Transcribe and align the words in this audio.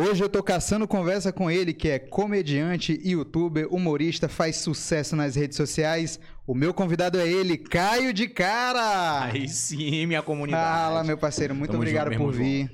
Hoje 0.00 0.22
eu 0.22 0.28
tô 0.28 0.44
caçando 0.44 0.86
conversa 0.86 1.32
com 1.32 1.50
ele, 1.50 1.74
que 1.74 1.88
é 1.88 1.98
comediante, 1.98 3.00
youtuber, 3.04 3.66
humorista, 3.68 4.28
faz 4.28 4.54
sucesso 4.58 5.16
nas 5.16 5.34
redes 5.34 5.56
sociais. 5.56 6.20
O 6.46 6.54
meu 6.54 6.72
convidado 6.72 7.18
é 7.18 7.26
ele, 7.26 7.58
Caio 7.58 8.12
de 8.12 8.28
Cara. 8.28 9.24
Aí 9.24 9.48
sim, 9.48 10.06
minha 10.06 10.22
comunidade. 10.22 10.62
Fala, 10.62 11.02
meu 11.02 11.18
parceiro, 11.18 11.52
muito 11.52 11.72
Tamo 11.72 11.82
obrigado 11.82 12.12
junto, 12.12 12.26
por 12.26 12.32
vir. 12.32 12.70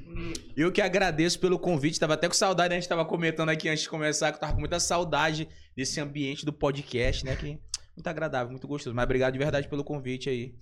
Eu 0.54 0.70
que 0.70 0.82
agradeço 0.82 1.40
pelo 1.40 1.58
convite, 1.58 1.98
tava 1.98 2.12
até 2.12 2.28
com 2.28 2.34
saudade, 2.34 2.68
né? 2.68 2.76
a 2.76 2.80
gente 2.80 2.90
tava 2.90 3.06
comentando 3.06 3.48
aqui 3.48 3.70
antes 3.70 3.84
de 3.84 3.88
começar, 3.88 4.30
que 4.30 4.36
eu 4.36 4.40
tava 4.40 4.52
com 4.52 4.60
muita 4.60 4.78
saudade 4.78 5.48
desse 5.74 5.98
ambiente 6.02 6.44
do 6.44 6.52
podcast, 6.52 7.24
né? 7.24 7.34
Que 7.36 7.58
muito 7.96 8.06
agradável, 8.06 8.50
muito 8.50 8.68
gostoso. 8.68 8.94
Mas 8.94 9.04
obrigado 9.04 9.32
de 9.32 9.38
verdade 9.38 9.66
pelo 9.66 9.82
convite 9.82 10.28
aí. 10.28 10.52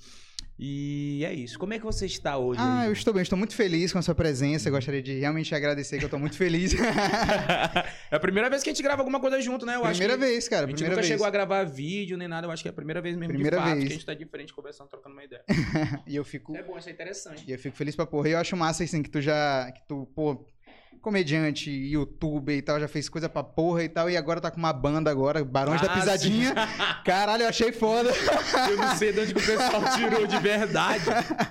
E 0.65 1.25
é 1.25 1.35
isso. 1.35 1.59
Como 1.59 1.75
é 1.75 1.79
que 1.81 1.85
você 1.85 2.07
está 2.07 2.39
hoje? 2.39 2.61
Ah, 2.63 2.83
aí? 2.83 2.87
eu 2.87 2.93
estou 2.93 3.13
bem, 3.13 3.25
estou 3.25 3.37
muito 3.37 3.53
feliz 3.53 3.93
com 3.93 3.99
a 3.99 4.03
sua 4.03 4.15
presença. 4.15 4.69
Eu 4.69 4.73
gostaria 4.73 5.03
de 5.03 5.19
realmente 5.19 5.53
agradecer 5.53 5.99
que 5.99 6.05
eu 6.05 6.09
tô 6.09 6.21
muito 6.21 6.37
feliz. 6.37 6.73
é 8.09 8.15
a 8.15 8.21
primeira 8.21 8.49
vez 8.49 8.63
que 8.63 8.71
a 8.71 8.73
gente 8.73 8.81
grava 8.81 9.03
alguma 9.03 9.19
coisa 9.19 9.41
junto, 9.41 9.67
né? 9.67 9.75
Eu 9.75 9.81
primeira 9.83 10.15
acho 10.15 10.23
que 10.23 10.25
vez, 10.25 10.49
cara, 10.49 10.67
A 10.67 10.69
gente 10.71 10.85
nunca 10.85 10.95
vez. 10.95 11.09
chegou 11.09 11.27
a 11.27 11.31
gravar 11.31 11.65
vídeo 11.65 12.17
nem 12.17 12.29
nada, 12.29 12.47
eu 12.47 12.51
acho 12.53 12.63
que 12.63 12.69
é 12.69 12.71
a 12.71 12.73
primeira 12.73 13.03
vez 13.03 13.17
mesmo 13.17 13.35
Primeira 13.35 13.57
de 13.57 13.61
fato 13.65 13.75
vez. 13.75 13.87
que 13.87 13.91
a 13.91 13.97
gente 13.97 14.07
tá 14.07 14.15
de 14.15 14.25
frente 14.25 14.55
conversando, 14.55 14.87
trocando 14.89 15.17
uma 15.17 15.25
ideia. 15.25 15.43
E 16.07 16.15
eu 16.15 16.25
fico 16.25 16.55
É 16.55 16.63
bom, 16.63 16.79
isso 16.79 16.89
é 16.89 16.93
interessante. 16.93 17.45
E 17.45 17.51
eu 17.51 17.59
fico 17.59 17.77
feliz 17.77 17.97
pra 17.97 18.07
porra. 18.07 18.29
E 18.29 18.33
eu 18.33 18.39
acho 18.39 18.57
massa, 18.57 18.85
assim, 18.85 19.03
que 19.03 19.11
tu 19.11 19.21
já. 19.21 19.69
Que 19.73 19.81
tu, 19.89 20.07
pô, 20.15 20.47
comediante, 21.01 21.71
youtuber 21.71 22.57
e 22.57 22.63
tal, 22.63 22.79
já 22.79 22.89
fez 22.89 23.09
coisa 23.09 23.29
pra 23.29 23.43
porra 23.43 23.85
e 23.85 23.89
tal. 23.89 24.11
E 24.11 24.17
agora 24.17 24.41
tá 24.41 24.51
com 24.51 24.59
uma 24.59 24.73
banda 24.73 25.11
agora, 25.11 25.45
Barões 25.45 25.81
da 25.81 25.93
Ah, 25.93 25.95
Pisadinha. 25.95 26.55
Caralho, 27.05 27.45
eu 27.45 27.49
achei 27.49 27.73
foda. 27.73 28.11
Eu 28.71 28.77
não 28.77 28.95
sei 28.97 29.13
de 29.13 29.21
onde 29.21 29.35
que 29.35 29.41
o 29.41 29.47
pessoal 29.47 29.83
tirou 29.97 30.27
de 30.27 30.39
verdade 30.39 31.05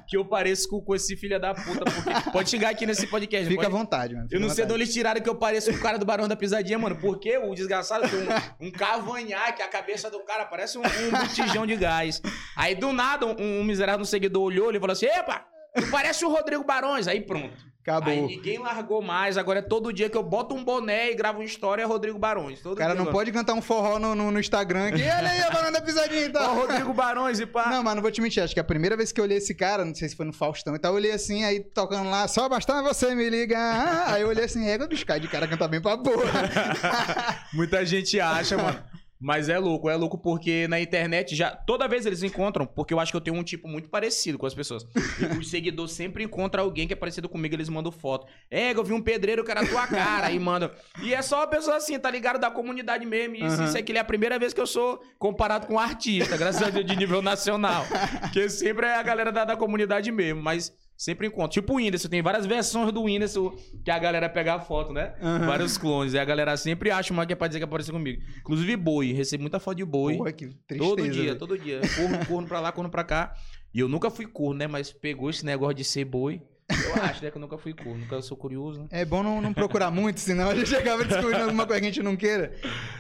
que 0.08 0.18
eu 0.18 0.26
pareço 0.26 0.70
com, 0.70 0.82
com 0.82 0.96
esse 0.96 1.16
filho 1.16 1.40
da 1.40 1.54
puta. 1.54 1.86
Porque 1.92 2.32
pode 2.32 2.50
chegar 2.50 2.70
aqui 2.70 2.86
nesse 2.86 3.08
podcast. 3.08 3.48
Fica 3.48 3.68
à 3.68 3.70
pode... 3.70 3.78
vontade, 3.78 4.16
mano. 4.16 4.28
Eu 4.32 4.40
não 4.40 4.50
fica 4.50 4.54
à 4.54 4.56
sei 4.56 4.66
de 4.66 4.74
onde 4.74 4.84
eles 4.84 4.94
tiraram 4.94 5.22
que 5.22 5.30
eu 5.30 5.36
pareço 5.36 5.72
com 5.72 5.78
o 5.78 5.82
cara 5.82 5.98
do 5.98 6.06
Barão 6.06 6.28
da 6.28 6.36
Pisadinha, 6.36 6.78
mano. 6.78 6.96
Porque 6.96 7.38
o 7.38 7.54
desgraçado 7.54 8.08
tem 8.10 8.20
um, 8.20 8.68
um 8.68 8.72
cavanhaque, 8.72 9.62
a 9.62 9.68
cabeça 9.68 10.10
do 10.10 10.20
cara 10.24 10.46
parece 10.46 10.78
um, 10.78 10.82
um 10.82 11.12
botijão 11.12 11.66
de 11.66 11.76
gás. 11.76 12.22
Aí 12.56 12.76
do 12.76 12.92
nada, 12.94 13.26
um, 13.26 13.36
um 13.40 13.64
miserável 13.64 14.02
um 14.02 14.06
seguidor 14.06 14.44
olhou 14.44 14.72
e 14.74 14.80
falou 14.80 14.94
assim: 14.94 15.06
Epa, 15.06 15.46
tu 15.76 15.90
parece 15.90 16.26
o 16.26 16.30
Rodrigo 16.30 16.64
Barões. 16.64 17.08
Aí 17.08 17.22
pronto. 17.22 17.71
Acabou. 17.82 18.14
Aí 18.14 18.22
ninguém 18.22 18.60
largou 18.60 19.02
mais. 19.02 19.38
Agora 19.38 19.58
é 19.60 19.62
todo 19.62 19.92
dia 19.92 20.08
que 20.10 20.16
eu 20.16 20.22
boto 20.22 20.54
um 20.54 20.64
boné 20.64 21.12
e 21.12 21.16
gravo 21.16 21.40
uma 21.40 21.46
história 21.46 21.82
é 21.82 21.86
Rodrigo 21.86 22.20
Barões. 22.20 22.60
Todo 22.62 22.74
O 22.74 22.76
cara 22.76 22.94
dia, 22.94 23.02
não 23.04 23.10
ó. 23.10 23.12
pode 23.12 23.32
cantar 23.32 23.54
um 23.54 23.62
forró 23.62 23.98
no, 23.98 24.14
no, 24.14 24.30
no 24.30 24.40
Instagram 24.40 24.90
aqui. 24.90 25.02
Olha 25.02 25.30
aí 25.30 25.42
a 25.42 25.50
Barões 25.50 25.74
da 25.74 25.82
Pisadinha 25.82 26.22
e 26.26 26.30
Ó, 26.30 26.32
tal. 26.32 26.56
Rodrigo 26.56 26.94
Barões 26.94 27.40
e 27.40 27.46
pá. 27.48 27.70
Não, 27.70 27.82
mas 27.84 27.96
não 27.96 28.02
vou 28.04 28.12
te 28.12 28.22
mentir, 28.22 28.44
acho 28.44 28.54
que 28.54 28.60
a 28.60 28.64
primeira 28.64 28.96
vez 28.96 29.12
que 29.12 29.20
eu 29.20 29.24
olhei 29.26 29.38
esse 29.40 29.56
cara, 29.56 29.84
não 29.84 29.96
sei 29.96 30.10
se 30.10 30.16
foi 30.16 30.26
no 30.28 30.34
Faustão 30.34 30.76
e 30.76 30.80
tal, 30.80 30.92
eu 30.92 30.98
olhei 30.98 31.12
assim, 31.12 31.44
aí 31.44 31.60
tocando 31.60 32.10
lá, 32.10 32.28
só 32.28 32.48
bastava 32.48 32.94
você 32.94 33.16
me 33.16 33.28
ligar. 33.30 34.10
Aí 34.14 34.22
eu 34.22 34.28
olhei 34.28 34.44
assim, 34.46 34.64
régua 34.64 34.88
dos 34.88 35.04
caras 35.04 35.24
de 35.24 35.28
cara 35.28 35.48
canta 35.48 35.68
bem 35.68 35.82
pra 35.82 35.98
porra. 35.98 36.50
Muita 37.52 37.84
gente 37.86 38.20
acha, 38.20 38.58
mano. 38.58 38.80
Mas 39.22 39.50
é 39.50 39.60
louco, 39.60 39.88
é 39.88 39.96
louco 39.96 40.18
porque 40.18 40.68
na 40.68 40.82
internet 40.82 41.36
já. 41.36 41.52
Toda 41.52 41.88
vez 41.88 42.08
eles 42.08 42.24
encontram, 42.24 42.66
porque 42.66 42.92
eu 42.92 43.00
acho 43.00 43.12
que 43.12 43.16
eu 43.16 43.22
tenho 43.22 43.38
um 43.38 43.44
tipo 43.44 43.68
muito 43.68 43.88
parecido 43.88 44.38
com 44.40 44.48
as 44.48 44.54
pessoas. 44.56 44.84
E 45.20 45.38
Os 45.38 45.48
seguidores 45.50 45.92
sempre 45.92 46.24
encontram 46.24 46.64
alguém 46.64 46.88
que 46.88 46.94
é 46.94 46.96
parecido 46.96 47.30
comigo, 47.30 47.54
eles 47.54 47.70
mandam 47.70 47.92
foto. 47.92 48.26
É, 48.50 48.74
eu 48.74 48.84
vi 48.84 48.94
um 48.94 49.02
pedreiro 49.02 49.44
que 49.44 49.52
era 49.52 49.62
a 49.62 49.68
tua 49.68 49.86
cara, 49.86 50.26
aí 50.28 50.40
manda. 50.40 50.74
E 51.04 51.14
é 51.14 51.22
só 51.22 51.38
uma 51.42 51.48
pessoa 51.48 51.78
assim, 51.78 52.00
tá 52.00 52.10
ligado? 52.10 52.40
Da 52.40 52.50
comunidade 52.50 53.06
mesmo. 53.06 53.36
E 53.36 53.46
isso, 53.46 53.56
Aham. 53.58 53.66
isso 53.66 53.78
aqui 53.78 53.92
é 53.92 54.00
a 54.00 54.04
primeira 54.04 54.40
vez 54.40 54.54
que 54.54 54.60
eu 54.62 54.66
sou 54.66 55.00
comparado 55.20 55.68
com 55.68 55.76
um 55.76 55.80
artista, 55.80 56.36
graças 56.36 56.64
a 56.64 56.72
Deus, 56.72 56.86
de 56.86 56.96
nível 56.96 57.22
nacional. 57.22 57.86
Porque 58.22 58.50
sempre 58.50 58.88
é 58.88 58.96
a 58.96 59.04
galera 59.04 59.32
da, 59.32 59.46
da 59.46 59.56
comunidade 59.56 60.12
mesmo, 60.12 60.42
mas. 60.42 60.74
Sempre 61.02 61.26
encontro. 61.26 61.50
Tipo 61.50 61.74
o 61.74 61.76
Whindersson, 61.78 62.10
tem 62.10 62.22
várias 62.22 62.46
versões 62.46 62.92
do 62.94 63.02
Whindersson 63.02 63.58
que 63.84 63.90
a 63.90 63.98
galera 63.98 64.30
pega 64.30 64.54
a 64.54 64.60
foto, 64.60 64.94
né? 64.94 65.16
Aham. 65.20 65.48
Vários 65.48 65.76
clones. 65.76 66.14
E 66.14 66.20
a 66.20 66.24
galera 66.24 66.56
sempre 66.56 66.92
acha 66.92 67.12
uma 67.12 67.26
que 67.26 67.34
é 67.34 67.36
pra 67.36 67.48
dizer 67.48 67.60
que 67.60 67.64
apareceu 67.64 67.92
comigo. 67.92 68.22
Inclusive 68.38 68.78
boi. 68.78 69.12
Recebo 69.12 69.42
muita 69.42 69.60
foto 69.60 69.78
de 69.78 69.84
boi. 69.84 70.18
Porra, 70.18 70.32
que 70.32 70.50
tristeza. 70.68 70.78
todo 70.78 71.10
dia, 71.10 71.24
velho. 71.24 71.40
todo 71.40 71.58
dia. 71.58 71.82
Corno, 71.96 72.26
corno 72.28 72.46
pra 72.48 72.60
lá, 72.60 72.72
corno 72.72 72.92
pra 72.92 73.04
cá. 73.04 73.34
E 73.74 73.80
eu 73.80 73.88
nunca 73.88 74.12
fui 74.12 74.28
corno, 74.28 74.60
né? 74.60 74.68
Mas 74.68 74.94
pegou 74.94 75.32
esse 75.32 75.44
negócio 75.44 75.74
de 75.74 75.84
ser 75.84 76.06
boi. 76.06 76.40
Eu 76.70 77.02
acho, 77.02 77.24
né? 77.24 77.32
Que 77.32 77.38
eu 77.38 77.42
nunca 77.42 77.58
fui 77.58 77.74
corno. 77.74 77.98
Nunca 77.98 78.22
sou 78.22 78.38
curioso, 78.38 78.82
né? 78.82 78.88
É 78.92 79.04
bom 79.04 79.24
não, 79.24 79.42
não 79.42 79.56
procurar 79.56 79.90
muito, 79.90 80.20
senão 80.20 80.52
a 80.52 80.56
gente 80.56 80.76
acaba 80.76 81.04
descobrindo 81.04 81.46
alguma 81.46 81.66
coisa 81.66 81.82
que 81.82 81.88
a 81.88 81.90
gente 81.90 82.04
não 82.04 82.16
queira. 82.16 82.56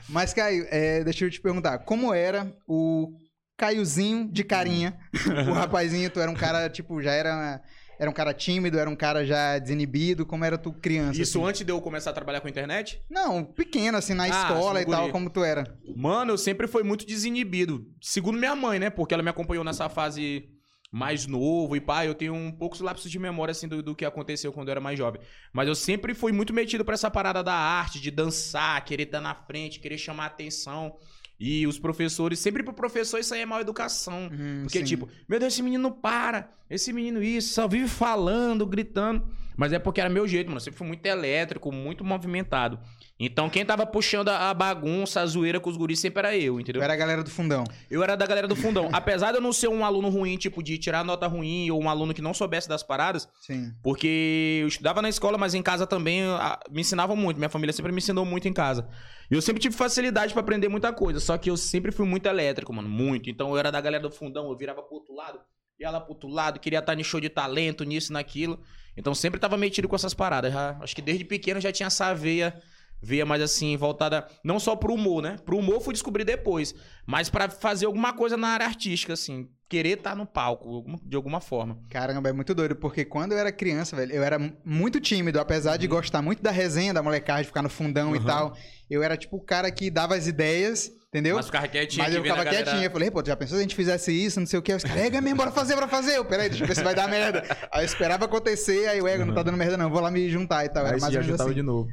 Mas, 0.09 0.33
Caio, 0.33 0.65
é, 0.71 1.03
deixa 1.03 1.23
eu 1.23 1.29
te 1.29 1.39
perguntar, 1.39 1.77
como 1.77 2.11
era 2.11 2.51
o 2.67 3.13
Caiozinho 3.55 4.27
de 4.27 4.43
carinha? 4.43 4.97
o 5.47 5.53
rapazinho, 5.53 6.09
tu 6.09 6.19
era 6.19 6.31
um 6.31 6.35
cara, 6.35 6.67
tipo, 6.67 6.99
já 6.99 7.11
era, 7.11 7.61
era 8.01 8.09
um 8.09 8.13
cara 8.13 8.33
tímido, 8.33 8.79
era 8.79 8.89
um 8.89 8.95
cara 8.95 9.23
já 9.23 9.59
desinibido, 9.59 10.25
como 10.25 10.43
era 10.43 10.57
tu 10.57 10.73
criança? 10.73 11.21
Isso 11.21 11.37
assim? 11.37 11.47
antes 11.47 11.61
de 11.63 11.71
eu 11.71 11.79
começar 11.79 12.09
a 12.09 12.13
trabalhar 12.13 12.41
com 12.41 12.47
internet? 12.47 12.99
Não, 13.07 13.43
pequeno, 13.43 13.95
assim, 13.95 14.15
na 14.15 14.23
Ah, 14.23 14.27
escola 14.27 14.81
e 14.81 14.85
tal, 14.87 15.11
como 15.11 15.29
tu 15.29 15.43
era. 15.43 15.77
Mano, 15.95 16.31
eu 16.33 16.37
sempre 16.37 16.65
fui 16.65 16.81
muito 16.81 17.05
desinibido. 17.05 17.85
Segundo 18.01 18.39
minha 18.39 18.55
mãe, 18.55 18.79
né? 18.79 18.89
Porque 18.89 19.13
ela 19.13 19.21
me 19.21 19.29
acompanhou 19.29 19.63
nessa 19.63 19.87
fase 19.87 20.49
mais 20.91 21.27
novo 21.27 21.75
e 21.75 21.79
pá, 21.79 22.03
eu 22.03 22.15
tenho 22.15 22.33
um 22.33 22.51
poucos 22.51 22.81
lapsos 22.81 23.11
de 23.11 23.19
memória 23.19 23.51
assim 23.51 23.67
do, 23.67 23.83
do 23.83 23.95
que 23.95 24.03
aconteceu 24.03 24.51
quando 24.51 24.69
eu 24.69 24.71
era 24.71 24.81
mais 24.81 24.97
jovem. 24.97 25.21
Mas 25.53 25.67
eu 25.67 25.75
sempre 25.75 26.15
fui 26.15 26.31
muito 26.31 26.51
metido 26.51 26.83
pra 26.83 26.95
essa 26.95 27.11
parada 27.11 27.43
da 27.43 27.53
arte, 27.53 28.01
de 28.01 28.09
dançar, 28.09 28.83
querer 28.83 29.03
estar 29.03 29.21
na 29.21 29.35
frente, 29.35 29.79
querer 29.79 29.99
chamar 29.99 30.25
atenção. 30.25 30.97
E 31.43 31.65
os 31.65 31.79
professores, 31.79 32.37
sempre 32.37 32.61
pro 32.61 32.71
professor 32.71 33.19
isso 33.19 33.33
aí 33.33 33.41
é 33.41 33.45
mal 33.47 33.59
educação. 33.59 34.29
Hum, 34.31 34.59
Porque, 34.61 34.77
sim. 34.77 34.85
tipo, 34.85 35.09
meu 35.27 35.39
Deus, 35.39 35.53
esse 35.53 35.63
menino 35.63 35.89
para, 35.89 36.51
esse 36.69 36.93
menino 36.93 37.23
isso, 37.23 37.55
só 37.55 37.67
vive 37.67 37.87
falando, 37.87 38.63
gritando. 38.63 39.27
Mas 39.57 39.73
é 39.73 39.79
porque 39.79 39.99
era 39.99 40.09
meu 40.09 40.27
jeito, 40.27 40.47
mano. 40.47 40.57
Eu 40.57 40.61
sempre 40.61 40.77
fui 40.77 40.85
muito 40.85 41.03
elétrico, 41.03 41.71
muito 41.71 42.03
movimentado. 42.03 42.79
Então, 43.23 43.51
quem 43.51 43.63
tava 43.63 43.85
puxando 43.85 44.29
a 44.29 44.49
a 44.49 44.53
bagunça, 44.53 45.21
a 45.21 45.25
zoeira 45.27 45.59
com 45.59 45.69
os 45.69 45.77
guris 45.77 45.99
sempre 45.99 46.19
era 46.19 46.35
eu, 46.35 46.59
entendeu? 46.59 46.81
era 46.81 46.91
a 46.93 46.95
galera 46.95 47.23
do 47.23 47.29
fundão. 47.29 47.63
Eu 47.89 48.01
era 48.01 48.15
da 48.15 48.25
galera 48.25 48.47
do 48.47 48.55
fundão. 48.55 48.89
Apesar 48.91 49.31
de 49.31 49.37
eu 49.37 49.41
não 49.41 49.53
ser 49.53 49.67
um 49.67 49.85
aluno 49.85 50.09
ruim, 50.09 50.35
tipo, 50.37 50.63
de 50.63 50.77
tirar 50.79 51.05
nota 51.05 51.27
ruim, 51.27 51.69
ou 51.69 51.79
um 51.79 51.87
aluno 51.87 52.13
que 52.15 52.21
não 52.21 52.33
soubesse 52.33 52.67
das 52.67 52.81
paradas, 52.81 53.29
Sim. 53.39 53.71
porque 53.83 54.59
eu 54.63 54.67
estudava 54.67 55.01
na 55.01 55.09
escola, 55.09 55.37
mas 55.37 55.53
em 55.53 55.61
casa 55.61 55.85
também 55.85 56.23
ah, 56.23 56.59
me 56.71 56.81
ensinavam 56.81 57.15
muito. 57.15 57.37
Minha 57.37 57.49
família 57.49 57.71
sempre 57.71 57.91
me 57.91 57.99
ensinou 57.99 58.25
muito 58.25 58.47
em 58.47 58.53
casa. 58.53 58.89
E 59.29 59.35
eu 59.35 59.41
sempre 59.41 59.61
tive 59.61 59.75
facilidade 59.75 60.33
pra 60.33 60.41
aprender 60.41 60.67
muita 60.67 60.91
coisa. 60.91 61.19
Só 61.19 61.37
que 61.37 61.51
eu 61.51 61.55
sempre 61.55 61.91
fui 61.91 62.07
muito 62.07 62.25
elétrico, 62.25 62.73
mano. 62.73 62.89
Muito. 62.89 63.29
Então 63.29 63.51
eu 63.51 63.57
era 63.57 63.71
da 63.71 63.79
galera 63.79 64.01
do 64.01 64.11
fundão, 64.11 64.49
eu 64.49 64.57
virava 64.57 64.81
pro 64.81 64.95
outro 64.95 65.13
lado, 65.13 65.39
ia 65.79 65.91
lá 65.91 66.01
pro 66.01 66.13
outro 66.13 66.27
lado, 66.27 66.59
queria 66.59 66.79
estar 66.79 66.99
em 66.99 67.03
show 67.03 67.19
de 67.21 67.29
talento, 67.29 67.83
nisso, 67.83 68.11
naquilo. 68.11 68.59
Então 68.97 69.13
sempre 69.13 69.39
tava 69.39 69.55
metido 69.55 69.87
com 69.87 69.95
essas 69.95 70.13
paradas. 70.15 70.51
Já- 70.51 70.77
acho 70.81 70.95
que 70.95 71.01
desde 71.01 71.23
pequeno 71.23 71.61
já 71.61 71.71
tinha 71.71 71.85
essa 71.85 72.11
veia. 72.13 72.59
Veia 73.01 73.25
mais 73.25 73.41
assim, 73.41 73.75
voltada 73.75 74.27
não 74.43 74.59
só 74.59 74.75
pro 74.75 74.93
humor, 74.93 75.21
né? 75.23 75.37
Pro 75.43 75.57
humor 75.57 75.81
fui 75.81 75.93
descobrir 75.93 76.23
depois. 76.23 76.75
Mas 77.05 77.29
pra 77.29 77.49
fazer 77.49 77.85
alguma 77.85 78.13
coisa 78.13 78.37
na 78.37 78.49
área 78.49 78.65
artística, 78.65 79.13
assim. 79.13 79.49
Querer 79.69 79.97
estar 79.97 80.15
no 80.17 80.25
palco, 80.25 80.83
de 81.05 81.15
alguma 81.15 81.39
forma. 81.39 81.79
Caramba, 81.89 82.27
é 82.27 82.33
muito 82.33 82.53
doido, 82.53 82.75
porque 82.75 83.05
quando 83.05 83.31
eu 83.31 83.37
era 83.37 83.53
criança, 83.53 83.95
velho, 83.95 84.11
eu 84.11 84.21
era 84.21 84.37
mu- 84.37 84.51
muito 84.65 84.99
tímido, 84.99 85.39
apesar 85.39 85.77
de 85.77 85.87
gostar 85.87 86.21
muito 86.21 86.43
da 86.43 86.51
resenha, 86.51 86.93
da 86.93 87.01
molecagem, 87.01 87.43
de 87.43 87.47
ficar 87.47 87.61
no 87.61 87.69
fundão 87.69 88.13
e 88.13 88.19
Uhum. 88.19 88.25
tal. 88.25 88.57
Eu 88.89 89.01
era 89.01 89.15
tipo 89.15 89.37
o 89.37 89.41
cara 89.41 89.71
que 89.71 89.89
dava 89.89 90.13
as 90.15 90.27
ideias, 90.27 90.91
entendeu? 91.07 91.37
Mas 91.37 91.45
ficava 91.45 91.65
quietinho 91.69 92.03
Mas 92.03 92.13
eu 92.13 92.21
ficava 92.21 92.43
galera- 92.43 92.63
quietinho. 92.65 92.83
Eu 92.83 92.91
falei, 92.91 93.09
pô, 93.09 93.23
já 93.25 93.33
pensou 93.37 93.55
se 93.55 93.59
a 93.59 93.61
gente 93.61 93.73
fizesse 93.73 94.11
isso, 94.11 94.41
não 94.41 94.45
sei 94.47 94.59
o 94.59 94.61
quê? 94.61 94.73
Os 94.73 94.83
caras, 94.83 95.01
Ega 95.03 95.21
mesmo, 95.21 95.37
bora 95.37 95.51
fazer, 95.53 95.75
bora 95.75 95.87
fazer. 95.87 96.17
Eu, 96.17 96.25
peraí, 96.25 96.49
deixa 96.49 96.65
eu 96.65 96.67
ver 96.67 96.75
se 96.75 96.83
vai 96.83 96.93
dar 96.93 97.07
merda. 97.07 97.41
Aí 97.71 97.83
eu 97.83 97.85
esperava 97.85 98.25
acontecer, 98.25 98.89
aí 98.89 99.01
o 99.01 99.07
Ego 99.07 99.23
não 99.23 99.33
tá 99.33 99.41
dando 99.41 99.57
merda 99.57 99.77
não, 99.77 99.89
vou 99.89 100.01
lá 100.01 100.11
me 100.11 100.29
juntar 100.29 100.65
e 100.65 100.69
tal. 100.69 100.85
Era 100.85 100.95
Aí 100.97 100.99
mais 101.01 101.13
ou 101.15 101.21
menos 101.21 101.27
juntava 101.27 101.49
assim. 101.49 101.55
de 101.55 101.63
novo. 101.63 101.87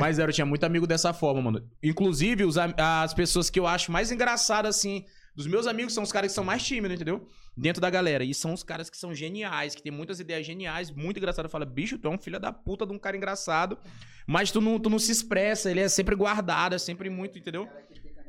Mas 0.00 0.18
era, 0.18 0.28
eu 0.30 0.34
tinha 0.34 0.44
muito 0.44 0.64
amigo 0.66 0.84
dessa 0.88 1.12
forma, 1.12 1.40
mano. 1.40 1.62
Inclusive, 1.80 2.42
os 2.44 2.56
as 2.58 3.14
pessoas 3.14 3.48
que 3.48 3.60
eu 3.60 3.68
acho 3.68 3.92
mais 3.92 4.10
engraçadas, 4.10 4.33
assim, 4.68 5.04
dos 5.34 5.46
meus 5.46 5.66
amigos 5.66 5.92
são 5.92 6.02
os 6.02 6.12
caras 6.12 6.30
que 6.30 6.34
são 6.34 6.44
mais 6.44 6.62
tímidos, 6.62 6.94
entendeu? 6.94 7.26
Dentro 7.56 7.80
da 7.80 7.90
galera. 7.90 8.24
E 8.24 8.32
são 8.34 8.52
os 8.52 8.62
caras 8.62 8.88
que 8.88 8.96
são 8.96 9.14
geniais, 9.14 9.74
que 9.74 9.82
tem 9.82 9.92
muitas 9.92 10.20
ideias 10.20 10.46
geniais, 10.46 10.90
muito 10.90 11.18
engraçado. 11.18 11.48
Fala, 11.48 11.64
bicho, 11.64 11.98
tu 11.98 12.08
é 12.08 12.10
um 12.10 12.18
filho 12.18 12.38
da 12.38 12.52
puta 12.52 12.86
de 12.86 12.92
um 12.92 12.98
cara 12.98 13.16
engraçado, 13.16 13.78
mas 14.26 14.50
tu 14.50 14.60
não, 14.60 14.78
tu 14.78 14.88
não 14.90 14.98
se 14.98 15.12
expressa, 15.12 15.70
ele 15.70 15.80
é 15.80 15.88
sempre 15.88 16.14
guardado, 16.14 16.74
é 16.74 16.78
sempre 16.78 17.10
muito, 17.10 17.38
entendeu? 17.38 17.68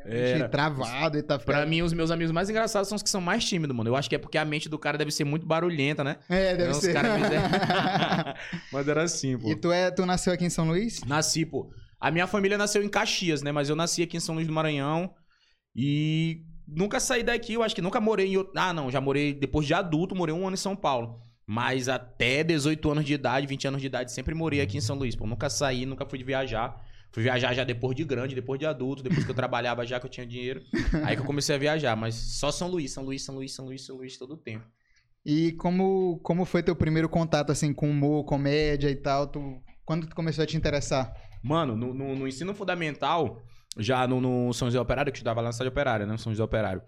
Gente, 0.08 0.48
Travado 0.50 1.18
e 1.18 1.24
tal. 1.24 1.40
Pra 1.40 1.66
mim, 1.66 1.82
os 1.82 1.92
meus 1.92 2.12
amigos 2.12 2.32
mais 2.32 2.48
engraçados 2.50 2.88
são 2.88 2.96
os 2.96 3.02
que 3.02 3.10
são 3.10 3.20
mais 3.20 3.44
tímidos, 3.44 3.76
mano. 3.76 3.90
Eu 3.90 3.96
acho 3.96 4.08
que 4.08 4.16
é 4.16 4.20
porque 4.20 4.38
a 4.38 4.46
mente 4.46 4.70
do 4.70 4.78
cara 4.78 4.98
deve 4.98 5.10
ser 5.10 5.24
muito 5.24 5.48
barulhenta, 5.48 6.04
né? 6.04 6.18
É, 6.30 6.56
deve 6.56 6.72
os 6.72 6.78
ser. 6.78 6.96
Mas 8.72 8.88
era 8.88 9.04
assim, 9.04 9.38
pô. 9.38 9.50
e 9.50 9.56
tu, 9.56 9.72
é, 9.72 9.90
tu 9.90 10.06
nasceu 10.06 10.32
aqui 10.32 10.46
em 10.46 10.50
São 10.50 10.68
Luís? 10.68 11.04
Nasci, 11.06 11.44
pô. 11.46 11.72
A 12.00 12.12
minha 12.12 12.28
família 12.28 12.58
nasceu 12.58 12.84
em 12.84 12.90
Caxias, 12.90 13.42
né? 13.42 13.52
Mas 13.52 13.68
eu 13.68 13.76
nasci 13.76 14.04
aqui 14.04 14.18
em 14.18 14.20
São 14.20 14.36
Luís 14.36 14.46
do 14.46 14.54
Maranhão. 14.54 15.12
E 15.76 16.44
nunca 16.68 17.00
saí 17.00 17.24
daqui. 17.24 17.54
Eu 17.54 17.64
acho 17.64 17.76
que 17.76 17.82
nunca 17.82 18.00
morei 18.00 18.34
em. 18.36 18.46
Ah, 18.56 18.74
não. 18.74 18.90
Já 18.90 19.02
morei, 19.02 19.34
depois 19.34 19.68
de 19.68 19.74
adulto, 19.74 20.16
morei 20.16 20.34
um 20.34 20.46
ano 20.48 20.54
em 20.54 20.58
São 20.58 20.76
Paulo. 20.76 21.20
Mas 21.48 21.88
até 21.90 22.44
18 22.44 22.90
anos 22.90 23.06
de 23.06 23.14
idade, 23.14 23.46
20 23.46 23.68
anos 23.68 23.80
de 23.82 23.88
idade, 23.88 24.12
sempre 24.12 24.34
morei 24.34 24.62
aqui 24.62 24.78
em 24.78 24.82
São 24.82 24.96
Luís. 24.96 25.16
Pô, 25.16 25.28
nunca 25.28 25.50
saí, 25.50 25.86
nunca 25.86 26.06
fui 26.06 26.24
viajar. 26.24 26.82
Fui 27.12 27.22
viajar 27.24 27.54
já 27.54 27.64
depois 27.64 27.96
de 27.96 28.04
grande, 28.04 28.34
depois 28.36 28.60
de 28.60 28.66
adulto, 28.66 29.04
depois 29.04 29.24
que 29.24 29.32
eu 29.32 29.36
trabalhava 29.36 29.86
já 29.86 30.00
que 30.00 30.06
eu 30.06 30.10
tinha 30.10 30.26
dinheiro. 30.26 30.62
Aí 31.04 31.16
que 31.16 31.22
eu 31.22 31.26
comecei 31.26 31.56
a 31.56 31.60
viajar. 31.60 31.96
Mas 31.96 32.16
só 32.16 32.52
São 32.52 32.68
Luís, 32.68 32.92
São 32.92 33.04
Luís, 33.04 33.22
São 33.24 33.36
Luís, 33.36 33.54
São 33.54 33.66
Luís, 33.66 33.86
São 33.86 33.96
Luís, 33.98 34.18
todo 34.18 34.34
o 34.34 34.38
tempo. 34.38 34.66
E 35.26 35.54
como, 35.54 36.20
como 36.24 36.46
foi 36.46 36.62
teu 36.62 36.76
primeiro 36.76 37.08
contato, 37.10 37.52
assim, 37.52 37.74
com 37.74 37.90
humor, 37.90 38.26
comédia 38.26 38.90
e 38.90 38.96
tal? 38.96 39.28
Tu 39.28 39.62
Quando 39.86 40.08
tu 40.08 40.16
começou 40.16 40.44
a 40.44 40.48
te 40.48 40.58
interessar? 40.58 41.14
Mano, 41.44 41.76
no, 41.76 41.94
no- 41.94 42.16
no 42.16 42.28
ensino 42.28 42.54
fundamental, 42.54 43.42
já 43.78 44.08
no, 44.08 44.20
no 44.22 44.54
São 44.54 44.68
José 44.68 44.80
Operário, 44.80 45.12
que 45.12 45.18
estudava 45.18 45.42
lá 45.42 45.48
na 45.50 45.54
cidade 45.54 45.70
operária, 45.70 46.06
né? 46.06 46.18
São 46.18 46.32
José 46.32 46.44
Operário. 46.44 46.82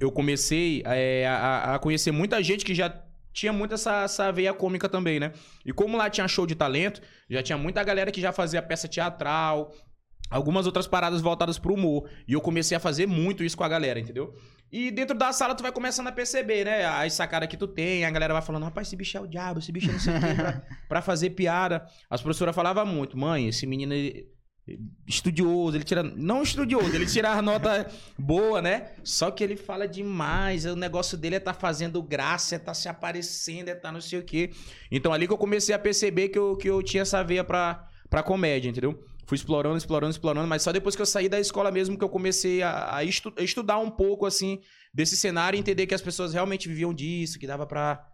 Eu 0.00 0.10
comecei 0.10 0.82
é, 0.86 1.26
a, 1.26 1.74
a 1.74 1.78
conhecer 1.78 2.10
muita 2.10 2.42
gente 2.42 2.64
que 2.64 2.74
já 2.74 2.92
tinha 3.32 3.52
muito 3.52 3.74
essa, 3.74 4.02
essa 4.02 4.32
veia 4.32 4.52
cômica 4.52 4.88
também, 4.88 5.20
né? 5.20 5.32
E 5.64 5.72
como 5.72 5.96
lá 5.96 6.10
tinha 6.10 6.26
show 6.26 6.46
de 6.46 6.54
talento, 6.56 7.00
já 7.30 7.42
tinha 7.42 7.56
muita 7.56 7.84
galera 7.84 8.10
que 8.10 8.20
já 8.20 8.32
fazia 8.32 8.60
peça 8.60 8.88
teatral, 8.88 9.72
algumas 10.28 10.66
outras 10.66 10.86
paradas 10.88 11.20
voltadas 11.20 11.58
pro 11.58 11.74
humor. 11.74 12.08
E 12.26 12.32
eu 12.32 12.40
comecei 12.40 12.76
a 12.76 12.80
fazer 12.80 13.06
muito 13.06 13.44
isso 13.44 13.56
com 13.56 13.62
a 13.62 13.68
galera, 13.68 14.00
entendeu? 14.00 14.34
E 14.72 14.90
dentro 14.90 15.16
da 15.16 15.32
sala 15.32 15.54
tu 15.54 15.62
vai 15.62 15.70
começando 15.72 16.08
a 16.08 16.12
perceber, 16.12 16.64
né? 16.64 16.84
As 16.84 17.12
sacadas 17.12 17.48
que 17.48 17.56
tu 17.56 17.68
tem, 17.68 18.04
a 18.04 18.10
galera 18.10 18.34
vai 18.34 18.42
falando, 18.42 18.64
rapaz, 18.64 18.88
esse 18.88 18.96
bicho 18.96 19.16
é 19.16 19.20
o 19.20 19.26
diabo, 19.26 19.60
esse 19.60 19.70
bicho 19.70 19.88
é 19.88 19.92
não 19.92 20.00
sei 20.00 20.16
o 20.16 20.20
quê, 20.20 20.34
pra, 20.34 20.62
pra 20.88 21.02
fazer 21.02 21.30
piada. 21.30 21.86
As 22.10 22.20
professoras 22.20 22.54
falavam 22.54 22.84
muito, 22.84 23.16
mãe, 23.16 23.46
esse 23.48 23.66
menino 23.66 23.94
ele- 23.94 24.26
estudioso, 25.06 25.76
ele 25.76 25.84
tira. 25.84 26.02
Não 26.02 26.42
estudioso, 26.42 26.94
ele 26.94 27.06
tira 27.06 27.30
a 27.30 27.40
nota 27.42 27.90
boa, 28.18 28.60
né? 28.60 28.92
Só 29.04 29.30
que 29.30 29.42
ele 29.44 29.56
fala 29.56 29.86
demais. 29.86 30.64
O 30.64 30.76
negócio 30.76 31.16
dele 31.16 31.36
é 31.36 31.40
tá 31.40 31.54
fazendo 31.54 32.02
graça, 32.02 32.56
é 32.56 32.58
tá 32.58 32.74
se 32.74 32.88
aparecendo, 32.88 33.68
é 33.68 33.74
tá 33.74 33.90
não 33.92 34.00
sei 34.00 34.18
o 34.18 34.22
quê. 34.24 34.50
Então 34.90 35.12
ali 35.12 35.26
que 35.26 35.32
eu 35.32 35.38
comecei 35.38 35.74
a 35.74 35.78
perceber 35.78 36.28
que 36.28 36.38
eu, 36.38 36.56
que 36.56 36.68
eu 36.68 36.82
tinha 36.82 37.02
essa 37.02 37.22
veia 37.22 37.44
pra, 37.44 37.86
pra 38.10 38.22
comédia, 38.22 38.68
entendeu? 38.68 39.02
Fui 39.26 39.36
explorando, 39.36 39.76
explorando, 39.76 40.10
explorando, 40.10 40.48
mas 40.48 40.62
só 40.62 40.72
depois 40.72 40.96
que 40.96 41.02
eu 41.02 41.06
saí 41.06 41.28
da 41.28 41.38
escola 41.38 41.70
mesmo 41.70 41.98
que 41.98 42.04
eu 42.04 42.08
comecei 42.08 42.62
a, 42.62 42.96
a 42.96 43.04
estu- 43.04 43.32
a 43.36 43.42
estudar 43.42 43.78
um 43.78 43.90
pouco, 43.90 44.24
assim, 44.24 44.58
desse 44.92 45.16
cenário 45.18 45.56
e 45.56 45.60
entender 45.60 45.86
que 45.86 45.94
as 45.94 46.00
pessoas 46.00 46.32
realmente 46.32 46.66
viviam 46.66 46.94
disso, 46.94 47.38
que 47.38 47.46
dava 47.46 47.66
pra. 47.66 48.06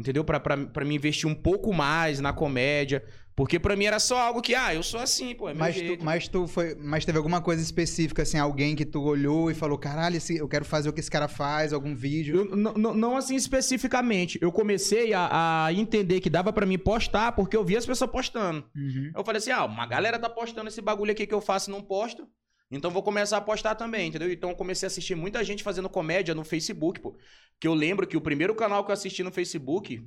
Entendeu? 0.00 0.24
Pra 0.24 0.84
me 0.84 0.94
investir 0.94 1.28
um 1.28 1.34
pouco 1.34 1.72
mais 1.72 2.18
na 2.20 2.32
comédia. 2.32 3.04
Porque 3.36 3.58
pra 3.58 3.74
mim 3.76 3.84
era 3.86 3.98
só 3.98 4.18
algo 4.20 4.42
que, 4.42 4.54
ah, 4.54 4.74
eu 4.74 4.82
sou 4.82 5.00
assim, 5.00 5.34
pô, 5.34 5.48
é 5.48 5.52
meu 5.54 5.60
Mas 5.60 5.74
jeito. 5.74 5.98
tu, 5.98 6.04
mas 6.04 6.28
tu 6.28 6.46
foi. 6.46 6.74
Mas 6.74 7.04
teve 7.06 7.16
alguma 7.16 7.40
coisa 7.40 7.62
específica, 7.62 8.22
assim, 8.22 8.36
alguém 8.36 8.74
que 8.76 8.84
tu 8.84 9.00
olhou 9.02 9.50
e 9.50 9.54
falou, 9.54 9.78
caralho, 9.78 10.16
esse- 10.16 10.36
eu 10.36 10.46
quero 10.48 10.64
fazer 10.64 10.88
o 10.90 10.92
que 10.92 11.00
esse 11.00 11.10
cara 11.10 11.26
faz, 11.28 11.72
algum 11.72 11.94
vídeo. 11.94 12.36
Eu, 12.36 12.56
n- 12.56 12.68
n- 12.76 12.94
não 12.98 13.16
assim 13.16 13.36
especificamente. 13.36 14.38
Eu 14.42 14.50
comecei 14.52 15.12
a, 15.14 15.64
a 15.66 15.72
entender 15.72 16.20
que 16.20 16.28
dava 16.28 16.52
pra 16.52 16.66
mim 16.66 16.78
postar 16.78 17.32
porque 17.32 17.56
eu 17.56 17.64
via 17.64 17.78
as 17.78 17.86
pessoas 17.86 18.10
postando. 18.10 18.64
Uhum. 18.76 19.12
Eu 19.16 19.24
falei 19.24 19.38
assim: 19.38 19.52
ah, 19.52 19.64
uma 19.64 19.86
galera 19.86 20.18
tá 20.18 20.28
postando 20.28 20.68
esse 20.68 20.82
bagulho 20.82 21.12
aqui 21.12 21.26
que 21.26 21.34
eu 21.34 21.40
faço 21.40 21.70
e 21.70 21.72
não 21.72 21.80
posto. 21.82 22.26
Então 22.70 22.90
vou 22.90 23.02
começar 23.02 23.36
a 23.38 23.40
postar 23.40 23.74
também, 23.74 24.08
entendeu? 24.08 24.30
Então 24.32 24.50
eu 24.50 24.56
comecei 24.56 24.86
a 24.86 24.88
assistir 24.88 25.14
muita 25.16 25.42
gente 25.42 25.62
fazendo 25.62 25.88
comédia 25.88 26.34
no 26.34 26.44
Facebook, 26.44 27.00
pô. 27.00 27.16
Que 27.58 27.66
eu 27.66 27.74
lembro 27.74 28.06
que 28.06 28.16
o 28.16 28.20
primeiro 28.20 28.54
canal 28.54 28.84
que 28.84 28.90
eu 28.90 28.94
assisti 28.94 29.22
no 29.24 29.32
Facebook 29.32 30.06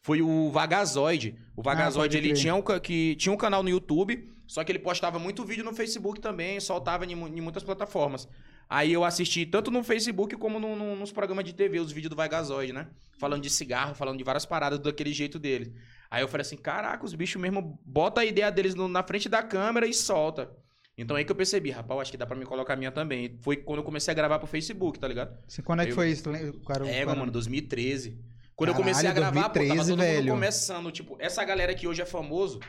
foi 0.00 0.22
o 0.22 0.50
Vagazoide. 0.50 1.36
O 1.56 1.62
Vagazoide, 1.62 2.16
pode 2.16 2.28
ele 2.28 2.34
tinha 2.40 2.54
um, 2.54 2.62
que, 2.62 3.16
tinha 3.16 3.32
um 3.32 3.36
canal 3.36 3.62
no 3.62 3.68
YouTube, 3.68 4.30
só 4.46 4.62
que 4.62 4.70
ele 4.70 4.78
postava 4.78 5.18
muito 5.18 5.44
vídeo 5.44 5.64
no 5.64 5.72
Facebook 5.74 6.20
também, 6.20 6.60
soltava 6.60 7.04
em, 7.04 7.12
em 7.12 7.40
muitas 7.40 7.62
plataformas. 7.64 8.28
Aí 8.68 8.92
eu 8.92 9.04
assisti 9.04 9.44
tanto 9.44 9.70
no 9.70 9.82
Facebook 9.82 10.36
como 10.36 10.58
no- 10.60 10.76
no- 10.76 10.96
nos 10.96 11.10
programas 11.12 11.44
de 11.44 11.52
TV, 11.52 11.80
os 11.80 11.90
vídeos 11.92 12.10
do 12.10 12.16
Vagazoide, 12.16 12.72
né? 12.72 12.88
Falando 13.18 13.42
de 13.42 13.50
cigarro, 13.50 13.94
falando 13.94 14.16
de 14.18 14.24
várias 14.24 14.46
paradas 14.46 14.78
daquele 14.78 15.12
jeito 15.12 15.38
dele. 15.38 15.74
Aí 16.10 16.22
eu 16.22 16.28
falei 16.28 16.42
assim, 16.42 16.56
caraca, 16.56 17.04
os 17.04 17.12
bichos 17.14 17.40
mesmo 17.40 17.78
bota 17.84 18.20
a 18.20 18.24
ideia 18.24 18.50
deles 18.50 18.74
no- 18.74 18.88
na 18.88 19.02
frente 19.02 19.28
da 19.28 19.42
câmera 19.42 19.86
e 19.86 19.92
solta. 19.92 20.50
Então 20.96 21.16
aí 21.16 21.24
que 21.24 21.32
eu 21.32 21.36
percebi, 21.36 21.70
rapaz, 21.70 21.96
eu 21.96 22.00
acho 22.00 22.10
que 22.12 22.16
dá 22.16 22.24
pra 22.26 22.36
me 22.36 22.44
colocar 22.44 22.74
a 22.74 22.76
minha 22.76 22.92
também. 22.92 23.36
Foi 23.42 23.56
quando 23.56 23.78
eu 23.78 23.84
comecei 23.84 24.12
a 24.12 24.14
gravar 24.14 24.38
pro 24.38 24.46
Facebook, 24.46 24.98
tá 24.98 25.08
ligado? 25.08 25.36
Assim, 25.46 25.62
Quando 25.62 25.80
é 25.82 25.86
que 25.86 25.90
Eu- 25.90 25.96
foi 25.96 26.10
isso? 26.10 26.22
Qual 26.62 26.84
É, 26.86 27.04
mano, 27.04 27.30
2013. 27.32 28.10
Quando 28.54 28.68
eu 28.68 28.74
Caralho, 28.74 28.92
comecei 28.94 29.08
a 29.08 29.12
gravar, 29.12 29.48
pô, 29.48 29.54
tava 29.54 29.64
2013, 29.66 29.90
todo 29.90 29.98
velho. 29.98 30.22
mundo 30.26 30.30
começando. 30.34 30.92
Tipo, 30.92 31.16
essa 31.18 31.44
galera 31.44 31.74
que 31.74 31.88
hoje 31.88 32.00
é 32.00 32.06
famoso, 32.06 32.60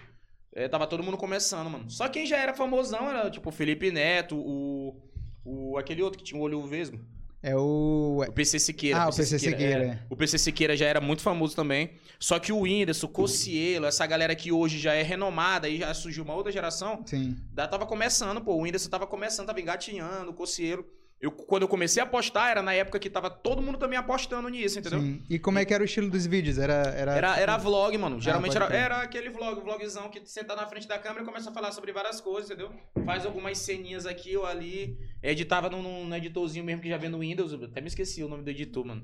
é, 0.56 0.68
tava 0.68 0.88
todo 0.88 1.04
mundo 1.04 1.18
começando, 1.18 1.70
mano. 1.70 1.90
Só 1.92 2.08
quem 2.10 2.26
já 2.26 2.38
era 2.38 2.56
famosão 2.56 3.08
era, 3.08 3.30
tipo, 3.30 3.50
o 3.50 3.52
Felipe 3.52 3.92
Neto, 3.92 4.36
o. 4.36 5.00
o 5.44 5.78
aquele 5.78 6.02
outro 6.02 6.18
que 6.18 6.24
tinha 6.26 6.40
o 6.40 6.44
olho 6.44 6.66
vesgo. 6.66 7.00
É 7.46 7.56
o. 7.56 8.24
O 8.28 8.32
PC 8.32 8.58
Siqueira. 8.58 9.04
Ah, 9.04 9.08
o 9.08 9.16
PC 9.16 9.38
Siqueira, 9.38 9.84
é. 9.84 9.88
é. 9.88 10.00
O 10.10 10.16
PC 10.16 10.40
Siqueira 10.40 10.76
já 10.76 10.88
era 10.88 11.00
muito 11.00 11.22
famoso 11.22 11.56
também. 11.56 11.92
Só 12.20 12.40
que 12.40 12.52
o 12.52 12.62
Whindersson, 12.62 13.06
o 13.06 13.10
Cocielo, 13.10 13.86
essa 13.86 14.04
galera 14.08 14.36
que 14.36 14.52
hoje 14.52 14.80
já 14.80 14.96
é 14.96 15.04
renomada 15.04 15.70
e 15.70 15.78
já 15.78 15.94
surgiu 15.94 16.24
uma 16.24 16.34
outra 16.34 16.52
geração, 16.52 17.04
Sim. 17.06 17.38
da 17.54 17.68
tava 17.68 17.86
começando, 17.86 18.42
pô. 18.42 18.56
O 18.56 18.62
Whindersson 18.64 18.90
tava 18.90 19.06
começando, 19.06 19.46
tava 19.46 19.62
engatinhando, 19.62 20.32
o 20.32 20.34
Cocielo. 20.34 20.84
Eu, 21.26 21.32
quando 21.32 21.64
eu 21.64 21.68
comecei 21.68 22.04
a 22.04 22.06
postar, 22.06 22.52
era 22.52 22.62
na 22.62 22.72
época 22.72 23.00
que 23.00 23.10
tava 23.10 23.32
todo 23.32 23.60
mundo 23.60 23.80
também 23.80 23.98
apostando 23.98 24.48
nisso, 24.48 24.78
entendeu? 24.78 25.00
Sim. 25.02 25.24
E 25.28 25.40
como 25.40 25.58
é 25.58 25.66
que 25.66 25.74
era 25.74 25.82
o 25.82 25.86
estilo 25.86 26.08
dos 26.08 26.28
vídeos? 26.28 26.60
Era. 26.60 26.76
Era, 26.96 27.16
Era, 27.16 27.40
era 27.40 27.58
vlog, 27.58 27.98
mano. 27.98 28.22
Geralmente 28.22 28.54
pode 28.54 28.66
era, 28.66 28.76
era 28.76 29.02
aquele 29.02 29.32
vlog, 29.32 29.60
vlogzão 29.60 30.08
que 30.08 30.22
senta 30.24 30.56
na 30.56 30.68
frente 30.68 30.88
da 30.88 31.00
câmera 31.00 31.24
e 31.24 31.26
começa 31.26 31.50
a 31.50 31.54
falar 31.54 31.72
sobre 31.72 31.92
várias 31.92 32.22
coisas, 32.22 32.52
entendeu? 32.52 32.72
Faz 33.04 33.26
algumas 33.26 33.58
ceninhas 33.58 34.06
aqui 34.06 34.38
ou 34.38 34.46
ali. 34.46 35.00
Editava 35.24 35.68
num, 35.68 36.06
num 36.06 36.16
editorzinho 36.16 36.64
mesmo 36.64 36.84
que 36.84 36.90
já 36.90 36.98
vem 36.98 37.10
no 37.10 37.18
Windows. 37.18 37.52
Eu 37.54 37.64
até 37.64 37.82
me 37.82 37.88
esqueci 37.88 38.24
o 38.24 38.28
nome 38.28 38.44
do 38.44 38.52
editor, 38.52 38.86
mano. 38.86 39.04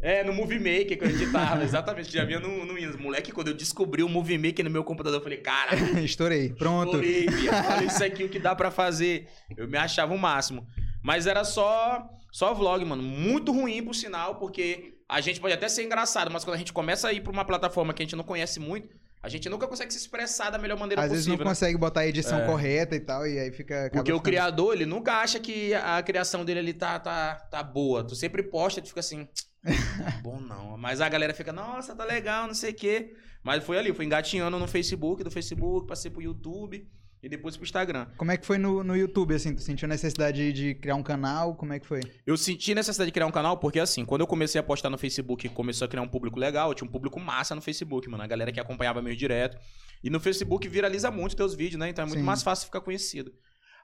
É, 0.00 0.24
no 0.24 0.32
Movie 0.32 0.58
Maker 0.58 0.98
que 0.98 1.04
eu 1.04 1.10
editava, 1.10 1.62
exatamente, 1.64 2.12
já 2.12 2.24
vinha 2.24 2.40
no, 2.40 2.64
no 2.64 2.74
Windows. 2.74 2.96
Moleque, 2.96 3.32
quando 3.32 3.48
eu 3.48 3.54
descobri 3.54 4.02
o 4.02 4.08
Movie 4.08 4.38
Maker 4.38 4.64
no 4.64 4.70
meu 4.70 4.84
computador, 4.84 5.18
eu 5.18 5.22
falei, 5.22 5.38
cara, 5.38 5.76
Estourei. 6.00 6.50
Pronto. 6.50 7.02
Estourei. 7.02 7.48
Olha 7.50 7.84
isso 7.86 8.02
aqui, 8.02 8.24
o 8.24 8.28
que 8.30 8.38
dá 8.38 8.54
pra 8.54 8.70
fazer. 8.70 9.28
Eu 9.56 9.68
me 9.68 9.76
achava 9.76 10.14
o 10.14 10.18
máximo. 10.18 10.66
Mas 11.06 11.26
era 11.26 11.44
só 11.44 12.08
só 12.32 12.52
vlog, 12.52 12.84
mano. 12.84 13.02
Muito 13.02 13.52
ruim, 13.52 13.82
por 13.82 13.94
sinal, 13.94 14.34
porque 14.36 14.94
a 15.08 15.20
gente 15.20 15.40
pode 15.40 15.54
até 15.54 15.68
ser 15.68 15.84
engraçado, 15.84 16.30
mas 16.32 16.42
quando 16.44 16.56
a 16.56 16.58
gente 16.58 16.72
começa 16.72 17.06
a 17.08 17.12
ir 17.12 17.20
pra 17.22 17.32
uma 17.32 17.44
plataforma 17.44 17.94
que 17.94 18.02
a 18.02 18.04
gente 18.04 18.16
não 18.16 18.24
conhece 18.24 18.58
muito, 18.58 18.88
a 19.22 19.28
gente 19.28 19.48
nunca 19.48 19.66
consegue 19.68 19.92
se 19.92 19.98
expressar 20.00 20.50
da 20.50 20.58
melhor 20.58 20.76
maneira 20.78 21.02
Às 21.02 21.08
vezes 21.10 21.24
possível. 21.26 21.38
não 21.38 21.44
né? 21.44 21.50
consegue 21.52 21.78
botar 21.78 22.00
a 22.00 22.06
edição 22.08 22.40
É. 22.40 22.46
correta 22.46 22.96
e 22.96 23.00
tal, 23.00 23.26
e 23.26 23.38
aí 23.38 23.52
fica. 23.52 23.84
Porque 23.92 24.10
o 24.10 24.16
ficando- 24.16 24.22
criador, 24.22 24.74
ele 24.74 24.84
nunca 24.84 25.14
acha 25.14 25.38
que 25.38 25.72
a 25.74 26.02
criação 26.02 26.44
dele 26.44 26.58
ali 26.58 26.74
tá, 26.74 26.98
tá, 26.98 27.36
tá 27.36 27.62
boa. 27.62 28.02
Tu 28.04 28.16
sempre 28.16 28.42
posta 28.42 28.80
e 28.80 28.82
tu 28.82 28.88
fica 28.88 29.00
assim, 29.00 29.26
"Tá 29.26 29.30
bom 30.24 30.40
não. 30.40 30.76
Mas 30.76 31.00
a 31.00 31.08
galera 31.08 31.32
fica, 31.32 31.52
nossa, 31.52 31.94
tá 31.94 32.04
legal, 32.04 32.48
não 32.48 32.54
sei 32.54 32.72
o 32.72 32.74
quê. 32.74 33.14
Mas 33.44 33.62
foi 33.64 33.78
ali, 33.78 33.94
foi 33.94 34.04
engatinhando 34.04 34.58
no 34.58 34.66
Facebook, 34.66 35.22
do 35.22 35.30
Facebook, 35.30 35.86
passei 35.86 36.10
pro 36.10 36.20
YouTube 36.20 36.84
e 37.22 37.28
depois 37.28 37.56
pro 37.56 37.64
Instagram. 37.64 38.06
Como 38.16 38.30
é 38.30 38.36
que 38.36 38.46
foi 38.46 38.58
no, 38.58 38.84
no 38.84 38.96
YouTube, 38.96 39.34
assim? 39.34 39.54
Tu 39.54 39.62
sentiu 39.62 39.88
necessidade 39.88 40.52
de 40.52 40.74
criar 40.74 40.94
um 40.94 41.02
canal? 41.02 41.54
Como 41.54 41.72
é 41.72 41.80
que 41.80 41.86
foi? 41.86 42.00
Eu 42.26 42.36
senti 42.36 42.74
necessidade 42.74 43.08
de 43.08 43.12
criar 43.12 43.26
um 43.26 43.32
canal 43.32 43.56
porque, 43.56 43.80
assim, 43.80 44.04
quando 44.04 44.20
eu 44.20 44.26
comecei 44.26 44.60
a 44.60 44.62
postar 44.62 44.90
no 44.90 44.98
Facebook 44.98 45.48
começou 45.48 45.86
a 45.86 45.88
criar 45.88 46.02
um 46.02 46.08
público 46.08 46.38
legal, 46.38 46.70
eu 46.70 46.74
tinha 46.74 46.88
um 46.88 46.90
público 46.90 47.18
massa 47.18 47.54
no 47.54 47.60
Facebook, 47.60 48.08
mano. 48.08 48.22
A 48.22 48.26
galera 48.26 48.52
que 48.52 48.60
acompanhava 48.60 49.02
meio 49.02 49.16
direto. 49.16 49.58
E 50.04 50.10
no 50.10 50.20
Facebook 50.20 50.68
viraliza 50.68 51.10
muito 51.10 51.34
teus 51.34 51.54
vídeos, 51.54 51.80
né? 51.80 51.88
Então 51.88 52.04
é 52.04 52.06
muito 52.06 52.20
Sim. 52.20 52.24
mais 52.24 52.42
fácil 52.42 52.66
ficar 52.66 52.80
conhecido. 52.80 53.32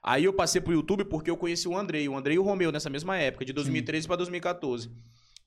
Aí 0.03 0.25
eu 0.25 0.33
passei 0.33 0.61
pro 0.61 0.73
YouTube 0.73 1.05
porque 1.05 1.29
eu 1.31 1.37
conheci 1.37 1.67
o 1.67 1.77
Andrei, 1.77 2.07
o 2.09 2.15
Andrei 2.15 2.35
e 2.35 2.39
o 2.39 2.43
Romeu 2.43 2.71
nessa 2.71 2.89
mesma 2.89 3.17
época, 3.17 3.45
de 3.45 3.53
2013 3.53 4.05
pra 4.05 4.17
2014. 4.17 4.91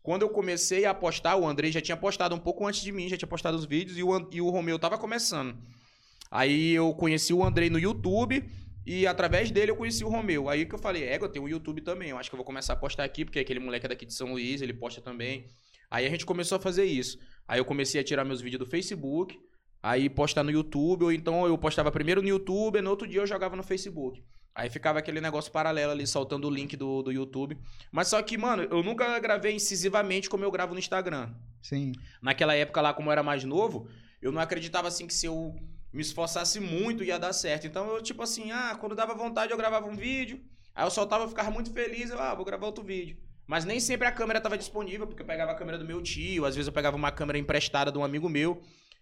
Quando 0.03 0.23
eu 0.23 0.29
comecei 0.29 0.85
a 0.87 0.95
postar, 0.95 1.37
o 1.37 1.47
Andrei 1.47 1.71
já 1.71 1.81
tinha 1.81 1.97
postado 1.97 2.35
um 2.35 2.39
pouco 2.39 2.67
antes 2.67 2.81
de 2.81 2.93
mim, 2.93 3.09
já 3.09 3.17
tinha 3.17 3.29
postado 3.29 3.57
os 3.57 3.67
vídeos 3.67 3.99
e 3.99 4.03
o, 4.03 4.29
e 4.31 4.41
o 4.41 4.49
Romeu 4.49 4.79
tava 4.79 4.97
começando. 4.97 5.57
Aí 6.37 6.75
eu 6.75 6.93
conheci 6.93 7.33
o 7.33 7.43
Andrei 7.43 7.71
no 7.71 7.79
YouTube 7.79 8.45
e 8.85 9.07
através 9.07 9.51
dele 9.51 9.71
eu 9.71 9.77
conheci 9.77 10.05
o 10.05 10.09
Romeu. 10.11 10.51
Aí 10.51 10.67
que 10.67 10.75
eu 10.75 10.79
falei, 10.79 11.05
é, 11.05 11.17
eu 11.17 11.31
tenho 11.31 11.47
o 11.47 11.49
YouTube 11.49 11.81
também. 11.81 12.11
Eu 12.11 12.19
acho 12.19 12.29
que 12.29 12.35
eu 12.35 12.37
vou 12.37 12.45
começar 12.45 12.75
a 12.75 12.77
postar 12.77 13.05
aqui, 13.05 13.25
porque 13.25 13.39
aquele 13.39 13.59
moleque 13.59 13.87
é 13.87 13.89
daqui 13.89 14.05
de 14.05 14.13
São 14.13 14.33
Luís, 14.33 14.61
ele 14.61 14.75
posta 14.75 15.01
também. 15.01 15.47
Aí 15.91 16.05
a 16.05 16.11
gente 16.11 16.27
começou 16.27 16.57
a 16.57 16.61
fazer 16.61 16.85
isso. 16.85 17.19
Aí 17.49 17.59
eu 17.59 17.65
comecei 17.65 17.99
a 17.99 18.05
tirar 18.05 18.23
meus 18.23 18.43
vídeos 18.43 18.59
do 18.59 18.67
Facebook, 18.67 19.35
aí 19.83 20.11
postar 20.11 20.43
no 20.43 20.51
YouTube, 20.51 21.05
ou 21.05 21.13
então 21.13 21.47
eu 21.47 21.57
postava 21.57 21.91
primeiro 21.91 22.21
no 22.21 22.29
YouTube, 22.29 22.81
e 22.81 22.83
no 22.83 22.91
outro 22.91 23.09
dia 23.09 23.21
eu 23.21 23.27
jogava 23.27 23.57
no 23.57 23.63
Facebook. 23.63 24.23
Aí 24.55 24.69
ficava 24.69 24.99
aquele 24.99 25.23
negócio 25.23 25.51
paralelo 25.51 25.93
ali, 25.93 26.07
soltando 26.07 26.49
o 26.49 26.51
link 26.51 26.77
do, 26.77 27.01
do 27.01 27.11
YouTube. 27.11 27.57
Mas 27.91 28.09
só 28.09 28.21
que, 28.21 28.37
mano, 28.37 28.65
eu 28.65 28.83
nunca 28.83 29.19
gravei 29.21 29.55
incisivamente 29.55 30.29
como 30.29 30.45
eu 30.45 30.51
gravo 30.51 30.75
no 30.75 30.79
Instagram. 30.79 31.35
Sim. 31.63 31.93
Naquela 32.21 32.55
época 32.55 32.83
lá, 32.83 32.93
como 32.93 33.09
eu 33.09 33.13
era 33.13 33.23
mais 33.23 33.43
novo, 33.43 33.89
eu 34.21 34.31
não 34.31 34.41
acreditava 34.43 34.89
assim 34.89 35.07
que 35.07 35.15
se 35.15 35.25
eu 35.25 35.55
me 35.97 36.03
esforçasse 36.03 36.61
muito 36.61 37.03
ia 37.03 37.19
dar 37.19 37.33
certo. 37.33 37.67
Então 37.67 37.89
eu, 37.95 38.03
tipo 38.03 38.23
assim, 38.23 38.53
ah, 38.53 38.77
quando 38.79 38.95
dava 38.95 39.15
vontade 39.15 39.51
eu 39.51 39.57
gravava 39.57 39.89
um 39.89 39.97
vídeo, 39.97 40.41
aí 40.75 40.85
eu 40.85 40.91
soltava, 40.91 41.25
eu 41.25 41.29
ficava 41.29 41.51
muito 41.51 41.73
feliz, 41.73 42.11
eu, 42.11 42.21
ah, 42.21 42.35
vou 42.35 42.45
gravar 42.45 42.67
outro 42.67 42.85
vídeo. 42.85 43.17
Mas 43.47 43.65
nem 43.65 43.81
sempre 43.81 44.07
a 44.07 44.13
câmera 44.13 44.39
estava 44.39 44.59
disponível, 44.59 45.07
porque 45.07 45.23
eu 45.23 45.27
pegava 45.27 45.53
a 45.53 45.55
câmera 45.55 45.79
do 45.79 45.87
meu 45.87 46.03
tio, 46.03 46.45
às 46.45 46.55
vezes 46.55 46.67
eu 46.67 46.73
pegava 46.73 46.97
uma 46.97 47.11
câmera 47.11 47.39
emprestada 47.39 47.91
de 47.91 47.97
um 47.97 48.05
amigo 48.05 48.29
meu. 48.29 48.61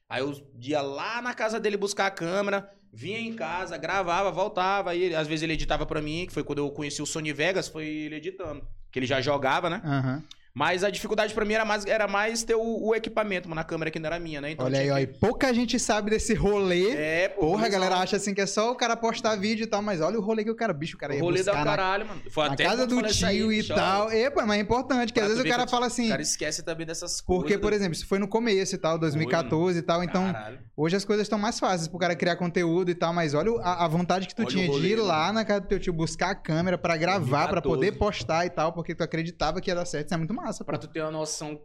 Aí 0.08 0.20
eu 0.20 0.32
ia 0.60 0.80
lá 0.80 1.20
na 1.20 1.34
casa 1.34 1.58
dele 1.58 1.76
buscar 1.76 2.06
a 2.06 2.10
câmera, 2.10 2.70
vinha 2.92 3.18
em 3.18 3.34
casa, 3.34 3.76
gravava, 3.76 4.30
voltava, 4.30 4.90
aí 4.90 5.14
às 5.14 5.26
vezes 5.26 5.42
ele 5.42 5.54
editava 5.54 5.84
pra 5.84 6.00
mim, 6.00 6.26
que 6.26 6.32
foi 6.32 6.44
quando 6.44 6.58
eu 6.58 6.70
conheci 6.70 7.02
o 7.02 7.06
Sony 7.06 7.32
Vegas, 7.32 7.66
foi 7.66 7.86
ele 7.86 8.16
editando. 8.16 8.64
Que 8.92 9.00
ele 9.00 9.06
já 9.06 9.20
jogava, 9.20 9.68
né? 9.68 9.82
Aham. 9.84 10.22
Mas 10.56 10.84
a 10.84 10.90
dificuldade 10.90 11.34
pra 11.34 11.44
mim 11.44 11.54
era 11.54 11.64
mais, 11.64 11.84
era 11.84 12.06
mais 12.06 12.44
ter 12.44 12.54
o, 12.54 12.86
o 12.86 12.94
equipamento, 12.94 13.48
mano. 13.48 13.60
A 13.60 13.64
câmera 13.64 13.90
que 13.90 13.98
não 13.98 14.06
era 14.06 14.20
minha, 14.20 14.40
né? 14.40 14.52
Então 14.52 14.64
Olha 14.66 14.78
aí, 14.78 14.88
ó. 14.88 14.98
E 14.98 15.06
pouca 15.06 15.52
gente 15.52 15.80
sabe 15.80 16.10
desse 16.12 16.32
rolê. 16.32 16.90
É, 16.92 17.28
pô. 17.28 17.40
Porra, 17.40 17.66
a 17.66 17.68
galera 17.68 17.96
acha 17.96 18.16
assim 18.16 18.32
que 18.32 18.40
é 18.40 18.46
só 18.46 18.70
o 18.70 18.76
cara 18.76 18.96
postar 18.96 19.34
vídeo 19.34 19.64
e 19.64 19.66
tal, 19.66 19.82
mas 19.82 20.00
olha 20.00 20.16
o 20.16 20.22
rolê 20.22 20.44
que 20.44 20.50
o 20.52 20.54
cara, 20.54 20.72
bicho, 20.72 20.94
o 20.96 20.98
cara 21.00 21.12
O 21.12 21.16
ia 21.16 21.22
rolê 21.22 21.42
da 21.42 21.50
buscar 21.52 21.64
na, 21.64 21.70
caralho, 21.76 22.06
mano. 22.06 22.22
Foi 22.30 22.46
na 22.46 22.52
até 22.54 22.62
casa 22.64 22.86
do 22.86 23.04
isso 23.04 23.26
aí, 23.26 23.38
tio 23.38 23.52
e 23.52 23.64
tal. 23.66 24.12
Epa, 24.12 24.46
mas 24.46 24.58
é 24.58 24.60
importante, 24.60 25.12
que 25.12 25.18
às 25.18 25.26
tu 25.26 25.30
vezes 25.30 25.44
o 25.44 25.48
cara 25.48 25.66
fala 25.66 25.84
O 25.84 25.86
assim, 25.88 26.08
cara 26.08 26.22
esquece 26.22 26.62
também 26.62 26.86
dessas 26.86 27.20
coisas. 27.20 27.42
porque, 27.42 27.58
por 27.58 27.72
exemplo, 27.72 27.94
isso 27.94 28.06
foi 28.06 28.20
no 28.20 28.28
começo 28.28 28.76
e 28.76 28.78
tal, 28.78 28.96
2014 28.96 29.76
e 29.80 29.82
tal, 29.82 30.04
então 30.04 30.32
Caralho. 30.32 30.60
hoje 30.76 30.94
as 30.94 31.04
coisas 31.04 31.24
estão 31.24 31.36
mais 31.38 31.58
fáceis 31.58 31.88
pro 31.88 31.98
cara 31.98 32.14
criar 32.14 32.36
conteúdo 32.36 32.92
e 32.92 32.94
tal, 32.94 33.12
mas 33.12 33.34
olha 33.34 33.50
o- 33.50 33.58
a, 33.58 33.84
a 33.86 33.88
vontade 33.88 34.28
que 34.28 34.34
tu 34.36 34.42
Olha 34.42 34.48
o 34.48 34.50
tinha 34.52 34.64
de 34.66 34.70
rolê, 34.70 34.88
ir 34.90 34.96
mano. 34.98 35.08
lá 35.08 35.32
na 35.32 35.44
casa 35.44 35.62
do 35.62 35.66
teu 35.66 35.80
tio 35.80 35.92
buscar 35.92 36.30
a 36.30 36.34
câmera 36.36 36.78
pra 36.78 36.96
gravar, 36.96 37.48
pra 37.48 37.60
2014. 37.60 37.64
poder 37.74 37.92
postar 37.98 38.46
e 38.46 38.50
tal, 38.50 38.72
porque 38.72 38.94
tu 38.94 39.02
acreditava 39.02 39.60
que 39.60 39.68
ia 39.68 39.74
dar 39.74 39.84
certo, 39.84 40.06
isso 40.06 40.14
é 40.14 40.16
muito 40.16 40.32
massa, 40.44 40.64
pô. 40.64 40.66
Pra 40.66 40.78
tu 40.78 40.86
ter 40.88 41.00
uma 41.02 41.10
noção, 41.10 41.60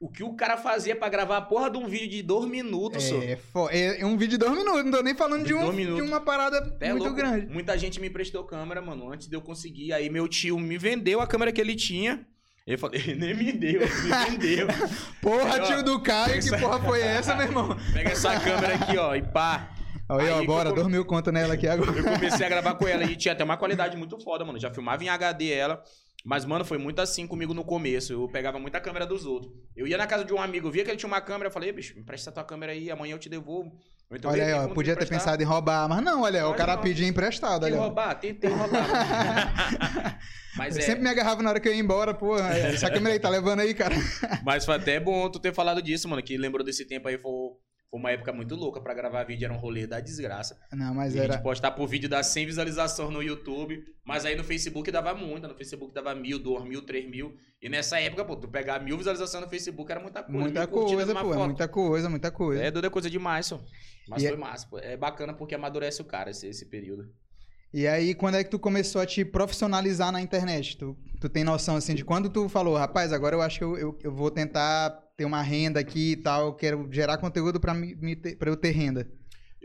o, 0.00 0.08
que 0.10 0.22
o 0.22 0.34
cara 0.34 0.56
fazia 0.56 0.96
pra 0.96 1.08
gravar 1.08 1.36
a 1.36 1.40
porra 1.42 1.70
de 1.70 1.76
um 1.78 1.86
vídeo 1.86 2.08
de 2.08 2.22
dois 2.22 2.48
minutos, 2.48 3.02
só. 3.04 3.16
É, 3.22 3.36
fo- 3.36 3.68
é, 3.70 4.00
é 4.00 4.06
um 4.06 4.16
vídeo 4.16 4.38
de 4.38 4.38
dois 4.38 4.52
minutos, 4.56 4.84
não 4.84 4.90
tô 4.90 5.02
nem 5.02 5.14
falando 5.14 5.42
de, 5.42 5.48
De 5.48 5.54
um, 5.54 5.72
de 5.96 6.02
uma 6.02 6.20
parada 6.20 6.58
Até 6.58 6.90
muito 6.90 7.02
louco. 7.02 7.16
grande. 7.16 7.46
Muita 7.46 7.76
gente 7.78 8.00
me 8.00 8.08
emprestou 8.08 8.44
câmera, 8.44 8.80
mano, 8.82 9.12
antes 9.12 9.28
de 9.28 9.36
eu 9.36 9.40
conseguir. 9.42 9.92
Aí 9.92 10.08
meu 10.10 10.26
tio 10.28 10.58
me 10.58 10.78
vendeu 10.78 11.20
a 11.20 11.26
câmera 11.26 11.52
que 11.52 11.60
ele 11.60 11.74
tinha. 11.76 12.26
Ele 12.66 12.76
falou, 12.76 12.96
ele 12.98 13.14
nem 13.14 13.34
me 13.34 13.52
deu, 13.52 13.80
me 13.82 13.86
vendeu. 14.38 14.66
Porra, 15.22 15.60
tio 15.60 15.82
do 15.84 16.00
Caio, 16.00 16.42
que 16.42 16.50
porra 16.58 16.80
foi 16.80 17.00
essa, 17.00 17.34
meu 17.36 17.46
irmão? 17.46 17.76
Pega 17.92 18.10
essa 18.10 18.38
câmera 18.40 18.74
aqui, 18.74 18.96
ó, 18.96 19.14
e 19.14 19.22
pá. 19.22 19.70
Aí, 20.08 20.28
ó, 20.30 20.44
bora, 20.44 20.68
eu 20.68 20.72
come- 20.72 20.82
dois 20.82 20.86
mil 20.92 21.04
conto 21.04 21.30
nela 21.32 21.54
aqui 21.54 21.66
agora. 21.66 21.90
Eu 21.96 22.04
comecei 22.04 22.46
a 22.46 22.48
gravar 22.48 22.74
com 22.74 22.86
ela 22.86 23.02
e 23.04 23.16
tinha 23.16 23.32
até 23.32 23.42
uma 23.44 23.56
qualidade 23.56 23.96
muito 23.96 24.18
foda, 24.20 24.44
mano. 24.44 24.58
Já 24.58 24.70
filmava 24.72 25.02
em 25.04 25.08
HD 25.08 25.50
ela. 25.52 25.82
Mas, 26.28 26.44
mano, 26.44 26.64
foi 26.64 26.76
muito 26.76 27.00
assim 27.00 27.24
comigo 27.24 27.54
no 27.54 27.64
começo. 27.64 28.12
Eu 28.12 28.26
pegava 28.28 28.58
muita 28.58 28.80
câmera 28.80 29.06
dos 29.06 29.24
outros. 29.24 29.52
Eu 29.76 29.86
ia 29.86 29.96
na 29.96 30.08
casa 30.08 30.24
de 30.24 30.34
um 30.34 30.42
amigo, 30.42 30.68
via 30.72 30.82
que 30.84 30.90
ele 30.90 30.96
tinha 30.96 31.06
uma 31.06 31.20
câmera, 31.20 31.46
eu 31.46 31.52
falei, 31.52 31.70
bicho, 31.70 31.94
me 31.94 32.00
empresta 32.00 32.32
tua 32.32 32.42
câmera 32.42 32.72
aí, 32.72 32.90
amanhã 32.90 33.14
eu 33.14 33.18
te 33.18 33.28
devolvo. 33.28 33.70
Então, 34.10 34.30
olha 34.32 34.42
"Ei, 34.42 34.52
aí, 34.52 34.60
tem 34.60 34.70
ó, 34.70 34.74
podia 34.74 34.94
ter 34.96 35.04
emprestar?" 35.04 35.18
pensado 35.34 35.42
em 35.42 35.46
roubar, 35.46 35.88
mas 35.88 36.02
não, 36.02 36.22
olha, 36.22 36.46
o 36.46 36.50
Mas 36.50 36.58
cara 36.58 36.74
não. 36.76 36.82
pediu 36.82 37.06
emprestado, 37.06 37.60
Tentei 37.62 37.72
olha. 37.74 37.82
roubar, 37.86 38.14
tentei 38.16 38.50
roubar. 38.50 38.86
Mas 40.56 40.74
Eu 40.74 40.82
é. 40.82 40.86
sempre 40.86 41.02
me 41.02 41.10
agarrava 41.10 41.42
na 41.42 41.50
hora 41.50 41.60
que 41.60 41.68
eu 41.68 41.74
ia 41.74 41.78
embora, 41.80 42.14
porra. 42.14 42.56
é, 42.56 42.72
Essa 42.74 42.90
câmera 42.90 43.12
aí 43.14 43.20
tá 43.20 43.28
levando 43.28 43.60
aí, 43.60 43.74
cara. 43.74 43.94
Mas 44.42 44.64
foi 44.64 44.74
até 44.76 44.98
bom 44.98 45.28
tu 45.30 45.38
ter 45.38 45.52
falado 45.52 45.82
disso, 45.82 46.08
mano. 46.08 46.22
Que 46.22 46.38
lembrou 46.38 46.64
desse 46.64 46.86
tempo 46.86 47.06
aí, 47.08 47.18
foi, 47.18 47.30
foi 47.90 48.00
uma 48.00 48.10
época 48.10 48.32
muito 48.32 48.54
louca 48.54 48.80
pra 48.80 48.92
gravar 48.94 49.24
vídeo, 49.24 49.44
era 49.44 49.54
um 49.54 49.58
rolê 49.58 49.86
da 49.86 50.00
desgraça. 50.00 50.58
Não, 50.72 50.94
mas 50.94 51.14
E 51.14 51.18
a 51.18 51.22
gente 51.22 51.32
era. 51.32 51.42
postar 51.42 51.70
por 51.72 51.86
vídeo 51.86 52.08
dar 52.08 52.22
100 52.22 52.46
visualizações 52.46 53.10
no 53.10 53.22
YouTube, 53.22 53.82
mas 54.04 54.24
aí 54.24 54.34
no 54.36 54.44
Facebook 54.44 54.90
dava 54.90 55.14
muita. 55.14 55.48
No 55.48 55.54
Facebook 55.54 55.94
dava 55.94 56.14
mil, 56.14 56.38
dois 56.38 56.64
mil, 56.64 56.82
três 56.84 57.08
mil. 57.08 57.34
E 57.62 57.68
nessa 57.68 57.98
época, 58.00 58.24
pô, 58.24 58.36
tu 58.36 58.48
pegar 58.48 58.80
mil 58.80 58.96
visualizações 58.98 59.42
no 59.44 59.48
Facebook 59.50 59.90
era 59.90 60.00
muita 60.00 60.22
coisa. 60.22 60.38
Muita 60.38 60.66
coisa, 60.66 61.14
pô. 61.14 61.20
é 61.20 61.22
foto. 61.22 61.44
Muita 61.46 61.68
coisa, 61.68 62.10
muita 62.10 62.30
coisa. 62.30 62.62
É, 62.62 62.70
doido 62.70 62.86
é 62.86 62.90
coisa 62.90 63.08
demais, 63.08 63.46
só. 63.46 63.60
Mas 64.08 64.22
E 64.22 64.28
foi 64.28 64.36
massa, 64.36 64.68
pô. 64.68 64.78
É 64.78 64.96
bacana 64.96 65.32
porque 65.34 65.54
amadurece 65.54 66.02
o 66.02 66.04
cara 66.04 66.30
esse, 66.30 66.46
esse 66.48 66.68
período. 66.68 67.04
E 67.76 67.86
aí, 67.86 68.14
quando 68.14 68.36
é 68.36 68.42
que 68.42 68.48
tu 68.48 68.58
começou 68.58 69.02
a 69.02 69.04
te 69.04 69.22
profissionalizar 69.22 70.10
na 70.10 70.22
internet? 70.22 70.78
Tu, 70.78 70.96
tu 71.20 71.28
tem 71.28 71.44
noção, 71.44 71.76
assim, 71.76 71.94
de 71.94 72.06
quando 72.06 72.30
tu 72.30 72.48
falou, 72.48 72.74
rapaz, 72.74 73.12
agora 73.12 73.36
eu 73.36 73.42
acho 73.42 73.58
que 73.58 73.64
eu, 73.64 73.76
eu, 73.76 73.98
eu 74.02 74.10
vou 74.10 74.30
tentar 74.30 74.88
ter 75.14 75.26
uma 75.26 75.42
renda 75.42 75.78
aqui 75.78 76.12
e 76.12 76.16
tal, 76.16 76.46
eu 76.46 76.54
quero 76.54 76.88
gerar 76.90 77.18
conteúdo 77.18 77.60
pra 77.60 77.76
eu 78.46 78.56
ter 78.56 78.70
renda. 78.70 79.06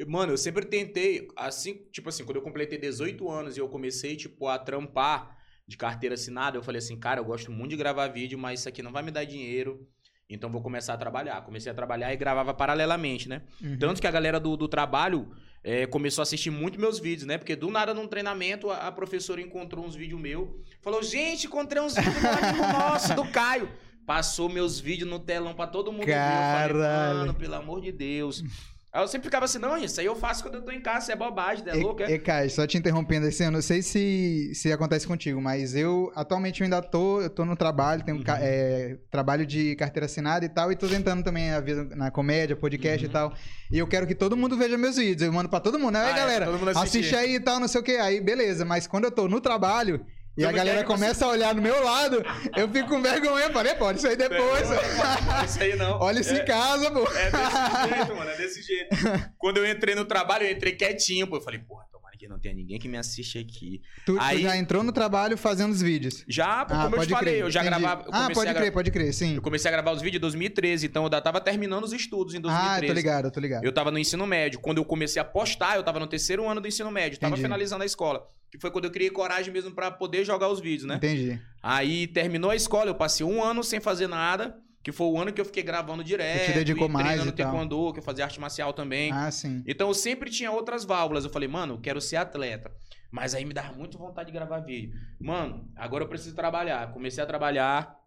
Mano, 0.05 0.33
eu 0.33 0.37
sempre 0.37 0.65
tentei, 0.65 1.25
assim, 1.37 1.85
tipo 1.89 2.09
assim, 2.09 2.25
quando 2.25 2.35
eu 2.35 2.41
completei 2.41 2.77
18 2.77 3.31
anos 3.31 3.55
e 3.55 3.61
eu 3.61 3.69
comecei, 3.69 4.17
tipo, 4.17 4.45
a 4.49 4.59
trampar 4.59 5.37
de 5.65 5.77
carteira 5.77 6.15
assinada, 6.15 6.57
eu 6.57 6.63
falei 6.63 6.79
assim, 6.79 6.99
cara, 6.99 7.21
eu 7.21 7.25
gosto 7.25 7.49
muito 7.49 7.69
de 7.69 7.77
gravar 7.77 8.09
vídeo, 8.09 8.37
mas 8.37 8.59
isso 8.59 8.67
aqui 8.67 8.83
não 8.83 8.91
vai 8.91 9.03
me 9.03 9.11
dar 9.11 9.23
dinheiro, 9.23 9.87
então 10.29 10.51
vou 10.51 10.61
começar 10.61 10.95
a 10.95 10.97
trabalhar. 10.97 11.41
Comecei 11.43 11.71
a 11.71 11.75
trabalhar 11.75 12.13
e 12.13 12.17
gravava 12.17 12.53
paralelamente, 12.53 13.29
né? 13.29 13.41
Uhum. 13.61 13.77
Tanto 13.77 14.01
que 14.01 14.07
a 14.07 14.11
galera 14.11 14.37
do, 14.37 14.57
do 14.57 14.67
trabalho 14.67 15.31
é, 15.63 15.85
começou 15.85 16.21
a 16.21 16.23
assistir 16.23 16.49
muito 16.49 16.79
meus 16.79 16.99
vídeos, 16.99 17.27
né? 17.27 17.37
Porque 17.37 17.55
do 17.55 17.69
nada, 17.69 17.93
num 17.93 18.07
treinamento, 18.07 18.69
a, 18.69 18.87
a 18.87 18.91
professora 18.91 19.39
encontrou 19.41 19.85
uns 19.85 19.95
vídeos 19.95 20.19
meus. 20.19 20.49
Falou, 20.81 21.03
gente, 21.03 21.47
encontrei 21.47 21.81
uns 21.81 21.95
vídeos 21.95 22.15
do 22.21 22.27
amigo 22.27 22.67
nosso, 22.73 23.13
do 23.13 23.25
Caio. 23.29 23.69
Passou 24.05 24.49
meus 24.49 24.79
vídeos 24.79 25.09
no 25.09 25.19
telão 25.19 25.53
pra 25.53 25.67
todo 25.67 25.91
mundo 25.91 26.05
ver. 26.05 26.11
Eu 26.11 26.17
falei, 26.17 26.83
Caralho. 26.83 27.19
mano, 27.19 27.33
pelo 27.35 27.53
amor 27.55 27.81
de 27.81 27.91
Deus. 27.91 28.43
Aí 28.93 29.01
eu 29.01 29.07
sempre 29.07 29.25
ficava 29.27 29.45
assim, 29.45 29.57
não, 29.57 29.77
isso 29.77 29.99
aí 30.01 30.05
eu 30.05 30.15
faço 30.17 30.43
quando 30.43 30.55
eu 30.55 30.61
tô 30.63 30.71
em 30.71 30.81
casa, 30.81 30.99
isso 31.03 31.11
é 31.13 31.15
bobagem, 31.15 31.63
é 31.65 31.73
louco, 31.73 32.03
é? 32.03 32.11
E, 32.11 32.19
Kai, 32.19 32.49
só 32.49 32.67
te 32.67 32.77
interrompendo 32.77 33.25
assim, 33.25 33.45
eu 33.45 33.51
não 33.51 33.61
sei 33.61 33.81
se, 33.81 34.51
se 34.53 34.69
acontece 34.69 35.07
contigo, 35.07 35.41
mas 35.41 35.73
eu 35.75 36.11
atualmente 36.13 36.59
eu 36.59 36.65
ainda 36.65 36.81
tô, 36.81 37.21
eu 37.21 37.29
tô 37.29 37.45
no 37.45 37.55
trabalho, 37.55 38.03
tenho 38.03 38.17
Uhum. 38.17 38.23
é, 38.27 38.97
trabalho 39.09 39.45
de 39.45 39.77
carteira 39.77 40.07
assinada 40.07 40.43
e 40.43 40.49
tal, 40.49 40.73
e 40.73 40.75
tô 40.75 40.89
tentando 40.89 41.23
também 41.23 41.51
a 41.51 41.61
vida 41.61 41.85
na 41.95 42.11
comédia, 42.11 42.53
podcast 42.55 43.05
Uhum. 43.05 43.09
e 43.09 43.13
tal. 43.13 43.33
E 43.71 43.77
eu 43.79 43.87
quero 43.87 44.05
que 44.05 44.13
todo 44.13 44.35
mundo 44.35 44.57
veja 44.57 44.77
meus 44.77 44.97
vídeos. 44.97 45.21
Eu 45.21 45.31
mando 45.31 45.47
pra 45.47 45.61
todo 45.61 45.79
mundo, 45.79 45.93
né? 45.93 46.01
Aí, 46.01 46.07
Ah, 46.07 46.09
é, 46.11 46.15
galera, 46.19 46.45
pra 46.45 46.51
todo 46.51 46.59
mundo 46.59 46.69
assistir. 46.71 46.97
assiste 46.99 47.15
aí 47.15 47.35
e 47.35 47.39
tal, 47.39 47.61
não 47.61 47.69
sei 47.69 47.79
o 47.79 47.83
que. 47.85 47.93
Aí, 47.95 48.19
beleza. 48.19 48.65
Mas 48.65 48.87
quando 48.87 49.05
eu 49.05 49.11
tô 49.11 49.29
no 49.29 49.39
trabalho 49.39 50.05
e 50.37 50.45
a 50.45 50.51
galera 50.51 50.83
começa 50.83 51.25
a 51.25 51.29
olhar 51.29 51.53
no 51.53 51.61
meu 51.61 51.83
lado, 51.83 52.23
eu 52.55 52.69
fico 52.69 52.87
com 52.89 53.01
vergonha. 53.01 53.51
Falei, 53.51 53.75
pô, 53.75 53.91
isso 53.91 54.07
aí 54.07 54.15
depois. 54.15 54.69
Não, 54.69 55.45
isso 55.45 55.61
aí 55.61 55.75
não. 55.75 55.99
Olha 55.99 56.19
isso 56.19 56.33
é, 56.33 56.41
em 56.41 56.45
casa, 56.45 56.89
pô. 56.89 57.05
É 57.11 57.31
desse 57.31 57.89
jeito, 57.95 58.15
mano, 58.15 58.29
é 58.29 58.37
desse 58.37 58.61
jeito. 58.61 58.95
Quando 59.37 59.57
eu 59.57 59.69
entrei 59.69 59.93
no 59.93 60.05
trabalho, 60.05 60.45
eu 60.45 60.51
entrei 60.51 60.73
quietinho, 60.73 61.27
pô. 61.27 61.37
Eu 61.37 61.41
falei, 61.41 61.59
porra, 61.59 61.85
tomara 62.21 62.27
que 62.27 62.27
não 62.27 62.39
tenha 62.39 62.53
ninguém 62.53 62.79
que 62.79 62.87
me 62.87 62.97
assiste 62.97 63.37
aqui. 63.39 63.81
Tu, 64.05 64.13
tu 64.15 64.19
Aí- 64.21 64.41
já 64.41 64.55
entrou 64.57 64.83
no 64.83 64.91
trabalho 64.91 65.37
fazendo 65.37 65.71
os 65.71 65.81
vídeos. 65.81 66.23
Já, 66.27 66.61
Ah, 66.61 66.65
como 66.65 66.95
eu 66.95 67.01
te 67.05 67.09
falei, 67.09 67.33
crer. 67.33 67.41
eu 67.45 67.51
já 67.51 67.61
entendi. 67.61 67.79
gravava. 67.81 68.03
eu 68.03 68.09
Ah, 68.13 68.29
pode 68.33 68.53
crer, 68.53 68.71
pode 68.71 68.91
crer, 68.91 69.13
sim. 69.13 69.35
Eu 69.35 69.41
comecei 69.41 69.69
a 69.69 69.71
gravar 69.71 69.91
os 69.91 70.01
vídeos 70.01 70.19
em 70.19 70.21
2013, 70.21 70.85
então 70.87 71.03
eu 71.03 71.07
ainda 71.07 71.21
tava 71.21 71.41
terminando 71.41 71.83
os 71.83 71.93
estudos 71.93 72.33
em 72.33 72.39
2013. 72.41 72.85
Ah, 72.85 72.87
tô 72.87 72.93
ligado, 72.93 73.31
tô 73.31 73.39
ligado. 73.39 73.63
Eu 73.63 73.71
tava 73.73 73.91
no 73.91 73.97
ensino 73.97 74.25
médio. 74.27 74.59
Quando 74.59 74.77
eu 74.77 74.85
comecei 74.85 75.21
a 75.21 75.25
postar, 75.25 75.75
eu 75.77 75.83
tava 75.83 75.99
no 75.99 76.07
terceiro 76.07 76.47
ano 76.47 76.61
do 76.61 76.67
ensino 76.67 76.91
médio. 76.91 77.19
Tava 77.19 77.33
Entendi. 77.33 77.43
finalizando 77.43 77.83
a 77.83 77.85
escola. 77.85 78.27
Que 78.51 78.59
foi 78.59 78.69
quando 78.69 78.85
eu 78.85 78.91
criei 78.91 79.09
coragem 79.09 79.51
mesmo 79.53 79.71
pra 79.71 79.89
poder 79.89 80.25
jogar 80.25 80.49
os 80.49 80.59
vídeos, 80.59 80.85
né? 80.85 80.95
Entendi. 80.95 81.39
Aí 81.63 82.05
terminou 82.07 82.51
a 82.51 82.55
escola, 82.55 82.89
eu 82.89 82.95
passei 82.95 83.25
um 83.25 83.41
ano 83.43 83.63
sem 83.63 83.79
fazer 83.79 84.07
nada. 84.07 84.55
Que 84.83 84.91
foi 84.91 85.07
o 85.07 85.19
ano 85.19 85.31
que 85.31 85.39
eu 85.39 85.45
fiquei 85.45 85.61
gravando 85.61 86.03
direto. 86.03 86.45
Te 86.45 86.53
dedicou 86.53 86.89
mais 86.89 87.05
treinando 87.05 87.31
tal. 87.31 87.51
taekwondo, 87.51 87.93
que 87.93 87.99
eu 87.99 88.03
fazia 88.03 88.25
arte 88.25 88.39
marcial 88.39 88.73
também. 88.73 89.11
Ah, 89.11 89.29
sim. 89.29 89.63
Então 89.67 89.87
eu 89.89 89.93
sempre 89.93 90.29
tinha 90.29 90.51
outras 90.51 90.83
válvulas. 90.83 91.23
Eu 91.23 91.29
falei, 91.29 91.47
mano, 91.47 91.75
eu 91.75 91.79
quero 91.79 92.01
ser 92.01 92.15
atleta. 92.15 92.71
Mas 93.11 93.35
aí 93.35 93.45
me 93.45 93.53
dava 93.53 93.73
muito 93.73 93.97
vontade 93.97 94.27
de 94.27 94.33
gravar 94.33 94.59
vídeo. 94.59 94.97
Mano, 95.19 95.69
agora 95.75 96.03
eu 96.03 96.07
preciso 96.07 96.35
trabalhar. 96.35 96.91
Comecei 96.93 97.23
a 97.23 97.27
trabalhar. 97.27 98.00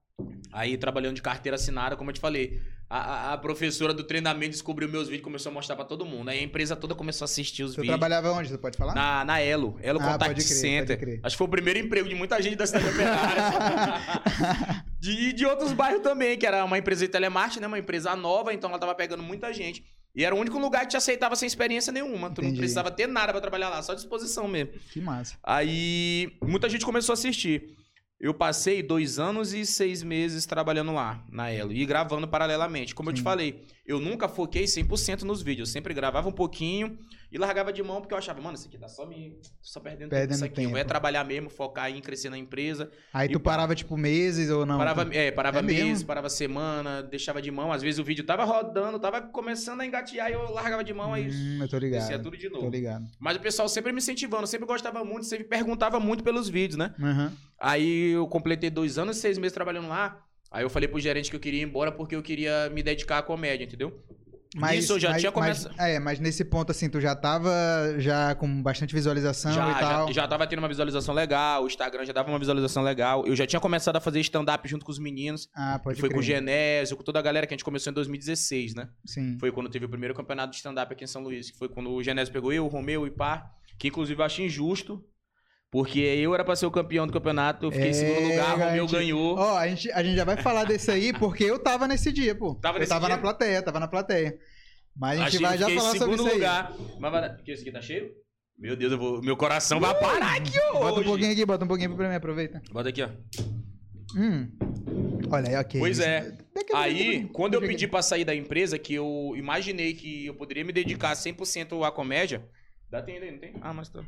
Aí 0.52 0.76
trabalhando 0.76 1.16
de 1.16 1.23
carteira 1.23 1.56
assinada, 1.56 1.97
como 1.97 2.11
eu 2.11 2.14
te 2.14 2.21
falei. 2.21 2.61
A, 2.88 3.33
a- 3.33 3.38
professora 3.38 3.92
do 3.92 4.04
treinamento 4.04 4.50
descobriu 4.52 4.88
meus 4.88 5.09
vídeos, 5.09 5.25
começou 5.25 5.50
a 5.50 5.52
mostrar 5.52 5.75
pra 5.75 5.85
todo 5.85 6.04
mundo. 6.04 6.28
Aí 6.28 6.38
a 6.38 6.42
empresa 6.42 6.76
toda 6.76 6.94
começou 6.94 7.25
a 7.25 7.26
assistir 7.26 7.64
os 7.64 7.73
Tu 7.73 7.80
vídeos. 7.80 7.88
trabalhava 7.99 8.30
onde? 8.30 8.50
Tu 8.50 8.59
pode 8.59 8.76
falar? 8.76 8.94
Na, 8.94 9.25
na 9.25 9.40
Elo, 9.40 9.76
Elo 9.83 9.99
Ah, 10.00 10.12
Contact 10.12 10.35
crer, 10.35 10.44
Center. 10.47 11.21
Acho 11.25 11.35
que 11.35 11.38
foi 11.38 11.47
o 11.47 11.50
primeiro 11.50 11.78
emprego 11.80 12.09
de 12.09 12.14
muita 12.14 12.40
gente 12.40 12.54
da 12.56 12.66
cidade 12.66 12.87
operária. 12.88 14.85
de, 15.00 15.33
de 15.33 15.47
outros 15.47 15.73
bairros 15.73 16.02
também, 16.02 16.38
que 16.38 16.47
era 16.47 16.64
uma 16.64 16.78
empresa 16.78 17.04
de 17.04 17.11
telemarketing, 17.11 17.61
né? 17.61 17.66
Uma 17.66 17.78
empresa 17.78 18.14
nova, 18.14 18.52
então 18.54 18.71
ela 18.71 18.78
tava 18.78 18.94
pegando 18.94 19.23
muita 19.23 19.52
gente. 19.52 19.83
E 20.14 20.25
era 20.25 20.33
o 20.35 20.38
único 20.38 20.59
lugar 20.59 20.83
que 20.83 20.88
te 20.90 20.97
aceitava 20.97 21.35
sem 21.35 21.47
experiência 21.49 21.92
nenhuma. 21.92 22.30
Tu 22.30 22.42
não 22.42 22.54
precisava 22.54 22.90
ter 22.92 23.09
nada 23.09 23.33
pra 23.33 23.40
trabalhar 23.40 23.71
lá, 23.71 23.83
só 23.83 23.94
disposição 23.94 24.47
mesmo. 24.47 24.73
Que 24.92 25.00
massa. 25.00 25.35
Aí 25.42 26.37
muita 26.40 26.68
gente 26.68 26.85
começou 26.85 27.12
a 27.12 27.14
assistir. 27.14 27.75
Eu 28.21 28.33
passei 28.33 28.83
dois 28.83 29.18
anos 29.18 29.52
e 29.52 29.66
seis 29.66 30.02
meses 30.02 30.47
trabalhando 30.47 30.92
lá, 30.92 31.23
na 31.30 31.50
Elo, 31.50 31.73
e 31.73 31.85
gravando 31.85 32.28
paralelamente. 32.28 32.94
Como 32.94 33.11
eu 33.11 33.14
te 33.14 33.18
Sim. 33.18 33.25
falei, 33.25 33.62
eu 33.87 34.00
nunca 34.00 34.29
foquei 34.29 34.64
100% 34.64 35.23
nos 35.23 35.43
vídeos. 35.43 35.69
Eu 35.69 35.73
sempre 35.73 35.93
gravava 35.95 36.29
um 36.29 36.33
pouquinho 36.33 36.99
e 37.31 37.37
largava 37.38 37.73
de 37.73 37.83
mão, 37.83 38.00
porque 38.00 38.14
eu 38.14 38.19
achava, 38.19 38.41
mano, 38.41 38.55
isso 38.57 38.69
aqui 38.69 38.79
tá 38.79 38.88
só 38.88 39.05
me. 39.07 39.37
só 39.61 39.81
perdendo, 39.81 40.11
Perdendo 40.11 40.29
tempo. 40.29 40.35
Isso 40.37 40.45
aqui. 40.45 40.61
Eu 40.62 40.67
tempo. 40.69 40.79
ia 40.79 40.85
trabalhar 40.85 41.25
mesmo, 41.25 41.50
focar 41.50 41.91
em 41.91 42.00
crescer 42.00 42.31
na 42.31 42.38
empresa. 42.38 42.91
Aí 43.12 43.29
E 43.29 43.33
tu 43.33 43.41
parava, 43.41 43.75
tipo, 43.75 43.97
meses 43.97 44.50
ou 44.50 44.64
não? 44.64 44.79
parava, 44.79 45.09
é, 45.14 45.31
parava 45.31 45.59
É 45.59 45.62
mês, 45.62 45.85
mesmo? 45.85 46.07
parava 46.07 46.29
semana, 46.31 47.03
deixava 47.03 47.43
de 47.43 47.50
mão. 47.50 47.73
Às 47.73 47.83
vezes 47.83 47.99
o 47.99 48.05
vídeo 48.05 48.25
tava 48.25 48.45
rodando, 48.45 48.99
tava 48.99 49.21
começando 49.21 49.81
a 49.81 49.87
engatear 49.87 50.31
e 50.31 50.35
eu 50.35 50.50
largava 50.53 50.83
de 50.85 50.95
mão, 50.95 51.12
aí 51.12 51.29
Hum, 51.29 51.59
eu 51.62 51.69
tô 51.69 51.79
descia 51.81 52.00
ligado. 52.00 52.23
tudo 52.23 52.37
de 52.37 52.49
Tô 52.49 52.57
novo. 52.57 52.71
ligado. 52.71 53.05
Mas 53.19 53.37
o 53.37 53.41
pessoal 53.41 53.69
sempre 53.69 53.91
me 53.93 53.99
incentivando, 53.99 54.47
sempre 54.47 54.67
gostava 54.67 55.05
muito, 55.05 55.26
sempre 55.26 55.45
perguntava 55.47 55.99
muito 56.00 56.23
pelos 56.25 56.49
vídeos, 56.49 56.79
né? 56.79 56.95
Aham. 57.00 57.33
Aí 57.59 58.11
eu 58.12 58.26
completei 58.29 58.71
dois 58.71 58.97
anos 58.99 59.17
e 59.17 59.21
seis 59.21 59.38
meses 59.38 59.53
trabalhando 59.53 59.88
lá. 59.88 60.21
Aí 60.55 60.63
eu 60.65 60.71
falei 60.71 60.89
pro 60.89 61.01
gerente 61.01 61.29
que 61.31 61.37
eu 61.37 61.41
queria 61.41 61.61
ir 61.61 61.65
embora 61.65 61.91
porque 61.91 62.15
eu 62.15 62.23
queria 62.23 62.71
me 62.71 62.81
dedicar 62.81 63.19
à 63.19 63.23
comédia, 63.23 63.65
entendeu? 63.65 64.01
Mas, 64.57 64.77
Nisso 64.77 64.93
eu 64.93 65.01
já 65.01 65.11
mas- 65.11 65.21
tinha 65.21 65.33
mas- 65.35 65.59
começado. 65.65 65.75
É, 65.81 65.99
mas 65.99 66.21
nesse 66.21 66.45
ponto, 66.45 66.71
assim, 66.71 66.89
tu 66.89 67.01
já 67.01 67.13
tava 67.17 67.51
já 67.99 68.37
com 68.37 68.63
bastante 68.63 68.95
visualização 68.95 69.53
Já, 69.53 69.69
e 69.69 69.75
tal. 69.81 70.07
já, 70.07 70.13
já 70.13 70.29
tava 70.29 70.47
tendo 70.47 70.61
uma 70.61 70.69
visualização 70.69 71.13
legal, 71.13 71.65
o 71.65 71.67
Instagram 71.67 72.05
já 72.05 72.13
dava 72.13 72.29
uma 72.31 72.39
visualização 72.39 72.85
legal. 72.85 73.27
Eu 73.27 73.35
já 73.35 73.49
tinha 73.49 73.59
começado 73.59 73.97
a 73.97 74.01
fazer 74.01 74.21
stand-up 74.21 74.69
junto 74.69 74.85
com 74.85 74.93
os 74.93 74.99
meninos. 75.01 75.49
Ah, 75.57 75.81
pode 75.83 75.99
foi 75.99 76.09
crer. 76.09 76.15
com 76.15 76.21
o 76.21 76.23
Genésio, 76.23 76.97
com 76.97 77.03
toda 77.03 77.19
a 77.19 77.23
galera 77.23 77.49
que 77.49 77.53
a 77.53 77.57
gente 77.57 77.65
começou 77.65 77.91
em 77.91 77.95
2016, 77.95 78.77
né? 78.77 78.89
Sim. 79.05 79.37
Foi 79.41 79.51
quando 79.51 79.69
teve 79.69 79.87
o 79.87 79.89
primeiro 79.89 80.15
campeonato 80.15 80.51
de 80.53 80.57
stand-up 80.59 80.93
aqui 80.93 81.03
em 81.03 81.09
São 81.09 81.21
Luís. 81.25 81.51
Que 81.51 81.59
foi 81.59 81.69
quando 81.69 81.91
o 81.91 82.01
Genésio 82.01 82.33
pegou 82.33 82.53
eu, 82.53 82.65
o 82.65 82.69
Romeu 82.69 83.05
e 83.09 83.11
pá. 83.11 83.51
Que 83.77 83.89
inclusive 83.89 84.21
eu 84.21 84.25
acho 84.25 84.41
injusto. 84.41 85.05
Porque 85.75 85.99
eu 85.99 86.33
era 86.33 86.45
pra 86.45 86.54
ser 86.54 86.66
o 86.66 86.71
campeão 86.71 87.04
do 87.04 87.12
campeonato, 87.12 87.66
eu 87.66 87.73
fiquei 87.73 87.88
em 87.90 87.93
segundo 87.93 88.21
É, 88.21 88.28
lugar, 88.31 88.75
o 88.75 88.78
gente- 88.78 88.93
ganhou. 88.93 89.37
Ó, 89.37 89.59
a 89.59 89.66
gente, 89.66 89.90
a 89.90 90.04
gente 90.04 90.14
já 90.14 90.25
vai 90.25 90.37
falar 90.37 90.62
desse 90.62 90.88
aí, 90.88 91.12
porque 91.12 91.43
eu 91.43 91.59
tava 91.59 91.88
nesse 91.88 92.12
dia, 92.12 92.33
pô. 92.33 92.54
Tava 92.54 92.78
eu 92.78 92.87
tava 92.87 93.07
dia? 93.07 93.16
na 93.16 93.21
plateia, 93.21 93.61
tava 93.61 93.81
na 93.81 93.88
plateia. 93.88 94.38
Mas 94.97 95.21
a 95.21 95.28
gente 95.28 95.43
vai 95.43 95.59
já 95.59 95.69
falar 95.69 95.81
sobre 95.81 95.99
segundo 95.99 96.14
isso 96.21 96.28
aí. 96.28 96.35
lugar. 96.35 96.73
Mas 97.00 97.11
vai... 97.11 97.37
Que 97.43 97.50
esse 97.50 97.62
aqui 97.62 97.73
tá 97.73 97.81
cheio? 97.81 98.09
Meu 98.57 98.76
Deus, 98.76 98.93
eu 98.93 98.99
vou... 98.99 99.21
meu 99.21 99.37
coração 99.37 99.81
vai 99.81 99.99
parar 99.99 100.37
aqui 100.37 100.57
hoje. 100.57 100.78
Bota 100.78 101.00
um 101.00 101.04
pouquinho 101.04 101.33
aqui, 101.33 101.45
bota 101.45 101.64
um 101.64 101.69
pouquinho 101.69 101.97
pra 101.97 102.09
mim, 102.09 102.14
aproveita. 102.14 102.62
Bota 102.71 102.90
aqui, 102.90 103.02
ó. 103.02 103.09
Hum. 104.16 104.49
Olha 105.28 105.49
aí, 105.49 105.57
ok. 105.57 105.81
Pois 105.81 105.99
é. 105.99 106.38
Aí, 106.73 107.28
quando 107.33 107.54
eu 107.54 107.61
pedi 107.61 107.88
pra 107.88 108.00
sair 108.00 108.25
da 108.25 108.33
empresa, 108.33 108.78
que 108.78 108.95
eu 108.95 109.33
imaginei 109.37 109.93
que 109.93 110.26
eu 110.26 110.35
poderia 110.35 110.64
me 110.64 110.73
dedicar 110.73 111.14
100% 111.14 111.85
à 111.85 111.90
comédia... 111.90 112.49
Dá 112.91 113.03
tem 113.03 113.19
aí, 113.19 113.31
não 113.31 113.38
tem? 113.38 113.55
Ah, 113.61 113.73
mas 113.73 113.88
tá... 113.88 114.05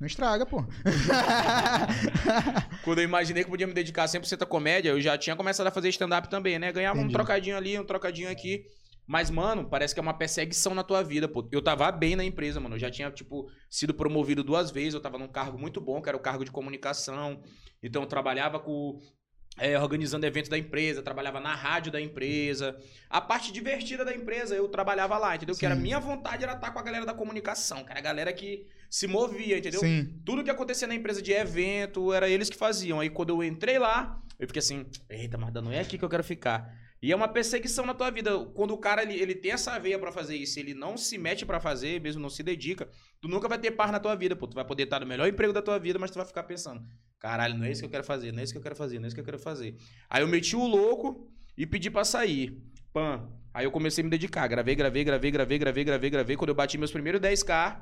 Não 0.00 0.06
estraga, 0.06 0.46
pô. 0.46 0.62
Quando 2.84 2.98
eu 2.98 3.04
imaginei 3.04 3.44
que 3.44 3.50
podia 3.50 3.66
me 3.66 3.72
dedicar 3.72 4.06
100% 4.06 4.42
à 4.42 4.46
comédia, 4.46 4.90
eu 4.90 5.00
já 5.00 5.16
tinha 5.18 5.34
começado 5.34 5.66
a 5.66 5.70
fazer 5.70 5.88
stand-up 5.88 6.28
também, 6.28 6.58
né? 6.58 6.72
Ganhava 6.72 6.98
Entendi. 6.98 7.10
um 7.10 7.16
trocadinho 7.16 7.56
ali, 7.56 7.78
um 7.78 7.84
trocadinho 7.84 8.30
aqui. 8.30 8.64
Mas, 9.06 9.30
mano, 9.30 9.68
parece 9.68 9.94
que 9.94 10.00
é 10.00 10.02
uma 10.02 10.14
perseguição 10.14 10.74
na 10.74 10.82
tua 10.82 11.02
vida, 11.02 11.28
pô. 11.28 11.48
Eu 11.52 11.62
tava 11.62 11.90
bem 11.92 12.16
na 12.16 12.24
empresa, 12.24 12.58
mano. 12.58 12.74
Eu 12.74 12.80
já 12.80 12.90
tinha, 12.90 13.10
tipo, 13.10 13.48
sido 13.70 13.94
promovido 13.94 14.42
duas 14.42 14.70
vezes. 14.70 14.94
Eu 14.94 15.00
tava 15.00 15.16
num 15.16 15.28
cargo 15.28 15.56
muito 15.56 15.80
bom, 15.80 16.02
que 16.02 16.08
era 16.08 16.16
o 16.16 16.20
cargo 16.20 16.44
de 16.44 16.50
comunicação. 16.50 17.40
Então, 17.82 18.02
eu 18.02 18.08
trabalhava 18.08 18.58
com... 18.58 18.98
é, 19.58 19.78
organizando 19.78 20.26
eventos 20.26 20.48
da 20.50 20.58
empresa, 20.58 21.02
trabalhava 21.02 21.40
na 21.40 21.54
rádio 21.54 21.90
da 21.90 22.00
empresa. 22.00 22.76
A 23.08 23.20
parte 23.20 23.50
divertida 23.52 24.04
da 24.04 24.14
empresa, 24.14 24.54
eu 24.54 24.68
trabalhava 24.68 25.16
lá, 25.16 25.34
entendeu? 25.34 25.56
Que 25.56 25.64
era 25.64 25.74
Sim. 25.74 25.82
minha 25.82 25.98
vontade 25.98 26.44
era 26.44 26.54
estar 26.54 26.70
com 26.70 26.78
a 26.78 26.82
galera 26.82 27.06
da 27.06 27.14
comunicação, 27.14 27.82
cara. 27.84 27.98
A 27.98 28.02
galera 28.02 28.32
que 28.32 28.66
se 28.90 29.06
movia, 29.06 29.58
entendeu? 29.58 29.80
Sim. 29.80 30.20
Tudo 30.24 30.44
que 30.44 30.50
acontecia 30.50 30.86
na 30.86 30.94
empresa 30.94 31.22
de 31.22 31.32
evento, 31.32 32.12
era 32.12 32.28
eles 32.28 32.50
que 32.50 32.56
faziam. 32.56 33.00
Aí 33.00 33.08
quando 33.08 33.30
eu 33.30 33.42
entrei 33.42 33.78
lá, 33.78 34.22
eu 34.38 34.46
fiquei 34.46 34.60
assim, 34.60 34.86
eita, 35.08 35.38
mas 35.38 35.52
não 35.54 35.72
é 35.72 35.80
aqui 35.80 35.96
que 35.96 36.04
eu 36.04 36.08
quero 36.08 36.24
ficar. 36.24 36.70
E 37.02 37.12
é 37.12 37.16
uma 37.16 37.28
perseguição 37.28 37.86
na 37.86 37.94
tua 37.94 38.10
vida. 38.10 38.38
Quando 38.54 38.72
o 38.72 38.78
cara 38.78 39.02
ele, 39.02 39.14
ele 39.14 39.34
tem 39.34 39.52
essa 39.52 39.78
veia 39.78 39.98
pra 39.98 40.10
fazer 40.10 40.36
isso, 40.36 40.58
ele 40.58 40.74
não 40.74 40.96
se 40.96 41.18
mete 41.18 41.44
pra 41.44 41.60
fazer, 41.60 42.00
mesmo 42.00 42.20
não 42.20 42.30
se 42.30 42.42
dedica, 42.42 42.88
tu 43.20 43.28
nunca 43.28 43.48
vai 43.48 43.58
ter 43.58 43.70
paz 43.70 43.90
na 43.90 44.00
tua 44.00 44.14
vida, 44.14 44.34
pô. 44.34 44.46
Tu 44.46 44.54
vai 44.54 44.64
poder 44.64 44.84
estar 44.84 45.00
no 45.00 45.06
melhor 45.06 45.28
emprego 45.28 45.52
da 45.52 45.62
tua 45.62 45.78
vida, 45.78 45.98
mas 45.98 46.10
tu 46.10 46.16
vai 46.16 46.26
ficar 46.26 46.42
pensando, 46.42 46.82
caralho, 47.18 47.56
não 47.56 47.64
é 47.64 47.70
isso 47.72 47.80
que 47.80 47.86
eu 47.86 47.90
quero 47.90 48.04
fazer, 48.04 48.32
não 48.32 48.40
é 48.40 48.42
isso 48.42 48.52
que 48.52 48.58
eu 48.58 48.62
quero 48.62 48.76
fazer, 48.76 48.98
não 48.98 49.04
é 49.04 49.06
isso 49.08 49.16
que 49.16 49.20
eu 49.20 49.24
quero 49.24 49.38
fazer. 49.38 49.76
Aí 50.08 50.22
eu 50.22 50.28
meti 50.28 50.56
o 50.56 50.66
louco 50.66 51.30
e 51.56 51.66
pedi 51.66 51.90
pra 51.90 52.04
sair. 52.04 52.62
Pã. 52.92 53.28
Aí 53.52 53.64
eu 53.64 53.70
comecei 53.70 54.02
a 54.02 54.04
me 54.04 54.10
dedicar. 54.10 54.46
Gravei, 54.46 54.74
gravei, 54.74 55.04
gravei, 55.04 55.30
gravei, 55.30 55.58
gravei, 55.58 55.84
gravei, 55.84 56.10
gravei. 56.10 56.36
Quando 56.36 56.50
eu 56.50 56.54
bati 56.54 56.76
meus 56.76 56.92
primeiros 56.92 57.20
10k, 57.20 57.80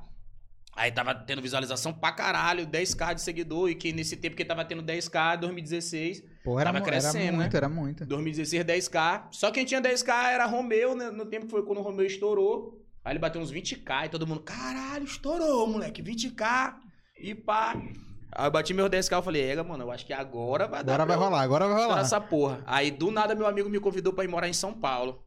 Aí 0.77 0.91
tava 0.91 1.15
tendo 1.15 1.41
visualização 1.41 1.93
pra 1.93 2.11
caralho, 2.11 2.67
10k 2.67 3.15
de 3.15 3.21
seguidor, 3.23 3.71
e 3.71 3.77
que 3.77 3.93
nesse 3.93 4.17
tempo 4.17 4.35
que 4.35 4.45
tava 4.45 4.65
tendo 4.65 4.83
10k, 4.83 5.39
2016, 5.39 6.25
Pô, 6.43 6.59
era, 6.59 6.73
Tava 6.73 6.85
crescendo, 6.85 7.17
era 7.17 7.33
né? 7.33 7.39
muito, 7.39 7.57
era 7.57 7.69
muito. 7.69 8.05
2016 8.05 8.65
10k. 8.65 9.29
Só 9.31 9.51
quem 9.51 9.65
tinha 9.65 9.81
10k 9.81 10.33
era 10.33 10.47
Romeu, 10.47 10.97
né? 10.97 11.11
no 11.11 11.25
tempo 11.27 11.47
que 11.47 11.51
foi 11.51 11.65
quando 11.65 11.79
o 11.79 11.83
Romeu 11.83 12.05
estourou. 12.05 12.85
Aí 13.05 13.13
ele 13.13 13.19
bateu 13.21 13.41
uns 13.41 13.53
20k 13.53 14.07
e 14.07 14.09
todo 14.09 14.27
mundo, 14.27 14.41
caralho, 14.41 15.05
estourou, 15.05 15.67
moleque, 15.69 16.03
20k 16.03 16.75
e 17.19 17.35
pá. 17.35 17.81
Aí 18.37 18.47
eu 18.47 18.51
bati 18.51 18.75
meus 18.75 18.91
10k, 18.91 19.13
eu 19.13 19.23
falei, 19.23 19.43
ega, 19.51 19.63
mano, 19.63 19.85
eu 19.85 19.91
acho 19.93 20.05
que 20.05 20.13
agora 20.13 20.67
vai 20.67 20.83
dar 20.83 20.95
Agora 20.95 21.07
vai 21.07 21.17
pra 21.17 21.27
rolar, 21.27 21.43
agora 21.43 21.69
vai 21.69 21.83
rolar. 21.85 22.01
essa 22.01 22.21
porra. 22.21 22.63
Aí 22.67 22.91
do 22.91 23.11
nada 23.11 23.35
meu 23.35 23.47
amigo 23.47 23.69
me 23.71 23.79
convidou 23.79 24.13
pra 24.13 24.25
ir 24.25 24.29
morar 24.29 24.49
em 24.49 24.53
São 24.53 24.73
Paulo. 24.73 25.23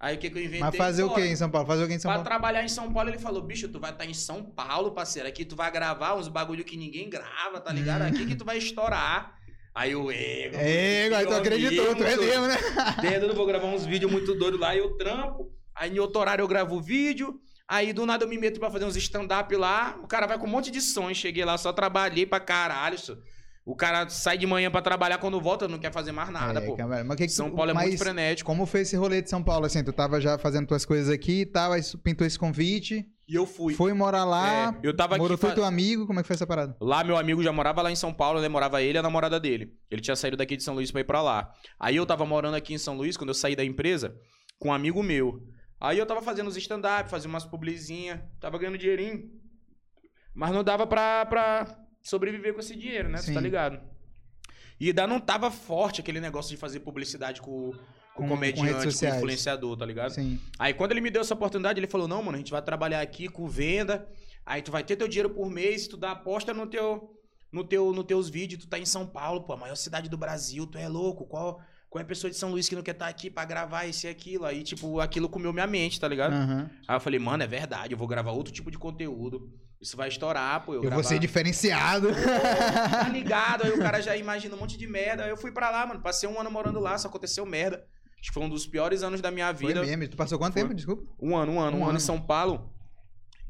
Aí 0.00 0.16
o 0.16 0.18
que 0.18 0.28
que 0.28 0.36
eu 0.36 0.42
inventei? 0.42 0.60
Mas 0.60 0.76
fazer 0.76 1.04
o 1.04 1.08
Bora. 1.10 1.20
que 1.22 1.28
em 1.28 1.36
São 1.36 1.48
Paulo? 1.48 1.66
Fazer 1.68 1.84
o 1.84 1.86
que 1.86 1.94
em 1.94 1.98
São 2.00 2.08
Pra 2.08 2.14
Paulo? 2.16 2.24
trabalhar 2.28 2.64
em 2.64 2.68
São 2.68 2.92
Paulo, 2.92 3.08
ele 3.08 3.18
falou, 3.20 3.40
bicho, 3.40 3.68
tu 3.68 3.78
vai 3.78 3.92
estar 3.92 4.04
em 4.04 4.12
São 4.14 4.42
Paulo, 4.42 4.90
parceiro. 4.90 5.28
Aqui 5.28 5.44
tu 5.44 5.54
vai 5.54 5.70
gravar 5.70 6.16
uns 6.16 6.26
bagulho 6.26 6.64
que 6.64 6.76
ninguém 6.76 7.08
grava, 7.08 7.60
tá 7.60 7.72
ligado? 7.72 8.02
Aqui 8.02 8.26
que 8.26 8.34
tu 8.34 8.44
vai 8.44 8.58
estourar. 8.58 9.34
Aí 9.72 9.92
eu, 9.92 10.10
ego. 10.10 10.56
É, 10.58 11.06
agora 11.06 11.26
tu 11.26 11.34
acreditou, 11.34 11.94
tu 11.94 12.02
é 12.02 12.16
mesmo, 12.16 12.46
né? 12.48 12.56
Dedo, 13.00 13.26
eu 13.26 13.34
vou 13.36 13.46
gravar 13.46 13.68
uns 13.68 13.86
vídeos 13.86 14.10
muito 14.10 14.34
doidos 14.34 14.58
lá, 14.58 14.74
eu 14.76 14.96
trampo. 14.96 15.50
Aí 15.74 15.94
em 15.94 15.98
outro 16.00 16.20
horário 16.20 16.42
eu 16.42 16.48
gravo 16.48 16.74
o 16.76 16.82
vídeo. 16.82 17.40
Aí 17.74 17.92
do 17.94 18.04
nada 18.04 18.24
eu 18.24 18.28
me 18.28 18.36
meto 18.36 18.60
pra 18.60 18.70
fazer 18.70 18.84
uns 18.84 18.96
stand-up 18.96 19.54
lá. 19.56 19.98
O 20.02 20.06
cara 20.06 20.26
vai 20.26 20.38
com 20.38 20.46
um 20.46 20.50
monte 20.50 20.70
de 20.70 20.80
sonhos. 20.82 21.16
Cheguei 21.16 21.42
lá, 21.44 21.56
só 21.56 21.72
trabalhei 21.72 22.26
pra 22.26 22.38
caralho. 22.38 22.96
Isso. 22.96 23.16
O 23.64 23.74
cara 23.74 24.08
sai 24.10 24.36
de 24.36 24.46
manhã 24.46 24.70
pra 24.70 24.82
trabalhar, 24.82 25.16
quando 25.18 25.40
volta 25.40 25.66
não 25.68 25.78
quer 25.78 25.90
fazer 25.92 26.10
mais 26.12 26.28
nada, 26.30 26.58
É, 26.60 26.66
pô. 26.66 26.76
mas 27.06 27.16
que 27.16 27.26
que 27.26 27.32
São 27.32 27.48
tu- 27.48 27.56
Paulo 27.56 27.70
é 27.70 27.74
muito 27.74 27.96
frenético. 27.96 28.46
Como 28.46 28.66
foi 28.66 28.80
esse 28.80 28.94
rolê 28.96 29.22
de 29.22 29.30
São 29.30 29.42
Paulo, 29.42 29.64
assim? 29.66 29.82
Tu 29.84 29.92
tava 29.92 30.20
já 30.20 30.36
fazendo 30.36 30.66
tuas 30.66 30.84
coisas 30.84 31.08
aqui 31.08 31.42
e 31.42 31.46
tal, 31.46 31.70
aí 31.72 31.80
pintou 32.02 32.26
esse 32.26 32.36
convite, 32.38 33.06
E 33.28 33.36
eu 33.36 33.46
fui. 33.46 33.72
foi 33.74 33.92
morar 33.94 34.24
lá, 34.24 34.74
É, 34.82 34.86
eu 34.88 34.94
tava 34.94 35.16
morou 35.16 35.36
aqui. 35.36 35.46
fa- 35.46 35.54
teu 35.54 35.64
amigo, 35.64 36.08
como 36.08 36.18
é 36.18 36.22
que 36.22 36.26
foi 36.26 36.34
essa 36.34 36.46
parada? 36.46 36.76
Lá, 36.80 37.04
meu 37.04 37.16
amigo 37.16 37.40
já 37.40 37.52
morava 37.52 37.80
lá 37.82 37.90
em 37.92 37.94
São 37.96 38.12
Paulo, 38.12 38.40
né? 38.40 38.48
Morava 38.48 38.82
ele 38.82 38.98
e 38.98 39.00
a 39.00 39.02
namorada 39.02 39.38
dele. 39.38 39.70
Ele 39.88 40.02
tinha 40.02 40.16
saído 40.16 40.36
daqui 40.36 40.56
de 40.56 40.64
São 40.64 40.74
Luís 40.74 40.90
pra 40.90 41.00
ir 41.00 41.04
pra 41.04 41.22
lá. 41.22 41.48
Aí 41.78 41.94
eu 41.94 42.04
tava 42.04 42.26
morando 42.26 42.56
aqui 42.56 42.74
em 42.74 42.78
São 42.78 42.96
Luís, 42.96 43.16
quando 43.16 43.28
eu 43.30 43.34
saí 43.34 43.54
da 43.54 43.64
empresa, 43.64 44.12
com 44.58 44.70
um 44.70 44.72
amigo 44.72 45.02
meu. 45.04 45.40
Aí 45.84 45.98
eu 45.98 46.06
tava 46.06 46.22
fazendo 46.22 46.46
os 46.46 46.56
stand-up, 46.56 47.10
fazia 47.10 47.28
umas 47.28 47.44
publizinhas, 47.44 48.20
tava 48.38 48.56
ganhando 48.56 48.78
dinheirinho. 48.78 49.28
Mas 50.32 50.52
não 50.52 50.62
dava 50.62 50.86
pra, 50.86 51.26
pra 51.26 51.66
sobreviver 52.02 52.54
com 52.54 52.60
esse 52.60 52.76
dinheiro, 52.76 53.08
né? 53.08 53.18
Sim. 53.18 53.34
tá 53.34 53.40
ligado? 53.40 53.80
E 54.78 54.88
ainda 54.88 55.06
não 55.08 55.18
tava 55.20 55.50
forte 55.50 56.00
aquele 56.00 56.20
negócio 56.20 56.50
de 56.50 56.56
fazer 56.56 56.80
publicidade 56.80 57.40
com, 57.42 57.72
com, 57.72 57.78
Com- 58.14 58.22
com 58.22 58.28
comediante, 58.28 58.72
com, 58.74 58.80
sociais. 58.90 59.16
influenciador, 59.16 59.76
tá 59.76 59.84
ligado? 59.84 60.10
Sim. 60.12 60.40
Aí 60.58 60.72
quando 60.72 60.92
ele 60.92 61.00
me 61.00 61.10
deu 61.10 61.22
essa 61.22 61.34
oportunidade, 61.34 61.80
ele 61.80 61.86
falou: 61.88 62.06
"Não, 62.06 62.22
mano, 62.22 62.36
a 62.36 62.38
gente 62.38 62.52
vai 62.52 62.62
trabalhar 62.62 63.00
aqui 63.00 63.28
com 63.28 63.48
venda. 63.48 64.08
Aí 64.46 64.62
tu 64.62 64.70
vai 64.72 64.84
ter 64.84 64.94
teu 64.96 65.08
dinheiro 65.08 65.30
por 65.30 65.50
mês, 65.50 65.86
tu 65.88 65.96
dá 65.96 66.12
aposta 66.12 66.54
no 66.54 66.66
teu 66.66 67.10
no 67.50 67.62
teu 67.64 67.92
nos 67.92 68.04
teus 68.04 68.28
vídeos, 68.30 68.64
tu 68.64 68.68
tá 68.68 68.78
em 68.78 68.86
São 68.86 69.06
Paulo, 69.06 69.42
pô, 69.42 69.52
a 69.52 69.56
maior 69.56 69.74
cidade 69.74 70.08
do 70.08 70.16
Brasil, 70.16 70.66
tu 70.66 70.78
é 70.78 70.88
louco? 70.88 71.26
Qual 71.26 71.60
qual 71.92 72.00
é 72.00 72.04
a 72.04 72.08
pessoa 72.08 72.30
de 72.30 72.36
São 72.38 72.50
Luís 72.50 72.70
que 72.70 72.74
não 72.74 72.82
quer 72.82 72.92
estar 72.92 73.06
aqui 73.06 73.28
pra 73.28 73.44
gravar 73.44 73.84
isso 73.84 74.06
e 74.06 74.08
aquilo? 74.08 74.46
Aí, 74.46 74.62
tipo, 74.62 74.98
aquilo 74.98 75.28
comeu 75.28 75.52
minha 75.52 75.66
mente, 75.66 76.00
tá 76.00 76.08
ligado? 76.08 76.32
Aham. 76.32 76.70
Aí 76.88 76.96
eu 76.96 77.00
falei, 77.00 77.20
mano, 77.20 77.42
é 77.42 77.46
verdade, 77.46 77.92
eu 77.92 77.98
vou 77.98 78.08
gravar 78.08 78.30
outro 78.30 78.50
tipo 78.50 78.70
de 78.70 78.78
conteúdo. 78.78 79.52
Isso 79.78 79.94
vai 79.94 80.08
estourar, 80.08 80.64
pô. 80.64 80.72
Eu, 80.72 80.76
Eu 80.76 80.80
gravar... 80.84 80.94
vou 80.94 81.04
ser 81.04 81.18
diferenciado. 81.18 82.08
Tá 82.10 83.10
ligado? 83.10 83.64
Aí 83.64 83.72
o 83.72 83.78
cara 83.78 84.00
já 84.00 84.16
imagina 84.16 84.54
um 84.56 84.58
monte 84.58 84.78
de 84.78 84.86
merda. 84.86 85.24
Aí 85.24 85.28
eu 85.30 85.36
fui 85.36 85.52
pra 85.52 85.68
lá, 85.68 85.84
mano. 85.84 86.00
Passei 86.00 86.26
um 86.26 86.40
ano 86.40 86.50
morando 86.50 86.80
lá, 86.80 86.96
só 86.96 87.08
aconteceu 87.08 87.44
merda. 87.44 87.84
Acho 88.18 88.28
que 88.30 88.32
foi 88.32 88.42
um 88.42 88.48
dos 88.48 88.66
piores 88.66 89.02
anos 89.02 89.20
da 89.20 89.30
minha 89.30 89.54
Foi 89.54 89.66
vida. 89.66 89.82
mesmo. 89.84 90.08
Tu 90.08 90.16
passou 90.16 90.38
quanto 90.38 90.54
Foi. 90.54 90.62
tempo, 90.62 90.72
desculpa? 90.72 91.02
Um 91.20 91.36
ano, 91.36 91.52
um 91.52 91.60
ano, 91.60 91.76
Um 91.76 91.80
um, 91.80 91.82
ano 91.82 91.88
ano. 91.90 91.98
em 91.98 92.00
São 92.00 92.18
Paulo. 92.18 92.72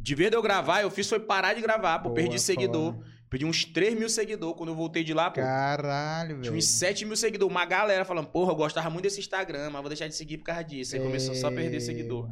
De 0.01 0.17
vez 0.17 0.31
de 0.31 0.37
eu 0.37 0.43
gravar, 0.43 0.83
eu 0.83 0.91
fiz 0.91 1.09
foi 1.09 1.21
parar 1.21 1.55
de 1.55 1.61
gravar, 1.61 2.01
pô. 2.01 2.09
Boa, 2.09 2.15
perdi 2.17 2.41
seguidor. 2.41 2.97
Perdi 3.33 3.47
uns 3.47 3.65
3 3.65 3.99
mil 3.99 4.11
seguidores 4.11 4.55
quando 4.59 4.69
eu 4.69 4.75
voltei 4.77 5.03
de 5.03 5.15
lá, 5.15 5.31
pô. 5.31 5.41
Caralho, 5.41 6.29
Tinha 6.35 6.43
velho. 6.43 6.57
uns 6.59 6.69
7 6.69 7.07
mil 7.07 7.17
seguidores. 7.17 7.51
Uma 7.51 7.65
galera 7.65 8.05
falando, 8.05 8.27
porra, 8.27 8.53
eu 8.53 8.57
gostava 8.57 8.91
muito 8.91 9.05
desse 9.05 9.21
Instagram, 9.21 9.71
mas 9.71 9.81
vou 9.81 9.89
deixar 9.89 10.07
de 10.07 10.15
seguir 10.15 10.37
por 10.37 10.45
causa 10.45 10.63
disso. 10.63 10.95
Aí 10.95 11.01
começou 11.01 11.35
só 11.35 11.47
a 11.49 11.51
perder 11.51 11.81
seguidor. 11.81 12.29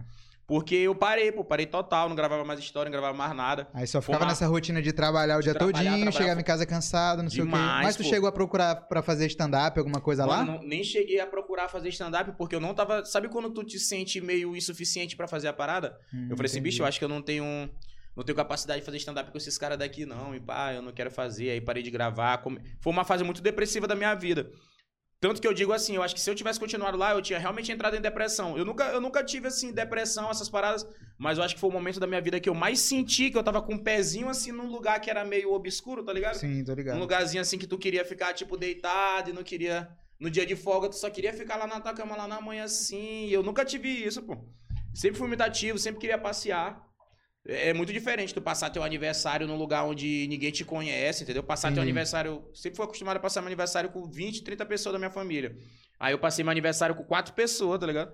Porque 0.46 0.74
eu 0.74 0.94
parei, 0.94 1.32
pô. 1.32 1.42
Parei 1.42 1.64
total. 1.64 2.06
Não 2.08 2.14
gravava 2.16 2.44
mais 2.44 2.60
história, 2.60 2.90
não 2.90 2.92
gravava 2.92 3.16
mais 3.16 3.34
nada. 3.34 3.66
Aí 3.72 3.86
só 3.86 4.02
ficava 4.02 4.26
nessa 4.26 4.46
rotina 4.46 4.82
de 4.82 4.92
trabalhar 4.92 5.38
o 5.38 5.40
dia 5.42 5.54
trabalhar, 5.54 5.72
todinho, 5.78 5.90
trabalhar, 5.92 6.12
chegava 6.12 6.34
foi- 6.34 6.40
em 6.42 6.44
casa 6.44 6.66
cansado, 6.66 7.22
não 7.22 7.30
sei 7.30 7.40
o 7.40 7.44
quê. 7.46 7.50
Demais, 7.52 7.86
Mas 7.86 7.96
tu 7.96 8.02
pô. 8.02 8.08
chegou 8.10 8.28
a 8.28 8.32
procurar 8.32 8.74
pra 8.74 9.00
fazer 9.00 9.26
stand-up, 9.28 9.78
alguma 9.78 10.00
coisa 10.02 10.26
lá? 10.26 10.38
Mano, 10.44 10.58
não- 10.60 10.68
nem 10.68 10.84
cheguei 10.84 11.18
a 11.18 11.26
procurar 11.26 11.68
fazer 11.68 11.88
stand-up 11.88 12.32
porque 12.36 12.54
eu 12.54 12.60
não 12.60 12.74
tava. 12.74 13.04
Sabe 13.06 13.28
quando 13.28 13.48
tu 13.50 13.64
te 13.64 13.78
sente 13.78 14.20
meio 14.20 14.54
insuficiente 14.54 15.16
pra 15.16 15.26
fazer 15.26 15.48
a 15.48 15.52
parada? 15.54 15.96
Hum, 16.12 16.26
eu 16.28 16.36
falei 16.36 16.46
assim, 16.50 16.58
entendi. 16.58 16.70
bicho, 16.72 16.82
eu 16.82 16.86
acho 16.86 16.98
que 16.98 17.04
eu 17.06 17.08
não 17.08 17.22
tenho. 17.22 17.70
Não 18.16 18.24
tenho 18.24 18.36
capacidade 18.36 18.80
de 18.80 18.84
fazer 18.86 18.98
stand-up 18.98 19.30
com 19.30 19.38
esses 19.38 19.56
caras 19.56 19.78
daqui, 19.78 20.04
não. 20.04 20.34
E 20.34 20.40
pá, 20.40 20.72
eu 20.74 20.82
não 20.82 20.92
quero 20.92 21.10
fazer. 21.10 21.50
Aí 21.50 21.60
parei 21.60 21.82
de 21.82 21.90
gravar. 21.90 22.38
come- 22.38 22.60
Foi 22.80 22.92
uma 22.92 23.04
fase 23.04 23.22
muito 23.24 23.40
depressiva 23.40 23.86
da 23.86 23.94
minha 23.94 24.14
vida. 24.14 24.50
Tanto 25.20 25.38
que 25.40 25.46
eu 25.46 25.52
digo 25.52 25.70
assim, 25.72 25.96
eu 25.96 26.02
acho 26.02 26.14
que 26.14 26.20
se 26.20 26.30
eu 26.30 26.34
tivesse 26.34 26.58
continuado 26.58 26.96
lá, 26.96 27.12
eu 27.12 27.20
tinha 27.20 27.38
realmente 27.38 27.70
entrado 27.70 27.94
em 27.94 28.00
depressão. 28.00 28.56
Eu 28.56 28.64
nunca, 28.64 28.84
eu 28.84 29.02
nunca 29.02 29.22
tive, 29.22 29.48
assim, 29.48 29.70
depressão, 29.70 30.30
essas 30.30 30.48
paradas. 30.48 30.86
Mas 31.18 31.36
eu 31.36 31.44
acho 31.44 31.54
que 31.54 31.60
foi 31.60 31.68
o 31.68 31.72
momento 31.72 32.00
da 32.00 32.06
minha 32.06 32.22
vida 32.22 32.40
que 32.40 32.48
eu 32.48 32.54
mais 32.54 32.80
senti 32.80 33.30
que 33.30 33.36
eu 33.36 33.42
tava 33.42 33.60
com 33.60 33.74
um 33.74 33.78
pezinho, 33.78 34.30
assim, 34.30 34.50
num 34.50 34.66
lugar 34.70 34.98
que 34.98 35.10
era 35.10 35.22
meio 35.22 35.52
obscuro, 35.52 36.02
tá 36.02 36.10
ligado? 36.10 36.36
Sim, 36.36 36.64
tô 36.64 36.72
ligado. 36.74 36.96
Um 36.96 37.00
lugarzinho 37.00 37.42
assim 37.42 37.58
que 37.58 37.66
tu 37.66 37.76
queria 37.76 38.02
ficar, 38.02 38.32
tipo, 38.32 38.56
deitado 38.56 39.28
e 39.28 39.32
não 39.34 39.42
queria. 39.42 39.88
No 40.18 40.30
dia 40.30 40.46
de 40.46 40.56
folga, 40.56 40.88
tu 40.88 40.96
só 40.96 41.10
queria 41.10 41.34
ficar 41.34 41.56
lá 41.56 41.66
na 41.66 41.80
tua 41.80 41.92
cama, 41.92 42.16
lá 42.16 42.26
na 42.26 42.40
manhã 42.40 42.64
assim. 42.64 43.28
Eu 43.28 43.42
nunca 43.42 43.62
tive 43.62 43.88
isso, 43.88 44.22
pô. 44.22 44.38
Sempre 44.94 45.18
fui 45.18 45.28
muito 45.28 45.42
ativo, 45.42 45.78
sempre 45.78 46.00
queria 46.00 46.16
passear. 46.18 46.82
É 47.50 47.70
é 47.70 47.74
muito 47.74 47.92
diferente 47.92 48.32
tu 48.32 48.40
passar 48.40 48.70
teu 48.70 48.82
aniversário 48.82 49.46
num 49.46 49.56
lugar 49.56 49.84
onde 49.84 50.26
ninguém 50.28 50.52
te 50.52 50.64
conhece, 50.64 51.24
entendeu? 51.24 51.42
Passar 51.42 51.68
teu 51.68 51.76
Sim. 51.76 51.82
aniversário. 51.82 52.44
Sempre 52.54 52.76
fui 52.76 52.84
acostumado 52.84 53.16
a 53.16 53.20
passar 53.20 53.40
meu 53.40 53.48
aniversário 53.48 53.90
com 53.90 54.08
20, 54.08 54.42
30 54.42 54.64
pessoas 54.66 54.92
da 54.92 54.98
minha 54.98 55.10
família. 55.10 55.56
Aí 55.98 56.14
eu 56.14 56.18
passei 56.18 56.44
meu 56.44 56.52
aniversário 56.52 56.94
com 56.94 57.02
quatro 57.02 57.34
pessoas, 57.34 57.80
tá 57.80 57.86
ligado? 57.86 58.12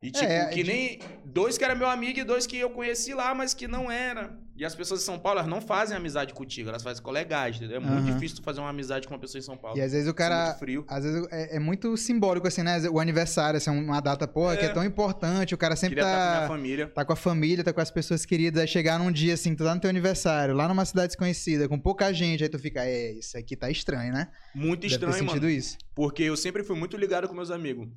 E 0.00 0.12
tipo, 0.12 0.24
É, 0.24 0.46
que 0.46 0.62
nem 0.62 1.00
dois 1.24 1.58
que 1.58 1.64
era 1.64 1.74
meu 1.74 1.88
amigo 1.88 2.20
e 2.20 2.24
dois 2.24 2.46
que 2.46 2.56
eu 2.56 2.70
conheci 2.70 3.12
lá, 3.14 3.34
mas 3.34 3.52
que 3.52 3.66
não 3.66 3.90
era. 3.90 4.38
E 4.56 4.64
as 4.64 4.74
pessoas 4.74 5.00
de 5.00 5.06
São 5.06 5.18
Paulo, 5.18 5.38
elas 5.40 5.50
não 5.50 5.60
fazem 5.60 5.96
amizade 5.96 6.32
contigo, 6.34 6.68
elas 6.68 6.82
fazem 6.84 7.02
colegais, 7.02 7.56
entendeu? 7.56 7.76
É 7.76 7.80
muito 7.80 8.06
Aham. 8.08 8.12
difícil 8.14 8.36
tu 8.38 8.42
fazer 8.44 8.60
uma 8.60 8.70
amizade 8.70 9.06
com 9.08 9.14
uma 9.14 9.20
pessoa 9.20 9.38
em 9.40 9.42
São 9.42 9.56
Paulo. 9.56 9.76
E 9.76 9.80
às 9.80 9.90
vezes 9.92 10.06
o 10.06 10.10
é 10.10 10.14
cara. 10.14 10.44
muito 10.46 10.58
frio. 10.58 10.84
Às 10.88 11.02
vezes 11.04 11.26
é, 11.32 11.56
é 11.56 11.58
muito 11.60 11.96
simbólico, 11.96 12.46
assim, 12.46 12.62
né? 12.62 12.80
O 12.90 12.98
aniversário, 13.00 13.56
assim, 13.56 13.70
uma 13.70 14.00
data, 14.00 14.26
porra, 14.26 14.56
que 14.56 14.64
é 14.64 14.68
É. 14.68 14.72
tão 14.72 14.84
importante. 14.84 15.52
O 15.54 15.58
cara 15.58 15.74
sempre 15.74 15.96
Queria 15.96 16.08
estar 16.10 16.18
com 16.18 16.28
minha 16.30 16.40
tá, 16.42 16.48
família. 16.48 16.86
tá 16.88 17.04
com 17.04 17.12
a 17.12 17.16
família, 17.16 17.64
tá 17.64 17.72
com 17.72 17.80
as 17.80 17.90
pessoas 17.90 18.24
queridas. 18.24 18.60
Aí 18.62 18.68
chegar 18.68 18.98
num 19.00 19.10
dia, 19.12 19.34
assim, 19.34 19.54
tu 19.54 19.64
tá 19.64 19.74
no 19.74 19.80
teu 19.80 19.90
aniversário, 19.90 20.54
lá 20.54 20.66
numa 20.68 20.84
cidade 20.84 21.08
desconhecida, 21.08 21.68
com 21.68 21.78
pouca 21.78 22.12
gente, 22.12 22.42
aí 22.44 22.48
tu 22.48 22.58
fica, 22.58 22.84
é, 22.84 23.12
isso 23.12 23.36
aqui 23.38 23.56
tá 23.56 23.68
estranho, 23.70 24.12
né? 24.12 24.28
Muito 24.54 24.82
Deve 24.82 24.96
ter 24.98 25.06
estranho, 25.06 25.14
sentido 25.28 25.42
mano. 25.44 25.50
isso. 25.50 25.76
Porque 25.94 26.22
eu 26.24 26.36
sempre 26.36 26.62
fui 26.64 26.76
muito 26.76 26.96
ligado 26.96 27.26
com 27.28 27.34
meus 27.34 27.50
amigos. 27.50 27.88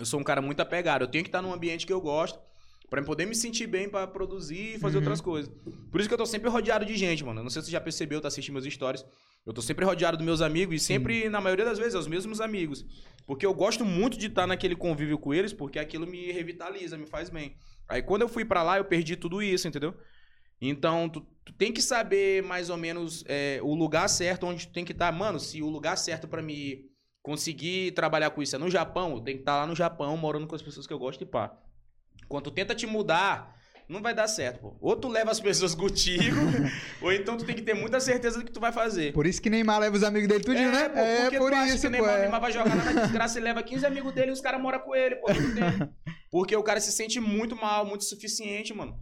Eu 0.00 0.06
sou 0.06 0.18
um 0.18 0.24
cara 0.24 0.40
muito 0.40 0.60
apegado. 0.60 1.02
Eu 1.02 1.08
tenho 1.08 1.22
que 1.22 1.28
estar 1.28 1.42
num 1.42 1.52
ambiente 1.52 1.86
que 1.86 1.92
eu 1.92 2.00
gosto. 2.00 2.40
Pra 2.88 3.00
poder 3.04 3.24
me 3.24 3.36
sentir 3.36 3.68
bem 3.68 3.88
pra 3.88 4.04
produzir 4.04 4.74
e 4.74 4.78
fazer 4.78 4.96
Uhum. 4.96 5.02
outras 5.02 5.20
coisas. 5.20 5.52
Por 5.92 6.00
isso 6.00 6.08
que 6.08 6.14
eu 6.14 6.18
tô 6.18 6.26
sempre 6.26 6.48
rodeado 6.50 6.84
de 6.84 6.96
gente, 6.96 7.22
mano. 7.24 7.40
Não 7.40 7.48
sei 7.48 7.62
se 7.62 7.66
você 7.66 7.72
já 7.72 7.80
percebeu, 7.80 8.20
tá 8.20 8.26
assistindo 8.26 8.54
meus 8.54 8.64
stories. 8.64 9.04
Eu 9.46 9.52
tô 9.52 9.62
sempre 9.62 9.84
rodeado 9.84 10.16
dos 10.16 10.26
meus 10.26 10.40
amigos 10.40 10.74
e 10.74 10.78
sempre, 10.84 11.28
na 11.28 11.40
maioria 11.40 11.64
das 11.64 11.78
vezes, 11.78 11.94
é 11.94 11.98
os 11.98 12.08
mesmos 12.08 12.40
amigos. 12.40 12.84
Porque 13.26 13.46
eu 13.46 13.54
gosto 13.54 13.84
muito 13.84 14.18
de 14.18 14.26
estar 14.26 14.44
naquele 14.44 14.74
convívio 14.74 15.18
com 15.18 15.32
eles, 15.32 15.52
porque 15.52 15.78
aquilo 15.78 16.04
me 16.04 16.32
revitaliza, 16.32 16.98
me 16.98 17.06
faz 17.06 17.30
bem. 17.30 17.54
Aí 17.88 18.02
quando 18.02 18.22
eu 18.22 18.28
fui 18.28 18.44
pra 18.44 18.62
lá, 18.64 18.78
eu 18.78 18.84
perdi 18.84 19.14
tudo 19.14 19.40
isso, 19.40 19.68
entendeu? 19.68 19.94
Então, 20.60 21.08
tu, 21.08 21.20
tu 21.44 21.52
tem 21.52 21.72
que 21.72 21.80
saber 21.80 22.42
mais 22.42 22.70
ou 22.70 22.76
menos 22.76 23.24
é, 23.28 23.60
o 23.62 23.72
lugar 23.74 24.08
certo 24.08 24.46
onde 24.46 24.66
tu 24.66 24.72
tem 24.72 24.84
que 24.84 24.92
estar. 24.92 25.12
Mano, 25.12 25.38
se 25.38 25.62
o 25.62 25.68
lugar 25.68 25.96
certo 25.96 26.26
pra 26.26 26.42
me 26.42 26.89
conseguir 27.22 27.92
trabalhar 27.92 28.30
com 28.30 28.42
isso 28.42 28.56
é 28.56 28.58
no 28.58 28.70
Japão, 28.70 29.22
tenho 29.22 29.38
que 29.38 29.42
estar 29.42 29.56
lá 29.56 29.66
no 29.66 29.74
Japão, 29.76 30.16
morando 30.16 30.46
com 30.46 30.54
as 30.54 30.62
pessoas 30.62 30.86
que 30.86 30.92
eu 30.92 30.98
gosto 30.98 31.22
e 31.22 31.26
pá. 31.26 31.56
Quando 32.28 32.44
tu 32.44 32.50
tenta 32.50 32.74
te 32.74 32.86
mudar, 32.86 33.56
não 33.88 34.00
vai 34.00 34.14
dar 34.14 34.28
certo, 34.28 34.60
pô. 34.60 34.76
Ou 34.80 34.96
tu 34.96 35.08
leva 35.08 35.30
as 35.30 35.40
pessoas 35.40 35.74
contigo, 35.76 36.36
ou 37.02 37.12
então 37.12 37.36
tu 37.36 37.44
tem 37.44 37.54
que 37.54 37.62
ter 37.62 37.74
muita 37.74 38.00
certeza 38.00 38.38
do 38.38 38.44
que 38.44 38.52
tu 38.52 38.60
vai 38.60 38.72
fazer. 38.72 39.12
Por 39.12 39.26
isso 39.26 39.42
que 39.42 39.50
Neymar 39.50 39.80
leva 39.80 39.96
os 39.96 40.04
amigos 40.04 40.28
dele 40.28 40.44
tudinho, 40.44 40.70
né? 40.70 40.88
pô, 40.88 40.98
é, 40.98 41.22
porque 41.22 41.38
por 41.38 41.50
tu 41.50 41.56
acha 41.56 41.74
isso, 41.74 41.80
que 41.80 41.86
o 41.88 41.90
pô. 41.90 41.96
Neymar, 41.96 42.16
é. 42.16 42.20
Neymar 42.22 42.40
vai 42.40 42.52
jogar 42.52 42.76
lá 42.76 42.84
na 42.84 43.00
desgraça 43.02 43.38
e 43.38 43.42
leva 43.42 43.62
15 43.62 43.84
amigos 43.84 44.12
dele 44.14 44.30
e 44.30 44.32
os 44.32 44.40
caras 44.40 44.60
moram 44.60 44.78
com 44.78 44.94
ele, 44.94 45.16
pô. 45.16 45.26
Porque 46.30 46.54
o 46.56 46.62
cara 46.62 46.80
se 46.80 46.92
sente 46.92 47.18
muito 47.18 47.56
mal, 47.56 47.84
muito 47.84 48.04
suficiente, 48.04 48.72
mano. 48.72 48.96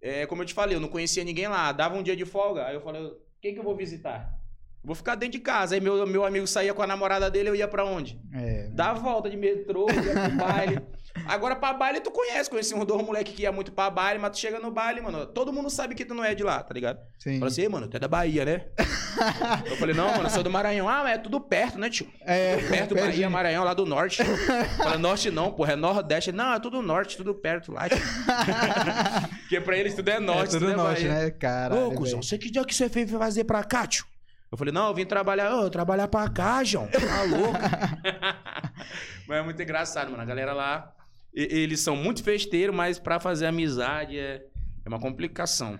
É, 0.00 0.26
como 0.26 0.42
eu 0.42 0.46
te 0.46 0.52
falei, 0.52 0.76
eu 0.76 0.80
não 0.80 0.88
conhecia 0.88 1.22
ninguém 1.22 1.46
lá. 1.46 1.70
Dava 1.70 1.96
um 1.96 2.02
dia 2.02 2.16
de 2.16 2.24
folga, 2.24 2.66
aí 2.66 2.74
eu 2.74 2.80
falei, 2.80 3.08
quem 3.40 3.54
que 3.54 3.60
eu 3.60 3.64
vou 3.64 3.76
visitar? 3.76 4.36
Vou 4.84 4.94
ficar 4.96 5.14
dentro 5.14 5.32
de 5.32 5.38
casa. 5.38 5.74
Aí 5.76 5.80
meu, 5.80 6.04
meu 6.06 6.24
amigo 6.24 6.46
saía 6.46 6.74
com 6.74 6.82
a 6.82 6.86
namorada 6.86 7.30
dele, 7.30 7.48
eu 7.48 7.54
ia 7.54 7.68
pra 7.68 7.84
onde? 7.84 8.20
É. 8.34 8.68
Dá 8.72 8.90
a 8.90 8.94
volta 8.94 9.30
de 9.30 9.36
metrô, 9.36 9.86
ia 9.90 10.28
pro 10.28 10.36
baile. 10.36 10.80
Agora 11.26 11.54
pra 11.54 11.72
baile 11.74 12.00
tu 12.00 12.10
conhece, 12.10 12.48
conheci 12.48 12.74
um 12.74 12.84
dois 12.84 13.04
moleque 13.04 13.32
que 13.32 13.42
ia 13.42 13.52
muito 13.52 13.70
pra 13.70 13.90
baile, 13.90 14.18
mas 14.18 14.30
tu 14.32 14.38
chega 14.38 14.58
no 14.58 14.70
baile, 14.72 15.00
mano, 15.02 15.26
todo 15.26 15.52
mundo 15.52 15.68
sabe 15.70 15.94
que 15.94 16.04
tu 16.06 16.14
não 16.14 16.24
é 16.24 16.34
de 16.34 16.42
lá, 16.42 16.62
tá 16.62 16.72
ligado? 16.72 16.98
Sim. 17.18 17.38
Fala 17.38 17.50
assim, 17.50 17.60
"Ei, 17.62 17.68
mano, 17.68 17.86
tu 17.86 17.96
é 17.96 18.00
da 18.00 18.08
Bahia, 18.08 18.44
né? 18.46 18.64
eu 19.66 19.76
falei, 19.76 19.94
não, 19.94 20.08
mano, 20.10 20.24
eu 20.24 20.30
sou 20.30 20.42
do 20.42 20.50
Maranhão. 20.50 20.88
Ah, 20.88 21.02
mas 21.04 21.14
é 21.14 21.18
tudo 21.18 21.38
perto, 21.40 21.78
né, 21.78 21.90
tio? 21.90 22.08
É, 22.22 22.56
Perto, 22.56 22.94
Bahia, 22.94 23.06
pertinho. 23.08 23.30
Maranhão, 23.30 23.62
lá 23.62 23.74
do 23.74 23.84
norte. 23.86 24.22
Fala, 24.78 24.96
norte 24.98 25.30
não, 25.30 25.52
porra, 25.52 25.74
é 25.74 25.76
nordeste. 25.76 26.32
Não, 26.32 26.54
é 26.54 26.58
tudo 26.58 26.80
norte, 26.82 27.16
tudo 27.18 27.34
perto 27.34 27.70
lá, 27.72 27.88
tio. 27.88 27.98
Porque 29.42 29.60
pra 29.60 29.76
eles 29.76 29.94
tudo 29.94 30.08
é 30.08 30.18
norte, 30.18 30.56
é 30.56 30.58
tudo 30.58 30.70
é 30.72 30.76
norte, 30.76 31.02
Bahia. 31.06 31.24
né? 31.24 31.30
Caralho, 31.30 31.88
Ô, 31.88 31.92
cuzão, 31.92 32.22
você 32.22 32.38
que 32.38 32.50
dia 32.50 32.64
que 32.64 32.74
você 32.74 32.88
veio 32.88 33.06
fazer 33.08 33.44
pra 33.44 33.62
cá, 33.62 33.86
tio? 33.86 34.06
Eu 34.52 34.58
falei, 34.58 34.72
não, 34.72 34.88
eu 34.88 34.94
vim 34.94 35.06
trabalhar, 35.06 35.56
ô, 35.56 35.70
trabalhar 35.70 36.06
pra 36.08 36.28
cá, 36.28 36.62
João. 36.62 36.86
Tá 36.92 37.22
louco? 37.24 37.58
mas 39.26 39.38
é 39.38 39.42
muito 39.42 39.62
engraçado, 39.62 40.10
mano. 40.10 40.22
A 40.22 40.26
galera 40.26 40.52
lá, 40.52 40.92
eles 41.32 41.80
são 41.80 41.96
muito 41.96 42.22
festeiros, 42.22 42.74
mas 42.76 42.98
pra 42.98 43.18
fazer 43.18 43.46
amizade 43.46 44.18
é, 44.18 44.42
é 44.84 44.88
uma 44.88 45.00
complicação. 45.00 45.78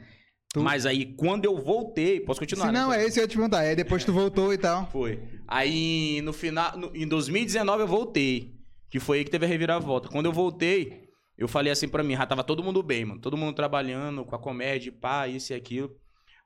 Tu- 0.55 0.61
Mas 0.63 0.85
aí, 0.87 1.07
quando 1.15 1.45
eu 1.47 1.57
voltei, 1.63 2.21
posso 2.21 2.41
continuar? 2.41 2.67
Se 2.67 2.73
né? 2.73 2.81
não, 2.81 2.93
é 2.93 3.03
isso 3.05 3.15
que 3.15 3.21
eu 3.21 3.25
ia 3.25 3.29
te 3.29 3.37
perguntar. 3.37 3.59
Aí 3.61 3.75
depois 3.77 4.05
tu 4.05 4.13
voltou 4.13 4.53
e 4.53 4.59
tal. 4.59 4.87
Foi. 4.91 5.19
Aí, 5.49 6.21
no 6.23 6.33
final, 6.33 6.77
no- 6.77 6.91
em 6.95 7.07
2019 7.09 7.83
eu 7.83 7.87
voltei. 7.87 8.55
Que 8.91 9.01
foi 9.01 9.19
aí 9.19 9.25
que 9.25 9.31
teve 9.31 9.47
a 9.47 9.49
reviravolta. 9.49 10.09
Quando 10.09 10.27
eu 10.27 10.33
voltei, 10.33 11.05
eu 11.39 11.49
falei 11.49 11.73
assim 11.73 11.89
pra 11.89 12.03
mim, 12.03 12.15
já 12.15 12.27
tava 12.27 12.45
todo 12.45 12.63
mundo 12.63 12.83
bem, 12.83 13.07
mano. 13.07 13.21
Todo 13.21 13.35
mundo 13.37 13.55
trabalhando 13.55 14.25
com 14.27 14.37
a 14.37 14.39
comédia, 14.39 14.93
pá, 14.93 15.27
isso 15.27 15.55
e 15.55 15.57
aquilo. 15.57 15.91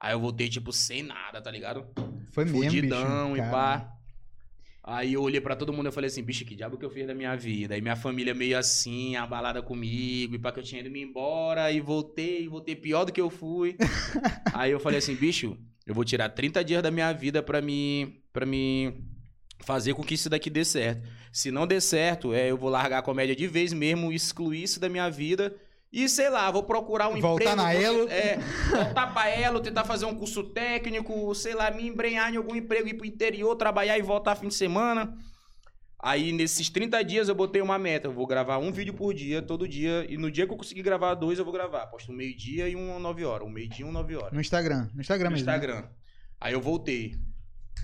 Aí 0.01 0.13
eu 0.13 0.21
voltei, 0.21 0.49
tipo, 0.49 0.73
sem 0.73 1.03
nada, 1.03 1.41
tá 1.41 1.51
ligado? 1.51 1.87
Foi 2.33 2.45
mesmo, 2.45 2.63
Fudidão 2.63 3.33
bicho. 3.33 3.47
e 3.47 3.51
pá. 3.51 3.93
Aí 4.89 5.15
eu 5.15 5.23
olhei 5.23 5.41
pra 5.41 5.57
todo 5.57 5.73
mundo 5.73 5.89
e 5.89 5.93
falei 5.93 6.07
assim, 6.07 6.23
bicho, 6.23 6.45
que 6.45 6.55
diabo 6.55 6.79
que 6.79 6.85
eu 6.85 6.91
fiz 6.91 7.07
da 7.07 7.15
minha 7.15 7.35
vida? 7.35 7.75
Aí 7.75 7.81
minha 7.81 7.97
família 7.97 8.33
meio 8.33 8.57
assim, 8.57 9.17
abalada 9.17 9.61
comigo, 9.61 10.37
e 10.37 10.39
pá, 10.39 10.53
que 10.53 10.61
eu 10.61 10.63
tinha 10.63 10.81
ido 10.81 10.91
me 10.91 11.03
embora, 11.03 11.73
e 11.73 11.81
voltei, 11.81 12.45
e 12.45 12.49
voltei 12.49 12.77
pior 12.77 13.05
do 13.05 13.13
que 13.13 13.21
eu 13.21 13.29
fui. 13.29 13.77
Aí 14.55 14.71
eu 14.71 14.79
falei 14.79 14.99
assim, 14.99 15.17
bicho, 15.17 15.59
eu 15.85 15.93
vou 15.93 16.05
tirar 16.05 16.29
30 16.29 16.63
dias 16.63 16.85
da 16.85 16.91
minha 16.93 17.13
vida 17.13 17.43
pra 17.43 17.61
me, 17.61 18.23
pra 18.33 18.47
me 18.47 18.95
fazer 19.65 19.93
com 19.95 20.05
que 20.05 20.15
isso 20.15 20.31
daqui 20.31 20.49
dê 20.49 20.65
certo. 20.65 21.03
Se 21.33 21.51
não 21.51 21.67
der 21.67 21.81
certo, 21.81 22.33
é, 22.33 22.49
eu 22.49 22.57
vou 22.57 22.71
largar 22.71 22.99
a 22.99 23.03
comédia 23.03 23.35
de 23.35 23.49
vez 23.49 23.73
mesmo, 23.73 24.13
excluir 24.13 24.63
isso 24.63 24.79
da 24.79 24.89
minha 24.89 25.11
vida. 25.11 25.53
E 25.99 26.09
sei 26.11 26.29
lá, 26.29 26.51
vou 26.51 26.63
procurar 26.63 27.09
um 27.09 27.19
Voltar 27.21 27.53
emprego. 27.53 27.57
na 27.57 27.73
vou- 27.73 27.83
Elo. 27.83 28.09
É, 28.11 28.37
voltar 28.71 29.15
pra 29.15 29.31
Elo, 29.31 29.61
tentar 29.61 29.85
fazer 29.85 30.05
um 30.05 30.15
curso 30.15 30.43
técnico, 30.45 31.35
sei 31.35 31.55
lá, 31.55 31.71
me 31.71 31.87
embrenhar 31.89 32.31
em 32.33 32.37
algum 32.37 32.55
emprego, 32.55 32.87
ir 32.87 32.95
pro 32.95 33.07
interior, 33.07 33.57
trabalhar 33.57 33.97
e 33.97 34.03
voltar 34.03 34.37
fim 34.37 34.49
de 34.49 34.55
semana. 34.55 35.17
Aí, 35.99 36.31
nesses 36.33 36.69
30 36.69 37.03
dias, 37.03 37.29
eu 37.31 37.35
botei 37.35 37.63
uma 37.63 37.79
meta. 37.79 38.09
Eu 38.09 38.13
vou 38.13 38.27
gravar 38.27 38.59
um 38.59 38.71
vídeo 38.71 38.93
por 38.93 39.15
dia, 39.15 39.41
todo 39.41 39.67
dia. 39.67 40.05
E 40.09 40.19
no 40.19 40.31
dia 40.31 40.47
que 40.47 40.53
eu 40.53 40.57
conseguir 40.57 40.83
gravar 40.83 41.15
dois, 41.15 41.39
eu 41.39 41.45
vou 41.45 41.53
gravar. 41.55 41.87
Posto 41.87 42.13
um 42.13 42.15
meio-dia 42.15 42.69
e 42.69 42.77
um 42.77 42.99
9 42.99 43.25
horas. 43.25 43.49
Um 43.49 43.51
meio-dia 43.51 43.87
e 43.87 43.89
um 43.89 43.91
9 43.93 44.15
horas 44.17 44.33
No 44.33 44.41
Instagram. 44.41 44.89
No 44.95 45.01
Instagram 45.01 45.31
no 45.31 45.35
mesmo. 45.37 45.47
né? 45.47 45.55
Instagram. 45.57 45.89
Aí 46.39 46.53
eu 46.53 46.61
voltei. 46.61 47.15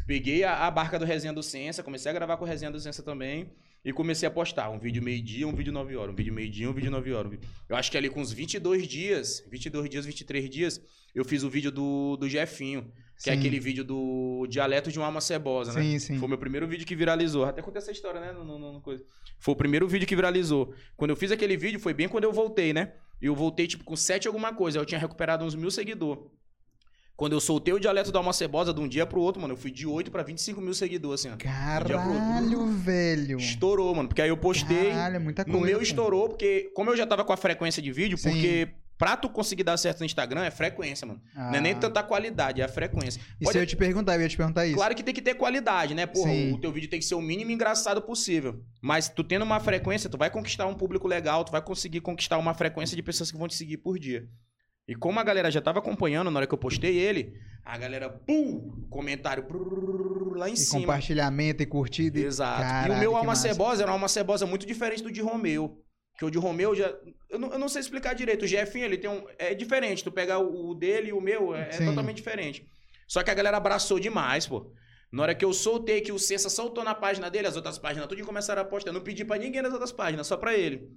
Peguei 0.07 0.45
a, 0.45 0.67
a 0.67 0.71
barca 0.71 0.99
do 0.99 1.05
Resenha 1.07 1.33
do 1.33 1.43
Ciência, 1.43 1.83
comecei 1.83 2.11
a 2.11 2.15
gravar 2.15 2.37
com 2.37 2.45
o 2.45 2.47
Resenha 2.47 2.71
do 2.71 2.79
Ciência 2.79 3.03
também. 3.03 3.51
E 3.85 3.93
comecei 3.93 4.29
a 4.29 4.31
postar 4.31 4.71
um 4.71 4.79
vídeo 4.79 5.03
meio-dia, 5.03 5.47
um 5.47 5.53
vídeo 5.55 5.73
9 5.73 5.97
horas. 5.97 6.13
Um 6.13 6.17
vídeo 6.17 6.33
meio-dia, 6.33 6.71
um 6.71 6.73
vídeo 6.73 6.91
9 6.91 7.13
horas. 7.13 7.39
Eu 7.69 7.75
acho 7.75 7.91
que 7.91 7.97
ali 7.99 8.09
com 8.09 8.21
uns 8.21 8.31
22 8.33 8.87
dias, 8.87 9.45
22 9.51 9.91
dias, 9.91 10.07
23 10.07 10.49
dias, 10.49 10.81
eu 11.13 11.25
fiz 11.25 11.43
o 11.43 11.51
vídeo 11.51 11.73
do, 11.73 12.17
do 12.17 12.29
Jefinho. 12.29 12.93
Que 13.23 13.31
é 13.31 13.35
Sim. 13.35 13.39
aquele 13.41 13.59
vídeo 13.61 13.85
do 13.85 14.47
Dialeto 14.49 14.91
de 14.91 14.99
uma 14.99 15.07
Alma 15.07 15.21
Cebosa, 15.21 15.73
né? 15.73 15.83
Sim, 15.83 15.99
sim. 15.99 16.17
Foi 16.19 16.27
o 16.27 16.29
meu 16.29 16.39
primeiro 16.39 16.67
vídeo 16.67 16.85
que 16.87 16.95
viralizou. 16.97 17.45
Até 17.45 17.61
contei 17.63 17.79
essa 17.81 17.93
história, 17.93 18.21
né? 18.21 18.33
No, 18.33 18.45
no- 18.45 18.73
no- 18.75 18.81
coisa. 18.81 19.05
Foi 19.39 19.55
o 19.55 19.57
primeiro 19.57 19.87
vídeo 19.87 20.07
que 20.09 20.17
viralizou. 20.17 20.75
Quando 20.97 21.11
eu 21.11 21.17
fiz 21.17 21.31
aquele 21.31 21.57
vídeo, 21.57 21.79
foi 21.79 21.93
bem 21.95 22.09
quando 22.09 22.25
eu 22.25 22.33
voltei, 22.33 22.73
né? 22.73 22.95
E 23.21 23.27
eu 23.27 23.35
voltei, 23.37 23.67
tipo, 23.69 23.85
com 23.85 23.95
7 23.95 24.27
alguma 24.27 24.53
coisa. 24.55 24.79
Eu 24.79 24.85
tinha 24.87 24.99
recuperado 24.99 25.45
uns 25.45 25.55
mil 25.55 25.71
seguidores. 25.71 26.25
Quando 27.17 27.35
eu 27.35 27.41
soltei 27.41 27.73
o 27.73 27.79
dialeto 27.79 28.11
da 28.11 28.19
Alma 28.19 28.33
Cebosa 28.33 28.73
de 28.73 28.81
um 28.81 28.89
dia 28.89 29.07
pro 29.07 29.21
outro, 29.21 29.41
mano, 29.41 29.55
eu 29.55 29.57
fui 29.59 29.71
de 29.71 29.87
8 29.87 30.11
pra 30.11 30.23
25 30.23 30.61
mil 30.61 30.75
seguidores, 30.75 31.21
assim, 31.21 31.33
ó. 31.33 31.37
Caralho, 31.37 32.67
velho. 32.67 33.39
Estourou, 33.39 33.95
mano. 33.95 34.09
Porque 34.09 34.23
aí 34.23 34.29
eu 34.29 34.37
postei. 34.37 34.91
Caralho, 34.91 35.17
é 35.17 35.19
muita 35.19 35.45
coisa. 35.45 35.59
no 35.59 35.65
meu 35.65 35.81
estourou, 35.83 36.29
porque 36.29 36.71
como 36.75 36.91
eu 36.91 36.97
já 36.97 37.07
tava 37.07 37.25
com 37.25 37.33
a 37.33 37.37
frequência 37.37 37.83
de 37.83 37.93
vídeo, 37.93 38.17
Sim. 38.19 38.31
porque 38.31 38.69
pra 38.99 39.17
tu 39.17 39.29
conseguir 39.29 39.63
dar 39.65 39.77
certo 39.77 40.01
no 40.01 40.07
Instagram 40.07 40.43
é 40.45 40.51
frequência, 40.51 41.07
mano. 41.07 41.21
Não 41.35 41.55
é 41.55 41.61
nem 41.61 41.73
Ah. 41.73 41.79
tanta 41.79 42.03
qualidade, 42.03 42.61
é 42.61 42.65
a 42.65 42.69
frequência. 42.69 43.21
E 43.41 43.45
Pode- 43.45 43.53
se 43.59 43.63
eu 43.63 43.67
te 43.67 43.77
perguntar, 43.77 44.15
eu 44.17 44.23
ia 44.23 44.29
te 44.29 44.37
perguntar 44.37 44.65
isso. 44.67 44.77
Claro 44.77 44.95
que 44.95 45.03
tem 45.03 45.15
que 45.15 45.23
ter 45.23 45.35
qualidade, 45.35 45.95
né? 45.95 46.07
Porra, 46.07 46.31
Sim. 46.31 46.53
o 46.53 46.59
teu 46.61 46.73
vídeo 46.73 46.89
tem 46.89 46.99
que 46.99 47.05
ser 47.05 47.15
o 47.15 47.21
mínimo 47.21 47.51
engraçado 47.51 48.01
possível. 48.01 48.61
Mas 48.81 49.09
tu 49.09 49.23
tendo 49.23 49.43
uma 49.45 49.61
frequência, 49.61 50.09
tu 50.09 50.17
vai 50.17 50.31
conquistar 50.31 50.67
um 50.67 50.75
público 50.75 51.07
legal, 51.07 51.45
tu 51.45 51.53
vai 51.53 51.61
conseguir 51.63 52.01
conquistar 52.01 52.39
uma 52.39 52.55
frequência 52.55 52.97
de 52.97 53.03
pessoas 53.03 53.31
que 53.31 53.37
vão 53.39 53.49
te 53.49 53.55
seguir 53.55 53.77
por 53.79 53.99
dia. 53.99 54.27
E 54.89 54.95
como 54.95 55.21
a 55.21 55.23
galera 55.23 55.51
já 55.51 55.61
tava 55.61 55.79
acompanhando 55.79 56.31
na 56.31 56.39
hora 56.39 56.47
que 56.47 56.55
eu 56.55 56.59
postei 56.59 56.99
ele, 56.99 57.33
a 57.65 57.79
galera, 57.79 58.11
pum, 58.11 58.87
comentário 58.91 59.45
brrr, 59.45 60.37
lá 60.37 60.49
em 60.51 60.55
E 60.55 60.57
cima. 60.57 60.81
compartilhamento 60.81 61.63
e 61.63 61.67
curtida. 61.67 62.19
Exato. 62.19 62.89
e 62.89 62.91
o 62.95 62.99
meu 62.99 63.15
Alma 63.17 63.29
massa. 63.29 63.49
Cebosa 63.49 63.83
era 63.83 63.91
uma 63.91 63.95
Alma 63.97 64.09
Cebosa 64.09 64.45
muito 64.47 64.67
diferente 64.67 65.03
do 65.03 65.13
de 65.13 65.21
Romeu. 65.21 65.79
Que 66.19 66.25
o 66.25 66.31
de 66.31 66.37
Romeu 66.39 66.75
já. 66.75 66.93
Eu 67.31 67.39
não, 67.39 67.53
eu 67.53 67.59
não 67.59 67.69
sei 67.69 67.81
explicar 67.81 68.15
direito. 68.15 68.43
O 68.45 68.49
Jefinho, 68.49 68.85
ele 68.85 68.99
tem 68.99 69.09
um. 69.09 69.25
É 69.39 69.55
diferente. 69.55 70.03
Tu 70.05 70.11
pegar 70.13 70.41
o, 70.41 70.71
o 70.71 70.75
dele 70.75 71.09
e 71.09 71.13
o 71.13 71.21
meu, 71.21 71.55
é, 71.55 71.69
é 71.73 71.85
totalmente 71.87 72.17
diferente. 72.17 72.67
Só 73.07 73.23
que 73.23 73.31
a 73.31 73.35
galera 73.35 73.57
abraçou 73.57 73.99
demais, 74.01 74.47
pô. 74.47 74.73
Na 75.13 75.23
hora 75.23 75.35
que 75.35 75.45
eu 75.45 75.53
soltei, 75.53 76.01
que 76.01 76.11
o 76.13 76.19
Cessa 76.19 76.49
soltou 76.51 76.83
na 76.83 76.95
página 76.95 77.31
dele, 77.31 77.47
as 77.47 77.57
outras 77.57 77.79
páginas 77.79 78.09
tudinho 78.09 78.27
começaram 78.27 78.63
a 78.63 78.65
postar. 78.65 78.91
Eu 78.91 78.95
não 78.95 79.01
pedi 79.03 79.25
pra 79.25 79.37
ninguém 79.39 79.63
das 79.63 79.73
outras 79.73 79.93
páginas, 79.93 80.27
só 80.27 80.37
pra 80.37 80.55
ele. 80.57 80.89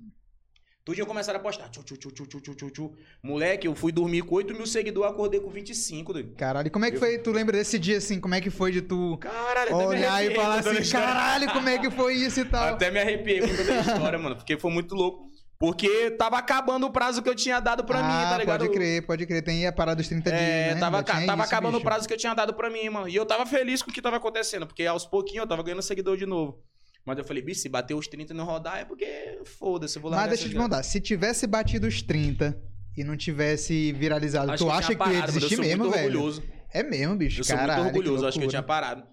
Tudinho 0.86 1.08
começaram 1.08 1.40
a 1.40 1.42
postar. 1.42 1.68
Tchu, 1.70 1.82
tchu, 1.84 1.98
tchu, 1.98 2.12
tchu, 2.12 2.28
tchu, 2.42 2.54
tchu, 2.56 2.70
tchu. 2.70 2.92
Moleque, 3.24 3.66
eu 3.66 3.74
fui 3.74 3.92
dormir 3.92 4.22
com 4.22 4.36
8 4.36 4.54
mil 4.54 4.68
seguidores, 4.68 5.12
acordei 5.12 5.40
com 5.40 5.50
25, 5.50 6.14
doido. 6.14 6.36
Caralho, 6.36 6.68
e 6.68 6.70
como 6.70 6.86
é 6.86 6.92
que 6.92 6.98
Eu- 6.98 7.00
foi? 7.00 7.18
Tu 7.18 7.32
lembra 7.32 7.58
desse 7.58 7.80
dia 7.80 7.98
assim? 7.98 8.20
Como 8.22 8.36
é 8.36 8.40
que 8.40 8.52
foi 8.52 8.72
de 8.72 8.84
tu 8.84 9.18
Caralho, 9.18 9.74
até 9.76 9.76
me 9.76 9.86
olhar 9.86 10.24
e 10.24 10.36
falar 10.36 10.60
assim: 10.60 10.92
caralho, 10.92 11.52
como 11.52 11.68
é 11.68 11.80
que 11.80 11.90
foi 11.90 12.14
isso 12.14 12.40
e 12.40 12.46
tal? 12.46 12.76
Até 12.76 12.92
me 12.92 13.00
arrepiei 13.00 13.42
com 13.42 13.48
toda 13.56 13.74
a 13.74 13.80
história, 13.80 14.20
mano. 14.20 14.36
Porque 14.36 14.58
foi 14.60 14.72
muito 14.72 14.94
louco. 14.94 15.26
Porque 15.58 16.12
tava 16.12 16.38
acabando 16.38 16.86
o 16.86 16.92
prazo 16.92 17.24
que 17.24 17.30
eu 17.30 17.34
tinha 17.34 17.60
dado 17.62 17.84
pra 17.86 18.04
mim, 18.04 18.10
tá 18.10 18.36
ah, 18.36 18.38
ligado? 18.38 18.60
pode 18.60 18.74
crer, 18.74 19.08
pode 19.08 19.26
crer. 19.26 19.42
Tem 19.42 19.66
a 19.66 19.72
parada 19.72 19.96
dos 19.96 20.08
30 20.08 20.30
É, 20.30 20.64
dias, 20.66 20.76
né? 20.76 20.80
tava, 20.82 21.02
ca- 21.02 21.14
tava 21.26 21.44
isso, 21.44 21.54
acabando 21.54 21.76
o 21.76 21.80
bicho. 21.80 21.86
prazo 21.86 22.08
que 22.08 22.14
eu 22.14 22.18
tinha 22.18 22.34
dado 22.36 22.54
pra 22.54 22.70
mim, 22.70 22.88
mano. 22.90 23.08
E 23.08 23.16
eu 23.16 23.26
tava 23.26 23.46
feliz 23.46 23.82
com 23.82 23.90
o 23.90 23.94
que 23.94 24.02
tava 24.02 24.18
acontecendo, 24.18 24.68
porque 24.68 24.86
aos 24.86 25.06
pouquinhos 25.06 25.44
eu 25.44 25.48
tava 25.48 25.64
ganhando 25.64 25.82
seguidor 25.82 26.18
de 26.18 26.26
novo. 26.28 26.62
Mas 27.06 27.18
eu 27.20 27.24
falei, 27.24 27.44
bicho, 27.44 27.60
se 27.62 27.70
bater 27.70 27.94
os 27.94 28.08
30 28.08 28.34
e 28.34 28.36
não 28.36 28.46
rodar, 28.46 28.80
é 28.80 28.86
porque 28.86 29.40
foda-se, 29.46 29.98
eu 29.98 30.02
vou 30.02 30.10
lá. 30.10 30.18
Mas 30.18 30.30
deixa 30.30 30.46
eu 30.46 30.50
te 30.50 30.54
perguntar, 30.54 30.82
se 30.84 31.00
tivesse 31.00 31.46
batido 31.46 31.86
os 31.88 32.02
30 32.02 32.60
e 32.98 33.04
não 33.04 33.16
tivesse 33.16 33.92
viralizado, 33.94 34.52
Acho 34.52 34.64
tu 34.64 34.68
que 34.68 34.74
acha 34.74 34.88
que 34.88 34.94
ia 34.94 34.98
parado, 34.98 35.16
mano, 35.20 35.28
desistir 35.34 35.54
eu 35.54 35.58
sou 35.58 35.66
mesmo, 35.66 35.92
velho? 35.92 36.06
orgulhoso. 36.06 36.44
É 36.74 36.82
mesmo, 36.84 37.16
bicho. 37.16 37.42
Eu 37.42 37.44
sou 37.46 37.56
Caralho, 37.56 37.84
muito 37.84 37.96
orgulhoso, 37.98 38.26
acho 38.28 38.40
que 38.40 38.46
eu 38.46 38.50
tinha 38.50 38.64
parado. 38.64 39.04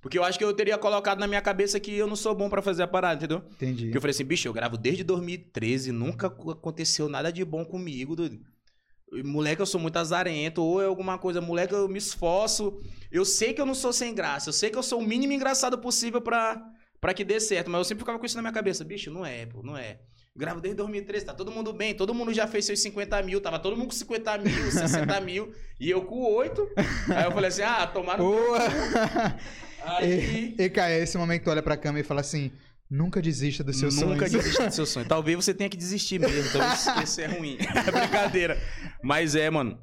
Porque 0.00 0.16
eu 0.16 0.22
acho 0.22 0.38
que 0.38 0.44
eu 0.44 0.52
teria 0.52 0.78
colocado 0.78 1.18
na 1.18 1.26
minha 1.26 1.40
cabeça 1.40 1.80
que 1.80 1.92
eu 1.92 2.06
não 2.06 2.14
sou 2.14 2.32
bom 2.34 2.48
pra 2.48 2.62
fazer 2.62 2.82
a 2.84 2.86
parada, 2.86 3.16
entendeu? 3.16 3.42
Entendi. 3.52 3.84
Porque 3.86 3.96
eu 3.96 4.00
falei 4.00 4.12
assim, 4.12 4.24
bicho, 4.24 4.46
eu 4.46 4.52
gravo 4.52 4.76
desde 4.76 5.02
2013, 5.02 5.90
nunca 5.90 6.28
ac- 6.28 6.50
aconteceu 6.50 7.08
nada 7.08 7.32
de 7.32 7.44
bom 7.44 7.64
comigo, 7.64 8.14
doido. 8.14 8.38
Moleque, 9.24 9.62
eu 9.62 9.66
sou 9.66 9.80
muito 9.80 9.96
azarento, 9.96 10.62
ou 10.62 10.82
é 10.82 10.84
alguma 10.84 11.16
coisa, 11.18 11.40
moleque, 11.40 11.72
eu 11.74 11.88
me 11.88 11.98
esforço. 11.98 12.78
Eu 13.10 13.24
sei 13.24 13.54
que 13.54 13.60
eu 13.60 13.64
não 13.66 13.74
sou 13.74 13.92
sem 13.92 14.14
graça, 14.14 14.50
eu 14.50 14.52
sei 14.52 14.68
que 14.70 14.76
eu 14.76 14.82
sou 14.82 15.00
o 15.00 15.04
mínimo 15.06 15.32
engraçado 15.32 15.78
possível 15.78 16.20
pra, 16.20 16.62
pra 17.00 17.14
que 17.14 17.24
dê 17.24 17.38
certo, 17.40 17.70
mas 17.70 17.78
eu 17.78 17.84
sempre 17.84 18.00
ficava 18.02 18.18
com 18.18 18.26
isso 18.26 18.36
na 18.36 18.42
minha 18.42 18.52
cabeça, 18.52 18.84
bicho, 18.84 19.10
não 19.10 19.24
é, 19.24 19.46
pô, 19.46 19.62
não 19.62 19.76
é. 19.76 19.98
Gravo 20.36 20.60
desde 20.60 20.76
2013, 20.76 21.24
tá 21.26 21.34
todo 21.34 21.50
mundo 21.50 21.72
bem, 21.72 21.94
todo 21.94 22.14
mundo 22.14 22.32
já 22.32 22.46
fez 22.46 22.64
seus 22.64 22.80
50 22.80 23.20
mil, 23.22 23.40
tava 23.40 23.58
todo 23.58 23.76
mundo 23.76 23.86
com 23.88 23.94
50 23.94 24.38
mil, 24.38 24.70
60 24.70 25.20
mil, 25.20 25.52
e 25.80 25.90
eu 25.90 26.02
com 26.02 26.22
8. 26.34 26.68
Aí 27.14 27.24
eu 27.24 27.32
falei 27.32 27.48
assim, 27.48 27.62
ah, 27.62 27.86
tomaram. 27.88 28.24
Boa! 28.24 28.58
Aí. 29.82 30.54
e, 30.58 30.62
e, 30.62 30.70
cara, 30.70 30.92
é 30.92 31.02
esse 31.02 31.16
momento 31.18 31.40
que 31.40 31.44
tu 31.44 31.50
olha 31.50 31.62
pra 31.62 31.76
câmera 31.76 32.04
e 32.04 32.06
fala 32.06 32.20
assim, 32.20 32.52
nunca 32.90 33.20
desista 33.20 33.64
dos 33.64 33.78
seus 33.78 33.96
Nunca 33.96 34.28
sonhos. 34.28 34.32
desista 34.32 34.66
do 34.68 34.74
seu 34.74 34.86
sonho. 34.86 35.06
Talvez 35.08 35.36
você 35.36 35.52
tenha 35.54 35.68
que 35.70 35.76
desistir 35.76 36.18
mesmo. 36.20 36.52
Talvez 36.52 37.08
isso 37.08 37.20
é 37.20 37.26
ruim. 37.26 37.58
É 37.86 37.90
brincadeira. 37.90 38.60
Mas 39.02 39.34
é, 39.34 39.48
mano. 39.50 39.78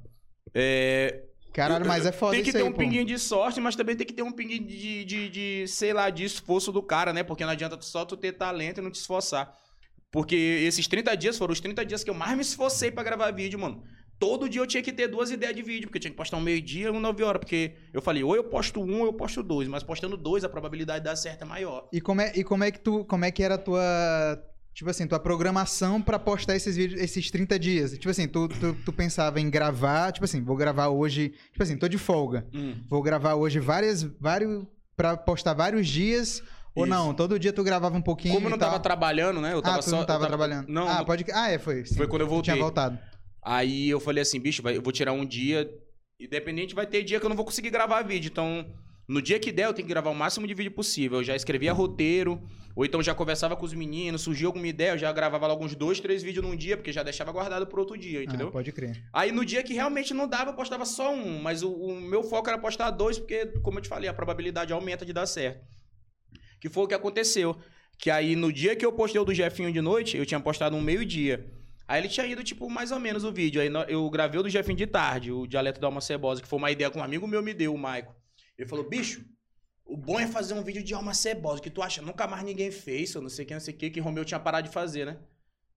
É, 0.54 1.24
Caralho, 1.56 1.88
mas 1.88 2.06
é 2.06 2.12
foda 2.12 2.34
tem 2.34 2.44
que 2.44 2.52
ter 2.52 2.58
aí, 2.58 2.64
um 2.66 2.72
pô. 2.74 2.80
pinguinho 2.80 3.06
de 3.06 3.18
sorte, 3.18 3.62
mas 3.62 3.78
também 3.78 3.96
tem 3.96 4.06
que 4.06 4.12
ter 4.12 4.24
um 4.24 4.32
pinguinho 4.32 4.68
de, 4.68 5.06
de, 5.06 5.30
de, 5.30 5.68
sei 5.70 5.94
lá, 5.94 6.10
de 6.10 6.26
esforço 6.26 6.70
do 6.70 6.84
cara, 6.84 7.14
né? 7.14 7.24
Porque 7.24 7.46
não 7.46 7.52
adianta 7.54 7.78
só 7.82 8.04
tu 8.04 8.18
ter 8.18 8.34
talento 8.34 8.80
e 8.80 8.82
não 8.82 8.92
te 8.92 9.00
esforçar. 9.00 9.58
Porque 10.12 10.36
esses 10.36 10.86
30 10.86 11.16
dias 11.16 11.38
foram 11.38 11.54
os 11.54 11.62
30 11.62 11.86
dias 11.86 12.04
que 12.04 12.10
eu 12.10 12.14
mais 12.14 12.36
me 12.36 12.42
esforcei 12.42 12.92
pra 12.92 13.04
gravar 13.04 13.32
vídeo, 13.32 13.58
mano. 13.58 13.82
Todo 14.20 14.50
dia 14.50 14.60
eu 14.60 14.68
tinha 14.68 14.84
que 14.84 14.92
ter 14.92 15.08
duas 15.08 15.32
ideias 15.32 15.56
de 15.56 15.62
vídeo, 15.62 15.88
porque 15.88 15.98
eu 15.98 16.02
tinha 16.02 16.12
que 16.12 16.18
postar 16.18 16.36
um 16.36 16.42
meio-dia 16.42 16.88
e 16.88 16.90
um 16.90 17.00
9 17.00 17.24
horas. 17.24 17.40
Porque 17.40 17.74
eu 17.94 18.02
falei, 18.02 18.22
ou 18.22 18.36
eu 18.36 18.44
posto 18.44 18.82
um 18.82 19.00
ou 19.00 19.06
eu 19.06 19.14
posto 19.14 19.42
dois. 19.42 19.70
Mas 19.70 19.82
postando 19.82 20.18
dois, 20.18 20.44
a 20.44 20.50
probabilidade 20.50 21.00
de 21.00 21.06
dar 21.06 21.16
certo 21.16 21.44
é 21.44 21.46
maior. 21.46 21.88
E 21.92 22.02
como 22.02 22.20
é, 22.20 22.34
e 22.36 22.44
como 22.44 22.66
é 22.66 22.72
que 22.72 22.80
tu, 22.82 23.06
como 23.06 23.24
é 23.24 23.32
que 23.32 23.42
era 23.42 23.56
a 23.56 23.58
tua, 23.58 23.82
tipo 24.76 24.90
assim, 24.90 25.08
tua 25.08 25.20
programação 25.20 26.02
pra 26.02 26.20
postar 26.20 26.56
esses 26.56 26.76
vídeos, 26.76 27.02
esses 27.02 27.32
30 27.32 27.58
dias? 27.58 27.92
Tipo 27.94 28.10
assim, 28.10 28.28
tu, 28.28 28.50
tu, 28.50 28.76
tu 28.86 28.94
pensava 28.94 29.40
em 29.40 29.50
gravar, 29.50 30.12
tipo 30.12 30.26
assim, 30.26 30.44
vou 30.44 30.58
gravar 30.58 30.90
hoje, 30.90 31.30
tipo 31.52 31.64
assim, 31.64 31.78
tô 31.78 31.88
de 31.88 31.98
folga. 31.98 32.46
Vou 32.90 33.02
gravar 33.02 33.36
hoje 33.36 33.60
várias, 33.60 34.04
vários, 34.04 34.66
pra 34.96 35.16
postar 35.16 35.54
vários 35.54 35.88
dias, 35.88 36.44
ou 36.76 36.84
Isso. 36.86 36.94
não, 36.94 37.14
todo 37.14 37.40
dia 37.40 37.54
tu 37.54 37.64
gravava 37.64 37.98
um 37.98 38.02
pouquinho 38.02 38.36
Como 38.36 38.48
eu 38.48 38.52
não 38.52 38.58
tal. 38.58 38.70
tava 38.72 38.84
trabalhando, 38.84 39.40
né? 39.40 39.54
Eu 39.54 39.62
tava 39.62 39.78
ah, 39.78 39.80
tu 39.80 39.86
só. 39.86 39.92
não 39.92 40.00
eu 40.02 40.06
tava, 40.06 40.28
trabalhando. 40.28 40.68
Não, 40.68 40.90
ah, 40.90 40.98
não- 40.98 41.06
pode... 41.06 41.26
ah, 41.34 41.50
é, 41.50 41.58
foi. 41.58 41.86
sim. 41.86 41.96
Foi 41.96 42.08
quando 42.08 42.24
eu 42.24 42.28
voltei. 42.28 42.54
Tinha 42.54 42.62
voltado. 42.62 43.00
Aí 43.42 43.90
eu 43.90 44.00
falei 44.00 44.22
assim, 44.22 44.40
bicho, 44.42 44.62
eu 44.68 44.82
vou 44.82 44.92
tirar 44.92 45.14
um 45.14 45.26
dia. 45.26 45.70
Independente, 46.20 46.76
vai 46.76 46.86
ter 46.86 47.04
dia 47.04 47.20
que 47.20 47.26
eu 47.26 47.30
não 47.30 47.36
vou 47.36 47.46
conseguir 47.46 47.70
gravar 47.70 48.02
vídeo. 48.04 48.30
Então, 48.30 48.66
no 49.08 49.22
dia 49.22 49.40
que 49.40 49.52
der, 49.52 49.68
eu 49.68 49.74
tenho 49.74 49.88
que 49.88 49.94
gravar 49.94 50.10
o 50.10 50.16
máximo 50.16 50.46
de 50.48 50.54
vídeo 50.54 50.72
possível. 50.72 51.20
Eu 51.20 51.24
já 51.24 51.36
escrevia 51.36 51.72
roteiro, 51.72 52.42
ou 52.76 52.84
então 52.84 53.02
já 53.02 53.16
conversava 53.16 53.56
com 53.56 53.66
os 53.66 53.74
meninos, 53.74 54.22
surgiu 54.22 54.48
alguma 54.48 54.68
ideia, 54.68 54.92
eu 54.92 54.98
já 54.98 55.12
gravava 55.14 55.48
logo 55.48 55.64
uns 55.64 55.74
dois, 55.74 56.00
três 56.02 56.22
vídeos 56.22 56.46
num 56.46 56.56
dia, 56.56 56.76
porque 56.76 56.92
já 56.92 57.04
deixava 57.04 57.32
guardado 57.32 57.66
pro 57.66 57.80
outro 57.80 57.98
dia, 57.98 58.24
entendeu? 58.24 58.50
Ah, 58.50 58.52
pode 58.52 58.72
crer. 58.74 59.02
Aí 59.14 59.32
no 59.32 59.46
dia 59.46 59.64
que 59.64 59.74
realmente 59.74 60.14
não 60.14 60.28
dava, 60.28 60.52
eu 60.52 60.56
postava 60.56 60.86
só 60.86 61.14
um. 61.14 61.42
Mas 61.42 61.64
o, 61.64 61.72
o 61.72 61.96
meu 61.96 62.22
foco 62.22 62.50
era 62.50 62.58
postar 62.58 62.92
dois, 62.92 63.18
porque, 63.18 63.46
como 63.64 63.80
eu 63.80 63.82
te 63.82 63.88
falei, 63.88 64.10
a 64.10 64.14
probabilidade 64.14 64.74
aumenta 64.74 65.06
de 65.06 65.14
dar 65.14 65.26
certo. 65.26 65.66
Que 66.60 66.68
foi 66.68 66.84
o 66.84 66.88
que 66.88 66.94
aconteceu. 66.94 67.58
Que 67.98 68.12
aí 68.12 68.36
no 68.36 68.52
dia 68.52 68.76
que 68.76 68.86
eu 68.86 68.92
postei 68.92 69.22
o 69.22 69.26
do 69.26 69.34
Jefinho 69.34 69.72
de 69.72 69.80
noite, 69.80 70.18
eu 70.18 70.26
tinha 70.26 70.40
postado 70.40 70.76
um 70.76 70.82
meio-dia. 70.82 71.50
Aí 71.88 72.02
ele 72.02 72.10
tinha 72.10 72.26
ido, 72.26 72.44
tipo, 72.44 72.70
mais 72.70 72.92
ou 72.92 73.00
menos 73.00 73.24
o 73.24 73.32
vídeo. 73.32 73.62
Aí 73.62 73.72
eu 73.88 74.10
gravei 74.10 74.40
o 74.40 74.44
do 74.44 74.50
Jefinho 74.50 74.78
de 74.78 74.88
tarde, 74.88 75.32
o 75.32 75.48
dialeto 75.48 75.80
da 75.80 75.88
alma 75.88 76.02
cebosa, 76.02 76.42
que 76.42 76.48
foi 76.48 76.60
uma 76.60 76.72
ideia 76.72 76.92
que 76.92 76.98
um 76.98 77.04
amigo 77.04 77.26
meu 77.26 77.42
me 77.42 77.54
deu, 77.54 77.74
o 77.74 77.78
Maico. 77.78 78.14
Ele 78.58 78.68
falou, 78.68 78.88
bicho, 78.90 79.24
o 79.96 79.98
bom 79.98 80.20
é 80.20 80.28
fazer 80.28 80.54
um 80.54 80.62
vídeo 80.62 80.84
de 80.84 80.94
alma 80.94 81.14
cebosa, 81.14 81.62
que 81.62 81.70
tu 81.70 81.82
acha? 81.82 82.02
Nunca 82.02 82.28
mais 82.28 82.44
ninguém 82.44 82.70
fez, 82.70 83.16
eu 83.16 83.22
não 83.22 83.30
sei 83.30 83.46
o 83.46 83.48
que, 83.48 83.54
não 83.54 83.62
sei 83.62 83.74
o 83.74 83.78
que, 83.78 83.90
que 83.90 84.02
Romeu 84.02 84.26
tinha 84.26 84.38
parado 84.38 84.68
de 84.68 84.74
fazer, 84.74 85.06
né? 85.06 85.18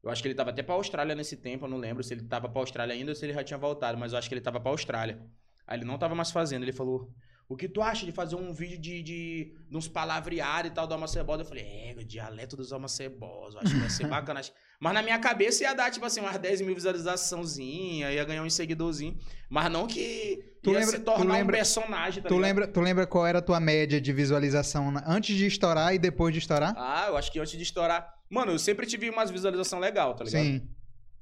Eu 0.03 0.11
acho 0.11 0.21
que 0.21 0.27
ele 0.27 0.35
tava 0.35 0.51
até 0.51 0.61
pra 0.61 0.75
Austrália 0.75 1.15
nesse 1.15 1.37
tempo, 1.37 1.67
eu 1.67 1.71
não 1.71 1.79
lembro 1.79 2.03
se 2.03 2.15
ele 2.15 2.25
tava 2.25 2.49
pra 2.49 2.61
Austrália 2.61 2.97
ainda 2.97 3.13
ou 3.13 3.15
se 3.15 3.25
ele 3.25 3.33
já 3.33 3.45
tinha 3.45 3.57
voltado, 3.57 3.97
mas 3.97 4.13
eu 4.13 4.19
acho 4.19 4.29
que 4.29 4.35
ele 4.35 4.41
tava 4.41 4.59
pra 4.59 4.73
Austrália. 4.73 5.25
Aí 5.65 5.79
ele 5.79 5.85
não 5.85 5.97
tava 5.97 6.17
mais 6.17 6.33
fazendo, 6.33 6.65
ele 6.65 6.73
falou: 6.73 7.15
O 7.49 7.57
que 7.57 7.69
tu 7.69 7.81
acha 7.81 8.05
de 8.05 8.11
fazer 8.11 8.35
um 8.35 8.53
vídeo 8.53 8.77
de, 8.77 9.03
de, 9.05 9.57
de 9.71 9.77
uns 9.77 9.87
palavreados 9.87 10.73
e 10.73 10.75
tal 10.75 10.85
do 10.85 10.95
Alma 10.95 11.07
Cebosa? 11.07 11.43
Eu 11.43 11.47
falei: 11.47 11.65
É, 11.65 11.95
o 11.97 12.05
dialeto 12.05 12.57
dos 12.57 12.73
Alma 12.73 12.89
Cebosa, 12.89 13.61
acho 13.61 13.73
que 13.73 13.81
vai 13.81 13.91
ser 13.91 14.09
bacana. 14.11 14.41
Mas 14.81 14.95
na 14.95 15.03
minha 15.03 15.19
cabeça 15.19 15.65
ia 15.65 15.75
dar, 15.75 15.91
tipo 15.91 16.07
assim, 16.07 16.21
umas 16.21 16.39
10 16.39 16.61
mil 16.61 16.75
visualizaçãozinha, 16.75 18.13
ia 18.13 18.25
ganhar 18.25 18.43
um 18.45 18.51
seguidorzinho. 18.51 19.17
Mas 19.51 19.71
não 19.71 19.87
que 19.87 20.45
Tu 20.63 20.71
ia 20.71 20.79
lembra- 20.79 20.93
se 20.93 20.99
tu 21.01 21.05
tornar 21.05 21.35
lembra- 21.35 21.57
um 21.57 21.59
personagem, 21.59 22.23
tá 22.23 22.29
Tu 22.29 22.35
ligado? 22.35 22.47
lembra, 22.49 22.69
tu 22.69 22.81
lembra 22.81 23.07
qual 23.07 23.27
era 23.27 23.39
a 23.39 23.43
tua 23.43 23.59
média 23.59 24.01
de 24.01 24.13
visualização 24.13 24.93
antes 25.07 25.37
de 25.37 25.47
estourar 25.47 25.95
e 25.95 25.99
depois 25.99 26.33
de 26.33 26.39
estourar? 26.39 26.75
Ah, 26.77 27.07
eu 27.09 27.17
acho 27.17 27.33
que 27.33 27.41
antes 27.41 27.57
de 27.57 27.63
estourar. 27.63 28.09
Mano, 28.31 28.53
eu 28.53 28.59
sempre 28.59 28.87
tive 28.87 29.11
umas 29.11 29.31
visualizações 29.31 29.83
legal, 29.83 30.15
tá 30.15 30.25
ligado? 30.25 30.43
Sim. 30.45 30.69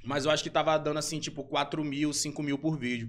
Mas 0.05 0.25
eu 0.25 0.31
acho 0.31 0.42
que 0.42 0.51
tava 0.51 0.77
dando 0.79 0.99
assim, 0.99 1.19
tipo, 1.19 1.42
4 1.45 1.83
mil, 1.83 2.12
5 2.12 2.42
mil 2.42 2.59
por 2.59 2.79
vídeo. 2.79 3.09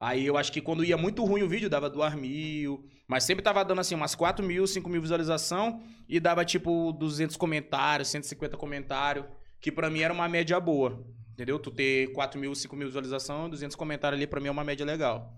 Aí 0.00 0.26
eu 0.26 0.36
acho 0.36 0.52
que 0.52 0.60
quando 0.60 0.84
ia 0.84 0.96
muito 0.96 1.24
ruim 1.24 1.42
o 1.42 1.48
vídeo, 1.48 1.68
dava 1.70 1.88
2 1.90 2.14
mil. 2.14 2.84
Mas 3.08 3.24
sempre 3.24 3.42
tava 3.42 3.64
dando 3.64 3.80
assim, 3.80 3.94
umas 3.94 4.14
4 4.14 4.44
mil, 4.44 4.66
5 4.66 4.88
mil 4.88 5.00
visualização. 5.00 5.80
E 6.08 6.18
dava 6.20 6.44
tipo 6.44 6.92
200 6.92 7.36
comentários, 7.36 8.08
150 8.08 8.56
comentários. 8.56 9.24
Que 9.60 9.72
pra 9.72 9.90
mim 9.90 10.00
era 10.00 10.12
uma 10.12 10.28
média 10.28 10.58
boa. 10.60 11.04
Entendeu? 11.32 11.58
Tu 11.58 11.70
ter 11.70 12.12
4 12.12 12.40
mil, 12.40 12.54
5 12.54 12.74
mil 12.74 12.86
visualização, 12.86 13.50
200 13.50 13.76
comentários 13.76 14.18
ali, 14.18 14.26
pra 14.26 14.40
mim 14.40 14.48
é 14.48 14.50
uma 14.50 14.64
média 14.64 14.86
legal. 14.86 15.34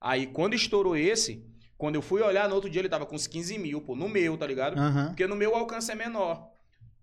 Aí 0.00 0.26
quando 0.26 0.54
estourou 0.54 0.96
esse, 0.96 1.46
quando 1.76 1.94
eu 1.94 2.02
fui 2.02 2.20
olhar 2.22 2.48
no 2.48 2.56
outro 2.56 2.68
dia, 2.68 2.80
ele 2.80 2.88
tava 2.88 3.06
com 3.06 3.14
uns 3.14 3.26
15 3.26 3.56
mil, 3.56 3.80
pô, 3.80 3.94
no 3.94 4.08
meu, 4.08 4.36
tá 4.36 4.46
ligado? 4.46 4.76
Aham. 4.76 5.06
Porque 5.08 5.26
no 5.26 5.36
meu 5.36 5.52
o 5.52 5.54
alcance 5.54 5.92
é 5.92 5.94
menor. 5.94 6.50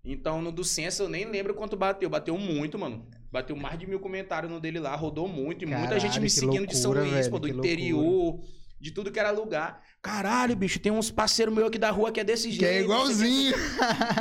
Então, 0.04 0.42
no 0.42 0.52
do 0.52 0.64
Sensa, 0.64 1.02
eu 1.04 1.10
nem 1.10 1.26
lembro 1.26 1.54
quanto 1.56 1.76
bateu. 1.76 2.10
Bateu 2.10 2.38
muito, 2.38 2.78
mano. 2.78 3.08
Bateu 3.32 3.56
mais 3.56 3.80
de 3.80 3.88
mil 3.88 4.00
comentários 4.00 4.52
no 4.52 4.60
dele 4.60 4.80
lá, 4.80 4.96
rodou 4.96 5.28
muito. 5.28 5.64
E 5.64 5.66
muita 5.66 5.82
Caralho, 5.82 6.00
gente 6.00 6.20
me 6.20 6.30
seguindo 6.30 6.68
de 6.68 6.78
São 6.78 6.92
loucura, 6.92 7.10
Luís, 7.10 7.26
velho, 7.26 7.32
pô, 7.32 7.40
do 7.40 7.48
interior, 7.48 8.40
de 8.80 8.92
tudo 8.92 9.12
que 9.12 9.20
era 9.20 9.32
lugar. 9.32 9.82
Caralho, 10.02 10.56
bicho, 10.56 10.80
tem 10.80 10.92
uns 10.92 11.10
parceiros 11.10 11.54
meus 11.54 11.68
aqui 11.68 11.80
da 11.80 11.90
rua 11.90 12.12
que 12.12 12.20
é 12.20 12.24
desse 12.24 12.50
jeito. 12.52 12.60
Que 12.60 12.66
é 12.66 12.82
igualzinho. 12.82 13.56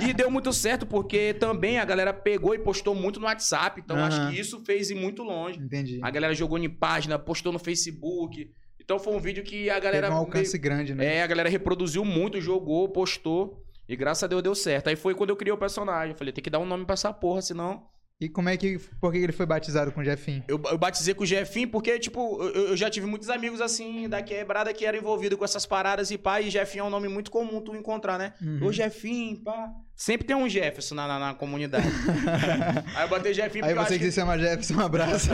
e 0.08 0.12
deu 0.12 0.30
muito 0.30 0.52
certo, 0.52 0.86
porque 0.86 1.34
também 1.34 1.78
a 1.78 1.84
galera 1.84 2.12
pegou 2.14 2.54
e 2.54 2.58
postou 2.58 2.94
muito 2.94 3.20
no 3.20 3.26
WhatsApp. 3.26 3.80
Então, 3.84 3.96
Aham. 3.96 4.06
acho 4.06 4.30
que 4.30 4.40
isso 4.40 4.64
fez 4.64 4.90
ir 4.90 4.94
muito 4.94 5.22
longe. 5.22 5.58
Entendi. 5.58 6.00
A 6.02 6.10
galera 6.10 6.34
jogou 6.34 6.56
em 6.58 6.68
página, 6.70 7.18
postou 7.18 7.52
no 7.52 7.58
Facebook. 7.58 8.50
Então, 8.80 8.98
foi 8.98 9.14
um 9.14 9.20
vídeo 9.20 9.42
que 9.42 9.68
a 9.68 9.74
Teve 9.74 9.84
galera. 9.86 10.06
um 10.08 10.10
meio- 10.10 10.20
alcance 10.20 10.56
grande, 10.58 10.94
né? 10.94 11.16
é, 11.16 11.22
a 11.22 11.26
galera 11.26 11.48
reproduziu 11.48 12.04
muito, 12.04 12.40
jogou, 12.40 12.88
postou. 12.88 13.62
E 13.88 13.94
graças 13.96 14.24
a 14.24 14.26
Deus 14.26 14.42
deu 14.42 14.54
certo. 14.54 14.88
Aí 14.88 14.96
foi 14.96 15.14
quando 15.14 15.30
eu 15.30 15.36
criei 15.36 15.52
o 15.52 15.58
personagem. 15.58 16.12
Eu 16.12 16.16
falei, 16.16 16.32
tem 16.32 16.42
que 16.42 16.48
dar 16.48 16.58
um 16.58 16.64
nome 16.66 16.86
pra 16.86 16.94
essa 16.94 17.12
porra, 17.12 17.42
senão. 17.42 17.84
E 18.24 18.28
como 18.30 18.48
é 18.48 18.56
que. 18.56 18.78
Por 19.00 19.12
que 19.12 19.18
ele 19.18 19.32
foi 19.32 19.44
batizado 19.44 19.92
com 19.92 20.02
Jefinho? 20.02 20.42
Eu, 20.48 20.58
eu 20.64 20.78
batizei 20.78 21.12
com 21.12 21.24
o 21.24 21.26
Jefinho 21.26 21.68
porque, 21.68 21.98
tipo, 21.98 22.42
eu, 22.42 22.68
eu 22.68 22.76
já 22.76 22.88
tive 22.88 23.06
muitos 23.06 23.28
amigos 23.28 23.60
assim, 23.60 24.08
da 24.08 24.22
quebrada, 24.22 24.72
que 24.72 24.86
eram 24.86 24.98
envolvidos 24.98 25.38
com 25.38 25.44
essas 25.44 25.66
paradas 25.66 26.10
e 26.10 26.16
pá. 26.16 26.40
E 26.40 26.48
Jefinho 26.48 26.84
é 26.84 26.86
um 26.86 26.90
nome 26.90 27.06
muito 27.06 27.30
comum 27.30 27.60
tu 27.60 27.76
encontrar, 27.76 28.18
né? 28.18 28.32
Uhum. 28.40 28.66
Ô 28.66 28.72
Jefinho, 28.72 29.42
pá. 29.44 29.68
Sempre 29.94 30.26
tem 30.26 30.34
um 30.34 30.48
Jefferson 30.48 30.94
na, 30.94 31.06
na, 31.06 31.18
na 31.18 31.34
comunidade. 31.34 31.86
Aí 32.96 33.04
eu 33.04 33.08
botei 33.08 33.34
Jefinho 33.34 33.64
Aí 33.64 33.74
você 33.74 33.98
que 33.98 34.06
se 34.06 34.12
chama 34.12 34.38
Jefferson, 34.38 34.74
um 34.74 34.80
abraço. 34.80 35.28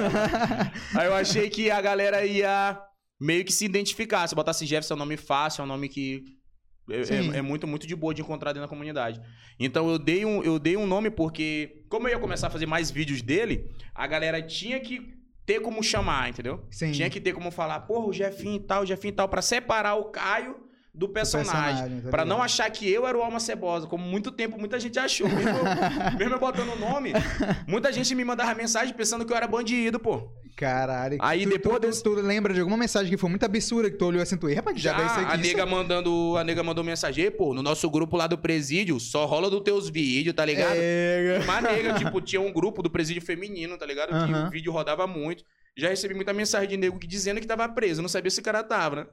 Aí 0.99 1.07
eu 1.07 1.15
achei 1.15 1.49
que 1.49 1.71
a 1.71 1.81
galera 1.81 2.27
ia 2.27 2.77
meio 3.21 3.45
que 3.45 3.53
se 3.53 3.65
identificar. 3.65 4.27
Se 4.27 4.35
botasse 4.35 4.67
Jefferson 4.67 4.95
é 4.95 4.97
um 4.97 4.99
nome 4.99 5.17
fácil, 5.17 5.63
é 5.63 5.65
um 5.65 5.69
nome 5.69 5.89
que 5.89 6.25
é, 6.91 7.01
é- 7.35 7.39
é 7.39 7.43
muito, 7.43 7.67
muito 7.67 7.87
de 7.87 7.95
boa 7.97 8.13
de 8.15 8.21
encontrar 8.23 8.53
dentro 8.53 8.67
da 8.67 8.69
comunidade. 8.69 9.21
Então 9.59 9.89
eu 9.91 9.99
dei, 9.99 10.25
um, 10.25 10.43
eu 10.43 10.59
dei 10.59 10.77
um 10.77 10.87
nome 10.87 11.11
porque, 11.11 11.83
como 11.89 12.07
eu 12.09 12.13
ia 12.13 12.19
começar 12.19 12.47
a 12.49 12.51
fazer 12.51 12.67
mais 12.67 12.91
vídeos 12.91 13.23
dele, 13.23 13.71
a 13.95 14.07
galera 14.07 14.41
tinha 14.43 14.79
que 14.81 15.15
ter 15.47 15.61
como 15.61 15.83
chamar, 15.83 16.29
entendeu? 16.29 16.65
Sim. 16.71 16.93
Tinha 16.93 17.11
que 17.11 17.21
ter 17.21 17.33
como 17.33 17.51
falar, 17.51 17.81
porra, 17.81 18.07
o 18.07 18.13
Jefinho 18.13 18.57
e 18.57 18.61
tal, 18.61 18.83
o 18.83 18.87
Jefinho 18.87 19.13
e 19.13 19.17
tal, 19.17 19.29
pra 19.29 19.43
separar 19.43 19.95
o 19.97 20.05
Caio 20.05 20.57
do 20.93 21.09
personagem. 21.09 21.53
personagem, 21.55 22.01
tá 22.03 22.11
Pra 22.11 22.25
não 22.25 22.43
achar 22.43 22.69
que 22.71 22.89
eu 22.91 23.07
era 23.07 23.17
o 23.17 23.23
Alma 23.23 23.39
Cebosa, 23.41 23.87
como 23.87 24.05
muito 24.05 24.31
tempo 24.31 24.59
muita 24.59 24.79
gente 24.79 24.99
achou. 24.99 25.29
Mesmo, 25.29 25.51
eu- 25.51 25.65
mesmo 26.19 26.35
eu 26.35 26.39
botando 26.41 26.73
o 26.73 26.77
nome, 26.77 27.13
muita 27.67 27.93
gente 27.93 28.15
me 28.15 28.25
mandava 28.25 28.55
mensagem 28.55 28.93
pensando 28.95 29.25
que 29.25 29.33
eu 29.33 29.37
era 29.37 29.47
bandido, 29.47 29.99
pô. 29.99 30.31
Caralho. 30.57 31.17
Aí 31.21 31.45
tu, 31.45 31.51
depois 31.51 31.77
tu, 31.77 31.81
desse- 31.81 32.03
tu, 32.03 32.11
lembra 32.15 32.53
de 32.53 32.61
alguma 32.61 32.77
mensagem 32.77 33.11
que 33.11 33.17
foi 33.17 33.31
muito 33.31 33.45
absurda 33.45 33.91
que 33.91 33.97
tu 33.97 34.05
olhou 34.05 34.21
assim, 34.23 34.37
tu, 34.37 34.49
"Ih, 34.51 34.55
rapaz, 34.55 34.79
já, 34.79 34.93
Já, 34.93 35.03
é 35.03 35.07
isso 35.07 35.15
aqui. 35.21 35.33
a 35.33 35.37
nega 35.37 35.63
isso- 35.63 35.67
mandando, 35.71 36.37
a 36.37 36.45
nega 36.45 36.63
mandou 36.63 36.85
mensagem, 36.85 37.25
"Ei, 37.25 37.31
pô, 37.31 37.55
no 37.55 37.63
nosso 37.63 37.89
grupo 37.89 38.17
lá 38.17 38.27
do 38.27 38.37
presídio, 38.37 38.99
só 39.01 39.25
rola 39.25 39.49
dos 39.49 39.61
teus 39.63 39.89
vídeos, 39.89 40.35
tá 40.35 40.45
ligado? 40.45 40.75
É, 40.77 41.41
Uma 41.45 41.61
nega, 41.63 41.95
tipo, 41.95 42.21
tinha 42.21 42.41
um 42.43 42.53
grupo 42.53 42.83
do 42.83 42.91
presídio 42.91 43.23
feminino, 43.23 43.79
tá 43.79 43.87
ligado? 43.87 44.09
Que 44.27 44.33
o 44.33 44.51
vídeo 44.51 44.73
rodava 44.73 45.07
muito. 45.07 45.45
Já 45.79 45.89
recebi 45.89 46.15
muita 46.15 46.33
mensagem 46.35 46.69
de 46.69 46.77
nego 46.77 46.99
que 46.99 47.07
dizendo 47.07 47.41
que 47.41 47.47
tava 47.47 47.67
preso, 47.69 48.01
eu 48.01 48.03
não 48.03 48.09
sabia 48.09 48.31
se 48.31 48.41
o 48.41 48.43
cara 48.43 48.63
tava, 48.63 48.97
né? 48.97 49.07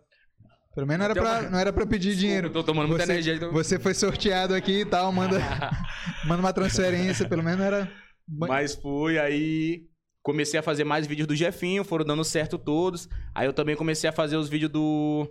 Pelo 0.78 0.86
menos 0.86 1.00
não 1.00 1.06
era, 1.06 1.14
Então, 1.14 1.24
pra, 1.24 1.42
mas- 1.42 1.52
não 1.52 1.58
era 1.60 1.74
pra 1.74 1.88
pedir 1.88 2.16
dinheiro. 2.16 2.52
Tô 2.52 2.64
tomando 2.64 2.88
muita 2.88 3.04
Você- 3.04 3.12
energia. 3.12 3.34
Então... 3.34 3.52
Você 3.52 3.80
foi 3.80 3.96
sorteado 3.96 4.54
aqui 4.54 4.82
e 4.82 4.86
tal, 4.86 5.12
manda, 5.12 5.40
manda 6.28 6.40
uma 6.40 6.54
transferência, 6.54 7.28
pelo 7.28 7.42
menos 7.42 7.58
não 7.58 7.66
era. 7.66 7.92
Mas 8.30 8.76
fui, 8.76 9.18
aí 9.18 9.86
comecei 10.22 10.60
a 10.60 10.62
fazer 10.62 10.84
mais 10.84 11.08
vídeos 11.08 11.28
do 11.28 11.36
Jefinho, 11.36 11.84
foram 11.84 12.06
dando 12.06 12.24
certo 12.24 12.60
todos. 12.60 13.10
Aí 13.34 13.48
eu 13.48 13.54
também 13.54 13.76
comecei 13.76 14.08
a 14.08 14.14
fazer 14.14 14.38
os 14.38 14.48
vídeos 14.50 14.70
do 14.72 15.28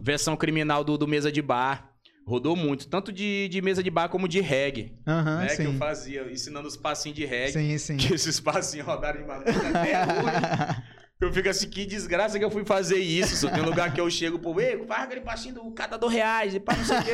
versão 0.00 0.36
criminal 0.36 0.82
do, 0.82 0.98
do 0.98 1.06
Mesa 1.06 1.30
de 1.30 1.40
Bar. 1.40 1.88
Rodou 2.26 2.56
muito, 2.56 2.88
tanto 2.88 3.12
de, 3.12 3.48
de 3.48 3.62
mesa 3.62 3.82
de 3.84 3.90
bar 3.90 4.08
como 4.08 4.26
de 4.28 4.40
reggae, 4.40 4.92
Aham, 5.06 5.38
né? 5.38 5.46
Que 5.56 5.62
eu 5.62 5.72
sim. 5.72 5.78
fazia, 5.78 6.30
ensinando 6.30 6.66
os 6.68 6.76
passinhos 6.76 7.16
de 7.16 7.24
reggae. 7.24 7.52
Sim, 7.52 7.78
sim. 7.78 7.96
Que 7.96 8.14
esses 8.14 8.38
passinhos 8.40 8.86
rodaram 8.86 9.20
em 9.20 9.26
madeira 9.26 9.58
até 9.68 10.02
hoje. 10.02 10.82
Eu 11.20 11.32
fico 11.32 11.48
assim, 11.48 11.68
que 11.68 11.84
desgraça 11.84 12.38
que 12.38 12.44
eu 12.44 12.50
fui 12.50 12.64
fazer 12.64 12.98
isso. 12.98 13.48
Tem 13.50 13.60
um 13.60 13.66
lugar 13.66 13.92
que 13.92 14.00
eu 14.00 14.10
chego, 14.10 14.38
pô, 14.38 14.58
ei, 14.60 14.84
faz 14.86 15.04
aquele 15.04 15.20
passinho 15.20 15.54
do 15.56 15.70
catador 15.72 16.08
reais 16.10 16.54
e 16.54 16.60
pá, 16.60 16.74
não 16.74 16.84
sei 16.84 16.98
o 16.98 17.04
quê. 17.04 17.10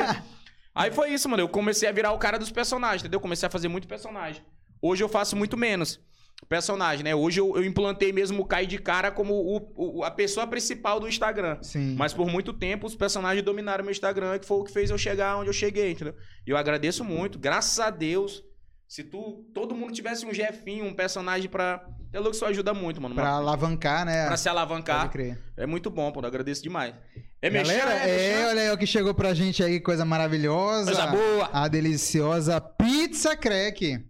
Aí 0.73 0.91
foi 0.91 1.09
isso, 1.11 1.27
mano. 1.27 1.43
Eu 1.43 1.49
comecei 1.49 1.89
a 1.89 1.91
virar 1.91 2.11
o 2.13 2.17
cara 2.17 2.37
dos 2.39 2.51
personagens, 2.51 3.01
entendeu? 3.01 3.19
Comecei 3.19 3.47
a 3.47 3.49
fazer 3.49 3.67
muito 3.67 3.87
personagem. 3.87 4.41
Hoje 4.81 5.03
eu 5.03 5.09
faço 5.09 5.35
muito 5.35 5.57
menos 5.57 5.99
personagem, 6.47 7.03
né? 7.03 7.15
Hoje 7.15 7.39
eu, 7.41 7.55
eu 7.57 7.65
implantei 7.65 8.13
mesmo 8.13 8.43
o 8.43 8.45
Caio 8.45 8.67
de 8.67 8.77
cara 8.77 9.09
como 9.11 9.33
o- 9.33 9.97
o- 9.99 10.03
a 10.03 10.11
pessoa 10.11 10.45
principal 10.45 10.99
do 10.99 11.07
Instagram. 11.07 11.57
Sim. 11.63 11.95
Mas 11.97 12.13
por 12.13 12.27
muito 12.27 12.53
tempo 12.53 12.85
os 12.85 12.95
personagens 12.95 13.43
dominaram 13.43 13.83
meu 13.83 13.91
Instagram, 13.91 14.37
que 14.37 14.45
foi 14.45 14.57
o 14.57 14.63
que 14.63 14.71
fez 14.71 14.91
eu 14.91 14.97
chegar 14.99 15.35
onde 15.37 15.49
eu 15.49 15.53
cheguei, 15.53 15.91
entendeu? 15.91 16.13
E 16.45 16.51
eu 16.51 16.55
agradeço 16.55 17.03
muito, 17.03 17.39
graças 17.39 17.79
a 17.79 17.89
Deus. 17.89 18.43
Se 18.87 19.03
tu, 19.03 19.43
todo 19.53 19.75
mundo 19.75 19.91
tivesse 19.93 20.25
um 20.27 20.33
Jefinho, 20.33 20.85
um 20.85 20.93
personagem 20.93 21.49
pra. 21.49 21.83
É 22.13 22.19
louco, 22.19 22.35
isso 22.35 22.45
ajuda 22.45 22.73
muito, 22.73 23.01
mano. 23.01 23.13
Pra 23.15 23.29
alavancar, 23.31 24.05
né? 24.05 24.25
pra 24.27 24.37
se 24.37 24.47
alavancar. 24.49 25.01
Pode 25.01 25.11
crer. 25.11 25.37
É 25.57 25.65
muito 25.65 25.89
bom, 25.89 26.11
pô. 26.11 26.21
Eu 26.21 26.25
agradeço 26.27 26.63
demais. 26.63 26.93
É 27.41 27.49
Galera, 27.49 27.85
mexer, 27.85 28.07
é, 28.09 28.15
mexer. 28.33 28.45
olha 28.47 28.61
aí 28.61 28.71
o 28.71 28.77
que 28.77 28.87
chegou 28.87 29.13
pra 29.13 29.33
gente 29.33 29.61
aí, 29.63 29.79
coisa 29.79 30.03
maravilhosa. 30.05 30.85
Coisa 30.91 31.07
boa. 31.07 31.49
A 31.53 31.67
deliciosa 31.67 32.59
pizza 32.61 33.35
crack. 33.35 34.03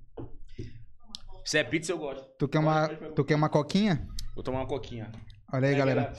Se 1.44 1.58
é 1.58 1.64
pizza, 1.64 1.92
eu 1.92 1.98
gosto. 1.98 2.24
Tu 2.38 2.48
quer 2.48 2.60
uma, 2.60 2.88
tu 2.88 3.24
quer 3.26 3.36
uma 3.36 3.50
coquinha? 3.50 4.08
Vou 4.36 4.44
tomar 4.44 4.60
uma 4.60 4.68
coquinha. 4.68 5.12
Olha 5.52 5.68
aí, 5.70 5.74
É 5.74 5.78
galera. 5.78 6.14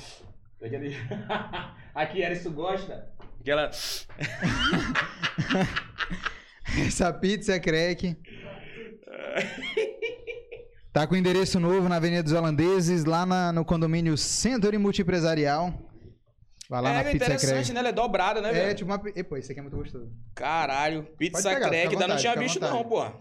aquela- 0.60 0.84
é 0.84 1.78
Aqui, 1.94 2.20
Eris, 2.22 2.42
tu 2.42 2.50
gosta? 2.50 3.08
Aquela. 3.40 3.70
Essa 6.86 7.12
pizza 7.12 7.54
é 7.54 7.60
crack. 7.60 8.16
Tá 10.92 11.06
com 11.06 11.14
endereço 11.14 11.60
novo 11.60 11.88
na 11.88 11.96
Avenida 11.96 12.22
dos 12.22 12.32
Holandeses, 12.32 13.04
lá 13.04 13.24
na- 13.26 13.52
no 13.52 13.64
condomínio 13.64 14.16
Century 14.16 14.78
Multiempresarial. 14.78 15.72
Vai 16.68 16.82
lá 16.82 16.90
é 16.90 16.94
na 16.94 17.02
pizza 17.04 17.16
interessante, 17.16 17.52
crack. 17.54 17.72
né? 17.72 17.80
Ela 17.80 17.88
é 17.88 17.92
dobrada, 17.92 18.40
né, 18.40 18.50
É, 18.50 18.52
velho? 18.52 18.74
tipo 18.74 18.90
uma. 18.90 18.98
pi- 18.98 19.12
Epô, 19.16 19.36
esse 19.36 19.50
aqui 19.52 19.60
é 19.60 19.62
muito 19.62 19.76
gostoso. 19.76 20.10
Caralho. 20.34 21.04
Pizza 21.16 21.48
pegar, 21.50 21.68
crack, 21.68 21.92
ainda 21.94 22.08
não 22.08 22.16
tinha 22.16 22.34
visto, 22.36 22.60
não, 22.60 22.84
porra. 22.84 23.14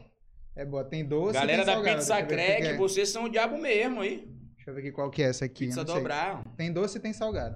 É 0.55 0.65
boa, 0.65 0.83
tem 0.83 1.05
doce 1.05 1.31
e 1.31 1.33
Galera 1.33 1.57
tem 1.59 1.65
da 1.65 1.73
salgado. 1.73 1.97
pizza 1.97 2.23
crack, 2.23 2.63
é. 2.67 2.77
vocês 2.77 3.09
são 3.09 3.25
o 3.25 3.29
diabo 3.29 3.57
mesmo 3.57 4.01
aí. 4.01 4.27
Deixa 4.55 4.71
eu 4.71 4.73
ver 4.73 4.81
aqui 4.81 4.91
qual 4.91 5.09
que 5.11 5.21
é 5.21 5.27
essa 5.29 5.45
aqui. 5.45 5.67
Pizza 5.67 5.83
dobrar. 5.83 6.43
Tem 6.57 6.73
doce 6.73 6.97
e 6.97 7.01
tem 7.01 7.13
salgado. 7.13 7.55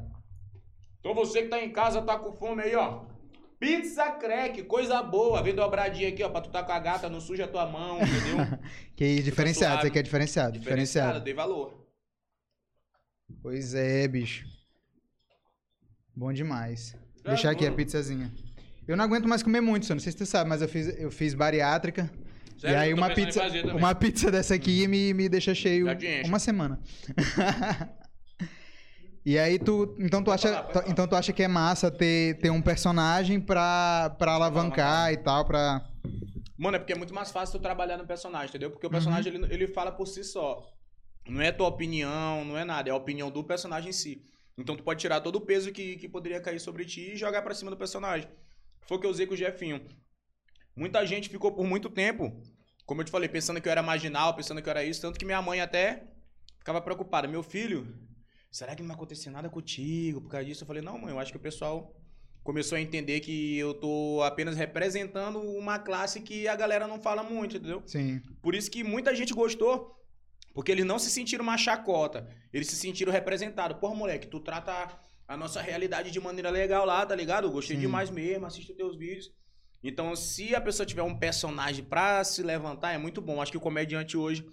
Então 0.99 1.15
você 1.15 1.41
que 1.41 1.47
tá 1.49 1.59
em 1.59 1.71
casa, 1.71 2.01
tá 2.03 2.17
com 2.17 2.31
fome 2.33 2.61
aí, 2.61 2.75
ó. 2.75 3.05
Pizza 3.61 4.09
crack, 4.13 4.63
coisa 4.63 5.03
boa. 5.03 5.43
Vem 5.43 5.53
dobradinha 5.53 6.09
aqui, 6.09 6.23
ó, 6.23 6.29
pra 6.29 6.41
tu 6.41 6.49
tá 6.49 6.63
com 6.63 6.71
a 6.71 6.79
gata, 6.79 7.07
não 7.07 7.21
suja 7.21 7.45
a 7.45 7.47
tua 7.47 7.67
mão, 7.67 7.99
entendeu? 8.01 8.59
Que 8.97 9.21
diferenciado, 9.21 9.77
isso 9.77 9.87
aqui 9.87 9.99
é 9.99 10.01
diferenciado. 10.01 10.57
Diferenciado, 10.57 11.19
dei 11.19 11.35
valor. 11.35 11.87
Pois 13.39 13.75
é, 13.75 14.07
bicho. 14.07 14.47
Bom 16.15 16.33
demais. 16.33 16.95
Deixar 17.23 17.49
É, 17.49 17.51
aqui 17.51 17.67
a 17.67 17.71
pizzazinha. 17.71 18.33
Eu 18.87 18.97
não 18.97 19.05
aguento 19.05 19.27
mais 19.27 19.43
comer 19.43 19.61
muito, 19.61 19.85
só 19.85 19.93
não 19.93 20.01
sei 20.01 20.11
se 20.11 20.17
tu 20.17 20.25
sabe, 20.25 20.49
mas 20.49 20.63
eu 20.63 20.67
fiz, 20.67 20.99
eu 20.99 21.11
fiz 21.11 21.35
bariátrica. 21.35 22.11
Sério, 22.57 22.75
e 22.75 22.79
aí 22.79 22.93
uma 22.95 23.13
pizza, 23.13 23.43
uma 23.75 23.93
pizza 23.93 24.31
dessa 24.31 24.55
aqui 24.55 24.87
me, 24.87 25.13
me 25.13 25.29
deixa 25.29 25.53
cheio 25.53 25.85
uma 26.25 26.39
semana. 26.39 26.79
e 29.25 29.37
aí 29.37 29.59
tu, 29.59 29.95
então 29.99 30.23
tu 30.23 30.31
acha, 30.31 30.63
tu- 30.63 30.73
falar. 30.73 30.89
então 30.89 31.07
tu 31.07 31.15
acha 31.15 31.31
que 31.33 31.43
é 31.43 31.47
massa 31.47 31.91
ter, 31.91 32.39
ter 32.39 32.49
um 32.49 32.61
personagem 32.61 33.39
pra, 33.39 34.15
pra 34.17 34.33
alavancar 34.33 35.11
e 35.13 35.17
tal, 35.17 35.45
pra 35.45 35.85
Mano, 36.57 36.75
é 36.75 36.79
porque 36.79 36.93
é 36.93 36.95
muito 36.95 37.13
mais 37.13 37.31
fácil 37.31 37.59
tu 37.59 37.61
trabalhar 37.63 37.97
no 37.97 38.05
personagem, 38.05 38.49
entendeu? 38.49 38.69
Porque 38.69 38.85
o 38.85 38.89
Uhum. 38.89 38.91
personagem, 38.93 39.33
ele, 39.33 39.45
ele 39.53 39.67
fala 39.67 39.91
por 39.91 40.07
si 40.07 40.23
só. 40.23 40.63
Não 41.27 41.41
é 41.41 41.51
tua 41.51 41.67
opinião, 41.67 42.45
não 42.45 42.55
é 42.57 42.63
nada. 42.63 42.89
É 42.89 42.91
a 42.91 42.95
opinião 42.95 43.31
do 43.31 43.43
personagem 43.43 43.89
em 43.89 43.93
si. 43.93 44.23
Então 44.57 44.75
tu 44.75 44.83
pode 44.83 44.99
tirar 44.99 45.21
todo 45.21 45.37
o 45.37 45.41
peso 45.41 45.71
que, 45.71 45.95
que 45.97 46.07
poderia 46.07 46.39
cair 46.39 46.59
sobre 46.59 46.85
ti 46.85 47.13
e 47.13 47.15
jogar 47.17 47.41
pra 47.41 47.53
cima 47.55 47.71
do 47.71 47.77
personagem. 47.77 48.27
Foi 48.81 48.97
o 48.97 48.99
que 48.99 49.07
eu 49.07 49.11
usei 49.11 49.25
com 49.25 49.33
o 49.33 49.37
Jefinho. 49.37 49.81
Muita 50.75 51.05
gente 51.05 51.29
ficou 51.29 51.51
por 51.51 51.65
muito 51.65 51.89
tempo, 51.89 52.31
como 52.85 53.01
eu 53.01 53.05
te 53.05 53.11
falei, 53.11 53.27
pensando 53.29 53.59
que 53.59 53.67
eu 53.67 53.71
era 53.71 53.81
marginal, 53.83 54.35
pensando 54.35 54.61
que 54.61 54.67
eu 54.69 54.71
era 54.71 54.83
isso. 54.83 55.01
Tanto 55.01 55.17
que 55.17 55.25
minha 55.25 55.41
mãe 55.41 55.61
até 55.61 56.03
ficava 56.59 56.79
preocupada. 56.81 57.27
Meu 57.27 57.41
filho, 57.41 57.87
será 58.51 58.75
que 58.75 58.81
não 58.81 58.89
vai 58.89 58.97
acontecer 58.97 59.29
nada 59.29 59.49
contigo 59.49 60.21
por 60.21 60.29
causa 60.29 60.45
disso? 60.45 60.63
Eu 60.63 60.67
falei, 60.67 60.81
não, 60.81 60.97
mãe, 60.97 61.11
eu 61.11 61.19
acho 61.19 61.31
que 61.31 61.37
o 61.37 61.41
pessoal 61.41 61.95
começou 62.43 62.75
a 62.75 62.81
entender 62.81 63.21
que 63.21 63.57
eu 63.57 63.73
tô 63.73 64.21
apenas 64.23 64.57
representando 64.57 65.39
uma 65.39 65.79
classe 65.79 66.21
que 66.21 66.47
a 66.47 66.55
galera 66.55 66.87
não 66.87 66.99
fala 67.01 67.23
muito, 67.23 67.57
entendeu? 67.57 67.81
sim. 67.85 68.21
Por 68.41 68.53
isso 68.53 68.69
que 68.69 68.83
muita 68.83 69.15
gente 69.15 69.33
gostou, 69.33 69.95
porque 70.53 70.71
eles 70.71 70.85
não 70.85 70.99
se 70.99 71.09
sentiram 71.09 71.43
uma 71.43 71.57
chacota, 71.57 72.27
eles 72.51 72.67
se 72.67 72.75
sentiram 72.75 73.11
representados. 73.11 73.77
Porra, 73.79 73.95
moleque, 73.95 74.27
tu 74.27 74.39
trata 74.39 74.99
a 75.27 75.37
nossa 75.37 75.61
realidade 75.61 76.11
de 76.11 76.19
maneira 76.19 76.49
legal 76.49 76.85
lá, 76.85 77.05
tá 77.05 77.15
ligado? 77.15 77.47
Eu 77.47 77.51
gostei 77.51 77.77
Sim. 77.77 77.81
demais 77.81 78.09
mesmo, 78.09 78.45
assisto 78.45 78.75
teus 78.75 78.97
vídeos. 78.97 79.31
Então, 79.83 80.15
se 80.15 80.53
a 80.53 80.61
pessoa 80.61 80.85
tiver 80.85 81.01
um 81.03 81.17
personagem 81.17 81.83
pra 81.85 82.23
se 82.23 82.43
levantar, 82.43 82.91
é 82.91 82.97
muito 82.97 83.21
bom. 83.21 83.41
Acho 83.41 83.51
que 83.51 83.57
o 83.57 83.61
comediante 83.61 84.17
hoje 84.17 84.45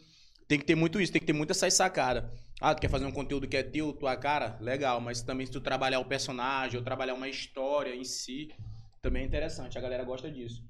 tem 0.47 0.59
que 0.59 0.65
ter 0.65 0.75
muito 0.75 1.01
isso, 1.01 1.13
tem 1.13 1.21
que 1.21 1.27
ter 1.27 1.33
muita 1.33 1.53
essa 1.53 1.69
sacada. 1.71 2.33
Ah, 2.61 2.75
tu 2.75 2.81
quer 2.81 2.91
fazer 2.91 3.05
um 3.07 3.13
conteúdo 3.13 3.47
que 3.49 3.57
é 3.57 3.63
teu, 3.63 3.93
tua 3.93 4.17
cara? 4.17 4.59
Legal, 4.61 5.01
mas 5.01 5.23
também 5.23 5.47
se 5.47 5.53
tu 5.53 5.61
trabalhar 5.61 6.01
o 6.01 6.05
personagem 6.05 6.77
ou 6.79 6.85
trabalhar 6.85 7.15
uma 7.15 7.29
história 7.29 7.95
em 7.95 8.05
si, 8.05 8.49
também 9.01 9.23
é 9.23 9.27
interessante. 9.27 9.79
A 9.79 9.81
galera 9.81 10.05
gosta 10.05 10.31
disso. 10.31 10.65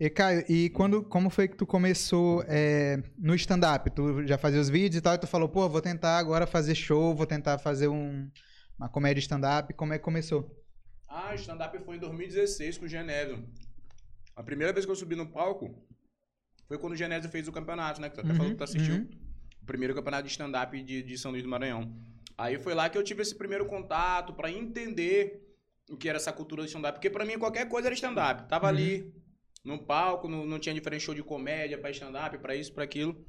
E 0.00 0.08
Caio, 0.08 0.44
e 0.48 0.70
quando, 0.70 1.02
como 1.02 1.28
foi 1.28 1.48
que 1.48 1.56
tu 1.56 1.66
começou 1.66 2.42
é, 2.46 3.02
no 3.18 3.34
stand-up? 3.34 3.90
Tu 3.90 4.26
já 4.26 4.38
fazia 4.38 4.60
os 4.60 4.68
vídeos 4.68 4.96
e 4.96 5.00
tal, 5.00 5.14
e 5.14 5.18
tu 5.18 5.26
falou, 5.26 5.48
pô, 5.48 5.68
vou 5.68 5.80
tentar 5.80 6.18
agora 6.18 6.46
fazer 6.46 6.74
show, 6.74 7.14
vou 7.14 7.26
tentar 7.26 7.58
fazer 7.58 7.88
um, 7.88 8.30
uma 8.78 8.88
comédia 8.88 9.20
stand-up. 9.20 9.74
Como 9.74 9.92
é 9.92 9.98
que 9.98 10.04
começou? 10.04 10.56
Ah, 11.08 11.32
o 11.32 11.34
stand-up 11.34 11.76
foi 11.84 11.96
em 11.96 12.00
2016 12.00 12.78
com 12.78 12.84
o 12.84 12.88
Genésio. 12.88 13.44
A 14.36 14.42
primeira 14.42 14.72
vez 14.72 14.84
que 14.86 14.92
eu 14.92 14.96
subi 14.96 15.16
no 15.16 15.26
palco 15.32 15.74
foi 16.68 16.78
quando 16.78 16.92
o 16.92 16.96
Genésio 16.96 17.30
fez 17.30 17.48
o 17.48 17.52
campeonato, 17.52 18.00
né? 18.00 18.08
Que 18.08 18.14
tu 18.14 18.20
até 18.20 18.28
Uhum, 18.30 18.38
falou 18.38 18.52
que 18.52 18.58
tu 18.58 18.64
assistiu. 18.64 18.94
uhum. 18.94 19.27
Primeiro 19.68 19.94
campeonato 19.94 20.24
de 20.24 20.30
stand-up 20.30 20.82
de, 20.82 21.02
de 21.02 21.18
São 21.18 21.30
Luís 21.30 21.42
do 21.42 21.48
Maranhão. 21.48 21.92
Aí 22.36 22.58
foi 22.58 22.74
lá 22.74 22.88
que 22.88 22.96
eu 22.96 23.02
tive 23.04 23.20
esse 23.22 23.34
primeiro 23.34 23.66
contato 23.66 24.32
pra 24.32 24.50
entender 24.50 25.44
o 25.90 25.96
que 25.96 26.08
era 26.08 26.16
essa 26.16 26.32
cultura 26.32 26.62
do 26.62 26.66
stand-up. 26.66 26.94
Porque 26.96 27.10
pra 27.10 27.24
mim 27.24 27.38
qualquer 27.38 27.68
coisa 27.68 27.88
era 27.88 27.94
stand-up. 27.94 28.48
Tava 28.48 28.64
Uhum. 28.66 28.70
ali 28.70 29.14
no 29.64 29.78
palco, 29.78 30.26
não, 30.28 30.46
não 30.46 30.58
tinha 30.58 30.74
diferente 30.74 31.02
show 31.04 31.14
de 31.14 31.22
comédia 31.22 31.76
pra 31.78 31.90
stand-up, 31.90 32.38
pra 32.38 32.56
isso, 32.56 32.72
pra 32.72 32.84
aquilo. 32.84 33.24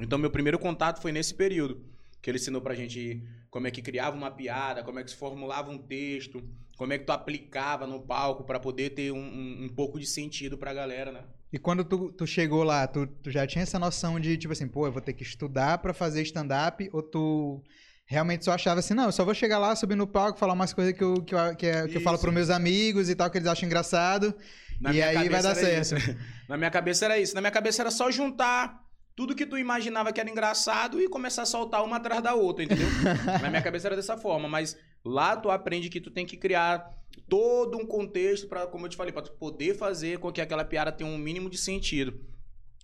Então 0.00 0.18
meu 0.18 0.30
primeiro 0.30 0.58
contato 0.58 1.00
foi 1.02 1.12
nesse 1.12 1.34
período. 1.34 1.84
Que 2.22 2.30
ele 2.30 2.38
ensinou 2.38 2.60
pra 2.62 2.74
gente 2.74 3.22
como 3.50 3.66
é 3.66 3.70
que 3.70 3.82
criava 3.82 4.16
uma 4.16 4.30
piada, 4.30 4.82
como 4.82 4.98
é 4.98 5.04
que 5.04 5.10
se 5.10 5.16
formulava 5.16 5.70
um 5.70 5.78
texto, 5.78 6.42
como 6.78 6.92
é 6.92 6.98
que 6.98 7.04
tu 7.04 7.12
aplicava 7.12 7.86
no 7.86 8.00
palco 8.00 8.44
pra 8.44 8.58
poder 8.58 8.90
ter 8.90 9.12
um, 9.12 9.18
um, 9.18 9.64
um 9.64 9.68
pouco 9.68 9.98
de 10.00 10.06
sentido 10.06 10.56
pra 10.58 10.72
galera, 10.74 11.12
né? 11.12 11.24
E 11.52 11.58
quando 11.58 11.84
tu, 11.84 12.12
tu 12.12 12.26
chegou 12.26 12.62
lá, 12.64 12.86
tu, 12.86 13.06
tu 13.06 13.30
já 13.30 13.46
tinha 13.46 13.62
essa 13.62 13.78
noção 13.78 14.18
de, 14.18 14.36
tipo 14.36 14.52
assim, 14.52 14.66
pô, 14.66 14.86
eu 14.86 14.92
vou 14.92 15.00
ter 15.00 15.12
que 15.12 15.22
estudar 15.22 15.78
pra 15.78 15.94
fazer 15.94 16.22
stand-up? 16.22 16.88
Ou 16.92 17.02
tu 17.02 17.62
realmente 18.04 18.44
só 18.44 18.52
achava 18.52 18.80
assim, 18.80 18.94
não, 18.94 19.04
eu 19.06 19.12
só 19.12 19.24
vou 19.24 19.34
chegar 19.34 19.58
lá, 19.58 19.74
subir 19.74 19.96
no 19.96 20.06
palco, 20.06 20.38
falar 20.38 20.52
umas 20.52 20.72
coisas 20.72 20.92
que 20.92 21.02
eu, 21.02 21.14
que 21.22 21.34
eu, 21.34 21.56
que 21.56 21.66
é- 21.66 21.88
que 21.88 21.96
eu 21.96 22.00
falo 22.00 22.18
pros 22.18 22.32
meus 22.34 22.50
amigos 22.50 23.08
e 23.08 23.14
tal, 23.14 23.30
que 23.30 23.38
eles 23.38 23.48
acham 23.48 23.66
engraçado. 23.66 24.34
Na 24.80 24.92
e 24.92 25.02
aí 25.02 25.28
vai 25.28 25.42
dar 25.42 25.54
certo. 25.54 25.96
isso. 25.98 26.16
Na 26.48 26.56
minha 26.56 26.70
cabeça 26.70 27.04
era 27.06 27.18
isso. 27.18 27.34
Na 27.34 27.40
minha 27.40 27.50
cabeça 27.50 27.82
era 27.82 27.90
só 27.90 28.10
juntar 28.10 28.80
tudo 29.16 29.34
que 29.34 29.46
tu 29.46 29.56
imaginava 29.56 30.12
que 30.12 30.20
era 30.20 30.28
engraçado 30.30 31.00
e 31.00 31.08
começar 31.08 31.42
a 31.42 31.46
soltar 31.46 31.82
uma 31.82 31.96
atrás 31.96 32.22
da 32.22 32.34
outra, 32.34 32.64
entendeu? 32.64 32.86
Na 33.42 33.48
minha 33.48 33.62
cabeça 33.62 33.88
era 33.88 33.96
dessa 33.96 34.16
forma, 34.18 34.46
mas 34.48 34.76
lá 35.04 35.34
tu 35.36 35.50
aprende 35.50 35.88
que 35.88 36.00
tu 36.00 36.10
tem 36.10 36.26
que 36.26 36.36
criar 36.36 36.86
todo 37.28 37.76
um 37.78 37.86
contexto 37.86 38.46
para, 38.48 38.66
como 38.66 38.86
eu 38.86 38.90
te 38.90 38.96
falei, 38.96 39.12
para 39.12 39.22
tu 39.22 39.32
poder 39.32 39.74
fazer 39.76 40.18
com 40.18 40.30
que 40.32 40.40
aquela 40.40 40.64
piada 40.64 40.92
tenha 40.92 41.08
um 41.10 41.18
mínimo 41.18 41.48
de 41.50 41.58
sentido. 41.58 42.12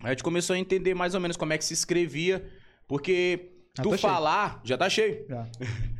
Aí 0.01 0.07
a 0.07 0.09
gente 0.11 0.23
começou 0.23 0.55
a 0.55 0.59
entender 0.59 0.93
mais 0.93 1.13
ou 1.15 1.19
menos 1.21 1.37
como 1.37 1.53
é 1.53 1.57
que 1.57 1.63
se 1.65 1.73
escrevia, 1.73 2.45
porque 2.87 3.51
Ah, 3.77 3.81
tu 3.83 3.89
cheio. 3.89 3.99
falar, 3.99 4.61
já 4.63 4.77
tá 4.77 4.89
cheio. 4.89 5.25
Já. 5.29 5.47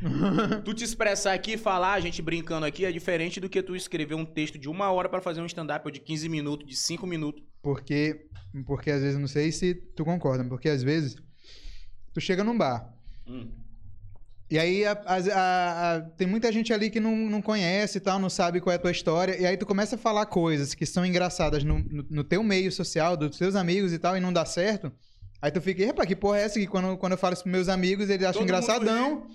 Tu 0.65 0.73
te 0.73 0.83
expressar 0.83 1.33
aqui, 1.33 1.57
falar, 1.57 1.93
a 1.93 1.99
gente 1.99 2.21
brincando 2.21 2.65
aqui, 2.65 2.85
é 2.85 2.91
diferente 2.91 3.39
do 3.39 3.49
que 3.49 3.63
tu 3.63 3.75
escrever 3.75 4.15
um 4.15 4.25
texto 4.25 4.57
de 4.59 4.67
uma 4.69 4.91
hora 4.91 5.07
pra 5.09 5.21
fazer 5.21 5.41
um 5.41 5.45
stand-up 5.45 5.85
ou 5.85 5.91
de 5.91 5.99
15 5.99 6.27
minutos, 6.29 6.67
de 6.67 6.75
5 6.75 7.07
minutos. 7.07 7.41
Porque, 7.61 8.27
porque 8.65 8.91
às 8.91 9.01
vezes, 9.01 9.17
não 9.17 9.27
sei 9.27 9.51
se 9.51 9.73
tu 9.73 10.03
concorda, 10.03 10.43
porque 10.43 10.67
às 10.69 10.83
vezes 10.83 11.15
tu 12.13 12.19
chega 12.19 12.43
num 12.43 12.57
bar, 12.57 12.93
Hum. 13.25 13.49
E 14.51 14.59
aí 14.59 14.85
a- 14.85 14.91
a- 15.05 15.95
a- 15.95 16.01
tem 16.17 16.27
muita 16.27 16.51
gente 16.51 16.71
ali 16.73 16.89
que 16.89 16.99
não, 16.99 17.15
não 17.15 17.41
conhece 17.41 17.97
e 17.97 18.01
tal, 18.01 18.19
não 18.19 18.29
sabe 18.29 18.61
qual 18.61 18.71
é 18.71 18.75
a 18.75 18.79
tua 18.79 18.91
história. 18.91 19.35
E 19.39 19.45
aí 19.45 19.57
tu 19.57 19.65
começa 19.65 19.95
a 19.95 19.97
falar 19.97 20.25
coisas 20.27 20.73
que 20.75 20.85
são 20.85 21.05
engraçadas 21.05 21.63
no, 21.63 21.79
no, 21.79 22.05
no 22.09 22.23
teu 22.23 22.43
meio 22.43 22.71
social, 22.71 23.17
dos 23.17 23.37
teus 23.37 23.55
amigos 23.55 23.91
e 23.93 23.99
tal, 23.99 24.15
e 24.15 24.19
não 24.19 24.31
dá 24.31 24.45
certo. 24.45 24.91
Aí 25.41 25.51
tu 25.51 25.59
fica, 25.59 25.85
rapaz, 25.87 26.07
que 26.07 26.15
porra 26.15 26.39
é 26.39 26.43
essa? 26.43 26.59
Que 26.59 26.67
quando, 26.67 26.95
quando 26.97 27.13
eu 27.13 27.17
falo 27.17 27.33
isso 27.33 27.43
pros 27.43 27.51
meus 27.51 27.67
amigos, 27.69 28.09
eles 28.09 28.25
acham 28.25 28.41
Todo 28.41 28.43
engraçadão. 28.43 29.27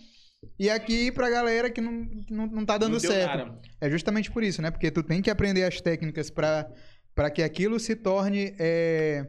E 0.59 0.70
aqui 0.70 1.11
pra 1.11 1.28
galera 1.28 1.68
que 1.68 1.80
não, 1.80 2.07
que 2.07 2.33
não, 2.33 2.47
não 2.47 2.64
tá 2.64 2.78
dando 2.78 2.93
Não 2.93 3.01
certo. 3.01 3.37
nada. 3.39 3.59
É 3.80 3.91
justamente 3.91 4.30
por 4.30 4.45
isso, 4.45 4.62
né? 4.62 4.70
Porque 4.70 4.91
tu 4.91 5.03
tem 5.03 5.20
que 5.20 5.30
aprender 5.30 5.64
as 5.64 5.80
técnicas 5.80 6.30
para 6.30 7.30
que 7.35 7.43
aquilo 7.43 7.80
se 7.80 7.97
torne 7.97 8.55
é, 8.59 9.26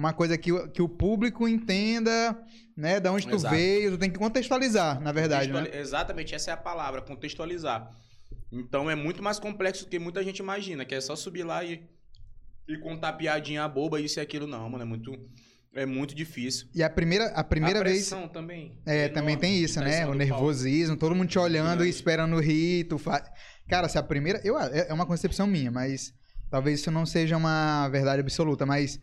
uma 0.00 0.12
coisa 0.14 0.36
que, 0.38 0.50
o- 0.50 0.66
que 0.68 0.80
o 0.82 0.88
público 0.88 1.46
entenda, 1.46 2.36
né? 2.76 2.98
Da 2.98 3.12
onde 3.12 3.28
tu 3.28 3.34
Exato. 3.34 3.54
veio, 3.54 3.90
tu 3.92 3.98
tem 3.98 4.10
que 4.10 4.18
contextualizar, 4.18 4.98
na 5.00 5.12
verdade, 5.12 5.52
né? 5.52 5.68
Exatamente, 5.74 6.34
essa 6.34 6.50
é 6.50 6.54
a 6.54 6.56
palavra, 6.56 7.02
contextualizar. 7.02 7.88
Então 8.50 8.90
é 8.90 8.94
muito 8.94 9.22
mais 9.22 9.38
complexo 9.38 9.84
do 9.84 9.90
que 9.90 9.98
muita 9.98 10.24
gente 10.24 10.38
imagina, 10.38 10.84
que 10.84 10.94
é 10.94 11.00
só 11.00 11.14
subir 11.14 11.44
lá 11.44 11.62
e, 11.62 11.82
e 12.68 12.78
contar 12.78 13.12
piadinha 13.12 13.68
boba, 13.68 14.00
isso 14.00 14.18
e 14.18 14.22
aquilo. 14.22 14.46
Não, 14.46 14.68
mano, 14.70 14.82
é 14.82 14.86
muito, 14.86 15.12
é 15.74 15.84
muito 15.86 16.14
difícil. 16.14 16.66
E 16.74 16.82
a 16.82 16.88
primeira, 16.90 17.26
a 17.26 17.44
primeira 17.44 17.80
a 17.80 17.84
vez. 17.84 18.10
também. 18.32 18.80
É, 18.86 19.08
também 19.08 19.34
enorme 19.34 19.36
tem 19.36 19.62
isso, 19.62 19.74
tá 19.78 19.84
né? 19.84 20.06
O 20.06 20.14
nervosismo, 20.14 20.96
todo 20.96 21.14
mundo 21.14 21.28
te 21.28 21.38
olhando 21.38 21.84
e 21.84 21.88
esperando 21.90 22.40
rir. 22.40 22.84
Tu 22.84 22.96
fa... 22.98 23.22
Cara, 23.68 23.88
se 23.88 23.98
a 23.98 24.02
primeira. 24.02 24.40
Eu, 24.42 24.58
é 24.58 24.88
é 24.88 24.92
uma 24.94 25.06
concepção 25.06 25.46
minha, 25.46 25.70
mas 25.70 26.12
talvez 26.50 26.80
isso 26.80 26.90
não 26.90 27.04
seja 27.06 27.36
uma 27.36 27.88
verdade 27.88 28.20
absoluta, 28.20 28.64
mas 28.66 28.98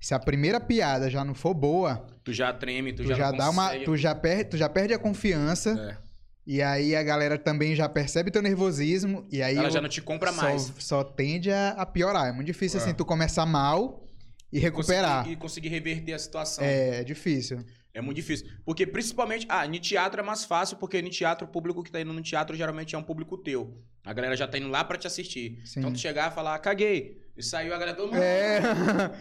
se 0.00 0.14
a 0.14 0.18
primeira 0.18 0.60
piada 0.60 1.08
já 1.10 1.24
não 1.24 1.34
for 1.34 1.54
boa. 1.54 2.06
Tu 2.22 2.32
já 2.32 2.52
treme, 2.52 2.92
tu, 2.92 3.02
tu, 3.02 3.08
já, 3.08 3.14
já, 3.14 3.30
dá 3.32 3.50
uma. 3.50 3.70
Tu 3.78 3.96
já, 3.96 4.14
perde, 4.14 4.44
tu 4.50 4.56
já 4.56 4.68
perde 4.68 4.92
a 4.94 4.98
confiança. 4.98 5.98
É. 6.00 6.04
E 6.46 6.60
aí 6.60 6.94
a 6.94 7.02
galera 7.02 7.38
também 7.38 7.74
já 7.74 7.88
percebe 7.88 8.30
teu 8.30 8.42
nervosismo. 8.42 9.26
E 9.32 9.42
aí 9.42 9.56
Ela 9.56 9.70
já 9.70 9.80
não 9.80 9.88
te 9.88 10.02
compra 10.02 10.30
só, 10.32 10.42
mais. 10.42 10.72
só 10.78 11.02
tende 11.02 11.50
a, 11.50 11.70
a 11.70 11.86
piorar. 11.86 12.26
É 12.28 12.32
muito 12.32 12.46
difícil 12.46 12.78
É. 12.78 12.82
assim, 12.82 12.92
tu 12.94 13.04
começar 13.04 13.46
mal 13.46 14.06
e 14.52 14.58
recuperar. 14.58 15.18
Conseguir- 15.18 15.32
e 15.32 15.36
conseguir 15.36 15.68
reverter 15.68 16.12
a 16.12 16.18
situação. 16.18 16.62
É, 16.62 17.00
é 17.00 17.04
difícil. 17.04 17.64
É 17.94 18.00
muito 18.02 18.16
difícil. 18.16 18.46
Porque 18.64 18.86
principalmente, 18.86 19.46
ah, 19.48 19.66
no 19.66 19.78
teatro 19.78 20.20
é 20.20 20.22
mais 20.22 20.44
fácil, 20.44 20.76
porque 20.76 21.00
no 21.00 21.08
teatro, 21.08 21.46
o 21.46 21.50
público 21.50 21.82
que 21.82 21.90
tá 21.90 22.00
indo 22.00 22.12
no 22.12 22.20
teatro 22.20 22.54
geralmente 22.56 22.94
é 22.94 22.98
um 22.98 23.02
público 23.02 23.38
teu. 23.38 23.80
A 24.04 24.12
galera 24.12 24.36
já 24.36 24.46
tá 24.46 24.58
indo 24.58 24.68
lá 24.68 24.84
pra 24.84 24.98
te 24.98 25.06
assistir. 25.06 25.60
Sim. 25.64 25.78
Então 25.80 25.92
tu 25.92 25.98
chegar 25.98 26.30
e 26.30 26.34
falar, 26.34 26.58
caguei. 26.58 27.23
E 27.36 27.42
saiu 27.42 27.74
a 27.74 27.78
galera 27.78 27.96
todo 27.96 28.12
mundo. 28.12 28.22
É. 28.22 28.60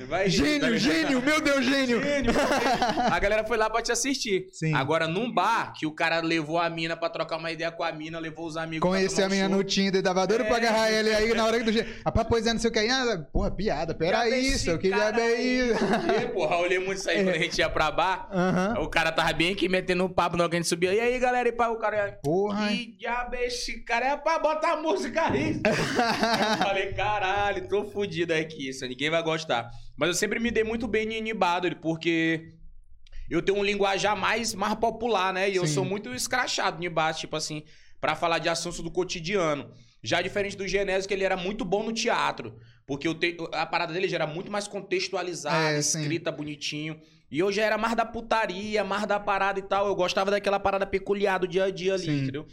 Vai 0.07 0.29
gênio, 0.29 0.77
gênio, 0.77 1.19
meu 1.19 1.41
Deus, 1.41 1.65
gênio. 1.65 1.99
Gênio. 1.99 2.31
A 3.11 3.17
galera 3.19 3.43
foi 3.43 3.57
lá 3.57 3.67
pra 3.71 3.81
te 3.81 3.91
assistir. 3.91 4.49
Sim. 4.51 4.71
Agora, 4.75 5.07
num 5.07 5.31
bar, 5.33 5.73
que 5.73 5.87
o 5.87 5.91
cara 5.91 6.19
levou 6.21 6.59
a 6.59 6.69
mina 6.69 6.95
pra 6.95 7.09
trocar 7.09 7.37
uma 7.37 7.51
ideia 7.51 7.71
com 7.71 7.81
a 7.83 7.91
mina, 7.91 8.19
levou 8.19 8.45
os 8.45 8.55
amigos 8.55 8.87
Conhecer 8.87 9.15
pra 9.15 9.25
a 9.25 9.29
menina 9.29 9.49
no. 9.49 9.63
Tinder, 9.63 10.03
dava 10.03 10.27
doido 10.27 10.45
pra 10.45 10.53
É. 10.53 10.57
agarrar 10.57 10.91
ele 10.91 11.11
aí 11.11 11.33
na 11.33 11.43
hora 11.43 11.57
que 11.57 11.65
tu 11.65 11.73
chega. 11.73 11.89
Rapaz, 12.05 12.27
pois 12.29 12.45
é, 12.45 12.53
não 12.53 12.59
sei 12.59 12.69
o 12.69 12.73
que 12.73 12.77
aí. 12.79 12.89
Ah, 12.91 13.25
porra, 13.33 13.49
piada, 13.49 13.95
pera 13.95 14.29
é 14.29 14.37
isso, 14.37 14.69
eu 14.69 14.77
queria 14.77 15.11
ver 15.11 15.35
isso. 15.39 15.83
E, 16.21 16.27
porra, 16.27 16.57
eu 16.57 16.61
olhei 16.61 16.77
muito 16.77 16.99
isso 16.99 17.09
aí 17.09 17.23
quando 17.23 17.35
a 17.35 17.39
gente 17.39 17.57
ia 17.57 17.69
pra 17.69 17.89
bar. 17.89 18.29
Aham. 18.31 18.75
O 18.81 18.89
cara 18.89 19.11
tava 19.11 19.33
bem 19.33 19.53
aqui 19.53 19.67
metendo 19.67 20.05
um 20.05 20.09
papo 20.09 20.37
na 20.37 20.43
hora 20.43 20.51
que 20.51 20.55
a 20.57 20.59
gente 20.59 20.69
subia. 20.69 20.93
E 20.93 20.99
aí, 20.99 21.17
galera, 21.17 21.49
e 21.49 21.51
pá, 21.51 21.69
o 21.69 21.77
cara. 21.77 22.19
Porra. 22.23 22.67
Que 22.67 22.95
diabo 22.95 23.35
é 23.35 23.47
esse 23.47 23.79
cara? 23.83 24.05
É 24.05 24.17
pra 24.17 24.37
botar 24.37 24.73
a 24.73 24.77
música 24.77 25.23
aí. 25.31 25.59
eu 25.65 26.57
falei, 26.63 26.93
caralho, 26.93 27.67
tô 27.67 27.85
fudido 27.85 28.02
aqui. 28.39 28.69
Isso 28.69 28.85
ninguém 28.87 29.09
vai 29.09 29.21
gostar. 29.23 29.69
Mas 29.97 30.07
eu 30.09 30.13
sempre 30.15 30.39
me 30.39 30.51
dei 30.51 30.63
muito 30.63 30.87
bem 30.87 31.07
em 31.07 31.33
Battle, 31.35 31.75
porque 31.77 32.53
eu 33.29 33.41
tenho 33.41 33.57
um 33.59 33.63
linguajar 33.63 34.15
mais, 34.15 34.53
mais 34.53 34.75
popular, 34.75 35.33
né? 35.33 35.49
E 35.49 35.55
eu 35.55 35.65
Sim. 35.67 35.73
sou 35.75 35.85
muito 35.85 36.13
escrachado 36.13 36.77
baixo, 36.89 37.21
tipo 37.21 37.35
assim, 37.35 37.63
pra 38.01 38.15
falar 38.15 38.39
de 38.39 38.49
assuntos 38.49 38.79
do 38.79 38.91
cotidiano. 38.91 39.71
Já 40.01 40.21
diferente 40.21 40.57
do 40.57 40.67
Genésio, 40.67 41.07
que 41.07 41.13
ele 41.13 41.23
era 41.23 41.37
muito 41.37 41.63
bom 41.63 41.81
no 41.83 41.93
teatro. 41.93 42.57
Porque 42.85 43.07
o 43.07 43.13
te- 43.13 43.37
a 43.53 43.65
parada 43.65 43.93
dele 43.93 44.07
já 44.09 44.17
era 44.17 44.27
muito 44.27 44.51
mais 44.51 44.67
contextualizada, 44.67 45.77
É, 45.77 45.81
sim. 45.81 46.01
escrita 46.01 46.31
bonitinho. 46.31 46.99
E 47.31 47.39
eu 47.39 47.51
já 47.51 47.63
era 47.63 47.77
mais 47.77 47.95
da 47.95 48.05
putaria, 48.05 48.83
mais 48.83 49.07
da 49.07 49.19
parada 49.19 49.59
e 49.59 49.63
tal. 49.63 49.87
Eu 49.87 49.95
gostava 49.95 50.29
daquela 50.29 50.59
parada 50.59 50.85
peculiar 50.85 51.39
do 51.39 51.47
dia 51.47 51.63
a 51.65 51.71
dia 51.71 51.93
ali, 51.93 52.05
Sim. 52.05 52.21
entendeu? 52.23 52.45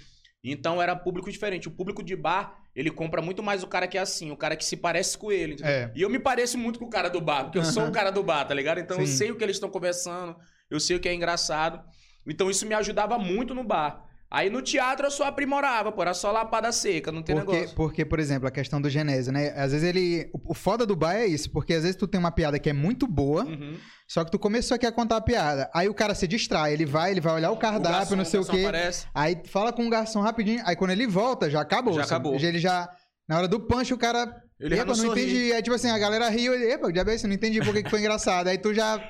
Então 0.42 0.80
era 0.80 0.96
público 0.96 1.30
diferente. 1.30 1.68
O 1.68 1.70
público 1.70 2.02
de 2.02 2.16
bar, 2.16 2.58
ele 2.74 2.90
compra 2.90 3.20
muito 3.20 3.42
mais 3.42 3.62
o 3.62 3.66
cara 3.66 3.86
que 3.86 3.98
é 3.98 4.00
assim, 4.00 4.30
o 4.30 4.36
cara 4.36 4.56
que 4.56 4.64
se 4.64 4.76
parece 4.76 5.18
com 5.18 5.30
ele. 5.30 5.56
É. 5.62 5.90
E 5.94 6.02
eu 6.02 6.10
me 6.10 6.18
pareço 6.18 6.56
muito 6.56 6.78
com 6.78 6.86
o 6.86 6.90
cara 6.90 7.08
do 7.08 7.20
bar, 7.20 7.44
porque 7.44 7.58
eu 7.58 7.64
sou 7.64 7.86
o 7.86 7.92
cara 7.92 8.10
do 8.10 8.22
bar, 8.22 8.44
tá 8.44 8.54
ligado? 8.54 8.80
Então 8.80 8.98
eu 8.98 9.06
Sim. 9.06 9.12
sei 9.12 9.30
o 9.30 9.36
que 9.36 9.44
eles 9.44 9.56
estão 9.56 9.70
conversando, 9.70 10.36
eu 10.70 10.80
sei 10.80 10.96
o 10.96 11.00
que 11.00 11.08
é 11.08 11.14
engraçado. 11.14 11.82
Então 12.26 12.50
isso 12.50 12.66
me 12.66 12.74
ajudava 12.74 13.18
muito 13.18 13.54
no 13.54 13.64
bar. 13.64 14.04
Aí 14.32 14.48
no 14.48 14.62
teatro 14.62 15.06
eu 15.06 15.10
só 15.10 15.24
aprimorava, 15.24 15.90
pô, 15.90 16.02
era 16.02 16.14
só 16.14 16.30
lapada 16.30 16.70
seca, 16.70 17.10
não 17.10 17.20
tem 17.22 17.34
Porque, 17.34 17.52
negócio. 17.52 17.74
porque, 17.74 18.04
por 18.04 18.20
exemplo, 18.20 18.46
a 18.46 18.50
questão 18.50 18.80
do 18.80 18.88
genésio, 18.88 19.32
né? 19.32 19.48
Às 19.56 19.72
vezes 19.72 19.82
ele. 19.88 20.30
O 20.32 20.52
o 20.52 20.54
foda 20.54 20.86
do 20.86 20.94
bar 20.94 21.14
é 21.14 21.26
isso, 21.26 21.50
porque 21.50 21.74
às 21.74 21.82
vezes 21.82 21.96
tu 21.96 22.06
tem 22.06 22.18
uma 22.20 22.30
piada 22.30 22.58
que 22.58 22.70
é 22.70 22.72
muito 22.72 23.06
boa, 23.08 23.44
Uhum. 23.44 23.76
só 24.08 24.24
que 24.24 24.30
tu 24.30 24.38
começou 24.38 24.74
aqui 24.76 24.86
a 24.86 24.92
contar 24.92 25.16
a 25.16 25.20
piada. 25.20 25.68
Aí 25.74 25.88
o 25.88 25.94
cara 25.94 26.14
se 26.14 26.28
distrai, 26.28 26.72
ele 26.72 26.86
vai, 26.86 27.10
ele 27.10 27.20
vai 27.20 27.34
olhar 27.34 27.50
o 27.50 27.56
cardápio, 27.56 27.98
garçom- 27.98 28.16
não 28.16 28.24
sei 28.24 28.38
o 28.40 28.44
garçom 28.44 28.56
quê. 28.60 28.66
aparece. 28.66 29.06
Aí 29.12 29.42
fala 29.46 29.72
com 29.72 29.84
o 29.86 29.90
garçom 29.90 30.20
rapidinho, 30.20 30.62
aí 30.64 30.76
quando 30.76 30.90
ele 30.92 31.06
volta, 31.08 31.50
já 31.50 31.60
acabou. 31.60 31.94
Já 31.94 32.04
sabe? 32.04 32.28
acabou. 32.28 32.34
Ele 32.40 32.58
já. 32.58 32.88
Na 33.28 33.36
hora 33.38 33.48
do 33.48 33.60
punch, 33.60 33.92
o 33.92 33.98
cara. 33.98 34.32
Ele 34.60 34.76
já 34.76 34.82
Epa, 34.82 34.92
não 34.94 35.04
não 35.04 35.12
entendi. 35.12 35.52
É 35.52 35.62
tipo 35.62 35.74
assim, 35.74 35.88
a 35.88 35.98
galera 35.98 36.28
riu, 36.28 36.52
ele, 36.54 36.70
epa, 36.72 36.92
diabo 36.92 37.10
é 37.10 37.14
esse? 37.14 37.26
Não 37.26 37.34
entendi 37.34 37.60
por 37.64 37.72
que 37.74 37.82
que 37.82 37.90
foi 37.90 38.00
engraçado. 38.00 38.48
Aí 38.48 38.58
tu 38.58 38.74
já 38.74 39.00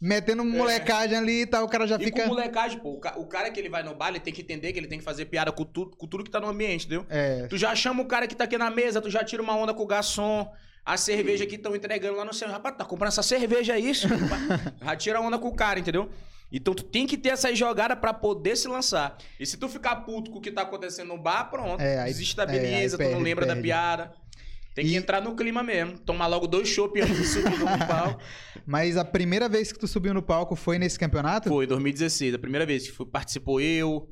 metendo 0.00 0.44
molecagem 0.44 1.16
ali 1.18 1.42
e 1.42 1.46
tal, 1.46 1.64
o 1.64 1.68
cara 1.68 1.86
já 1.86 1.96
É. 1.96 2.00
E 2.00 2.04
fica. 2.04 2.22
com 2.22 2.28
molecagem, 2.28 2.78
pô, 2.78 2.92
o 2.94 2.98
ca- 3.00 3.14
o 3.18 3.26
cara 3.26 3.50
que 3.50 3.60
ele 3.60 3.68
vai 3.68 3.82
no 3.82 3.94
bar, 3.94 4.08
ele 4.08 4.20
tem 4.20 4.32
que 4.32 4.40
entender 4.42 4.72
que 4.72 4.78
ele 4.78 4.86
tem 4.86 4.98
que 4.98 5.04
fazer 5.04 5.26
piada 5.26 5.52
com 5.52 5.64
tudo, 5.64 5.94
com 5.96 6.06
tudo 6.06 6.24
que 6.24 6.30
tá 6.30 6.40
no 6.40 6.48
ambiente, 6.48 6.86
entendeu? 6.86 7.04
É, 7.10 7.46
Tu 7.48 7.58
já 7.58 7.74
chama 7.74 8.02
o 8.02 8.06
cara 8.06 8.26
que 8.26 8.34
tá 8.34 8.44
aqui 8.44 8.56
na 8.56 8.70
mesa, 8.70 9.00
tu 9.00 9.10
já 9.10 9.22
tira 9.22 9.42
uma 9.42 9.54
onda 9.56 9.74
com 9.74 9.82
o 9.82 9.86
garçom. 9.86 10.50
A 10.84 10.96
cerveja 10.96 11.44
que 11.44 11.56
estão 11.56 11.76
entregando 11.76 12.16
lá 12.16 12.24
no 12.24 12.32
centro. 12.32 12.54
Rapaz, 12.54 12.74
tá 12.76 12.84
comprando 12.86 13.08
essa 13.08 13.22
cerveja, 13.22 13.74
é 13.76 13.78
isso? 13.78 14.08
já 14.82 14.96
tira 14.96 15.20
onda 15.20 15.38
com 15.38 15.48
o 15.48 15.54
cara, 15.54 15.78
entendeu? 15.78 16.08
Então 16.50 16.74
tu 16.74 16.82
tem 16.82 17.06
que 17.06 17.16
ter 17.18 17.28
essa 17.28 17.54
jogada 17.54 17.94
pra 17.94 18.12
poder 18.14 18.56
se 18.56 18.66
lançar. 18.66 19.16
E 19.38 19.44
se 19.46 19.56
tu 19.56 19.68
ficar 19.68 19.94
puto 19.96 20.30
com 20.32 20.38
o 20.38 20.40
que 20.40 20.50
tá 20.50 20.62
acontecendo 20.62 21.08
no 21.08 21.18
bar, 21.18 21.44
pronto. 21.50 21.80
É, 21.80 21.98
aí- 22.00 22.10
desestabiliza, 22.12 22.96
é, 22.96 22.98
tu 22.98 23.02
aí 23.02 23.06
não 23.08 23.12
perde, 23.18 23.24
lembra 23.24 23.46
da 23.46 23.52
perde. 23.52 23.68
piada. 23.68 24.12
Tem 24.74 24.84
que 24.86 24.92
E- 24.92 24.96
entrar 24.96 25.20
no 25.20 25.34
clima 25.34 25.62
mesmo. 25.62 25.98
Tomar 25.98 26.26
logo 26.28 26.46
dois 26.46 26.68
chopp 26.68 27.00
antes 27.00 27.16
de 27.16 27.24
subir 27.26 27.58
no 27.58 27.66
pau. 27.86 28.18
Mas 28.66 28.96
a 28.96 29.04
primeira 29.04 29.48
vez 29.48 29.72
que 29.72 29.78
tu 29.78 29.88
subiu 29.88 30.14
no 30.14 30.22
palco 30.22 30.54
foi 30.54 30.78
nesse 30.78 30.98
campeonato? 30.98 31.48
Foi, 31.48 31.66
2016, 31.66 32.34
a 32.34 32.38
primeira 32.38 32.64
vez 32.64 32.86
que 32.88 32.92
foi, 32.96 33.06
participou 33.06 33.60
eu, 33.60 34.08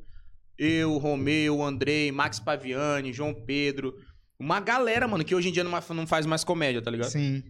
eu, 0.57 0.97
Romeu, 0.97 1.63
Andrei, 1.63 2.11
Max 2.11 2.39
Paviani, 2.39 3.13
João 3.13 3.33
Pedro. 3.33 3.93
Uma 4.39 4.59
galera, 4.59 5.07
mano, 5.07 5.23
que 5.23 5.33
hoje 5.35 5.49
em 5.49 5.51
dia 5.51 5.63
não 5.63 6.07
faz 6.07 6.25
mais 6.25 6.43
comédia, 6.43 6.81
tá 6.81 6.91
ligado? 6.91 7.09
Sim. 7.09 7.43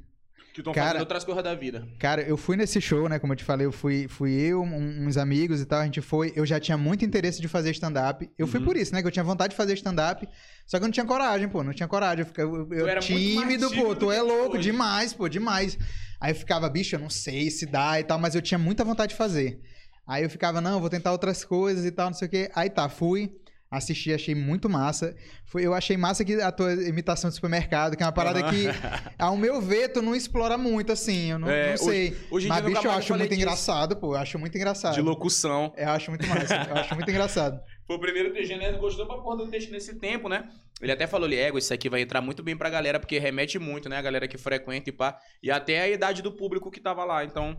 Que 0.54 0.62
estão 0.62 0.74
fazendo 0.74 1.00
outras 1.02 1.24
coisas 1.24 1.44
da 1.44 1.54
vida. 1.56 1.88
Cara, 2.00 2.22
eu 2.22 2.36
fui 2.36 2.58
nesse 2.58 2.82
show, 2.82 3.08
né? 3.08 3.20
Como 3.20 3.34
eu 3.34 3.38
te 3.38 3.44
falei, 3.44 3.66
eu 3.68 3.72
fui, 3.72 4.08
fui 4.08 4.32
eu, 4.34 4.62
um- 4.62 5.06
uns 5.08 5.16
amigos 5.18 5.62
e 5.62 5.66
tal. 5.66 5.80
A 5.80 5.86
gente 5.86 6.02
foi. 6.02 6.34
Eu 6.36 6.46
já 6.46 6.60
tinha 6.60 6.78
muito 6.78 7.06
interesse 7.06 7.40
de 7.42 7.48
fazer 7.48 7.72
stand-up. 7.72 8.30
Eu 8.38 8.48
fui 8.48 8.60
Uhum. 8.60 8.66
por 8.66 8.76
isso, 8.76 8.94
né? 8.94 9.02
Que 9.02 9.08
eu 9.08 9.12
tinha 9.12 9.24
vontade 9.24 9.52
de 9.52 9.58
fazer 9.58 9.74
stand-up. 9.76 10.28
Só 10.66 10.78
que 10.78 10.84
eu 10.84 10.88
não 10.88 10.92
tinha 10.92 11.06
coragem, 11.06 11.48
pô. 11.48 11.64
Não 11.64 11.74
tinha 11.74 11.88
coragem. 11.88 12.20
Eu, 12.22 12.26
ficava, 12.26 12.50
eu, 12.50 12.74
eu 12.74 12.88
era 12.88 13.00
tímido, 13.00 13.70
pô. 13.72 13.96
Tu 13.96 14.12
é 14.12 14.22
louco, 14.22 14.56
hoje. 14.58 14.72
demais, 14.72 15.14
pô, 15.14 15.30
demais. 15.30 15.78
Aí 16.20 16.32
eu 16.32 16.36
ficava, 16.36 16.70
bicho, 16.70 16.96
eu 16.96 17.00
não 17.00 17.10
sei 17.10 17.50
se 17.52 17.66
dá 17.66 18.00
e 18.00 18.04
tal, 18.04 18.20
mas 18.20 18.36
eu 18.36 18.42
tinha 18.42 18.58
muita 18.58 18.84
vontade 18.84 19.12
de 19.12 19.18
fazer. 19.18 19.60
Aí 20.08 20.24
eu 20.24 20.30
ficava, 20.30 20.60
não, 20.60 20.74
eu 20.74 20.80
vou 20.80 20.90
tentar 20.90 21.12
outras 21.12 21.46
coisas 21.46 21.86
e 21.86 21.92
tal, 21.92 22.08
não 22.08 22.14
sei 22.16 22.28
o 22.28 22.32
quê. 22.32 22.52
Aí 22.56 22.70
tá, 22.70 22.90
fui. 22.90 23.32
Assisti, 23.72 24.12
achei 24.12 24.34
muito 24.34 24.68
massa. 24.68 25.16
Foi, 25.46 25.64
eu 25.64 25.76
achei 25.76 25.96
massa 25.96 26.26
que 26.26 26.42
a 26.42 26.52
tua 26.52 26.74
imitação 26.74 27.30
de 27.30 27.36
supermercado, 27.36 27.96
que 27.96 28.02
é 28.02 28.06
uma 28.06 28.12
parada 28.12 28.40
Aham. 28.40 28.50
que, 28.52 28.66
ao 29.20 29.38
meu 29.38 29.62
ver, 29.62 29.90
tu 29.90 30.02
não 30.02 30.16
explora 30.16 30.58
muito, 30.58 30.92
assim. 30.92 31.32
Eu 31.32 31.40
não, 31.40 31.48
É, 31.48 31.70
não 31.72 31.78
sei. 31.78 32.18
Hoje 32.32 32.48
em 32.48 32.50
Mas, 32.50 32.66
bicho, 32.66 32.88
eu 32.88 32.92
acho 32.92 33.14
muito 33.16 33.30
disso. 33.30 33.42
engraçado, 33.42 33.96
pô. 33.96 34.16
Eu 34.16 34.20
acho 34.20 34.40
muito 34.40 34.56
engraçado. 34.58 34.96
De 34.96 35.02
locução. 35.02 35.72
Eu 35.78 35.90
acho 35.90 36.10
muito 36.10 36.26
massa. 36.28 36.56
eu 36.68 36.76
acho 36.78 36.96
muito 36.96 37.10
engraçado. 37.12 37.60
Foi 37.86 37.96
o 37.96 38.00
primeiro 38.00 38.32
o 38.32 38.44
Genésio 38.44 38.80
gostou 38.80 39.06
pra 39.06 39.18
porra 39.18 39.38
do 39.38 39.48
texto 39.48 39.72
nesse 39.72 40.00
tempo, 40.00 40.28
né? 40.30 40.48
Ele 40.82 40.92
até 40.92 41.06
falou, 41.06 41.28
ele, 41.28 41.36
ego, 41.38 41.58
isso 41.58 41.74
aqui 41.74 41.90
vai 41.90 42.02
entrar 42.02 42.22
muito 42.22 42.42
bem 42.42 42.56
pra 42.56 42.70
galera, 42.70 43.00
porque 43.00 43.20
remete 43.20 43.60
muito, 43.60 43.88
né? 43.90 43.98
A 43.98 44.02
galera 44.02 44.28
que 44.28 44.38
frequenta 44.38 44.90
e 44.90 44.94
pá. 44.94 45.18
E 45.44 45.52
até 45.52 45.82
a 45.82 45.90
idade 45.90 46.22
do 46.24 46.32
público 46.32 46.72
que 46.72 46.80
tava 46.80 47.04
lá. 47.04 47.24
Então, 47.24 47.56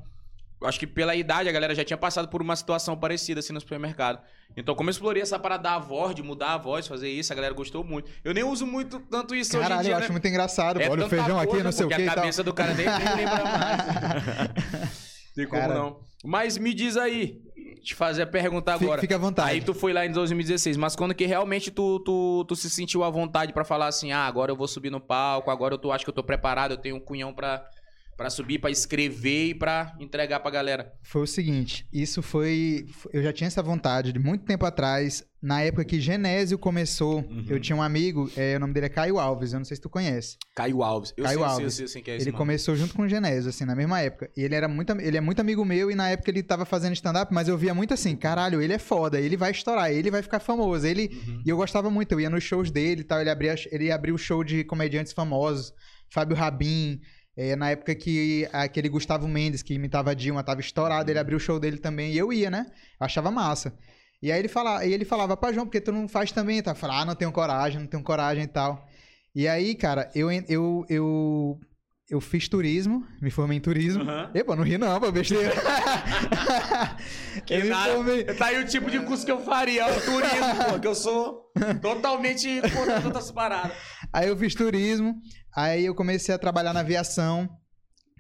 acho 0.66 0.78
que 0.78 0.86
pela 0.86 1.14
idade 1.14 1.48
a 1.48 1.52
galera 1.52 1.74
já 1.74 1.84
tinha 1.84 1.96
passado 1.96 2.28
por 2.28 2.42
uma 2.42 2.54
situação 2.56 2.96
parecida 2.96 3.40
assim 3.40 3.52
no 3.52 3.60
supermercado. 3.60 4.20
Então, 4.56 4.74
como 4.74 4.88
eu 4.88 4.92
explorei 4.92 5.22
essa 5.22 5.38
parada 5.38 5.62
da 5.62 5.78
voz, 5.78 6.14
de 6.14 6.22
mudar 6.22 6.54
a 6.54 6.58
voz, 6.58 6.86
fazer 6.86 7.08
isso, 7.08 7.32
a 7.32 7.36
galera 7.36 7.54
gostou 7.54 7.84
muito. 7.84 8.10
Eu 8.24 8.34
nem 8.34 8.42
uso 8.44 8.66
muito 8.66 8.98
tanto 9.00 9.34
isso 9.34 9.56
hoje 9.56 9.58
em 9.64 9.68
Caralho, 9.68 9.82
dia, 9.84 9.92
eu 9.92 9.98
né? 9.98 10.02
acho 10.04 10.12
muito 10.12 10.26
engraçado. 10.28 10.80
pô. 10.80 10.90
Olha 10.90 11.06
o 11.06 11.08
feijão 11.08 11.38
aqui, 11.38 11.48
coisa, 11.50 11.64
não 11.64 11.72
sei 11.72 11.86
o 11.86 11.88
porque 11.88 12.02
que 12.02 12.08
e 12.08 12.10
a 12.10 12.14
cabeça 12.14 12.42
do 12.42 12.52
cara 12.52 12.74
nem, 12.74 12.84
nem 12.86 13.16
lembra 13.16 13.44
mais. 13.44 15.00
Tem 15.34 15.46
como 15.46 15.60
Cara. 15.62 15.74
não. 15.74 16.00
Mas 16.24 16.58
me 16.58 16.74
diz 16.74 16.96
aí, 16.96 17.40
te 17.84 17.94
fazer 17.94 18.22
a 18.22 18.26
pergunta 18.26 18.72
Fica- 18.72 18.84
agora. 18.84 19.00
Fica 19.00 19.14
à 19.14 19.18
vontade. 19.18 19.50
Aí 19.50 19.60
tu 19.60 19.72
foi 19.72 19.92
lá 19.92 20.04
em 20.04 20.10
2016, 20.10 20.76
mas 20.76 20.96
quando 20.96 21.14
que 21.14 21.24
realmente 21.24 21.70
tu, 21.70 22.00
tu, 22.00 22.44
tu 22.46 22.56
se 22.56 22.68
sentiu 22.68 23.04
à 23.04 23.08
vontade 23.10 23.52
pra 23.52 23.64
falar 23.64 23.86
assim, 23.86 24.10
ah, 24.12 24.26
agora 24.26 24.50
eu 24.50 24.56
vou 24.56 24.66
subir 24.68 24.90
no 24.90 25.00
palco, 25.00 25.50
agora 25.50 25.74
eu 25.74 25.78
tô, 25.78 25.92
acho 25.92 26.04
que 26.04 26.10
eu 26.10 26.14
tô 26.14 26.22
preparado, 26.24 26.72
eu 26.72 26.76
tenho 26.76 26.96
um 26.96 27.00
cunhão 27.00 27.32
pra, 27.32 27.64
Pra 28.20 28.28
subir, 28.28 28.58
pra 28.58 28.70
escrever 28.70 29.46
e 29.46 29.54
pra 29.54 29.96
entregar 29.98 30.40
pra 30.40 30.50
galera? 30.50 30.92
Foi 31.02 31.22
o 31.22 31.26
seguinte, 31.26 31.86
isso 31.90 32.20
foi. 32.20 32.84
Eu 33.14 33.22
já 33.22 33.32
tinha 33.32 33.46
essa 33.48 33.62
vontade 33.62 34.12
de 34.12 34.18
muito 34.18 34.44
tempo 34.44 34.66
atrás. 34.66 35.24
Na 35.42 35.62
época 35.62 35.86
que 35.86 35.98
Genésio 35.98 36.58
começou, 36.58 37.20
Uhum. 37.20 37.46
eu 37.48 37.58
tinha 37.58 37.74
um 37.74 37.80
amigo, 37.82 38.30
é, 38.36 38.56
o 38.58 38.60
nome 38.60 38.74
dele 38.74 38.84
é 38.84 38.88
Caio 38.90 39.18
Alves, 39.18 39.54
eu 39.54 39.58
não 39.58 39.64
sei 39.64 39.74
se 39.76 39.80
tu 39.80 39.88
conhece. 39.88 40.36
Caio 40.54 40.82
Alves. 40.82 41.14
Eu 41.16 41.24
Caio 41.24 41.38
sei, 41.38 41.42
eu 41.46 41.48
Alves. 41.50 41.74
sei, 41.74 41.84
eu 41.84 41.88
sei, 41.88 42.02
é 42.08 42.10
ele 42.16 42.24
mano. 42.26 42.36
começou 42.36 42.76
junto 42.76 42.92
com 42.92 43.00
o 43.04 43.08
Genésio, 43.08 43.48
assim, 43.48 43.64
na 43.64 43.74
mesma 43.74 44.02
época. 44.02 44.30
E 44.36 44.42
ele 44.42 44.54
era 44.54 44.68
muito, 44.68 44.92
ele 45.00 45.16
é 45.16 45.20
muito 45.22 45.40
amigo 45.40 45.64
meu, 45.64 45.90
e 45.90 45.94
na 45.94 46.10
época 46.10 46.30
ele 46.30 46.42
tava 46.42 46.66
fazendo 46.66 46.92
stand-up, 46.92 47.32
mas 47.32 47.48
eu 47.48 47.56
via 47.56 47.72
muito 47.72 47.94
assim, 47.94 48.14
caralho, 48.16 48.60
ele 48.60 48.74
é 48.74 48.78
foda, 48.78 49.18
ele 49.18 49.34
vai 49.34 49.50
estourar, 49.50 49.90
ele 49.90 50.10
vai 50.10 50.20
ficar 50.20 50.40
famoso. 50.40 50.86
Ele, 50.86 51.08
Uhum. 51.26 51.42
E 51.46 51.48
eu 51.48 51.56
gostava 51.56 51.88
muito, 51.90 52.12
eu 52.12 52.20
ia 52.20 52.28
nos 52.28 52.44
shows 52.44 52.70
dele 52.70 53.00
e 53.00 53.04
tal. 53.04 53.18
Ele 53.18 53.30
abria, 53.30 53.54
ele 53.72 53.90
abria 53.90 54.14
o 54.14 54.18
show 54.18 54.44
de 54.44 54.62
comediantes 54.64 55.14
famosos, 55.14 55.72
Fábio 56.10 56.36
Rabin. 56.36 57.00
É, 57.42 57.56
na 57.56 57.70
época 57.70 57.94
que 57.94 58.46
aquele 58.52 58.86
Gustavo 58.90 59.26
Mendes, 59.26 59.62
que 59.62 59.72
imitava 59.72 60.10
a 60.10 60.14
Dilma, 60.14 60.44
tava 60.44 60.60
estourado, 60.60 61.10
ele 61.10 61.18
abriu 61.18 61.38
o 61.38 61.40
show 61.40 61.58
dele 61.58 61.78
também. 61.78 62.12
E 62.12 62.18
eu 62.18 62.30
ia, 62.30 62.50
né? 62.50 62.66
Achava 63.00 63.30
massa. 63.30 63.72
E 64.22 64.30
aí 64.30 64.38
ele 64.38 64.48
falava, 64.48 64.84
e 64.84 64.92
ele 64.92 65.06
falava, 65.06 65.34
pá, 65.38 65.50
João, 65.50 65.64
porque 65.64 65.80
tu 65.80 65.90
não 65.90 66.06
faz 66.06 66.30
também? 66.30 66.62
Tá? 66.62 66.72
Eu 66.72 66.74
falava, 66.74 67.00
ah, 67.00 67.04
não 67.06 67.14
tenho 67.14 67.32
coragem, 67.32 67.80
não 67.80 67.86
tenho 67.86 68.02
coragem 68.02 68.44
e 68.44 68.46
tal. 68.46 68.86
E 69.34 69.48
aí, 69.48 69.74
cara, 69.74 70.10
eu, 70.14 70.30
eu, 70.30 70.84
eu, 70.90 71.58
eu 72.10 72.20
fiz 72.20 72.46
turismo, 72.46 73.06
me 73.22 73.30
formei 73.30 73.56
em 73.56 73.60
turismo. 73.62 74.02
Aham. 74.02 74.30
Epa, 74.34 74.54
não 74.54 74.62
ri 74.62 74.76
não, 74.76 75.00
pô, 75.00 75.10
besteira. 75.10 75.54
Que 77.46 77.54
eu 77.54 77.66
nada. 77.66 77.92
formei, 77.94 78.24
Tá 78.24 78.46
aí 78.46 78.62
o 78.62 78.66
tipo 78.66 78.90
de 78.90 78.98
curso 79.00 79.24
que 79.24 79.30
eu 79.32 79.40
faria, 79.40 79.86
o 79.86 80.00
turismo, 80.00 80.64
pô, 80.68 80.78
que 80.80 80.86
eu 80.86 80.94
sou 80.94 81.50
totalmente 81.80 82.60
contra 82.76 83.00
outras 83.06 83.30
paradas. 83.30 83.72
Aí 84.12 84.28
eu 84.28 84.36
fiz 84.36 84.54
turismo, 84.54 85.14
aí 85.54 85.84
eu 85.86 85.94
comecei 85.94 86.34
a 86.34 86.38
trabalhar 86.38 86.72
na 86.72 86.80
aviação, 86.80 87.48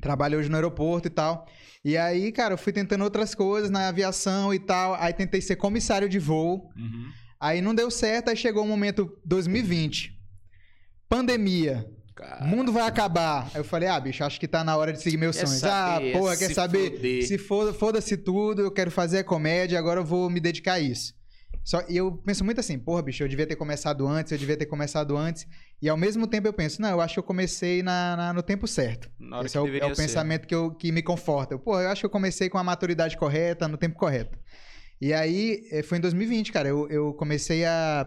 trabalhei 0.00 0.38
hoje 0.38 0.48
no 0.48 0.54
aeroporto 0.56 1.08
e 1.08 1.10
tal. 1.10 1.46
E 1.84 1.96
aí, 1.96 2.30
cara, 2.32 2.54
eu 2.54 2.58
fui 2.58 2.72
tentando 2.72 3.02
outras 3.04 3.34
coisas 3.34 3.70
na 3.70 3.88
aviação 3.88 4.52
e 4.54 4.58
tal. 4.58 4.94
Aí 4.94 5.12
tentei 5.12 5.40
ser 5.40 5.56
comissário 5.56 6.08
de 6.08 6.18
voo. 6.18 6.68
Aí 7.40 7.60
não 7.62 7.74
deu 7.74 7.90
certo, 7.90 8.28
aí 8.28 8.36
chegou 8.36 8.62
o 8.64 8.68
momento 8.68 9.10
2020. 9.24 10.12
Pandemia. 11.08 11.86
Cara, 12.14 12.44
mundo 12.44 12.70
vai 12.70 12.82
acabar. 12.86 13.50
Aí 13.54 13.60
eu 13.60 13.64
falei, 13.64 13.88
ah, 13.88 13.98
bicho, 13.98 14.22
acho 14.22 14.38
que 14.38 14.46
tá 14.46 14.62
na 14.62 14.76
hora 14.76 14.92
de 14.92 15.00
seguir 15.00 15.16
meus 15.16 15.36
Quer 15.36 15.46
sonhos. 15.46 15.60
saber, 15.60 16.14
ah, 16.14 16.18
porra, 16.18 16.36
quer 16.36 16.52
saber? 16.52 16.90
foder. 16.92 17.26
Se 17.26 17.38
foda- 17.38 17.72
foda-se 17.72 18.16
tudo, 18.18 18.60
eu 18.62 18.70
quero 18.70 18.90
fazer 18.90 19.24
comédia, 19.24 19.78
agora 19.78 20.00
eu 20.00 20.04
vou 20.04 20.28
me 20.28 20.38
dedicar 20.38 20.74
a 20.74 20.80
isso. 20.80 21.14
Só, 21.64 21.82
e 21.88 21.96
eu 21.96 22.12
penso 22.18 22.44
muito 22.44 22.60
assim, 22.60 22.78
porra, 22.78 23.02
bicho, 23.02 23.22
eu 23.22 23.28
devia 23.28 23.46
ter 23.46 23.56
começado 23.56 24.06
antes, 24.06 24.32
eu 24.32 24.38
devia 24.38 24.56
ter 24.56 24.66
começado 24.66 25.16
antes. 25.16 25.46
E 25.82 25.88
ao 25.88 25.96
mesmo 25.96 26.26
tempo 26.26 26.46
eu 26.46 26.52
penso, 26.52 26.80
não, 26.82 26.90
eu 26.90 27.00
acho 27.00 27.14
que 27.14 27.18
eu 27.20 27.24
comecei 27.24 27.82
na, 27.82 28.16
na- 28.16 28.32
no 28.32 28.42
tempo 28.42 28.66
certo. 28.68 29.10
na 29.18 29.40
Esse 29.42 29.52
que 29.52 29.58
é 29.58 29.60
o, 29.60 29.66
é 29.66 29.86
o 29.86 29.96
pensamento 29.96 30.46
que, 30.46 30.54
eu, 30.54 30.70
que 30.74 30.92
me 30.92 31.02
conforta. 31.02 31.54
Eu, 31.54 31.58
Porra, 31.58 31.82
eu 31.82 31.88
acho 31.88 32.00
que 32.02 32.06
eu 32.06 32.10
comecei 32.10 32.48
com 32.50 32.58
a 32.58 32.64
maturidade 32.64 33.16
correta, 33.16 33.66
no 33.66 33.76
tempo 33.78 33.98
correto. 33.98 34.38
E 35.00 35.14
aí, 35.14 35.66
eh, 35.72 35.82
foi 35.82 35.96
em 35.96 36.00
2020, 36.02 36.52
cara. 36.52 36.68
Eu, 36.68 36.86
eu 36.90 37.14
comecei 37.14 37.64
a, 37.64 38.06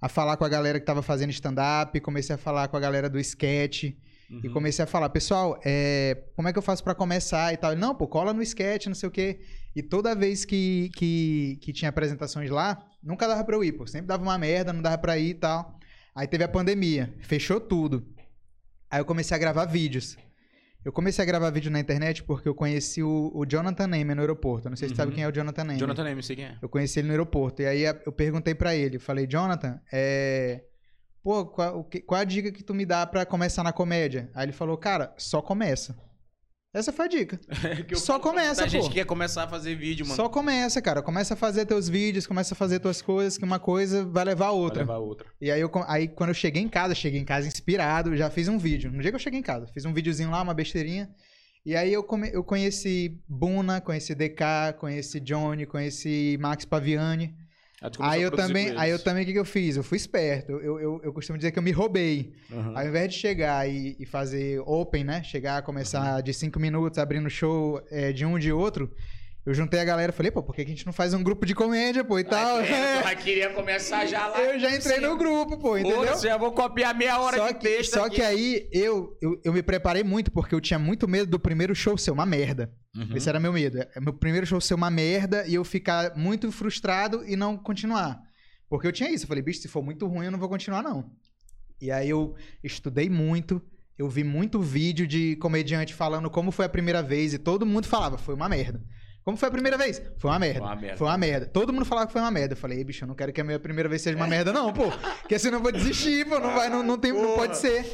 a 0.00 0.08
falar 0.08 0.36
com 0.36 0.44
a 0.44 0.48
galera 0.48 0.78
que 0.78 0.84
tava 0.84 1.00
fazendo 1.00 1.30
stand-up, 1.30 1.98
comecei 2.00 2.34
a 2.34 2.38
falar 2.38 2.68
com 2.68 2.76
a 2.76 2.80
galera 2.80 3.08
do 3.08 3.18
sketch. 3.18 3.84
E 3.84 4.48
Uhum. 4.48 4.52
comecei 4.52 4.82
a 4.82 4.88
falar, 4.88 5.08
pessoal, 5.08 5.56
é, 5.64 6.20
como 6.34 6.48
é 6.48 6.52
que 6.52 6.58
eu 6.58 6.62
faço 6.62 6.82
pra 6.82 6.96
começar 6.96 7.54
e 7.54 7.56
tal? 7.56 7.70
Ele, 7.70 7.80
não, 7.80 7.94
pô, 7.94 8.08
cola 8.08 8.32
no 8.34 8.42
sketch, 8.42 8.86
não 8.86 8.94
sei 8.94 9.08
o 9.08 9.12
quê. 9.12 9.38
E 9.74 9.82
toda 9.84 10.16
vez 10.16 10.44
que, 10.44 10.90
que, 10.96 11.58
que 11.62 11.72
tinha 11.72 11.88
apresentações 11.90 12.50
lá, 12.50 12.76
nunca 13.00 13.28
dava 13.28 13.44
pra 13.44 13.54
eu 13.54 13.62
ir, 13.62 13.70
pô. 13.72 13.86
Sempre 13.86 14.08
dava 14.08 14.24
uma 14.24 14.36
merda, 14.36 14.72
não 14.72 14.82
dava 14.82 14.98
pra 14.98 15.16
ir 15.16 15.28
e 15.30 15.34
tal. 15.34 15.75
Aí 16.16 16.26
teve 16.26 16.42
a 16.42 16.48
pandemia, 16.48 17.14
fechou 17.20 17.60
tudo. 17.60 18.04
Aí 18.90 19.00
eu 19.00 19.04
comecei 19.04 19.34
a 19.36 19.38
gravar 19.38 19.66
vídeos. 19.66 20.16
Eu 20.84 20.90
comecei 20.92 21.22
a 21.22 21.26
gravar 21.26 21.50
vídeo 21.50 21.70
na 21.70 21.78
internet 21.80 22.22
porque 22.22 22.48
eu 22.48 22.54
conheci 22.54 23.02
o, 23.02 23.32
o 23.34 23.44
Jonathan 23.44 23.86
Neyman 23.88 24.14
no 24.14 24.22
aeroporto. 24.22 24.66
Eu 24.66 24.70
não 24.70 24.76
sei 24.76 24.88
se 24.88 24.94
você 24.94 24.96
sabe 24.96 25.10
Uhum. 25.10 25.14
quem 25.16 25.24
é 25.24 25.28
o 25.28 25.32
Jonathan 25.32 25.64
Neyman. 25.64 25.78
Jonathan 25.80 26.04
Neyman, 26.04 26.22
sei 26.22 26.36
quem 26.36 26.44
é. 26.46 26.56
Eu 26.62 26.68
conheci 26.68 27.00
ele 27.00 27.08
no 27.08 27.12
aeroporto. 27.12 27.60
E 27.60 27.66
aí 27.66 27.82
eu 27.82 28.12
perguntei 28.12 28.54
pra 28.54 28.74
ele, 28.74 28.98
falei, 28.98 29.26
Jonathan, 29.26 29.80
é... 29.92 30.62
Pô, 31.22 31.44
qual, 31.44 31.84
qual 32.06 32.20
a 32.20 32.24
dica 32.24 32.52
que 32.52 32.62
tu 32.62 32.72
me 32.72 32.86
dá 32.86 33.04
pra 33.04 33.26
começar 33.26 33.64
na 33.64 33.72
comédia? 33.72 34.30
Aí 34.32 34.44
ele 34.46 34.52
falou, 34.52 34.78
cara, 34.78 35.12
só 35.18 35.42
começa. 35.42 35.98
Essa 36.78 36.92
foi 36.92 37.06
a 37.06 37.08
dica. 37.08 37.40
Eu 37.88 37.96
Só 37.98 38.18
começa, 38.18 38.68
gente 38.68 38.82
pô. 38.82 38.88
que 38.88 38.94
quer 38.96 39.06
começar 39.06 39.44
a 39.44 39.48
fazer 39.48 39.74
vídeo, 39.74 40.04
mano. 40.04 40.14
Só 40.16 40.28
começa, 40.28 40.82
cara. 40.82 41.00
Começa 41.00 41.34
a 41.34 41.36
fazer 41.36 41.64
teus 41.64 41.88
vídeos, 41.88 42.26
começa 42.26 42.52
a 42.52 42.56
fazer 42.56 42.80
tuas 42.80 43.00
coisas, 43.00 43.38
que 43.38 43.44
uma 43.44 43.58
coisa 43.58 44.04
vai 44.04 44.24
levar 44.24 44.46
a 44.46 44.50
Vai 44.50 44.58
outra. 44.60 44.80
levar 44.80 44.98
outra. 44.98 45.26
E 45.40 45.50
aí, 45.50 45.60
eu, 45.60 45.70
aí, 45.86 46.06
quando 46.08 46.28
eu 46.30 46.34
cheguei 46.34 46.62
em 46.62 46.68
casa, 46.68 46.94
cheguei 46.94 47.18
em 47.20 47.24
casa 47.24 47.48
inspirado, 47.48 48.14
já 48.16 48.28
fiz 48.28 48.46
um 48.48 48.58
vídeo. 48.58 48.90
No 48.92 49.00
dia 49.00 49.10
que 49.10 49.14
eu 49.14 49.20
cheguei 49.20 49.40
em 49.40 49.42
casa, 49.42 49.66
fiz 49.72 49.84
um 49.86 49.92
videozinho 49.94 50.30
lá, 50.30 50.42
uma 50.42 50.52
besteirinha. 50.54 51.08
E 51.64 51.74
aí 51.74 51.92
eu, 51.92 52.04
come- 52.04 52.30
eu 52.32 52.44
conheci 52.44 53.18
Buna, 53.28 53.80
conheci 53.80 54.14
DK, 54.14 54.74
conheci 54.78 55.18
Johnny, 55.18 55.64
conheci 55.66 56.36
Max 56.40 56.64
Paviani. 56.64 57.34
Aí, 58.00 58.22
eu 58.22 58.30
também, 58.30 58.72
aí 58.76 58.90
eu 58.90 58.98
também, 58.98 59.22
o 59.22 59.26
que, 59.26 59.32
que 59.32 59.38
eu 59.38 59.44
fiz? 59.44 59.76
Eu 59.76 59.82
fui 59.82 59.96
esperto. 59.96 60.52
Eu, 60.52 60.80
eu, 60.80 61.00
eu 61.04 61.12
costumo 61.12 61.36
dizer 61.38 61.50
que 61.52 61.58
eu 61.58 61.62
me 61.62 61.70
roubei. 61.72 62.32
Uhum. 62.50 62.76
Ao 62.76 62.86
invés 62.86 63.12
de 63.12 63.18
chegar 63.18 63.68
e, 63.68 63.96
e 63.98 64.06
fazer 64.06 64.60
open, 64.66 65.04
né? 65.04 65.22
Chegar, 65.22 65.60
Uhum. 65.60 65.66
começar 65.66 66.20
de 66.22 66.32
cinco 66.34 66.58
minutos, 66.60 66.98
abrindo 66.98 67.28
show 67.30 67.80
é, 67.90 68.12
de 68.12 68.24
um 68.24 68.38
de 68.38 68.52
outro, 68.52 68.90
eu 69.44 69.54
juntei 69.54 69.78
a 69.78 69.84
galera 69.84 70.10
e 70.10 70.14
falei, 70.14 70.32
pô, 70.32 70.42
por 70.42 70.54
que 70.56 70.62
a 70.62 70.66
gente 70.66 70.84
não 70.84 70.92
faz 70.92 71.14
um 71.14 71.22
grupo 71.22 71.46
de 71.46 71.54
comédia, 71.54 72.02
pô, 72.02 72.18
e 72.18 72.24
tal? 72.24 72.56
Ah, 72.58 72.66
é, 72.66 73.00
tu 73.00 73.08
já 73.08 73.14
queria 73.14 73.50
começar 73.50 74.04
já 74.06 74.26
lá. 74.26 74.40
eu 74.40 74.58
já 74.58 74.74
entrei 74.74 74.98
no 74.98 75.16
grupo, 75.16 75.56
pô, 75.56 75.78
entendeu? 75.78 76.12
Pô, 76.14 76.18
já 76.20 76.36
vou 76.36 76.50
copiar 76.50 76.92
meia 76.96 77.20
hora 77.20 77.36
Só 77.36 77.46
de 77.48 77.54
que, 77.54 77.60
texto 77.60 77.94
só 77.94 78.06
aqui. 78.06 78.16
que 78.16 78.22
aí 78.22 78.68
eu, 78.72 79.16
eu, 79.22 79.40
eu 79.44 79.52
me 79.52 79.62
preparei 79.62 80.02
muito, 80.02 80.32
porque 80.32 80.52
eu 80.54 80.60
tinha 80.60 80.78
muito 80.80 81.06
medo 81.06 81.30
do 81.30 81.38
primeiro 81.38 81.74
show 81.76 81.96
ser 81.96 82.10
uma 82.10 82.26
merda. 82.26 82.72
Uhum. 82.96 83.16
Esse 83.16 83.28
era 83.28 83.38
meu 83.38 83.52
medo. 83.52 83.78
É 83.78 84.00
meu 84.00 84.12
primeiro 84.12 84.46
show 84.46 84.60
ser 84.60 84.74
uma 84.74 84.90
merda 84.90 85.46
e 85.46 85.54
eu 85.54 85.64
ficar 85.64 86.16
muito 86.16 86.50
frustrado 86.50 87.22
e 87.26 87.36
não 87.36 87.56
continuar. 87.56 88.20
Porque 88.68 88.86
eu 88.86 88.92
tinha 88.92 89.10
isso. 89.10 89.24
Eu 89.24 89.28
falei, 89.28 89.42
bicho, 89.42 89.60
se 89.60 89.68
for 89.68 89.82
muito 89.82 90.06
ruim, 90.06 90.26
eu 90.26 90.32
não 90.32 90.38
vou 90.38 90.48
continuar, 90.48 90.82
não. 90.82 91.10
E 91.80 91.90
aí 91.90 92.08
eu 92.08 92.34
estudei 92.64 93.08
muito. 93.10 93.60
Eu 93.98 94.08
vi 94.08 94.24
muito 94.24 94.60
vídeo 94.60 95.06
de 95.06 95.36
comediante 95.36 95.94
falando 95.94 96.28
como 96.30 96.50
foi 96.50 96.64
a 96.66 96.68
primeira 96.68 97.02
vez 97.02 97.32
e 97.32 97.38
todo 97.38 97.64
mundo 97.64 97.86
falava, 97.86 98.18
foi 98.18 98.34
uma 98.34 98.48
merda. 98.48 98.82
Como 99.24 99.36
foi 99.36 99.48
a 99.48 99.52
primeira 99.52 99.76
vez? 99.76 100.00
Foi 100.18 100.30
uma 100.30 100.38
merda. 100.38 100.60
Foi 100.60 100.68
uma 100.68 100.76
merda. 100.76 100.96
Foi 100.96 101.06
uma 101.08 101.18
merda. 101.18 101.46
Todo 101.46 101.72
mundo 101.72 101.84
falava 101.84 102.06
que 102.06 102.12
foi 102.12 102.22
uma 102.22 102.30
merda. 102.30 102.52
Eu 102.52 102.56
falei, 102.58 102.78
"Ei, 102.78 102.84
bicho, 102.84 103.02
eu 103.04 103.08
não 103.08 103.14
quero 103.14 103.32
que 103.32 103.40
a 103.40 103.44
minha 103.44 103.58
primeira 103.58 103.88
vez 103.88 104.00
seja 104.02 104.16
uma 104.16 104.26
merda, 104.26 104.52
não, 104.52 104.72
pô. 104.72 104.84
Porque 105.22 105.38
senão 105.38 105.58
eu 105.58 105.62
vou 105.62 105.72
desistir, 105.72 106.24
pô. 106.28 106.38
Não, 106.38 106.54
vai, 106.54 106.68
não, 106.68 106.82
não, 106.82 106.96
tem, 106.96 107.12
não 107.12 107.34
pode 107.34 107.56
ser. 107.58 107.84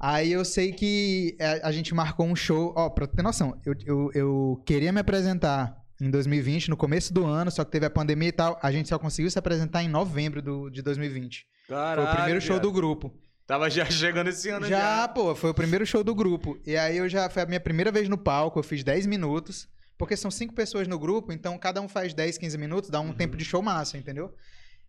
Aí 0.00 0.32
eu 0.32 0.44
sei 0.44 0.72
que 0.72 1.36
a, 1.40 1.68
a 1.68 1.72
gente 1.72 1.94
marcou 1.94 2.26
um 2.26 2.36
show. 2.36 2.72
Ó, 2.76 2.88
pra 2.88 3.06
ter 3.06 3.22
noção, 3.22 3.60
eu, 3.66 3.74
eu, 3.84 4.10
eu 4.14 4.62
queria 4.64 4.92
me 4.92 5.00
apresentar 5.00 5.76
em 6.00 6.10
2020, 6.10 6.70
no 6.70 6.76
começo 6.76 7.12
do 7.12 7.24
ano, 7.26 7.50
só 7.50 7.64
que 7.64 7.72
teve 7.72 7.86
a 7.86 7.90
pandemia 7.90 8.28
e 8.28 8.32
tal. 8.32 8.58
A 8.62 8.70
gente 8.70 8.88
só 8.88 8.98
conseguiu 8.98 9.30
se 9.30 9.38
apresentar 9.38 9.82
em 9.82 9.88
novembro 9.88 10.40
do, 10.40 10.70
de 10.70 10.80
2020. 10.82 11.44
Caralho, 11.68 12.02
foi 12.02 12.12
o 12.12 12.16
primeiro 12.16 12.40
show 12.40 12.60
do 12.60 12.70
grupo. 12.70 13.12
Tava 13.46 13.68
já 13.68 13.84
chegando 13.90 14.28
esse 14.28 14.48
ano 14.50 14.66
já. 14.66 14.78
Já, 14.78 15.08
pô, 15.08 15.34
foi 15.34 15.50
o 15.50 15.54
primeiro 15.54 15.84
show 15.84 16.04
do 16.04 16.14
grupo. 16.14 16.56
E 16.64 16.76
aí 16.76 16.96
eu 16.98 17.08
já 17.08 17.28
foi 17.28 17.42
a 17.42 17.46
minha 17.46 17.58
primeira 17.60 17.90
vez 17.90 18.08
no 18.08 18.16
palco, 18.16 18.58
eu 18.58 18.62
fiz 18.62 18.84
10 18.84 19.06
minutos. 19.06 19.68
Porque 19.96 20.16
são 20.16 20.30
cinco 20.30 20.54
pessoas 20.54 20.86
no 20.86 20.96
grupo, 20.96 21.32
então 21.32 21.58
cada 21.58 21.80
um 21.80 21.88
faz 21.88 22.14
10, 22.14 22.38
15 22.38 22.56
minutos, 22.56 22.88
dá 22.88 23.00
um 23.00 23.06
Uhum. 23.08 23.12
tempo 23.14 23.36
de 23.36 23.44
show 23.44 23.60
massa, 23.60 23.98
entendeu? 23.98 24.32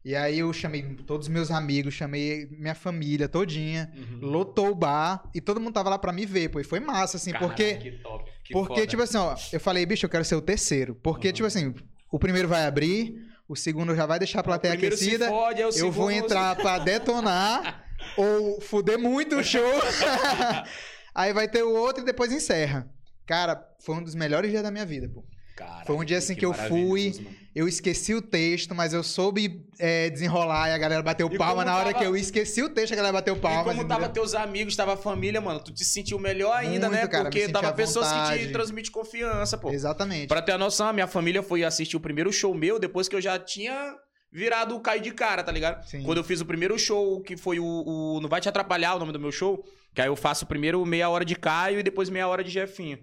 E 0.04 0.16
aí 0.16 0.40
eu 0.40 0.52
chamei 0.54 0.82
todos 1.06 1.28
os 1.28 1.34
meus 1.34 1.52
amigos, 1.52 1.94
chamei 1.94 2.48
minha 2.52 2.74
família 2.74 3.28
todinha, 3.28 3.92
Uhum. 3.96 4.20
lotou 4.30 4.70
o 4.70 4.76
bar 4.76 5.22
e 5.36 5.42
todo 5.42 5.60
mundo 5.60 5.74
tava 5.74 5.90
lá 5.90 6.00
pra 6.00 6.14
me 6.14 6.26
ver, 6.26 6.50
pô. 6.50 6.60
E 6.60 6.64
foi 6.64 6.80
massa, 6.80 7.18
assim, 7.18 7.32
Caralho, 7.32 7.50
porque. 7.50 7.76
que 7.76 7.92
top, 8.00 8.32
que 8.44 8.54
porque, 8.54 8.74
foda. 8.76 8.88
tipo 8.88 9.02
assim, 9.04 9.18
ó, 9.18 9.36
eu 9.52 9.60
falei, 9.60 9.86
bicho, 9.86 10.06
eu 10.06 10.10
quero 10.10 10.24
ser 10.24 10.36
o 10.36 10.42
terceiro. 10.42 10.96
Porque, 10.96 11.28
Uhum. 11.28 11.34
tipo 11.34 11.48
assim, 11.48 11.74
o 12.10 12.18
primeiro 12.18 12.48
vai 12.48 12.66
abrir, 12.66 13.14
o 13.48 13.56
segundo 13.58 13.94
já 13.94 14.06
vai 14.06 14.18
deixar 14.20 14.40
a 14.40 14.44
plateia 14.44 14.74
O 14.74 14.78
primeiro 14.78 14.96
se 14.96 15.04
aquecida. 15.04 15.28
fode, 15.28 15.62
é 15.62 15.68
o 15.68 15.70
Eu 15.72 15.92
vou 15.92 16.10
entrar 16.10 16.56
pra 16.56 16.80
detonar 16.80 17.84
ou 18.18 18.62
fuder 18.62 18.98
muito 18.98 19.36
o 19.36 19.44
show. 19.44 19.62
Aí 21.14 21.34
vai 21.34 21.48
ter 21.48 21.64
o 21.64 21.74
outro 21.76 22.04
e 22.04 22.06
depois 22.06 22.32
encerra. 22.32 22.90
Cara, 23.26 23.62
foi 23.82 23.96
um 23.96 24.04
dos 24.04 24.16
melhores 24.16 24.50
dias 24.50 24.64
da 24.64 24.72
minha 24.72 24.86
vida, 24.86 25.10
pô. 25.10 25.24
Caralho, 25.60 25.86
Foi 25.86 25.96
um 25.96 26.06
dia 26.06 26.18
assim 26.18 26.36
que 26.36 26.46
eu 26.46 26.54
fui, 26.54 27.14
mano. 27.18 27.36
Eu 27.56 27.68
esqueci 27.68 28.14
o 28.14 28.22
texto, 28.22 28.74
mas 28.76 28.94
eu 28.94 29.04
soube 29.04 29.66
é, 29.80 30.10
desenrolar 30.10 30.70
e 30.70 30.72
a 30.74 30.78
galera 30.78 31.02
bateu 31.02 31.28
E 31.32 31.38
palma. 31.38 31.66
Na 31.66 31.76
hora 31.76 31.88
tava- 31.92 32.00
que 32.00 32.06
eu 32.06 32.16
esqueci 32.16 32.62
o 32.64 32.70
texto, 32.70 32.94
a 32.94 32.96
galera 32.96 33.12
bateu 33.14 33.36
palma. 33.36 33.62
E 33.62 33.76
como 33.76 33.88
tava 33.88 34.06
entendeu? 34.06 34.14
teus 34.22 34.34
amigos, 34.36 34.76
tava 34.76 34.94
a 34.94 34.98
família, 34.98 35.42
mano, 35.42 35.60
tu 35.60 35.74
te 35.74 35.84
sentiu 35.84 36.18
melhor 36.20 36.56
ainda, 36.56 36.88
Muito, 36.88 37.02
né? 37.02 37.08
cara, 37.08 37.24
Porque 37.26 37.50
tava 37.50 37.74
pessoas 37.74 38.08
que 38.08 38.14
te 38.14 38.20
vontade. 38.22 38.52
transmitem 38.52 38.92
confiança, 38.92 39.58
pô. 39.58 39.72
Exatamente. 39.72 40.28
Pra 40.28 40.42
ter 40.42 40.54
a 40.54 40.58
noção, 40.58 40.88
a 40.88 40.94
minha 40.94 41.08
família 41.08 41.44
foi 41.44 41.64
assistir 41.64 41.98
o 41.98 42.00
primeiro 42.00 42.32
show 42.32 42.54
meu 42.54 42.80
depois 42.80 43.10
que 43.10 43.16
eu 43.16 43.22
já 43.22 43.38
tinha 43.38 43.94
virado 44.32 44.76
o 44.76 44.80
Caio 44.80 45.02
de 45.02 45.12
cara, 45.12 45.44
tá 45.44 45.52
ligado? 45.52 45.84
Sim. 45.90 46.04
Quando 46.04 46.20
eu 46.20 46.24
fiz 46.24 46.40
o 46.40 46.46
primeiro 46.46 46.78
show, 46.78 47.20
que 47.22 47.36
foi 47.36 47.60
o, 47.60 47.66
o 47.66 48.20
Não 48.22 48.30
Vai 48.30 48.40
Te 48.40 48.48
Atrapalhar, 48.48 48.96
o 48.96 49.00
nome 49.00 49.12
do 49.12 49.20
meu 49.20 49.32
show, 49.32 49.66
que 49.94 50.00
aí 50.02 50.08
eu 50.08 50.16
faço 50.16 50.46
primeiro 50.46 50.86
meia 50.86 51.10
hora 51.10 51.26
de 51.26 51.36
Caio 51.36 51.80
e 51.80 51.84
depois 51.84 52.10
meia 52.10 52.28
hora 52.28 52.44
de 52.44 52.52
Jefinho. 52.52 53.00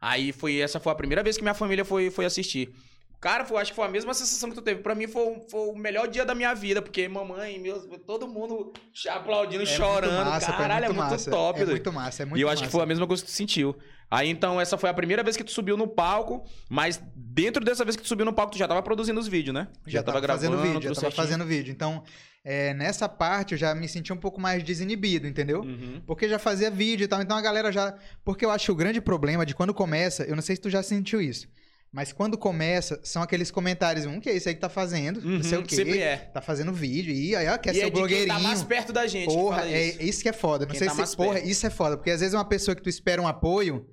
Aí 0.00 0.32
foi 0.32 0.58
essa 0.58 0.80
foi 0.80 0.92
a 0.92 0.94
primeira 0.94 1.22
vez 1.22 1.36
que 1.36 1.42
minha 1.42 1.54
família 1.54 1.84
foi, 1.84 2.10
foi 2.10 2.24
assistir. 2.24 2.72
Cara, 3.20 3.44
foi, 3.44 3.60
acho 3.60 3.72
que 3.72 3.76
foi 3.76 3.84
a 3.84 3.88
mesma 3.90 4.14
sensação 4.14 4.48
que 4.48 4.54
tu 4.54 4.62
teve. 4.62 4.80
Pra 4.82 4.94
mim 4.94 5.06
foi, 5.06 5.22
o- 5.22 5.40
foi 5.50 5.60
o 5.68 5.74
melhor 5.76 6.08
dia 6.08 6.24
da 6.24 6.34
minha 6.34 6.54
vida, 6.54 6.80
porque 6.80 7.06
mamãe, 7.06 7.58
meus, 7.58 7.86
todo 8.06 8.26
mundo 8.26 8.72
aplaudindo, 9.10 9.62
É 9.62 9.66
chorando. 9.66 10.12
muito 10.14 10.30
massa, 10.30 10.52
Caralho, 10.52 10.84
é 10.86 10.88
muito 10.88 10.98
massa. 11.00 11.30
top, 11.30 11.58
É 11.60 11.64
doido. 11.64 11.76
muito 11.76 11.92
massa, 11.92 12.22
é 12.22 12.26
muito 12.26 12.38
e 12.38 12.42
eu 12.42 12.46
massa. 12.48 12.54
acho 12.60 12.64
que 12.64 12.72
foi 12.72 12.82
a 12.82 12.86
mesma 12.86 13.06
coisa 13.06 13.22
que 13.22 13.28
tu 13.30 13.34
sentiu. 13.34 13.76
Aí 14.10 14.28
então, 14.28 14.58
essa 14.60 14.78
foi 14.78 14.88
a 14.88 14.94
primeira 14.94 15.22
vez 15.22 15.36
que 15.36 15.44
tu 15.44 15.50
subiu 15.52 15.76
no 15.76 15.86
palco, 15.86 16.44
mas 16.68 17.00
dentro 17.14 17.62
dessa 17.64 17.84
vez 17.84 17.94
que 17.94 18.02
tu 18.02 18.08
subiu 18.08 18.24
no 18.24 18.32
palco, 18.32 18.52
tu 18.52 18.58
já 18.58 18.66
tava 18.66 18.82
produzindo 18.82 19.20
os 19.20 19.28
vídeos, 19.28 19.54
né? 19.54 19.68
Já, 19.86 20.02
tava, 20.02 20.20
fazendo 20.26 20.56
vídeo, 20.56 20.74
já 20.82 20.88
tava 20.88 20.94
certinho. 21.00 21.22
fazendo 21.22 21.44
vídeo. 21.44 21.70
Então, 21.70 22.02
é, 22.42 22.72
nessa 22.74 23.06
parte 23.08 23.52
eu 23.52 23.58
já 23.58 23.74
me 23.74 23.86
senti 23.86 24.12
um 24.12 24.16
pouco 24.16 24.40
mais 24.40 24.62
desinibido, 24.64 25.28
entendeu? 25.28 25.60
Uhum. 25.60 26.02
Porque 26.06 26.26
já 26.28 26.38
fazia 26.38 26.70
vídeo 26.70 27.04
e 27.04 27.08
tal, 27.08 27.20
então 27.20 27.36
a 27.36 27.40
galera 27.42 27.70
já. 27.70 27.94
Porque 28.24 28.44
eu 28.46 28.50
acho 28.50 28.64
que 28.64 28.72
o 28.72 28.74
grande 28.74 29.00
problema 29.00 29.44
de 29.46 29.54
quando 29.54 29.74
começa, 29.74 30.24
eu 30.24 30.34
não 30.34 30.42
sei 30.42 30.56
se 30.56 30.62
tu 30.62 30.70
já 30.70 30.82
sentiu 30.82 31.20
isso, 31.20 31.46
mas 31.92 32.12
quando 32.12 32.38
começa, 32.38 33.00
são 33.02 33.20
aqueles 33.22 33.50
comentários, 33.50 34.06
um 34.06 34.20
que 34.20 34.28
é 34.28 34.34
isso 34.36 34.48
aí 34.48 34.54
que 34.54 34.60
tá 34.60 34.68
fazendo, 34.68 35.20
não 35.20 35.42
sei 35.42 35.58
Uhum, 35.58 35.64
o 35.64 35.66
quê. 35.66 35.76
sempre 35.76 35.98
é. 36.00 36.16
Tá 36.16 36.40
fazendo 36.40 36.72
vídeo, 36.72 37.12
e 37.12 37.34
aí, 37.34 37.48
ó, 37.48 37.58
quer 37.58 37.74
e 37.74 37.78
ser 37.78 37.80
é 37.82 37.86
o 37.86 37.86
de 37.86 37.92
quem 37.92 38.00
blogueirinho. 38.00 38.28
tá 38.34 38.38
mais 38.38 38.62
perto 38.62 38.92
da 38.92 39.06
gente. 39.06 39.32
Porra, 39.34 39.66
é 39.66 39.88
isso. 39.88 40.02
isso 40.02 40.22
que 40.22 40.28
é 40.28 40.32
foda. 40.32 40.64
Não 40.66 40.70
Quem 40.70 40.78
sei 40.78 40.88
tá 40.88 41.04
se. 41.06 41.16
Porra, 41.16 41.34
perto. 41.34 41.48
isso 41.48 41.66
é 41.66 41.70
foda. 41.70 41.96
Porque 41.96 42.10
às 42.10 42.20
vezes 42.20 42.34
uma 42.34 42.44
pessoa 42.44 42.74
que 42.74 42.82
tu 42.82 42.88
espera 42.88 43.20
um 43.20 43.26
apoio, 43.26 43.86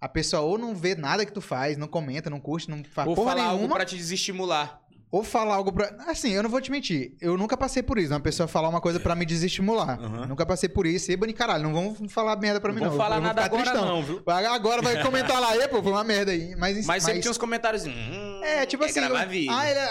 a 0.00 0.08
pessoa 0.08 0.42
ou 0.42 0.58
não 0.58 0.74
vê 0.74 0.94
nada 0.94 1.24
que 1.24 1.32
tu 1.32 1.40
faz, 1.40 1.76
não 1.76 1.88
comenta, 1.88 2.28
não 2.30 2.40
curte, 2.40 2.68
não 2.70 2.82
faz 2.84 3.08
Ou 3.08 3.14
porra 3.14 3.30
falar 3.32 3.44
algo 3.44 3.56
nenhuma. 3.58 3.76
pra 3.76 3.84
te 3.84 3.96
desestimular. 3.96 4.80
Ou 5.12 5.24
falar 5.24 5.56
algo 5.56 5.72
pra. 5.72 5.92
Assim, 6.06 6.30
eu 6.30 6.42
não 6.42 6.48
vou 6.48 6.60
te 6.60 6.70
mentir. 6.70 7.14
Eu 7.20 7.36
nunca 7.36 7.56
passei 7.56 7.82
por 7.82 7.98
isso. 7.98 8.12
Uma 8.12 8.20
pessoa 8.20 8.46
falar 8.46 8.68
uma 8.68 8.80
coisa 8.80 9.00
pra 9.00 9.16
me 9.16 9.26
desestimular. 9.26 9.98
Aham. 10.00 10.26
Nunca 10.26 10.46
passei 10.46 10.68
por 10.68 10.86
isso. 10.86 11.10
E, 11.10 11.16
bani, 11.16 11.32
caralho, 11.32 11.64
não 11.64 11.72
vamos 11.72 12.12
falar 12.12 12.36
merda 12.36 12.60
pra 12.60 12.70
Não 12.72 12.76
mim, 12.76 12.80
vou 12.82 12.90
não. 12.90 12.96
falar 12.96 13.16
Eu 13.16 13.20
vou 13.22 13.26
nada 13.28 13.42
ficar 13.42 13.56
agora 13.56 13.70
tristão. 13.72 13.88
não, 13.96 14.02
viu? 14.04 14.22
Agora 14.26 14.82
vai 14.82 15.02
comentar 15.02 15.40
lá, 15.40 15.56
e, 15.56 15.66
pô, 15.66 15.82
foi 15.82 15.90
uma 15.90 16.04
merda 16.04 16.30
aí. 16.30 16.54
Mas, 16.56 16.86
Mas 16.86 17.02
sempre 17.02 17.20
tinha 17.22 17.30
uns 17.32 17.38
comentários. 17.38 17.84
Hum, 17.86 18.40
É, 18.44 18.64
tipo 18.66 18.84
assim. 18.84 19.00
eu- 19.00 19.28
vídeo. 19.28 19.52
ah, 19.52 19.68
ele 19.68 19.78
é- 19.80 19.90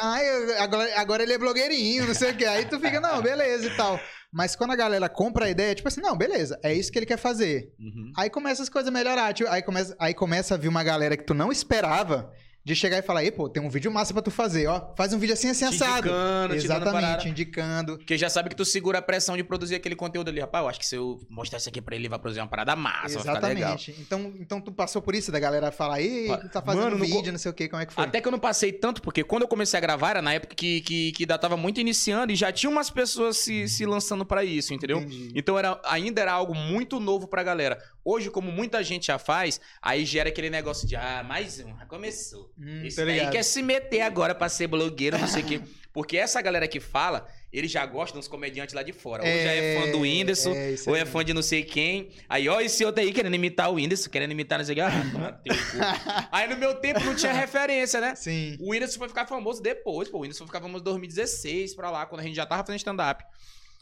ah, 0.58 0.64
agora, 0.64 0.94
agora 1.02 1.24
ele 1.24 1.34
é 1.34 1.38
blogueirinho, 1.38 2.08
não 2.08 2.14
sei 2.14 2.32
o 2.32 2.38
quê. 2.38 2.46
Aí 2.46 2.64
tu 2.66 2.80
fica, 2.80 3.02
não, 3.02 3.22
beleza 3.22 3.68
e 3.68 3.76
tal. 3.76 4.00
Mas 4.32 4.56
quando 4.56 4.72
a 4.72 4.76
galera 4.76 5.10
compra 5.10 5.48
a 5.48 5.50
ideia, 5.50 5.76
tipo 5.76 5.88
assim, 5.90 6.00
não, 6.02 6.16
beleza, 6.16 6.58
é 6.64 6.74
isso 6.74 6.92
que 6.92 7.00
ele 7.00 7.06
quer 7.06 7.18
fazer. 7.18 7.74
Uhum. 7.80 8.12
Aí 8.16 8.30
começa 8.30 8.62
as 8.64 8.70
coisas 8.70 8.88
a 8.88 8.92
melhorar. 8.92 9.34
tipo, 9.34 9.50
aí, 9.50 9.62
começa, 9.62 9.96
aí 10.00 10.14
começa 10.14 10.54
a 10.54 10.58
vir 10.58 10.68
uma 10.70 10.84
galera 10.84 11.18
que 11.18 11.24
tu 11.26 11.34
não 11.34 11.52
esperava 11.52 12.32
de 12.64 12.76
chegar 12.76 12.98
e 13.00 13.02
falar, 13.02 13.24
ei, 13.24 13.32
pô, 13.32 13.50
tem 13.50 13.64
um 13.64 13.70
vídeo 13.70 13.90
massa 13.92 14.14
pra 14.14 14.22
tu 14.22 14.30
fazer, 14.30 14.68
ó. 14.68 14.94
Faz 14.96 15.12
um 15.14 15.18
vídeo 15.18 15.34
assim, 15.34 15.50
assim, 15.50 15.68
Te 15.70 15.76
assado. 15.76 16.00
indicando, 16.08 16.54
te 16.58 16.66
Exatamente, 16.66 17.02
parada. 17.02 17.28
indicando. 17.30 17.98
Porque 17.98 18.18
já 18.18 18.30
sabe 18.30 18.50
que 18.50 18.56
tu 18.56 18.64
segura 18.66 19.00
a 19.00 19.02
pressão 19.02 19.36
de 19.36 19.44
produzir 19.44 19.76
aquele 19.76 19.96
conteúdo 19.96 20.30
ali. 20.30 20.40
Rapaz, 20.40 20.64
eu 20.64 20.70
acho 20.70 20.80
que 20.80 20.86
se 20.86 20.96
eu 20.96 21.20
mostrar 21.30 21.58
isso 21.58 21.70
aqui 21.70 21.82
pra 21.82 21.96
ele, 21.96 22.04
ele 22.04 22.10
vai 22.10 22.20
produzir 22.20 22.42
uma 22.42 22.48
parada 22.48 22.76
massa. 22.76 23.18
Exatamente. 23.18 23.96
Então, 24.00 24.34
então 24.40 24.62
tu 24.62 24.72
passou 24.72 25.02
por 25.02 25.16
isso, 25.16 25.32
da 25.32 25.40
galera 25.40 25.72
falar, 25.72 26.02
ei, 26.02 26.28
tu 26.42 26.50
tá 26.50 26.62
fazendo 26.62 26.84
Mano, 26.84 26.98
no 26.98 27.06
vídeo, 27.06 27.24
co- 27.24 27.32
não 27.32 27.40
sei 27.40 27.50
o 27.50 27.54
quê, 27.54 27.68
como 27.68 27.82
é 27.82 27.86
que 27.86 27.94
foi? 27.94 28.04
Até 28.04 28.22
que 28.22 28.28
eu 28.28 28.32
não 28.32 28.40
passei 28.40 28.72
tanto, 28.72 29.02
porque 29.02 29.24
quando 29.24 29.44
eu 29.44 29.48
comecei 29.48 29.78
a 29.78 29.82
gravar 29.82 30.12
era 30.12 30.22
na 30.22 30.34
época 30.34 30.54
que, 30.56 30.82
que, 30.82 31.12
que 31.14 31.24
ainda 31.24 31.38
tava 31.38 31.56
muito 31.58 31.80
iniciando 31.80 32.32
e 32.32 32.36
já 32.36 32.52
tinha 32.52 32.70
umas 32.70 32.90
pessoas 32.90 33.38
se, 33.38 33.68
se 33.68 33.86
lançando 33.86 34.26
pra 34.26 34.44
isso, 34.44 34.74
entendeu? 34.74 35.00
Entendi. 35.00 35.32
Então 35.34 35.58
era, 35.58 35.80
ainda 35.86 36.22
era 36.22 36.34
algo 36.34 36.54
muito 36.54 37.00
novo 37.00 37.28
pra 37.28 37.42
galera. 37.42 37.80
Hoje, 38.04 38.30
como 38.30 38.52
muita 38.52 38.84
gente 38.84 39.08
já 39.08 39.20
faz, 39.20 39.60
aí 39.82 40.06
gera 40.06 40.30
aquele 40.30 40.50
negócio 40.50 40.88
de, 40.88 40.96
ah, 40.96 41.24
mais 41.28 41.60
um, 41.60 41.78
já 41.78 41.86
começou. 41.86 42.52
Hum, 42.58 42.86
Esse 42.86 42.96
tô 42.96 43.06
daí 43.06 43.16
ligado. 43.16 43.32
quer 43.32 43.44
se 43.44 43.62
meter 43.62 44.02
agora 44.02 44.34
pra 44.34 44.50
ser 44.50 44.68
blogueiro, 44.68 45.18
não 45.18 45.28
sei 45.28 45.44
o 45.44 45.46
quê. 45.46 45.62
Porque 45.92 46.18
essa 46.18 46.40
galera 46.42 46.68
que 46.68 46.80
fala, 46.80 47.28
eles 47.52 47.72
já 47.72 47.84
gostam 47.86 48.20
dos 48.20 48.28
comediantes 48.28 48.76
lá 48.76 48.84
de 48.84 48.94
fora. 48.94 49.24
Ou 49.24 49.28
já 49.28 49.52
é 49.52 49.82
fã 49.82 49.92
do 49.92 50.02
Whindersson, 50.02 50.54
é 50.54 50.76
ou 50.86 50.96
é 50.96 51.04
fã 51.04 51.26
de 51.26 51.34
não 51.34 51.42
sei 51.42 51.64
quem. 51.64 52.10
Aí, 52.30 52.48
ó, 52.48 52.62
esse 52.62 52.86
outro 52.86 53.02
aí 53.02 53.12
querendo 53.12 53.34
imitar 53.34 53.72
o 53.72 53.74
Whindersson, 53.74 54.10
querendo 54.10 54.32
imitar 54.32 54.60
não 54.60 54.66
sei 54.66 54.74
o 54.74 54.76
quê. 54.76 54.82
Ah, 54.82 55.40
aí 56.32 56.48
no 56.48 56.58
meu 56.58 56.76
tempo 56.76 57.00
não 57.04 57.16
tinha 57.16 57.34
referência, 57.34 58.00
né? 58.00 58.14
Sim. 58.16 58.56
O 58.60 58.72
Whindersson 58.72 59.00
foi 59.00 59.08
ficar 59.10 59.26
famoso 59.26 59.62
depois, 59.62 60.08
pô. 60.10 60.20
O 60.20 60.22
Whindersson 60.22 60.46
foi 60.46 60.48
ficar 60.48 60.62
famoso 60.62 60.84
em 60.84 60.86
2016 60.86 61.74
pra 61.74 61.90
lá, 61.90 62.06
quando 62.06 62.22
a 62.22 62.24
gente 62.24 62.36
já 62.36 62.46
tava 62.46 62.64
fazendo 62.64 62.78
stand-up. 62.78 63.24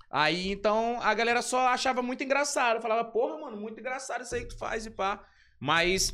Aí, 0.10 0.52
então, 0.52 1.00
a 1.02 1.14
galera 1.14 1.42
só 1.42 1.68
achava 1.68 2.02
muito 2.02 2.24
engraçado. 2.24 2.82
Falava, 2.82 3.04
porra, 3.06 3.38
mano, 3.40 3.58
muito 3.58 3.80
engraçado 3.80 4.24
isso 4.24 4.34
aí 4.36 4.42
que 4.42 4.50
tu 4.50 4.58
faz 4.58 4.86
e 4.86 4.90
pá. 4.90 5.22
Mas 5.60 6.14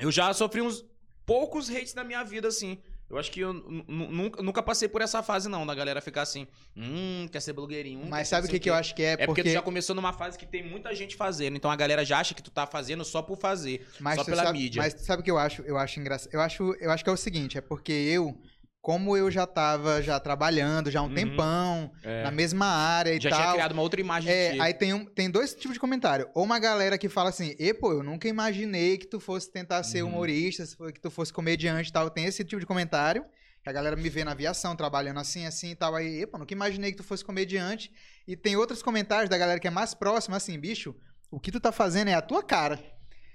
eu 0.00 0.10
já 0.10 0.32
sofri 0.32 0.60
uns 0.60 0.84
poucos 1.24 1.70
hates 1.70 1.94
na 1.94 2.02
minha 2.02 2.24
vida, 2.24 2.48
assim. 2.48 2.82
Eu 3.08 3.18
acho 3.18 3.30
que 3.32 3.40
eu 3.40 3.52
nu- 3.52 3.84
nu- 3.88 4.10
nunca, 4.12 4.40
nunca 4.42 4.62
passei 4.62 4.88
por 4.88 5.02
essa 5.02 5.20
fase, 5.20 5.48
não, 5.48 5.66
da 5.66 5.74
galera 5.74 6.00
ficar 6.00 6.22
assim, 6.22 6.46
hum, 6.76 7.26
quer 7.30 7.40
ser 7.40 7.52
blogueirinho. 7.52 8.02
hum, 8.04 8.08
Mas 8.08 8.28
sabe 8.28 8.46
o 8.46 8.50
que, 8.50 8.60
que 8.60 8.70
eu 8.70 8.74
acho 8.74 8.94
que 8.94 9.02
é? 9.02 9.06
É 9.12 9.16
porque... 9.16 9.26
porque 9.26 9.42
tu 9.42 9.52
já 9.52 9.60
começou 9.62 9.96
numa 9.96 10.12
fase 10.12 10.38
que 10.38 10.46
tem 10.46 10.62
muita 10.68 10.94
gente 10.94 11.16
fazendo. 11.16 11.56
Então 11.56 11.68
a 11.70 11.74
galera 11.74 12.04
já 12.04 12.20
acha 12.20 12.34
que 12.34 12.42
tu 12.42 12.52
tá 12.52 12.68
fazendo 12.68 13.04
só 13.04 13.20
por 13.20 13.36
fazer. 13.36 13.84
Mas 13.98 14.14
Só 14.14 14.24
pela 14.24 14.44
sabe, 14.44 14.58
mídia. 14.60 14.80
Mas 14.80 14.94
sabe 14.94 15.22
o 15.22 15.24
que 15.24 15.30
eu 15.30 15.38
acho? 15.38 15.62
Eu 15.62 15.76
acho 15.76 15.98
engraçado. 15.98 16.32
Eu 16.32 16.40
acho, 16.40 16.72
eu 16.80 16.88
acho 16.90 17.02
que 17.02 17.10
é 17.10 17.12
o 17.12 17.16
seguinte, 17.16 17.58
é 17.58 17.60
porque 17.60 17.90
eu, 17.92 18.40
como 18.82 19.16
eu 19.16 19.30
já 19.30 19.46
tava 19.46 20.02
já 20.02 20.18
trabalhando 20.18 20.90
já 20.90 21.00
há 21.00 21.02
um 21.02 21.06
Uhum. 21.08 21.14
tempão, 21.14 21.92
É. 22.02 22.22
na 22.24 22.30
mesma 22.30 22.66
área 22.66 23.12
e 23.14 23.20
Já 23.20 23.30
tal. 23.30 23.40
tinha 23.40 23.52
criado 23.52 23.72
uma 23.72 23.82
outra 23.82 24.00
imagem 24.00 24.30
de 24.32 24.36
É, 24.38 24.52
ti. 24.52 24.60
aí 24.60 24.72
tem, 24.74 24.94
um, 24.94 25.04
tem 25.04 25.30
dois 25.30 25.54
tipos 25.54 25.74
de 25.74 25.80
comentário. 25.80 26.28
Ou 26.34 26.44
uma 26.44 26.58
galera 26.58 26.96
que 26.96 27.08
fala 27.08 27.28
assim, 27.28 27.54
e 27.58 27.74
pô, 27.74 27.92
eu 27.92 28.02
nunca 28.02 28.26
imaginei 28.26 28.96
que 28.96 29.06
tu 29.06 29.20
fosse 29.20 29.52
tentar 29.52 29.82
ser 29.82 30.02
Uhum. 30.02 30.08
humorista, 30.10 30.64
que 30.92 31.00
tu 31.00 31.10
fosse 31.10 31.32
comediante 31.32 31.90
e 31.90 31.92
tal. 31.92 32.08
Tem 32.08 32.24
esse 32.24 32.42
tipo 32.44 32.58
de 32.60 32.66
comentário. 32.66 33.24
Que 33.62 33.68
a 33.68 33.72
galera 33.72 33.94
me 33.94 34.08
vê 34.08 34.24
na 34.24 34.30
aviação, 34.32 34.74
trabalhando 34.74 35.20
assim, 35.20 35.44
assim 35.44 35.72
e 35.72 35.74
tal. 35.74 35.94
Aí, 35.94 36.22
epa, 36.22 36.38
nunca 36.38 36.54
imaginei 36.54 36.92
que 36.92 36.96
tu 36.96 37.04
fosse 37.04 37.22
comediante. 37.22 37.92
E 38.26 38.34
tem 38.34 38.56
outros 38.56 38.82
comentários 38.82 39.28
da 39.28 39.36
galera 39.36 39.60
que 39.60 39.68
é 39.68 39.70
mais 39.70 39.92
próxima, 39.92 40.38
assim, 40.38 40.58
bicho, 40.58 40.96
o 41.30 41.38
que 41.38 41.52
tu 41.52 41.60
tá 41.60 41.70
fazendo 41.70 42.08
é 42.08 42.14
a 42.14 42.22
tua 42.22 42.42
cara. 42.42 42.80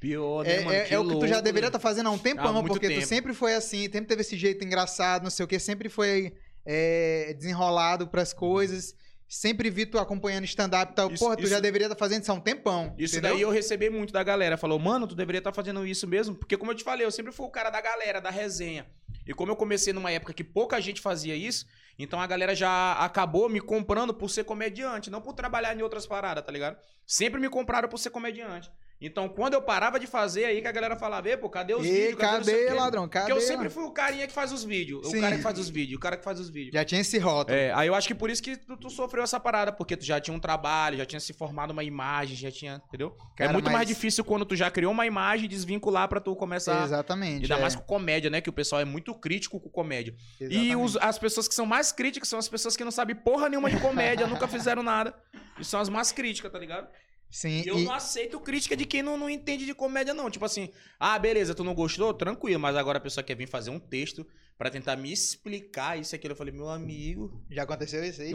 Pior, 0.07 0.45
É, 0.45 0.57
né, 0.57 0.63
mano? 0.65 0.75
é- 0.77 0.93
é 0.93 0.99
o 0.99 1.07
que 1.07 1.19
tu 1.19 1.27
já 1.27 1.41
deveria 1.41 1.67
estar 1.67 1.79
fazendo 1.79 2.07
há 2.07 2.11
um 2.11 2.17
tempão, 2.17 2.57
Há 2.57 2.63
porque 2.63 2.87
tempo. 2.87 3.01
tu 3.01 3.07
sempre 3.07 3.33
foi 3.33 3.55
assim, 3.55 3.83
sempre 3.83 4.01
teve 4.05 4.21
esse 4.21 4.37
jeito 4.37 4.63
engraçado, 4.63 5.23
não 5.23 5.29
sei 5.31 5.43
o 5.43 5.47
que, 5.47 5.57
sempre 5.59 5.89
foi 5.89 6.33
é, 6.67 7.33
desenrolado 7.37 8.07
pras 8.07 8.33
coisas. 8.33 8.95
Sempre 9.27 9.69
vi 9.71 9.85
tu 9.87 9.97
acompanhando 9.99 10.45
stand-up 10.45 10.91
e 10.91 10.95
tal. 10.95 11.11
Isso- 11.11 11.23
Porra, 11.23 11.35
tu 11.35 11.45
já 11.47 11.55
isso- 11.55 11.61
deveria 11.61 11.87
estar 11.87 11.97
fazendo 11.97 12.21
isso 12.23 12.31
há 12.31 12.35
um 12.35 12.39
tempão. 12.39 12.93
Isso 12.97 13.15
entendeu? 13.15 13.31
daí 13.33 13.41
eu 13.41 13.49
recebi 13.49 13.89
muito 13.89 14.13
da 14.13 14.23
galera. 14.23 14.55
Falou, 14.57 14.77
mano, 14.79 15.07
tu 15.07 15.15
deveria 15.15 15.39
estar 15.39 15.51
fazendo 15.53 15.85
isso 15.85 16.07
mesmo. 16.07 16.35
Porque, 16.35 16.55
como 16.57 16.71
eu 16.71 16.75
te 16.75 16.83
falei, 16.83 17.05
eu 17.05 17.11
sempre 17.11 17.31
fui 17.31 17.45
o 17.45 17.49
cara 17.49 17.69
da 17.71 17.81
galera, 17.81 18.19
da 18.21 18.29
resenha. 18.29 18.85
E 19.27 19.33
como 19.33 19.51
eu 19.51 19.55
comecei 19.55 19.91
numa 19.93 20.11
época 20.11 20.31
que 20.33 20.43
pouca 20.43 20.79
gente 20.79 21.01
fazia 21.01 21.35
isso, 21.35 21.65
então 21.97 22.19
a 22.21 22.27
galera 22.27 22.53
já 22.55 22.93
acabou 22.93 23.49
me 23.49 23.59
comprando 23.59 24.13
por 24.13 24.29
ser 24.29 24.43
comediante, 24.43 25.09
não 25.09 25.21
por 25.21 25.33
trabalhar 25.33 25.75
em 25.77 25.81
outras 25.81 26.05
paradas, 26.05 26.43
tá 26.45 26.51
ligado? 26.51 26.77
Sempre 27.05 27.39
me 27.41 27.49
compraram 27.49 27.89
por 27.89 27.97
ser 27.97 28.11
comediante. 28.11 28.71
Então, 29.01 29.27
quando 29.27 29.53
eu 29.55 29.61
parava 29.61 29.99
de 29.99 30.07
fazer, 30.07 30.45
aí 30.45 30.61
que 30.61 30.67
a 30.67 30.71
galera 30.71 30.95
falava, 30.95 31.27
"Ei, 31.29 31.35
pô, 31.35 31.49
cadê 31.49 31.75
os 31.75 31.85
Ei, 31.85 31.91
vídeos? 31.91 32.15
cadê, 32.15 32.67
quê?" 32.67 32.73
ladrão? 32.73 33.07
Cadê? 33.09 33.25
Porque 33.27 33.37
eu 33.37 33.45
sempre 33.45 33.69
fui 33.69 33.83
o 33.83 33.91
carinha 33.91 34.25
que 34.25 34.31
faz 34.33 34.53
os 34.53 34.63
vídeos. 34.63 35.09
Sim. 35.09 35.17
O 35.17 35.21
cara 35.21 35.35
que 35.35 35.41
faz 35.43 35.59
os 35.59 35.69
vídeos, 35.69 35.97
o 35.97 35.99
cara 35.99 36.15
que 36.17 36.23
faz 36.23 36.39
os 36.39 36.49
vídeos. 36.49 36.73
Já 36.73 36.85
tinha 36.85 37.01
esse 37.01 37.17
rótulo. 37.19 37.57
É, 37.57 37.73
aí 37.73 37.87
eu 37.87 37.93
acho 37.93 38.07
que 38.07 38.15
por 38.15 38.29
isso 38.29 38.41
que 38.41 38.55
tu, 38.55 38.77
tu 38.77 38.89
sofreu 38.89 39.21
essa 39.23 39.37
parada, 39.39 39.71
porque 39.73 39.97
tu 39.97 40.05
já 40.05 40.19
tinha 40.21 40.35
um 40.35 40.39
trabalho, 40.39 40.97
já 40.97 41.05
tinha 41.05 41.19
se 41.19 41.33
formado 41.33 41.71
uma 41.71 41.83
imagem, 41.83 42.37
já 42.37 42.49
tinha, 42.49 42.81
entendeu? 42.87 43.11
Cara, 43.35 43.49
é 43.49 43.53
muito 43.53 43.65
mas- 43.65 43.73
mais 43.73 43.87
difícil 43.87 44.23
quando 44.23 44.45
tu 44.45 44.55
já 44.55 44.71
criou 44.71 44.93
uma 44.93 45.05
imagem 45.05 45.47
desvincular 45.49 46.07
pra 46.07 46.21
tu 46.21 46.33
começar. 46.35 46.83
Exatamente. 46.85 47.41
Ainda 47.43 47.55
é. 47.55 47.61
mais 47.61 47.75
com 47.75 47.83
comédia, 47.83 48.29
né? 48.29 48.39
Que 48.39 48.49
o 48.49 48.53
pessoal 48.53 48.81
é 48.81 48.85
muito 48.85 49.13
crítico 49.13 49.59
com 49.59 49.69
comédia. 49.69 50.15
E 50.39 50.43
Exatamente. 50.45 50.75
os- 50.77 50.97
as 50.97 51.19
pessoas 51.19 51.47
que 51.49 51.53
são 51.53 51.65
mais 51.65 51.91
críticas 51.91 52.29
são 52.29 52.39
as 52.39 52.47
pessoas 52.47 52.77
que 52.77 52.83
não 52.83 52.91
sabem 52.91 53.15
porra 53.15 53.49
nenhuma 53.49 53.69
de 53.69 53.77
comédia, 53.79 54.25
nunca 54.45 54.47
fizeram 54.47 54.81
nada. 54.81 55.13
E 55.59 55.65
são 55.65 55.79
as 55.81 55.89
mais 55.89 56.11
críticas, 56.13 56.49
tá 56.51 56.57
ligado? 56.57 56.87
Sim, 57.35 57.63
E 57.65 57.67
eu 57.67 57.77
e- 57.77 57.83
não 57.83 57.91
aceito 57.91 58.39
crítica 58.39 58.77
de 58.77 58.85
quem 58.85 59.03
não, 59.03 59.17
não 59.17 59.29
entende 59.29 59.65
de 59.65 59.73
comédia, 59.73 60.13
não. 60.13 60.29
Tipo 60.29 60.45
assim, 60.45 60.69
ah, 60.97 61.19
beleza, 61.19 61.53
tu 61.53 61.65
não 61.65 61.73
gostou? 61.75 62.13
Tranquilo, 62.13 62.61
mas 62.61 62.77
agora 62.77 62.97
a 62.97 63.01
pessoa 63.01 63.25
quer 63.25 63.35
vir 63.35 63.45
fazer 63.49 63.71
um 63.71 63.79
texto 63.79 64.25
pra 64.57 64.69
tentar 64.69 64.95
me 64.95 65.11
explicar 65.11 65.99
isso 65.99 66.13
e 66.13 66.17
aquilo. 66.17 66.31
Eu 66.33 66.37
falei, 66.37 66.53
meu 66.53 66.69
amigo, 66.69 67.43
já 67.49 67.63
aconteceu 67.63 68.03
isso 68.03 68.21
aí? 68.21 68.33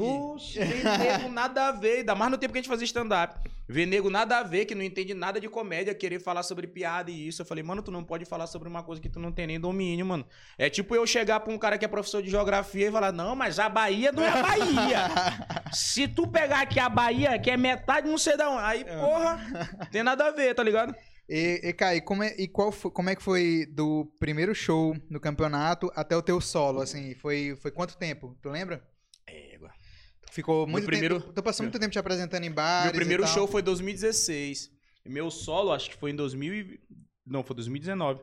Vem 0.61 0.99
nego 0.99 1.29
nada 1.31 1.69
a 1.69 1.73
ver. 1.73 1.99
Ainda 1.99 2.15
mais 2.15 2.31
no 2.31 2.39
tempo 2.39 2.53
que 2.53 2.59
a 2.59 2.63
gente 2.63 2.69
fazia 2.69 2.85
stand-up. 2.85 3.41
Vê 3.67 3.87
nego 3.87 4.11
nada 4.11 4.39
a 4.39 4.43
ver, 4.43 4.65
que 4.65 4.75
não 4.75 4.83
entende 4.83 5.15
nada 5.15 5.41
de 5.41 5.49
comédia, 5.49 5.95
querer 5.95 6.19
falar 6.21 6.43
sobre 6.43 6.67
piada 6.67 7.11
e 7.11 7.29
isso. 7.29 7.41
Eu 7.43 7.47
falei, 7.47 7.63
mano, 7.63 7.83
tu 7.83 7.91
não 7.91 8.03
pode 8.03 8.25
falar 8.25 8.47
sobre 8.47 8.69
uma 8.69 8.83
coisa 8.83 9.01
que 9.01 9.09
tu 9.09 9.21
não 9.21 9.31
tem 9.31 9.47
nem 9.47 9.61
domínio, 9.61 10.05
mano. 10.05 10.27
É 10.59 10.69
tipo 10.69 10.95
eu 10.95 11.07
chegar 11.07 11.41
pra 11.41 11.53
um 11.53 11.59
cara 11.59 11.79
que 11.79 11.85
é 11.85 11.89
professor 11.89 12.23
de 12.23 12.31
geografia 12.31 12.89
e 12.89 12.93
falar, 12.93 13.13
não, 13.13 13.37
mas 13.37 13.59
a 13.59 13.69
Bahia 13.69 14.11
não 14.13 14.25
é 14.25 14.29
a 14.29 14.43
Bahia. 14.43 14.99
Se 15.73 16.09
tu 16.09 16.27
pegar 16.27 16.63
aqui 16.63 16.81
a 16.81 16.89
Bahia, 16.89 17.39
que 17.39 17.51
é 17.51 17.57
metade, 17.57 18.09
não 18.09 18.19
sei 18.19 18.37
da 18.37 18.51
onde. 18.51 18.65
Aí, 18.65 18.85
porra, 18.85 19.79
tem 19.93 20.03
nada 20.03 20.27
a 20.27 20.31
ver, 20.33 20.53
tá 20.55 20.63
ligado? 20.63 20.95
E, 21.33 21.61
e 21.63 21.73
Kai, 21.73 22.01
como 22.01 22.25
é, 22.25 22.35
e 22.37 22.49
qual 22.49 22.73
foi- 22.73 22.91
como 22.91 23.09
é 23.09 23.15
que 23.15 23.23
foi 23.23 23.65
do 23.67 24.05
primeiro 24.19 24.53
show 24.53 24.97
no 25.09 25.21
campeonato 25.21 25.89
até 25.95 26.17
o 26.17 26.23
teu 26.23 26.41
solo, 26.41 26.81
assim? 26.81 27.15
Foi, 27.15 27.55
foi 27.63 27.71
quanto 27.71 27.97
tempo? 27.97 28.37
Tu 28.43 28.49
lembra? 28.49 28.83
Tu 30.23 30.33
ficou 30.33 30.67
muito 30.67 30.87
primeiro- 30.87 31.21
tempo... 31.21 31.33
Tu 31.33 31.43
passou 31.43 31.63
muito 31.65 31.79
tempo 31.79 31.93
te 31.93 31.99
apresentando 32.01 32.45
em 32.45 32.51
bares 32.51 32.91
Meu 32.93 33.01
primeiro 33.01 33.27
show 33.29 33.47
foi 33.47 33.61
em 33.61 33.65
2016. 33.65 34.71
Meu 35.07 35.31
solo, 35.31 35.73
acho 35.73 35.89
que 35.91 35.97
foi 35.97 36.11
em 36.11 36.17
2000 36.17 36.55
e... 36.55 36.81
Não, 37.25 37.45
foi 37.45 37.55
2019. 37.55 38.21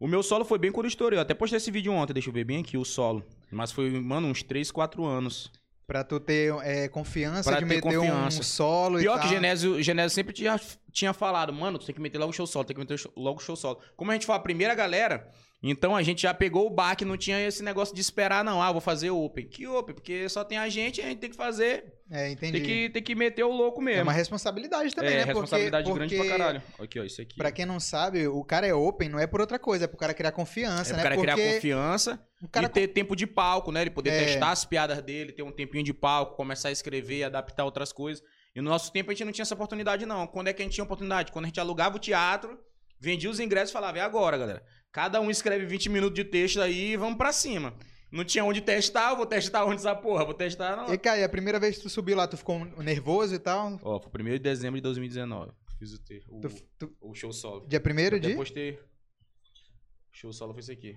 O 0.00 0.08
meu 0.08 0.22
solo 0.22 0.44
foi 0.44 0.58
bem 0.58 0.72
quando 0.72 0.86
eu 0.86 0.88
estourei. 0.88 1.18
Eu 1.18 1.22
até 1.22 1.34
postei 1.34 1.56
esse 1.56 1.70
vídeo 1.70 1.92
ontem, 1.92 2.12
deixa 2.12 2.28
eu 2.28 2.32
ver 2.32 2.44
bem 2.44 2.60
aqui, 2.60 2.76
o 2.76 2.84
solo. 2.84 3.24
Mas 3.50 3.70
foi, 3.70 3.90
mano, 4.00 4.26
uns 4.28 4.42
3, 4.42 4.70
4 4.72 5.04
anos. 5.04 5.50
Pra 5.86 6.02
tu 6.02 6.18
ter 6.18 6.54
é, 6.62 6.88
confiança 6.88 7.50
Pra 7.50 7.60
de 7.60 7.66
ter 7.66 7.74
meter 7.74 7.82
confiança. 7.98 8.40
um 8.40 8.42
solo 8.42 8.98
Pior 8.98 9.16
e 9.16 9.20
que 9.20 9.26
tal. 9.26 9.34
Genésio, 9.34 9.82
Genésio 9.82 10.14
sempre 10.14 10.32
tinha, 10.32 10.58
tinha 10.90 11.12
falado, 11.12 11.52
mano, 11.52 11.78
tu 11.78 11.84
tem 11.84 11.94
que 11.94 12.00
meter 12.00 12.16
logo 12.18 12.32
show 12.32 12.46
solo, 12.46 12.64
tem 12.64 12.74
que 12.74 12.80
meter 12.80 12.98
logo 13.16 13.38
show 13.40 13.54
solo. 13.54 13.78
Como 13.96 14.10
a 14.10 14.14
gente 14.14 14.24
foi 14.24 14.34
a 14.34 14.38
primeira 14.38 14.74
galera, 14.74 15.28
então 15.70 15.96
a 15.96 16.02
gente 16.02 16.22
já 16.22 16.34
pegou 16.34 16.66
o 16.66 16.70
baque, 16.70 17.04
não 17.04 17.16
tinha 17.16 17.40
esse 17.46 17.62
negócio 17.62 17.94
de 17.94 18.00
esperar, 18.00 18.44
não. 18.44 18.60
Ah, 18.62 18.70
vou 18.70 18.80
fazer 18.80 19.10
open. 19.10 19.46
Que 19.48 19.66
open? 19.66 19.94
Porque 19.94 20.28
só 20.28 20.44
tem 20.44 20.58
a 20.58 20.68
gente, 20.68 21.00
a 21.00 21.04
gente 21.06 21.18
tem 21.18 21.30
que 21.30 21.36
fazer, 21.36 21.84
É, 22.10 22.30
entendi. 22.30 22.52
tem 22.52 22.62
que, 22.62 22.90
tem 22.90 23.02
que 23.02 23.14
meter 23.14 23.42
o 23.44 23.50
louco 23.50 23.80
É 23.80 23.84
mesmo. 23.84 24.02
uma 24.02 24.12
responsabilidade 24.12 24.94
também, 24.94 25.14
é, 25.14 25.16
né? 25.18 25.24
responsabilidade 25.24 25.84
porque, 25.84 25.98
grande 25.98 26.16
porque, 26.16 26.28
pra 26.28 26.38
caralho. 26.38 26.62
Aqui, 26.78 27.00
ó, 27.00 27.04
isso 27.04 27.22
aqui. 27.22 27.36
Pra 27.36 27.50
quem 27.50 27.64
não 27.64 27.80
sabe, 27.80 28.26
o 28.28 28.44
cara 28.44 28.66
é 28.66 28.74
open, 28.74 29.08
não 29.08 29.18
é 29.18 29.26
por 29.26 29.40
outra 29.40 29.58
coisa, 29.58 29.84
é 29.84 29.88
pro 29.88 29.96
cara 29.96 30.12
criar 30.12 30.28
é 30.28 30.32
confiança, 30.32 30.88
pro 30.88 30.96
né? 30.98 31.02
cara 31.02 31.14
porque 31.14 31.32
criar 31.32 31.52
confiança 31.54 32.20
cara 32.52 32.66
e 32.66 32.68
ter 32.68 32.88
tempo 32.88 33.16
de 33.16 33.26
palco, 33.26 33.72
né? 33.72 33.80
Ele 33.80 33.90
poder 33.90 34.10
É. 34.10 34.24
testar 34.24 34.50
as 34.50 34.64
piadas 34.66 35.00
dele, 35.02 35.32
ter 35.32 35.42
um 35.42 35.50
tempinho 35.52 35.82
de 35.82 35.94
palco, 35.94 36.36
começar 36.36 36.68
a 36.68 36.72
escrever, 36.72 37.24
adaptar 37.24 37.64
outras 37.64 37.90
coisas. 37.90 38.22
E 38.54 38.60
no 38.60 38.68
nosso 38.68 38.92
tempo 38.92 39.10
a 39.10 39.14
gente 39.14 39.24
não 39.24 39.32
tinha 39.32 39.42
essa 39.42 39.54
oportunidade, 39.54 40.04
não. 40.04 40.26
Quando 40.26 40.48
é 40.48 40.52
que 40.52 40.60
a 40.60 40.64
gente 40.64 40.74
tinha 40.74 40.84
oportunidade? 40.84 41.32
Quando 41.32 41.46
a 41.46 41.48
gente 41.48 41.58
alugava 41.58 41.96
o 41.96 41.98
teatro, 41.98 42.58
vendia 43.00 43.30
os 43.30 43.40
ingressos 43.40 43.70
e 43.70 43.72
falava, 43.72 43.98
é 43.98 44.02
agora, 44.02 44.36
galera. 44.36 44.62
Cada 44.94 45.20
um 45.20 45.28
escreve 45.28 45.66
20 45.66 45.88
minutos 45.90 46.14
de 46.14 46.22
texto 46.24 46.60
aí 46.60 46.92
e 46.92 46.96
vamos 46.96 47.18
pra 47.18 47.32
cima. 47.32 47.74
Não 48.12 48.24
tinha 48.24 48.44
onde 48.44 48.60
testar, 48.60 49.10
eu 49.10 49.16
vou 49.16 49.26
testar 49.26 49.64
onde 49.64 49.74
essa 49.80 49.92
porra, 49.94 50.24
vou 50.24 50.32
testar 50.34 50.76
não. 50.76 50.94
E, 50.94 50.96
Caio, 50.96 51.24
a 51.24 51.28
primeira 51.28 51.58
vez 51.58 51.76
que 51.76 51.82
tu 51.82 51.90
subiu 51.90 52.16
lá, 52.16 52.28
tu 52.28 52.36
ficou 52.36 52.64
nervoso 52.80 53.34
e 53.34 53.38
tal? 53.40 53.76
Ó, 53.82 53.98
foi 54.00 54.22
1 54.22 54.24
de 54.34 54.38
dezembro 54.38 54.76
de 54.76 54.82
2019. 54.82 55.50
Fiz 55.80 55.92
o, 55.94 55.98
te- 55.98 56.22
o, 56.28 56.40
Tu, 56.40 56.48
tu- 56.78 56.96
o 57.00 57.12
show 57.12 57.32
solo. 57.32 57.66
dia 57.66 57.80
primeiro 57.80 58.14
Até 58.16 58.28
de? 58.28 58.34
postei. 58.36 58.74
O 58.74 60.16
show 60.16 60.32
solo 60.32 60.52
foi 60.52 60.60
isso 60.60 60.70
aqui. 60.70 60.96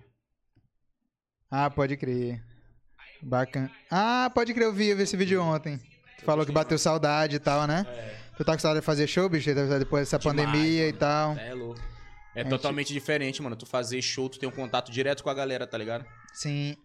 Ah, 1.49 1.67
pode 1.71 1.97
crer. 1.97 2.39
Bacana. 3.23 3.71
Ah, 3.89 4.29
pode 4.33 4.53
crer, 4.53 4.65
eu 4.67 4.73
vi, 4.73 4.89
eu 4.89 4.95
vi 4.97 5.01
esse 5.03 5.17
vídeo 5.17 5.41
ontem. 5.41 5.79
Tu 6.19 6.23
falou 6.23 6.45
que 6.45 6.51
bateu 6.51 6.77
saudade 6.77 7.37
e 7.37 7.39
tal, 7.39 7.65
né? 7.65 7.83
É. 7.89 8.19
Tu 8.37 8.45
tá 8.45 8.53
com 8.53 8.59
saudade 8.59 8.81
de 8.81 8.85
fazer 8.85 9.07
show, 9.07 9.27
bicho? 9.27 9.51
Depois 9.55 10.03
dessa 10.07 10.19
Demais, 10.19 10.45
pandemia 10.45 10.83
e 10.83 10.91
mano. 10.91 10.99
tal. 10.99 11.37
É 11.37 11.53
louco. 11.55 11.81
É, 12.39 12.43
totalmente 12.43 12.93
diferente, 12.93 13.41
mano. 13.41 13.55
Tu 13.55 13.65
fazer 13.65 14.01
show, 14.01 14.29
tu 14.29 14.37
tem 14.39 14.47
um 14.47 14.51
contato 14.51 14.91
direto 14.91 15.23
com 15.23 15.29
a 15.29 15.33
galera, 15.33 15.65
tá 15.65 15.77
ligado? 15.77 16.05
Sim. 16.33 16.75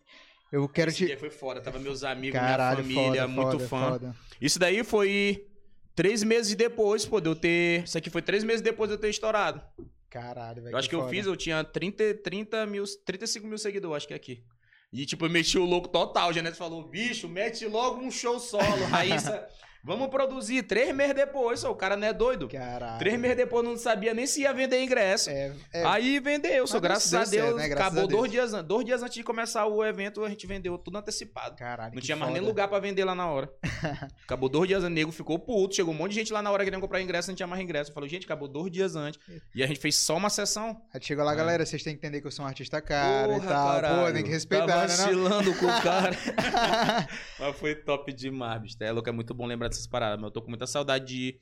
Eu 0.50 0.68
quero 0.68 0.90
Esse 0.90 0.98
te. 0.98 1.06
dia 1.06 1.18
foi 1.18 1.30
foda. 1.30 1.60
Tava 1.60 1.78
meus 1.78 2.04
amigos, 2.04 2.38
Caralho, 2.38 2.84
minha 2.84 3.00
família, 3.02 3.22
foda, 3.22 3.32
muito 3.32 3.58
foda, 3.58 3.68
fã. 3.68 3.90
foda. 3.92 4.16
Isso 4.40 4.58
daí 4.58 4.82
foi 4.84 5.46
três 5.94 6.22
meses 6.22 6.54
depois, 6.54 7.04
pô, 7.06 7.20
de 7.20 7.28
eu 7.28 7.34
ter. 7.36 7.84
Isso 7.84 7.96
aqui 7.96 8.10
foi 8.10 8.22
três 8.22 8.44
meses 8.44 8.60
depois 8.60 8.88
de 8.88 8.96
eu 8.96 8.98
ter 9.00 9.08
estourado. 9.08 9.62
Caralho, 10.10 10.62
velho. 10.62 10.74
Eu 10.74 10.78
acho 10.78 10.88
que 10.88 10.94
eu 10.94 11.00
foda. 11.00 11.10
fiz, 11.10 11.26
eu 11.26 11.36
tinha 11.36 11.64
30, 11.64 12.14
30 12.22 12.66
mil, 12.66 12.84
35 13.06 13.46
mil 13.46 13.56
seguidores, 13.56 13.96
acho 13.96 14.08
que 14.08 14.12
é 14.12 14.16
aqui. 14.16 14.44
E, 14.92 15.06
tipo, 15.06 15.24
eu 15.24 15.30
meti 15.30 15.58
o 15.58 15.64
louco 15.64 15.88
total. 15.88 16.28
O 16.28 16.32
Janete 16.34 16.56
falou, 16.58 16.86
bicho, 16.86 17.26
mete 17.28 17.64
logo 17.66 18.02
um 18.02 18.10
show 18.10 18.38
solo. 18.38 18.84
Raíssa, 18.90 19.48
vamos 19.82 20.08
produzir. 20.08 20.62
Três 20.62 20.94
meses 20.94 21.14
depois, 21.14 21.60
só, 21.60 21.70
o 21.70 21.74
cara 21.74 21.96
não 21.96 22.06
é 22.06 22.12
doido. 22.12 22.48
Caralho. 22.48 22.98
Três 22.98 23.18
meses 23.18 23.36
depois 23.36 23.64
não 23.64 23.76
sabia 23.76 24.14
nem 24.14 24.26
se 24.26 24.42
ia 24.42 24.52
vender 24.52 24.82
ingresso. 24.82 25.30
É, 25.30 25.52
é, 25.72 25.84
Aí 25.84 26.18
vendeu, 26.20 26.66
só 26.66 26.78
graças 26.80 27.12
a 27.14 27.24
certo, 27.26 27.46
Deus. 27.46 27.56
né? 27.56 27.68
Graças 27.68 27.86
acabou 27.86 28.04
a 28.04 28.06
Deus. 28.06 28.18
dois 28.20 28.30
dias, 28.30 28.54
an- 28.54 28.64
dois 28.64 28.84
dias 28.84 29.02
antes 29.02 29.14
de 29.14 29.22
começar 29.22 29.66
o 29.66 29.84
evento, 29.84 30.24
a 30.24 30.28
gente 30.28 30.46
vendeu 30.46 30.76
tudo 30.78 30.98
antecipado. 30.98 31.56
Caralho. 31.56 31.94
Não 31.94 32.00
tinha 32.02 32.16
mais 32.16 32.30
nem 32.32 32.40
foda. 32.40 32.48
lugar 32.50 32.68
pra 32.68 32.78
vender 32.78 33.04
lá 33.04 33.14
na 33.14 33.28
hora. 33.30 33.50
acabou 34.24 34.48
dois 34.48 34.68
dias 34.68 34.82
antes, 34.84 34.92
o 34.92 34.94
nego 34.94 35.12
ficou 35.12 35.38
puto. 35.38 35.74
Chegou 35.74 35.92
um 35.92 35.96
monte 35.96 36.10
de 36.12 36.16
gente 36.18 36.32
lá 36.32 36.40
na 36.42 36.50
hora 36.50 36.64
querendo 36.64 36.80
comprar 36.80 37.00
ingresso, 37.00 37.28
não 37.28 37.34
tinha 37.34 37.46
mais 37.46 37.60
ingresso. 37.62 37.90
Eu 37.90 37.94
falei, 37.94 38.08
gente, 38.08 38.24
acabou 38.24 38.48
dois 38.48 38.70
dias 38.70 38.94
antes. 38.96 39.18
E 39.54 39.62
a 39.62 39.66
gente 39.66 39.80
fez 39.80 39.96
só 39.96 40.16
uma 40.16 40.30
sessão. 40.30 40.80
Aí 40.94 41.00
chegou 41.02 41.24
lá, 41.24 41.32
É. 41.32 41.36
galera, 41.36 41.66
vocês 41.66 41.82
têm 41.82 41.92
que 41.94 41.98
entender 41.98 42.20
que 42.20 42.26
eu 42.26 42.30
sou 42.30 42.44
um 42.44 42.48
artista 42.48 42.80
caro 42.80 43.32
e 43.36 43.40
tal. 43.40 43.74
Pô, 43.74 43.80
caralho. 43.80 44.14
tem 44.14 44.22
que 44.24 44.30
respeitar, 44.30 44.66
tá 44.66 44.80
né? 44.82 44.86
Vacilando 44.86 45.54
com 45.58 45.66
o 45.66 45.82
cara. 45.82 46.16
Mas 47.38 47.56
foi 47.58 47.74
top 47.74 48.12
demais, 48.12 48.60
bicho. 48.62 48.76
É 48.80 48.90
louco, 48.92 49.08
é 49.08 49.12
muito 49.12 49.34
bom 49.34 49.46
lembrar 49.46 49.68
dessas 49.72 49.86
paradas. 49.86 50.16
Mas 50.18 50.26
eu 50.26 50.30
tô 50.30 50.42
com 50.42 50.48
muita 50.48 50.66
saudade 50.66 51.04
de, 51.06 51.40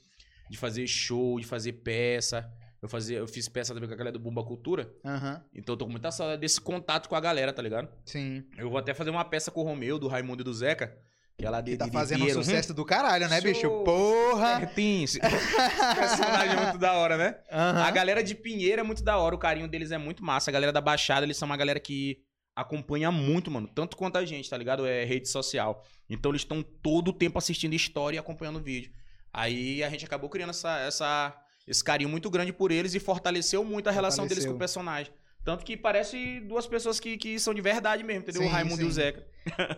de 0.50 0.56
fazer 0.58 0.86
show, 0.86 1.38
de 1.38 1.46
fazer 1.46 1.72
peça. 1.74 2.50
Eu, 2.82 2.88
fazia, 2.88 3.18
eu 3.18 3.26
fiz 3.28 3.46
peça 3.48 3.74
também 3.74 3.88
com 3.88 3.94
a 3.94 3.98
galera 3.98 4.12
do 4.16 4.18
Bumba 4.22 4.42
Cultura. 4.42 4.90
Aham, 5.04 5.42
Então 5.54 5.74
eu 5.74 5.76
tô 5.76 5.84
com 5.84 5.90
muita 5.90 6.10
saudade 6.10 6.40
desse 6.40 6.60
contato 6.60 7.08
com 7.08 7.14
a 7.14 7.20
galera, 7.20 7.52
tá 7.52 7.60
ligado? 7.60 7.88
sim. 8.06 8.42
Eu 8.56 8.70
vou 8.70 8.78
até 8.78 8.94
fazer 8.94 9.10
uma 9.10 9.24
peça 9.24 9.50
com 9.50 9.60
o 9.60 9.64
Romeu, 9.64 9.98
do 9.98 10.08
Raimundo 10.08 10.40
e 10.42 10.44
do 10.44 10.54
Zeca. 10.54 10.96
Que 11.36 11.46
ela 11.46 11.62
Que 11.62 11.74
tá 11.76 11.88
fazendo 11.88 12.24
um 12.24 12.30
sucesso 12.30 12.74
do 12.74 12.84
caralho, 12.84 13.26
né, 13.28 13.40
bicho? 13.40 13.68
Porra! 13.84 14.58
Certinho. 14.60 15.04
Esse 15.04 15.20
personagem 15.96 16.54
é 16.54 16.60
muito 16.64 16.78
da 16.78 16.92
hora, 16.94 17.16
né? 17.16 17.36
Aham. 17.50 17.82
A 17.82 17.90
galera 17.90 18.22
de 18.22 18.34
Pinheiro 18.34 18.80
é 18.80 18.82
muito 18.84 19.02
da 19.02 19.16
hora, 19.18 19.34
o 19.34 19.38
carinho 19.38 19.66
deles 19.68 19.90
é 19.90 19.96
muito 19.98 20.22
massa. 20.24 20.50
A 20.50 20.52
galera 20.52 20.70
da 20.72 20.80
Baixada, 20.82 21.24
eles 21.24 21.36
são 21.38 21.46
uma 21.46 21.56
galera 21.56 21.80
que 21.80 22.22
acompanha 22.60 23.10
muito, 23.10 23.50
mano. 23.50 23.68
Tanto 23.68 23.96
quanto 23.96 24.16
a 24.16 24.24
gente, 24.24 24.48
tá 24.48 24.56
ligado? 24.56 24.86
É 24.86 25.04
rede 25.04 25.28
social. 25.28 25.84
Então 26.08 26.30
eles 26.30 26.42
estão 26.42 26.62
todo 26.62 27.08
o 27.08 27.12
tempo 27.12 27.38
assistindo 27.38 27.74
história 27.74 28.16
e 28.16 28.18
acompanhando 28.18 28.56
o 28.56 28.62
vídeo. 28.62 28.92
Aí 29.32 29.82
a 29.82 29.90
gente 29.90 30.04
acabou 30.04 30.28
criando 30.28 30.50
essa, 30.50 30.78
essa, 30.80 31.40
esse 31.66 31.82
carinho 31.82 32.10
muito 32.10 32.28
grande 32.28 32.52
por 32.52 32.70
eles 32.70 32.94
e 32.94 33.00
fortaleceu 33.00 33.64
muito 33.64 33.88
a 33.88 33.92
relação 33.92 34.26
deles 34.26 34.44
com 34.44 34.52
Fortaleceu. 34.52 34.56
o 34.56 34.58
personagem. 34.58 35.12
Tanto 35.50 35.64
que 35.64 35.76
parece 35.76 36.40
duas 36.40 36.66
pessoas 36.66 37.00
que, 37.00 37.16
que 37.16 37.38
são 37.38 37.52
de 37.52 37.60
verdade 37.60 38.04
mesmo, 38.04 38.22
entendeu? 38.22 38.42
Sim, 38.42 38.48
o 38.48 38.50
Raimundo 38.50 38.82
e 38.82 38.84
o 38.84 38.88
sim. 38.88 38.92
Zeca. 38.92 39.26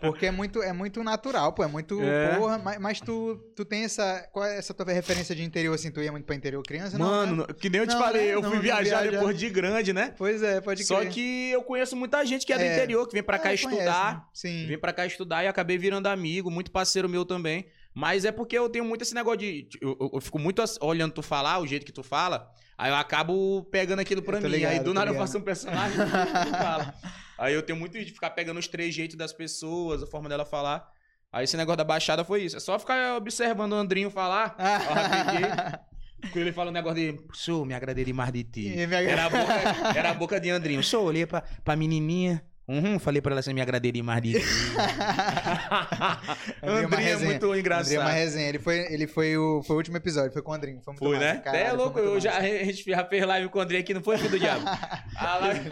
Porque 0.01 0.27
é 0.27 0.31
muito, 0.31 0.63
é 0.63 0.73
muito 0.73 1.03
natural, 1.05 1.53
pô. 1.53 1.63
É 1.63 1.67
muito. 1.67 2.01
É. 2.03 2.37
Porra, 2.37 2.59
mas, 2.59 2.79
mas 2.81 3.01
tu, 3.01 3.37
tu 3.57 3.65
tem 3.65 3.85
essa. 3.85 4.29
Qual 4.33 4.45
é 4.45 4.59
essa 4.59 4.75
tua 4.75 4.85
referência 4.93 5.35
de 5.35 5.43
interior, 5.43 5.73
assim? 5.75 5.91
Tu 5.91 6.03
ia 6.03 6.11
muito 6.13 6.25
pra 6.25 6.35
interior 6.35 6.63
criança? 6.63 6.99
não, 6.99 7.07
Mano, 7.07 7.37
né? 7.37 7.45
não- 7.49 7.55
que 7.55 7.71
nem 7.71 7.81
eu 7.81 7.87
te 7.87 7.95
Não, 7.95 8.01
falei, 8.03 8.27
né? 8.27 8.35
eu 8.35 8.43
Não, 8.43 8.49
fui 8.51 8.57
não 8.57 8.63
viajar 8.63 9.03
viaja. 9.03 9.11
depois 9.13 9.39
de 9.39 9.49
grande, 9.51 9.93
né? 9.93 10.15
Pois 10.19 10.43
é, 10.43 10.61
pode 10.61 10.85
Só 10.85 10.99
crer. 11.01 11.11
que 11.13 11.51
eu 11.51 11.63
conheço 11.63 11.97
muita 11.97 12.25
gente 12.27 12.45
que 12.45 12.53
é 12.53 12.59
do 12.59 12.65
É. 12.65 12.75
interior, 12.75 13.07
que 13.07 13.15
vem 13.15 13.23
pra 13.23 13.39
cá 13.39 13.53
É, 13.53 13.55
estudar. 13.55 14.13
conhece, 14.15 14.27
Sim. 14.35 14.67
Vim 14.67 14.79
pra 14.79 14.93
cá 14.93 15.07
estudar 15.07 15.45
e 15.45 15.47
acabei 15.47 15.79
virando 15.79 16.07
amigo, 16.09 16.51
muito 16.51 16.71
parceiro 16.71 17.09
meu 17.09 17.25
também. 17.25 17.65
Mas 17.95 18.25
é 18.25 18.33
porque 18.33 18.57
eu 18.59 18.69
tenho 18.69 18.85
muito 18.85 19.03
esse 19.03 19.15
negócio 19.15 19.39
de. 19.39 19.69
Eu, 19.81 19.97
eu- 20.01 20.11
eu 20.15 20.21
fico 20.21 20.39
muito 20.39 20.63
olhando 20.81 21.13
tu 21.13 21.23
falar, 21.23 21.59
o 21.61 21.67
jeito 21.67 21.85
que 21.87 21.93
tu 21.93 22.03
fala, 22.03 22.51
aí 22.83 22.91
eu 22.91 22.97
acabo 22.97 23.65
pegando 23.71 24.01
aquilo 24.01 24.23
pra 24.23 24.41
mim. 24.41 24.49
ligado, 24.49 24.73
aí 24.73 24.81
do 24.81 24.93
nada 24.93 25.11
eu 25.11 25.15
faço 25.15 25.39
um 25.39 25.43
personagem. 25.43 25.99
Aí 27.39 27.55
eu 27.55 27.63
tenho 27.63 27.79
muito 27.79 27.99
de 27.99 28.13
ficar 28.13 28.31
pegando 28.31 28.59
os 28.59 28.69
trejeitos 28.69 29.17
das 29.17 29.33
pessoas, 29.33 30.03
a 30.03 30.07
forma 30.07 30.29
dela 30.29 30.45
falar. 30.45 30.89
Aí 31.33 31.45
esse 31.45 31.57
negócio 31.57 31.79
da 31.79 31.85
baixada 31.85 32.25
foi 32.25 32.43
isso. 32.43 32.57
É 32.57 32.61
só 32.61 32.79
ficar 32.79 33.17
observando 33.17 33.73
o 33.73 33.77
Andrinho 33.77 34.11
falar. 34.11 34.55
Ó, 36.35 36.39
ele 36.39 36.53
fala 36.53 36.71
um 36.71 36.75
negócio 36.75 36.97
de. 36.97 37.21
Sou, 37.33 37.65
me 37.65 37.75
agradei 37.75 38.05
demais 38.05 38.33
de 38.33 38.45
ti. 38.45 38.75
Era 38.79 39.25
a 39.25 39.31
boca, 39.31 39.99
era 39.99 40.11
a 40.11 40.15
boca 40.15 40.41
de 40.41 40.51
Andrinho. 40.51 40.83
Sou, 40.83 41.07
olhei 41.07 41.27
pra, 41.27 41.43
pra 41.65 41.75
menininha. 41.75 42.45
Uhum, 42.73 42.99
falei 42.99 43.21
pra 43.21 43.33
ela 43.33 43.41
assim, 43.41 43.53
me 43.53 43.61
agradei 43.61 43.93
demais 43.93 44.23
de 44.23 44.33
ti. 44.33 44.47
Andrinho 46.63 46.81
é 46.81 46.85
Andrinho 46.85 47.09
é 47.09 47.17
muito 47.17 47.35
Andrinho 47.35 47.55
é 47.55 47.59
engraçado. 47.61 48.01
uma 48.01 48.11
resenha. 48.11 48.49
Ele 48.49 48.59
foi, 48.59 48.79
ele 48.91 49.07
foi, 49.07 49.37
o, 49.37 49.63
foi 49.63 49.75
o 49.75 49.77
último 49.77 49.99
episódio, 49.99 50.33
foi 50.33 50.41
com 50.41 50.53
o 50.53 50.55
Andrinho. 50.55 50.81
Foi 50.83 50.95
muito 50.95 51.05
Foi, 51.05 51.17
massa, 51.19 51.35
né? 51.35 51.41
caralho, 51.41 51.65
é 51.65 51.73
louco, 51.73 51.99
eu 51.99 52.19
já, 52.19 52.39
a 52.41 52.43
gente 52.43 52.83
já 52.83 53.05
fez 53.05 53.27
live 53.27 53.49
com 53.51 53.59
o 53.59 53.63
André 53.63 53.79
aqui, 53.79 53.93
não 53.93 54.03
foi, 54.03 54.17
filho 54.17 54.31
do 54.31 54.39
diabo? 54.39 54.65
A 55.17 55.37
live... 55.37 55.71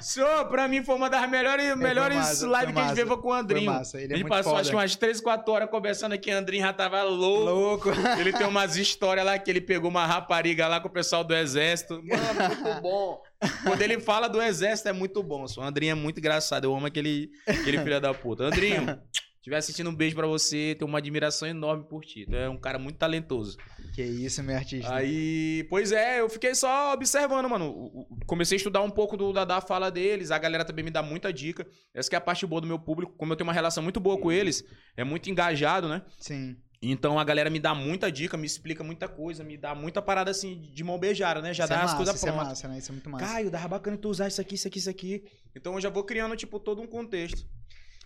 Senhor, 0.00 0.46
pra 0.46 0.66
mim 0.66 0.82
foi 0.82 0.94
uma 0.94 1.10
das 1.10 1.28
melhores, 1.28 1.76
melhores 1.76 2.16
massa, 2.16 2.46
lives 2.46 2.72
que 2.72 2.80
a 2.80 2.86
gente 2.86 2.94
fez 2.94 3.08
com 3.20 3.28
o 3.28 3.32
Andrinho. 3.32 3.66
Foi 3.66 3.74
massa, 3.74 4.00
ele 4.00 4.12
é 4.12 4.14
a 4.14 4.18
gente 4.18 4.28
passou 4.28 4.52
foda. 4.52 4.60
acho 4.62 4.70
que 4.70 4.76
umas 4.76 4.96
3, 4.96 5.20
4 5.20 5.52
horas 5.52 5.70
conversando 5.70 6.12
aqui, 6.12 6.32
o 6.32 6.36
Andrinho 6.36 6.64
já 6.64 6.72
tava 6.72 7.02
louco. 7.02 7.44
Louco. 7.44 7.90
Ele 8.18 8.32
tem 8.32 8.46
umas 8.46 8.76
histórias 8.76 9.24
lá 9.24 9.38
que 9.38 9.50
ele 9.50 9.60
pegou 9.60 9.90
uma 9.90 10.06
rapariga 10.06 10.66
lá 10.66 10.80
com 10.80 10.88
o 10.88 10.90
pessoal 10.90 11.24
do 11.24 11.34
exército. 11.34 12.02
Mano, 12.02 12.64
muito 12.64 12.80
bom. 12.80 13.20
Quando 13.62 13.82
ele 13.82 14.00
fala 14.00 14.28
do 14.28 14.40
exército 14.40 14.88
é 14.88 14.92
muito 14.92 15.22
bom. 15.22 15.44
O 15.56 15.62
Andrinho 15.62 15.92
é 15.92 15.94
muito 15.94 16.18
engraçado. 16.18 16.64
Eu 16.64 16.74
amo 16.74 16.86
aquele, 16.86 17.30
aquele 17.46 17.78
filho 17.78 18.00
da 18.00 18.14
puta. 18.14 18.44
Andrinho, 18.44 18.98
estiver 19.44 19.56
assistindo 19.56 19.90
um 19.90 19.94
beijo 19.94 20.16
pra 20.16 20.26
você, 20.26 20.74
tenho 20.78 20.88
uma 20.88 20.98
admiração 20.98 21.46
enorme 21.46 21.84
por 21.86 22.02
ti. 22.02 22.24
Tu 22.24 22.34
é 22.34 22.48
um 22.48 22.56
cara 22.56 22.78
muito 22.78 22.96
talentoso. 22.96 23.58
Que 23.94 24.02
isso, 24.02 24.42
meu 24.42 24.56
artista. 24.56 24.92
Aí, 24.94 25.66
pois 25.68 25.92
é, 25.92 26.20
eu 26.20 26.28
fiquei 26.28 26.54
só 26.54 26.94
observando, 26.94 27.48
mano. 27.48 27.90
Comecei 28.26 28.56
a 28.56 28.58
estudar 28.58 28.80
um 28.80 28.90
pouco 28.90 29.16
do, 29.16 29.32
da, 29.32 29.44
da 29.44 29.60
fala 29.60 29.90
deles. 29.90 30.30
A 30.30 30.38
galera 30.38 30.64
também 30.64 30.84
me 30.84 30.90
dá 30.90 31.02
muita 31.02 31.32
dica. 31.32 31.66
Essa 31.92 32.08
que 32.08 32.16
é 32.16 32.18
a 32.18 32.22
parte 32.22 32.46
boa 32.46 32.60
do 32.60 32.66
meu 32.66 32.78
público. 32.78 33.12
Como 33.18 33.32
eu 33.32 33.36
tenho 33.36 33.46
uma 33.46 33.52
relação 33.52 33.82
muito 33.82 34.00
boa 34.00 34.18
com 34.18 34.32
eles, 34.32 34.64
é 34.96 35.04
muito 35.04 35.30
engajado, 35.30 35.88
né? 35.88 36.02
Sim. 36.18 36.56
Então 36.90 37.18
a 37.18 37.24
galera 37.24 37.50
me 37.50 37.58
dá 37.60 37.74
muita 37.74 38.10
dica, 38.10 38.36
me 38.36 38.46
explica 38.46 38.82
muita 38.84 39.08
coisa, 39.08 39.42
me 39.44 39.56
dá 39.56 39.74
muita 39.74 40.02
parada 40.02 40.30
assim 40.30 40.60
de 40.72 40.84
mão 40.84 40.98
beijada, 40.98 41.40
né? 41.40 41.52
Já 41.54 41.64
Isso 41.64 41.72
dá 41.72 41.80
é 41.80 41.84
as 41.84 41.94
coisas 41.94 42.14
Isso 42.16 42.26
é 42.26 42.30
prontas. 42.32 42.48
massa, 42.48 42.68
né? 42.68 42.78
Isso 42.78 42.90
é 42.90 42.92
muito 42.92 43.10
massa. 43.10 43.24
Caio, 43.26 43.50
dava 43.50 43.68
bacana 43.68 43.96
tu 43.96 44.08
usar 44.08 44.28
isso 44.28 44.40
aqui, 44.40 44.54
isso 44.54 44.68
aqui, 44.68 44.78
isso 44.78 44.90
aqui. 44.90 45.24
Então 45.54 45.74
eu 45.74 45.80
já 45.80 45.90
vou 45.90 46.04
criando, 46.04 46.36
tipo, 46.36 46.58
todo 46.60 46.80
um 46.82 46.86
contexto 46.86 47.46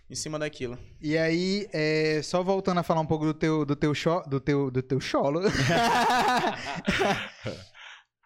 em 0.09 0.15
cima 0.15 0.39
daquilo. 0.39 0.77
E 0.99 1.17
aí, 1.17 1.67
é, 1.71 2.21
só 2.23 2.41
voltando 2.41 2.79
a 2.79 2.83
falar 2.83 3.01
um 3.01 3.05
pouco 3.05 3.25
do 3.25 3.33
teu, 3.33 3.63
do 3.65 3.75
teu, 3.75 3.93
cho, 3.93 4.21
do 4.21 4.39
teu, 4.39 4.71
do 4.71 4.81
teu 4.81 4.99
cholo. 4.99 5.41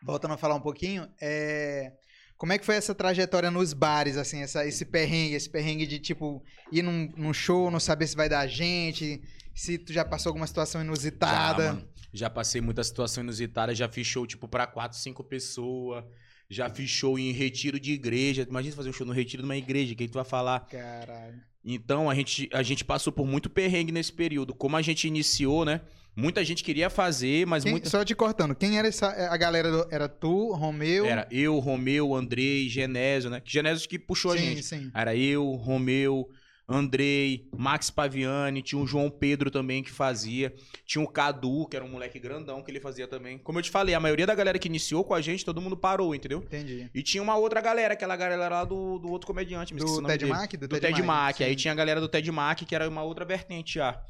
voltando 0.01 0.33
a 0.33 0.37
falar 0.37 0.55
um 0.55 0.61
pouquinho, 0.61 1.07
é, 1.21 1.91
como 2.37 2.53
é 2.53 2.57
que 2.57 2.65
foi 2.65 2.75
essa 2.75 2.95
trajetória 2.95 3.51
nos 3.51 3.73
bares, 3.73 4.17
assim, 4.17 4.41
essa, 4.41 4.65
esse 4.65 4.85
perrengue, 4.85 5.35
esse 5.35 5.49
perrengue 5.49 5.85
de, 5.85 5.99
tipo, 5.99 6.41
ir 6.71 6.81
num, 6.81 7.11
num 7.17 7.33
show, 7.33 7.69
não 7.69 7.79
saber 7.79 8.07
se 8.07 8.15
vai 8.15 8.29
dar 8.29 8.47
gente, 8.47 9.21
se 9.53 9.77
tu 9.77 9.91
já 9.93 10.03
passou 10.05 10.29
alguma 10.31 10.47
situação 10.47 10.81
inusitada. 10.81 11.63
Já, 11.63 11.73
mano. 11.73 11.87
Já 12.13 12.29
passei 12.29 12.61
muita 12.61 12.83
situação 12.83 13.23
inusitada, 13.23 13.73
já 13.73 13.89
fiz 13.89 14.05
show, 14.05 14.25
tipo, 14.27 14.47
pra 14.47 14.67
quatro, 14.67 14.97
cinco 14.97 15.23
pessoas. 15.23 16.03
Já 16.49 16.69
fiz 16.69 16.89
show 16.89 17.17
em 17.17 17.31
retiro 17.31 17.79
de 17.79 17.91
igreja. 17.93 18.45
Imagina 18.47 18.75
fazer 18.75 18.89
um 18.89 18.93
show 18.93 19.07
no 19.07 19.13
retiro 19.13 19.41
de 19.41 19.45
uma 19.47 19.57
igreja, 19.57 19.93
o 19.93 19.95
que, 19.95 20.05
que 20.05 20.11
tu 20.11 20.15
vai 20.15 20.23
falar? 20.25 20.59
Caralho. 20.67 21.41
Então 21.65 22.09
a 22.09 22.13
gente, 22.13 22.47
a 22.53 22.61
gente 22.61 22.83
passou 22.85 23.11
por 23.11 23.25
muito 23.25 23.49
perrengue 23.49 23.91
nesse 23.91 24.11
período. 24.13 24.53
Como 24.53 24.75
a 24.77 24.81
gente 24.81 25.07
iniciou, 25.07 25.65
né? 25.65 25.81
Muita 26.15 26.43
gente 26.45 26.63
queria 26.63 26.91
fazer, 26.91 27.47
mas 27.47 27.63
Quem- 27.63 27.71
muita... 27.71 27.89
Só 27.89 28.05
te 28.05 28.13
cortando, 28.13 28.53
quem 28.53 28.77
era 28.77 28.87
essa, 28.87 29.07
a 29.07 29.35
galera? 29.35 29.71
do- 29.71 29.87
era 29.89 30.07
tu, 30.07 30.51
Romeu? 30.53 31.05
Era 31.07 31.27
eu, 31.31 31.57
Romeu, 31.57 32.13
Andrei, 32.13 32.69
Genésio, 32.69 33.31
né? 33.31 33.41
Genésio 33.43 33.89
que 33.89 33.97
puxou 33.97 34.33
a 34.33 34.37
sim, 34.37 34.43
gente. 34.43 34.61
sim. 34.63 34.91
Era 34.93 35.15
eu, 35.15 35.49
Romeu, 35.53 36.29
Andrei, 36.67 37.49
Max 37.55 37.89
Paviani, 37.89 38.61
tinha 38.61 38.81
o 38.81 38.87
João 38.87 39.09
Pedro 39.09 39.51
também 39.51 39.83
que 39.83 39.91
fazia. 39.91 40.53
Tinha 40.85 41.03
o 41.03 41.07
Cadu, 41.07 41.67
que 41.67 41.75
era 41.75 41.83
um 41.83 41.89
moleque 41.89 42.17
grandão 42.19 42.63
que 42.63 42.71
ele 42.71 42.79
fazia 42.79 43.07
também. 43.07 43.37
Como 43.37 43.59
eu 43.59 43.63
te 43.63 43.69
falei, 43.69 43.93
a 43.93 43.99
maioria 43.99 44.25
da 44.25 44.33
galera 44.33 44.57
que 44.57 44.69
iniciou 44.69 45.03
com 45.03 45.13
a 45.13 45.21
gente, 45.21 45.43
todo 45.43 45.61
mundo 45.61 45.75
parou, 45.75 46.15
entendeu? 46.15 46.39
Entendi. 46.39 46.89
E 46.93 47.03
tinha 47.03 47.21
uma 47.21 47.35
outra 47.35 47.59
galera, 47.59 47.93
aquela 47.93 48.15
galera 48.15 48.47
lá 48.47 48.63
do, 48.63 48.97
do 48.97 49.09
outro 49.09 49.27
comediante. 49.27 49.73
Do 49.73 50.03
Ted. 50.03 50.25
Mack? 50.25 50.55
Do 50.55 50.67
Ted, 50.67 51.03
Mack. 51.03 51.43
Aí 51.43 51.55
tinha 51.55 51.73
a 51.73 51.75
galera 51.75 51.99
do 51.99 52.07
Ted 52.07 52.31
Mack, 52.31 52.65
que 52.65 52.73
era 52.73 52.87
uma 52.87 53.03
outra 53.03 53.25
vertente 53.25 53.75
já. 53.75 54.01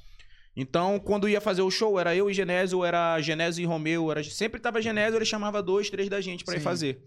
Então, 0.55 0.99
quando 0.99 1.27
ia 1.27 1.41
fazer 1.41 1.63
o 1.63 1.71
show, 1.71 1.99
era 1.99 2.15
eu 2.15 2.29
e 2.29 2.33
Genésio, 2.33 2.85
era 2.85 3.19
Genésio 3.19 3.63
e 3.63 3.65
Romeu, 3.65 4.11
era... 4.11 4.23
sempre 4.23 4.61
tava 4.61 4.79
Genésio, 4.79 5.17
ele 5.17 5.25
chamava 5.25 5.63
dois, 5.63 5.89
três 5.89 6.07
da 6.07 6.21
gente 6.21 6.43
pra 6.43 6.55
ir 6.55 6.59
fazer. 6.59 7.01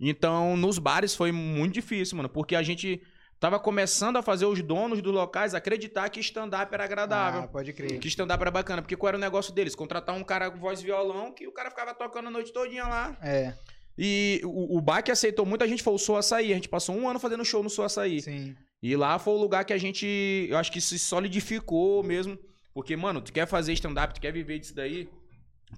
Então, 0.00 0.56
nos 0.56 0.78
bares 0.78 1.14
foi 1.14 1.30
muito 1.30 1.74
difícil, 1.74 2.16
mano, 2.16 2.28
porque 2.28 2.56
a 2.56 2.62
gente 2.62 3.00
tava 3.40 3.58
começando 3.58 4.16
a 4.16 4.22
fazer 4.22 4.46
os 4.46 4.60
donos 4.62 5.00
dos 5.00 5.12
locais 5.12 5.54
acreditar 5.54 6.08
que 6.08 6.20
stand-up 6.20 6.72
era 6.72 6.84
agradável. 6.84 7.42
Ah, 7.42 7.48
pode 7.48 7.72
crer. 7.72 7.98
Que 7.98 8.08
stand-up 8.08 8.40
era 8.40 8.50
bacana, 8.50 8.82
porque 8.82 8.96
qual 8.96 9.08
era 9.08 9.16
o 9.16 9.20
negócio 9.20 9.52
deles? 9.52 9.74
Contratar 9.74 10.14
um 10.14 10.24
cara 10.24 10.50
com 10.50 10.58
voz 10.58 10.80
e 10.80 10.84
violão, 10.84 11.32
que 11.32 11.46
o 11.46 11.52
cara 11.52 11.70
ficava 11.70 11.94
tocando 11.94 12.28
a 12.28 12.30
noite 12.30 12.52
todinha 12.52 12.84
lá. 12.84 13.16
É, 13.22 13.54
E 13.96 14.40
o, 14.44 14.76
o 14.76 14.80
bar 14.80 15.02
que 15.02 15.10
aceitou 15.10 15.44
muita 15.44 15.66
gente 15.66 15.82
foi 15.82 15.92
o 15.92 15.98
Sou 15.98 16.16
Açaí. 16.16 16.52
A 16.52 16.54
gente 16.54 16.68
passou 16.68 16.94
um 16.96 17.08
ano 17.08 17.18
fazendo 17.18 17.44
show 17.44 17.62
no 17.62 17.70
Sou 17.70 17.84
Açaí. 17.84 18.20
sim. 18.22 18.56
E 18.80 18.94
lá 18.94 19.18
foi 19.18 19.34
o 19.34 19.38
lugar 19.38 19.64
que 19.64 19.72
a 19.72 19.78
gente, 19.78 20.46
eu 20.48 20.56
acho 20.56 20.70
que 20.70 20.80
se 20.80 21.00
solidificou 21.00 22.00
mesmo. 22.02 22.38
Porque, 22.72 22.96
mano, 22.96 23.20
tu 23.20 23.32
quer 23.32 23.44
fazer 23.44 23.72
stand-up, 23.72 24.14
tu 24.14 24.20
quer 24.20 24.32
viver 24.32 24.60
disso 24.60 24.72
daí, 24.72 25.08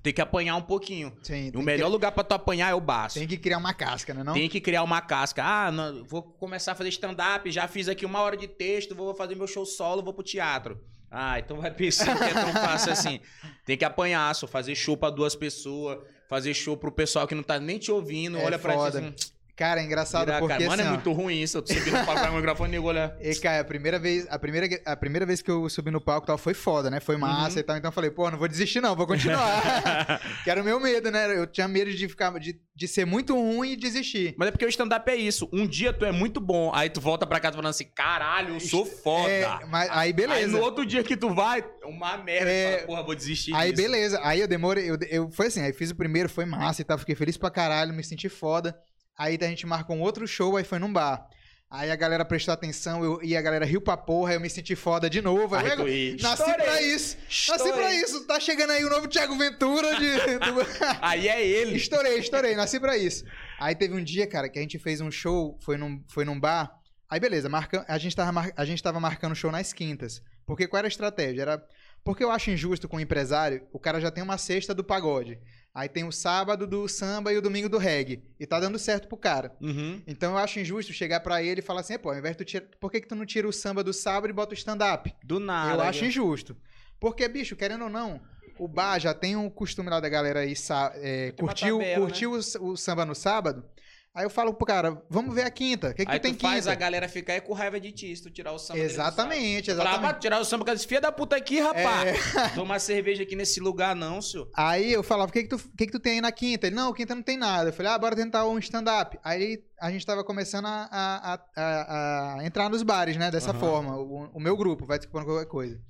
tem 0.03 0.13
que 0.13 0.21
apanhar 0.21 0.57
um 0.57 0.63
pouquinho. 0.63 1.13
sim. 1.23 1.51
O 1.55 1.63
melhor 1.63 1.87
que, 1.87 1.93
lugar 1.93 2.13
pra 2.13 2.25
tu 2.25 2.33
apanhar 2.33 2.71
é 2.71 2.75
o 2.75 2.81
baço. 2.81 3.19
tem 3.19 3.27
que 3.27 3.37
criar 3.37 3.59
uma 3.59 3.75
casca, 3.75 4.15
né? 4.15 4.23
Não? 4.23 4.33
Tem 4.33 4.49
que 4.49 4.61
criar 4.61 4.83
uma 4.83 5.01
casca. 5.01 5.43
Ah, 5.45 5.71
não, 5.73 6.05
vou 6.05 6.23
começar 6.23 6.73
a 6.73 6.75
fazer 6.75 6.91
stand-up, 6.91 7.51
já 7.51 7.67
fiz 7.67 7.89
aqui 7.89 8.07
uma 8.07 8.21
hora 8.21 8.37
de 8.37 8.47
texto, 8.49 8.95
vou 8.95 9.15
fazer 9.15 9.35
meu 9.35 9.47
show 9.47 9.67
solo, 9.67 10.03
vou 10.03 10.15
pro 10.15 10.23
teatro. 10.23 10.81
Ah, 11.11 11.39
então 11.39 11.61
vai 11.61 11.71
pensar 11.75 12.17
que 12.17 12.25
é 12.25 12.33
tão 12.33 12.53
fácil 12.53 12.93
assim. 12.93 13.21
Tem 13.65 13.77
que 13.77 13.85
apanhar, 13.85 14.35
só 14.35 14.47
fazer 14.47 14.75
show 14.75 14.97
pra 14.97 15.11
duas 15.11 15.35
pessoas, 15.35 15.99
fazer 16.29 16.55
show 16.55 16.77
pro 16.77 16.93
pessoal 16.93 17.27
que 17.27 17.35
não 17.35 17.43
tá 17.43 17.59
nem 17.59 17.79
te 17.79 17.91
ouvindo, 17.91 18.39
É 18.39 18.45
olha 18.45 18.59
pra 18.59 18.77
ti 18.77 18.97
assim, 18.97 19.15
Cara, 19.61 19.83
é 19.83 19.85
engraçado 19.85 20.25
vira 20.25 20.39
porque 20.39 20.55
cara. 20.55 20.67
Mano, 20.71 20.81
assim, 20.81 20.89
é 20.89 20.91
ó, 20.91 20.95
muito 20.95 21.13
ruim 21.13 21.43
isso. 21.43 21.59
Eu 21.59 21.63
tô 21.63 21.75
subindo 21.75 21.99
no 21.99 22.07
palco 22.07 22.21
com 22.23 22.29
o 22.33 22.37
microfone 22.37 22.77
e. 22.79 23.31
E, 23.31 23.35
cara, 23.41 23.61
a 23.61 23.65
primeira 23.65 23.99
vez, 23.99 24.27
a 24.31 24.39
primeira, 24.39 24.67
a 24.87 24.97
primeira 24.97 25.27
vez 25.27 25.43
que 25.43 25.51
eu 25.51 25.69
subi 25.69 25.91
no 25.91 26.01
palco 26.01 26.27
tal, 26.27 26.39
foi 26.39 26.55
foda, 26.55 26.89
né? 26.89 26.99
Foi 26.99 27.19
massa 27.19 27.57
Uhum. 27.57 27.61
e 27.61 27.63
tal. 27.63 27.77
Então 27.77 27.89
eu 27.91 27.93
falei, 27.93 28.11
pô, 28.11 28.31
não 28.31 28.39
vou 28.39 28.49
desistir, 28.49 28.81
não, 28.81 28.97
vou 28.97 29.07
continuar. 29.07 30.19
que 30.43 30.51
era 30.51 30.63
o 30.63 30.65
meu 30.65 30.81
medo, 30.81 31.11
né? 31.11 31.37
Eu 31.37 31.47
tinha 31.47 31.69
medo 31.69 31.93
de 31.93 32.09
ficar, 32.09 32.31
de, 32.41 32.59
de 32.75 32.89
ser 32.89 33.05
muito 33.05 33.35
ruim 33.35 33.73
e 33.73 33.77
desistir. 33.77 34.35
Mas 34.39 34.49
é 34.49 34.51
porque 34.51 34.65
o 34.65 34.69
stand-up 34.71 35.11
é 35.11 35.15
isso. 35.17 35.47
Um 35.53 35.67
dia 35.67 35.93
tu 35.93 36.07
é 36.07 36.13
muito 36.13 36.41
bom, 36.41 36.73
aí 36.75 36.89
tu 36.89 36.99
volta 37.01 37.27
pra 37.27 37.39
casa 37.39 37.57
falando 37.57 37.69
assim, 37.69 37.85
caralho, 37.95 38.55
eu 38.55 38.61
sou 38.61 38.87
foda. 38.87 39.31
É, 39.31 39.67
mas 39.67 39.91
aí 39.91 39.99
Aí 40.11 40.13
beleza. 40.15 40.49
no 40.57 40.61
outro 40.61 40.87
dia 40.87 41.05
que 41.05 41.17
tu 41.19 41.35
vai, 41.35 41.63
é 41.83 41.87
uma 41.87 42.17
merda. 42.17 42.51
É, 42.51 42.73
fala, 42.77 42.87
porra, 42.87 43.03
vou 43.03 43.15
desistir 43.15 43.55
Aí 43.55 43.71
disso. 43.73 43.83
beleza, 43.83 44.21
aí 44.23 44.41
eu 44.41 44.49
demorei, 44.49 44.91
eu, 44.91 44.97
eu 45.11 45.31
foi 45.31 45.49
assim, 45.49 45.61
aí 45.61 45.73
fiz 45.75 45.91
o 45.91 45.95
primeiro, 45.95 46.29
foi 46.31 46.47
massa 46.47 46.81
e 46.81 46.85
tal, 46.85 46.97
fiquei 46.97 47.15
feliz 47.15 47.37
pra 47.37 47.51
caralho, 47.51 47.93
me 47.93 48.03
senti 48.03 48.29
foda. 48.31 48.75
Aí 49.21 49.37
a 49.39 49.45
gente 49.47 49.67
marcou 49.67 49.95
um 49.95 50.01
outro 50.01 50.27
show, 50.27 50.57
aí 50.57 50.65
foi 50.65 50.79
num 50.79 50.91
bar. 50.91 51.29
Aí 51.71 51.91
a 51.91 51.95
galera 51.95 52.25
prestou 52.25 52.55
atenção 52.55 53.05
eu, 53.05 53.21
e 53.23 53.37
a 53.37 53.43
galera 53.43 53.67
riu 53.67 53.83
pra 53.83 53.95
porra, 53.95 54.33
eu 54.33 54.41
me 54.41 54.49
senti 54.49 54.75
foda 54.75 55.11
de 55.11 55.21
novo. 55.21 55.55
Aí, 55.55 55.69
eu, 55.69 55.77
nasci 56.23 56.41
estourei, 56.43 56.55
pra 56.67 56.83
isso, 56.83 57.17
nasci 57.49 57.73
pra 57.73 57.95
isso. 57.95 58.27
Tá 58.27 58.41
chegando 58.41 58.71
aí 58.71 58.83
o 58.83 58.89
novo 58.89 59.07
Thiago 59.07 59.37
Ventura 59.37 59.95
de... 59.97 60.11
do- 60.41 60.67
Aí 61.03 61.29
é 61.29 61.47
ele. 61.47 61.77
Estourei, 61.77 62.19
estourei, 62.19 62.57
nasci 62.57 62.81
pra 62.81 62.97
isso. 62.97 63.23
Aí 63.61 63.75
teve 63.75 63.95
um 63.95 64.03
dia, 64.03 64.27
cara, 64.27 64.49
que 64.49 64.59
a 64.59 64.63
gente 64.63 64.79
fez 64.79 65.03
um 65.03 65.11
show, 65.11 65.59
foi 65.63 65.77
num, 65.77 66.03
foi 66.09 66.25
num 66.25 66.41
bar. 66.41 66.73
Aí 67.11 67.21
beleza, 67.21 67.47
marca, 67.49 67.85
a, 67.87 67.99
gente 67.99 68.17
tava 68.17 68.33
mar- 68.33 68.53
a 68.57 68.65
gente 68.65 68.83
tava 68.83 68.99
marcando 68.99 69.35
show 69.37 69.53
nas 69.53 69.73
quintas. 69.73 70.23
Porque 70.47 70.67
qual 70.67 70.79
era 70.79 70.87
a 70.87 70.89
estratégia? 70.89 71.43
Era. 71.43 71.63
Porque 72.03 72.25
eu 72.25 72.31
acho 72.31 72.51
injusto 72.51 72.89
com 72.89 72.97
o 72.97 73.01
empresário, 73.01 73.67
o 73.71 73.79
cara 73.79 74.01
já 74.01 74.11
tem 74.11 74.25
uma 74.25 74.39
sexta 74.39 74.75
do 74.75 74.83
pagode. 74.83 75.39
Aí 75.73 75.89
tem 75.89 76.03
o 76.05 76.11
sábado 76.11 76.67
do 76.67 76.89
samba 76.89 77.33
e 77.33 77.37
o 77.37 77.43
domingo 77.43 77.69
do 77.69 77.79
reggae. 77.79 78.23
E 78.41 78.47
tá 78.47 78.59
dando 78.59 78.79
certo 78.79 79.07
pro 79.07 79.17
cara. 79.17 79.55
Uhum. 79.61 80.03
Então 80.07 80.33
eu 80.33 80.39
acho 80.39 80.59
injusto 80.59 80.93
chegar 80.93 81.21
pra 81.21 81.43
ele 81.43 81.61
e 81.61 81.63
falar 81.63 81.81
assim, 81.81 81.97
pô, 81.97 82.11
ao 82.11 82.19
invés 82.19 82.37
de 82.37 82.45
tu 82.45 82.47
tirar, 82.47 82.67
por 82.81 82.91
que, 82.91 83.01
que 83.01 83.07
tu 83.07 83.15
não 83.15 83.25
tira 83.25 83.47
o 83.47 83.53
samba 83.53 83.85
do 83.85 83.93
sábado 83.93 84.31
e 84.31 84.33
bota 84.33 84.51
o 84.53 84.55
stand-up? 84.57 85.15
Do 85.23 85.39
nada. 85.39 85.75
eu 85.75 85.81
acho 85.83 86.05
injusto. 86.05 86.57
Porque, 86.99 87.27
bicho, 87.29 87.55
querendo 87.55 87.85
ou 87.85 87.91
não, 87.91 88.21
o 88.59 88.67
bar 88.67 88.99
já 88.99 89.15
tem 89.15 89.37
um 89.37 89.49
costume 89.49 89.89
lá 89.89 90.01
da 90.01 90.09
galera 90.09 90.41
aí 90.41 90.55
é, 90.97 91.33
curtiu, 91.39 91.79
tabela, 91.79 92.01
curtiu 92.05 92.33
o 92.33 92.39
s- 92.39 92.59
o, 92.59 92.77
samba 92.77 93.07
no 93.07 93.15
sábado. 93.15 93.65
Aí 94.13 94.25
eu 94.25 94.31
falo 94.31 94.53
pro 94.53 94.67
cara, 94.67 95.01
vamos 95.09 95.33
ver 95.33 95.43
a 95.43 95.51
quinta. 95.51 95.91
O 95.91 95.95
que, 95.95 96.05
que 96.05 96.11
Aí 96.11 96.19
tu 96.19 96.23
tem 96.23 96.35
tu 96.35 96.41
faz 96.43 96.65
quinta? 96.65 96.73
a 96.73 96.75
galera 96.75 97.09
ficar 97.09 97.35
aí 97.35 97.41
com 97.41 97.53
raiva 97.53 97.79
de 97.79 97.93
ti, 97.93 98.15
se 98.17 98.21
tu 98.25 98.29
tirar 98.29 98.51
o 98.53 98.59
samba. 98.59 98.81
dele 98.81 98.89
do 98.89 98.97
sábado. 98.97 99.13
Exatamente, 99.15 99.71
exatamente. 99.71 100.05
"Ah, 100.05 100.15
tirar 100.15 100.41
o 100.41 100.45
samba 100.45 100.65
com 100.65 100.73
esse 100.73 100.85
filha 100.85 101.01
da 101.01 101.13
puta 101.13 101.37
aqui, 101.37 101.61
rapaz. 101.61 102.35
É. 102.35 102.49
Tomar 102.57 102.81
cerveja 102.81 103.23
aqui 103.23 103.37
nesse 103.37 103.61
lugar, 103.61 103.95
não, 103.95 104.21
senhor. 104.21 104.51
Aí 104.57 104.93
eu 104.93 105.05
falava, 105.05 105.31
o 105.31 105.33
que 105.33 105.45
que, 105.45 105.49
tu, 105.49 105.59
que 105.79 105.87
que 105.87 105.93
tu 105.93 106.01
tem 106.01 106.15
aí 106.15 106.21
na 106.21 106.33
quinta? 106.33 106.67
Ele, 106.67 106.75
não, 106.75 106.93
quinta 106.93 107.15
não 107.15 107.23
tem 107.23 107.37
nada. 107.37 107.69
Eu 107.69 107.73
falei, 107.73 107.93
ah, 107.93 107.99
bora 107.99 108.17
tentar 108.17 108.45
um 108.49 108.59
stand-up. 108.59 109.17
Aí 109.23 109.63
a 109.81 109.93
gente 109.93 110.05
tava 110.05 110.25
começando 110.25 110.67
a, 110.67 110.89
a- 110.91 111.41
a- 111.57 112.37
a- 112.41 112.45
entrar 112.45 112.69
nos 112.69 112.83
bares, 112.83 113.17
né? 113.17 113.31
Dessa 113.31 113.51
Aham. 113.51 113.61
forma. 113.61 113.97
O, 113.97 114.29
o 114.35 114.41
meu 114.41 114.57
grupo 114.57 114.87
vai 114.87 114.99
desculpando 114.99 115.27
qualquer 115.31 115.47
coisa. 115.47 115.81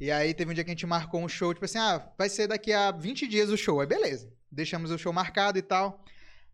E 0.00 0.08
aí 0.12 0.32
teve 0.34 0.52
um 0.52 0.54
dia 0.54 0.62
que 0.62 0.70
a 0.70 0.74
gente 0.74 0.86
marcou 0.86 1.20
um 1.20 1.28
show, 1.28 1.52
tipo 1.52 1.64
assim, 1.64 1.78
ah, 1.78 2.06
vai 2.16 2.28
ser 2.28 2.46
daqui 2.46 2.72
a 2.72 2.92
20 2.92 3.26
dias 3.26 3.50
o 3.50 3.56
show. 3.56 3.80
Aí 3.80 3.88
beleza. 3.88 4.30
Deixamos 4.52 4.92
o 4.92 4.98
show 4.98 5.12
marcado 5.12 5.58
e 5.58 5.62
tal. 5.62 6.00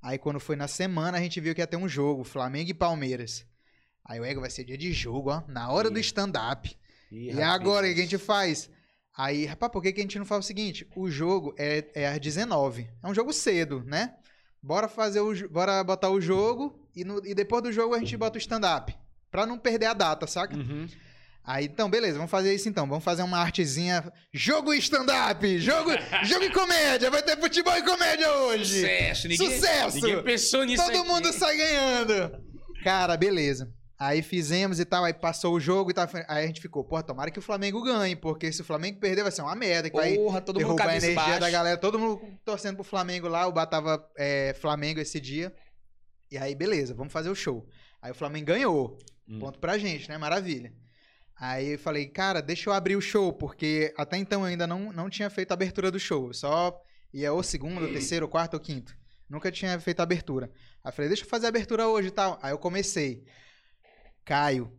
Aí 0.02 0.18
quando 0.18 0.40
foi 0.40 0.56
na 0.56 0.66
semana, 0.66 1.16
a 1.16 1.20
gente 1.20 1.40
viu 1.40 1.54
que 1.54 1.60
ia 1.60 1.66
ter 1.66 1.76
um 1.76 1.88
jogo, 1.88 2.24
Flamengo 2.24 2.70
e 2.70 2.74
Palmeiras. 2.74 3.46
Aí 4.04 4.18
o 4.18 4.24
Ego 4.24 4.40
vai 4.40 4.50
ser 4.50 4.64
dia 4.64 4.76
de 4.76 4.92
jogo, 4.92 5.30
ó. 5.30 5.42
Na 5.46 5.70
hora 5.70 5.88
do 5.88 5.98
stand-up. 6.00 6.76
E 7.30 7.30
agora, 7.42 7.86
o 7.86 7.94
que 7.94 8.00
a 8.00 8.02
gente 8.02 8.18
faz? 8.18 8.68
Aí, 9.16 9.44
rapaz, 9.44 9.70
por 9.70 9.80
que, 9.82 9.92
que 9.92 10.00
a 10.00 10.02
gente 10.02 10.18
não 10.18 10.26
faz 10.26 10.44
o 10.44 10.46
seguinte? 10.48 10.88
O 10.96 11.08
jogo 11.10 11.54
é, 11.56 11.84
é 11.94 12.08
às 12.08 12.18
19. 12.18 12.88
É 13.02 13.06
um 13.06 13.14
jogo 13.14 13.32
cedo, 13.32 13.84
né? 13.84 14.14
Bora 14.60 14.88
fazer 14.88 15.20
o 15.20 15.32
bora 15.50 15.82
botar 15.84 16.08
o 16.10 16.20
jogo 16.20 16.88
e, 16.96 17.04
no- 17.04 17.24
e 17.24 17.34
depois 17.34 17.62
do 17.62 17.72
jogo 17.72 17.94
a 17.94 17.98
gente 17.98 18.16
bota 18.16 18.36
o 18.36 18.40
stand-up. 18.40 18.94
Pra 19.30 19.46
não 19.46 19.58
perder 19.58 19.86
a 19.86 19.94
data, 19.94 20.26
saca? 20.26 20.56
Uhum. 20.56 20.86
Aí, 21.44 21.64
então, 21.66 21.90
beleza, 21.90 22.16
vamos 22.16 22.30
fazer 22.30 22.54
isso 22.54 22.68
então. 22.68 22.86
Vamos 22.86 23.02
fazer 23.02 23.22
uma 23.22 23.38
artezinha. 23.38 24.12
Jogo 24.32 24.72
stand-up! 24.74 25.58
Jogo, 25.58 25.90
jogo 26.24 26.44
e 26.44 26.50
comédia! 26.50 27.10
Vai 27.10 27.22
ter 27.22 27.36
futebol 27.38 27.76
e 27.76 27.82
comédia 27.82 28.32
hoje! 28.32 28.80
Sucesso, 28.80 29.28
ninguém, 29.28 29.50
Sucesso! 29.50 29.96
ninguém 29.96 30.22
pensou 30.22 30.64
nisso 30.64 30.84
Todo 30.84 30.98
aqui. 30.98 31.08
mundo 31.08 31.32
sai 31.32 31.56
ganhando. 31.56 32.42
Cara, 32.84 33.16
beleza. 33.16 33.72
Aí 33.98 34.20
fizemos 34.20 34.80
e 34.80 34.84
tal, 34.84 35.04
aí 35.04 35.12
passou 35.12 35.54
o 35.54 35.60
jogo 35.60 35.90
e 35.90 35.94
tal. 35.94 36.08
Aí 36.28 36.44
a 36.44 36.46
gente 36.46 36.60
ficou, 36.60 36.84
porra, 36.84 37.02
tomara 37.04 37.30
que 37.30 37.38
o 37.38 37.42
Flamengo 37.42 37.82
ganhe, 37.82 38.16
porque 38.16 38.52
se 38.52 38.60
o 38.60 38.64
Flamengo 38.64 38.98
perder 38.98 39.22
vai 39.22 39.30
ser 39.30 39.42
uma 39.42 39.54
merda, 39.54 39.88
que 39.90 39.96
vai 39.96 40.16
Porra, 40.16 40.40
todo 40.40 40.60
mundo 40.60 40.80
a 40.80 40.84
energia 40.96 41.14
baixa. 41.14 41.38
da 41.40 41.50
galera. 41.50 41.76
Todo 41.76 41.98
mundo 41.98 42.20
torcendo 42.44 42.74
pro 42.76 42.84
Flamengo 42.84 43.28
lá, 43.28 43.46
o 43.46 43.52
Bar 43.52 43.66
tava 43.66 44.04
é, 44.16 44.54
Flamengo 44.60 44.98
esse 45.00 45.20
dia. 45.20 45.54
E 46.30 46.38
aí, 46.38 46.54
beleza, 46.54 46.94
vamos 46.94 47.12
fazer 47.12 47.30
o 47.30 47.34
show. 47.34 47.64
Aí 48.00 48.10
o 48.10 48.14
Flamengo 48.14 48.46
ganhou. 48.46 48.98
Hum. 49.28 49.38
Ponto 49.38 49.60
pra 49.60 49.78
gente, 49.78 50.08
né? 50.08 50.18
Maravilha. 50.18 50.72
Aí 51.38 51.72
eu 51.72 51.78
falei, 51.78 52.06
cara, 52.06 52.40
deixa 52.40 52.70
eu 52.70 52.74
abrir 52.74 52.94
o 52.96 53.00
show, 53.00 53.32
porque 53.32 53.92
até 53.96 54.16
então 54.16 54.42
eu 54.42 54.46
ainda 54.46 54.66
não, 54.66 54.92
não 54.92 55.10
tinha 55.10 55.28
feito 55.28 55.50
a 55.50 55.54
abertura 55.54 55.90
do 55.90 55.98
show. 55.98 56.32
Só 56.32 56.80
ia 57.12 57.32
ou 57.32 57.42
segundo, 57.42 57.82
ou 57.84 57.92
terceiro, 57.92 58.26
ou 58.26 58.30
quarto, 58.30 58.54
ou 58.54 58.60
quinto. 58.60 58.94
Nunca 59.28 59.50
tinha 59.50 59.78
feito 59.80 60.00
a 60.00 60.02
abertura. 60.02 60.50
Aí 60.84 60.90
eu 60.90 60.92
falei, 60.92 61.08
deixa 61.08 61.24
eu 61.24 61.28
fazer 61.28 61.46
a 61.46 61.48
abertura 61.48 61.88
hoje 61.88 62.08
e 62.08 62.12
tal. 62.12 62.38
Aí 62.42 62.52
eu 62.52 62.58
comecei. 62.58 63.24
Caio. 64.24 64.72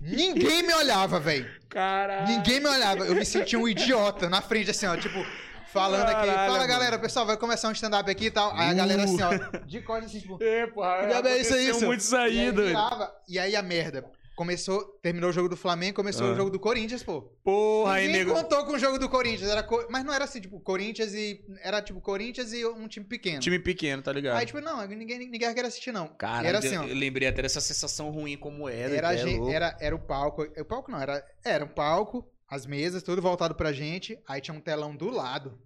Ninguém 0.00 0.62
me 0.62 0.74
olhava, 0.74 1.18
velho. 1.20 1.48
Caralho. 1.68 2.26
Ninguém 2.26 2.60
me 2.60 2.68
olhava. 2.68 3.04
Eu 3.06 3.14
me 3.14 3.24
sentia 3.24 3.58
um 3.58 3.66
idiota 3.68 4.28
na 4.28 4.42
frente, 4.42 4.70
assim, 4.70 4.86
ó, 4.86 4.96
tipo, 4.96 5.24
falando 5.72 6.02
aqui. 6.02 6.26
Caralho, 6.26 6.36
Fala, 6.36 6.52
mano. 6.58 6.68
galera, 6.68 6.98
pessoal, 6.98 7.24
vai 7.24 7.36
começar 7.36 7.68
um 7.68 7.72
stand-up 7.72 8.10
aqui 8.10 8.26
e 8.26 8.30
tal. 8.30 8.52
Aí 8.54 8.70
a 8.70 8.74
galera, 8.74 9.04
assim, 9.04 9.22
ó, 9.22 9.30
Uh. 9.30 9.66
de 9.66 9.80
corda, 9.82 10.06
assim, 10.06 10.20
tipo. 10.20 10.38
É, 10.42 10.66
porra. 10.66 11.06
Diabo 11.06 11.28
é 11.28 11.38
isso 11.38 11.54
aí, 11.54 11.72
muito 11.84 12.00
isso 12.00 12.14
E 12.14 12.18
aí, 12.18 12.50
virava. 12.50 13.14
E 13.28 13.38
aí 13.38 13.56
a 13.56 13.62
merda. 13.62 14.04
Começou, 14.38 14.84
terminou 15.02 15.30
o 15.30 15.32
jogo 15.32 15.48
do 15.48 15.56
Flamengo, 15.56 15.96
começou 15.96 16.28
Ah. 16.28 16.30
o 16.32 16.36
jogo 16.36 16.48
do 16.48 16.60
Corinthians, 16.60 17.02
pô. 17.02 17.22
Porra, 17.42 17.94
aí, 17.94 18.06
Ninguém 18.06 18.24
nego. 18.24 18.34
contou 18.40 18.64
com 18.64 18.74
o 18.74 18.78
jogo 18.78 18.96
do 18.96 19.08
Corinthians, 19.08 19.50
era 19.50 19.64
co- 19.64 19.88
mas 19.90 20.04
não 20.04 20.14
era 20.14 20.26
assim, 20.26 20.40
tipo, 20.40 20.60
Corinthians 20.60 21.12
e 21.12 21.44
era 21.60 21.82
tipo 21.82 22.00
Corinthians 22.00 22.52
e 22.52 22.64
um 22.64 22.86
time 22.86 23.04
pequeno. 23.04 23.40
Time 23.40 23.58
pequeno, 23.58 24.00
tá 24.00 24.12
ligado? 24.12 24.36
Aí 24.38 24.46
tipo, 24.46 24.60
não, 24.60 24.86
ninguém 24.86 25.18
ninguém 25.18 25.40
queria 25.52 25.66
assistir 25.66 25.90
não. 25.90 26.06
Cara, 26.16 26.46
era 26.46 26.58
assim, 26.58 26.76
ó. 26.76 26.84
eu 26.84 26.94
lembrei 26.94 27.26
até 27.26 27.42
dessa 27.42 27.60
sensação 27.60 28.10
ruim 28.12 28.36
como 28.36 28.68
era. 28.68 28.94
Era, 28.94 29.12
é 29.12 29.50
era, 29.52 29.76
era 29.80 29.96
o 29.96 29.98
palco. 29.98 30.42
O 30.56 30.64
palco 30.64 30.88
não, 30.88 31.00
era, 31.00 31.20
era 31.44 31.64
um 31.64 31.68
palco, 31.68 32.24
as 32.48 32.64
mesas, 32.64 33.02
tudo 33.02 33.20
voltado 33.20 33.56
pra 33.56 33.72
gente. 33.72 34.16
Aí 34.28 34.40
tinha 34.40 34.56
um 34.56 34.60
telão 34.60 34.94
do 34.94 35.10
lado. 35.10 35.58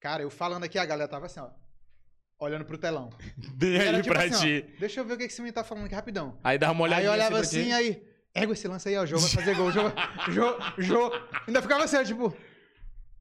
Cara, 0.00 0.22
eu 0.22 0.30
falando 0.30 0.64
aqui, 0.64 0.78
a 0.78 0.86
galera 0.86 1.10
tava 1.10 1.26
assim, 1.26 1.40
ó. 1.40 1.50
Olhando 2.40 2.64
pro 2.64 2.78
telão. 2.78 3.10
E 3.60 3.76
era 3.76 3.96
aí 3.96 4.02
tipo 4.02 4.14
pra 4.14 4.24
assim, 4.24 4.34
ó, 4.34 4.38
ti. 4.40 4.74
Deixa 4.78 5.00
eu 5.00 5.04
ver 5.04 5.14
o 5.14 5.18
que 5.18 5.24
esse 5.24 5.40
menino 5.40 5.54
tá 5.54 5.64
falando 5.64 5.86
aqui 5.86 5.94
rapidão. 5.94 6.38
Aí 6.44 6.56
dava 6.58 6.72
uma 6.72 6.84
Aí 6.86 6.90
olhadinha 6.92 7.08
eu 7.08 7.12
olhava 7.12 7.40
assim, 7.40 7.60
assim, 7.62 7.72
aí. 7.72 8.02
Ego 8.34 8.52
esse 8.52 8.68
lance 8.68 8.88
aí, 8.88 8.96
ó. 8.96 9.04
Jogo 9.04 9.22
vai 9.22 9.30
fazer 9.30 9.54
gol. 9.56 9.72
Jogo, 9.72 9.92
jogo, 10.30 10.58
jogo. 10.78 11.16
Ainda 11.46 11.60
ficava 11.62 11.84
assim, 11.84 11.96
ó, 11.96 12.04
tipo. 12.04 12.36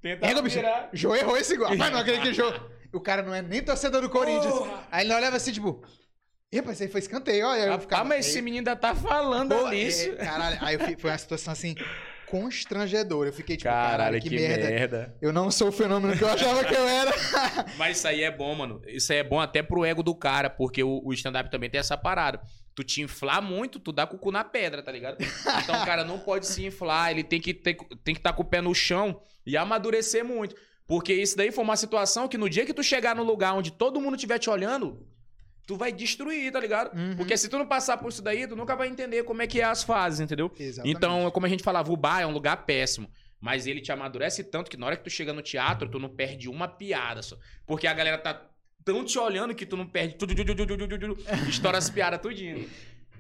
Tenta 0.02 0.42
bicho, 0.42 0.56
virar. 0.58 0.90
Jô 0.94 1.16
errou 1.16 1.36
esse 1.38 1.58
gol. 1.58 1.76
Mas 1.76 1.92
não 1.92 2.00
acredito 2.00 2.24
que 2.24 2.34
Jô. 2.34 2.52
O 2.94 3.02
cara 3.02 3.22
não 3.22 3.34
é 3.36 3.42
nem 3.42 3.62
torcedor 3.62 4.02
do 4.02 4.10
Corinthians. 4.10 4.54
Porra. 4.54 4.88
Aí 4.92 5.06
ele 5.06 5.14
olhava 5.14 5.36
assim, 5.36 5.52
tipo. 5.52 5.84
Ih, 6.52 6.58
rapaz, 6.60 6.78
isso 6.78 6.84
aí 6.84 6.90
foi 6.90 7.02
escanteio, 7.02 7.46
olha. 7.46 7.60
Eu 7.60 7.66
Rapaz, 7.72 7.82
ficava, 7.84 8.04
mas 8.06 8.26
esse 8.26 8.38
"Ei, 8.38 8.42
menino 8.42 8.60
ainda 8.70 8.76
tá 8.80 8.96
falando 8.96 9.54
pô, 9.54 9.66
ali. 9.66 9.78
é, 9.82 9.84
isso. 9.88 10.16
Caralho, 10.16 10.58
aí 10.62 10.76
eu 10.76 10.80
fi- 10.80 10.96
foi 10.96 11.12
uma 11.12 11.18
situação 11.18 11.52
assim, 11.52 11.76
constrangedora. 12.30 13.30
Eu 13.30 13.34
fiquei 13.34 13.58
tipo, 13.58 13.70
Caralho, 13.70 13.98
caralho, 13.98 14.22
que, 14.22 14.30
que, 14.30 14.36
merda. 14.36 14.70
merda. 14.70 15.16
Eu 15.22 15.34
não 15.34 15.50
sou 15.50 15.70
o 15.70 15.72
fenômeno 15.72 16.16
que 16.16 16.24
eu 16.24 16.28
achava 16.28 16.64
que 16.64 16.74
eu 16.74 16.88
era. 16.88 17.12
Mas 17.78 17.98
isso 17.98 18.08
aí 18.08 18.24
é 18.24 18.32
bom, 18.32 18.54
mano. 18.54 18.82
Isso 18.88 19.12
aí 19.12 19.20
é 19.20 19.24
bom 19.24 19.40
até 19.40 19.64
pro 19.64 19.86
ego 19.86 20.04
do 20.04 20.14
cara, 20.14 20.50
porque 20.50 20.84
o, 20.84 21.02
o 21.04 21.14
stand-up 21.14 21.50
também 21.50 21.70
tem 21.70 21.80
essa 21.80 21.98
parada. 21.98 22.42
Tu 22.76 22.84
te 22.84 23.02
inflar 23.02 23.42
muito, 23.42 23.80
tu 23.80 23.92
dá 23.92 24.06
com 24.06 24.18
o 24.18 24.20
cu 24.20 24.32
na 24.32 24.44
pedra, 24.44 24.84
tá 24.84 24.92
ligado? 24.92 25.18
Então 25.64 25.82
o 25.82 25.86
cara 25.86 26.04
não 26.04 26.20
pode 26.20 26.46
se 26.46 26.66
inflar, 26.66 27.12
ele 27.12 27.24
tem 27.24 27.42
que 27.42 27.52
estar 27.52 27.74
tem 28.04 28.14
que 28.14 28.22
tá 28.22 28.32
com 28.32 28.44
o 28.44 28.46
pé 28.46 28.62
no 28.62 28.76
chão 28.76 29.20
e 29.46 29.58
amadurecer 29.58 30.24
muito. 30.24 30.56
Porque 30.86 31.14
isso 31.14 31.36
daí 31.36 31.52
foi 31.52 31.64
uma 31.64 31.76
situação 31.76 32.28
que 32.28 32.38
no 32.38 32.50
dia 32.50 32.66
que 32.66 32.74
tu 32.74 32.84
chegar 32.84 33.16
no 33.16 33.24
lugar 33.24 33.54
onde 33.54 33.72
todo 33.72 34.00
mundo 34.00 34.16
estiver 34.16 34.38
te 34.38 34.50
olhando, 34.50 35.06
tu 35.68 35.76
vai 35.76 35.92
destruir, 35.92 36.50
tá 36.52 36.60
ligado? 36.60 36.98
Uhum. 36.98 37.18
Porque 37.18 37.38
se 37.38 37.50
tu 37.50 37.58
não 37.58 37.68
passar 37.68 37.98
por 37.98 38.08
isso 38.10 38.22
daí, 38.22 38.48
tu 38.48 38.56
nunca 38.56 38.76
vai 38.76 38.88
entender 38.88 39.24
como 39.24 39.42
é 39.42 39.48
que 39.48 39.60
é 39.60 39.66
as 39.66 39.84
fases, 39.84 40.22
entendeu? 40.22 40.50
Exatamente. 40.58 40.96
Então, 40.96 41.30
como 41.30 41.46
a 41.46 41.50
gente 41.50 41.62
falava, 41.62 41.92
o 41.92 41.98
bar 41.98 42.22
é 42.22 42.26
um 42.26 42.32
lugar 42.32 42.66
péssimo. 42.66 43.10
Mas 43.40 43.68
ele 43.68 43.82
te 43.82 43.92
amadurece 43.92 44.44
tanto 44.46 44.72
que 44.72 44.78
na 44.78 44.88
hora 44.88 44.98
que 44.98 45.04
tu 45.04 45.10
chega 45.10 45.32
no 45.32 45.44
teatro, 45.44 45.90
tu 45.90 46.00
não 46.00 46.10
perde 46.10 46.50
uma 46.50 46.68
piada 46.68 47.22
só. 47.22 47.38
Porque 47.68 47.86
a 47.86 47.94
galera 47.94 48.18
tá 48.18 48.50
tão 48.84 49.04
te 49.04 49.20
olhando 49.20 49.54
que 49.54 49.66
tu 49.66 49.76
não 49.76 49.86
perde 49.86 50.16
estoura 51.50 51.78
as 51.78 51.90
piadas 51.90 52.22
tudinho. 52.22 52.68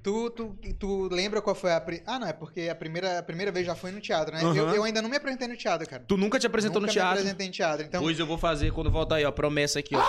Tu, 0.07 0.29
tu, 0.29 0.57
tu 0.79 1.09
lembra 1.11 1.41
qual 1.41 1.53
foi 1.53 1.73
a. 1.73 1.81
Pri... 1.81 2.01
Ah, 2.05 2.17
não, 2.17 2.27
é 2.29 2.31
porque 2.31 2.69
a 2.69 2.75
primeira, 2.75 3.19
a 3.19 3.23
primeira 3.23 3.51
vez 3.51 3.65
já 3.65 3.75
foi 3.75 3.91
no 3.91 3.99
teatro, 3.99 4.33
né? 4.33 4.41
Aham. 4.41 4.55
Eu, 4.55 4.75
eu 4.75 4.83
ainda 4.85 5.01
não 5.01 5.09
me 5.09 5.17
apresentei 5.17 5.49
no 5.49 5.57
teatro, 5.57 5.85
cara. 5.85 6.01
Tu 6.07 6.15
nunca 6.15 6.39
te 6.39 6.47
apresentou 6.47 6.79
Nunca 6.79 6.91
no 6.91 6.93
teatro? 6.93 7.15
me 7.15 7.19
apresentei 7.19 7.47
em 7.47 7.51
teatro. 7.51 7.85
Então, 7.85 8.01
Pois 8.01 8.17
eu 8.17 8.25
vou 8.25 8.37
fazer 8.37 8.71
quando 8.71 8.89
voltar 8.89 9.15
aí, 9.15 9.25
ó. 9.25 9.31
Promessa 9.33 9.79
aqui, 9.79 9.97
ó. 9.97 10.01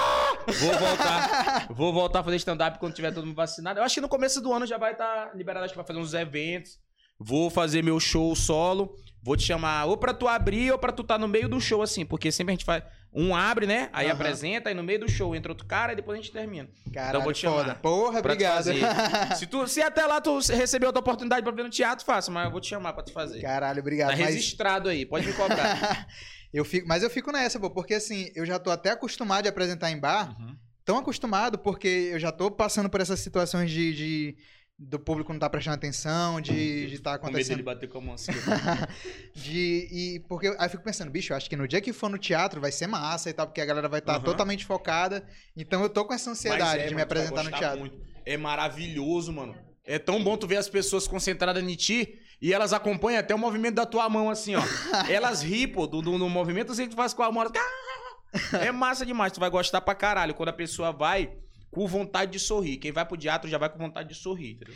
Vou 0.53 0.78
voltar. 0.78 1.66
vou 1.74 1.92
voltar 1.92 2.20
a 2.20 2.22
fazer 2.22 2.36
stand-up 2.36 2.78
quando 2.78 2.94
tiver 2.94 3.12
todo 3.12 3.26
mundo 3.26 3.34
vacinado. 3.34 3.80
Eu 3.80 3.82
acho 3.82 3.96
que 3.96 4.01
no 4.01 4.09
começo 4.09 4.40
do 4.40 4.53
ano 4.53 4.66
já 4.66 4.78
vai 4.78 4.92
estar 4.92 5.34
liberado, 5.34 5.64
acho 5.64 5.74
que 5.74 5.78
vai 5.78 5.86
fazer 5.86 5.99
uns 5.99 6.14
eventos. 6.14 6.78
Vou 7.18 7.51
fazer 7.51 7.82
meu 7.82 7.99
show 7.99 8.36
solo. 8.36 8.94
Vou 9.20 9.36
te 9.36 9.42
chamar 9.42 9.86
ou 9.86 9.96
pra 9.96 10.14
tu 10.14 10.28
abrir 10.28 10.70
ou 10.70 10.78
pra 10.78 10.92
tu 10.92 11.03
tá 11.03 11.18
no 11.18 11.26
meio 11.26 11.49
do 11.49 11.61
show, 11.61 11.82
assim. 11.82 12.07
Porque 12.07 12.30
sempre 12.30 12.53
a 12.53 12.55
gente 12.55 12.64
faz. 12.64 12.84
Um 13.12 13.34
abre, 13.34 13.66
né? 13.66 13.88
Aí 13.92 14.06
Aham. 14.06 14.14
apresenta, 14.14 14.68
aí 14.68 14.74
no 14.74 14.82
meio 14.82 15.00
do 15.00 15.11
show 15.11 15.34
entra 15.34 15.50
outro 15.50 15.66
cara 15.66 15.92
e 15.92 15.96
depois 15.96 16.18
a 16.18 16.22
gente 16.22 16.30
termina. 16.32 16.68
caralho, 16.92 17.11
então 17.11 17.22
vou 17.22 17.32
te 17.32 17.40
chamar 17.40 17.56
foda. 17.64 17.74
Porra, 17.76 18.18
obrigado. 18.20 18.64
Se, 19.36 19.46
tu, 19.46 19.66
se 19.66 19.80
até 19.80 20.04
lá 20.06 20.20
tu 20.20 20.38
receber 20.38 20.86
outra 20.86 21.00
oportunidade 21.00 21.42
pra 21.42 21.50
ver 21.52 21.62
no 21.62 21.70
teatro, 21.70 22.04
faça, 22.04 22.30
mas 22.30 22.44
eu 22.44 22.50
vou 22.50 22.61
te 22.61 22.68
chamar 22.68 22.92
pra 22.92 23.02
tu 23.02 23.12
fazer. 23.12 23.40
Caralho, 23.40 23.76
Tá 23.76 23.80
obrigado. 23.80 24.09
Mas... 24.11 24.18
registrado 24.18 24.88
aí, 24.88 25.06
pode 25.06 25.26
me 25.26 25.32
cobrar. 25.32 26.06
eu 26.52 26.64
fico, 26.64 26.86
mas 26.86 27.02
eu 27.02 27.09
fico 27.11 27.32
nessa, 27.32 27.59
pô, 27.59 27.70
porque 27.70 27.94
assim, 27.94 28.30
eu 28.34 28.44
já 28.44 28.59
tô 28.59 28.70
até 28.70 28.90
acostumado 28.90 29.44
de 29.44 29.48
apresentar 29.48 29.90
em 29.90 29.98
bar. 29.98 30.36
Uhum. 30.38 30.56
Tão 30.84 30.98
acostumado, 30.98 31.59
porque 31.59 32.11
eu 32.12 32.18
já 32.18 32.30
tô 32.32 32.50
passando 32.50 32.88
por 32.88 33.00
essas 33.00 33.20
situações 33.20 33.70
de. 33.70 33.94
de- 33.94 34.36
do 34.79 34.99
público 34.99 35.33
não 35.33 35.41
tá 35.41 35.51
prestando 35.51 35.74
atenção, 35.74 36.41
de, 36.41 36.87
de 36.87 36.99
tá 37.01 37.18
Com 37.18 37.26
medo 37.26 37.37
acontecendo. 37.39 37.64
bater 37.64 37.89
com 37.89 37.99
a 37.99 38.01
mão 38.01 38.14
assim. 38.14 38.31
de, 39.35 39.89
e 39.91 40.20
porque 40.29 40.47
aí 40.47 40.55
eu 40.66 40.70
fico 40.70 40.85
pensando, 40.85 41.11
bicho, 41.11 41.33
eu 41.33 41.37
acho 41.37 41.49
que 41.51 41.57
no 41.57 41.66
dia 41.66 41.81
que 41.81 41.93
for 41.93 42.09
no 42.09 42.16
teatro 42.18 42.61
vai 42.61 42.70
ser 42.70 42.87
massa 42.87 43.29
e 43.29 43.33
tal, 43.33 43.47
porque 43.47 43.61
a 43.61 43.64
galera 43.66 43.89
vai 43.89 43.99
estar 43.99 44.14
Aham. 44.14 44.24
totalmente 44.24 44.64
focada. 44.64 45.26
Então 45.57 45.83
eu 45.83 45.89
tô 45.89 46.05
com 46.05 46.14
essa 46.14 46.31
ansiedade 46.31 46.83
é, 46.83 46.87
de 46.87 46.95
me 46.95 46.95
mano, 46.95 46.97
vai 46.97 47.03
apresentar 47.05 47.43
no 47.43 47.51
teatro. 47.51 47.81
muito. 47.81 47.99
É 48.24 48.37
maravilhoso, 48.37 49.33
mano. 49.33 49.57
É 49.85 49.99
tão 49.99 50.22
bom 50.22 50.37
tu 50.37 50.47
ver 50.47 50.59
as 50.59 50.68
pessoas 50.68 51.09
concentradas 51.09 51.62
em 51.62 51.74
ti 51.74 52.18
e 52.41 52.53
elas 52.53 52.72
acompanham 52.72 53.18
até 53.18 53.35
o 53.35 53.39
movimento 53.39 53.74
da 53.76 53.87
tua 53.87 54.09
mão, 54.09 54.31
assim, 54.31 54.55
ó. 54.55 54.62
elas 55.11 55.43
riem, 55.43 55.66
pô, 55.66 55.87
do, 55.87 56.01
do, 56.01 56.18
do 56.18 56.29
movimento 56.29 56.70
assim 56.72 56.85
que 56.85 56.91
tu 56.91 56.97
faz 56.97 57.12
com 57.12 57.22
a 57.22 57.33
mão. 57.33 57.43
elas- 57.43 58.62
É 58.62 58.70
massa 58.70 59.05
demais, 59.05 59.33
tu 59.33 59.41
vai 59.41 59.51
gostar 59.51 59.81
pra 59.81 59.95
caralho 59.95 60.35
quando 60.35 60.51
a 60.51 60.53
pessoa 60.53 60.93
vai 60.93 61.33
com 61.71 61.87
vontade 61.87 62.33
de 62.33 62.39
sorrir. 62.39 62.77
Quem 62.79 62.93
vai 62.93 63.05
pro 63.05 63.16
teatro 63.16 63.49
já 63.49 63.59
vai 63.59 63.69
com 63.69 63.79
vontade 63.79 64.09
de 64.09 64.14
sorrir, 64.14 64.53
entendeu? 64.53 64.75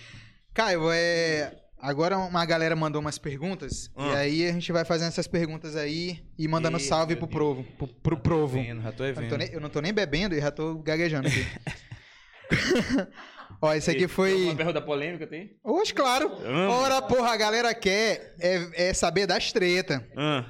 Caio, 0.54 0.90
é. 0.92 1.56
Agora 1.78 2.16
uma 2.16 2.44
galera 2.46 2.76
mandou 2.76 3.00
umas 3.00 3.18
perguntas. 3.18 3.86
E 3.86 3.90
Ah. 3.96 4.18
aí 4.18 4.48
a 4.48 4.52
gente 4.52 4.70
vai 4.70 4.84
fazendo 4.84 5.08
essas 5.08 5.26
perguntas 5.26 5.74
aí 5.74 6.24
e 6.38 6.46
mandando 6.46 6.78
salve 6.78 7.16
pro 7.16 7.26
provo. 7.26 7.64
Pro, 7.76 7.88
pro 7.88 8.16
provo. 8.18 8.62
já 8.62 8.92
tô 8.92 9.04
Eu 9.04 9.14
não, 9.16 9.28
tô 9.28 9.36
nem, 9.36 9.48
eu 9.52 9.60
não 9.60 9.68
tô 9.68 9.80
nem 9.80 9.92
bebendo 9.92 10.34
e 10.36 10.40
já 10.40 10.52
tô 10.52 10.76
gaguejando 10.76 11.26
aqui. 11.26 11.44
Ó, 13.60 13.72
esse 13.74 13.90
aqui 13.90 14.08
foi. 14.08 14.44
Uma 14.44 14.56
pergunta 14.56 14.80
polêmica 14.80 15.26
tem? 15.26 15.56
Hoje, 15.62 15.94
claro. 15.94 16.30
Ora, 16.70 17.00
porra, 17.02 17.32
a 17.32 17.36
galera 17.36 17.74
quer 17.74 18.34
é, 18.40 18.88
é 18.90 18.94
saber 18.94 19.26
das 19.26 19.52
treta. 19.52 20.06
Ah. 20.16 20.44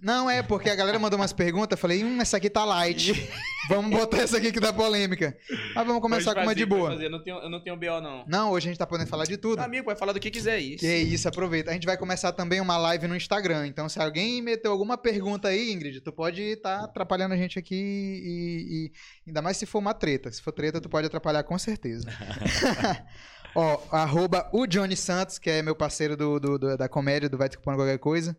Não, 0.00 0.30
é 0.30 0.42
porque 0.42 0.70
a 0.70 0.74
galera 0.74 0.98
mandou 0.98 1.18
umas 1.18 1.32
perguntas, 1.32 1.76
eu 1.76 1.80
falei, 1.80 2.02
hum, 2.04 2.20
essa 2.20 2.36
aqui 2.38 2.48
tá 2.48 2.64
light. 2.64 3.12
vamos 3.68 3.90
botar 3.90 4.18
essa 4.18 4.38
aqui 4.38 4.50
que 4.52 4.58
dá 4.60 4.72
polêmica. 4.72 5.36
Mas 5.74 5.86
vamos 5.86 6.00
começar 6.00 6.32
Pode 6.34 6.40
com 6.40 6.46
uma 6.48 6.54
de 6.54 6.62
fazer, 6.64 6.76
boa. 6.78 6.90
fazer. 6.92 7.06
Eu 7.06 7.10
não 7.10 7.22
tenho, 7.22 7.36
eu 7.38 7.50
não 7.50 7.62
tenho 7.62 7.76
BO, 7.76 8.00
não. 8.00 8.24
Não, 8.26 8.50
hoje 8.50 8.68
a 8.68 8.70
gente 8.70 8.78
tá 8.78 8.86
podendo 8.86 9.08
falar 9.08 9.24
de 9.24 9.36
tudo. 9.36 9.60
Amigo, 9.60 9.84
pode 9.84 9.98
falar 9.98 10.12
do 10.12 10.20
que 10.20 10.30
quiser 10.30 10.58
isso. 10.58 10.78
Que 10.80 10.96
isso, 10.96 11.28
aproveita. 11.28 11.70
A 11.70 11.74
gente 11.74 11.86
vai 11.86 11.96
começar 11.96 12.32
também 12.32 12.60
uma 12.60 12.76
live 12.78 13.06
no 13.06 13.14
Instagram. 13.16 13.66
Então, 13.66 13.88
se 13.88 14.00
alguém 14.00 14.40
meteu 14.42 14.72
alguma 14.72 14.96
pergunta 14.96 15.48
aí, 15.48 15.72
Ingrid, 15.72 16.00
tu 16.00 16.12
pode 16.12 16.40
estar 16.42 16.84
atrapalhando 16.84 17.34
a 17.34 17.36
gente 17.36 17.58
aqui 17.58 17.74
e, 17.76 18.86
e- 18.86 18.92
ainda 19.28 19.42
mais 19.42 19.56
se 19.56 19.66
for 19.66 19.78
uma 19.78 19.92
treta. 19.94 20.30
Se 20.32 20.40
for 20.42 20.52
treta, 20.52 20.80
tu 20.80 20.88
pode 20.88 21.06
atrapalhar 21.06 21.42
com 21.42 21.58
certeza. 21.58 22.08
Ó, 23.54 23.80
arroba 23.90 24.48
o 24.52 24.66
Johnny 24.66 24.96
Santos, 24.96 25.38
que 25.38 25.50
é 25.50 25.60
meu 25.62 25.74
parceiro 25.74 26.16
do, 26.16 26.38
do- 26.38 26.58
do- 26.58 26.76
da 26.76 26.88
comédia, 26.88 27.28
do 27.28 27.36
Vai 27.36 27.48
Desculpando 27.48 27.78
Qualquer 27.78 27.98
Coisa. 27.98 28.36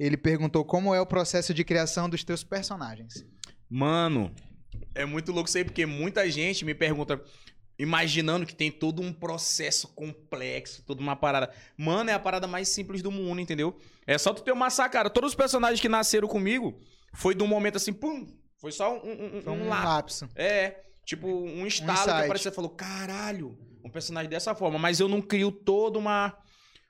Ele 0.00 0.16
perguntou 0.16 0.64
como 0.64 0.94
é 0.94 1.00
o 1.00 1.04
processo 1.04 1.52
de 1.52 1.62
criação 1.62 2.08
dos 2.08 2.24
teus 2.24 2.42
personagens. 2.42 3.22
Mano, 3.68 4.34
é 4.94 5.04
muito 5.04 5.30
louco 5.30 5.46
isso 5.46 5.58
aí, 5.58 5.64
porque 5.64 5.84
muita 5.84 6.28
gente 6.30 6.64
me 6.64 6.74
pergunta, 6.74 7.22
imaginando 7.78 8.46
que 8.46 8.54
tem 8.54 8.70
todo 8.70 9.02
um 9.02 9.12
processo 9.12 9.88
complexo, 9.88 10.82
toda 10.86 11.02
uma 11.02 11.14
parada. 11.14 11.52
Mano, 11.76 12.08
é 12.08 12.14
a 12.14 12.18
parada 12.18 12.46
mais 12.46 12.70
simples 12.70 13.02
do 13.02 13.10
mundo, 13.10 13.42
entendeu? 13.42 13.76
É 14.06 14.16
só 14.16 14.32
tu 14.32 14.42
ter 14.42 14.52
uma 14.52 14.70
sacada. 14.70 15.10
Todos 15.10 15.32
os 15.32 15.36
personagens 15.36 15.82
que 15.82 15.88
nasceram 15.88 16.26
comigo 16.26 16.80
foi 17.12 17.34
de 17.34 17.42
um 17.42 17.46
momento 17.46 17.76
assim, 17.76 17.92
pum, 17.92 18.26
foi 18.56 18.72
só 18.72 18.94
um, 18.94 19.06
um, 19.06 19.42
um, 19.46 19.50
um 19.50 19.64
um 19.64 19.68
lápis. 19.68 20.22
É, 20.34 20.80
tipo, 21.04 21.28
um 21.28 21.66
estalo 21.66 21.92
insight. 21.92 22.16
que 22.16 22.24
apareceu 22.24 22.50
e 22.50 22.54
falou, 22.54 22.70
caralho, 22.70 23.58
um 23.84 23.90
personagem 23.90 24.30
dessa 24.30 24.54
forma. 24.54 24.78
Mas 24.78 24.98
eu 24.98 25.08
não 25.08 25.20
crio 25.20 25.52
toda 25.52 25.98
uma... 25.98 26.34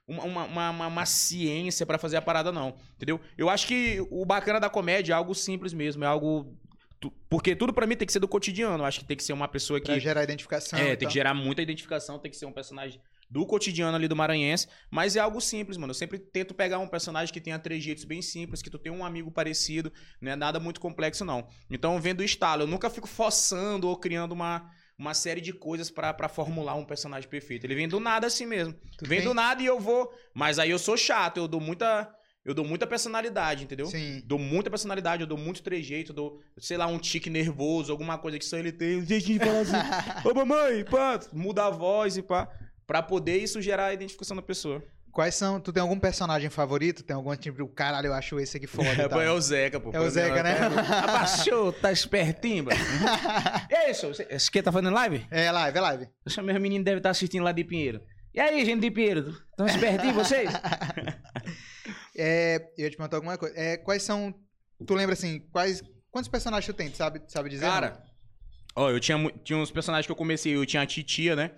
Uma, 0.07 0.23
uma, 0.23 0.43
uma, 0.45 0.69
uma- 0.71 0.87
uma 0.87 1.05
ciência 1.05 1.85
pra 1.85 1.97
fazer 1.97 2.17
a 2.17 2.21
parada, 2.21 2.51
não. 2.51 2.75
Entendeu? 2.95 3.19
Eu 3.37 3.49
acho 3.49 3.67
que 3.67 4.05
o 4.09 4.25
bacana 4.25 4.59
da 4.59 4.69
comédia 4.69 5.13
é 5.13 5.15
algo 5.15 5.33
simples 5.33 5.73
mesmo, 5.73 6.03
é 6.03 6.07
algo. 6.07 6.57
Porque 7.29 7.55
tudo 7.55 7.73
pra 7.73 7.87
mim 7.87 7.95
tem 7.95 8.05
que 8.05 8.13
ser 8.13 8.19
do 8.19 8.27
cotidiano. 8.27 8.83
Eu 8.83 8.85
acho 8.85 8.99
que 8.99 9.05
tem 9.05 9.17
que 9.17 9.23
ser 9.23 9.33
uma 9.33 9.47
pessoa 9.47 9.79
que. 9.79 9.87
Pra 9.87 9.97
gerar 9.99 10.23
identificação. 10.23 10.77
É, 10.77 10.89
tem 10.89 10.97
tal. 10.97 11.07
que 11.07 11.13
gerar 11.13 11.33
muita 11.33 11.61
identificação, 11.61 12.19
tem 12.19 12.29
que 12.29 12.37
ser 12.37 12.45
um 12.45 12.51
personagem 12.51 13.01
do 13.29 13.45
cotidiano 13.45 13.95
ali 13.95 14.09
do 14.09 14.15
Maranhense, 14.15 14.67
mas 14.91 15.15
é 15.15 15.19
algo 15.21 15.39
simples, 15.39 15.77
mano. 15.77 15.91
Eu 15.91 15.95
sempre 15.95 16.19
tento 16.19 16.53
pegar 16.53 16.79
um 16.79 16.87
personagem 16.87 17.33
que 17.33 17.39
tenha 17.39 17.57
trejeitos 17.57 18.03
bem 18.03 18.21
simples, 18.21 18.61
que 18.61 18.69
tu 18.69 18.77
tenha 18.77 18.93
um 18.93 19.05
amigo 19.05 19.31
parecido, 19.31 19.91
não 20.19 20.33
é 20.33 20.35
nada 20.35 20.59
muito 20.59 20.81
complexo, 20.81 21.23
não. 21.23 21.47
Então, 21.69 21.99
vendo 22.01 22.19
o 22.19 22.23
estalo, 22.25 22.63
eu 22.63 22.67
nunca 22.67 22.89
fico 22.89 23.07
forçando 23.07 23.87
ou 23.87 23.95
criando 23.95 24.33
uma, 24.33 24.69
uma 25.01 25.13
série 25.15 25.41
de 25.41 25.51
coisas 25.51 25.89
pra 25.89 26.13
pra 26.13 26.29
formular 26.29 26.75
um 26.75 26.85
personagem 26.85 27.27
perfeito. 27.27 27.65
Ele 27.65 27.73
vem 27.75 27.87
do 27.87 27.99
nada 27.99 28.27
assim 28.27 28.45
mesmo. 28.45 28.73
Tu 28.97 29.07
vem 29.07 29.19
tem- 29.19 29.27
do 29.27 29.33
nada 29.33 29.61
e 29.61 29.65
eu 29.65 29.79
vou. 29.79 30.13
Mas 30.33 30.59
aí 30.59 30.69
eu 30.69 30.77
sou 30.79 30.95
chato, 30.95 31.37
eu 31.37 31.47
dou 31.47 31.59
muita. 31.59 32.07
Eu 32.45 32.53
dou 32.55 32.65
muita 32.65 32.87
personalidade, 32.87 33.63
entendeu? 33.63 33.85
Sim. 33.87 34.21
Dou 34.25 34.39
muita 34.39 34.69
personalidade, 34.69 35.21
eu 35.21 35.27
dou 35.27 35.37
muito 35.37 35.61
trejeito, 35.61 36.11
eu 36.11 36.15
dou, 36.15 36.39
sei 36.57 36.75
lá, 36.75 36.87
um 36.87 36.97
tique 36.97 37.29
nervoso, 37.29 37.91
alguma 37.91 38.17
coisa 38.17 38.39
que 38.39 38.45
só 38.45 38.57
ele 38.57 38.71
tem, 38.71 38.97
um 39.01 39.05
jeitinho 39.05 39.37
de 39.39 39.45
falar 39.45 39.59
assim. 39.59 40.27
Ô 40.27 40.33
mamãe, 40.33 40.83
pá, 40.85 41.19
muda 41.33 41.65
a 41.65 41.69
voz 41.69 42.17
e 42.17 42.21
pá. 42.23 42.47
Pra 42.87 43.01
poder 43.01 43.37
isso 43.37 43.61
gerar 43.61 43.87
a 43.87 43.93
identificação 43.93 44.35
da 44.35 44.41
pessoa. 44.41 44.83
Quais 45.11 45.35
são. 45.35 45.59
Tu 45.59 45.73
tem 45.73 45.81
algum 45.81 45.99
personagem 45.99 46.49
favorito? 46.49 47.03
Tem 47.03 47.15
algum 47.15 47.35
tipo, 47.35 47.67
caralho, 47.67 48.07
eu 48.07 48.13
acho 48.13 48.39
esse 48.39 48.57
aqui 48.57 48.67
foda. 48.67 48.87
É, 49.01 49.07
pô, 49.09 49.19
é 49.21 49.31
o 49.31 49.41
Zeca, 49.41 49.79
pô. 49.79 49.91
É 49.93 49.99
o 49.99 50.09
Zeca, 50.09 50.41
né? 50.41 50.57
Abaixou, 51.03 51.73
tá 51.73 51.91
espertinho, 51.91 52.65
mano. 52.65 52.79
E 53.69 53.75
aí, 53.75 53.93
senhor, 53.93 54.15
você- 54.15 54.27
esse 54.29 54.49
que 54.49 54.61
tá 54.61 54.71
fazendo 54.71 54.93
live? 54.93 55.25
É 55.29 55.51
live, 55.51 55.77
é 55.77 55.81
live. 55.81 56.07
Esse 56.25 56.41
meu 56.41 56.59
menino 56.59 56.83
deve 56.83 56.97
estar 56.97 57.09
assistindo 57.09 57.43
lá 57.43 57.51
de 57.51 57.63
Pinheiro. 57.63 58.01
E 58.33 58.39
aí, 58.39 58.63
gente 58.65 58.79
de 58.81 58.89
Pinheiro, 58.91 59.35
tão 59.57 59.65
espertinho 59.65 60.13
vocês? 60.13 60.49
É, 62.15 62.71
eu 62.77 62.85
ia 62.85 62.89
te 62.89 62.97
perguntar 62.97 63.17
alguma 63.17 63.37
coisa. 63.37 63.53
É, 63.57 63.77
quais 63.77 64.03
são. 64.03 64.33
Tu 64.85 64.93
lembra 64.93 65.13
assim, 65.13 65.39
quais. 65.51 65.83
Quantos 66.09 66.29
personagens 66.29 66.65
tu 66.65 66.73
tem? 66.73 66.89
Tu 66.89 66.97
sabe, 66.97 67.21
sabe 67.27 67.49
dizer? 67.49 67.65
Cara, 67.65 68.01
ó, 68.75 68.89
eu 68.89 68.99
tinha, 68.99 69.17
tinha 69.43 69.57
uns 69.57 69.71
personagens 69.71 70.05
que 70.05 70.11
eu 70.11 70.15
comecei, 70.15 70.55
eu 70.55 70.65
tinha 70.65 70.81
a 70.83 70.85
Titia, 70.85 71.35
né? 71.35 71.51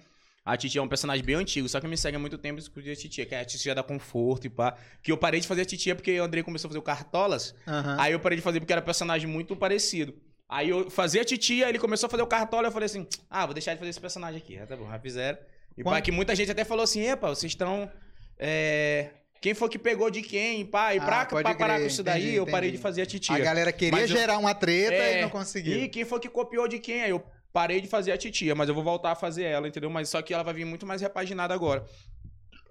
A 0.45 0.57
Titia 0.57 0.79
é 0.79 0.83
um 0.83 0.87
personagem 0.89 1.23
bem 1.23 1.35
antigo, 1.35 1.69
só 1.69 1.79
que 1.79 1.87
me 1.87 1.95
segue 1.97 2.17
há 2.17 2.19
muito 2.19 2.37
tempo 2.37 2.59
exclusivo 2.59 2.91
a 2.93 2.95
Titia, 2.97 3.25
que 3.25 3.33
é 3.33 3.39
a 3.39 3.45
Titia 3.45 3.73
da 3.73 3.81
Conforto 3.81 4.45
e 4.45 4.49
pá. 4.49 4.75
Que 5.01 5.11
eu 5.11 5.17
parei 5.17 5.39
de 5.39 5.47
fazer 5.47 5.61
a 5.61 5.65
Titia 5.65 5.95
porque 5.95 6.19
o 6.19 6.23
Andrei 6.23 6.43
começou 6.43 6.67
a 6.67 6.69
fazer 6.69 6.79
o 6.79 6.81
Cartolas. 6.81 7.55
Aham. 7.65 7.95
Aí 7.99 8.11
eu 8.11 8.19
parei 8.19 8.35
de 8.37 8.41
fazer 8.41 8.59
porque 8.59 8.73
era 8.73 8.81
um 8.81 8.85
personagem 8.85 9.27
muito 9.27 9.55
parecido. 9.55 10.13
Aí 10.49 10.69
eu 10.69 10.89
fazia 10.91 11.21
a 11.21 11.25
Titia, 11.25 11.69
ele 11.69 11.79
começou 11.79 12.07
a 12.07 12.09
fazer 12.09 12.23
o 12.23 12.27
Cartola, 12.27 12.67
eu 12.67 12.71
falei 12.71 12.87
assim, 12.87 13.07
ah, 13.29 13.45
vou 13.45 13.53
deixar 13.53 13.73
de 13.73 13.79
fazer 13.79 13.89
esse 13.91 14.01
personagem 14.01 14.37
aqui. 14.41 14.57
Ah, 14.57 14.67
tá 14.67 14.75
bom, 14.75 14.89
já 14.89 14.99
fizeram. 14.99 15.37
E 15.77 15.81
Quando- 15.83 15.95
pá, 15.95 16.01
que 16.01 16.11
muita 16.11 16.35
gente 16.35 16.51
até 16.51 16.63
falou 16.65 16.83
assim, 16.83 17.01
epa, 17.07 17.29
vocês 17.29 17.51
estão... 17.53 17.89
É... 18.37 19.11
quem 19.41 19.53
foi 19.53 19.69
que 19.69 19.79
pegou 19.79 20.09
de 20.11 20.21
quem, 20.21 20.65
pá. 20.65 20.93
E 20.93 20.99
Ah, 20.99 21.05
pra, 21.25 21.25
parar 21.55 21.79
com 21.79 21.85
isso 21.85 22.03
daí, 22.03 22.21
entendi, 22.21 22.35
eu 22.35 22.45
parei 22.45 22.69
entendi. 22.69 22.77
de 22.77 22.83
fazer 22.83 23.01
a 23.03 23.05
titia. 23.05 23.35
A 23.35 23.39
galera 23.39 23.71
queria 23.71 24.01
eu- 24.01 24.07
gerar 24.07 24.37
uma 24.37 24.53
treta 24.53 24.93
É, 24.93 25.19
e 25.19 25.21
não 25.21 25.29
conseguiu. 25.29 25.77
E 25.79 25.87
quem 25.87 26.03
foi 26.03 26.19
que 26.19 26.27
copiou 26.29 26.67
de 26.67 26.79
quem? 26.79 27.01
Aí 27.03 27.09
eu 27.11 27.23
parei 27.53 27.79
de 27.79 27.87
fazer 27.87 28.11
a 28.11 28.17
titia, 28.17 28.55
mas 28.55 28.67
eu 28.67 28.75
vou 28.75 28.83
voltar 28.83 29.11
a 29.11 29.15
fazer 29.15 29.43
ela, 29.43 29.67
entendeu? 29.67 29.89
Mas 29.89 30.09
só 30.09 30.21
que 30.21 30.33
ela 30.33 30.43
vai 30.43 30.55
vir 30.55 30.65
muito 30.65 30.85
mais 30.85 31.01
repaginada 31.01 31.53
agora. 31.53 31.85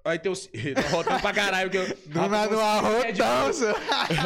Aí 0.04 0.18
tem 0.18 0.32
o. 0.32 0.34
Tô 0.36 0.96
rotando 0.96 1.20
pra 1.20 1.32
caralho, 1.32 1.70
porque 1.70 1.92
eu. 1.92 1.96
Do 2.06 2.28
nada 2.28 2.56
um 2.56 2.60
É 2.60 2.64
arrotão, 2.64 3.52
seu. 3.52 3.74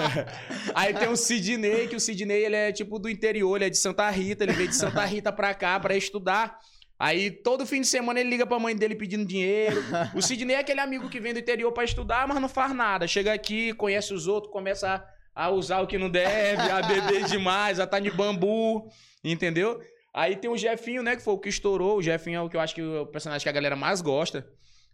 Aí 0.75 0.95
tem 0.95 1.09
o 1.09 1.17
Sidney, 1.17 1.87
que 1.87 1.95
o 1.95 2.01
Sidney 2.01 2.45
ele 2.45 2.57
é 2.57 2.73
tipo 2.73 2.99
do 2.99 3.11
interior, 3.11 3.57
ele 3.57 3.67
é 3.67 3.71
de 3.71 3.77
Santa 3.77 4.09
Rita, 4.09 4.45
ele 4.45 4.53
veio 4.53 4.69
de 4.69 4.75
Santa 4.75 5.05
Rita 5.07 5.31
pra 5.31 5.53
cá 5.53 5.79
pra 5.79 5.95
estudar. 5.95 6.59
Aí 6.99 7.31
todo 7.31 7.67
fim 7.67 7.83
de 7.83 7.87
semana 7.87 8.19
ele 8.19 8.31
liga 8.31 8.47
pra 8.47 8.59
mãe 8.59 8.75
dele 8.75 8.95
pedindo 8.95 9.27
dinheiro. 9.27 9.85
O 10.15 10.23
Sidney 10.23 10.55
é 10.55 10.61
aquele 10.61 10.81
amigo 10.81 11.11
que 11.11 11.21
vem 11.21 11.35
do 11.35 11.39
interior 11.39 11.71
pra 11.71 11.85
estudar, 11.85 12.27
mas 12.27 12.41
não 12.41 12.49
faz 12.49 12.75
nada. 12.75 13.07
Chega 13.07 13.35
aqui, 13.35 13.75
conhece 13.75 14.15
os 14.15 14.27
outros, 14.27 14.51
começa 14.51 15.05
a, 15.35 15.45
a 15.45 15.51
usar 15.51 15.83
o 15.83 15.87
que 15.87 15.99
não 15.99 16.09
deve, 16.09 16.63
a 16.63 16.81
beber 16.81 17.25
demais, 17.25 17.79
a 17.79 17.87
tá 17.87 18.01
de 18.01 18.11
bambu, 18.11 18.91
entendeu? 19.23 19.79
Aí 20.17 20.35
tem 20.35 20.51
o 20.51 20.57
Jefinho, 20.57 21.03
né, 21.03 21.15
que 21.15 21.23
foi 21.23 21.35
o 21.35 21.39
que 21.39 21.51
estourou. 21.51 21.99
O 21.99 22.03
Jefinho 22.03 22.39
é 22.39 22.41
o 22.41 22.49
que 22.49 22.57
eu 22.57 22.61
acho 22.61 22.75
que 22.75 22.81
é 22.81 23.01
o 23.01 23.07
personagem 23.07 23.43
que 23.45 23.49
a 23.51 23.53
galera 23.53 23.77
mais 23.77 24.01
gosta. 24.01 24.49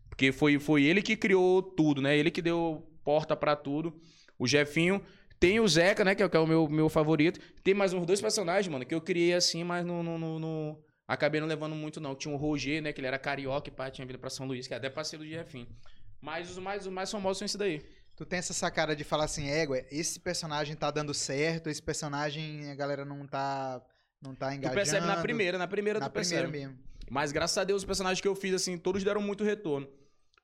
Porque 0.09 0.33
foi, 0.33 0.59
foi 0.59 0.83
ele 0.83 1.01
que 1.01 1.16
criou 1.16 1.62
tudo, 1.62 2.03
né? 2.03 2.16
Ele 2.18 2.29
que 2.31 2.43
deu 2.43 2.85
porta 3.05 3.37
pra 3.37 3.55
tudo. 3.55 3.95
O 4.39 4.47
Jefinho. 4.49 5.01
Tem 5.39 5.61
o 5.61 5.66
Zeca, 5.68 6.05
né? 6.05 6.14
Que 6.16 6.23
é, 6.23 6.27
o- 6.27 6.31
que 6.31 6.37
é 6.37 6.41
o 6.41 6.47
meu, 6.47 6.68
meu 6.68 6.89
favorito. 6.89 7.39
Tem 7.62 7.73
mais 7.73 7.93
uns 7.93 8.05
dois 8.05 8.20
personagens, 8.20 8.66
mano, 8.66 8.85
que 8.85 8.95
eu 8.95 9.01
criei 9.01 9.33
assim, 9.35 9.62
mas 9.64 9.85
não, 9.87 10.03
não, 10.03 10.18
não, 10.39 10.79
acabei 11.07 11.41
não 11.41 11.49
levando 11.49 11.75
muito, 11.77 12.01
não. 12.01 12.14
Tinha 12.16 12.35
o 12.35 12.37
Roger, 12.37 12.83
né? 12.83 12.93
Que 12.93 13.01
ele 13.01 13.07
era 13.09 13.18
carioca 13.18 13.68
e 13.68 13.73
pá, 13.73 13.91
tinha 13.91 14.07
vindo 14.07 14.18
pra 14.18 14.29
São 14.31 14.45
Luís, 14.47 14.66
que 14.66 14.75
é 14.75 14.77
até 14.77 14.91
parceiro 14.91 15.25
do 15.25 15.31
Jefinho. 15.31 15.68
Mas 16.20 16.51
os 16.51 16.59
mais, 16.59 16.87
os 16.87 16.93
mais 16.93 17.11
famosos 17.11 17.39
são 17.39 17.47
esses 17.47 17.57
daí. 17.57 17.81
Tu 18.16 18.27
tem 18.27 18.39
essa 18.41 18.53
sacada 18.53 18.95
de 18.95 19.03
falar 19.05 19.25
assim, 19.25 19.49
égua, 19.49 19.83
esse 19.91 20.20
personagem 20.20 20.77
tá 20.77 20.91
dando 20.91 21.14
certo, 21.14 21.68
esse 21.70 21.83
personagem 21.83 22.70
a 22.70 22.75
galera 22.75 23.05
não 23.05 23.27
tá, 23.27 23.81
não 24.23 24.35
tá 24.35 24.49
Tu 24.49 24.55
engajando. 24.55 24.75
percebe 24.77 25.07
na 25.07 25.16
primeira, 25.20 25.59
na 25.59 25.66
primeira 25.68 26.01
Na 26.01 26.09
tu 26.09 26.12
percebe. 26.12 26.43
primeira 26.43 26.68
mesmo. 26.68 26.83
Mas 27.11 27.33
graças 27.33 27.59
a 27.59 27.64
Deus, 27.64 27.83
os 27.83 27.87
personagens 27.87 28.20
que 28.20 28.29
eu 28.29 28.35
fiz, 28.35 28.55
assim, 28.55 28.79
todos 28.79 29.03
deram 29.05 29.20
muito 29.20 29.45
retorno. 29.45 29.89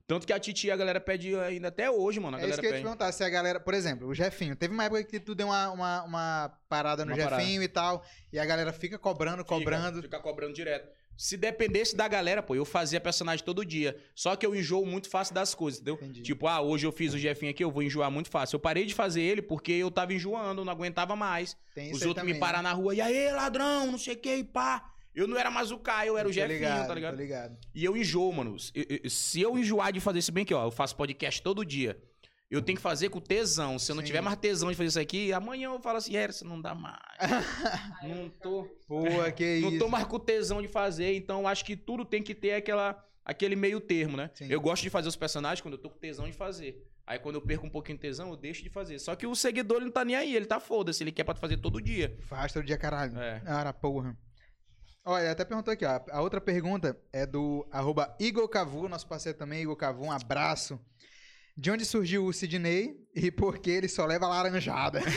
Tanto 0.05 0.25
que 0.25 0.33
a 0.33 0.39
Titi, 0.39 0.71
a 0.71 0.75
galera 0.75 0.99
pede 0.99 1.35
ainda 1.35 1.67
até 1.67 1.89
hoje, 1.89 2.19
mano. 2.19 2.35
A 2.35 2.39
É 2.39 2.43
isso 2.43 2.49
galera 2.49 2.61
que 2.61 2.67
eu 2.67 2.71
ia 2.71 2.77
te 2.79 2.83
perguntar, 2.83 3.11
se 3.11 3.23
a 3.23 3.29
galera, 3.29 3.59
por 3.59 3.75
exemplo, 3.75 4.07
o 4.07 4.13
Jefinho, 4.15 4.55
teve 4.55 4.73
uma 4.73 4.83
época 4.85 5.03
que 5.03 5.19
tu 5.19 5.35
deu 5.35 5.47
uma, 5.47 5.69
uma, 5.69 6.03
uma 6.03 6.57
parada 6.67 7.05
no 7.05 7.11
Uma 7.13 7.23
parada. 7.23 7.41
Jefinho 7.41 7.61
e 7.61 7.67
tal, 7.67 8.03
e 8.33 8.39
a 8.39 8.45
galera 8.45 8.73
fica 8.73 8.97
cobrando, 8.97 9.45
cobrando. 9.45 9.97
Fica, 10.01 10.17
fica 10.17 10.19
cobrando 10.19 10.53
direto. 10.53 10.89
Se 11.21 11.35
dependesse 11.35 11.97
da 11.97 12.07
galera, 12.07 12.41
pô, 12.41 12.55
eu 12.55 12.63
fazia 12.63 12.99
personagem 13.01 13.43
todo 13.43 13.65
dia. 13.65 13.97
Só 14.15 14.37
que 14.37 14.45
eu 14.45 14.55
enjoo 14.55 14.85
muito 14.85 15.09
fácil 15.09 15.35
das 15.35 15.53
coisas, 15.53 15.81
entendeu? 15.81 15.95
Entendi. 15.95 16.21
Tipo, 16.21 16.47
ah, 16.47 16.61
hoje 16.61 16.87
eu 16.87 16.93
fiz 16.93 17.13
o 17.13 17.17
Jefinho 17.19 17.51
aqui, 17.51 17.61
eu 17.61 17.69
vou 17.69 17.83
enjoar 17.83 18.09
muito 18.09 18.29
fácil. 18.29 18.55
Eu 18.55 18.59
parei 18.61 18.85
de 18.85 18.93
fazer 18.93 19.21
ele 19.21 19.41
porque 19.41 19.73
eu 19.73 19.91
tava 19.91 20.13
enjoando, 20.13 20.63
não 20.63 20.71
aguentava 20.71 21.17
mais. 21.17 21.57
Tem 21.75 21.91
Os 21.91 22.03
outros 22.03 22.25
me 22.25 22.31
também, 22.31 22.39
parar 22.39 22.61
na 22.63 22.71
rua, 22.71 22.95
e 22.95 23.01
aí, 23.01 23.31
ladrão, 23.33 23.91
não 23.91 23.97
sei 23.97 24.13
o 24.13 24.17
que, 24.17 24.33
e 24.33 24.43
pá. 24.45 24.93
Eu 25.13 25.27
não 25.27 25.35
era 25.37 25.51
mais 25.51 25.71
o 25.71 25.77
Caio, 25.77 26.09
eu 26.11 26.17
era 26.17 26.29
o 26.29 26.31
Jefinho, 26.31 26.53
ligado, 26.59 26.87
tá 26.87 26.93
ligado? 26.95 27.17
Ligado. 27.17 27.57
E 27.75 27.83
eu 27.83 27.97
enjoo, 27.97 28.31
mano. 28.31 28.55
Eu- 28.73 28.85
eu- 29.03 29.09
Se 29.09 29.41
eu 29.41 29.57
enjoar 29.57 29.91
de 29.91 29.99
fazer 29.99 30.19
isso 30.19 30.31
bem 30.31 30.43
aqui, 30.43 30.53
ó, 30.53 30.67
eu 30.67 30.71
faço 30.71 30.95
podcast 30.95 31.41
todo 31.41 31.65
dia. 31.65 31.99
Eu 32.49 32.61
tenho 32.63 32.75
que 32.77 32.81
fazer 32.81 33.09
com 33.09 33.19
tesão. 33.19 33.77
Se 33.77 33.91
eu 33.91 33.95
não 33.95 34.01
Sim. 34.01 34.07
tiver 34.07 34.21
mais 34.21 34.37
tesão 34.39 34.69
de 34.69 34.75
fazer 34.75 34.87
isso 34.87 34.99
aqui, 34.99 35.31
amanhã 35.31 35.69
eu 35.69 35.79
falo 35.79 35.97
assim, 35.99 36.15
Erson, 36.15 36.45
não 36.45 36.59
dá 36.59 36.73
mais. 36.73 36.97
não 38.01 38.27
tô. 38.29 38.63
Pô, 38.87 39.03
que 39.35 39.59
Não 39.59 39.69
isso. 39.69 39.79
tô 39.79 39.87
mais 39.87 40.05
com 40.07 40.17
tesão 40.19 40.61
de 40.61 40.67
fazer, 40.67 41.13
então 41.15 41.47
acho 41.47 41.63
que 41.63 41.75
tudo 41.75 42.03
tem 42.03 42.23
que 42.23 42.33
ter 42.33 42.53
aquela, 42.53 43.05
aquele 43.23 43.55
meio 43.55 43.79
termo, 43.79 44.17
né? 44.17 44.31
Sim. 44.33 44.47
Eu 44.49 44.59
gosto 44.59 44.81
de 44.81 44.89
fazer 44.89 45.07
os 45.07 45.15
personagens 45.15 45.61
quando 45.61 45.75
eu 45.75 45.79
tô 45.79 45.91
com 45.91 45.99
tesão 45.99 46.25
de 46.25 46.33
fazer. 46.33 46.83
Aí 47.05 47.19
quando 47.19 47.35
eu 47.35 47.41
perco 47.41 47.67
um 47.67 47.69
pouquinho 47.69 47.97
de 47.97 48.01
tesão, 48.01 48.29
eu 48.29 48.35
deixo 48.35 48.63
de 48.63 48.69
fazer. 48.69 48.97
Só 48.99 49.15
que 49.15 49.27
o 49.27 49.35
seguidor 49.35 49.77
ele 49.77 49.85
não 49.85 49.91
tá 49.91 50.03
nem 50.03 50.15
aí, 50.15 50.35
ele 50.35 50.45
tá 50.45 50.59
foda-se, 50.59 51.03
ele 51.03 51.11
quer 51.11 51.23
pra 51.23 51.35
fazer 51.35 51.57
todo 51.57 51.79
dia. 51.81 52.17
Faz 52.27 52.51
todo 52.51 52.65
dia, 52.65 52.77
caralho. 52.77 53.15
É. 53.19 53.39
Cara, 53.41 53.71
porra. 53.73 54.17
Olha, 55.05 55.31
até 55.31 55.45
perguntou 55.45 55.71
aqui, 55.73 55.85
ó. 55.85 55.99
A 56.11 56.21
outra 56.21 56.41
pergunta 56.41 56.99
é 57.13 57.25
do 57.25 57.67
arroba 57.71 58.15
Igor 58.19 58.47
Cavu, 58.47 58.87
nosso 58.89 59.07
parceiro 59.07 59.37
também, 59.37 59.61
Igor 59.61 59.75
Cavu, 59.75 60.03
um 60.03 60.11
abraço. 60.11 60.79
De 61.59 61.69
onde 61.69 61.83
surgiu 61.83 62.25
o 62.25 62.31
Sidney 62.31 62.95
e 63.13 63.29
por 63.29 63.57
que 63.59 63.69
ele 63.69 63.89
só 63.89 64.05
leva 64.05 64.25
laranjada? 64.27 65.01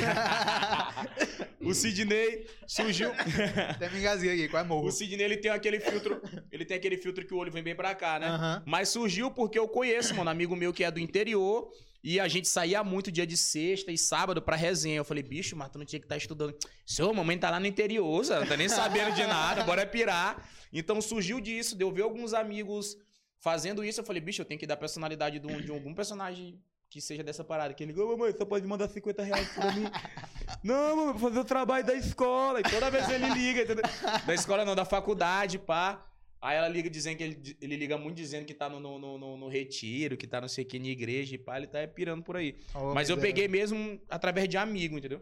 O 1.65 1.73
Sidney 1.73 2.45
surgiu. 2.67 3.13
até 3.71 3.89
me 3.89 4.01
engasguei 4.01 4.33
aqui, 4.33 4.49
quase 4.49 4.69
morro. 4.69 4.89
o 4.89 4.91
Sidney 4.91 5.25
ele 5.25 5.37
tem 5.37 5.49
aquele 5.49 5.79
filtro. 5.79 6.21
Ele 6.51 6.65
tem 6.65 6.77
aquele 6.77 6.97
filtro 6.97 7.25
que 7.25 7.33
o 7.33 7.37
olho 7.37 7.53
vem 7.53 7.63
bem 7.63 7.77
pra 7.77 7.95
cá, 7.95 8.19
né? 8.19 8.27
Aham. 8.27 8.63
Mas 8.67 8.89
surgiu 8.89 9.31
porque 9.31 9.57
eu 9.57 9.69
conheço, 9.69 10.13
mano, 10.17 10.29
amigo 10.29 10.57
meu 10.57 10.73
que 10.73 10.83
é 10.83 10.91
do 10.91 10.99
interior. 10.99 11.71
E 12.03 12.19
a 12.19 12.27
gente 12.27 12.49
saía 12.49 12.83
muito 12.83 13.13
dia 13.13 13.25
de 13.25 13.37
sexta 13.37 13.93
e 13.93 13.97
sábado 13.97 14.43
pra 14.43 14.57
resenha. 14.57 14.97
Eu 14.97 15.05
falei, 15.05 15.23
bicho, 15.23 15.55
mas 15.55 15.69
tu 15.71 15.79
não 15.79 15.87
tinha 15.87 16.01
que 16.01 16.07
estar 16.07 16.17
estudando. 16.17 16.53
Seu, 16.85 17.15
mamãe 17.15 17.39
tá 17.39 17.49
lá 17.49 17.61
no 17.61 17.67
interior, 17.69 18.25
você 18.25 18.35
não 18.35 18.45
tá 18.45 18.57
nem 18.57 18.69
sabendo 18.69 19.15
de 19.15 19.25
nada, 19.25 19.63
bora 19.63 19.87
pirar. 19.87 20.45
Então 20.73 21.01
surgiu 21.01 21.41
disso, 21.41 21.77
de 21.77 21.85
eu 21.85 21.93
ver 21.93 22.03
alguns 22.03 22.35
amigos 22.35 22.97
fazendo 23.43 23.85
isso. 23.85 24.01
Eu 24.01 24.05
falei, 24.05 24.23
bicho, 24.23 24.41
eu 24.41 24.47
tenho 24.47 24.59
que 24.59 24.67
dar 24.67 24.77
personalidade 24.79 25.39
de, 25.39 25.47
um- 25.47 25.61
de 25.61 25.71
algum 25.71 25.93
personagem 25.93 26.59
que 26.89 27.01
seja 27.01 27.23
dessa 27.23 27.43
parada. 27.45 27.75
Que 27.75 27.83
ele 27.83 27.93
ligou, 27.93 28.09
mamãe, 28.17 28.33
você 28.33 28.47
pode 28.47 28.67
mandar 28.67 28.89
50 28.89 29.23
reais 29.23 29.49
pra 29.53 29.73
mim. 29.73 29.85
não, 30.65 30.97
mamãe, 30.97 31.13
vou 31.15 31.29
fazer 31.31 31.41
o 31.41 31.45
trabalho 31.45 31.85
da 31.85 31.95
escola. 31.95 32.61
E 32.61 32.63
toda 32.63 32.91
vez 32.91 33.09
ele 33.11 33.29
liga, 33.35 33.63
entendeu? 33.63 33.85
Da 34.27 34.35
escola 34.35 34.65
não, 34.65 34.75
da 34.75 34.85
faculdade, 34.85 35.59
pá. 35.59 36.07
Aí 36.41 36.57
ela 36.57 36.67
liga 36.69 36.91
dizendo 36.91 37.17
que 37.19 37.23
ele, 37.23 37.57
ele 37.61 37.77
liga 37.77 37.97
muito 37.97 38.17
dizendo 38.17 38.45
que 38.45 38.53
tá 38.53 38.69
no, 38.69 38.81
no, 38.81 38.99
no, 38.99 39.37
no- 39.37 39.49
retiro, 39.49 40.17
que 40.17 40.27
tá 40.27 40.41
não 40.41 40.49
sei 40.49 40.65
o 40.65 40.67
que, 40.67 40.77
na 40.79 40.87
igreja 40.89 41.35
e 41.37 41.39
pá, 41.39 41.57
ele 41.57 41.69
tá 41.69 41.87
pirando 41.87 42.23
por 42.25 42.37
aí. 42.37 42.57
Ó, 42.75 42.93
Mas 42.95 43.09
eu 43.09 43.17
peguei 43.17 43.47
mesmo 43.47 44.01
através 44.09 44.49
de 44.49 44.57
amigo, 44.57 44.99
entendeu? 44.99 45.21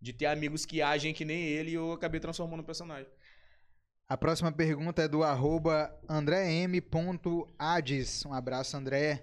De 0.00 0.12
ter 0.12 0.26
amigos 0.26 0.64
que 0.64 0.80
agem 0.80 1.12
que 1.12 1.24
nem 1.24 1.42
ele 1.42 1.72
e 1.72 1.74
eu 1.74 1.92
acabei 1.92 2.20
transformando 2.20 2.58
no 2.58 2.64
personagem. 2.64 3.10
A 4.10 4.16
próxima 4.16 4.50
pergunta 4.50 5.02
é 5.02 5.08
do 5.08 5.22
arroba 5.22 5.96
andrém.ades. 6.08 6.74
Um 8.26 8.34
abraço, 8.34 8.76
André. 8.76 9.22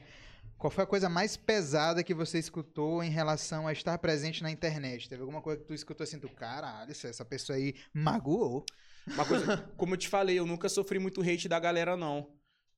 Qual 0.58 0.72
foi 0.72 0.86
a 0.86 0.88
coisa 0.88 1.10
mais 1.10 1.36
pesada 1.36 2.02
que 2.02 2.14
você 2.14 2.40
escutou 2.40 3.04
em 3.04 3.10
relação 3.10 3.68
a 3.68 3.74
estar 3.74 3.98
presente 3.98 4.42
na 4.42 4.50
internet? 4.50 5.10
Teve 5.10 5.24
alguma 5.24 5.42
coisa 5.42 5.60
que 5.60 5.68
tu 5.68 5.74
escutou 5.74 6.06
assim, 6.06 6.18
tu, 6.18 6.30
caralho, 6.30 6.90
essa- 6.90 7.26
pessoa 7.26 7.58
aí 7.58 7.76
magoou? 7.94 8.64
Uma 9.06 9.26
coisa, 9.26 9.58
como 9.76 9.94
eu 9.94 9.98
te 9.98 10.08
falei, 10.08 10.40
eu 10.40 10.46
nunca 10.46 10.70
sofri 10.70 11.00
muito 11.00 11.20
hate 11.22 11.50
da 11.50 11.60
galera, 11.60 11.98
não. 11.98 12.30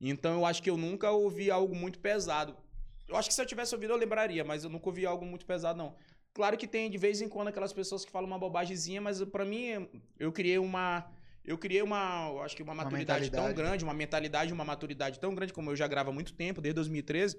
Então 0.01 0.33
eu 0.33 0.47
acho 0.47 0.63
que 0.63 0.69
eu 0.69 0.77
nunca 0.77 1.11
ouvi 1.11 1.51
algo 1.51 1.75
muito 1.75 1.99
pesado. 1.99 2.57
Eu 3.07 3.15
acho 3.17 3.29
que 3.29 3.35
se 3.35 3.41
eu 3.41 3.45
tivesse 3.45 3.75
ouvido 3.75 3.93
eu 3.93 3.97
lembraria, 3.97 4.43
mas 4.43 4.63
eu 4.63 4.69
nunca 4.71 4.87
ouvi 4.89 5.05
algo 5.05 5.23
muito 5.27 5.45
pesado, 5.45 5.77
não. 5.77 5.95
Claro 6.33 6.57
que 6.57 6.67
tem 6.67 6.89
de 6.89 6.97
vez 6.97 7.21
em 7.21 7.29
quando 7.29 7.49
aquelas 7.49 7.71
pessoas 7.71 8.03
que 8.03 8.11
falam 8.11 8.25
uma 8.27 8.39
bobagemzinha, 8.39 8.99
mas 8.99 9.23
pra 9.25 9.45
mim 9.45 9.87
eu 10.19 10.31
criei 10.31 10.57
uma. 10.57 11.05
Eu 11.49 11.57
criei 11.57 11.81
uma. 11.81 12.29
eu 12.29 12.41
Acho 12.43 12.55
que 12.55 12.61
uma 12.61 12.73
Uma 12.73 12.83
maturidade 12.83 13.31
tão 13.31 13.41
mentalidade. 13.41 13.55
grande, 13.69 13.83
uma 13.83 13.93
mentalidade, 13.93 14.53
uma 14.53 14.63
maturidade 14.63 15.19
tão 15.19 15.33
grande, 15.33 15.51
como 15.51 15.71
eu 15.71 15.75
já 15.75 15.87
gravo 15.87 16.11
há 16.11 16.13
muito 16.13 16.31
tempo, 16.33 16.61
desde 16.61 16.75
2013, 16.75 17.35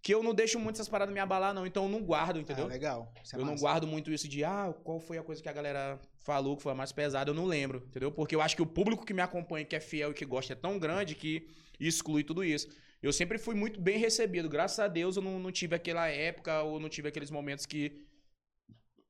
que 0.00 0.14
eu 0.14 0.22
não 0.22 0.32
deixo 0.32 0.60
muito 0.60 0.76
essas 0.76 0.88
paradas 0.88 1.12
me 1.12 1.18
abalar, 1.18 1.52
não. 1.52 1.66
Então 1.66 1.82
eu 1.82 1.88
não 1.88 2.00
guardo, 2.00 2.38
entendeu? 2.38 2.66
Ah, 2.66 2.68
legal. 2.68 3.12
Isso 3.22 3.34
é 3.34 3.38
eu 3.38 3.44
não 3.44 3.52
massa. 3.54 3.62
guardo 3.64 3.86
muito 3.88 4.12
isso 4.12 4.28
de, 4.28 4.44
ah, 4.44 4.72
qual 4.84 5.00
foi 5.00 5.18
a 5.18 5.24
coisa 5.24 5.42
que 5.42 5.48
a 5.48 5.52
galera 5.52 5.98
falou 6.20 6.56
que 6.56 6.62
foi 6.62 6.70
a 6.70 6.74
mais 6.74 6.92
pesada, 6.92 7.30
eu 7.30 7.34
não 7.34 7.46
lembro, 7.46 7.82
entendeu? 7.88 8.12
Porque 8.12 8.36
eu 8.36 8.40
acho 8.40 8.54
que 8.54 8.62
o 8.62 8.66
público 8.66 9.04
que 9.04 9.12
me 9.12 9.22
acompanha, 9.22 9.64
que 9.64 9.74
é 9.74 9.80
fiel 9.80 10.12
e 10.12 10.14
que 10.14 10.24
gosta, 10.24 10.52
é 10.52 10.56
tão 10.56 10.78
grande 10.78 11.16
que 11.16 11.48
exclui 11.80 12.22
tudo 12.22 12.44
isso. 12.44 12.68
Eu 13.02 13.12
sempre 13.12 13.38
fui 13.38 13.56
muito 13.56 13.80
bem 13.80 13.98
recebido, 13.98 14.48
graças 14.48 14.78
a 14.78 14.86
Deus 14.86 15.16
eu 15.16 15.22
não, 15.22 15.40
não 15.40 15.50
tive 15.50 15.74
aquela 15.74 16.06
época 16.06 16.62
ou 16.62 16.78
não 16.78 16.88
tive 16.88 17.08
aqueles 17.08 17.30
momentos 17.30 17.66
que. 17.66 18.06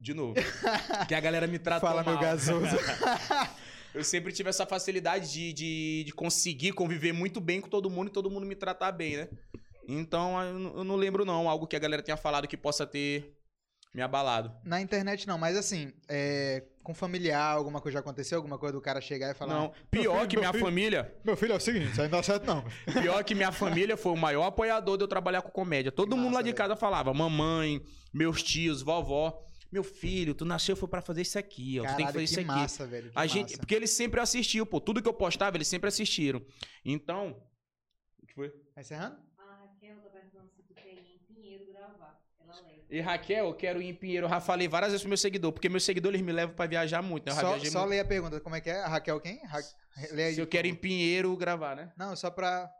De 0.01 0.15
novo. 0.15 0.35
que 1.07 1.15
a 1.15 1.21
galera 1.21 1.47
me 1.47 1.59
tratou 1.59 1.87
Fala, 1.87 2.03
meu 2.03 2.19
gasoso. 2.19 2.77
Eu 3.95 4.05
sempre 4.05 4.33
tive 4.33 4.51
essa 4.51 4.67
facilidade 4.67 5.33
de, 5.33 5.53
de, 5.53 6.05
de 6.05 6.13
conseguir 6.13 6.73
conviver 6.73 7.13
muito 7.13 7.41
bem 7.41 7.61
com 7.61 7.69
todo 7.69 7.89
mundo 7.91 8.09
e 8.09 8.13
todo 8.13 8.31
mundo 8.31 8.47
me 8.47 8.55
tratar 8.55 8.93
bem, 8.93 9.17
né? 9.17 9.29
Então 9.89 10.41
eu 10.75 10.85
não- 10.85 10.97
lembro, 10.97 11.25
não, 11.25 11.49
algo 11.49 11.67
que 11.67 11.75
a 11.75 11.79
galera 11.79 12.03
tenha 12.03 12.17
falado 12.17 12.47
que 12.47 12.57
possa 12.57 12.87
ter 12.87 13.35
me 13.95 14.03
abalado. 14.03 14.53
Na 14.65 14.81
internet 14.83 15.27
não, 15.27 15.39
mas 15.39 15.57
assim, 15.57 15.91
é, 16.07 16.63
com 16.85 16.93
familiar, 16.95 17.55
alguma 17.57 17.81
coisa 17.81 17.95
já 17.95 18.01
aconteceu? 18.01 18.37
Alguma 18.37 18.59
coisa 18.59 18.75
do 18.75 18.83
cara 18.83 19.01
chegar 19.01 19.31
e 19.31 19.35
falar... 19.35 19.55
Não, 19.55 19.73
pior 19.91 20.17
filho, 20.19 20.29
que 20.29 20.37
minha 20.37 20.53
filho- 20.53 20.65
família, 20.65 21.15
Meu 21.25 21.35
filho, 21.39 21.55
é 21.55 21.57
o 21.57 21.61
seguinte, 21.61 21.91
isso 21.93 22.03
aí 22.03 22.09
não 22.09 22.19
dá 22.19 22.23
certo 22.23 22.45
não. 22.47 22.63
pior 23.03 23.25
que 23.25 23.35
minha 23.35 23.51
família 23.51 23.97
foi 23.97 24.13
o 24.13 24.17
maior 24.17 24.45
apoiador 24.45 24.99
de 24.99 25.05
eu 25.05 25.09
trabalhar 25.09 25.41
com 25.41 25.51
comédia. 25.51 25.91
Todo 25.91 26.11
Que 26.11 26.17
mundo 26.17 26.27
lá 26.27 26.31
massa, 26.33 26.43
de 26.45 26.51
velho. 26.51 26.57
casa 26.57 26.77
falava, 26.77 27.15
mamãe, 27.15 27.81
meus 28.13 28.43
tios, 28.43 28.83
vovó, 28.83 29.43
meu 29.71 29.85
filho, 29.85 30.35
tu 30.35 30.45
nasceu 30.45 30.75
foi 30.77 30.89
pra 30.89 31.01
fazer 31.03 31.23
isso 31.23 31.39
aqui, 31.39 31.79
ó, 31.81 31.83
tu 31.83 31.87
tem 31.89 31.97
que 31.97 32.03
Caralho, 32.03 32.13
fazer 32.15 32.25
que 32.25 32.31
isso 32.31 32.41
aqui. 32.41 32.49
massa, 32.61 32.87
velho. 32.87 33.11
que 33.11 33.19
A 33.19 33.27
gente, 33.27 33.43
massa. 33.51 33.59
porque 33.59 33.75
eles 33.75 33.91
sempre 33.91 34.21
assistiu, 34.21 34.65
pô, 34.67 34.81
tudo 34.81 35.03
que 35.03 35.09
eu 35.09 35.15
postava, 35.15 35.57
eles 35.57 35.69
sempre 35.69 35.89
assistiram. 35.89 36.41
Então, 36.85 37.43
o 38.23 38.27
que 38.27 38.35
foi? 38.35 38.51
Tá 38.75 38.81
encerrando? 38.81 39.17
A 39.39 39.55
Raquel 39.57 39.97
tá 40.01 40.09
perguntando 40.11 40.51
se 40.57 40.63
tu 40.63 40.75
quer 40.75 40.95
ir 40.95 40.99
em 41.01 41.35
Pinheiro 41.35 41.67
gravar. 41.73 42.19
E 42.91 43.01
Raquel, 43.01 43.47
eu 43.49 43.55
quero 43.55 43.83
ir 43.83 43.89
em 43.89 43.95
Pinheiro. 43.95 44.25
Eu 44.27 44.31
já 44.31 44.41
falei 44.41 44.67
várias 44.67 44.93
vezes 44.93 45.03
pro 45.03 45.11
meu 45.11 45.19
seguidor, 45.19 45.53
porque 45.53 45.69
meu 45.69 45.79
seguidor 45.81 46.11
eles 46.13 46.23
me 46.23 46.33
levam 46.33 46.55
pra 46.57 46.67
viajar 46.67 47.03
muito, 47.03 47.27
né? 47.27 47.33
Só, 47.35 47.59
só 47.59 47.81
muito. 47.81 47.91
lê 47.91 48.01
a 48.01 48.05
pergunta, 48.07 48.41
como 48.41 48.57
é 48.57 48.61
que 48.63 48.71
é? 48.71 48.81
A 48.81 48.89
Raquel 48.89 49.21
quem? 49.21 49.45
Ra... 49.45 49.59
Lê 50.13 50.25
aí. 50.25 50.35
Se 50.35 50.41
eu 50.41 50.47
quero 50.47 50.67
ir 50.67 50.71
em 50.71 50.75
Pinheiro 50.75 51.37
gravar, 51.37 51.77
né? 51.77 51.93
Não, 51.99 52.17
só 52.17 52.31
pra... 52.31 52.71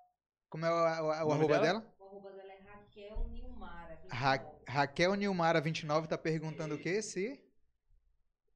Como 0.49 0.65
é 0.65 0.71
o, 0.71 0.73
o- 0.73 1.07
o 1.29 1.33
arroba 1.33 1.59
dela? 1.59 1.67
dela? 1.81 1.95
Ra 4.11 4.41
Raquel 4.67 5.15
Nilmara 5.15 5.61
29 5.61 6.07
tá 6.09 6.19
perguntando 6.19 6.75
o 6.75 6.79
quê? 6.79 7.01
Se... 7.01 7.41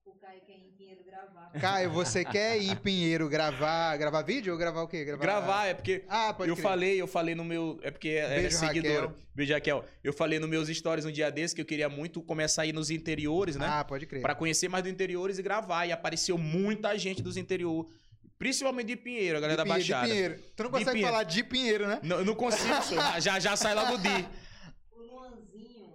O 0.05 0.13
Caio 0.21 0.41
quer 0.47 0.53
ir 0.59 0.67
em 0.67 0.73
Pinheiro 0.77 1.05
gravar. 1.05 1.51
Caio, 1.59 1.91
você 1.91 2.25
quer 2.25 2.59
ir 2.59 2.71
em 2.71 2.77
Pinheiro 2.77 3.29
gravar, 3.29 3.97
gravar 3.97 4.21
vídeo 4.23 4.53
ou 4.53 4.59
gravar 4.59 4.83
o 4.83 4.89
quê? 4.89 5.05
Gravar, 5.05 5.67
é 5.67 5.75
porque 5.75 6.05
Ah, 6.09 6.35
pode 6.35 6.51
eu 6.51 6.55
crer. 6.57 6.63
falei, 6.63 7.01
eu 7.01 7.07
falei 7.07 7.35
no 7.35 7.45
meu. 7.45 7.79
É 7.83 7.91
porque 7.91 8.11
é 8.11 8.41
Beijo, 8.41 8.57
seguidora. 8.59 9.07
Raquel. 9.07 9.17
Beijo, 9.35 9.53
Raquel. 9.55 9.85
Eu 10.05 10.13
falei 10.13 10.39
nos 10.39 10.49
meus 10.51 10.69
stories 10.69 11.05
um 11.07 11.11
dia 11.13 11.31
desse 11.31 11.55
que 11.55 11.61
eu 11.63 11.67
queria 11.67 11.89
muito 11.89 12.23
começar 12.23 12.63
a 12.63 12.67
ir 12.67 12.73
nos 12.75 12.91
interiores, 12.91 13.57
né? 13.57 13.67
Ah, 13.69 13.85
pode 13.85 14.05
crer. 14.07 14.21
Pra 14.21 14.35
conhecer 14.35 14.69
mais 14.69 14.85
do 14.85 14.91
interiores 14.91 15.39
e 15.39 15.43
gravar. 15.43 15.87
E 15.87 15.93
apareceu 15.93 16.37
muita 16.37 16.97
gente 16.99 17.23
dos 17.23 17.37
interior. 17.39 17.87
Principalmente 18.39 18.89
de 18.89 18.97
Pinheiro, 18.97 19.39
a 19.39 19.41
galera 19.41 19.63
de 19.63 19.69
da 19.69 19.75
Pinheiro, 19.75 19.85
de 19.85 19.93
Baixada. 19.93 20.09
Pinheiro. 20.13 20.43
Tu 20.57 20.63
não 20.65 20.71
De 20.71 20.79
consegue 20.79 21.01
falar 21.03 21.23
de 21.23 21.45
Pinheiro, 21.45 21.87
né? 21.87 22.01
Não, 22.03 22.19
eu 22.19 22.25
não 22.25 22.35
consigo, 22.35 22.75
já, 23.21 23.39
já 23.39 23.57
sai 23.57 23.75
logo 23.75 23.97
de. 23.99 24.09
O 24.91 25.01
Luanzinho 25.01 25.95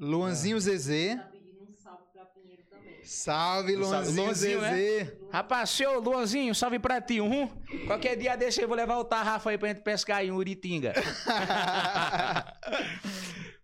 Zezé 0.00 0.10
Luanzinho 0.10 0.60
Zezé. 0.60 1.16
pedindo 1.30 1.62
um 1.62 1.74
salve 1.74 2.04
pra 2.12 2.24
Pinheiro 2.26 2.62
também. 2.70 2.98
Salve, 3.04 3.72
Salve, 3.72 3.76
Luanzinho, 3.76 4.22
Luanzinho, 4.24 4.60
né? 4.62 4.74
Zezé. 4.74 5.16
Rapaz, 5.32 5.70
seu 5.70 6.00
Luanzinho, 6.00 6.54
salve 6.54 6.78
pra 6.78 7.00
ti, 7.00 7.20
um. 7.20 7.46
Qualquer 7.86 8.16
dia 8.16 8.34
desse 8.36 8.60
eu 8.62 8.68
vou 8.68 8.76
levar 8.76 8.96
o 8.98 9.04
tarrafa 9.04 9.50
aí 9.50 9.58
pra 9.58 9.68
gente 9.68 9.82
pescar 9.82 10.24
em 10.24 10.30
Uritinga. 10.32 10.94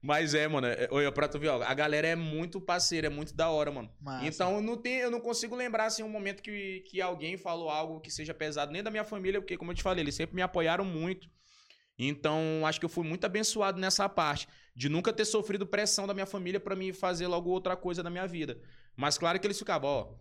Mas 0.02 0.34
é, 0.34 0.46
mano. 0.46 0.66
é- 0.68 0.88
Olha, 0.90 1.10
pra 1.10 1.26
tu 1.28 1.38
ver, 1.38 1.48
ó, 1.48 1.62
a 1.62 1.74
galera 1.74 2.06
é 2.06 2.14
muito 2.14 2.60
parceira, 2.60 3.08
é 3.08 3.10
muito 3.10 3.34
da 3.34 3.50
hora, 3.50 3.72
mano. 3.72 3.90
Massa. 4.00 4.26
Então 4.26 4.60
não 4.60 4.76
tem, 4.76 4.98
eu 4.98 5.10
não 5.10 5.20
consigo 5.20 5.56
lembrar 5.56 5.86
assim 5.86 6.02
um 6.02 6.08
momento 6.08 6.42
que, 6.42 6.84
que 6.88 7.00
alguém 7.00 7.36
falou 7.36 7.68
algo 7.68 8.00
que 8.00 8.10
seja 8.10 8.32
pesado, 8.32 8.70
nem 8.72 8.82
da 8.82 8.90
minha 8.90 9.04
família, 9.04 9.40
porque, 9.40 9.56
como 9.56 9.72
eu 9.72 9.74
te 9.74 9.82
falei, 9.82 10.04
eles 10.04 10.14
sempre 10.14 10.36
me 10.36 10.42
apoiaram 10.42 10.84
muito. 10.84 11.28
Então, 11.98 12.62
acho 12.64 12.78
que 12.78 12.84
eu 12.84 12.90
fui 12.90 13.04
muito 13.06 13.24
abençoado 13.24 13.80
nessa 13.80 14.08
parte, 14.08 14.46
de 14.76 14.90
nunca 14.90 15.10
ter 15.10 15.24
sofrido 15.24 15.66
pressão 15.66 16.06
da 16.06 16.12
minha 16.12 16.26
família 16.26 16.60
pra 16.60 16.76
me 16.76 16.92
fazer 16.92 17.26
logo 17.26 17.48
outra 17.48 17.74
coisa 17.74 18.02
na 18.02 18.10
minha 18.10 18.26
vida. 18.26 18.60
Mas 18.94 19.16
claro 19.16 19.40
que 19.40 19.46
eles 19.46 19.58
ficavam, 19.58 19.88
ó, 19.88 20.14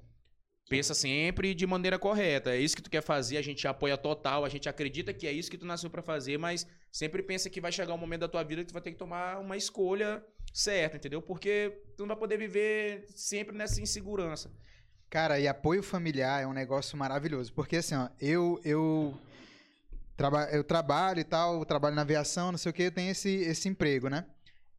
pensa 0.69 0.94
sempre 0.94 1.53
de 1.53 1.68
maneira 1.68 1.99
correta. 1.99 2.52
É 2.52 2.57
isso 2.57 2.73
que 2.73 2.82
tu 2.82 2.90
quer 2.90 3.02
fazer, 3.02 3.36
a 3.36 3.41
gente 3.41 3.68
apoia 3.68 3.98
total, 3.98 4.45
a 4.45 4.49
gente 4.49 4.69
acredita 4.69 5.14
que 5.14 5.27
é 5.27 5.32
isso 5.32 5.52
que 5.52 5.57
tu 5.57 5.65
nasceu 5.65 5.90
pra 5.90 6.02
fazer, 6.02 6.38
mas 6.38 6.65
sempre 6.90 7.22
pensa 7.22 7.49
que 7.49 7.60
vai 7.60 7.69
chegar 7.69 7.94
um 7.94 7.98
momento 7.98 8.22
da 8.22 8.30
tua 8.30 8.44
vida 8.44 8.61
que 8.61 8.69
tu 8.69 8.73
vai 8.73 8.82
ter 8.82 8.91
que 8.91 8.98
tomar 8.98 9.40
uma 9.40 9.57
escolha 9.57 10.26
certa, 10.53 10.95
entendeu? 10.95 11.22
Porque 11.22 11.84
tu 11.98 12.03
não 12.03 12.07
vai 12.07 12.18
poder 12.18 12.38
viver 12.38 13.06
sempre 13.14 13.53
nessa 13.53 13.82
insegurança. 13.82 14.49
Cara, 15.10 15.38
e 15.38 15.49
apoio 15.49 15.84
familiar 15.84 16.41
é 16.41 16.48
um 16.48 16.53
negócio 16.53 16.98
maravilhoso. 16.98 17.52
Porque 17.53 17.76
assim, 17.76 17.95
ó, 17.95 18.07
eu, 18.22 18.60
eu, 18.64 19.14
eu 20.53 20.64
trabalho 20.64 21.19
e 21.19 21.26
tal, 21.26 21.65
trabalho 21.65 21.95
na 21.95 22.03
aviação, 22.03 22.53
não 22.53 22.57
sei 22.57 22.69
o 22.69 22.73
que, 22.73 22.84
eu 22.84 22.91
tenho 22.91 23.11
esse, 23.11 23.30
esse 23.30 23.68
emprego, 23.68 24.07
né? 24.07 24.26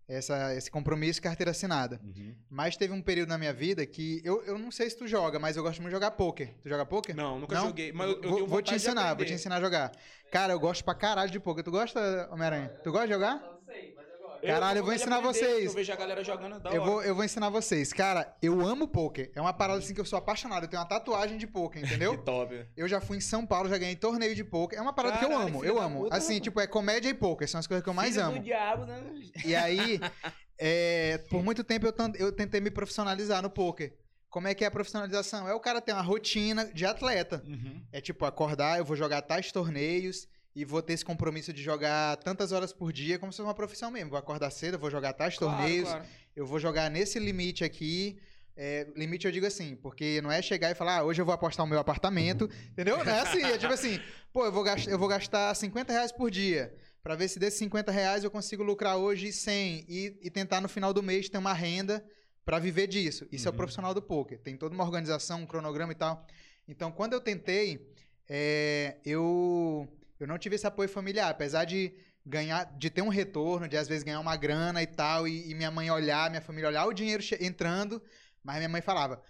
Essa, 0.08 0.54
esse 0.54 0.70
compromisso, 0.70 1.20
carteira 1.20 1.50
assinada. 1.50 2.00
Mas 2.48 2.76
teve 2.76 2.92
um 2.92 3.02
período 3.02 3.28
na 3.28 3.38
minha 3.38 3.52
vida 3.52 3.84
que 3.84 4.20
eu, 4.24 4.40
eu 4.44 4.56
não 4.56 4.70
sei 4.70 4.88
se 4.88 4.96
tu 4.96 5.08
joga, 5.08 5.38
mas 5.38 5.56
eu 5.56 5.64
gosto 5.64 5.80
muito 5.80 5.90
de 5.90 5.96
jogar 5.96 6.12
poker. 6.12 6.54
Tu 6.62 6.68
joga 6.68 6.86
poker? 6.86 7.14
Não, 7.14 7.40
nunca 7.40 7.56
Não? 7.56 7.66
joguei. 7.66 7.92
Mas 7.92 8.08
eu, 8.08 8.22
eu 8.22 8.30
vou, 8.30 8.46
vou 8.46 8.62
te 8.62 8.74
ensinar, 8.74 9.14
vou 9.14 9.24
te 9.24 9.32
ensinar 9.32 9.56
a 9.56 9.60
jogar. 9.60 9.90
Cara, 10.30 10.52
eu 10.52 10.60
gosto 10.60 10.84
pra 10.84 10.94
caralho 10.94 11.30
de 11.30 11.40
poker. 11.40 11.64
Tu 11.64 11.70
gosta, 11.72 12.28
Homem-Aranha? 12.30 12.68
Tu 12.84 12.92
gosta 12.92 13.08
de 13.08 13.14
jogar? 13.14 13.34
Não 13.36 13.58
sei, 13.66 13.94
mas. 13.96 14.05
Caralho, 14.46 14.78
eu 14.78 14.84
vou 14.84 14.92
ensinar 14.94 15.16
aprender, 15.18 15.38
vocês. 15.38 15.64
Eu 15.66 15.72
vejo 15.72 15.92
a 15.92 15.96
galera 15.96 16.24
jogando 16.24 16.58
da 16.60 16.70
Eu 16.70 16.82
hora. 16.82 16.90
vou, 16.90 17.02
eu 17.02 17.14
vou 17.14 17.24
ensinar 17.24 17.48
vocês. 17.50 17.92
Cara, 17.92 18.34
eu 18.40 18.60
amo 18.60 18.88
poker. 18.88 19.30
É 19.34 19.40
uma 19.40 19.52
parada 19.52 19.78
assim 19.78 19.92
que 19.94 20.00
eu 20.00 20.04
sou 20.04 20.18
apaixonado. 20.18 20.64
Eu 20.64 20.68
tenho 20.68 20.80
uma 20.82 20.88
tatuagem 20.88 21.36
de 21.38 21.46
poker, 21.46 21.84
entendeu? 21.84 22.16
Que 22.18 22.24
top. 22.24 22.66
Eu 22.76 22.88
já 22.88 23.00
fui 23.00 23.16
em 23.16 23.20
São 23.20 23.44
Paulo, 23.46 23.68
já 23.68 23.78
ganhei 23.78 23.96
torneio 23.96 24.34
de 24.34 24.44
poker. 24.44 24.78
É 24.78 24.82
uma 24.82 24.92
parada 24.92 25.18
que 25.18 25.24
eu 25.24 25.28
Caralho, 25.30 25.48
amo, 25.48 25.64
eu 25.64 25.80
amo. 25.80 26.02
puta, 26.04 26.16
Assim, 26.16 26.34
mano. 26.34 26.40
tipo, 26.42 26.60
é 26.60 26.66
comédia 26.66 27.08
e 27.08 27.14
poker, 27.14 27.48
são 27.48 27.58
as 27.60 27.66
coisas 27.66 27.82
que 27.82 27.88
eu 27.88 27.94
mais 27.94 28.14
Filho 28.14 28.26
amo. 28.26 28.38
do 28.38 28.44
diabo, 28.44 28.84
né? 28.86 29.02
E 29.44 29.54
aí, 29.54 30.00
é, 30.58 31.18
por 31.30 31.42
muito 31.42 31.62
tempo 31.64 31.86
eu, 31.86 31.94
eu 32.18 32.32
tentei 32.32 32.60
me 32.60 32.70
profissionalizar 32.70 33.42
no 33.42 33.50
poker. 33.50 33.94
Como 34.28 34.48
é 34.48 34.54
que 34.54 34.64
é 34.64 34.66
a 34.66 34.70
profissionalização? 34.70 35.48
É 35.48 35.54
o 35.54 35.60
cara 35.60 35.80
ter 35.80 35.92
uma 35.92 36.02
rotina 36.02 36.66
de 36.66 36.84
atleta. 36.84 37.42
Uhum. 37.46 37.82
É 37.90 38.00
tipo, 38.00 38.24
acordar, 38.26 38.78
eu 38.78 38.84
vou 38.84 38.94
jogar 38.96 39.22
tais 39.22 39.50
torneios 39.50 40.28
e 40.56 40.64
vou 40.64 40.80
ter 40.80 40.94
esse 40.94 41.04
compromisso 41.04 41.52
de 41.52 41.62
jogar 41.62 42.16
tantas 42.16 42.50
horas 42.50 42.72
por 42.72 42.90
dia, 42.92 43.18
como 43.18 43.30
se 43.30 43.36
fosse 43.36 43.46
uma 43.46 43.54
profissão 43.54 43.90
mesmo. 43.90 44.08
Vou 44.10 44.18
acordar 44.18 44.50
cedo, 44.50 44.78
vou 44.78 44.90
jogar 44.90 45.12
tais 45.12 45.36
torneios, 45.36 45.86
Claro, 45.90 46.02
claro. 46.04 46.16
eu 46.34 46.46
vou 46.46 46.58
jogar 46.58 46.90
nesse 46.90 47.18
limite 47.18 47.62
aqui. 47.62 48.18
É, 48.56 48.86
limite 48.96 49.26
eu 49.26 49.30
digo 49.32 49.44
assim, 49.44 49.76
porque 49.76 50.18
não 50.22 50.32
é 50.32 50.40
chegar 50.40 50.70
e 50.70 50.74
falar, 50.74 51.00
ah, 51.00 51.04
hoje 51.04 51.20
eu 51.20 51.26
vou 51.26 51.34
apostar 51.34 51.64
o 51.66 51.68
meu 51.68 51.78
apartamento, 51.78 52.48
entendeu? 52.72 52.96
Não 53.04 53.12
é 53.12 53.20
assim, 53.20 53.42
é 53.42 53.58
tipo 53.58 53.70
assim, 53.74 54.00
pô, 54.32 54.46
eu 54.46 54.50
vou, 54.52 54.62
gastar, 54.64 54.90
eu 54.90 54.98
vou 54.98 55.06
gastar 55.08 55.54
50 55.54 55.92
reais 55.92 56.10
por 56.10 56.30
dia, 56.30 56.74
pra 57.02 57.14
ver 57.14 57.28
se 57.28 57.38
desses 57.38 57.58
50 57.58 57.92
reais 57.92 58.24
eu 58.24 58.30
consigo 58.30 58.62
lucrar 58.62 58.96
hoje 58.96 59.30
100 59.30 59.84
e, 59.86 60.18
e 60.22 60.30
tentar 60.30 60.62
no 60.62 60.70
final 60.70 60.94
do 60.94 61.02
mês 61.02 61.28
ter 61.28 61.36
uma 61.36 61.52
renda 61.52 62.02
pra 62.46 62.58
viver 62.58 62.86
disso. 62.86 63.28
Isso 63.30 63.46
é 63.46 63.50
o 63.50 63.52
Uhum. 63.52 63.58
profissional 63.58 63.92
do 63.92 64.00
poker, 64.00 64.38
tem 64.38 64.56
toda 64.56 64.74
uma 64.74 64.84
organização, 64.84 65.42
um 65.42 65.46
cronograma 65.46 65.92
e 65.92 65.96
tal. 65.96 66.26
Então, 66.66 66.90
quando 66.90 67.12
eu 67.12 67.20
tentei, 67.20 67.86
é, 68.26 68.96
eu, 69.04 69.86
eu 70.18 70.26
não 70.26 70.38
tive 70.38 70.56
esse 70.56 70.66
apoio 70.66 70.88
familiar, 70.88 71.30
apesar 71.30 71.64
de 71.64 71.92
ganhar, 72.24 72.64
de 72.76 72.90
ter 72.90 73.02
um 73.02 73.08
retorno, 73.08 73.68
de 73.68 73.76
às 73.76 73.86
vezes 73.88 74.02
ganhar 74.02 74.20
uma 74.20 74.36
grana 74.36 74.82
e 74.82 74.86
tal, 74.86 75.26
e, 75.28 75.50
e 75.50 75.54
minha 75.54 75.70
mãe 75.70 75.90
olhar, 75.90 76.28
minha 76.30 76.42
família 76.42 76.68
olhar 76.68 76.86
o 76.86 76.92
dinheiro 76.92 77.22
entrando, 77.40 78.02
mas 78.42 78.56
minha 78.56 78.68
mãe 78.68 78.80
falava: 78.80 79.22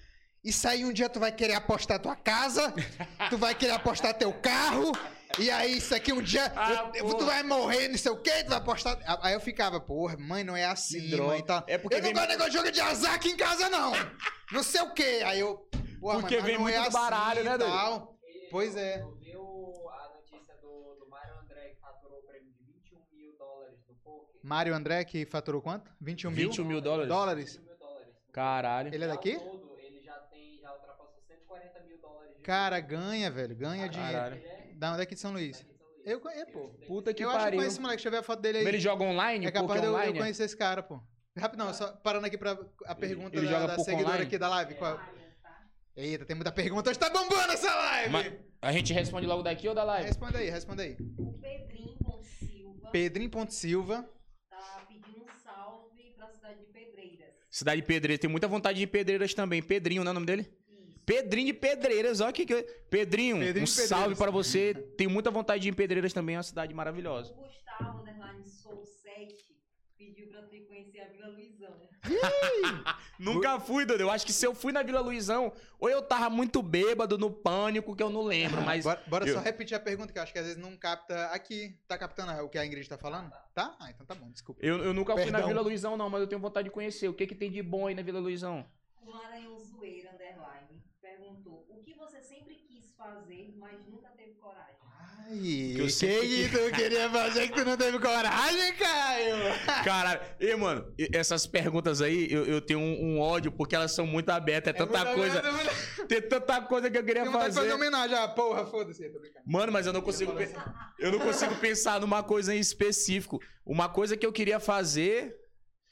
Isso 0.44 0.66
aí 0.68 0.84
um 0.84 0.92
dia 0.92 1.08
tu 1.08 1.18
vai 1.20 1.32
querer 1.32 1.54
apostar 1.54 1.98
tua 2.00 2.16
casa, 2.16 2.72
tu 3.30 3.36
vai 3.36 3.54
querer 3.54 3.72
apostar 3.72 4.14
teu 4.14 4.32
carro, 4.32 4.92
e 5.38 5.50
aí 5.50 5.76
isso 5.76 5.94
aqui 5.94 6.12
um 6.12 6.22
dia 6.22 6.50
Ah, 6.56 6.90
eu- 6.94 7.12
tu 7.14 7.26
vai 7.26 7.42
morrer, 7.42 7.88
não 7.88 7.98
sei 7.98 8.12
o 8.12 8.16
quê, 8.16 8.42
tu 8.44 8.48
vai 8.48 8.58
apostar. 8.58 8.98
Aí 9.22 9.34
eu 9.34 9.40
ficava, 9.40 9.78
porra, 9.80 10.16
mãe, 10.16 10.42
não 10.44 10.56
é 10.56 10.64
assim, 10.64 11.10
droga. 11.10 11.32
mãe, 11.32 11.44
tal. 11.44 11.64
É 11.66 11.76
porque 11.76 11.96
eu 11.96 11.98
não 11.98 12.04
vem 12.04 12.14
gosto 12.14 12.26
de 12.26 12.32
negócio 12.32 12.50
de 12.52 12.56
jogo 12.58 12.70
de 12.70 12.80
azar 12.80 13.14
aqui 13.14 13.28
em 13.30 13.36
casa, 13.36 13.68
não. 13.68 13.92
Não 14.52 14.62
sei 14.62 14.80
o 14.80 14.94
quê. 14.94 15.22
Aí 15.26 15.40
eu, 15.40 15.68
porra, 16.00 16.20
Porque 16.20 16.36
mãe, 16.36 16.44
vem 16.44 16.54
não 16.54 16.62
muito 16.62 16.76
é 16.76 16.80
do 16.80 16.86
assim 16.88 16.92
baralho, 16.96 17.44
né, 17.44 17.58
tal. 17.58 18.16
E 18.24 18.48
Pois 18.50 18.76
é. 18.76 18.98
Tu 19.00 19.10
viu 19.16 19.42
a 19.90 20.08
notícia 20.14 20.54
do, 20.62 20.94
do 21.00 21.08
Mário 21.10 21.34
André 21.40 21.70
que 21.74 21.80
faturou 21.80 22.18
o 22.20 22.22
prêmio 22.22 22.52
de 22.52 22.62
21 22.64 22.98
mil 23.12 23.36
dólares 23.36 23.80
no 23.88 23.94
poker? 23.96 24.35
Mário 24.46 24.72
André, 24.74 25.04
que 25.04 25.26
faturou 25.26 25.60
quanto? 25.60 25.90
21 26.00 26.30
mil? 26.30 26.48
21 26.50 26.64
mil 26.64 26.80
dólares? 26.80 27.08
dólares. 27.08 27.56
21 27.56 27.64
mil 27.68 27.76
dólares. 27.78 28.14
Caralho. 28.32 28.94
Ele 28.94 29.04
é 29.04 29.08
Já 29.08 29.14
daqui? 29.14 29.36
Todo, 29.38 29.76
ele 29.78 30.00
já 30.00 30.14
tem, 30.30 30.60
já 30.60 30.72
ultrapassou 30.72 31.20
140 31.26 31.80
mil 31.80 31.98
dólares. 31.98 32.36
de 32.36 32.42
Cara, 32.42 32.78
ganha, 32.78 33.28
velho. 33.28 33.56
Ganha 33.56 33.88
dinheiro. 33.88 34.12
Caralho. 34.12 34.36
Ele 34.36 34.46
é 34.46 34.74
Da 34.76 34.92
onde 34.92 35.02
é 35.02 35.06
que 35.06 35.14
de 35.16 35.20
São 35.20 35.32
Luís? 35.32 35.58
daqui 35.58 35.64
de 35.72 35.78
São 35.78 35.86
Luís. 35.88 36.06
Eu 36.06 36.20
conheço, 36.20 36.52
pô. 36.52 36.68
Puta 36.86 37.12
que 37.12 37.24
eu 37.24 37.28
acho 37.28 37.38
que 37.38 37.40
eu 37.40 37.44
pariu. 37.44 37.58
conheço 37.58 37.74
esse 37.74 37.80
moleque. 37.80 37.96
Deixa 37.96 38.08
eu 38.08 38.12
ver 38.12 38.18
a 38.18 38.22
foto 38.22 38.40
dele 38.40 38.58
aí. 38.58 38.66
Ele 38.66 38.78
joga 38.78 39.02
online? 39.02 39.46
é 39.46 39.50
capaz 39.50 39.80
de 39.80 39.86
eu, 39.88 39.98
eu 39.98 40.14
conhecer 40.14 40.44
esse 40.44 40.56
cara, 40.56 40.80
pô. 40.80 41.00
Rapidão, 41.36 41.74
só 41.74 41.88
parando 41.96 42.26
aqui 42.26 42.38
pra 42.38 42.56
a 42.86 42.94
pergunta 42.94 43.36
ele 43.36 43.46
da, 43.46 43.52
joga 43.52 43.66
da 43.66 43.74
pouco 43.74 43.90
seguidora 43.90 44.10
online? 44.14 44.26
aqui 44.26 44.38
da 44.38 44.48
live. 44.48 44.74
Qual- 44.76 44.94
Olha, 44.94 45.36
tá? 45.42 45.66
Eita, 45.96 46.24
tem 46.24 46.36
muita 46.36 46.52
pergunta. 46.52 46.88
Hoje 46.88 46.98
tá 47.00 47.10
bombando 47.10 47.52
essa 47.52 47.74
live! 47.74 48.10
Mas 48.12 48.32
a 48.62 48.70
gente 48.72 48.92
responde 48.92 49.26
logo 49.26 49.42
daqui 49.42 49.68
ou 49.68 49.74
da 49.74 49.82
live? 49.82 50.06
Responde 50.06 50.36
aí, 50.36 50.48
responde 50.48 50.82
aí. 50.82 50.96
O 51.18 51.32
Pedrinho 51.32 51.96
Silva 52.22 52.90
Pedrinho.silva. 52.92 54.08
tá 54.48 54.86
pedindo 54.88 55.24
um 55.24 55.38
salve 55.44 56.14
pra 56.16 56.30
cidade 56.30 56.60
de 56.60 56.66
Pedreiras. 56.72 57.34
Cidade 57.56 57.80
de 57.80 57.86
Pedreiras. 57.86 58.20
Tem 58.20 58.28
muita 58.28 58.46
vontade 58.46 58.76
de 58.76 58.82
ir 58.82 58.84
em 58.84 58.88
Pedreiras 58.88 59.32
também. 59.32 59.62
Pedrinho, 59.62 60.04
não 60.04 60.10
é 60.10 60.12
o 60.12 60.14
nome 60.14 60.26
dele? 60.26 60.42
Isso. 60.42 61.00
Pedrinho 61.06 61.46
de 61.46 61.52
Pedreiras, 61.54 62.20
olha 62.20 62.30
que 62.30 62.44
que... 62.44 62.62
Pedrinho, 62.90 63.38
Pedrinho 63.38 63.64
um 63.64 63.66
salve 63.66 64.14
para 64.14 64.30
você. 64.30 64.74
Tenho 64.74 65.08
muita 65.08 65.30
vontade 65.30 65.62
de 65.62 65.68
ir 65.68 65.70
em 65.70 65.74
Pedreiras 65.74 66.12
também, 66.12 66.34
é 66.34 66.38
uma 66.38 66.42
cidade 66.42 66.74
maravilhosa. 66.74 67.32
O 67.32 67.36
Gustavo, 67.36 68.00
underline 68.02 68.44
Soul 68.44 68.84
7, 68.84 69.34
pediu 69.96 70.28
pra 70.28 70.42
ir 70.52 70.66
conhecer 70.66 71.00
a 71.00 71.08
Vila 71.08 71.28
Luizão. 71.28 71.80
Nunca 73.18 73.58
fui, 73.60 73.84
doido. 73.86 74.00
Eu 74.02 74.10
acho 74.10 74.26
que 74.26 74.32
se 74.32 74.46
eu 74.46 74.54
fui 74.54 74.72
na 74.72 74.82
Vila 74.82 75.00
Luizão, 75.00 75.52
ou 75.78 75.88
eu 75.88 76.02
tava 76.02 76.28
muito 76.28 76.62
bêbado, 76.62 77.16
no 77.16 77.30
pânico, 77.30 77.96
que 77.96 78.02
eu 78.02 78.10
não 78.10 78.22
lembro, 78.22 78.60
mas... 78.62 78.84
Bora, 78.84 79.02
bora 79.06 79.26
eu- 79.26 79.34
só 79.34 79.40
repetir 79.40 79.74
a 79.76 79.80
pergunta, 79.80 80.12
que 80.12 80.18
eu 80.18 80.22
acho 80.22 80.32
que 80.32 80.38
às 80.38 80.44
vezes 80.46 80.60
não 80.60 80.76
capta 80.76 81.26
aqui. 81.28 81.78
Tá 81.88 81.96
captando 81.96 82.32
o 82.44 82.48
que 82.48 82.58
a 82.58 82.66
Ingrid 82.66 82.88
tá 82.88 82.98
falando? 82.98 83.30
Tá? 83.54 83.74
Ah, 83.80 83.90
então 83.90 84.04
tá 84.06 84.14
bom, 84.14 84.30
desculpa. 84.30 84.60
Eu, 84.64 84.78
eu 84.84 84.92
nunca 84.92 85.14
fui 85.14 85.24
na 85.30 85.38
Perdão. 85.38 85.48
Vila 85.48 85.60
Luizão, 85.62 85.96
não, 85.96 86.10
mas 86.10 86.20
eu 86.20 86.26
tenho 86.26 86.40
vontade 86.40 86.66
de 86.68 86.70
conhecer. 86.74 87.08
O 87.08 87.14
que 87.14 87.26
que 87.26 87.34
tem 87.34 87.50
de 87.50 87.62
bom 87.62 87.86
aí 87.86 87.94
na 87.94 88.02
Vila 88.02 88.20
Luizão? 88.20 88.66
O 89.02 89.10
Maranhão 89.10 89.58
Zoeira, 89.58 90.10
underline, 90.12 90.82
perguntou 91.00 91.66
o 91.70 91.82
que 91.82 91.94
você 91.94 92.20
sempre 92.22 92.54
quis 92.68 92.92
fazer, 92.96 93.54
mas 93.56 93.78
nunca. 93.86 94.05
Ai, 95.28 95.36
Que 95.38 95.80
eu 95.80 95.86
que 95.86 96.48
que 96.48 96.48
tu 96.56 96.76
queria 96.76 97.10
fazer 97.10 97.48
que 97.48 97.54
tu 97.54 97.64
não 97.64 97.76
teve 97.76 97.98
coragem, 97.98 98.72
Caio? 98.74 99.36
Caralho, 99.84 100.20
e 100.38 100.54
mano, 100.54 100.94
essas 101.12 101.46
perguntas 101.46 102.00
aí, 102.00 102.28
eu, 102.30 102.44
eu 102.46 102.60
tenho 102.60 102.78
um, 102.78 103.16
um 103.16 103.20
ódio, 103.20 103.50
porque 103.50 103.74
elas 103.74 103.90
são 103.92 104.06
muito 104.06 104.30
abertas. 104.30 104.72
É 104.72 104.76
tanta 104.76 104.98
muita 105.04 105.14
coisa. 105.14 105.42
muita- 105.52 106.06
Tem 106.06 106.22
tanta 106.22 106.60
coisa 106.62 106.88
que 106.90 106.96
eu 106.98 107.04
queria 107.04 107.24
Tem 107.24 107.32
fazer 107.32 107.60
fazer. 107.60 107.72
homenagem. 107.72 108.16
Ah, 108.16 108.28
porra, 108.28 108.64
foda-se. 108.66 109.02
Mano, 109.44 109.72
mas 109.72 109.86
eu 109.86 109.92
não 109.92 110.00
consigo 110.00 110.32
pe- 110.32 110.54
eu 111.00 111.10
não 111.10 111.18
consigo 111.18 111.56
pensar 111.56 112.00
numa 112.00 112.22
coisa 112.22 112.54
em 112.54 112.60
específico. 112.60 113.40
Uma 113.64 113.88
coisa 113.88 114.16
que 114.16 114.24
eu 114.24 114.32
queria 114.32 114.60
fazer, 114.60 115.34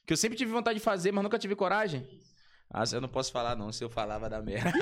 que 0.07 0.13
eu 0.13 0.17
sempre 0.17 0.39
tive 0.39 0.53
vontade 0.53 0.79
de 0.79 0.85
fazer, 0.85 1.11
mas 1.11 1.25
nunca 1.25 1.39
tive 1.41 1.57
coragem. 1.57 2.07
Ah, 2.73 2.85
eu 2.93 3.01
não 3.01 3.09
posso 3.09 3.33
falar 3.33 3.57
não, 3.57 3.73
se 3.73 3.83
eu 3.83 3.91
falar 3.91 4.19
vai 4.19 4.31
dar 4.31 4.43
merda. 4.43 4.73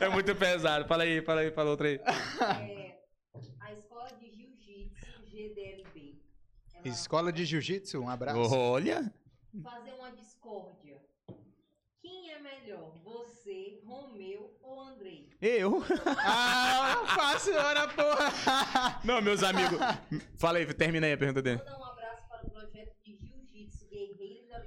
É 0.00 0.08
muito 0.08 0.34
pesado. 0.34 0.86
Fala 0.86 1.02
aí, 1.02 1.22
fala 1.22 1.40
aí, 1.40 1.50
fala 1.50 1.70
outra 1.70 1.88
aí. 1.88 1.96
É, 1.96 2.98
a 3.60 3.72
escola 3.72 4.10
de 4.18 4.30
jiu-jitsu 4.30 5.22
GDLB 5.30 6.20
é 6.84 6.88
Escola 6.88 7.32
de 7.32 7.44
Jiu-Jitsu, 7.44 8.00
um 8.00 8.08
abraço. 8.08 8.38
Olha. 8.54 9.12
Fazer 9.62 9.92
uma 9.92 10.10
discórdia. 10.12 11.00
Quem 12.02 12.30
é 12.32 12.38
melhor? 12.40 12.92
Você, 13.02 13.80
Romeu 13.86 14.54
ou 14.60 14.82
Andrei? 14.82 15.30
Eu. 15.40 15.82
Ah, 16.26 17.04
fácil, 17.14 17.54
ora 17.54 17.88
porra. 17.88 19.00
Não, 19.04 19.22
meus 19.22 19.42
amigos. 19.42 19.78
Fala 20.36 20.58
aí, 20.58 20.74
termina 20.74 21.06
aí 21.06 21.12
a 21.12 21.18
pergunta 21.18 21.40
dele. 21.40 21.60
Um 21.66 21.84
abraço 21.84 22.28
para 22.28 22.46
o 22.46 22.50
projeto 22.50 22.94
de 23.02 23.16
Jiu-Jitsu 23.16 23.88
Guerreiros 23.88 24.48
da 24.48 24.60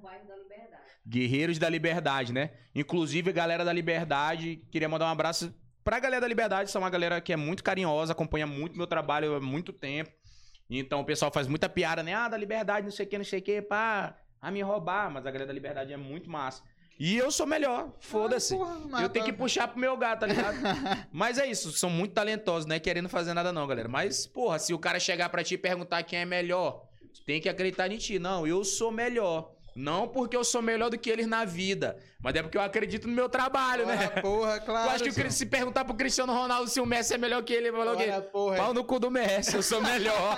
Bairro 0.00 0.26
da 0.26 0.36
Liberdade. 0.36 0.82
Guerreiros 1.06 1.58
da 1.58 1.68
Liberdade, 1.68 2.32
né? 2.32 2.50
Inclusive, 2.74 3.30
a 3.30 3.32
galera 3.32 3.64
da 3.64 3.72
Liberdade, 3.72 4.56
queria 4.70 4.88
mandar 4.88 5.06
um 5.06 5.12
abraço 5.12 5.54
pra 5.82 5.98
galera 5.98 6.20
da 6.20 6.28
Liberdade, 6.28 6.70
são 6.70 6.82
uma 6.82 6.90
galera 6.90 7.20
que 7.20 7.32
é 7.32 7.36
muito 7.36 7.64
carinhosa, 7.64 8.12
acompanha 8.12 8.46
muito 8.46 8.76
meu 8.76 8.86
trabalho 8.86 9.36
há 9.36 9.40
muito 9.40 9.72
tempo. 9.72 10.10
Então 10.68 11.00
o 11.00 11.04
pessoal 11.04 11.30
faz 11.32 11.46
muita 11.46 11.68
piada, 11.68 12.02
né? 12.02 12.12
Ah, 12.12 12.28
da 12.28 12.36
Liberdade, 12.36 12.84
não 12.84 12.92
sei 12.92 13.06
o 13.06 13.08
que, 13.08 13.16
não 13.16 13.24
sei 13.24 13.38
o 13.38 13.42
que, 13.42 13.62
pá, 13.62 14.14
a 14.40 14.50
me 14.50 14.60
roubar, 14.60 15.10
mas 15.10 15.24
a 15.26 15.30
galera 15.30 15.46
da 15.46 15.52
Liberdade 15.52 15.92
é 15.92 15.96
muito 15.96 16.28
massa. 16.28 16.62
E 16.98 17.16
eu 17.16 17.30
sou 17.30 17.46
melhor, 17.46 17.92
foda-se. 18.00 18.54
Eu 19.00 19.08
tenho 19.08 19.24
que 19.24 19.32
puxar 19.32 19.68
pro 19.68 19.78
meu 19.78 19.96
gato, 19.96 20.20
tá 20.20 20.26
ligado? 20.26 20.56
Mas 21.12 21.38
é 21.38 21.46
isso, 21.46 21.70
são 21.70 21.88
muito 21.88 22.12
talentosos, 22.12 22.66
não 22.66 22.74
é 22.74 22.80
querendo 22.80 23.08
fazer 23.08 23.34
nada 23.34 23.52
não, 23.52 23.68
galera. 23.68 23.88
Mas, 23.88 24.26
porra, 24.26 24.58
se 24.58 24.74
o 24.74 24.78
cara 24.80 24.98
chegar 24.98 25.28
pra 25.28 25.44
ti 25.44 25.54
e 25.54 25.58
perguntar 25.58 26.02
quem 26.02 26.18
é 26.18 26.24
melhor, 26.24 26.88
tem 27.24 27.40
que 27.40 27.48
acreditar 27.48 27.88
em 27.92 27.98
ti. 27.98 28.18
Não, 28.18 28.44
eu 28.48 28.64
sou 28.64 28.90
melhor. 28.90 29.54
Não 29.78 30.08
porque 30.08 30.36
eu 30.36 30.42
sou 30.42 30.60
melhor 30.60 30.90
do 30.90 30.98
que 30.98 31.08
eles 31.08 31.28
na 31.28 31.44
vida, 31.44 31.96
mas 32.20 32.34
é 32.34 32.42
porque 32.42 32.58
eu 32.58 32.62
acredito 32.62 33.06
no 33.06 33.14
meu 33.14 33.28
trabalho, 33.28 33.86
né? 33.86 34.08
Porra, 34.08 34.58
claro. 34.66 34.88
eu 34.88 34.90
acho 34.90 35.04
que 35.04 35.30
se 35.30 35.46
perguntar 35.46 35.84
pro 35.84 35.94
Cristiano 35.94 36.32
Ronaldo 36.32 36.68
se 36.68 36.80
o 36.80 36.84
Messi 36.84 37.14
é 37.14 37.18
melhor 37.18 37.44
que 37.44 37.52
ele, 37.52 37.68
ele 37.68 37.76
falou 37.76 37.96
que 37.96 38.02
Ora 38.02 38.20
porra. 38.20 38.56
pau 38.56 38.74
no 38.74 38.82
cu 38.82 38.98
do 38.98 39.08
Messi, 39.08 39.54
eu 39.54 39.62
sou 39.62 39.80
melhor. 39.80 40.36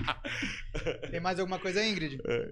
Tem 1.10 1.20
mais 1.20 1.40
alguma 1.40 1.58
coisa, 1.58 1.82
Ingrid? 1.82 2.20
É. 2.22 2.50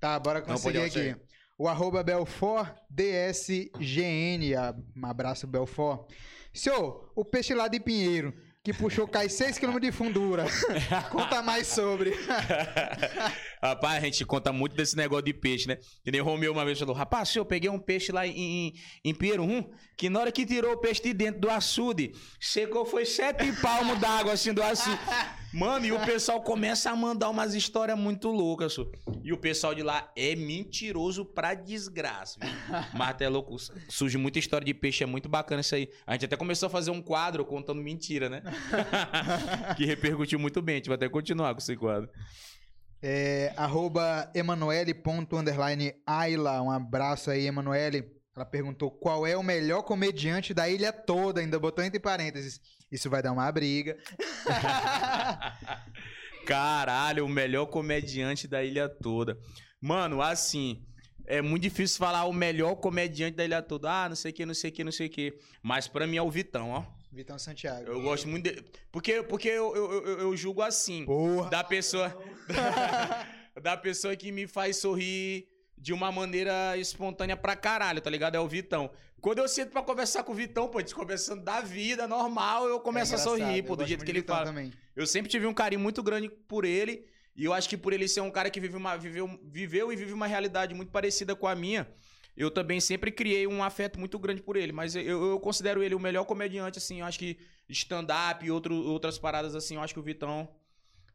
Tá, 0.00 0.18
bora 0.18 0.42
conseguir 0.42 0.80
aqui. 0.80 1.14
O 1.56 1.68
arroba 1.68 2.02
Belfort 2.02 2.74
DSGN. 2.90 4.52
Um 4.96 5.06
abraço, 5.06 5.46
Belfort. 5.46 6.10
Senhor, 6.52 7.12
o 7.14 7.24
peixe 7.24 7.54
lá 7.54 7.68
de 7.68 7.78
Pinheiro, 7.78 8.34
que 8.64 8.72
puxou 8.72 9.06
cai 9.06 9.28
6km 9.28 9.78
de 9.78 9.92
fundura. 9.92 10.46
Conta 11.10 11.40
mais 11.40 11.68
sobre. 11.68 12.12
Rapaz, 13.62 14.02
a 14.02 14.06
gente 14.06 14.24
conta 14.24 14.52
muito 14.52 14.74
desse 14.74 14.96
negócio 14.96 15.24
de 15.24 15.34
peixe, 15.34 15.68
né? 15.68 15.76
Que 16.02 16.10
nem 16.10 16.20
o 16.20 16.24
Romeu 16.24 16.52
uma 16.52 16.64
vez 16.64 16.78
falou: 16.78 16.94
Rapaz, 16.94 17.28
senhor, 17.28 17.42
eu 17.42 17.46
peguei 17.46 17.68
um 17.68 17.78
peixe 17.78 18.10
lá 18.10 18.26
em, 18.26 18.72
em, 19.04 19.12
em 19.12 19.36
Rum, 19.36 19.70
que 19.96 20.08
na 20.08 20.20
hora 20.20 20.32
que 20.32 20.46
tirou 20.46 20.72
o 20.72 20.76
peixe 20.78 21.02
de 21.02 21.12
dentro 21.12 21.42
do 21.42 21.50
açude, 21.50 22.12
secou, 22.40 22.86
foi 22.86 23.04
sete 23.04 23.52
palmos 23.60 23.98
d'água 23.98 24.32
assim 24.32 24.54
do 24.54 24.62
açude. 24.62 24.98
Mano, 25.52 25.84
e 25.84 25.90
o 25.90 25.98
pessoal 26.06 26.40
começa 26.40 26.90
a 26.90 26.96
mandar 26.96 27.28
umas 27.28 27.54
histórias 27.54 27.98
muito 27.98 28.28
loucas, 28.28 28.72
senhor. 28.72 28.92
E 29.24 29.32
o 29.32 29.36
pessoal 29.36 29.74
de 29.74 29.82
lá 29.82 30.10
é 30.16 30.36
mentiroso 30.36 31.24
pra 31.24 31.54
desgraça, 31.54 32.38
viu? 32.40 32.50
Mas 32.94 33.08
até 33.10 33.28
louco, 33.28 33.56
surge 33.88 34.16
muita 34.16 34.38
história 34.38 34.64
de 34.64 34.72
peixe, 34.72 35.02
é 35.02 35.06
muito 35.06 35.28
bacana 35.28 35.60
isso 35.60 35.74
aí. 35.74 35.90
A 36.06 36.12
gente 36.12 36.26
até 36.26 36.36
começou 36.36 36.68
a 36.68 36.70
fazer 36.70 36.92
um 36.92 37.02
quadro 37.02 37.44
contando 37.44 37.82
mentira, 37.82 38.28
né? 38.28 38.42
que 39.76 39.84
repercutiu 39.84 40.38
muito 40.38 40.62
bem. 40.62 40.76
A 40.76 40.78
gente 40.78 40.88
vai 40.88 40.94
até 40.94 41.08
continuar 41.08 41.52
com 41.52 41.58
esse 41.58 41.76
quadro. 41.76 42.08
É, 43.02 43.52
arroba 43.56 44.30
emanuele.underline 44.34 45.94
Ayla. 46.06 46.62
Um 46.62 46.70
abraço 46.70 47.30
aí, 47.30 47.46
Emanuele. 47.46 48.04
Ela 48.36 48.44
perguntou 48.44 48.90
qual 48.90 49.26
é 49.26 49.36
o 49.36 49.42
melhor 49.42 49.82
comediante 49.82 50.54
da 50.54 50.68
ilha 50.68 50.92
toda. 50.92 51.40
Ainda 51.40 51.58
botou 51.58 51.84
entre 51.84 51.98
parênteses. 51.98 52.60
Isso 52.90 53.08
vai 53.08 53.22
dar 53.22 53.32
uma 53.32 53.50
briga. 53.50 53.96
Caralho, 56.46 57.24
o 57.24 57.28
melhor 57.28 57.66
comediante 57.66 58.48
da 58.48 58.62
ilha 58.62 58.88
toda. 58.88 59.38
Mano, 59.80 60.20
assim, 60.20 60.84
é 61.26 61.40
muito 61.40 61.62
difícil 61.62 61.98
falar 61.98 62.24
o 62.24 62.32
melhor 62.32 62.76
comediante 62.76 63.36
da 63.36 63.44
ilha 63.44 63.62
toda. 63.62 63.90
Ah, 63.90 64.08
não 64.08 64.16
sei 64.16 64.30
o 64.30 64.34
que, 64.34 64.46
não 64.46 64.54
sei 64.54 64.70
o 64.70 64.72
que, 64.72 64.84
não 64.84 64.92
sei 64.92 65.06
o 65.06 65.10
que. 65.10 65.38
Mas 65.62 65.88
pra 65.88 66.06
mim 66.06 66.16
é 66.16 66.22
o 66.22 66.30
Vitão, 66.30 66.70
ó. 66.70 66.99
Vitão 67.12 67.38
Santiago. 67.38 67.90
Eu 67.90 68.00
gosto 68.02 68.28
muito 68.28 68.44
dele. 68.44 68.64
Porque, 68.92 69.22
porque 69.22 69.48
eu, 69.48 69.74
eu, 69.74 69.92
eu, 69.92 70.18
eu 70.20 70.36
julgo 70.36 70.62
assim. 70.62 71.04
Porra. 71.04 71.50
Da 71.50 71.64
pessoa. 71.64 72.16
da 73.60 73.76
pessoa 73.76 74.14
que 74.14 74.30
me 74.30 74.46
faz 74.46 74.76
sorrir 74.76 75.48
de 75.76 75.92
uma 75.92 76.12
maneira 76.12 76.76
espontânea 76.76 77.36
pra 77.36 77.56
caralho, 77.56 78.00
tá 78.00 78.10
ligado? 78.10 78.34
É 78.34 78.40
o 78.40 78.46
Vitão. 78.46 78.90
Quando 79.20 79.38
eu 79.38 79.48
sinto 79.48 79.70
pra 79.70 79.82
conversar 79.82 80.22
com 80.22 80.32
o 80.32 80.34
Vitão, 80.34 80.68
pô, 80.68 80.78
a 80.78 80.80
gente 80.82 80.94
conversando 80.94 81.42
da 81.42 81.60
vida 81.60 82.06
normal, 82.06 82.68
eu 82.68 82.80
começo 82.80 83.12
É 83.12 83.16
a 83.16 83.18
sorrir, 83.18 83.62
pô, 83.64 83.76
do 83.76 83.86
jeito 83.86 84.04
que 84.04 84.10
ele 84.10 84.20
Vitão 84.20 84.36
fala. 84.36 84.46
Também. 84.48 84.72
Eu 84.94 85.06
sempre 85.06 85.30
tive 85.30 85.46
um 85.46 85.54
carinho 85.54 85.80
muito 85.80 86.02
grande 86.02 86.28
por 86.28 86.64
ele. 86.64 87.06
E 87.34 87.44
eu 87.44 87.52
acho 87.52 87.68
que 87.68 87.76
por 87.76 87.92
ele 87.92 88.06
ser 88.06 88.20
um 88.20 88.30
cara 88.30 88.50
que 88.50 88.60
vive 88.60 88.76
uma, 88.76 88.96
viveu, 88.96 89.40
viveu 89.44 89.92
e 89.92 89.96
vive 89.96 90.12
uma 90.12 90.26
realidade 90.26 90.74
muito 90.74 90.90
parecida 90.90 91.34
com 91.34 91.46
a 91.46 91.54
minha, 91.54 91.88
eu 92.40 92.50
também 92.50 92.80
sempre 92.80 93.12
criei 93.12 93.46
um 93.46 93.62
afeto 93.62 93.98
muito 93.98 94.18
grande 94.18 94.42
por 94.42 94.56
ele. 94.56 94.72
Mas 94.72 94.96
eu, 94.96 95.32
eu 95.32 95.38
considero 95.38 95.82
ele 95.82 95.94
o 95.94 96.00
melhor 96.00 96.24
comediante, 96.24 96.78
assim. 96.78 97.00
Eu 97.00 97.06
acho 97.06 97.18
que 97.18 97.38
stand-up 97.68 98.44
e 98.44 98.50
outro, 98.50 98.74
outras 98.74 99.18
paradas, 99.18 99.54
assim, 99.54 99.74
eu 99.74 99.82
acho 99.82 99.92
que 99.92 100.00
o 100.00 100.02
Vitão 100.02 100.48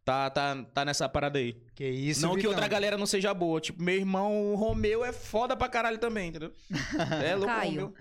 tá, 0.04 0.30
tá, 0.30 0.64
tá 0.74 0.86
nessa 0.86 1.10
parada 1.10 1.40
aí. 1.40 1.60
Que 1.74 1.90
isso, 1.90 2.22
não 2.22 2.32
que 2.32 2.38
Vitão. 2.38 2.52
outra 2.52 2.68
galera 2.68 2.96
não 2.96 3.08
seja 3.08 3.34
boa. 3.34 3.60
Tipo, 3.60 3.82
meu 3.82 3.96
irmão 3.96 4.54
o 4.54 4.56
Romeu 4.56 5.04
é 5.04 5.12
foda 5.12 5.58
pra 5.58 5.68
caralho 5.68 5.98
também, 5.98 6.30
entendeu? 6.30 6.54
É 7.26 7.36
louco, 7.36 7.48
Caio. 7.48 7.72
Romeu. 7.72 7.94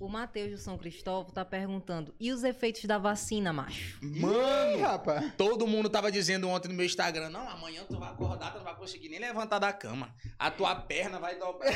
O 0.00 0.08
Matheus 0.08 0.50
do 0.50 0.56
São 0.56 0.78
Cristóvão 0.78 1.30
tá 1.30 1.44
perguntando: 1.44 2.14
e 2.18 2.32
os 2.32 2.42
efeitos 2.42 2.86
da 2.86 2.96
vacina, 2.96 3.52
macho? 3.52 3.98
Mano, 4.02 4.78
rapaz. 4.80 5.34
Todo 5.36 5.66
mundo 5.66 5.90
tava 5.90 6.10
dizendo 6.10 6.48
ontem 6.48 6.68
no 6.68 6.74
meu 6.74 6.86
Instagram, 6.86 7.28
não, 7.28 7.46
amanhã 7.46 7.84
tu 7.86 7.98
vai 7.98 8.08
acordar, 8.10 8.50
tu 8.50 8.56
não 8.56 8.64
vai 8.64 8.74
conseguir 8.74 9.10
nem 9.10 9.18
levantar 9.20 9.58
da 9.58 9.70
cama. 9.74 10.14
A 10.38 10.50
tua 10.50 10.74
perna 10.74 11.18
vai 11.18 11.38
dobrar, 11.38 11.70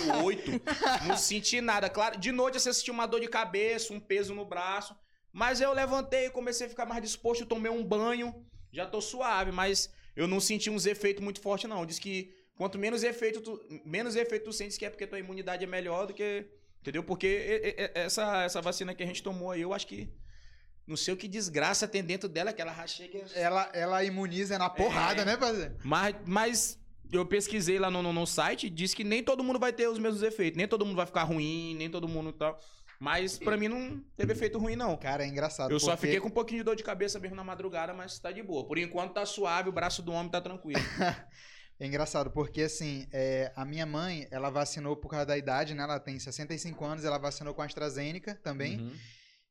um 0.00 0.24
oito. 0.24 0.50
Não 1.06 1.18
senti 1.18 1.60
nada. 1.60 1.90
Claro, 1.90 2.18
de 2.18 2.32
noite 2.32 2.58
você 2.58 2.72
sentiu 2.72 2.94
uma 2.94 3.04
dor 3.04 3.20
de 3.20 3.28
cabeça, 3.28 3.92
um 3.92 4.00
peso 4.00 4.34
no 4.34 4.46
braço. 4.46 4.96
Mas 5.30 5.60
eu 5.60 5.70
levantei, 5.74 6.30
comecei 6.30 6.66
a 6.66 6.70
ficar 6.70 6.86
mais 6.86 7.02
disposto, 7.02 7.44
tomei 7.44 7.70
um 7.70 7.84
banho, 7.84 8.34
já 8.72 8.86
tô 8.86 9.02
suave, 9.02 9.52
mas 9.52 9.92
eu 10.16 10.26
não 10.26 10.40
senti 10.40 10.70
uns 10.70 10.86
efeitos 10.86 11.22
muito 11.22 11.42
fortes, 11.42 11.68
não. 11.68 11.84
Diz 11.84 11.98
que 11.98 12.34
quanto 12.56 12.78
menos 12.78 13.04
efeito 13.04 13.42
tu, 13.42 13.60
menos 13.84 14.16
efeito 14.16 14.44
tu 14.46 14.52
sentes 14.54 14.78
que 14.78 14.86
é 14.86 14.88
porque 14.88 15.06
tua 15.06 15.18
imunidade 15.18 15.62
é 15.62 15.66
melhor 15.66 16.06
do 16.06 16.14
que. 16.14 16.46
Entendeu? 16.86 17.02
Porque 17.02 17.74
essa, 17.96 18.44
essa 18.44 18.62
vacina 18.62 18.94
que 18.94 19.02
a 19.02 19.06
gente 19.06 19.20
tomou 19.20 19.50
aí, 19.50 19.60
eu 19.60 19.74
acho 19.74 19.88
que. 19.88 20.08
Não 20.86 20.96
sei 20.96 21.12
o 21.12 21.16
que 21.16 21.26
desgraça 21.26 21.88
tem 21.88 22.00
dentro 22.04 22.28
dela, 22.28 22.52
que 22.52 22.62
ela 22.62 22.72
já 22.72 22.86
chega. 22.86 23.24
Ela, 23.34 23.68
ela 23.72 24.04
imuniza 24.04 24.56
na 24.56 24.70
porrada, 24.70 25.22
É. 25.22 25.24
né, 25.24 25.36
parceiro? 25.36 25.74
Mas, 25.82 26.14
mas 26.24 26.78
eu 27.12 27.26
pesquisei 27.26 27.76
lá 27.80 27.90
no, 27.90 28.00
no, 28.04 28.12
no 28.12 28.24
site, 28.24 28.70
diz 28.70 28.94
que 28.94 29.02
nem 29.02 29.20
todo 29.20 29.42
mundo 29.42 29.58
vai 29.58 29.72
ter 29.72 29.88
os 29.88 29.98
mesmos 29.98 30.22
efeitos. 30.22 30.56
Nem 30.56 30.68
todo 30.68 30.86
mundo 30.86 30.94
vai 30.96 31.06
ficar 31.06 31.24
ruim, 31.24 31.74
nem 31.74 31.90
todo 31.90 32.06
mundo 32.06 32.30
e 32.30 32.34
tal. 32.34 32.56
Mas 33.00 33.36
pra 33.36 33.56
mim 33.56 33.66
não 33.66 34.00
teve 34.16 34.32
efeito 34.32 34.58
ruim, 34.60 34.76
não. 34.76 34.96
Cara, 34.96 35.24
é 35.24 35.26
engraçado. 35.26 35.72
Eu 35.72 35.80
só 35.80 35.90
porque- 35.96 36.06
fiquei 36.06 36.20
com 36.20 36.28
um 36.28 36.30
pouquinho 36.30 36.60
de 36.60 36.64
dor 36.64 36.76
de 36.76 36.84
cabeça 36.84 37.18
mesmo 37.18 37.34
na 37.34 37.42
madrugada, 37.42 37.92
mas 37.92 38.16
tá 38.20 38.30
de 38.30 38.40
boa. 38.44 38.64
Por 38.64 38.78
enquanto 38.78 39.12
tá 39.12 39.26
suave, 39.26 39.68
o 39.68 39.72
braço 39.72 40.02
do 40.02 40.12
homem 40.12 40.30
tá 40.30 40.40
tranquilo. 40.40 40.80
É 41.78 41.86
engraçado, 41.86 42.30
porque 42.30 42.62
assim, 42.62 43.06
é, 43.12 43.52
a 43.54 43.64
minha 43.64 43.84
mãe, 43.84 44.26
ela 44.30 44.48
vacinou 44.48 44.96
por 44.96 45.10
causa 45.10 45.26
da 45.26 45.36
idade, 45.36 45.74
né? 45.74 45.82
Ela 45.82 46.00
tem 46.00 46.18
65 46.18 46.82
anos, 46.84 47.04
ela 47.04 47.18
vacinou 47.18 47.52
com 47.52 47.60
a 47.60 47.66
AstraZeneca 47.66 48.34
também. 48.42 48.80
Uhum. 48.80 48.96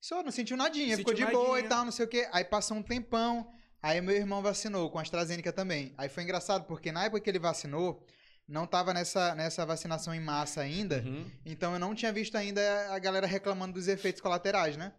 Só 0.02 0.24
não 0.24 0.32
sentiu 0.32 0.58
nadinha, 0.58 0.96
Sentiu 0.96 0.98
ficou 0.98 1.14
de 1.14 1.26
boa 1.26 1.60
e 1.60 1.64
tal, 1.64 1.86
não 1.86 1.92
sei 1.92 2.06
o 2.06 2.08
quê. 2.08 2.28
Aí 2.32 2.44
passou 2.44 2.78
um 2.78 2.82
tempão, 2.82 3.52
aí 3.82 4.02
meu 4.02 4.16
irmão 4.16 4.42
vacinou 4.42 4.90
com 4.90 4.98
a 4.98 5.04
AstraZeneca 5.04 5.54
também. 5.54 5.94
Aí 5.98 6.10
foi 6.10 6.24
engraçado, 6.24 6.66
porque 6.66 6.92
na 6.92 7.06
época 7.06 7.22
que 7.22 7.30
ele 7.30 7.40
vacinou, 7.40 8.04
não 8.48 8.66
tava 8.66 8.94
nessa, 8.94 9.36
nessa 9.36 9.66
vacinação 9.66 10.14
em 10.14 10.20
massa 10.20 10.62
ainda. 10.62 11.04
Uhum. 11.06 11.30
Então 11.46 11.74
eu 11.74 11.80
não 11.80 11.94
tinha 11.94 12.12
visto 12.12 12.36
ainda 12.36 12.62
a 12.94 12.98
galera 12.98 13.28
reclamando 13.28 13.74
dos 13.74 13.88
efeitos 13.88 14.22
colaterais, 14.22 14.78
né? 14.78 14.94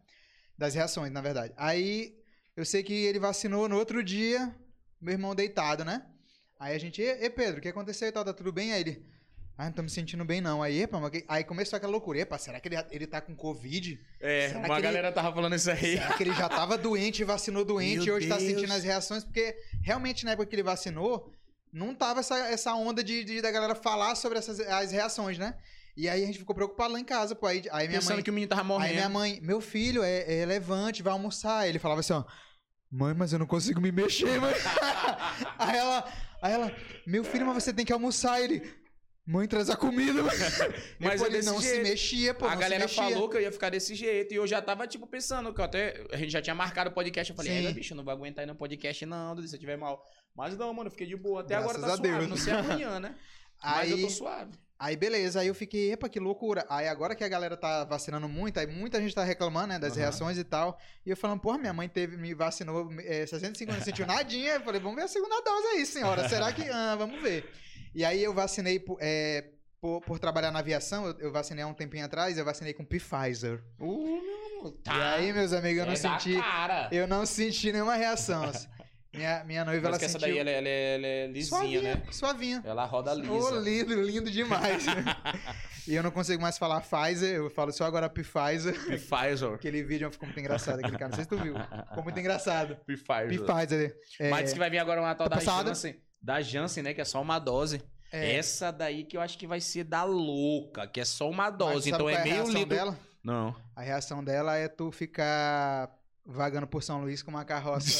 Das 0.56 0.74
reações, 0.74 1.12
na 1.12 1.20
verdade. 1.20 1.52
Aí 1.56 2.16
eu 2.56 2.64
sei 2.64 2.84
que 2.84 2.92
ele 2.92 3.18
vacinou 3.18 3.68
no 3.68 3.76
outro 3.76 4.02
dia, 4.02 4.54
meu 5.00 5.12
irmão 5.12 5.34
deitado, 5.34 5.84
né? 5.84 6.04
Aí 6.58 6.74
a 6.74 6.78
gente, 6.78 7.02
e, 7.02 7.30
Pedro, 7.30 7.58
o 7.58 7.62
que 7.62 7.68
aconteceu 7.68 8.08
e 8.08 8.12
tal? 8.12 8.24
Tá 8.24 8.32
tudo 8.32 8.50
bem? 8.52 8.72
Aí 8.72 8.80
ele, 8.80 9.04
ah, 9.58 9.64
não 9.66 9.72
tô 9.72 9.82
me 9.82 9.90
sentindo 9.90 10.24
bem 10.24 10.40
não. 10.40 10.62
Aí, 10.62 10.82
epa, 10.82 10.98
mas 10.98 11.22
aí 11.28 11.44
começou 11.44 11.76
aquela 11.76 11.92
loucura. 11.92 12.18
Epa, 12.20 12.38
será 12.38 12.58
que 12.60 12.68
ele, 12.68 12.76
ele 12.90 13.06
tá 13.06 13.20
com 13.20 13.34
Covid? 13.36 14.00
É, 14.20 14.48
Será 14.48 14.58
uma 14.60 14.66
que 14.68 14.72
ele- 14.74 14.82
galera 14.82 15.12
tava 15.12 15.32
falando 15.34 15.54
isso 15.54 15.70
aí. 15.70 15.98
Será 15.98 16.14
que 16.14 16.22
ele 16.22 16.32
já 16.34 16.48
tava 16.48 16.76
doente, 16.78 17.24
vacinou 17.24 17.64
doente 17.64 18.04
Meu 18.04 18.06
e 18.06 18.10
hoje 18.12 18.28
tá 18.28 18.36
Deus. 18.38 18.48
sentindo 18.50 18.72
as 18.72 18.84
reações? 18.84 19.22
Porque 19.24 19.54
realmente 19.82 20.24
na 20.24 20.32
época 20.32 20.46
que 20.46 20.54
ele 20.56 20.62
vacinou, 20.62 21.30
não 21.72 21.94
tava 21.94 22.20
essa, 22.20 22.38
essa 22.48 22.74
onda 22.74 23.04
de, 23.04 23.22
de- 23.24 23.42
da 23.42 23.50
galera 23.50 23.74
falar 23.74 24.14
sobre 24.14 24.38
essas 24.38 24.58
as 24.60 24.92
reações, 24.92 25.36
né? 25.38 25.54
E 25.94 26.08
aí 26.10 26.22
a 26.22 26.26
gente 26.26 26.38
ficou 26.38 26.54
preocupado 26.54 26.92
lá 26.92 27.00
em 27.00 27.04
casa, 27.04 27.34
pô. 27.34 27.46
Aí, 27.46 27.62
aí 27.70 27.88
minha 27.88 28.00
Pensando 28.00 28.16
mãe. 28.16 28.22
que 28.22 28.30
o 28.30 28.32
menino 28.34 28.48
tava 28.50 28.60
Aí 28.62 28.66
morrendo. 28.68 28.94
minha 28.94 29.08
mãe, 29.08 29.40
meu 29.42 29.60
filho, 29.62 30.02
é, 30.02 30.40
é 30.40 30.44
levante, 30.46 31.02
vai 31.02 31.12
almoçar. 31.12 31.60
Aí 31.60 31.68
ele 31.70 31.78
falava 31.78 32.00
assim, 32.00 32.12
ó. 32.14 32.24
Mãe, 32.90 33.14
mas 33.14 33.32
eu 33.32 33.38
não 33.38 33.46
consigo 33.46 33.80
me 33.80 33.90
mexer, 33.90 34.38
mãe. 34.40 34.52
aí 35.58 35.76
ela, 35.76 36.04
aí 36.46 36.52
ela, 36.52 36.76
meu 37.06 37.24
filho, 37.24 37.46
mas 37.46 37.62
você 37.62 37.72
tem 37.72 37.84
que 37.84 37.92
almoçar. 37.92 38.40
Ele, 38.40 38.62
Mãe, 39.26 39.48
traz 39.48 39.68
a 39.68 39.76
comida. 39.76 40.22
Mas 41.00 41.20
é 41.20 41.24
ele 41.24 41.38
desse 41.38 41.48
não 41.48 41.60
se 41.60 41.66
jeito. 41.66 41.82
mexia, 41.82 42.32
pô. 42.32 42.46
a 42.46 42.52
se 42.52 42.58
galera 42.58 42.86
falou 42.86 43.28
que 43.28 43.36
eu 43.36 43.40
ia 43.40 43.50
ficar 43.50 43.70
desse 43.70 43.92
jeito. 43.92 44.32
E 44.32 44.36
eu 44.36 44.46
já 44.46 44.62
tava, 44.62 44.86
tipo, 44.86 45.04
pensando, 45.04 45.52
que 45.52 45.60
eu 45.60 45.64
até. 45.64 46.06
A 46.12 46.16
gente 46.16 46.30
já 46.30 46.40
tinha 46.40 46.54
marcado 46.54 46.90
o 46.90 46.92
podcast. 46.92 47.32
Eu 47.32 47.36
falei, 47.36 47.66
é, 47.66 47.72
bicho, 47.72 47.92
eu 47.92 47.96
não 47.96 48.04
vou 48.04 48.12
aguentar 48.12 48.44
ir 48.44 48.46
no 48.46 48.54
podcast, 48.54 49.04
não, 49.04 49.36
se 49.44 49.56
eu 49.56 49.58
tiver 49.58 49.76
mal. 49.76 50.00
Mas 50.32 50.56
não, 50.56 50.72
mano, 50.72 50.86
eu 50.86 50.92
fiquei 50.92 51.08
de 51.08 51.16
boa. 51.16 51.40
Até 51.40 51.56
Graças 51.56 51.70
agora 51.70 51.80
tá 51.80 51.96
suave. 51.96 52.18
Deus. 52.18 52.28
Não 52.28 52.36
sei 52.36 52.52
amanhã, 52.52 53.00
né? 53.00 53.16
Mas 53.60 53.90
eu 53.90 53.96
Aí, 53.96 54.02
tô 54.02 54.10
suave. 54.10 54.52
Aí, 54.78 54.96
beleza. 54.96 55.40
Aí 55.40 55.46
eu 55.46 55.54
fiquei, 55.54 55.92
epa, 55.92 56.08
que 56.08 56.18
loucura. 56.20 56.64
Aí 56.68 56.88
agora 56.88 57.14
que 57.14 57.24
a 57.24 57.28
galera 57.28 57.56
tá 57.56 57.84
vacinando 57.84 58.28
muito, 58.28 58.58
aí 58.58 58.66
muita 58.66 59.00
gente 59.00 59.14
tá 59.14 59.24
reclamando, 59.24 59.68
né, 59.68 59.78
das 59.78 59.92
Aham. 59.92 60.00
reações 60.00 60.38
e 60.38 60.44
tal. 60.44 60.78
E 61.04 61.10
eu 61.10 61.16
falando, 61.16 61.40
porra, 61.40 61.58
minha 61.58 61.72
mãe 61.72 61.88
teve, 61.88 62.16
me 62.16 62.34
vacinou 62.34 62.88
é, 63.00 63.26
65 63.26 63.72
não 63.72 63.80
sentiu 63.80 64.06
nadinha. 64.06 64.54
Eu 64.54 64.60
falei, 64.60 64.80
vamos 64.80 64.96
ver 64.96 65.02
a 65.04 65.08
segunda 65.08 65.40
dose 65.40 65.66
aí, 65.68 65.86
senhora. 65.86 66.28
Será 66.28 66.52
que. 66.52 66.68
Ah, 66.68 66.94
vamos 66.96 67.20
ver. 67.22 67.50
E 67.94 68.04
aí 68.04 68.22
eu 68.22 68.34
vacinei 68.34 68.78
por, 68.78 68.98
é, 69.00 69.50
por, 69.80 70.00
por 70.02 70.18
trabalhar 70.18 70.50
na 70.50 70.58
aviação, 70.58 71.06
eu, 71.06 71.18
eu 71.18 71.32
vacinei 71.32 71.64
há 71.64 71.66
um 71.66 71.74
tempinho 71.74 72.04
atrás, 72.04 72.36
eu 72.36 72.44
vacinei 72.44 72.74
com 72.74 72.84
Pfizer. 72.84 73.62
Uh, 73.78 74.20
meu, 74.62 74.72
tá. 74.84 74.94
E 74.94 75.02
aí, 75.26 75.32
meus 75.32 75.52
amigos, 75.52 75.78
eu 75.80 75.86
não 75.86 75.92
É 75.92 75.96
senti. 75.96 76.36
Cara. 76.36 76.88
Eu 76.92 77.06
não 77.06 77.24
senti 77.24 77.72
nenhuma 77.72 77.94
reação. 77.94 78.50
Minha, 79.16 79.44
minha 79.44 79.64
noiva, 79.64 79.80
Mas 79.82 79.88
ela 79.90 79.98
que 79.98 80.04
essa 80.04 80.18
sentiu. 80.18 80.28
daí 80.34 80.38
ela, 80.38 80.50
é- 80.50 80.58
ela 80.58 80.68
é- 80.68 80.94
ela 80.96 81.06
é 81.06 81.26
lisinha, 81.28 81.58
suavinha, 81.58 81.82
né? 81.82 82.02
suavinha. 82.12 82.62
Ela 82.64 82.84
roda 82.84 83.14
lisa. 83.14 83.32
Ô, 83.32 83.58
lindo, 83.60 84.02
lindo 84.02 84.30
demais. 84.30 84.84
e 85.88 85.94
eu 85.94 86.02
não 86.02 86.10
consigo 86.10 86.40
mais 86.42 86.58
falar 86.58 86.80
Pfizer, 86.82 87.36
eu 87.36 87.50
falo 87.50 87.72
só 87.72 87.84
agora 87.84 88.08
Pfizer. 88.08 88.74
Pfizer. 88.74 89.52
Aquele 89.54 89.82
vídeo 89.82 90.10
ficou 90.10 90.26
muito 90.26 90.38
engraçado, 90.40 90.78
aquele 90.80 90.98
cara. 90.98 91.08
Não 91.08 91.14
sei 91.16 91.24
se 91.24 91.30
tu 91.30 91.38
viu. 91.38 91.54
Ficou 91.88 92.02
muito 92.04 92.18
engraçado. 92.20 92.76
Pfizer. 92.86 93.44
Pfizer. 93.44 93.96
É, 94.20 94.30
Mas 94.30 94.44
diz 94.44 94.52
que 94.52 94.58
vai 94.58 94.70
vir 94.70 94.78
agora 94.78 95.00
uma 95.00 95.14
tal 95.14 95.28
Tá 95.28 95.36
da 95.36 95.40
passada? 95.44 95.68
Janssen. 95.68 96.00
Da 96.20 96.40
Janssen, 96.42 96.82
né? 96.82 96.92
Que 96.94 97.00
é 97.00 97.04
só 97.04 97.20
uma 97.22 97.38
dose. 97.38 97.80
é, 98.12 98.36
Essa 98.36 98.70
daí 98.70 99.04
que 99.04 99.16
eu 99.16 99.20
acho 99.20 99.38
que 99.38 99.46
vai 99.46 99.60
ser 99.60 99.84
da 99.84 100.04
louca, 100.04 100.86
que 100.86 101.00
é 101.00 101.04
só 101.04 101.28
uma 101.30 101.50
dose. 101.50 101.88
Então 101.90 102.08
é 102.08 102.16
a 102.16 102.22
meio 102.24 102.44
litro. 102.48 102.66
dela? 102.66 102.98
Não. 103.22 103.54
A 103.74 103.82
reação 103.82 104.22
dela 104.22 104.56
é 104.56 104.68
tu 104.68 104.90
ficar 104.92 105.90
vagando 106.26 106.66
por 106.66 106.82
São 106.82 107.00
Luís 107.02 107.22
com 107.22 107.30
uma 107.30 107.44
carroça 107.44 107.90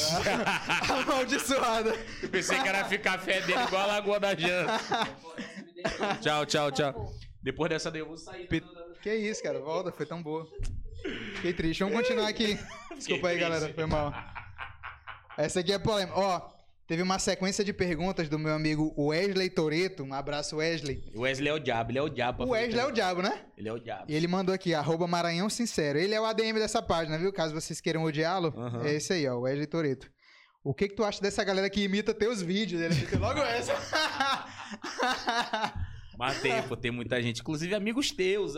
amaldiçoada. 1.01 1.95
Eu 2.21 2.29
pensei 2.29 2.59
que 2.61 2.67
era 2.67 2.83
ficar 2.85 3.17
fedendo 3.19 3.61
igual 3.63 3.83
a 3.83 3.85
Lagoa 3.85 4.19
da 4.19 4.35
Janssen. 4.35 4.67
tchau, 6.21 6.45
tchau, 6.45 6.71
tchau. 6.71 7.13
Depois 7.41 7.69
dessa 7.69 7.89
daí 7.89 8.01
eu 8.01 8.07
vou 8.07 8.17
sair. 8.17 8.47
Pi- 8.47 8.63
Que 9.01 9.13
isso, 9.15 9.41
cara. 9.41 9.59
Volta, 9.59 9.91
foi 9.91 10.05
tão 10.05 10.21
boa. 10.21 10.47
Fiquei 11.35 11.53
triste. 11.53 11.83
Vamos 11.83 11.97
continuar 11.99 12.27
aqui. 12.27 12.59
Desculpa 12.95 13.29
aí, 13.29 13.39
galera. 13.39 13.73
Foi 13.73 13.85
mal. 13.85 14.13
Essa 15.37 15.59
aqui 15.61 15.71
é 15.71 15.79
polêmica. 15.79 16.17
Ó, 16.19 16.41
teve 16.87 17.01
uma 17.01 17.19
sequência 17.19 17.63
de 17.63 17.73
perguntas 17.73 18.29
do 18.29 18.39
meu 18.39 18.53
amigo 18.53 18.93
Wesley 18.97 19.49
Toreto. 19.49 20.03
Um 20.03 20.13
abraço, 20.13 20.57
Wesley. 20.57 21.03
O 21.13 21.21
Wesley 21.21 21.49
é 21.49 21.53
o 21.53 21.59
diabo, 21.59 21.91
ele 21.91 21.99
é 21.99 22.01
o 22.01 22.09
diabo. 22.09 22.43
O 22.45 22.49
Wesley 22.51 22.79
é 22.79 22.85
o 22.85 22.91
diabo, 22.91 23.21
né? 23.21 23.41
Ele 23.57 23.67
é 23.69 23.73
o 23.73 23.79
diabo. 23.79 24.05
E 24.07 24.15
ele 24.15 24.27
mandou 24.27 24.55
aqui, 24.55 24.73
arroba 24.73 25.07
Maranhão 25.07 25.49
Sincero. 25.49 25.99
Ele 25.99 26.15
é 26.15 26.21
o 26.21 26.25
ADM 26.25 26.53
dessa 26.53 26.81
página, 26.81 27.17
viu? 27.17 27.33
Caso 27.33 27.53
vocês 27.53 27.81
queiram 27.81 28.03
odiá-lo, 28.03 28.53
Aham. 28.57 28.85
é 28.85 28.93
esse 28.93 29.13
aí, 29.13 29.27
ó, 29.27 29.35
o 29.35 29.41
Wesley 29.41 29.67
Toreto. 29.67 30.09
O 30.63 30.73
que 30.73 30.87
que 30.87 30.95
tu 30.95 31.03
acha 31.03 31.21
dessa 31.21 31.43
galera 31.43 31.69
que 31.69 31.81
imita 31.81 32.13
teus 32.13 32.41
vídeos? 32.41 32.81
Ele 32.81 32.93
fica 32.93 33.17
logo 33.17 33.39
essa. 33.41 33.73
Mas 36.17 36.41
tem, 36.41 36.61
pô, 36.63 36.75
tem 36.75 36.91
muita 36.91 37.21
gente, 37.21 37.41
inclusive 37.41 37.75
amigos 37.75 38.11
teus. 38.11 38.53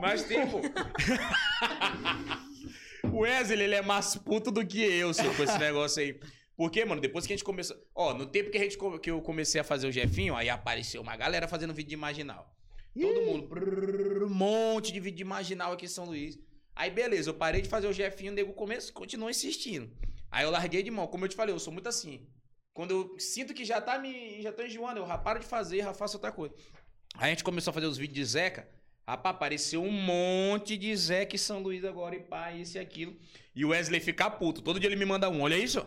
Mas 0.00 0.24
tem, 0.24 0.46
pô. 0.46 0.60
o 3.10 3.20
Wesley, 3.22 3.62
ele 3.62 3.74
é 3.76 3.82
mais 3.82 4.16
puto 4.16 4.50
do 4.50 4.66
que 4.66 4.82
eu, 4.82 5.14
senhor, 5.14 5.34
com 5.36 5.44
esse 5.44 5.58
negócio 5.58 6.02
aí. 6.02 6.18
Porque, 6.58 6.84
mano, 6.84 7.00
depois 7.00 7.24
que 7.24 7.32
a 7.32 7.36
gente 7.36 7.44
começou. 7.44 7.76
Ó, 7.94 8.12
no 8.12 8.26
tempo 8.26 8.50
que, 8.50 8.58
a 8.58 8.60
gente, 8.60 8.76
que 9.00 9.10
eu 9.12 9.22
comecei 9.22 9.60
a 9.60 9.64
fazer 9.64 9.86
o 9.86 9.92
Jefinho, 9.92 10.34
aí 10.34 10.50
apareceu 10.50 11.00
uma 11.00 11.16
galera 11.16 11.46
fazendo 11.46 11.72
vídeo 11.72 11.90
de 11.90 11.96
marginal. 11.96 12.52
Todo 13.00 13.22
mundo. 13.22 13.46
brrr, 13.46 14.24
Um 14.24 14.28
monte 14.28 14.90
de 14.90 14.98
vídeo 14.98 15.18
de 15.18 15.24
marginal 15.24 15.72
aqui 15.72 15.84
em 15.84 15.88
São 15.88 16.04
Luís. 16.04 16.36
Aí, 16.74 16.90
beleza, 16.90 17.30
eu 17.30 17.34
parei 17.34 17.62
de 17.62 17.68
fazer 17.68 17.86
o 17.86 17.92
Jefinho, 17.92 18.32
o 18.32 18.34
nego 18.34 18.52
começo, 18.54 18.92
continuou 18.92 19.30
insistindo. 19.30 19.88
Aí 20.32 20.44
eu 20.44 20.50
larguei 20.50 20.82
de 20.82 20.90
mão. 20.90 21.06
Como 21.06 21.24
eu 21.24 21.28
te 21.28 21.36
falei, 21.36 21.54
eu 21.54 21.60
sou 21.60 21.72
muito 21.72 21.88
assim. 21.88 22.26
Quando 22.74 22.90
eu 22.90 23.16
sinto 23.20 23.54
que 23.54 23.64
já 23.64 23.80
tá 23.80 23.96
me. 23.96 24.42
já 24.42 24.50
tô 24.50 24.64
enjoando, 24.64 24.98
eu 24.98 25.06
já 25.06 25.16
paro 25.16 25.38
de 25.38 25.46
fazer, 25.46 25.78
já 25.78 25.94
faço 25.94 26.16
outra 26.16 26.32
coisa. 26.32 26.56
Aí 27.14 27.26
a 27.26 27.28
gente 27.28 27.44
começou 27.44 27.70
a 27.70 27.74
fazer 27.74 27.86
os 27.86 27.96
vídeos 27.96 28.16
de 28.16 28.24
Zeca. 28.24 28.68
Rapaz, 29.06 29.36
apareceu 29.36 29.80
um 29.80 29.92
monte 29.92 30.76
de 30.76 30.94
Zeca 30.96 31.36
em 31.36 31.38
São 31.38 31.62
Luís 31.62 31.84
agora, 31.84 32.16
e 32.16 32.20
pá, 32.20 32.50
isso 32.50 32.78
e 32.78 32.80
aquilo. 32.80 33.16
E 33.54 33.64
o 33.64 33.68
Wesley 33.68 34.00
fica 34.00 34.28
puto. 34.28 34.60
Todo 34.60 34.80
dia 34.80 34.88
ele 34.88 34.96
me 34.96 35.04
manda 35.04 35.30
um. 35.30 35.40
Olha 35.40 35.56
isso. 35.56 35.86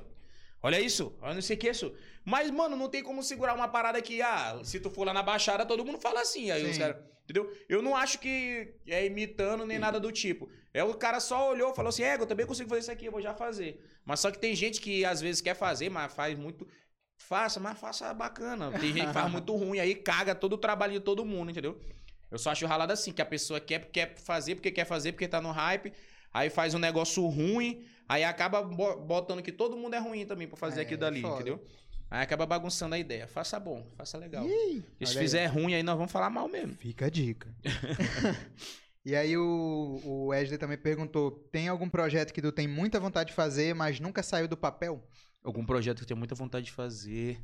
Olha 0.63 0.79
isso. 0.79 1.15
Olha 1.21 1.33
não 1.33 1.41
sei 1.41 1.55
o 1.55 1.59
que 1.59 1.69
isso. 1.69 1.93
Mas, 2.23 2.51
mano, 2.51 2.75
não 2.75 2.89
tem 2.89 3.03
como 3.03 3.23
segurar 3.23 3.53
uma 3.53 3.67
parada 3.67 4.01
que, 4.01 4.21
ah, 4.21 4.59
se 4.63 4.79
tu 4.79 4.89
for 4.89 5.05
lá 5.05 5.13
na 5.13 5.23
Baixada, 5.23 5.65
todo 5.65 5.85
mundo 5.85 5.99
fala 5.99 6.21
assim. 6.21 6.51
Aí 6.51 6.63
Sim. 6.63 6.71
os 6.71 6.77
caras. 6.77 6.97
Entendeu? 7.23 7.51
Eu 7.69 7.81
não 7.81 7.95
acho 7.95 8.19
que 8.19 8.73
é 8.87 9.05
imitando 9.05 9.65
nem 9.65 9.79
nada 9.79 9.99
do 9.99 10.11
tipo. 10.11 10.49
É 10.73 10.83
o 10.83 10.93
cara 10.93 11.19
só 11.19 11.51
olhou 11.51 11.71
e 11.71 11.75
falou 11.75 11.89
assim: 11.89 12.03
é, 12.03 12.15
eu 12.15 12.25
também 12.25 12.45
consigo 12.45 12.69
fazer 12.69 12.81
isso 12.81 12.91
aqui, 12.91 13.05
eu 13.05 13.11
vou 13.11 13.21
já 13.21 13.33
fazer. 13.33 13.81
Mas 14.03 14.19
só 14.19 14.31
que 14.31 14.39
tem 14.39 14.55
gente 14.55 14.81
que 14.81 15.05
às 15.05 15.21
vezes 15.21 15.41
quer 15.41 15.55
fazer, 15.55 15.89
mas 15.89 16.13
faz 16.13 16.37
muito. 16.37 16.67
Faça, 17.17 17.59
mas 17.59 17.79
faça 17.79 18.13
bacana. 18.13 18.71
Tem 18.71 18.93
gente 18.93 19.07
que 19.07 19.13
faz 19.13 19.29
muito 19.31 19.55
ruim, 19.55 19.79
aí 19.79 19.95
caga 19.95 20.33
todo 20.33 20.53
o 20.53 20.57
trabalho 20.57 20.93
de 20.93 20.99
todo 20.99 21.23
mundo, 21.23 21.51
entendeu? 21.51 21.79
Eu 22.29 22.37
só 22.37 22.51
acho 22.51 22.65
ralado 22.65 22.93
assim, 22.93 23.11
que 23.11 23.21
a 23.21 23.25
pessoa 23.25 23.59
quer, 23.59 23.91
quer 23.91 24.15
fazer 24.17 24.55
porque 24.55 24.71
quer 24.71 24.85
fazer, 24.85 25.11
porque 25.11 25.27
tá 25.27 25.41
no 25.41 25.51
hype, 25.51 25.93
aí 26.33 26.49
faz 26.49 26.73
um 26.73 26.79
negócio 26.79 27.25
ruim, 27.27 27.85
aí 28.13 28.23
acaba 28.23 28.61
bo- 28.61 28.97
botando 28.97 29.41
que 29.41 29.51
todo 29.51 29.77
mundo 29.77 29.93
é 29.95 29.99
ruim 29.99 30.25
também 30.25 30.47
pra 30.47 30.57
fazer 30.57 30.81
É, 30.81 30.83
aquilo 30.83 30.99
dali, 30.99 31.21
foda. 31.21 31.35
entendeu? 31.35 31.63
Aí 32.09 32.21
acaba 32.21 32.45
bagunçando 32.45 32.93
a 32.95 32.99
ideia. 32.99 33.25
Faça 33.27 33.59
bom, 33.59 33.87
faça 33.95 34.17
legal. 34.17 34.45
Ih, 34.45 34.83
E 34.99 35.05
se 35.05 35.13
olha 35.13 35.19
aí. 35.21 35.25
fizer 35.25 35.45
ruim, 35.45 35.73
aí 35.73 35.83
nós 35.83 35.95
vamos 35.97 36.11
falar 36.11 36.29
mal 36.29 36.47
mesmo. 36.49 36.73
Fica 36.75 37.05
a 37.05 37.09
dica. 37.09 37.55
e 39.05 39.15
aí 39.15 39.35
o, 39.37 40.01
o 40.03 40.25
Wesley 40.27 40.57
também 40.57 40.77
perguntou: 40.77 41.31
tem 41.51 41.67
algum 41.67 41.87
projeto 41.89 42.33
que 42.33 42.41
tu 42.41 42.51
tem 42.51 42.67
muita 42.67 42.99
vontade 42.99 43.29
de 43.29 43.35
fazer, 43.35 43.73
mas 43.73 43.99
nunca 43.99 44.21
saiu 44.21 44.47
do 44.47 44.57
papel? 44.57 45.01
Algum 45.43 45.65
projeto 45.65 45.97
que 45.99 46.03
eu 46.03 46.07
tenho 46.07 46.17
muita 46.19 46.35
vontade 46.35 46.65
de 46.65 46.71
fazer. 46.71 47.39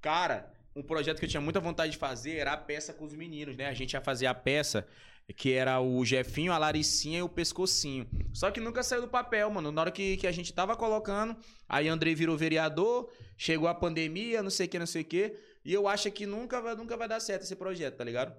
Cara, 0.00 0.50
um 0.74 0.82
projeto 0.82 1.18
que 1.18 1.24
eu 1.24 1.28
tinha 1.28 1.40
muita 1.40 1.58
vontade 1.60 1.92
de 1.92 1.98
fazer 1.98 2.36
era 2.36 2.52
a 2.52 2.56
peça 2.56 2.92
com 2.92 3.04
os 3.04 3.14
meninos, 3.14 3.56
né? 3.56 3.66
A 3.66 3.74
gente 3.74 3.92
ia 3.94 4.00
fazer 4.00 4.26
a 4.26 4.34
peça 4.34 4.86
que 5.36 5.52
era 5.52 5.80
o 5.80 6.04
Jefinho, 6.04 6.52
a 6.52 6.58
Laricinha 6.58 7.18
e 7.18 7.22
o 7.22 7.28
Pescocinho. 7.28 8.06
Só 8.32 8.50
que 8.50 8.60
nunca 8.60 8.82
saiu 8.82 9.02
do 9.02 9.08
papel, 9.08 9.50
mano. 9.50 9.70
Na 9.70 9.82
hora 9.82 9.90
que, 9.90 10.16
que 10.16 10.26
a 10.26 10.32
gente 10.32 10.52
tava 10.52 10.76
colocando, 10.76 11.36
aí 11.68 11.88
Andrei 11.88 12.14
virou 12.14 12.36
vereador, 12.36 13.10
chegou 13.36 13.68
a 13.68 13.74
pandemia, 13.74 14.42
não 14.42 14.50
sei 14.50 14.66
o 14.66 14.68
que, 14.68 14.78
não 14.78 14.86
sei 14.86 15.02
o 15.02 15.04
que. 15.04 15.34
E 15.64 15.72
eu 15.72 15.86
acho 15.86 16.10
que 16.10 16.24
nunca 16.26 16.74
nunca 16.74 16.96
vai 16.96 17.06
dar 17.06 17.20
certo 17.20 17.42
esse 17.42 17.54
projeto, 17.54 17.96
tá 17.96 18.04
ligado? 18.04 18.34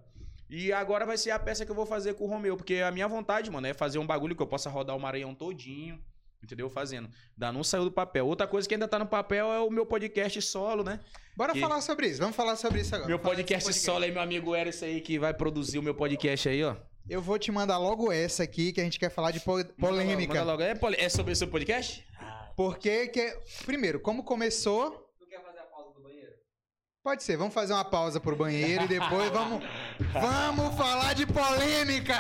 E 0.49 0.73
agora 0.73 1.05
vai 1.05 1.15
ser 1.15 1.29
a 1.29 1.37
peça 1.37 1.63
que 1.63 1.71
eu 1.71 1.75
vou 1.75 1.85
fazer 1.85 2.15
com 2.15 2.23
o 2.23 2.27
Romeu, 2.27 2.57
porque 2.57 2.77
a 2.77 2.89
minha 2.89 3.07
vontade, 3.07 3.51
mano, 3.51 3.67
é 3.67 3.73
fazer 3.73 3.99
um 3.99 4.07
bagulho 4.07 4.35
que 4.35 4.41
eu 4.41 4.47
possa 4.47 4.67
rodar 4.67 4.97
o 4.97 4.99
Maranhão 4.99 5.35
todinho, 5.35 5.99
entendeu? 6.43 6.69
Fazendo. 6.69 7.09
Ainda 7.35 7.51
não 7.51 7.63
saiu 7.63 7.83
do 7.85 7.91
papel. 7.91 8.25
Outra 8.27 8.47
coisa 8.47 8.67
que 8.67 8.73
ainda 8.73 8.87
tá 8.87 8.97
no 8.99 9.05
papel 9.05 9.51
é 9.51 9.59
o 9.59 9.69
meu 9.69 9.85
podcast 9.85 10.41
solo, 10.41 10.83
né? 10.83 10.99
Bora 11.35 11.53
Que- 11.53 11.59
falar 11.59 11.81
sobre 11.81 12.07
isso, 12.07 12.19
vamos 12.19 12.35
falar 12.35 12.55
sobre 12.55 12.81
isso 12.81 12.93
agora. 12.95 13.07
Meu 13.09 13.19
podcast, 13.19 13.67
desse 13.67 13.85
solo 13.85 14.03
aí, 14.05 14.11
meu 14.11 14.21
amigo 14.21 14.55
Eris 14.55 14.81
aí, 14.83 15.01
que 15.01 15.17
vai 15.19 15.33
produzir 15.33 15.77
o 15.79 15.83
meu 15.83 15.93
podcast 15.95 16.49
aí, 16.49 16.63
ó. 16.63 16.75
Eu 17.09 17.21
vou 17.21 17.39
te 17.39 17.51
mandar 17.51 17.77
logo 17.79 18.11
essa 18.11 18.43
aqui, 18.43 18.71
que 18.71 18.79
a 18.79 18.83
gente 18.83 18.99
quer 18.99 19.09
falar 19.09 19.31
de 19.31 19.39
po- 19.39 19.65
polêmica. 19.79 20.33
Manda 20.35 20.43
logo. 20.51 20.61
É, 20.61 20.75
poli- 20.75 20.97
é 20.99 21.09
sobre 21.09 21.31
o 21.33 21.35
seu 21.35 21.47
podcast? 21.47 22.05
Porque 22.55 23.07
que. 23.07 23.35
Primeiro, 23.65 23.99
como 23.99 24.23
começou. 24.23 24.91
Tu 25.17 25.25
quer 25.27 25.41
fazer 25.41 25.59
a 25.59 25.63
pausa 25.63 25.93
do 25.93 26.01
banheiro? 26.03 26.31
Pode 27.01 27.23
ser, 27.23 27.37
vamos 27.37 27.53
fazer 27.53 27.73
uma 27.73 27.85
pausa 27.85 28.19
pro 28.19 28.35
banheiro 28.35 28.83
e 28.83 28.87
depois 28.87 29.29
vamos. 29.31 29.63
Vamos 30.13 30.75
falar 30.75 31.13
de 31.15 31.25
polêmica! 31.25 32.15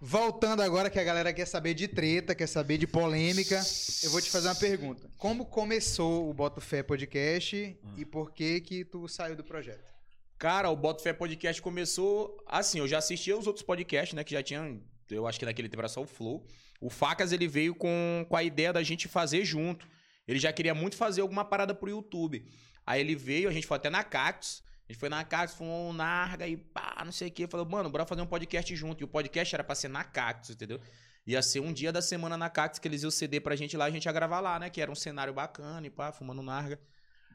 Voltando 0.00 0.62
agora 0.62 0.88
que 0.88 0.98
a 1.00 1.02
galera 1.02 1.32
quer 1.32 1.44
saber 1.44 1.74
de 1.74 1.88
treta, 1.88 2.32
quer 2.32 2.46
saber 2.46 2.78
de 2.78 2.86
polêmica, 2.86 3.60
eu 4.04 4.10
vou 4.10 4.20
te 4.20 4.30
fazer 4.30 4.46
uma 4.46 4.54
pergunta. 4.54 5.10
Como 5.18 5.44
começou 5.44 6.30
o 6.30 6.32
Boto 6.32 6.60
Fé 6.60 6.84
Podcast 6.84 7.76
e 7.96 8.04
por 8.04 8.30
que 8.30 8.60
que 8.60 8.84
tu 8.84 9.08
saiu 9.08 9.34
do 9.34 9.42
projeto? 9.42 9.92
Cara, 10.38 10.70
o 10.70 10.76
Boto 10.76 11.02
Fé 11.02 11.12
Podcast 11.12 11.60
começou 11.60 12.40
assim, 12.46 12.78
eu 12.78 12.86
já 12.86 12.98
assistia 12.98 13.36
os 13.36 13.48
outros 13.48 13.64
podcasts, 13.64 14.14
né, 14.14 14.22
que 14.22 14.34
já 14.34 14.40
tinham, 14.40 14.80
eu 15.10 15.26
acho 15.26 15.36
que 15.36 15.44
naquele 15.44 15.68
tempo 15.68 15.80
era 15.80 15.88
só 15.88 16.00
o 16.00 16.06
Flow. 16.06 16.46
O 16.80 16.88
Facas, 16.88 17.32
ele 17.32 17.48
veio 17.48 17.74
com, 17.74 18.24
com 18.28 18.36
a 18.36 18.44
ideia 18.44 18.72
da 18.72 18.84
gente 18.84 19.08
fazer 19.08 19.44
junto. 19.44 19.84
Ele 20.28 20.38
já 20.38 20.52
queria 20.52 20.76
muito 20.76 20.94
fazer 20.94 21.22
alguma 21.22 21.44
parada 21.44 21.74
pro 21.74 21.90
YouTube. 21.90 22.46
Aí 22.86 23.00
ele 23.00 23.16
veio, 23.16 23.48
a 23.48 23.52
gente 23.52 23.66
foi 23.66 23.76
até 23.76 23.90
na 23.90 24.04
Cactus. 24.04 24.62
A 24.88 24.92
gente 24.92 24.98
foi 25.00 25.08
na 25.10 25.22
Cactus, 25.22 25.54
fumou 25.56 25.90
um 25.90 25.92
narga 25.92 26.46
e 26.48 26.56
pá, 26.56 27.02
não 27.04 27.12
sei 27.12 27.28
o 27.28 27.30
que. 27.30 27.46
Falou, 27.46 27.66
mano, 27.68 27.90
bora 27.90 28.06
fazer 28.06 28.22
um 28.22 28.26
podcast 28.26 28.74
junto. 28.74 29.02
E 29.02 29.04
o 29.04 29.08
podcast 29.08 29.54
era 29.54 29.62
pra 29.62 29.74
ser 29.74 29.88
na 29.88 30.02
Cactus, 30.02 30.50
entendeu? 30.50 30.80
Ia 31.26 31.42
ser 31.42 31.60
um 31.60 31.72
dia 31.74 31.92
da 31.92 32.00
semana 32.00 32.38
na 32.38 32.48
Cactus 32.48 32.78
que 32.78 32.88
eles 32.88 33.02
iam 33.02 33.10
ceder 33.10 33.42
pra 33.42 33.54
gente 33.54 33.76
lá, 33.76 33.84
a 33.84 33.90
gente 33.90 34.06
ia 34.06 34.12
gravar 34.12 34.40
lá, 34.40 34.58
né? 34.58 34.70
Que 34.70 34.80
era 34.80 34.90
um 34.90 34.94
cenário 34.94 35.34
bacana 35.34 35.86
e 35.86 35.90
pá, 35.90 36.10
fumando 36.10 36.42
narga. 36.42 36.80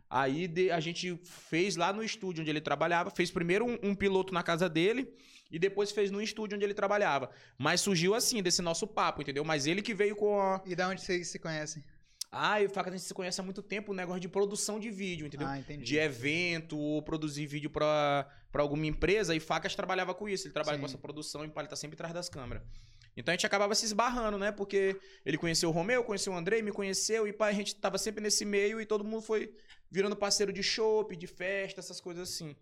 Aí 0.10 0.48
de- 0.48 0.72
a 0.72 0.80
gente 0.80 1.16
fez 1.24 1.76
lá 1.76 1.94
no 1.94 2.04
estúdio 2.04 2.42
onde 2.42 2.50
ele 2.50 2.62
trabalhava, 2.62 3.12
fez 3.12 3.30
primeiro 3.30 3.66
um, 3.66 3.78
um 3.84 3.96
piloto 3.96 4.34
na 4.34 4.42
casa 4.42 4.68
dele 4.68 5.12
e 5.52 5.60
depois 5.60 5.92
fez 5.92 6.10
no 6.10 6.22
estúdio 6.22 6.56
onde 6.56 6.66
ele 6.66 6.74
trabalhava. 6.74 7.30
Mas 7.58 7.82
surgiu 7.82 8.16
assim, 8.16 8.42
desse 8.42 8.62
nosso 8.64 8.88
papo, 8.88 9.22
entendeu? 9.22 9.44
Mas 9.46 9.68
ele 9.68 9.82
que 9.84 9.94
veio 9.94 10.16
com 10.16 10.40
a. 10.40 10.60
E 10.66 10.76
da 10.76 10.88
onde 10.90 11.02
vocês 11.02 11.28
se 11.28 11.38
conhecem? 11.38 11.84
Ah, 12.36 12.60
e 12.62 12.66
o 12.66 12.70
Faca 12.70 12.90
a 12.90 12.92
gente 12.92 13.04
se 13.04 13.14
conhece 13.14 13.40
há 13.40 13.44
muito 13.44 13.62
tempo, 13.62 13.92
o 13.92 13.96
negócio 13.96 14.20
de 14.20 14.28
produção 14.28 14.80
de 14.80 14.90
vídeo, 14.90 15.28
entendeu? 15.28 15.48
Ah, 15.48 15.60
entendi. 15.60 15.84
de 15.84 15.98
evento 15.98 16.78
ou 16.78 17.02
produzir 17.02 17.46
vídeo 17.46 17.70
pra, 17.70 18.28
pra 18.52 18.64
alguma 18.64 18.86
empresa 18.88 19.36
e 19.36 19.40
Facas 19.40 19.76
trabalhava 19.76 20.14
com 20.16 20.28
isso. 20.28 20.48
Ele 20.48 20.54
trabalha 20.54 20.78
Sim. 20.78 20.82
com 20.82 20.86
essa 20.88 20.98
produção 20.98 21.46
e 21.46 21.52
ele 21.56 21.68
tá 21.68 21.76
sempre 21.76 21.94
atrás 21.94 22.14
das 22.14 22.30
câmeras. 22.30 22.64
Então 23.16 23.32
a 23.32 23.36
gente 23.36 23.46
acabava 23.46 23.76
se 23.76 23.86
esbarrando, 23.86 24.38
né? 24.40 24.52
Porque 24.52 25.00
ele 25.24 25.38
conheceu 25.38 25.70
o 25.70 25.72
Romeu, 25.72 26.04
conheceu 26.04 26.34
o 26.34 26.36
Andrei, 26.36 26.64
me 26.64 26.72
conheceu 26.72 27.28
e 27.28 27.34
pá, 27.34 27.48
a 27.48 27.54
gente 27.54 27.76
tava 27.76 27.98
sempre 27.98 28.24
nesse 28.24 28.44
meio 28.44 28.82
e 28.82 28.86
todo 28.86 29.04
mundo 29.04 29.22
foi 29.22 29.54
virando 29.92 30.16
parceiro 30.16 30.52
de 30.52 30.64
chopp, 30.64 31.16
de 31.16 31.28
festa, 31.28 31.80
essas 31.80 32.02
coisas 32.02 32.30
assim. 32.30 32.56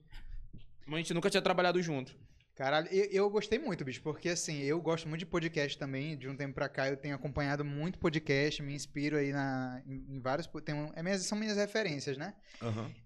Mas 0.85 0.95
a 0.95 0.97
gente 0.97 1.13
nunca 1.13 1.29
tinha 1.29 1.41
trabalhado 1.41 1.81
junto. 1.81 2.13
Caralho, 2.55 2.87
eu, 2.91 3.05
eu 3.05 3.29
gostei 3.29 3.57
muito, 3.57 3.83
bicho, 3.83 4.01
porque 4.01 4.29
assim, 4.29 4.61
eu 4.61 4.79
gosto 4.81 5.07
muito 5.07 5.19
de 5.19 5.25
podcast 5.25 5.77
também. 5.77 6.17
De 6.17 6.27
um 6.27 6.35
tempo 6.35 6.53
pra 6.53 6.67
cá 6.67 6.89
eu 6.89 6.97
tenho 6.97 7.15
acompanhado 7.15 7.63
muito 7.63 7.97
podcast, 7.97 8.61
me 8.61 8.73
inspiro 8.73 9.17
aí 9.17 9.31
na, 9.31 9.81
em, 9.87 10.15
em 10.15 10.19
vários. 10.19 10.47
Tem 10.63 10.75
um, 10.75 10.91
é 10.93 11.01
minhas, 11.01 11.23
são 11.23 11.37
minhas 11.37 11.57
referências, 11.57 12.17
né? 12.17 12.33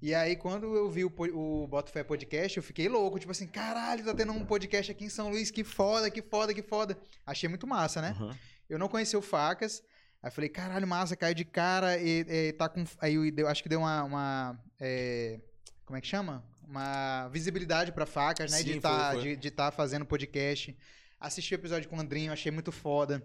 E 0.01 0.13
aí, 0.15 0.35
quando 0.35 0.75
eu 0.75 0.89
vi 0.89 1.05
o, 1.05 1.13
o 1.33 1.67
Boto 1.67 1.91
Fé 1.91 2.03
Podcast, 2.03 2.57
eu 2.57 2.63
fiquei 2.63 2.89
louco. 2.89 3.19
Tipo 3.19 3.31
assim, 3.31 3.47
caralho, 3.47 4.03
tá 4.03 4.13
tendo 4.13 4.33
um 4.33 4.45
podcast 4.45 4.91
aqui 4.91 5.05
em 5.05 5.09
São 5.09 5.29
Luís, 5.29 5.51
que 5.51 5.63
foda, 5.63 6.09
que 6.09 6.21
foda, 6.21 6.53
que 6.53 6.63
foda. 6.63 6.97
Achei 7.25 7.47
muito 7.47 7.67
massa, 7.67 8.01
né? 8.01 8.15
Aham. 8.19 8.37
Eu 8.67 8.79
não 8.79 8.87
conhecia 8.87 9.17
o 9.17 9.21
Facas. 9.21 9.83
Aí 10.21 10.31
falei, 10.31 10.49
caralho, 10.49 10.87
massa, 10.87 11.15
caiu 11.15 11.35
de 11.35 11.45
cara 11.45 11.99
e, 11.99 12.25
e 12.27 12.53
tá 12.53 12.67
com. 12.67 12.83
Aí 12.99 13.13
eu 13.37 13.47
acho 13.47 13.61
que 13.61 13.69
deu 13.69 13.79
uma. 13.79 14.03
uma, 14.03 14.59
é, 14.79 15.39
como 15.85 15.95
é 15.95 16.01
que 16.01 16.07
chama? 16.07 16.43
Uma 16.67 17.27
visibilidade 17.29 17.91
pra 17.91 18.05
Facas, 18.05 18.51
né? 18.51 18.63
de 18.63 18.71
Sim, 18.71 18.77
estar 18.77 19.13
foi. 19.13 19.21
de, 19.21 19.35
de 19.35 19.51
tá 19.51 19.71
fazendo 19.71 20.05
podcast. 20.05 20.75
Assisti 21.19 21.53
o 21.53 21.55
episódio 21.55 21.87
com 21.89 21.95
o 21.97 21.99
Andrinho, 21.99 22.31
achei 22.33 22.51
muito 22.51 22.71
foda. 22.71 23.23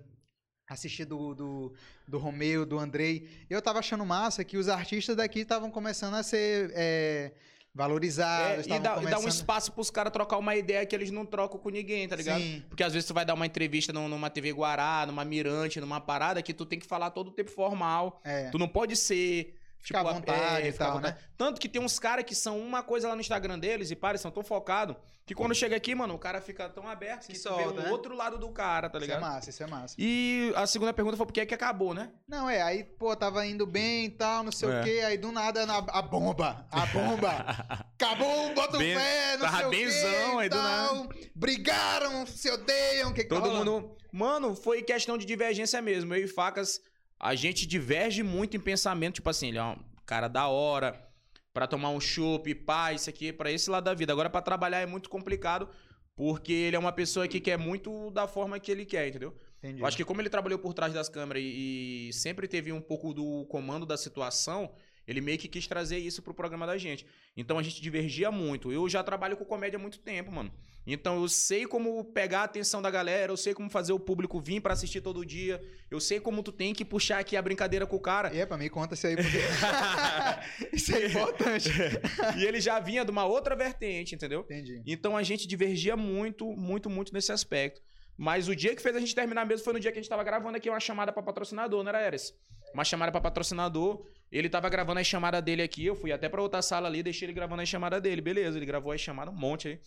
Assisti 0.69 1.05
do, 1.05 1.35
do, 1.35 1.75
do 2.07 2.19
Romeu, 2.19 2.65
do 2.65 2.79
Andrei. 2.79 3.29
Eu 3.49 3.61
tava 3.61 3.81
achando 3.81 4.05
massa 4.07 4.45
que 4.45 4.57
os 4.57 4.69
artistas 4.69 5.17
daqui 5.17 5.41
estavam 5.41 5.69
começando 5.71 6.15
a 6.15 6.23
ser 6.23 6.71
é, 6.75 7.33
valorizados. 7.75 8.69
É, 8.69 8.77
e, 8.77 8.79
dá, 8.79 8.79
e 8.79 8.83
dá 8.83 8.93
um 8.93 9.03
começando- 9.23 9.29
espaço 9.31 9.73
pros 9.73 9.91
caras 9.91 10.13
trocar 10.13 10.39
uma 10.39 10.55
ideia 10.55 10.87
que 10.87 10.95
eles 10.95 11.11
não 11.11 11.27
trocam 11.27 11.59
com 11.59 11.71
ninguém, 11.71 12.07
tá 12.07 12.15
ligado? 12.15 12.41
Sim. 12.41 12.63
Porque 12.69 12.85
às 12.85 12.93
vezes 12.93 13.07
tu 13.09 13.13
vai 13.15 13.25
dar 13.25 13.35
uma 13.35 13.47
entrevista 13.47 13.93
num- 13.93 14.09
numa 14.09 14.31
TV 14.31 14.53
Guará, 14.53 15.05
numa 15.07 15.25
Mirante, 15.25 15.81
numa 15.81 16.01
parada 16.01 16.41
que 16.43 16.55
tu 16.55 16.65
tem 16.65 16.79
que 16.79 16.87
falar 16.87 17.11
todo 17.11 17.29
o 17.29 17.33
tempo 17.33 17.51
formal. 17.51 18.21
É. 18.25 18.49
Tu 18.51 18.59
não 18.59 18.69
pode 18.69 18.95
ser. 18.97 19.57
Ficar 19.83 20.01
à 20.01 20.13
vontade 20.13 20.69
e 20.69 20.73
ficar 20.73 20.85
à 20.85 20.89
tal, 20.89 20.97
vontade. 20.99 21.15
né? 21.17 21.23
Tanto 21.39 21.61
que 21.61 21.69
tem 21.69 21.81
uns 21.81 21.99
caras 21.99 22.25
que 22.25 22.35
são 22.35 22.59
uma 22.59 22.83
coisa 22.83 23.09
lá 23.09 23.15
no 23.15 23.21
Instagram 23.21 23.59
deles 23.59 23.91
e 23.91 23.97
para, 23.97 24.19
são 24.19 24.31
tão 24.31 24.43
focados 24.45 24.95
que 25.25 25.35
quando 25.35 25.55
chega 25.55 25.77
aqui, 25.77 25.95
mano, 25.95 26.13
o 26.15 26.19
cara 26.19 26.41
fica 26.41 26.69
tão 26.69 26.89
aberto 26.89 27.23
Se 27.23 27.33
que 27.33 27.39
tu 27.39 27.55
vê 27.57 27.63
solta, 27.63 27.81
o 27.81 27.85
né? 27.85 27.91
outro 27.91 28.15
lado 28.17 28.37
do 28.37 28.51
cara, 28.51 28.91
tá 28.91 28.99
Isso 28.99 29.05
é 29.05 29.07
ligado? 29.15 29.21
massa, 29.23 29.51
isso 29.51 29.63
é 29.63 29.67
massa. 29.67 29.95
E 29.97 30.53
a 30.57 30.67
segunda 30.67 30.93
pergunta 30.93 31.17
foi 31.17 31.25
por 31.25 31.33
que 31.33 31.41
é 31.41 31.47
que 31.47 31.55
acabou, 31.55 31.95
né? 31.95 32.11
Não, 32.29 32.51
é, 32.51 32.61
aí, 32.61 32.85
pô, 32.85 33.15
tava 33.17 33.47
indo 33.47 33.65
bem 33.65 34.07
e 34.07 34.11
tal, 34.11 34.43
não 34.43 34.53
sei 34.53 34.69
É. 34.69 34.81
o 34.81 34.85
quê, 34.85 35.01
aí 35.07 35.17
do 35.17 35.31
nada 35.33 35.65
na- 35.65 35.79
a 35.79 36.03
bomba, 36.03 36.67
a 36.71 36.85
bomba. 36.87 37.31
Acabou, 38.01 38.53
bota 38.55 38.77
o 38.77 38.81
pé, 38.81 39.37
não 39.39 39.49
sei 39.49 39.67
o 39.67 39.71
quê 39.71 39.77
benzão, 39.77 40.39
e 40.41 40.43
aí 40.43 40.49
do 40.49 40.57
tal. 40.57 41.09
Brigaram, 41.35 42.27
se 42.27 42.51
odeiam, 42.51 43.11
o 43.11 43.15
que 43.15 43.23
que 43.23 43.29
tá 43.29 43.37
Todo 43.37 43.49
rolando? 43.49 43.73
mundo. 43.73 43.97
Mano, 44.13 44.55
foi 44.55 44.83
questão 44.83 45.17
de 45.17 45.25
divergência 45.25 45.81
mesmo. 45.81 46.15
Eu 46.15 46.25
e 46.25 46.29
Facas, 46.29 46.81
a 47.21 47.35
gente 47.35 47.67
diverge 47.67 48.23
muito 48.23 48.57
em 48.57 48.61
pensamento. 48.61 49.17
Tipo 49.17 49.29
assim, 49.29 49.49
ele 49.49 49.59
é 49.59 49.63
um 49.63 49.77
cara 50.07 50.27
da 50.27 50.49
hora. 50.49 51.09
Pra 51.53 51.67
tomar 51.67 51.91
um 51.91 52.01
chopp, 52.01 52.55
pá, 52.55 52.93
isso 52.93 53.11
aqui, 53.11 53.33
pra 53.33 53.51
esse 53.51 53.69
lado 53.69 53.85
da 53.85 53.95
vida. 53.95 54.13
Agora, 54.13 54.31
pra 54.31 54.41
trabalhar 54.41 54.81
é 54.81 54.87
muito 54.87 55.11
complicado. 55.11 55.69
Porque 56.17 56.53
ele 56.53 56.77
é 56.77 56.79
uma 56.79 56.93
pessoa 56.93 57.27
que 57.27 57.41
quer 57.41 57.59
muito 57.59 58.11
da 58.11 58.27
forma 58.27 58.59
que 58.59 58.71
ele 58.71 58.85
quer, 58.85 59.09
entendeu? 59.09 59.37
Entendi. 59.59 59.81
Eu 59.81 59.87
acho 59.87 59.97
que 59.97 60.05
como 60.05 60.21
ele 60.21 60.31
trabalhou 60.31 60.59
por 60.59 60.73
trás 60.73 60.93
das 60.93 61.09
câmeras 61.09 61.43
e, 61.43 62.09
e 62.09 62.13
sempre 62.13 62.47
teve 62.49 62.73
um 62.73 62.81
pouco 62.81 63.13
do 63.13 63.47
comando 63.47 63.85
da 63.85 63.97
situação, 63.97 64.73
ele 65.07 65.21
meio 65.21 65.39
que 65.39 65.49
quis 65.49 65.67
trazer 65.67 65.99
isso 65.99 66.23
pro 66.23 66.35
programa 66.35 66.67
da 66.67 66.79
gente. 66.79 67.07
Então 67.37 67.59
a 67.59 67.63
gente 67.63 67.81
divergia 67.81 68.31
muito. 68.31 68.73
Eu 68.73 68.89
já 68.89 69.03
trabalho 69.03 69.37
com 69.37 69.45
comédia 69.45 69.77
há 69.77 69.81
muito 69.81 69.99
tempo, 69.99 70.31
mano. 70.31 70.53
Então 70.87 71.21
eu 71.21 71.29
sei 71.29 71.67
como 71.67 72.05
pegar 72.05 72.41
a 72.41 72.45
atenção 72.45 72.81
da 72.81 72.91
galera, 72.91 73.31
eu 73.31 73.37
sei 73.37 73.55
como 73.55 73.69
fazer 73.69 73.93
o 73.93 74.01
público 74.01 74.41
vir 74.41 74.61
pra 74.61 74.73
assistir 74.73 75.01
todo 75.01 75.25
dia. 75.25 75.61
Eu 75.91 76.01
sei 76.01 76.19
como 76.19 76.43
tu 76.43 76.53
tem 76.53 76.73
que 76.73 76.85
puxar 76.85 77.19
aqui 77.19 77.37
a 77.37 77.43
brincadeira 77.43 77.87
com 77.87 77.97
o 77.97 78.01
cara. 78.01 78.35
Epa, 78.35 78.57
me 78.57 78.71
conta 78.71 78.95
isso 78.95 79.07
aí, 79.07 79.17
porque... 79.17 79.39
isso 80.73 80.95
é 80.95 81.07
importante. 81.07 81.69
e 82.39 82.45
ele 82.45 82.61
já 82.61 82.81
vinha 82.81 83.05
de 83.05 83.11
uma 83.11 83.25
outra 83.25 83.55
vertente, 83.55 84.15
entendeu? 84.15 84.41
Entendi. 84.41 84.83
Então 84.87 85.17
a 85.17 85.23
gente 85.23 85.47
divergia 85.47 85.97
muito, 85.97 86.47
muito, 86.57 86.89
muito 86.89 87.13
nesse 87.13 87.31
aspecto. 87.31 87.81
Mas 88.17 88.49
o 88.49 88.55
dia 88.55 88.77
que 88.77 88.83
fez 88.83 88.95
a 88.95 89.01
gente 89.01 89.15
terminar 89.15 89.47
mesmo 89.47 89.65
foi 89.65 89.73
no 89.73 89.81
dia 89.81 89.91
que 89.91 89.99
a 89.99 90.03
gente 90.03 90.11
tava 90.11 90.23
gravando 90.23 90.57
aqui 90.57 90.69
uma 90.69 90.79
chamada 90.79 91.11
pra 91.11 91.23
patrocinador, 91.23 91.83
não 91.83 91.89
era, 91.89 92.07
Eres? 92.07 92.35
Uma 92.75 92.85
chamada 92.85 93.11
pra 93.11 93.21
patrocinador. 93.21 94.07
Ele 94.31 94.49
tava 94.49 94.69
gravando 94.69 95.01
a 95.01 95.05
chamada 95.05 95.41
dele 95.41 95.63
aqui. 95.63 95.87
Eu 95.87 95.97
fui 95.97 96.13
até 96.13 96.29
pra 96.29 96.43
outra 96.43 96.61
sala 96.63 96.87
ali, 96.87 97.03
deixei 97.03 97.27
ele 97.27 97.33
gravando 97.33 97.63
a 97.63 97.65
chamada 97.65 98.01
dele. 98.01 98.21
Beleza, 98.21 98.59
ele 98.59 98.67
gravou 98.67 98.93
a 98.93 98.99
chamada, 98.99 99.31
um 99.31 99.35
monte 99.35 99.69
aí. 99.69 99.81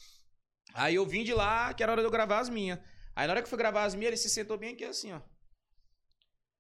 Aí 0.74 0.96
eu 0.96 1.06
vim 1.06 1.24
de 1.24 1.34
lá, 1.34 1.74
que 1.74 1.84
era 1.84 1.92
hora 1.92 2.02
de 2.02 2.08
eu 2.08 2.12
gravar 2.12 2.40
as 2.40 2.50
minhas. 2.50 2.80
Aí 3.16 3.28
na 3.28 3.34
hora 3.34 3.42
que 3.42 3.46
eu 3.46 3.50
fui 3.50 3.58
gravar 3.58 3.84
as 3.84 3.94
minhas, 3.96 4.10
ele 4.10 4.18
se 4.18 4.30
sentou 4.30 4.58
bem 4.58 4.74
aqui 4.74 4.84
assim, 4.86 5.14
ó. 5.14 5.20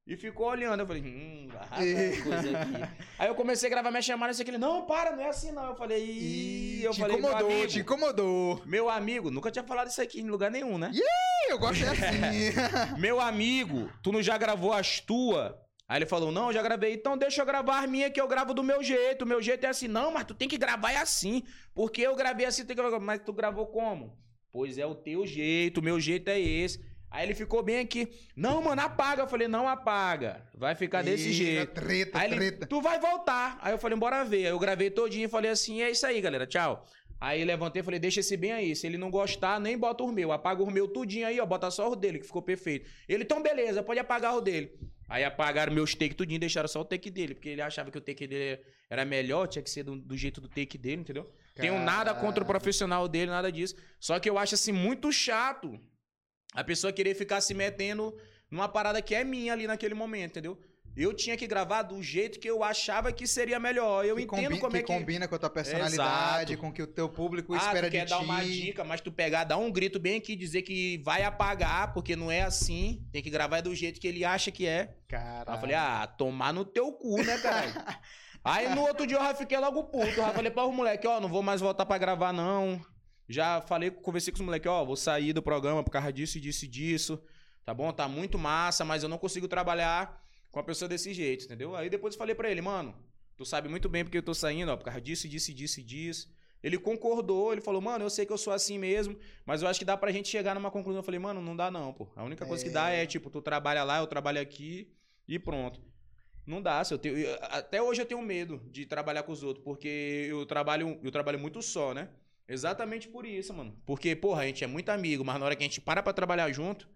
E 0.06 0.18
ficou 0.18 0.48
olhando. 0.48 0.82
Eu 0.82 0.86
falei, 0.88 1.02
hum, 1.02 1.48
E- 1.82 2.22
coisa 2.22 2.60
aqui. 2.60 2.74
Aí 3.18 3.28
eu 3.30 3.36
comecei 3.36 3.68
a 3.68 3.70
gravar 3.70 3.90
minha 3.90 4.02
chamada 4.02 4.34
e 4.38 4.42
ele, 4.42 4.58
não, 4.58 4.86
para, 4.86 5.16
não 5.16 5.24
é 5.24 5.30
assim 5.30 5.52
não. 5.54 5.68
Eu 5.70 5.76
falei, 5.76 6.04
Ih, 6.06 6.84
eu 6.84 6.92
te 6.92 7.00
falei, 7.00 7.18
incomodou, 7.18 7.50
amigo, 7.50 7.68
te 7.68 7.80
incomodou. 7.80 8.62
meu 8.66 8.90
amigo, 8.90 9.32
nunca 9.32 9.50
tinha 9.50 9.64
falado 9.64 9.88
isso 9.88 10.02
aqui 10.02 10.20
em 10.20 10.30
lugar 10.30 10.52
nenhum, 10.52 10.78
né? 10.78 10.92
Ih, 10.94 11.50
Eu 11.52 11.58
gosto 11.58 11.84
é 11.86 11.88
assim. 11.90 12.54
Meu 13.00 13.20
amigo, 13.20 13.90
tu 14.02 14.12
não 14.12 14.22
já 14.22 14.38
gravou 14.38 14.74
as 14.74 15.00
tuas? 15.00 15.54
Aí 15.88 16.00
ele 16.00 16.06
falou, 16.06 16.32
não, 16.32 16.48
eu 16.48 16.54
já 16.54 16.62
gravei. 16.62 16.94
Então 16.94 17.18
deixa 17.18 17.42
eu 17.42 17.46
gravar 17.46 17.84
as 17.84 17.90
minhas 17.90 18.12
que 18.12 18.20
eu 18.20 18.28
gravo 18.28 18.54
do 18.54 18.64
meu 18.64 18.82
jeito. 18.82 19.24
O 19.24 19.28
meu 19.28 19.42
jeito 19.42 19.66
é 19.66 19.70
assim. 19.70 19.88
Não, 19.88 20.12
mas 20.12 20.26
tu 20.26 20.34
tem 20.34 20.48
que 20.48 20.58
gravar 20.58 20.92
é 20.92 20.98
assim. 20.98 21.44
Porque 21.74 22.02
eu 22.02 22.16
gravei 22.16 22.46
assim, 22.46 22.66
tem 22.66 22.76
que 22.76 22.82
gravar. 22.82 23.00
Mas 23.00 23.22
tu 23.22 23.34
gravou 23.34 23.68
como? 23.68 24.18
Pois 24.52 24.78
é 24.78 24.86
o 24.86 24.96
teu 24.96 25.26
jeito, 25.26 25.80
o 25.80 25.84
meu 25.84 26.00
jeito 26.00 26.30
é 26.30 26.40
esse. 26.40 26.80
Aí 27.10 27.28
ele 27.28 27.36
ficou 27.36 27.62
bem 27.62 27.80
aqui. 27.80 28.08
Não, 28.36 28.62
mano, 28.62 28.82
apaga. 28.82 29.22
Eu 29.22 29.28
falei, 29.28 29.48
não 29.48 29.68
apaga. 29.68 30.48
Vai 30.56 30.74
ficar 30.74 31.04
desse 31.04 31.28
Eita, 31.28 31.36
jeito. 31.36 31.74
Treta, 31.74 32.20
Aí 32.20 32.32
ele, 32.32 32.36
treta. 32.38 32.66
tu 32.66 32.82
vai 32.82 33.00
voltar. 33.00 33.60
Aí 33.62 33.72
eu 33.72 33.78
falei, 33.78 33.98
bora 33.98 34.24
ver. 34.24 34.46
Aí 34.46 34.52
eu 34.52 34.58
gravei 34.58 34.90
todinho 34.90 35.26
e 35.26 35.30
falei 35.30 35.52
assim, 35.52 35.82
é 35.84 35.92
isso 35.92 36.06
aí, 36.08 36.20
galera, 36.20 36.48
tchau. 36.48 36.88
Aí 37.22 37.44
levantei 37.46 37.82
e 37.82 37.84
falei, 37.84 38.00
deixa 38.00 38.20
esse 38.20 38.36
bem 38.36 38.52
aí. 38.52 38.76
Se 38.76 38.88
ele 38.88 38.98
não 38.98 39.12
gostar, 39.12 39.60
nem 39.60 39.78
bota 39.78 40.04
o 40.04 40.12
meu. 40.12 40.32
Apaga 40.32 40.64
o 40.64 40.72
meu 40.72 40.88
tudinho 40.88 41.28
aí, 41.28 41.40
ó. 41.40 41.46
Bota 41.46 41.70
só 41.70 41.92
o 41.92 41.96
dele, 41.96 42.18
que 42.18 42.26
ficou 42.26 42.42
perfeito. 42.42 42.90
Ele, 43.08 43.24
então 43.24 43.44
beleza, 43.44 43.84
pode 43.84 44.00
apagar 44.00 44.36
o 44.36 44.42
dele. 44.42 44.72
Aí 45.14 45.24
apagaram 45.24 45.72
meus 45.72 45.94
take 45.94 46.16
tudinho 46.16 46.38
e 46.38 46.40
deixaram 46.40 46.68
só 46.68 46.82
o 46.82 46.84
take 46.84 47.12
dele. 47.12 47.36
Porque 47.36 47.50
ele 47.50 47.62
achava 47.62 47.92
que 47.92 47.98
o 48.00 48.02
take 48.02 48.26
dele 48.26 48.60
era 48.90 49.06
melhor, 49.06 49.46
tinha 49.46 49.62
que 49.62 49.70
ser 49.70 49.84
do, 49.84 49.96
do 49.96 50.18
jeito 50.18 50.42
do 50.42 50.48
take 50.48 50.76
dele, 50.76 51.02
entendeu? 51.02 51.32
Tenho 51.54 51.78
nada 51.78 52.16
contra 52.16 52.44
o 52.44 52.48
profissional 52.48 53.08
dele, 53.08 53.30
nada 53.30 53.52
disso. 53.52 53.76
Só 54.00 54.20
que 54.20 54.28
eu 54.28 54.40
acho 54.40 54.56
assim 54.56 54.72
muito 54.72 55.12
chato 55.12 55.80
a 56.56 56.64
pessoa 56.64 56.92
querer 56.92 57.14
ficar 57.14 57.42
se 57.42 57.54
metendo 57.54 58.12
numa 58.50 58.68
parada 58.68 59.04
que 59.04 59.14
é 59.14 59.24
minha 59.24 59.54
ali 59.54 59.68
naquele 59.68 59.94
momento, 59.94 60.32
entendeu? 60.32 60.60
Eu 60.96 61.12
tinha 61.12 61.36
que 61.36 61.48
gravar 61.48 61.82
do 61.82 62.02
jeito 62.04 62.40
que 62.40 62.48
eu 62.48 62.64
achava 62.64 63.12
que 63.12 63.26
seria 63.26 63.60
melhor. 63.60 64.06
Eu 64.06 64.16
que 64.16 64.24
entendo 64.24 64.44
combi- 64.44 64.60
como 64.60 64.72
que 64.72 64.78
é 64.78 64.82
que. 64.84 64.88
combina 64.94 65.28
com 65.28 65.34
a 65.34 65.40
tua 65.40 65.50
personalidade, 65.50 66.54
Exato. 66.54 66.58
com 66.62 66.70
o 66.70 66.74
que 66.74 66.84
o 66.84 66.88
teu 66.88 67.10
público 67.10 67.54
ah, 67.54 67.58
espera 67.58 67.88
tu 67.88 67.92
quer 67.92 68.06
de 68.06 68.12
dar 68.12 68.20
ti. 68.20 68.24
uma 68.26 68.44
dica, 68.46 68.84
mas 68.84 69.02
tu 69.02 69.12
pegar, 69.12 69.44
dar 69.44 69.58
um 69.58 69.72
grito 69.72 70.00
bem 70.00 70.18
aqui, 70.18 70.36
dizer 70.36 70.62
que 70.62 71.00
vai 71.04 71.24
apagar, 71.24 71.94
porque 71.94 72.16
não 72.16 72.30
é 72.30 72.42
assim. 72.44 73.04
Tem 73.12 73.24
que 73.24 73.30
gravar 73.32 73.62
do 73.62 73.74
jeito 73.74 74.00
que 74.00 74.08
ele 74.08 74.24
acha 74.24 74.52
que 74.52 74.68
é. 74.68 74.96
Cara. 75.08 75.54
eu 75.54 75.60
falei, 75.60 75.76
ah, 75.76 76.06
tomar 76.06 76.54
no 76.54 76.64
teu 76.64 76.92
cu, 76.92 77.18
né, 77.24 77.38
cara? 77.40 78.00
Aí 78.46 78.76
no 78.76 78.82
outro 78.82 79.08
dia 79.08 79.18
eu 79.18 79.24
já 79.24 79.34
fiquei 79.34 79.58
logo 79.58 79.86
puto. 79.86 80.06
Eu 80.06 80.16
já 80.16 80.30
falei 80.32 80.52
para 80.52 80.68
os 80.68 80.76
moleques, 80.76 81.10
ó, 81.10 81.20
não 81.20 81.30
vou 81.30 81.42
mais 81.42 81.60
voltar 81.62 81.86
pra 81.86 81.98
gravar, 81.98 82.32
não. 82.34 82.80
Já 83.28 83.62
falei, 83.62 83.90
conversei 83.90 84.32
com 84.32 84.40
os 84.40 84.46
moleques, 84.46 84.70
ó, 84.70 84.84
vou 84.86 84.96
sair 84.98 85.34
do 85.34 85.42
programa 85.42 85.82
por 85.84 85.90
causa 85.92 86.12
disso 86.14 86.38
e 86.38 86.42
disso 86.42 86.66
e 86.66 86.68
disso. 86.68 87.24
Tá 87.66 87.74
bom? 87.74 87.92
Tá 87.94 88.08
muito 88.08 88.38
massa, 88.38 88.84
mas 88.84 89.02
eu 89.02 89.08
não 89.10 89.18
consigo 89.18 89.48
trabalhar 89.48 90.22
com 90.54 90.60
a 90.60 90.64
pessoa 90.64 90.88
desse 90.88 91.12
jeito, 91.16 91.46
entendeu? 91.46 91.76
Aí 91.76 91.90
depois 91.90 92.14
eu 92.14 92.18
falei 92.20 92.36
pra 92.36 92.50
ele, 92.50 92.62
mano, 92.62 92.96
tu 93.36 93.44
sabe 93.44 93.68
muito 93.68 93.90
bem 93.90 94.04
porque 94.04 94.20
eu 94.20 94.24
tô 94.24 94.36
saindo, 94.36 94.72
ó, 94.72 94.78
por 94.78 94.86
causa 94.86 95.02
disso, 95.02 95.28
disso, 95.28 95.52
disso 95.52 95.82
disso. 95.82 96.32
Ele 96.62 96.78
concordou, 96.78 97.52
ele 97.52 97.60
falou, 97.60 97.82
mano, 97.82 98.06
eu 98.06 98.10
sei 98.10 98.24
que 98.24 98.32
eu 98.32 98.38
sou 98.38 98.54
assim 98.54 98.78
mesmo, 98.78 99.18
mas 99.46 99.64
eu 99.64 99.68
acho 99.68 99.80
que 99.80 99.84
dá 99.84 99.98
pra 99.98 100.12
gente 100.12 100.30
chegar 100.30 100.54
numa 100.54 100.70
conclusão. 100.70 101.00
Eu 101.00 101.04
falei, 101.04 101.20
mano, 101.20 101.42
não 101.42 101.56
dá 101.56 101.72
não, 101.72 101.92
pô. 101.92 102.08
A 102.16 102.24
única 102.24 102.46
coisa 102.46 102.64
que 102.64 102.70
dá 102.70 102.92
é, 102.92 103.04
tipo, 103.06 103.32
tu 103.32 103.42
trabalha 103.42 103.84
lá, 103.84 103.98
eu 103.98 104.08
trabalho 104.08 104.40
aqui 104.40 104.94
e 105.28 105.40
pronto. 105.40 105.82
Não 106.46 106.62
dá, 106.62 106.84
se 106.84 106.94
eu 106.94 107.00
tenho, 107.00 107.16
até 107.42 107.82
hoje 107.82 108.04
eu 108.04 108.06
tenho 108.06 108.22
medo 108.22 108.62
de 108.70 108.86
trabalhar 108.86 109.24
com 109.24 109.32
os 109.32 109.42
outros, 109.42 109.66
porque 109.66 110.28
eu 110.30 110.46
trabalho, 110.46 111.00
eu 111.02 111.12
trabalho 111.12 111.40
muito 111.40 111.64
só, 111.64 111.96
né? 111.96 112.10
Exatamente 112.48 113.08
por 113.08 113.26
isso, 113.26 113.54
mano. 113.54 113.76
Porque, 113.88 114.16
porra, 114.16 114.44
a 114.44 114.46
gente 114.46 114.64
é 114.64 114.68
muito 114.68 114.90
amigo, 114.90 115.26
mas 115.26 115.40
na 115.40 115.46
hora 115.46 115.56
que 115.56 115.64
a 115.64 115.68
gente 115.68 115.82
para 115.82 116.04
pra 116.04 116.14
trabalhar 116.14 116.52
junto, 116.52 116.88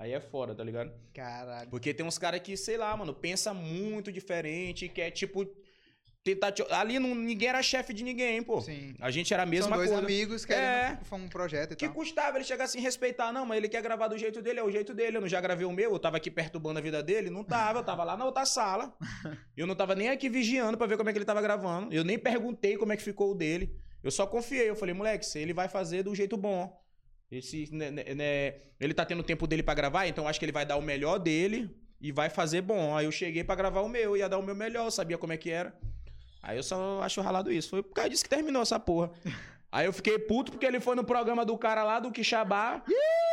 aí 0.00 0.12
é 0.12 0.20
fora, 0.20 0.54
tá 0.54 0.64
ligado? 0.64 0.90
Caralho. 1.14 1.68
Porque 1.70 1.94
tem 1.94 2.04
uns 2.04 2.18
caras 2.18 2.40
que, 2.40 2.56
sei 2.56 2.76
lá, 2.76 2.96
mano, 2.96 3.14
pensa 3.14 3.54
muito 3.54 4.10
diferente, 4.10 4.88
quer, 4.88 5.10
tipo, 5.10 5.46
tentar 6.22 6.52
te... 6.52 6.62
Ali 6.70 6.98
não, 6.98 7.14
ninguém 7.14 7.48
era 7.48 7.62
chefe 7.62 7.94
de 7.94 8.02
ninguém, 8.04 8.42
pô. 8.42 8.60
Sim. 8.60 8.94
A 9.00 9.10
gente 9.10 9.32
era 9.32 9.42
a 9.42 9.46
São 9.46 9.50
mesma 9.50 9.76
dois 9.76 9.88
coisa. 9.90 10.04
amigos 10.04 10.44
querendo 10.44 10.64
É. 10.64 10.98
foi 11.04 11.18
um 11.18 11.28
projeto 11.28 11.72
e 11.72 11.76
Que 11.76 11.86
tal. 11.86 11.94
custava 11.94 12.36
ele 12.36 12.44
chegar 12.44 12.64
assim 12.64 12.80
respeitar, 12.80 13.32
não, 13.32 13.46
mas 13.46 13.56
ele 13.58 13.68
quer 13.68 13.82
gravar 13.82 14.08
do 14.08 14.18
jeito 14.18 14.42
dele, 14.42 14.60
é 14.60 14.62
o 14.64 14.70
jeito 14.70 14.92
dele. 14.92 15.16
Eu 15.16 15.20
não 15.22 15.28
já 15.28 15.40
gravei 15.40 15.64
o 15.66 15.72
meu, 15.72 15.92
eu 15.92 15.98
tava 15.98 16.16
aqui 16.18 16.30
perturbando 16.30 16.78
a 16.78 16.82
vida 16.82 17.02
dele, 17.02 17.30
não 17.30 17.42
tava, 17.44 17.78
eu 17.80 17.84
tava 17.84 18.02
lá 18.04 18.16
na 18.16 18.24
outra 18.24 18.44
sala. 18.44 18.94
Eu 19.56 19.66
não 19.66 19.74
tava 19.74 19.94
nem 19.94 20.08
aqui 20.08 20.28
vigiando 20.30 20.78
pra 20.78 20.86
ver 20.86 20.96
como 20.96 21.10
é 21.10 21.12
que 21.12 21.18
ele 21.18 21.24
tava 21.26 21.42
gravando. 21.42 21.92
Eu 21.94 22.02
nem 22.04 22.18
perguntei 22.18 22.78
como 22.78 22.92
é 22.92 22.96
que 22.96 23.02
ficou 23.02 23.32
o 23.32 23.34
dele. 23.34 23.74
Eu 24.02 24.10
só 24.10 24.26
confiei, 24.26 24.70
eu 24.70 24.74
falei, 24.74 24.94
moleque, 24.94 25.26
se 25.26 25.38
ele 25.38 25.52
vai 25.52 25.68
fazer 25.68 26.02
do 26.02 26.14
jeito 26.14 26.34
bom. 26.38 26.79
Esse, 27.30 27.72
né, 27.72 27.90
né, 27.90 28.14
né, 28.14 28.54
ele 28.80 28.92
tá 28.92 29.04
tendo 29.04 29.22
tempo 29.22 29.46
dele 29.46 29.62
pra 29.62 29.74
gravar, 29.74 30.06
então 30.06 30.24
eu 30.24 30.28
acho 30.28 30.38
que 30.38 30.44
ele 30.44 30.52
vai 30.52 30.66
dar 30.66 30.76
o 30.76 30.82
melhor 30.82 31.18
dele 31.18 31.70
e 32.00 32.10
vai 32.10 32.28
fazer 32.28 32.60
bom. 32.60 32.96
Aí 32.96 33.04
eu 33.04 33.12
cheguei 33.12 33.44
pra 33.44 33.54
gravar 33.54 33.82
o 33.82 33.88
meu, 33.88 34.16
ia 34.16 34.28
dar 34.28 34.38
o 34.38 34.42
meu 34.42 34.54
melhor, 34.54 34.90
sabia 34.90 35.16
como 35.16 35.32
é 35.32 35.36
que 35.36 35.50
era. 35.50 35.72
Aí 36.42 36.56
eu 36.56 36.62
só 36.62 37.00
acho 37.02 37.20
ralado 37.20 37.52
isso. 37.52 37.70
Foi 37.70 37.82
por 37.82 37.92
causa 37.92 38.10
disso 38.10 38.24
que 38.24 38.30
terminou 38.30 38.62
essa 38.62 38.80
porra. 38.80 39.12
Aí 39.72 39.86
eu 39.86 39.92
fiquei 39.92 40.18
puto 40.18 40.50
porque 40.50 40.66
ele 40.66 40.80
foi 40.80 40.96
no 40.96 41.04
programa 41.04 41.44
do 41.44 41.56
cara 41.56 41.84
lá, 41.84 42.00
do 42.00 42.10
Quixabá, 42.10 42.82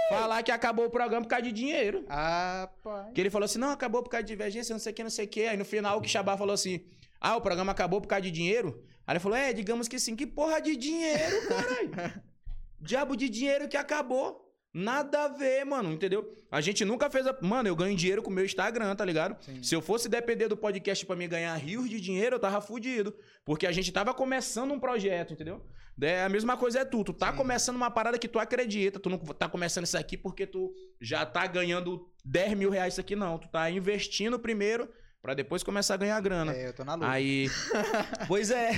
falar 0.07 0.44
que 0.44 0.52
acabou 0.52 0.86
o 0.86 0.90
programa 0.90 1.24
por 1.24 1.30
causa 1.30 1.45
de 1.45 1.52
dinheiro. 1.52 2.06
Ah, 2.07 2.69
pai. 2.84 3.11
Que 3.11 3.22
ele 3.22 3.32
falou 3.32 3.45
assim, 3.45 3.57
não, 3.57 3.72
acabou 3.72 4.03
por 4.03 4.10
causa 4.11 4.24
de 4.24 4.34
divergência, 4.34 4.72
não 4.72 4.80
sei 4.80 4.91
o 4.91 4.95
que, 4.95 5.02
não 5.02 5.10
sei 5.10 5.26
o 5.26 5.28
que. 5.28 5.48
Aí 5.48 5.57
no 5.57 5.65
final 5.65 5.98
o 5.98 6.02
Quixabá 6.02 6.38
falou 6.38 6.53
assim, 6.53 6.86
ah, 7.19 7.36
o 7.38 7.41
programa 7.41 7.72
acabou 7.72 7.99
por 7.99 8.07
causa 8.07 8.22
de 8.22 8.30
dinheiro? 8.30 8.84
Aí 9.07 9.14
ele 9.14 9.19
falou, 9.19 9.36
é, 9.36 9.52
digamos 9.52 9.88
que 9.88 9.99
sim. 9.99 10.15
Que 10.15 10.28
porra 10.28 10.61
de 10.61 10.76
dinheiro, 10.76 11.48
caralho? 11.48 12.22
Diabo 12.80 13.16
de 13.16 13.30
dinheiro 13.30 13.68
que 13.68 13.78
acabou. 13.78 14.45
Nada 14.74 15.24
a 15.24 15.28
ver, 15.28 15.66
mano, 15.66 15.91
entendeu? 15.91 16.32
A 16.52 16.62
gente 16.62 16.86
nunca 16.86 17.10
fez 17.10 17.26
a... 17.26 17.36
Mano, 17.41 17.68
eu 17.68 17.76
ganho 17.76 17.98
dinheiro 17.98 18.22
com 18.22 18.30
o 18.30 18.34
meu 18.34 18.45
Instagram, 18.45 18.95
tá 18.95 19.04
ligado? 19.04 19.36
Sim. 19.44 19.64
Se 19.64 19.74
eu 19.74 19.82
fosse 19.82 20.08
depender 20.08 20.48
do 20.48 20.56
podcast 20.56 21.04
pra 21.06 21.16
me 21.16 21.28
ganhar 21.28 21.56
rios 21.56 21.90
de 21.90 21.99
dinheiro, 21.99 22.36
eu 22.36 22.40
tava 22.40 22.62
fudido. 22.62 23.16
Porque 23.44 23.66
a 23.66 23.72
gente 23.72 23.91
tava 23.91 24.14
começando 24.14 24.72
um 24.72 24.80
projeto, 24.80 25.34
entendeu? 25.34 25.66
É, 25.99 26.22
a 26.22 26.30
mesma 26.30 26.56
coisa 26.56 26.80
é 26.80 26.86
tu. 26.86 27.04
Tu 27.04 27.12
tá 27.12 27.32
Sim. 27.32 27.38
começando 27.38 27.76
uma 27.76 27.90
parada 27.90 28.20
que 28.20 28.28
tu 28.28 28.38
acredita. 28.38 28.99
Tu 28.99 29.10
não 29.10 29.18
tá 29.18 29.49
começando 29.49 29.86
isso 29.86 29.98
aqui 29.98 30.16
porque 30.16 30.45
tu 30.45 30.72
já 31.02 31.26
tá 31.26 31.48
ganhando 31.48 32.08
10 32.24 32.54
mil 32.54 32.70
reais 32.70 32.94
isso 32.94 33.02
aqui, 33.02 33.16
não. 33.16 33.40
Tu 33.40 33.48
tá 33.48 33.72
investindo 33.72 34.38
primeiro 34.38 34.88
pra 35.28 35.34
depois 35.34 35.62
começar 35.62 35.95
a 35.95 35.98
ganhar 35.98 36.22
grana. 36.22 36.56
É, 36.56 36.70
eu 36.70 36.74
tô 36.74 36.86
na 36.86 36.95
luta. 36.95 37.10
Aí. 37.10 37.49
pois 38.30 38.49
é. 38.49 38.72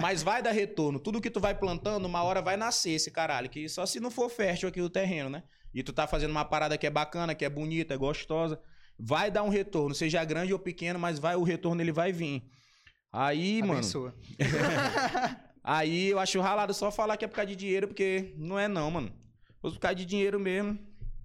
Mas 0.00 0.22
vai 0.22 0.40
dar 0.40 0.52
retorno. 0.52 1.00
Tudo 1.00 1.20
que 1.20 1.28
tu 1.28 1.40
vai 1.40 1.52
plantando, 1.52 2.04
uma 2.04 2.22
hora 2.22 2.40
vai 2.40 2.56
nascer 2.56 2.92
esse 2.92 3.10
caralho. 3.10 3.50
Que 3.50 3.68
só 3.68 3.84
se 3.84 3.98
não 3.98 4.08
for 4.08 4.30
fértil 4.30 4.68
aqui 4.68 4.80
o 4.80 4.88
terreno, 4.88 5.28
né? 5.28 5.42
E 5.74 5.82
tu 5.82 5.92
tá 5.92 6.06
fazendo 6.06 6.30
uma 6.30 6.44
parada 6.44 6.78
que 6.78 6.86
é 6.86 6.90
bacana, 6.90 7.34
que 7.34 7.44
é 7.44 7.48
bonita, 7.48 7.92
é 7.92 7.96
gostosa. 7.96 8.60
Vai 8.96 9.32
dar 9.32 9.42
um 9.42 9.48
retorno, 9.48 9.96
seja 9.96 10.24
grande 10.24 10.52
ou 10.52 10.60
pequeno, 10.60 10.96
mas 10.96 11.18
vai 11.18 11.34
o 11.34 11.42
retorno 11.42 11.82
ele 11.82 11.90
vai 11.90 12.12
vir. 12.12 12.44
Aí, 13.12 13.60
mano. 13.60 13.72
Abençoa. 13.72 14.14
Aí 15.60 16.10
eu 16.10 16.20
acho 16.20 16.40
ralado 16.40 16.72
só 16.72 16.92
falar 16.92 17.16
que 17.16 17.24
é 17.24 17.28
por 17.28 17.34
causa 17.34 17.48
de 17.48 17.56
dinheiro, 17.56 17.88
porque 17.88 18.32
não 18.38 18.56
é 18.56 18.68
não, 18.68 18.92
mano. 18.92 19.12
Por 19.60 19.76
causa 19.80 19.96
de 19.96 20.06
dinheiro 20.06 20.38
mesmo. 20.38 20.78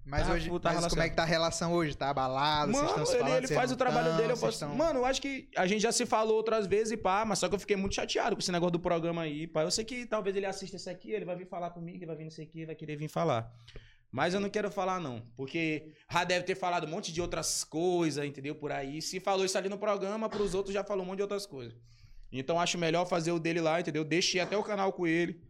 Mas 0.04 0.26
Tá, 0.26 0.32
hoje, 0.32 0.50
mas 0.50 0.86
como 0.88 1.02
é 1.02 1.08
que 1.08 1.14
tá 1.14 1.22
a 1.22 1.26
relação 1.26 1.72
hoje? 1.72 1.96
Tá 1.96 2.10
abalado? 2.10 2.72
vocês 2.72 2.84
estão 2.88 2.98
Mano, 3.04 3.10
ele, 3.12 3.18
falando? 3.22 3.36
ele 3.44 3.54
faz 3.54 3.70
não 3.70 3.74
o 3.74 3.78
trabalho 3.78 4.08
tão, 4.08 4.16
dele, 4.16 4.32
eu 4.32 4.36
posso. 4.36 4.58
tão- 4.58 4.74
Mano, 4.74 4.98
eu 5.00 5.04
acho 5.06 5.22
que 5.22 5.48
a 5.56 5.64
gente 5.66 5.80
já 5.80 5.92
se 5.92 6.04
falou 6.04 6.34
outras 6.36 6.66
vezes 6.66 6.92
e 6.92 6.96
pá, 6.96 7.24
mas 7.24 7.38
só 7.38 7.48
que 7.48 7.54
eu 7.54 7.58
fiquei 7.58 7.76
muito 7.76 7.94
chateado 7.94 8.34
com 8.34 8.40
esse 8.40 8.50
negócio 8.50 8.72
do 8.72 8.80
programa 8.80 9.22
aí, 9.22 9.46
pá. 9.46 9.62
Eu 9.62 9.70
sei 9.70 9.84
que 9.84 10.04
talvez 10.04 10.34
ele 10.36 10.44
assista 10.46 10.76
isso 10.76 10.90
aqui, 10.90 11.12
ele 11.12 11.24
vai 11.24 11.36
vir 11.36 11.46
falar 11.46 11.70
comigo, 11.70 11.98
ele 11.98 12.06
vai 12.06 12.16
vir 12.16 12.24
nisso 12.24 12.42
aqui, 12.42 12.66
vai 12.66 12.74
querer 12.74 12.96
vir 12.96 13.08
falar. 13.08 13.48
Mas 14.10 14.34
eu 14.34 14.40
não 14.40 14.50
quero 14.50 14.70
falar, 14.70 15.00
não. 15.00 15.22
Porque 15.36 15.92
já 16.10 16.24
deve 16.24 16.44
ter 16.44 16.54
falado 16.56 16.84
um 16.84 16.90
monte 16.90 17.12
de 17.12 17.20
outras 17.22 17.62
coisas, 17.64 18.22
entendeu? 18.24 18.54
Por 18.56 18.70
aí. 18.72 19.00
Se 19.00 19.20
falou 19.20 19.44
isso 19.44 19.56
ali 19.56 19.68
no 19.68 19.78
programa, 19.78 20.28
pros 20.28 20.52
outros 20.52 20.74
já 20.74 20.82
falou 20.84 21.04
um 21.04 21.06
monte 21.06 21.18
de 21.18 21.22
outras 21.22 21.46
coisas. 21.46 21.74
Então 22.30 22.58
acho 22.60 22.76
melhor 22.76 23.06
fazer 23.06 23.30
o 23.30 23.38
dele 23.38 23.60
lá, 23.60 23.80
entendeu? 23.80 24.04
Deixei 24.04 24.40
até 24.40 24.56
o 24.56 24.62
canal 24.64 24.92
com 24.92 25.06
ele. 25.06 25.40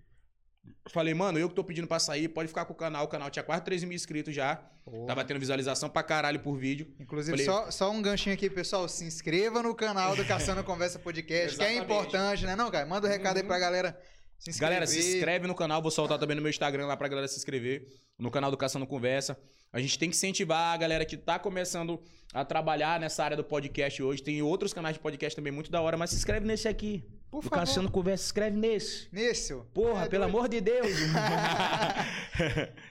Falei, 0.91 1.15
mano, 1.15 1.39
eu 1.39 1.49
que 1.49 1.55
tô 1.55 1.63
pedindo 1.65 1.87
pra 1.87 1.99
sair, 1.99 2.29
pode 2.29 2.49
ficar 2.49 2.65
com 2.65 2.73
o 2.73 2.77
canal. 2.77 3.05
O 3.05 3.09
canal 3.09 3.31
tinha 3.31 3.43
quase 3.43 3.63
13 3.65 3.87
mil 3.87 3.95
inscritos 3.97 4.35
já. 4.35 4.57
Pô. 4.85 5.07
Tava 5.07 5.25
tendo 5.25 5.39
visualização 5.41 5.89
pra 5.89 6.03
caralho 6.03 6.41
por 6.41 6.57
vídeo. 6.57 6.93
Inclusive, 6.99 7.31
Falei- 7.39 7.47
só, 7.47 7.71
só 7.71 7.91
um 7.91 8.03
ganchinho 8.03 8.35
aqui, 8.35 8.51
pessoal. 8.51 8.89
Se 8.89 9.05
inscreva 9.05 9.63
no 9.63 9.75
canal 9.75 10.17
do 10.17 10.25
Caçando 10.25 10.63
Conversa 10.65 10.99
Podcast, 10.99 11.57
que 11.57 11.65
é 11.65 11.77
importante, 11.77 12.45
né? 12.45 12.55
Não, 12.57 12.71
cara? 12.71 12.85
Manda 12.87 13.07
o 13.07 13.11
recado 13.11 13.37
aí 13.37 13.43
pra 13.45 13.59
galera 13.59 13.99
se 14.39 14.51
inscrever. 14.51 14.71
Galera, 14.75 14.87
se 14.87 14.99
inscreve 15.17 15.47
no 15.47 15.55
canal, 15.55 15.81
vou 15.81 15.91
soltar 15.91 16.19
também 16.19 16.35
no 16.37 16.43
meu 16.43 16.51
Instagram 16.51 16.87
lá 16.87 16.97
pra 16.97 17.07
galera 17.09 17.29
se 17.29 17.37
inscrever. 17.39 17.87
No 18.19 18.31
canal 18.31 18.51
do 18.51 18.57
Caçando 18.57 18.87
Conversa. 18.87 19.39
A 19.73 19.81
gente 19.81 19.99
tem 19.99 20.11
que 20.11 20.17
incentivar 20.17 20.75
a 20.75 20.77
galera 20.77 21.05
que 21.05 21.17
tá 21.17 21.39
começando 21.39 22.03
a 22.35 22.45
trabalhar 22.45 23.01
nessa 23.01 23.25
área 23.25 23.37
do 23.37 23.45
podcast 23.45 24.03
hoje. 24.03 24.23
Tem 24.23 24.43
outros 24.43 24.75
canais 24.75 24.95
de 24.95 25.01
podcast 25.01 25.35
também 25.35 25.53
muito 25.53 25.71
da 25.71 25.81
hora, 25.81 25.97
mas 25.97 26.11
se 26.11 26.17
inscreve 26.17 26.47
nesse 26.47 26.69
aqui. 26.69 27.05
Por 27.33 27.43
do 27.43 27.49
favor. 27.49 27.61
Caçando 27.65 27.91
Conversa, 27.91 28.25
se 28.25 28.29
inscreve 28.29 28.57
nesse. 28.59 29.09
Nesse. 29.11 29.55
Porra, 29.73 30.05
É 30.05 30.09
pelo 30.09 30.25
doido. 30.25 30.37
amor 30.37 30.49
de 30.49 30.61
Deus. 30.61 30.93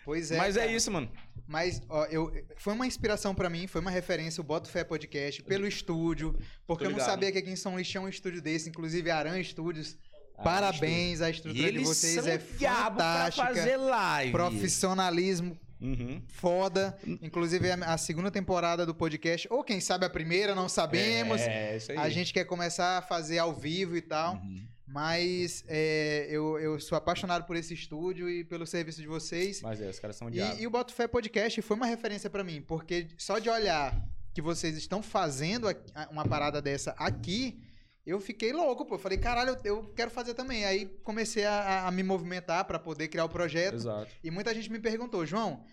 Pois 0.04 0.32
é. 0.32 0.38
mas 0.38 0.58
é 0.58 0.62
cara. 0.62 0.72
isso, 0.72 0.92
mano. 0.92 1.10
Mas, 1.48 1.82
ó, 1.90 2.06
eu, 2.06 2.32
foi 2.58 2.74
uma 2.74 2.88
inspiração 2.88 3.36
pra 3.36 3.50
mim, 3.50 3.68
foi 3.68 3.82
uma 3.82 3.92
referência 3.92 4.42
o 4.42 4.44
Boto 4.44 4.70
Fé 4.70 4.84
Podcast, 4.84 5.44
pelo 5.44 5.68
estúdio, 5.68 6.36
porque 6.66 6.86
eu 6.86 6.90
não 6.90 7.00
sabia 7.00 7.32
que 7.32 7.38
aqui 7.38 7.50
em 7.52 7.56
São 7.56 7.74
Luís 7.74 7.88
tinha 7.88 8.02
um 8.02 8.08
estúdio 8.08 8.42
desse, 8.42 8.70
inclusive 8.70 9.12
Aran 9.12 9.42
Studios. 9.44 9.98
Ah, 10.38 10.44
Parabéns, 10.44 11.22
a 11.22 11.30
estrutura 11.30 11.72
de 11.72 11.80
vocês 11.80 12.26
é 12.26 12.40
fantástica. 12.40 13.48
fazer 13.48 13.78
live. 13.78 14.32
Profissionalismo 14.32 15.60
Uhum. 15.82 16.22
foda. 16.28 16.96
Inclusive, 17.22 17.72
a, 17.72 17.76
a 17.94 17.98
segunda 17.98 18.30
temporada 18.30 18.86
do 18.86 18.94
podcast, 18.94 19.48
ou 19.50 19.64
quem 19.64 19.82
sabe 19.82 20.06
a 20.06 20.10
primeira, 20.10 20.54
não 20.54 20.70
sabemos. 20.70 21.42
É, 21.42 21.78
isso 21.78 21.92
aí. 21.92 21.98
A 21.98 22.10
gente 22.10 22.32
quer 22.32 22.46
começar 22.46 23.00
a 23.00 23.02
fazer 23.02 23.40
ao 23.40 23.54
vivo 23.54 23.98
e 23.98 24.02
tal. 24.02 24.36
Uhum. 24.36 24.68
Mas 24.86 25.64
é, 25.70 26.28
eu, 26.30 26.60
eu 26.60 26.80
sou 26.80 26.98
apaixonado 26.98 27.46
por 27.46 27.56
esse 27.56 27.74
estúdio 27.74 28.30
e 28.30 28.44
pelo 28.44 28.68
serviço 28.68 29.02
de 29.02 29.08
vocês. 29.08 29.62
Mas 29.62 29.82
é, 29.82 29.90
os 29.90 30.00
caras 30.00 30.18
são 30.18 30.30
diabo. 30.30 30.60
E, 30.60 30.64
e 30.64 30.68
o 30.68 30.70
Boto 30.70 30.94
Fé 30.94 31.08
Podcast 31.08 31.62
foi 31.62 31.78
uma 31.78 31.86
referência 31.86 32.30
pra 32.30 32.44
mim, 32.44 32.62
porque 32.62 33.08
só 33.18 33.40
de 33.40 33.50
olhar 33.50 33.96
que 34.34 34.42
vocês 34.42 34.76
estão 34.78 35.02
fazendo 35.02 35.68
uma 36.10 36.26
parada 36.26 36.62
dessa 36.62 36.92
aqui, 36.98 37.62
eu 38.06 38.20
fiquei 38.20 38.52
louco, 38.54 38.86
pô. 38.86 38.96
Eu 38.96 39.00
falei, 39.00 39.18
caralho, 39.18 39.58
eu, 39.64 39.78
eu 39.78 39.84
quero 39.96 40.10
fazer 40.12 40.34
também. 40.34 40.66
Aí 40.66 40.86
comecei 41.04 41.46
a, 41.46 41.88
a- 41.88 41.92
me 41.92 42.04
movimentar 42.04 42.66
pra 42.66 42.80
poder 42.80 43.08
criar 43.08 43.26
o 43.26 43.30
projeto. 43.30 43.76
Exato. 43.76 44.12
E 44.24 44.32
muita 44.32 44.54
gente 44.54 44.72
me 44.72 44.80
perguntou, 44.80 45.26
João, 45.26 45.64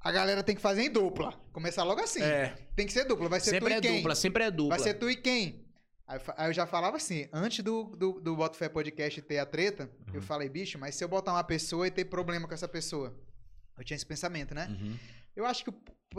a 0.00 0.12
galera 0.12 0.42
tem 0.42 0.54
que 0.54 0.60
fazer 0.62 0.82
em 0.82 0.90
dupla. 0.90 1.32
Começar 1.52 1.82
logo 1.84 2.00
assim. 2.00 2.22
É, 2.22 2.54
Tem 2.76 2.86
que 2.86 2.92
ser 2.92 3.04
dupla. 3.04 3.28
Vai 3.28 3.40
ser 3.40 3.50
sempre 3.50 3.70
tu 3.70 3.74
é 3.74 3.78
e 3.78 3.80
quem? 3.80 3.96
dupla, 3.96 4.14
sempre 4.14 4.44
é 4.44 4.50
dupla. 4.50 4.76
Vai 4.76 4.78
ser 4.84 4.94
tu 4.94 5.10
e 5.10 5.16
quem? 5.16 5.64
Aí, 6.06 6.18
eu 6.24 6.34
aí 6.36 6.48
eu 6.50 6.52
já 6.52 6.66
falava 6.66 6.96
assim, 6.96 7.26
antes 7.32 7.64
do, 7.64 7.84
do, 7.96 8.20
do 8.20 8.36
Boto 8.36 8.56
Fé 8.56 8.68
Podcast 8.68 9.20
ter 9.22 9.38
a 9.38 9.46
treta, 9.46 9.90
eu 10.12 10.20
Uhum. 10.20 10.22
falei, 10.22 10.48
bicho, 10.48 10.78
mas 10.78 10.94
se 10.94 11.02
eu 11.02 11.08
botar 11.08 11.32
uma 11.32 11.42
pessoa 11.42 11.86
e 11.86 11.90
ter 11.90 12.04
problema 12.04 12.46
com 12.46 12.54
essa 12.54 12.68
pessoa? 12.68 13.12
Eu 13.76 13.82
tinha 13.82 13.96
esse 13.96 14.06
pensamento, 14.06 14.54
né? 14.54 14.68
Uhum. 14.70 14.96
Eu 15.34 15.44
acho 15.44 15.64
que 15.64 15.72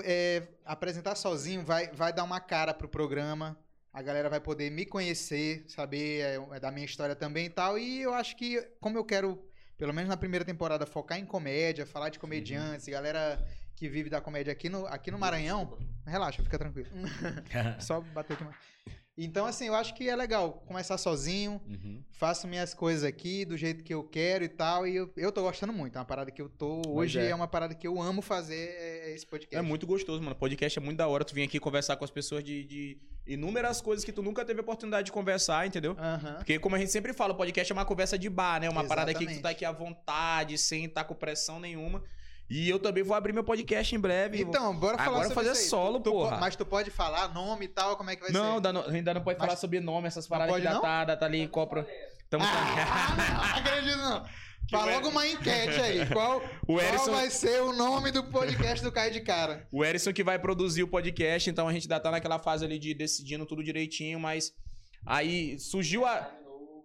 é, 0.03 0.43
apresentar 0.65 1.15
sozinho 1.15 1.63
vai, 1.63 1.87
vai 1.93 2.11
dar 2.11 2.23
uma 2.25 2.39
cara 2.41 2.73
pro 2.73 2.89
programa. 2.89 3.57
A 3.97 4.01
galera 4.03 4.29
vai 4.29 4.39
poder 4.39 4.69
me 4.69 4.85
conhecer, 4.85 5.65
saber 5.67 6.19
é, 6.21 6.59
da 6.59 6.69
minha 6.69 6.85
história 6.85 7.15
também 7.15 7.47
e 7.47 7.49
tal. 7.49 7.79
E 7.79 7.99
eu 7.99 8.13
acho 8.13 8.37
que, 8.37 8.61
como 8.79 8.95
eu 8.95 9.03
quero, 9.03 9.43
pelo 9.75 9.91
menos 9.91 10.07
na 10.07 10.15
primeira 10.15 10.45
temporada, 10.45 10.85
focar 10.85 11.17
em 11.17 11.25
comédia, 11.25 11.83
falar 11.83 12.09
de 12.09 12.19
comediantes, 12.19 12.87
galera 12.87 13.43
que 13.75 13.89
vive 13.89 14.07
da 14.07 14.21
comédia 14.21 14.53
aqui 14.53 14.69
no, 14.69 14.85
aqui 14.85 15.09
no 15.09 15.17
Maranhão. 15.17 15.79
Relaxa, 16.05 16.43
fica 16.43 16.59
tranquilo. 16.59 16.89
Só 17.81 17.99
bater 17.99 18.33
aqui. 18.33 18.45
Então, 19.17 19.47
assim, 19.47 19.65
eu 19.65 19.73
acho 19.73 19.95
que 19.95 20.07
é 20.07 20.15
legal 20.15 20.61
começar 20.67 20.95
sozinho, 20.97 21.59
Uhum. 21.67 22.03
faço 22.11 22.47
minhas 22.47 22.73
coisas 22.75 23.03
aqui 23.03 23.45
do 23.45 23.57
jeito 23.57 23.83
que 23.83 23.91
eu 23.93 24.03
quero 24.03 24.43
e 24.43 24.47
tal. 24.47 24.85
E 24.87 24.95
eu, 24.95 25.11
eu 25.17 25.31
tô 25.31 25.41
gostando 25.41 25.73
muito. 25.73 25.95
É 25.95 25.99
uma 25.99 26.05
parada 26.05 26.29
que 26.29 26.39
eu 26.41 26.47
tô. 26.47 26.83
Hoje 26.87 27.19
é. 27.19 27.29
é. 27.29 27.35
uma 27.35 27.47
parada 27.47 27.73
que 27.73 27.87
eu 27.87 27.99
amo 27.99 28.21
fazer 28.21 28.69
é 28.77 29.13
esse 29.15 29.25
podcast. 29.25 29.55
É 29.55 29.61
muito 29.61 29.87
gostoso, 29.87 30.21
mano. 30.21 30.35
Podcast 30.35 30.77
é 30.77 30.81
muito 30.81 30.97
da 30.97 31.07
hora. 31.07 31.25
Tu 31.25 31.33
vir 31.33 31.43
aqui 31.43 31.59
conversar 31.59 31.95
com 31.97 32.05
as 32.05 32.11
pessoas 32.11 32.43
de, 32.43 32.63
de 32.63 32.97
inúmeras 33.25 33.81
coisas 33.81 34.05
que 34.05 34.11
tu 34.11 34.21
nunca 34.21 34.45
teve 34.45 34.61
oportunidade 34.61 35.07
de 35.07 35.11
conversar, 35.11 35.65
entendeu? 35.65 35.95
Aham. 35.97 36.35
Porque, 36.35 36.59
como 36.59 36.75
a 36.75 36.79
gente 36.79 36.91
sempre 36.91 37.11
fala, 37.11 37.33
o 37.33 37.35
podcast 37.37 37.71
é 37.71 37.73
uma 37.73 37.85
conversa 37.85 38.19
de 38.19 38.29
bar, 38.29 38.61
né? 38.61 38.69
Uma 38.69 38.83
parada 38.83 39.09
aqui 39.09 39.21
que 39.21 39.25
tu 39.25 39.31
Exatamente. 39.31 39.43
tá 39.43 39.49
aqui 39.49 39.65
à 39.65 39.71
vontade, 39.71 40.57
sem 40.59 40.85
estar 40.85 41.03
com 41.05 41.15
pressão 41.15 41.59
nenhuma. 41.59 42.03
E 42.49 42.69
eu 42.69 42.79
também 42.79 43.03
vou 43.03 43.15
abrir 43.15 43.33
meu 43.33 43.43
podcast 43.43 43.93
em 43.93 43.99
breve. 43.99 44.41
Então, 44.41 44.73
bora 44.77 44.97
falar 44.97 45.07
Agora 45.09 45.27
sobre 45.27 45.43
fazer 45.49 45.55
solo, 45.55 45.99
Tu- 45.99 46.09
porra. 46.11 46.35
po- 46.35 46.39
Mas 46.39 46.55
tu 46.55 46.65
pode 46.65 46.89
falar 46.89 47.33
nome 47.33 47.65
e 47.65 47.67
tal, 47.67 47.97
como 47.97 48.09
é 48.09 48.15
que 48.15 48.21
vai 48.21 48.31
não, 48.31 48.61
ser? 48.61 48.71
no- 48.71 48.85
ainda 48.89 49.13
não 49.13 49.21
pode 49.21 49.37
Mas- 49.37 49.47
falar 49.47 49.57
sobre 49.57 49.79
nome, 49.81 50.07
essas 50.07 50.25
paradas 50.27 50.63
já 50.63 50.73
não? 50.75 50.81
tá, 50.81 51.15
tá 51.17 51.25
ali 51.25 51.39
em 51.39 51.47
copra. 51.47 51.85
Tamo 52.29 52.45
Ah, 52.45 53.15
não, 53.17 53.35
não 53.49 53.55
acredito 53.57 53.97
não. 53.97 54.25
Fala 54.69 54.91
logo 54.95 55.07
uma 55.09 55.25
enquete 55.25 55.79
aí. 55.79 56.05
Qual, 56.07 56.39
O 56.67 56.75
qual 56.75 56.79
Erison- 56.81 57.11
vai 57.11 57.29
ser 57.29 57.61
o 57.61 57.71
nome 57.73 58.11
do 58.11 58.21
podcast 58.25 58.83
do 58.83 58.91
Caio 58.91 59.11
de 59.13 59.21
Cara? 59.21 59.65
O 59.71 59.83
Erison 59.83 60.11
que 60.11 60.23
vai 60.23 60.37
produzir 60.37 60.83
o 60.83 60.87
podcast, 60.89 61.49
então 61.49 61.67
a 61.69 61.73
gente 61.73 61.83
ainda 61.83 61.99
tá 62.01 62.11
naquela 62.11 62.37
fase 62.37 62.65
ali 62.65 62.77
de 62.77 62.93
decidindo 62.93 63.45
tudo 63.45 63.63
direitinho, 63.63 64.19
mas 64.19 64.51
aí 65.05 65.57
surgiu 65.59 66.05
a. 66.05 66.29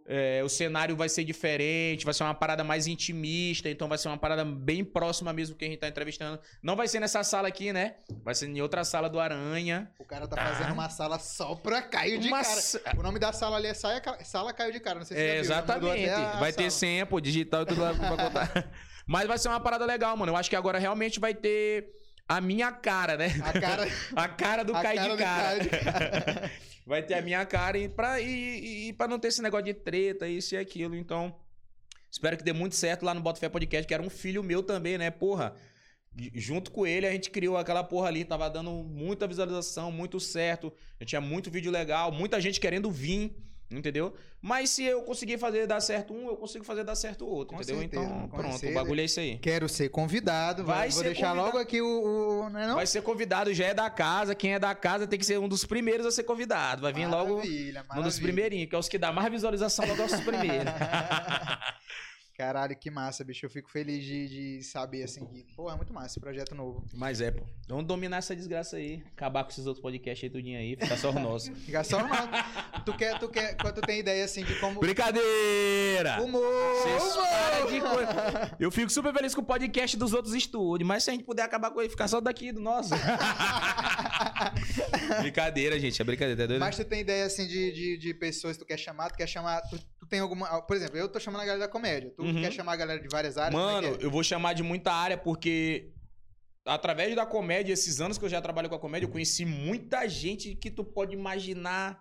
É, 0.05 0.43
o 0.45 0.49
cenário 0.49 0.97
vai 0.97 1.09
ser 1.09 1.23
diferente, 1.23 2.05
vai 2.05 2.13
ser 2.13 2.25
uma 2.25 2.35
parada 2.35 2.65
mais 2.65 2.89
intimista, 2.89 3.69
então 3.71 3.89
vai 3.89 3.97
ser 3.97 4.09
uma 4.09 4.19
parada 4.19 4.45
bem 4.45 4.85
próxima 4.85 5.33
mesmo 5.33 5.55
que 5.55 5.65
a 5.65 5.69
gente 5.69 5.79
tá 5.79 5.87
entrevistando. 5.87 6.41
Não 6.61 6.75
vai 6.75 6.89
ser 6.89 6.99
nessa 6.99 7.23
sala 7.23 7.47
aqui, 7.47 7.73
né? 7.73 7.95
Vai 8.25 8.35
ser 8.35 8.49
em 8.49 8.61
outra 8.61 8.83
sala 8.85 9.09
do 9.09 9.21
Aranha. 9.21 9.91
O 10.01 10.05
cara 10.05 10.27
tá 10.27 10.35
Tá. 10.37 10.47
fazendo 10.47 10.73
uma 10.73 10.89
sala 10.89 11.19
só 11.21 11.55
pra 11.55 11.81
Caio 11.83 12.19
de 12.19 12.27
Uma 12.29 12.43
cara. 12.43 12.61
sa- 12.61 12.81
O 12.99 13.03
nome 13.03 13.19
da 13.21 13.33
sala 13.33 13.57
ali 13.57 13.69
é 13.69 13.75
Saia- 13.75 14.03
Sala 14.25 14.53
Caio 14.53 14.73
de 14.73 14.81
Cara. 14.81 14.99
Não 14.99 15.07
sei 15.07 15.17
se 15.17 15.23
É, 15.23 15.37
exatamente. 15.39 16.09
a 16.11 16.33
Vai 16.41 16.53
ter 16.53 16.71
senha, 16.71 17.07
pô, 17.07 17.21
digital 17.21 17.63
e 17.63 17.67
tudo 17.67 17.81
lá 17.81 17.95
pra 17.95 18.09
contar. 18.11 18.71
Mas 19.07 19.27
vai 19.29 19.39
ser 19.39 19.49
uma 19.49 19.61
parada 19.61 19.85
legal, 19.85 20.17
mano. 20.17 20.33
Eu 20.33 20.37
acho 20.37 20.51
que 20.51 20.57
agora 20.57 20.79
realmente 20.79 21.21
vai 21.21 21.35
ter 21.35 21.87
a 22.37 22.41
minha 22.41 22.71
cara, 22.73 23.17
né? 23.17 23.29
A 23.43 23.53
cara, 23.61 23.89
A 24.17 24.29
cara 24.29 24.63
do 24.65 24.75
a 24.75 24.83
Caio 24.83 24.99
cara 24.99 25.13
de 25.13 25.19
cara. 25.19 25.59
De 25.59 25.69
cara. 26.31 26.51
vai 26.87 27.03
ter 27.03 27.15
a 27.15 27.23
minha 27.23 27.45
cara 27.47 27.79
e 27.79 27.89
pra, 27.89 28.21
e, 28.21 28.89
e- 28.89 28.93
pra 28.93 29.07
não 29.09 29.19
ter 29.19 29.29
esse 29.29 29.43
negócio 29.43 29.65
de 29.67 29.75
treta, 29.75 30.27
isso 30.29 30.55
e 30.55 30.59
aquilo. 30.59 30.95
Então, 30.97 31.35
espero 32.11 32.37
que 32.37 32.45
dê 32.45 32.53
muito 32.53 32.75
certo 32.75 33.05
lá 33.05 33.15
no 33.15 33.21
Bota 33.21 33.39
Fé 33.41 33.49
Podcast, 33.49 33.87
que 33.87 33.95
era 33.95 34.03
um 34.03 34.11
filho 34.11 34.43
meu 34.43 34.63
também, 34.63 34.99
né? 34.99 35.11
Porra. 35.11 35.55
Junto 36.35 36.71
com 36.71 36.87
ele, 36.87 37.07
a 37.07 37.11
gente 37.11 37.31
criou 37.31 37.57
aquela 37.57 37.83
porra 37.83 38.09
ali, 38.09 38.23
tava 38.23 38.51
dando 38.51 38.71
muita 38.71 39.27
visualização, 39.27 39.91
muito 39.91 40.21
certo. 40.21 40.71
Eu 41.01 41.07
tinha 41.07 41.23
muito 41.23 41.51
vídeo 41.51 41.73
legal, 41.73 42.13
muita 42.13 42.39
gente 42.39 42.61
querendo 42.61 42.91
vir, 42.91 43.35
entendeu? 43.79 44.15
Mas 44.41 44.71
se 44.71 44.85
eu 44.85 45.03
conseguir 45.03 45.39
fazer 45.39 45.67
dar 45.67 45.81
certo 45.81 46.13
um, 46.13 46.27
eu 46.29 46.37
consigo 46.37 46.65
fazer 46.65 46.83
dar 46.85 46.95
certo 46.97 47.25
o 47.25 47.29
outro, 47.29 47.55
Com 47.57 47.63
entendeu? 47.63 47.81
certeza, 47.81 48.03
então, 48.05 48.29
pronto, 48.29 48.67
o 48.67 48.75
bagulho 48.75 49.01
é 49.01 49.05
isso 49.05 49.21
aí. 49.21 49.39
Quero 49.39 49.69
ser 49.69 49.89
convidado. 49.89 50.65
Vai 50.65 50.89
Vou 50.89 50.99
ser 50.99 51.05
deixar 51.11 51.29
convidado. 51.29 51.47
logo 51.47 51.59
aqui 51.59 51.81
o. 51.81 51.87
o 51.87 52.51
não 52.51 52.61
é 52.61 52.67
não? 52.67 52.75
Vai 52.75 52.87
ser 52.87 53.03
convidado, 53.03 53.53
já 53.55 53.67
é 53.67 53.75
da 53.75 53.89
casa. 53.89 54.35
Quem 54.35 54.55
é 54.55 54.59
da 54.59 54.75
casa 54.75 55.07
tem 55.07 55.19
que 55.19 55.25
ser 55.27 55.39
um 55.39 55.49
dos 55.49 55.65
primeiros 55.65 56.05
a 56.07 56.11
ser 56.11 56.25
convidado. 56.25 56.83
Vai 56.83 56.93
vir 56.93 57.07
logo 57.07 57.37
Maravilha, 57.37 57.81
um 57.81 57.83
dos 57.83 57.89
maravilha. 57.97 58.23
primeirinhos, 58.23 58.69
que 58.69 58.75
é 58.75 58.79
os 58.79 58.89
que 58.89 58.99
dá 58.99 59.13
mais 59.13 59.31
visualização 59.31 59.87
logo 59.87 60.03
aos 60.03 60.13
primeiros. 60.21 60.73
Caralho, 62.37 62.75
que 62.75 62.91
massa, 62.91 63.23
bicho. 63.23 63.45
Eu 63.45 63.51
fico 63.51 63.71
feliz 63.71 64.03
de, 64.05 64.29
de 64.29 64.63
saber, 64.65 65.03
assim, 65.03 65.27
que, 65.27 65.45
pô, 65.55 65.71
é 65.71 65.77
muito 65.77 65.93
massa 65.93 66.07
esse 66.07 66.21
projeto 66.21 66.55
novo. 66.55 66.85
Mas 66.95 67.21
é, 67.21 67.31
pô. 67.31 67.45
Vamos 67.69 67.85
dominar 67.85 68.19
essa 68.19 68.35
desgraça 68.35 68.77
aí. 68.77 69.03
Acabar 69.13 69.45
com 69.45 69.51
esses 69.51 69.67
outros 69.67 69.83
podcasts 69.83 70.25
aí, 70.25 70.31
tudinho 70.31 70.59
aí. 70.59 70.77
Ficar 70.77 70.97
só 70.97 71.11
o 71.11 71.19
nosso. 71.19 71.55
Fica 71.67 71.85
só 71.85 72.03
uma... 72.03 72.29
tu 72.87 72.97
quer, 72.97 73.19
tu 73.19 73.29
quer, 73.29 73.55
quando 73.57 73.75
tu 73.75 73.81
tem 73.83 74.01
ideia, 74.01 74.25
assim, 74.25 74.45
de 74.45 74.59
como... 74.59 74.81
Brincadeira! 74.81 76.23
Humor! 76.23 76.43
Vocês 76.83 77.71
de 77.71 77.81
coisa. 77.81 78.57
Eu 78.59 78.71
fico 78.71 78.91
super 78.91 79.13
feliz 79.13 79.35
com 79.35 79.43
o 79.43 79.45
podcast 79.45 79.97
dos 79.97 80.15
outros 80.15 80.35
estúdios, 80.35 80.89
mas 80.89 81.05
se 81.05 81.11
a 81.11 81.13
gente 81.13 81.25
puder 81.25 81.43
acabar 81.43 81.71
com 81.71 81.81
ele, 81.81 81.91
ficar 81.91 82.09
só 82.09 82.21
daqui 82.21 82.51
do 82.51 82.61
nosso. 82.61 82.95
brincadeira, 85.21 85.79
gente, 85.79 86.01
é 86.01 86.05
brincadeira, 86.05 86.41
tá 86.41 86.47
doido? 86.47 86.61
Mas 86.61 86.77
tu 86.77 86.85
tem 86.85 87.01
ideia, 87.01 87.27
assim, 87.27 87.47
de, 87.47 87.73
de, 87.73 87.99
de 87.99 88.15
pessoas 88.15 88.57
que 88.57 88.65
tu 88.65 88.67
quer 88.67 88.79
chamar, 88.79 89.11
tu 89.11 89.17
quer 89.17 89.27
chamar... 89.27 89.61
Tu 89.63 89.79
tem 90.13 90.21
alguma... 90.21 90.61
Por 90.61 90.77
exemplo, 90.77 90.99
eu 90.99 91.09
tô 91.09 91.19
chamando 91.19 91.41
a 91.41 91.45
galera 91.47 91.65
da 91.67 91.73
comédia. 91.73 92.13
Tu 92.15 92.23
Uhum. 92.23 92.43
quer 92.43 92.53
chamar 92.53 92.75
a 92.75 92.77
galera 92.77 93.01
de 93.01 93.09
várias 93.09 93.39
áreas? 93.39 93.55
é 93.55 93.65
Mano, 93.65 93.89
é? 93.89 93.97
eu 94.05 94.11
vou 94.11 94.23
chamar 94.23 94.53
de 94.53 94.63
muita 94.63 94.93
área 94.93 95.17
porque 95.17 95.91
através 96.67 97.17
da 97.17 97.25
comédia, 97.25 97.73
esses 97.73 97.99
anos 97.99 98.19
que 98.19 98.25
eu 98.27 98.29
já 98.29 98.41
trabalho 98.43 98.69
com 98.69 98.75
a 98.75 98.79
comédia, 98.79 99.07
eu 99.07 99.11
conheci 99.11 99.47
muita 99.47 100.07
gente 100.07 100.55
que 100.55 100.71
tu 100.71 100.85
pode 100.85 101.15
imaginar. 101.15 101.99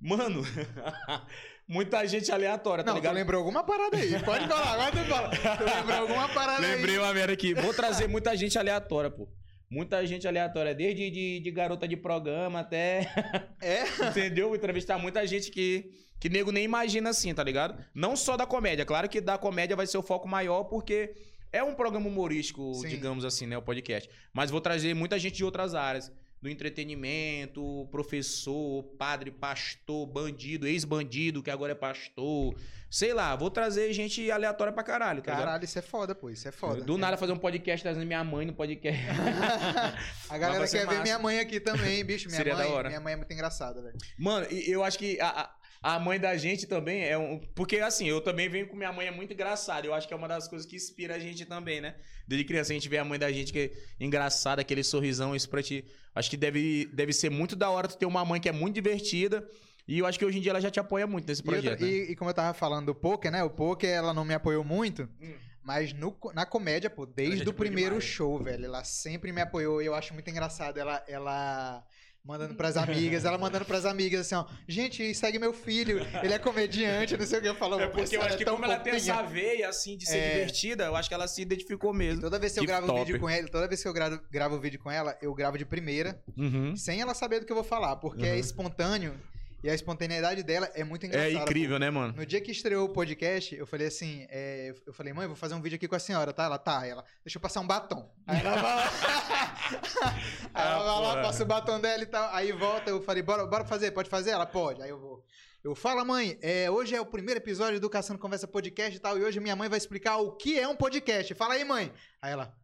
Mano, 0.00 0.42
muita 1.66 2.06
gente 2.06 2.30
aleatória, 2.30 2.84
tá 2.84 2.90
Não, 2.92 2.96
tu 2.98 3.02
ligado? 3.02 3.14
lembrou 3.16 3.38
alguma 3.40 3.64
parada 3.64 3.96
aí. 3.96 4.22
Pode 4.22 4.46
falar, 4.46 4.72
agora 4.74 4.92
tu 4.92 5.10
fala. 5.10 5.28
Tu 5.30 5.64
lembrou 5.76 5.98
alguma 5.98 6.28
parada 6.28 6.64
aí. 6.64 6.76
Lembrei 6.76 6.98
uma 6.98 7.12
merda 7.12 7.32
aqui. 7.32 7.54
Vou 7.54 7.74
trazer 7.74 8.06
muita 8.08 8.36
gente 8.36 8.56
aleatória, 8.58 9.10
pô. 9.10 9.28
Muita 9.70 10.06
gente 10.06 10.26
aleatória, 10.26 10.74
desde 10.74 11.10
de, 11.10 11.40
de 11.40 11.50
garota 11.50 11.86
de 11.86 11.96
programa 11.96 12.60
até. 12.60 13.12
É? 13.60 13.82
Entendeu? 14.08 14.46
Vou 14.46 14.56
entrevistar 14.56 14.96
muita 14.96 15.26
gente 15.26 15.50
que, 15.50 15.90
que 16.20 16.28
nego 16.28 16.50
nem 16.52 16.64
imagina 16.64 17.10
assim, 17.10 17.32
tá 17.34 17.42
ligado? 17.44 17.82
Não 17.94 18.16
só 18.16 18.36
da 18.36 18.46
comédia. 18.46 18.84
Claro 18.84 19.08
que 19.08 19.20
da 19.20 19.38
comédia 19.38 19.76
vai 19.76 19.86
ser 19.86 19.98
o 19.98 20.02
foco 20.02 20.26
maior, 20.28 20.64
porque 20.64 21.14
é 21.52 21.62
um 21.62 21.74
programa 21.74 22.08
humorístico, 22.08 22.74
Sim. 22.74 22.88
digamos 22.88 23.24
assim, 23.24 23.46
né? 23.46 23.56
O 23.56 23.62
podcast. 23.62 24.08
Mas 24.32 24.50
vou 24.50 24.60
trazer 24.60 24.94
muita 24.94 25.18
gente 25.18 25.36
de 25.36 25.44
outras 25.44 25.74
áreas. 25.74 26.10
Do 26.40 26.48
entretenimento, 26.48 27.88
professor, 27.90 28.84
padre, 28.96 29.28
pastor, 29.30 30.06
bandido, 30.06 30.68
ex-bandido, 30.68 31.42
que 31.42 31.50
agora 31.50 31.72
é 31.72 31.74
pastor. 31.74 32.54
Sei 32.88 33.12
lá, 33.12 33.34
vou 33.34 33.50
trazer 33.50 33.92
gente 33.92 34.30
aleatória 34.30 34.72
pra 34.72 34.84
caralho, 34.84 35.20
tá 35.20 35.32
ligado? 35.32 35.44
Caralho, 35.46 35.64
isso 35.64 35.78
é 35.78 35.82
foda, 35.82 36.14
pô. 36.14 36.30
Isso 36.30 36.46
é 36.48 36.52
foda. 36.52 36.80
Do 36.82 36.96
nada 36.96 37.16
fazer 37.16 37.32
um 37.32 37.38
podcast 37.38 37.82
trazendo 37.82 38.06
minha 38.06 38.22
mãe 38.22 38.46
no 38.46 38.52
podcast. 38.54 39.02
A 40.30 40.38
galera 40.38 40.66
quer 40.68 40.78
ver 40.80 40.86
massa. 40.86 41.02
minha 41.02 41.18
mãe 41.18 41.38
aqui 41.40 41.60
também, 41.60 42.04
bicho. 42.04 42.28
Minha 42.28 42.36
Seria 42.38 42.54
mãe, 42.56 42.66
da 42.66 42.72
hora. 42.72 42.88
minha 42.88 43.00
mãe 43.00 43.12
é 43.14 43.16
muito 43.16 43.32
engraçada, 43.32 43.82
velho. 43.82 43.96
Mano, 44.16 44.46
eu 44.46 44.82
acho 44.84 44.98
que 44.98 45.20
a, 45.20 45.28
a- 45.28 45.50
a 45.82 45.98
mãe 45.98 46.18
da 46.18 46.36
gente 46.36 46.66
também 46.66 47.04
é 47.04 47.16
um. 47.16 47.38
Porque 47.54 47.78
assim, 47.78 48.06
eu 48.08 48.20
também 48.20 48.48
venho 48.48 48.66
com 48.68 48.76
minha 48.76 48.92
mãe, 48.92 49.06
é 49.06 49.10
muito 49.10 49.32
engraçada. 49.32 49.86
Eu 49.86 49.94
acho 49.94 50.06
que 50.08 50.14
é 50.14 50.16
uma 50.16 50.28
das 50.28 50.48
coisas 50.48 50.66
que 50.66 50.76
inspira 50.76 51.14
a 51.14 51.18
gente 51.18 51.44
também, 51.44 51.80
né? 51.80 51.94
Desde 52.26 52.44
criança 52.44 52.72
a 52.72 52.74
gente 52.74 52.88
vê 52.88 52.98
a 52.98 53.04
mãe 53.04 53.18
da 53.18 53.30
gente 53.32 53.52
que 53.52 53.58
é 54.00 54.04
engraçada, 54.04 54.60
aquele 54.60 54.82
sorrisão, 54.82 55.34
isso 55.36 55.48
pra 55.48 55.62
ti. 55.62 55.84
Acho 56.14 56.28
que 56.30 56.36
deve, 56.36 56.86
deve 56.92 57.12
ser 57.12 57.30
muito 57.30 57.54
da 57.54 57.70
hora 57.70 57.86
tu 57.88 57.96
ter 57.96 58.06
uma 58.06 58.24
mãe 58.24 58.40
que 58.40 58.48
é 58.48 58.52
muito 58.52 58.74
divertida. 58.74 59.48
E 59.86 59.98
eu 60.00 60.06
acho 60.06 60.18
que 60.18 60.24
hoje 60.24 60.38
em 60.38 60.40
dia 60.42 60.50
ela 60.52 60.60
já 60.60 60.70
te 60.70 60.78
apoia 60.78 61.06
muito 61.06 61.26
nesse 61.26 61.40
E, 61.42 61.44
outra- 61.46 61.62
projeto. 61.62 61.80
né? 61.80 61.88
e- 61.88 62.10
e 62.12 62.16
como 62.16 62.28
eu 62.28 62.34
tava 62.34 62.52
falando 62.52 62.86
do 62.86 62.94
poker, 62.94 63.30
né? 63.30 63.42
O 63.42 63.48
poker, 63.50 63.88
ela 63.88 64.12
não 64.12 64.24
me 64.24 64.34
apoiou 64.34 64.62
muito. 64.64 65.08
Hum. 65.20 65.34
Mas 65.62 65.92
no 65.92 66.16
na 66.34 66.44
comédia, 66.46 66.88
pô, 66.90 67.04
desde 67.06 67.48
o 67.48 67.52
primeiro 67.52 67.90
demais. 67.96 68.04
show, 68.04 68.38
velho, 68.42 68.64
ela 68.64 68.84
sempre 68.84 69.32
me 69.32 69.40
apoiou 69.40 69.82
e 69.82 69.86
eu 69.86 69.94
acho 69.94 70.14
muito 70.14 70.28
engraçado 70.30 70.78
ela, 70.78 71.02
ela 71.06 71.84
mandando 72.28 72.54
pras 72.54 72.76
amigas, 72.76 73.24
ela 73.24 73.38
mandando 73.38 73.64
pras 73.64 73.86
amigas 73.86 74.20
assim, 74.20 74.34
ó, 74.34 74.44
gente, 74.68 75.14
segue 75.14 75.38
meu 75.38 75.54
filho, 75.54 75.98
ele 76.22 76.34
é 76.34 76.38
comediante, 76.38 77.16
não 77.16 77.24
sei 77.24 77.38
o 77.38 77.42
que 77.42 77.48
eu 77.48 77.54
falo. 77.54 77.80
É 77.80 77.86
porque 77.86 78.16
eu 78.16 78.20
"Ela 78.20 78.26
acho 78.26 78.34
é 78.34 78.38
que 78.38 78.44
como 78.44 78.62
ela 78.66 78.78
tem 78.78 78.92
fofinha." 78.92 79.14
essa 79.14 79.22
veia, 79.22 79.68
assim, 79.70 79.96
de 79.96 80.04
ser 80.04 80.18
É. 80.18 80.30
divertida, 80.34 80.84
eu 80.84 80.94
acho 80.94 81.08
que 81.08 81.14
ela 81.14 81.26
se 81.26 81.40
identificou 81.40 81.94
mesmo. 81.94 82.20
Toda 82.20 82.38
vez 82.38 82.52
que 82.52 82.58
eu 82.58 82.64
Que 82.64 82.66
gravo 82.66 82.86
top. 82.86 82.98
vídeo 83.00 83.18
com 83.18 83.30
ela, 83.30 83.48
toda 83.48 83.66
vez 83.66 83.80
que 83.82 83.88
eu 83.88 83.92
gravo, 83.94 84.20
gravo 84.30 84.56
um 84.56 84.60
vídeo 84.60 84.78
com 84.78 84.90
ela, 84.90 85.16
eu 85.22 85.32
gravo 85.32 85.56
de 85.56 85.64
primeira, 85.64 86.20
Uhum. 86.36 86.76
sem 86.76 87.00
ela 87.00 87.14
saber 87.14 87.40
do 87.40 87.46
que 87.46 87.52
eu 87.52 87.56
vou 87.56 87.64
falar, 87.64 87.96
porque 87.96 88.26
é 88.26 88.32
Uhum. 88.34 88.38
espontâneo 88.38 89.14
e 89.62 89.68
a 89.68 89.74
espontaneidade 89.74 90.42
dela 90.42 90.70
é 90.74 90.84
muito 90.84 91.04
É 91.04 91.06
engraçada. 91.06 91.34
incrível, 91.44 91.78
né, 91.78 91.90
mano? 91.90 92.14
No 92.16 92.24
dia 92.24 92.40
que 92.40 92.50
estreou 92.52 92.86
o 92.86 92.92
podcast, 92.92 93.54
eu 93.56 93.66
falei 93.66 93.88
assim, 93.88 94.26
é, 94.30 94.72
eu 94.86 94.92
falei, 94.92 95.12
mãe, 95.12 95.26
vou 95.26 95.34
fazer 95.36 95.54
um 95.54 95.60
vídeo 95.62 95.76
aqui 95.76 95.88
com 95.88 95.96
a 95.96 95.98
senhora, 95.98 96.32
tá? 96.32 96.44
Ela, 96.44 96.58
tá. 96.58 96.86
Ela, 96.86 97.04
deixa 97.24 97.38
eu 97.38 97.42
passar 97.42 97.60
um 97.60 97.66
batom. 97.66 98.08
Aí 98.26 98.40
ela 98.40 98.54
vai 98.54 98.74
lá, 98.76 98.84
aí 100.54 100.66
ela 100.66 100.80
Ah, 100.80 101.00
vai 101.02 101.16
lá, 101.16 101.22
passa 101.22 101.42
o 101.42 101.46
batom 101.46 101.80
dela 101.80 102.02
e 102.02 102.06
tal. 102.06 102.32
Aí 102.34 102.52
volta, 102.52 102.90
eu 102.90 103.02
falei, 103.02 103.22
bora, 103.22 103.46
bora 103.46 103.64
fazer, 103.64 103.90
pode 103.90 104.08
fazer? 104.08 104.30
Ela, 104.30 104.46
pode. 104.46 104.80
Aí 104.82 104.90
eu 104.90 104.98
vou. 104.98 105.24
Eu 105.64 105.74
falo, 105.74 106.04
mãe, 106.04 106.38
é, 106.40 106.70
hoje 106.70 106.94
é 106.94 107.00
o 107.00 107.06
primeiro 107.06 107.40
episódio 107.40 107.80
do 107.80 107.90
Caçando 107.90 108.18
Conversa 108.20 108.46
Podcast 108.46 108.96
e 108.96 109.00
tal, 109.00 109.18
e 109.18 109.24
hoje 109.24 109.40
minha 109.40 109.56
mãe 109.56 109.68
vai 109.68 109.76
explicar 109.76 110.16
o 110.18 110.36
que 110.36 110.58
é 110.58 110.68
um 110.68 110.76
podcast. 110.76 111.34
Fala 111.34 111.54
aí, 111.54 111.64
mãe. 111.64 111.92
Aí 112.22 112.32
ela, 112.32 112.54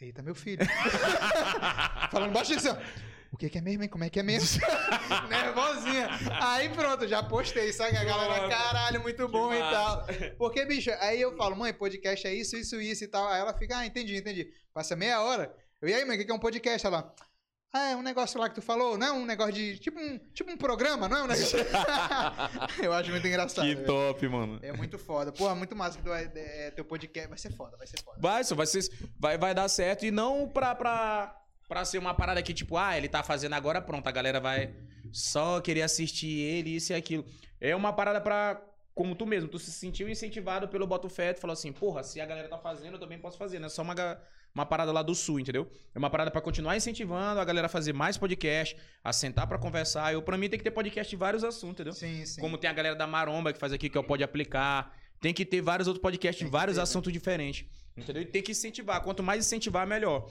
eita, 0.00 0.20
meu 0.20 0.34
filho. 0.34 0.66
Falando 2.10 2.32
baixinho 2.32 2.58
assim, 2.58 2.68
ó. 2.68 2.76
O 3.34 3.36
que, 3.36 3.50
que 3.50 3.58
é 3.58 3.60
mesmo, 3.60 3.82
hein? 3.82 3.88
Como 3.88 4.04
é 4.04 4.08
que 4.08 4.20
é 4.20 4.22
mesmo? 4.22 4.60
Nervosinha. 5.28 6.08
Aí 6.40 6.68
pronto, 6.68 7.08
já 7.08 7.20
postei, 7.20 7.72
sabe? 7.72 7.96
A 7.96 8.04
galera, 8.04 8.48
caralho, 8.48 9.02
muito 9.02 9.26
bom 9.26 9.52
e 9.52 9.58
tal. 9.58 10.06
Porque, 10.38 10.64
bicho, 10.64 10.90
aí 11.00 11.20
eu 11.20 11.36
falo, 11.36 11.56
mãe, 11.56 11.74
podcast 11.74 12.24
é 12.28 12.32
isso, 12.32 12.56
isso, 12.56 12.80
isso 12.80 13.02
e 13.02 13.08
tal. 13.08 13.26
Aí 13.26 13.40
ela 13.40 13.52
fica, 13.52 13.76
ah, 13.76 13.84
entendi, 13.84 14.16
entendi. 14.16 14.48
Passa 14.72 14.94
meia 14.94 15.20
hora. 15.20 15.52
Eu, 15.82 15.88
e 15.88 15.94
aí, 15.94 16.04
mãe, 16.04 16.14
o 16.14 16.18
que 16.20 16.24
que 16.24 16.30
é 16.30 16.34
um 16.34 16.38
podcast? 16.38 16.86
Ela, 16.86 17.12
ah, 17.72 17.90
é 17.90 17.96
um 17.96 18.02
negócio 18.02 18.38
lá 18.38 18.48
que 18.48 18.54
tu 18.54 18.62
falou, 18.62 18.96
não 18.96 19.06
é 19.08 19.12
um 19.12 19.26
negócio 19.26 19.52
de. 19.52 19.80
Tipo 19.80 19.98
um, 19.98 20.16
tipo 20.32 20.52
um 20.52 20.56
programa, 20.56 21.08
não 21.08 21.16
é 21.16 21.22
um 21.24 21.26
negócio. 21.26 21.58
eu 22.80 22.92
acho 22.92 23.10
muito 23.10 23.26
engraçado. 23.26 23.66
que 23.66 23.74
velho. 23.74 23.84
top, 23.84 24.28
mano. 24.28 24.60
É 24.62 24.72
muito 24.72 24.96
foda. 24.96 25.32
Porra, 25.32 25.56
muito 25.56 25.74
massa 25.74 25.98
que 25.98 26.04
tu 26.04 26.08
vai- 26.10 26.30
é, 26.36 26.70
teu 26.70 26.84
podcast. 26.84 27.28
Vai 27.28 27.38
ser 27.38 27.52
foda, 27.52 27.76
vai 27.76 27.88
ser 27.88 28.00
foda. 28.00 28.16
Vai, 28.20 28.44
vai, 28.44 28.66
ser, 28.66 28.88
vai, 29.18 29.36
vai 29.36 29.52
dar 29.52 29.68
certo. 29.68 30.06
E 30.06 30.12
não 30.12 30.48
pra, 30.48 30.72
pra, 30.76 31.34
pra 31.74 31.84
ser 31.84 31.98
uma 31.98 32.14
parada 32.14 32.40
que, 32.40 32.54
tipo, 32.54 32.76
ah, 32.76 32.96
ele 32.96 33.08
tá 33.08 33.20
fazendo 33.20 33.54
agora, 33.54 33.82
pronto, 33.82 34.06
a 34.06 34.12
galera 34.12 34.38
vai 34.38 34.72
só 35.10 35.60
querer 35.60 35.82
assistir 35.82 36.38
ele, 36.38 36.76
isso 36.76 36.92
e 36.92 36.94
aquilo. 36.94 37.26
É 37.60 37.74
uma 37.74 37.92
parada 37.92 38.20
pra. 38.20 38.62
Como 38.94 39.16
tu 39.16 39.26
mesmo, 39.26 39.48
tu 39.48 39.58
se 39.58 39.72
sentiu 39.72 40.08
incentivado 40.08 40.68
pelo 40.68 40.86
Boto 40.86 41.08
Fé, 41.08 41.32
tu 41.32 41.40
falou 41.40 41.52
assim, 41.52 41.72
porra, 41.72 42.04
se 42.04 42.20
a 42.20 42.26
galera 42.26 42.46
tá 42.46 42.56
fazendo, 42.56 42.94
eu 42.94 43.00
também 43.00 43.18
posso 43.18 43.36
fazer, 43.36 43.58
não 43.58 43.66
é 43.66 43.68
só 43.68 43.82
uma, 43.82 43.92
uma 44.54 44.64
parada 44.64 44.92
lá 44.92 45.02
do 45.02 45.16
sul, 45.16 45.40
entendeu? 45.40 45.68
É 45.92 45.98
uma 45.98 46.08
parada 46.08 46.30
pra 46.30 46.40
continuar 46.40 46.76
incentivando 46.76 47.40
a 47.40 47.44
galera 47.44 47.66
a 47.66 47.68
fazer 47.68 47.92
mais 47.92 48.16
podcast, 48.16 48.76
a 49.02 49.12
sentar 49.12 49.48
pra 49.48 49.58
conversar. 49.58 50.12
Eu, 50.12 50.22
pra 50.22 50.38
mim, 50.38 50.48
tem 50.48 50.56
que 50.56 50.64
ter 50.64 50.70
podcast 50.70 51.10
de 51.10 51.16
vários 51.16 51.42
assuntos, 51.42 51.74
entendeu? 51.74 51.92
Sim, 51.92 52.24
sim. 52.24 52.40
Como 52.40 52.56
tem 52.56 52.70
a 52.70 52.72
galera 52.72 52.94
da 52.94 53.08
Maromba 53.08 53.52
que 53.52 53.58
faz 53.58 53.72
aqui, 53.72 53.90
que 53.90 53.98
é 53.98 54.00
o 54.00 54.04
Pode 54.04 54.22
Aplicar. 54.22 54.94
Tem 55.20 55.34
que 55.34 55.44
ter 55.44 55.60
vários 55.60 55.88
outros 55.88 56.00
podcasts 56.00 56.48
vários 56.48 56.76
ter, 56.76 56.78
né? 56.78 56.82
assuntos 56.84 57.12
diferentes. 57.12 57.66
Entendeu? 57.96 58.22
E 58.22 58.26
tem 58.26 58.42
que 58.42 58.52
incentivar. 58.52 59.02
Quanto 59.02 59.24
mais 59.24 59.44
incentivar, 59.44 59.84
melhor. 59.88 60.30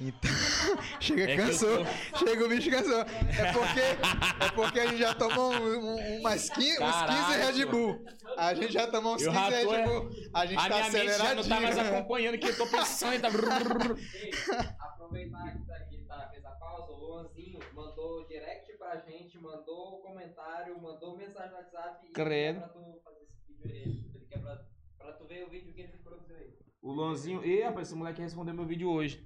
Então, 0.00 0.30
chega, 1.00 1.30
É 1.30 1.36
cansou. 1.36 1.84
Chega 2.18 2.44
o 2.44 2.48
bicho 2.48 2.70
cansou. 2.70 3.00
É 3.00 3.52
porque, 3.52 4.44
é 4.44 4.50
porque 4.54 4.80
a 4.80 4.86
gente 4.86 4.98
já 4.98 5.14
tomou 5.14 5.52
um- 5.52 5.94
um- 5.94 6.20
umas 6.20 6.48
15, 6.48 6.70
uns 6.70 6.76
15 6.76 7.06
Caralho, 7.06 7.56
Red 7.56 7.66
Bull. 7.66 8.04
A 8.36 8.54
gente 8.54 8.72
já 8.72 8.86
tomou 8.90 9.14
uns 9.14 9.22
Eu 9.22 9.32
15 9.32 9.50
já 9.50 9.62
tô, 9.62 9.70
Red 9.70 9.78
é- 9.80 9.84
Bull. 9.86 10.10
A 10.34 10.46
gente 10.46 10.58
A 10.58 10.62
tá 10.62 10.68
já 10.68 10.74
não 10.76 10.90
tá 10.90 10.90
mais 10.90 11.38
aceleradinho. 11.38 11.98
acompanhando 11.98 12.38
que 12.38 12.48
eu 12.48 12.56
tô 12.56 12.66
pensando 12.66 13.14
e 13.14 13.18
tá... 13.20 13.28
Ei, 13.28 13.32
aproveitar 14.80 15.52
que 15.58 15.66
tá 15.66 15.76
aqui, 15.76 16.04
tá, 16.08 16.28
fez 16.32 16.44
a 16.44 16.50
pausa, 16.52 16.92
o 16.92 16.96
Luanzinho 16.96 17.60
mandou 17.74 18.26
direct 18.26 18.72
pra 18.78 18.96
gente, 18.96 19.38
mandou 19.38 20.00
comentário, 20.00 20.80
mandou 20.80 21.16
mensagem 21.18 21.50
no 21.50 21.56
WhatsApp 21.56 22.10
Credo. 22.12 22.58
pra 22.60 22.68
tu 22.68 23.00
fazer 23.04 23.22
esse 23.24 23.36
vídeo 23.46 23.70
aí. 23.70 23.82
Ele 24.14 24.26
quer 24.28 24.38
pra, 24.40 24.64
pra 24.98 25.12
tu 25.12 25.26
ver 25.26 25.44
o 25.44 25.50
vídeo 25.50 25.72
que 25.74 25.82
ele 25.82 25.92
produziu 26.02 26.34
aí. 26.36 26.52
O 26.80 26.92
Luanzinho. 26.92 27.44
Ih, 27.44 27.62
rapaz, 27.62 27.88
esse 27.88 27.96
moleque 27.96 28.20
respondeu 28.22 28.54
meu 28.54 28.64
vídeo 28.66 28.90
hoje. 28.90 29.24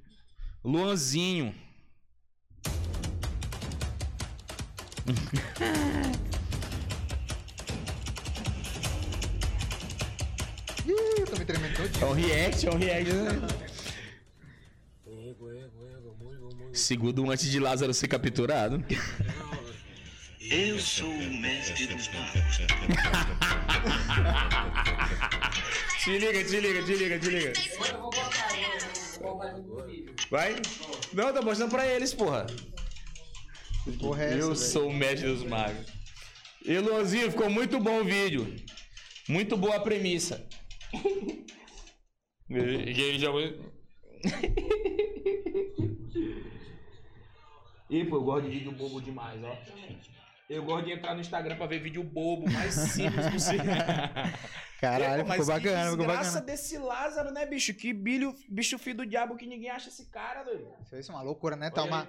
Luanzinho. 0.66 1.54
Ih, 10.84 11.20
eu 11.20 11.26
tô 11.26 11.38
me 11.38 11.44
tremendo. 11.44 11.88
É 12.00 12.04
um 12.04 12.12
react, 12.12 12.66
é 12.66 12.70
um 12.72 12.78
react. 12.78 13.12
Segundo 16.72 17.30
antes 17.30 17.48
de 17.48 17.60
Lázaro 17.60 17.94
ser 17.94 18.08
capturado. 18.08 18.84
Eu 20.40 20.80
sou 20.80 21.08
o 21.08 21.40
mestre 21.40 21.86
dos 21.86 22.08
magos. 22.08 22.56
Te 26.06 26.18
liga, 26.18 26.44
te 26.44 26.60
liga, 26.60 26.82
te 26.84 26.94
liga, 26.94 27.18
te 27.18 27.30
liga. 27.30 27.52
Vai? 30.30 30.56
Não, 31.12 31.32
tô 31.32 31.42
mostrando 31.42 31.70
pra 31.70 31.86
eles, 31.86 32.12
porra. 32.14 32.46
Porra, 34.00 34.22
é 34.24 34.26
essa, 34.26 34.36
Eu 34.36 34.46
velho? 34.48 34.56
sou 34.56 34.88
o 34.88 34.92
mestre 34.92 35.28
dos 35.28 35.42
magos. 35.44 35.86
E 36.64 36.78
Luanzinho, 36.78 37.30
ficou 37.30 37.48
muito 37.48 37.78
bom 37.78 38.00
o 38.00 38.04
vídeo. 38.04 38.54
Muito 39.28 39.56
boa 39.56 39.76
a 39.76 39.80
premissa. 39.80 40.46
E 42.48 42.54
ele 42.54 43.18
já 43.18 43.28
Ih, 47.90 48.04
pô, 48.04 48.16
eu 48.16 48.22
gosto 48.22 48.48
de 48.48 48.58
vídeo 48.58 48.72
bobo 48.72 49.00
demais, 49.00 49.42
ó. 49.42 49.56
Eu 50.48 50.64
gosto 50.64 50.86
de 50.86 50.92
entrar 50.92 51.14
no 51.14 51.20
Instagram 51.20 51.56
pra 51.56 51.66
ver 51.66 51.80
vídeo 51.80 52.04
bobo, 52.04 52.48
mais 52.50 52.72
simples 52.72 53.28
possível. 53.30 53.64
Caralho, 54.80 55.22
Pô, 55.22 55.28
mas 55.28 55.40
ficou 55.40 55.54
bacana, 55.54 55.90
ficou 55.90 56.06
bacana. 56.06 56.40
desse 56.42 56.76
Lázaro, 56.78 57.30
né, 57.32 57.46
bicho? 57.46 57.72
Que 57.72 57.92
bilho, 57.92 58.34
bicho 58.48 58.78
filho 58.78 58.98
do 58.98 59.06
diabo 59.06 59.36
que 59.36 59.46
ninguém 59.46 59.70
acha 59.70 59.88
esse 59.88 60.06
cara, 60.10 60.42
doido. 60.42 60.68
Isso 60.92 61.10
é 61.10 61.14
uma 61.14 61.22
loucura, 61.22 61.56
né? 61.56 61.70
Tá 61.70 61.82
uma, 61.82 62.02
aí. 62.02 62.08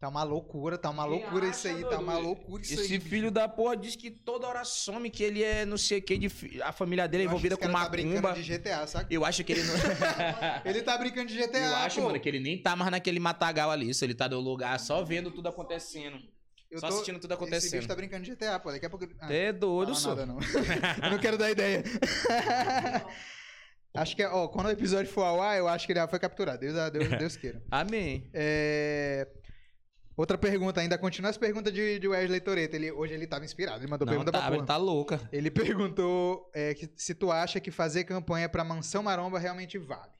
tá 0.00 0.08
uma 0.08 0.24
loucura, 0.24 0.76
tá 0.76 0.90
uma 0.90 1.04
Quem 1.04 1.12
loucura 1.12 1.46
isso 1.46 1.68
acha, 1.68 1.76
aí, 1.76 1.82
tá 1.84 1.90
doido? 1.90 2.02
uma 2.02 2.18
loucura 2.18 2.62
isso 2.62 2.74
Esse 2.74 2.94
aí. 2.94 3.00
filho 3.00 3.30
da 3.30 3.48
porra 3.48 3.76
diz 3.76 3.94
que 3.94 4.10
toda 4.10 4.48
hora 4.48 4.64
some, 4.64 5.08
que 5.10 5.22
ele 5.22 5.44
é 5.44 5.64
não 5.64 5.76
sei 5.78 5.98
o 5.98 6.02
que, 6.02 6.18
de 6.18 6.60
a 6.62 6.72
família 6.72 7.06
dele 7.06 7.22
é 7.22 7.26
envolvida 7.26 7.54
esse 7.54 7.62
com 7.64 7.72
cara 7.72 7.84
tá 7.84 7.90
brincando 7.90 8.32
de 8.34 8.42
GTA, 8.58 8.86
saca? 8.88 9.06
Eu 9.14 9.24
acho 9.24 9.44
que 9.44 9.52
ele 9.52 9.62
não. 9.62 9.74
Ele 10.64 10.82
tá 10.82 10.98
brincando 10.98 11.26
de 11.28 11.38
GTA, 11.38 11.58
Eu 11.58 11.76
acho, 11.76 12.00
pô. 12.00 12.06
mano, 12.08 12.18
que 12.20 12.28
ele 12.28 12.40
nem 12.40 12.60
tá 12.60 12.74
mais 12.74 12.90
naquele 12.90 13.20
matagal 13.20 13.70
ali. 13.70 13.94
Se 13.94 14.04
ele 14.04 14.14
tá 14.14 14.28
no 14.28 14.40
lugar 14.40 14.78
só 14.80 15.04
vendo 15.04 15.30
tudo 15.30 15.48
acontecendo. 15.48 16.18
Eu 16.70 16.80
só 16.80 16.88
assistindo 16.88 17.18
tudo 17.18 17.32
Esse 17.32 17.42
acontecendo. 17.42 17.72
bicho 17.72 17.88
tá 17.88 17.96
brincando 17.96 18.24
de 18.24 18.32
GTA, 18.32 18.58
pô. 18.58 18.70
Daqui 18.70 18.84
a 18.84 18.90
pouco... 18.90 19.08
Ah, 19.20 19.32
É 19.32 19.52
doido, 19.52 19.92
não 19.92 20.00
nada, 20.00 20.26
não. 20.26 20.38
eu 21.02 21.10
não 21.10 21.18
quero 21.18 21.38
dar 21.38 21.50
ideia. 21.50 21.82
acho 23.94 24.14
que, 24.14 24.24
ó, 24.24 24.48
quando 24.48 24.66
o 24.66 24.70
episódio 24.70 25.10
for 25.10 25.22
ao 25.22 25.42
ar, 25.42 25.58
eu 25.58 25.66
acho 25.66 25.86
que 25.86 25.92
ele 25.92 26.00
já 26.00 26.08
foi 26.08 26.18
capturado. 26.18 26.60
Deus, 26.60 26.74
Deus, 26.92 27.08
Deus 27.18 27.36
queira. 27.36 27.62
Amém. 27.70 28.30
É... 28.34 29.26
Outra 30.16 30.36
pergunta, 30.36 30.80
ainda 30.80 30.98
continua 30.98 31.30
as 31.30 31.38
perguntas 31.38 31.72
de, 31.72 31.98
de 32.00 32.08
Wesley 32.08 32.40
Toreto. 32.40 32.74
Ele, 32.74 32.90
hoje 32.90 33.14
ele 33.14 33.26
tava 33.26 33.44
inspirado, 33.44 33.78
ele 33.78 33.86
mandou 33.90 34.04
Não, 34.04 34.12
pergunta 34.12 34.32
tá, 34.32 34.38
pra 34.38 34.48
ele 34.48 34.56
porra. 34.56 34.66
tá 34.66 34.76
louca. 34.76 35.28
Ele 35.32 35.50
perguntou 35.50 36.50
é, 36.52 36.74
que, 36.74 36.90
se 36.96 37.14
tu 37.14 37.30
acha 37.30 37.60
que 37.60 37.70
fazer 37.70 38.04
campanha 38.04 38.48
pra 38.48 38.64
Mansão 38.64 39.02
Maromba 39.02 39.38
realmente 39.38 39.78
vale. 39.78 40.10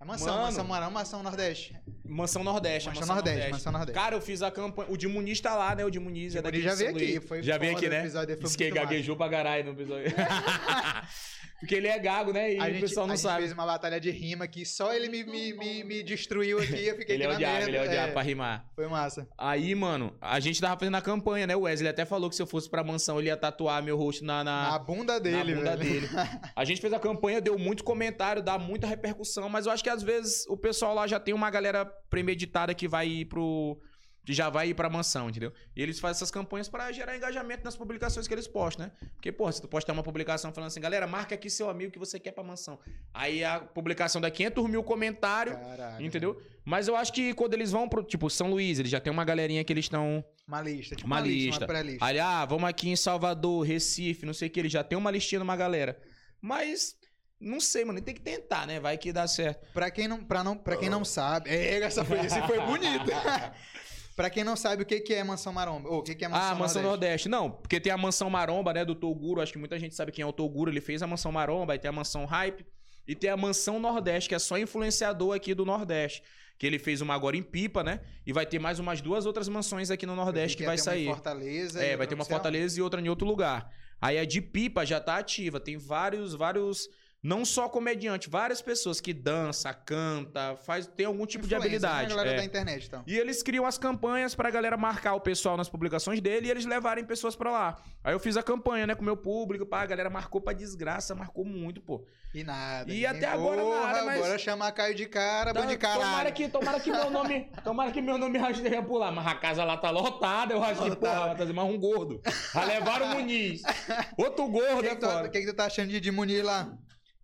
É 0.00 0.04
mansão, 0.04 0.28
Mano. 0.28 0.42
mansão 0.46 0.64
Maromba, 0.64 0.90
mansão 0.90 1.22
Nordeste. 1.22 1.76
Mansão 2.06 2.42
Nordeste, 2.42 2.88
Mansão 2.88 3.00
Mansão 3.02 3.14
Nordeste, 3.16 3.36
Nordeste. 3.36 3.52
Mansão 3.52 3.72
Nordeste. 3.72 4.00
Cara, 4.00 4.16
eu 4.16 4.20
fiz 4.20 4.42
a 4.42 4.50
campanha. 4.50 4.90
O 4.90 4.96
de 4.96 5.06
Muniz 5.06 5.40
tá 5.40 5.54
lá, 5.54 5.74
né? 5.74 5.84
O 5.84 5.90
de 5.90 6.00
Muniz 6.00 6.34
é 6.34 6.42
daqui 6.42 6.58
Muniz 6.58 6.70
já 6.70 6.74
veio 6.74 6.90
aqui, 6.96 7.20
foi 7.20 7.42
Já 7.42 7.58
veio 7.58 7.76
aqui, 7.76 7.88
né? 7.88 8.02
Diz 8.02 8.56
que 8.56 8.70
massa. 8.70 8.80
gaguejou 8.80 9.14
pra 9.14 9.28
caralho 9.28 9.64
no 9.64 9.72
episódio. 9.72 10.10
Porque 11.60 11.74
ele 11.74 11.86
é 11.86 11.98
gago, 11.98 12.32
né? 12.32 12.54
E 12.54 12.58
a 12.58 12.62
o 12.64 12.66
gente, 12.70 12.80
pessoal 12.80 13.04
a 13.04 13.08
não 13.08 13.14
gente 13.16 13.22
sabe. 13.22 13.42
fez 13.42 13.52
uma 13.52 13.66
batalha 13.66 14.00
de 14.00 14.10
rima 14.10 14.48
que 14.48 14.64
só 14.64 14.92
ele 14.94 15.08
me, 15.08 15.22
me, 15.24 15.52
me, 15.52 15.84
me 15.84 16.02
destruiu 16.02 16.58
aqui 16.58 16.86
eu 16.86 16.96
fiquei 16.96 17.16
Ele 17.16 17.24
é 17.24 17.28
o 17.28 17.36
diabo, 17.36 17.66
ele 17.68 17.76
é 17.76 17.80
o 17.82 17.84
é. 17.84 17.88
diabo 17.88 18.12
pra 18.14 18.22
rimar. 18.22 18.64
Foi 18.74 18.88
massa. 18.88 19.28
Aí, 19.36 19.74
mano, 19.74 20.16
a 20.20 20.40
gente 20.40 20.58
tava 20.60 20.78
fazendo 20.78 20.96
a 20.96 21.02
campanha, 21.02 21.46
né? 21.46 21.54
O 21.54 21.60
Wesley 21.62 21.90
até 21.90 22.06
falou 22.06 22.30
que 22.30 22.36
se 22.36 22.42
eu 22.42 22.46
fosse 22.46 22.68
pra 22.68 22.82
mansão, 22.82 23.18
ele 23.18 23.28
ia 23.28 23.36
tatuar 23.36 23.82
meu 23.82 23.96
rosto 23.96 24.24
na, 24.24 24.42
na, 24.42 24.70
Na 24.70 24.78
bunda 24.78 25.20
dele, 25.20 25.36
na 25.54 25.60
bunda 25.60 25.76
velho. 25.76 26.00
dele. 26.00 26.08
A 26.56 26.64
gente 26.64 26.80
fez 26.80 26.92
a 26.92 26.98
campanha, 26.98 27.40
deu 27.40 27.58
muito 27.58 27.84
comentário, 27.84 28.42
dá 28.42 28.58
muita 28.58 28.86
repercussão, 28.86 29.48
mas 29.48 29.66
eu 29.66 29.72
acho 29.72 29.84
que 29.84 29.90
às 29.90 30.02
vezes 30.02 30.46
o 30.48 30.56
pessoal 30.56 30.94
lá 30.94 31.06
já 31.06 31.20
tem 31.20 31.34
uma 31.34 31.50
galera 31.50 31.84
premeditada 31.84 32.74
que 32.74 32.88
vai 32.88 33.06
ir 33.06 33.24
pro. 33.26 33.78
Que 34.24 34.32
já 34.32 34.50
vai 34.50 34.68
ir 34.68 34.74
pra 34.74 34.88
mansão, 34.90 35.28
entendeu? 35.30 35.52
E 35.74 35.82
eles 35.82 35.98
fazem 35.98 36.18
essas 36.18 36.30
campanhas 36.30 36.68
pra 36.68 36.92
gerar 36.92 37.16
engajamento 37.16 37.64
nas 37.64 37.76
publicações 37.76 38.28
que 38.28 38.34
eles 38.34 38.46
postam, 38.46 38.86
né? 38.86 38.92
Porque, 39.14 39.32
pô, 39.32 39.50
se 39.50 39.60
tu 39.60 39.66
postar 39.68 39.92
uma 39.92 40.02
publicação 40.02 40.52
falando 40.52 40.68
assim, 40.68 40.80
galera, 40.80 41.06
marca 41.06 41.34
aqui 41.34 41.48
seu 41.48 41.68
amigo 41.70 41.90
que 41.92 41.98
você 41.98 42.20
quer 42.20 42.32
pra 42.32 42.44
mansão. 42.44 42.78
Aí 43.14 43.42
a 43.42 43.60
publicação 43.60 44.20
dá 44.20 44.30
500 44.30 44.68
mil 44.68 44.82
comentários, 44.82 45.56
Caralho. 45.56 46.04
entendeu? 46.04 46.40
Mas 46.64 46.86
eu 46.86 46.94
acho 46.96 47.12
que 47.12 47.32
quando 47.34 47.54
eles 47.54 47.72
vão 47.72 47.88
pro, 47.88 48.02
tipo, 48.02 48.28
São 48.28 48.50
Luís, 48.50 48.78
eles 48.78 48.90
já 48.90 49.00
tem 49.00 49.12
uma 49.12 49.24
galerinha 49.24 49.64
que 49.64 49.72
eles 49.72 49.86
estão. 49.86 50.22
Uma 50.46 50.60
lista, 50.60 50.94
tipo 50.94 51.06
Uma 51.06 51.16
uma, 51.16 51.26
lista, 51.26 51.66
lista. 51.66 51.94
uma. 52.04 52.06
Ali, 52.08 52.18
ah, 52.20 52.44
vamos 52.44 52.68
aqui 52.68 52.90
em 52.90 52.96
Salvador, 52.96 53.64
Recife, 53.66 54.26
não 54.26 54.34
sei 54.34 54.48
o 54.48 54.50
que, 54.50 54.60
eles 54.60 54.70
já 54.72 54.84
tem 54.84 54.98
uma 54.98 55.10
listinha 55.10 55.38
numa 55.38 55.56
galera. 55.56 55.98
Mas, 56.40 56.94
não 57.40 57.58
sei, 57.60 57.84
mano, 57.84 58.00
tem 58.00 58.14
que 58.14 58.20
tentar, 58.20 58.66
né? 58.66 58.78
Vai 58.78 58.98
que 58.98 59.12
dá 59.12 59.26
certo. 59.26 59.66
Pra 59.72 59.90
quem 59.90 60.06
não, 60.06 60.22
pra 60.24 60.44
não, 60.44 60.56
pra 60.56 60.76
quem 60.76 60.90
não 60.90 61.04
sabe, 61.06 61.48
é, 61.50 61.80
essa 61.82 62.04
foi, 62.04 62.18
esse 62.20 62.40
foi 62.42 62.60
bonito. 62.60 63.06
pra 64.20 64.28
quem 64.28 64.44
não 64.44 64.54
sabe 64.54 64.82
o 64.82 64.86
que 64.86 65.00
que 65.00 65.14
é 65.14 65.24
Mansão 65.24 65.50
Maromba, 65.50 65.88
ou 65.88 66.00
o 66.00 66.02
que 66.02 66.14
que 66.14 66.26
é 66.26 66.28
Mansão 66.28 66.50
ah, 66.50 66.54
Mansão 66.54 66.82
Nordeste. 66.82 67.26
Nordeste. 67.26 67.28
Não, 67.30 67.50
porque 67.50 67.80
tem 67.80 67.90
a 67.90 67.96
Mansão 67.96 68.28
Maromba, 68.28 68.74
né, 68.74 68.84
do 68.84 68.94
Toguro. 68.94 69.40
Acho 69.40 69.50
que 69.50 69.58
muita 69.58 69.78
gente 69.78 69.94
sabe 69.94 70.12
quem 70.12 70.22
é 70.22 70.26
o 70.26 70.32
Toguro. 70.32 70.70
Ele 70.70 70.82
fez 70.82 71.02
a 71.02 71.06
Mansão 71.06 71.32
Maromba, 71.32 71.72
aí 71.72 71.78
tem 71.78 71.88
a 71.88 71.92
Mansão 71.92 72.26
Hype. 72.26 72.66
E 73.08 73.14
tem 73.14 73.30
a 73.30 73.36
Mansão 73.36 73.80
Nordeste, 73.80 74.28
que 74.28 74.34
é 74.34 74.38
só 74.38 74.58
influenciador 74.58 75.34
aqui 75.34 75.54
do 75.54 75.64
Nordeste. 75.64 76.22
Que 76.58 76.66
ele 76.66 76.78
fez 76.78 77.00
uma 77.00 77.14
agora 77.14 77.34
em 77.34 77.42
Pipa, 77.42 77.82
né? 77.82 78.00
E 78.26 78.32
vai 78.34 78.44
ter 78.44 78.58
mais 78.58 78.78
umas 78.78 79.00
duas 79.00 79.24
outras 79.24 79.48
mansões 79.48 79.90
aqui 79.90 80.04
no 80.04 80.14
Nordeste 80.14 80.54
que 80.54 80.64
ia 80.64 80.66
vai 80.66 80.76
ter 80.76 80.82
uma 80.82 80.84
sair. 80.84 81.06
Fortaleza. 81.06 81.82
É, 81.82 81.96
vai 81.96 82.06
ter 82.06 82.14
uma. 82.14 82.26
Fortaleza 82.26 82.78
e 82.78 82.82
outra 82.82 83.00
em 83.00 83.08
outro 83.08 83.26
lugar. 83.26 83.72
Aí 84.02 84.18
a 84.18 84.26
de 84.26 84.42
Pipa 84.42 84.84
já 84.84 85.00
tá 85.00 85.16
ativa. 85.16 85.58
Tem 85.58 85.78
vários, 85.78 86.34
vários. 86.34 86.90
Não 87.22 87.44
só 87.44 87.68
comediante, 87.68 88.30
várias 88.30 88.62
pessoas 88.62 88.98
que 88.98 89.12
dança, 89.12 89.74
canta, 89.74 90.56
faz, 90.56 90.86
tem 90.86 91.04
algum 91.04 91.26
tipo 91.26 91.46
de 91.46 91.54
Influencer, 91.54 91.80
né, 91.82 91.88
habilidade. 91.88 92.12
A 92.12 92.16
galera 92.16 92.34
é. 92.34 92.36
da 92.38 92.44
internet, 92.44 92.86
então. 92.86 93.04
E 93.06 93.14
eles 93.14 93.42
criam 93.42 93.66
as 93.66 93.76
campanhas 93.76 94.34
pra 94.34 94.50
galera 94.50 94.74
marcar 94.78 95.12
o 95.12 95.20
pessoal 95.20 95.54
nas 95.54 95.68
publicações 95.68 96.18
dele 96.18 96.46
e 96.46 96.50
eles 96.50 96.64
levarem 96.64 97.04
pessoas 97.04 97.36
pra 97.36 97.52
lá. 97.52 97.76
Aí 98.02 98.14
eu 98.14 98.18
fiz 98.18 98.38
a 98.38 98.42
campanha, 98.42 98.86
né, 98.86 98.94
com 98.94 99.02
o 99.02 99.04
meu 99.04 99.18
público, 99.18 99.66
pá, 99.66 99.82
a 99.82 99.86
galera 99.86 100.08
marcou 100.08 100.40
pra 100.40 100.54
desgraça, 100.54 101.14
marcou 101.14 101.44
muito, 101.44 101.78
pô. 101.82 102.06
E 102.32 102.42
nada. 102.42 102.90
E 102.90 103.04
até 103.04 103.26
agora 103.26 103.60
Porra, 103.60 103.80
nada, 103.80 104.04
mas- 104.06 104.20
Bora 104.20 104.38
chamar 104.38 104.72
Caio 104.72 104.94
de 104.94 105.04
cara, 105.04 105.52
bom 105.52 105.66
de 105.66 105.74
Então, 105.74 105.92
tomara 105.92 106.32
que, 106.32 106.48
tomara 106.48 106.80
que 106.80 106.90
meu 106.90 107.10
nome, 107.10 107.50
tomara 107.62 107.90
que 107.90 108.00
meu 108.00 108.16
nome 108.16 108.38
rasteja 108.38 108.82
por 108.82 108.96
lá, 108.96 109.12
mas 109.12 109.26
a 109.26 109.34
casa 109.34 109.62
lá 109.62 109.76
tá 109.76 109.90
lotada, 109.90 110.54
eu 110.54 110.64
acho 110.64 110.82
que, 110.84 110.96
porra, 110.96 111.26
vai 111.26 111.36
trazer 111.36 111.52
mais 111.52 111.68
um 111.68 111.78
gordo. 111.78 112.22
Já 112.54 112.64
levaram 112.64 113.06
o 113.06 113.14
Muniz. 113.16 113.60
Outro 114.16 114.48
gordo 114.48 114.80
que, 114.80 114.86
é 114.86 114.94
que, 114.94 115.00
tu, 115.00 115.06
o 115.06 115.30
que 115.30 115.46
tu 115.46 115.54
tá 115.54 115.66
achando 115.66 115.88
de, 115.88 116.00
de 116.00 116.10
Munir 116.10 116.42
lá? 116.42 116.72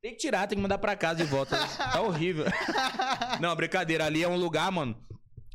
Tem 0.07 0.15
que 0.15 0.21
tirar, 0.21 0.47
tem 0.47 0.57
que 0.57 0.63
mandar 0.63 0.79
pra 0.79 0.95
casa 0.95 1.17
de 1.25 1.29
volta. 1.29 1.57
Tá 1.77 2.01
horrível. 2.01 2.45
Não, 3.41 3.57
brincadeira. 3.57 4.05
Ali 4.05 4.23
é 4.23 4.29
um 4.29 4.37
lugar, 4.37 4.71
mano, 4.71 4.97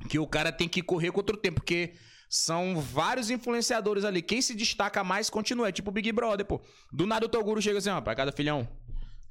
que 0.09 0.19
o 0.19 0.27
cara 0.27 0.51
tem 0.51 0.67
que 0.67 0.81
correr 0.81 1.09
contra 1.09 1.33
o 1.33 1.39
tempo, 1.39 1.61
porque 1.61 1.93
são 2.29 2.77
vários 2.81 3.29
influenciadores 3.29 4.03
ali. 4.03 4.21
Quem 4.21 4.41
se 4.41 4.53
destaca 4.53 5.05
mais 5.05 5.29
continua. 5.29 5.69
É 5.69 5.71
tipo 5.71 5.89
o 5.89 5.93
Big 5.93 6.11
Brother, 6.11 6.45
pô. 6.45 6.59
Do 6.91 7.07
nada 7.07 7.25
o 7.25 7.29
Toguro 7.29 7.61
chega 7.61 7.77
assim, 7.77 7.89
ó, 7.89 8.01
pra 8.01 8.13
cada 8.13 8.33
filhão. 8.33 8.67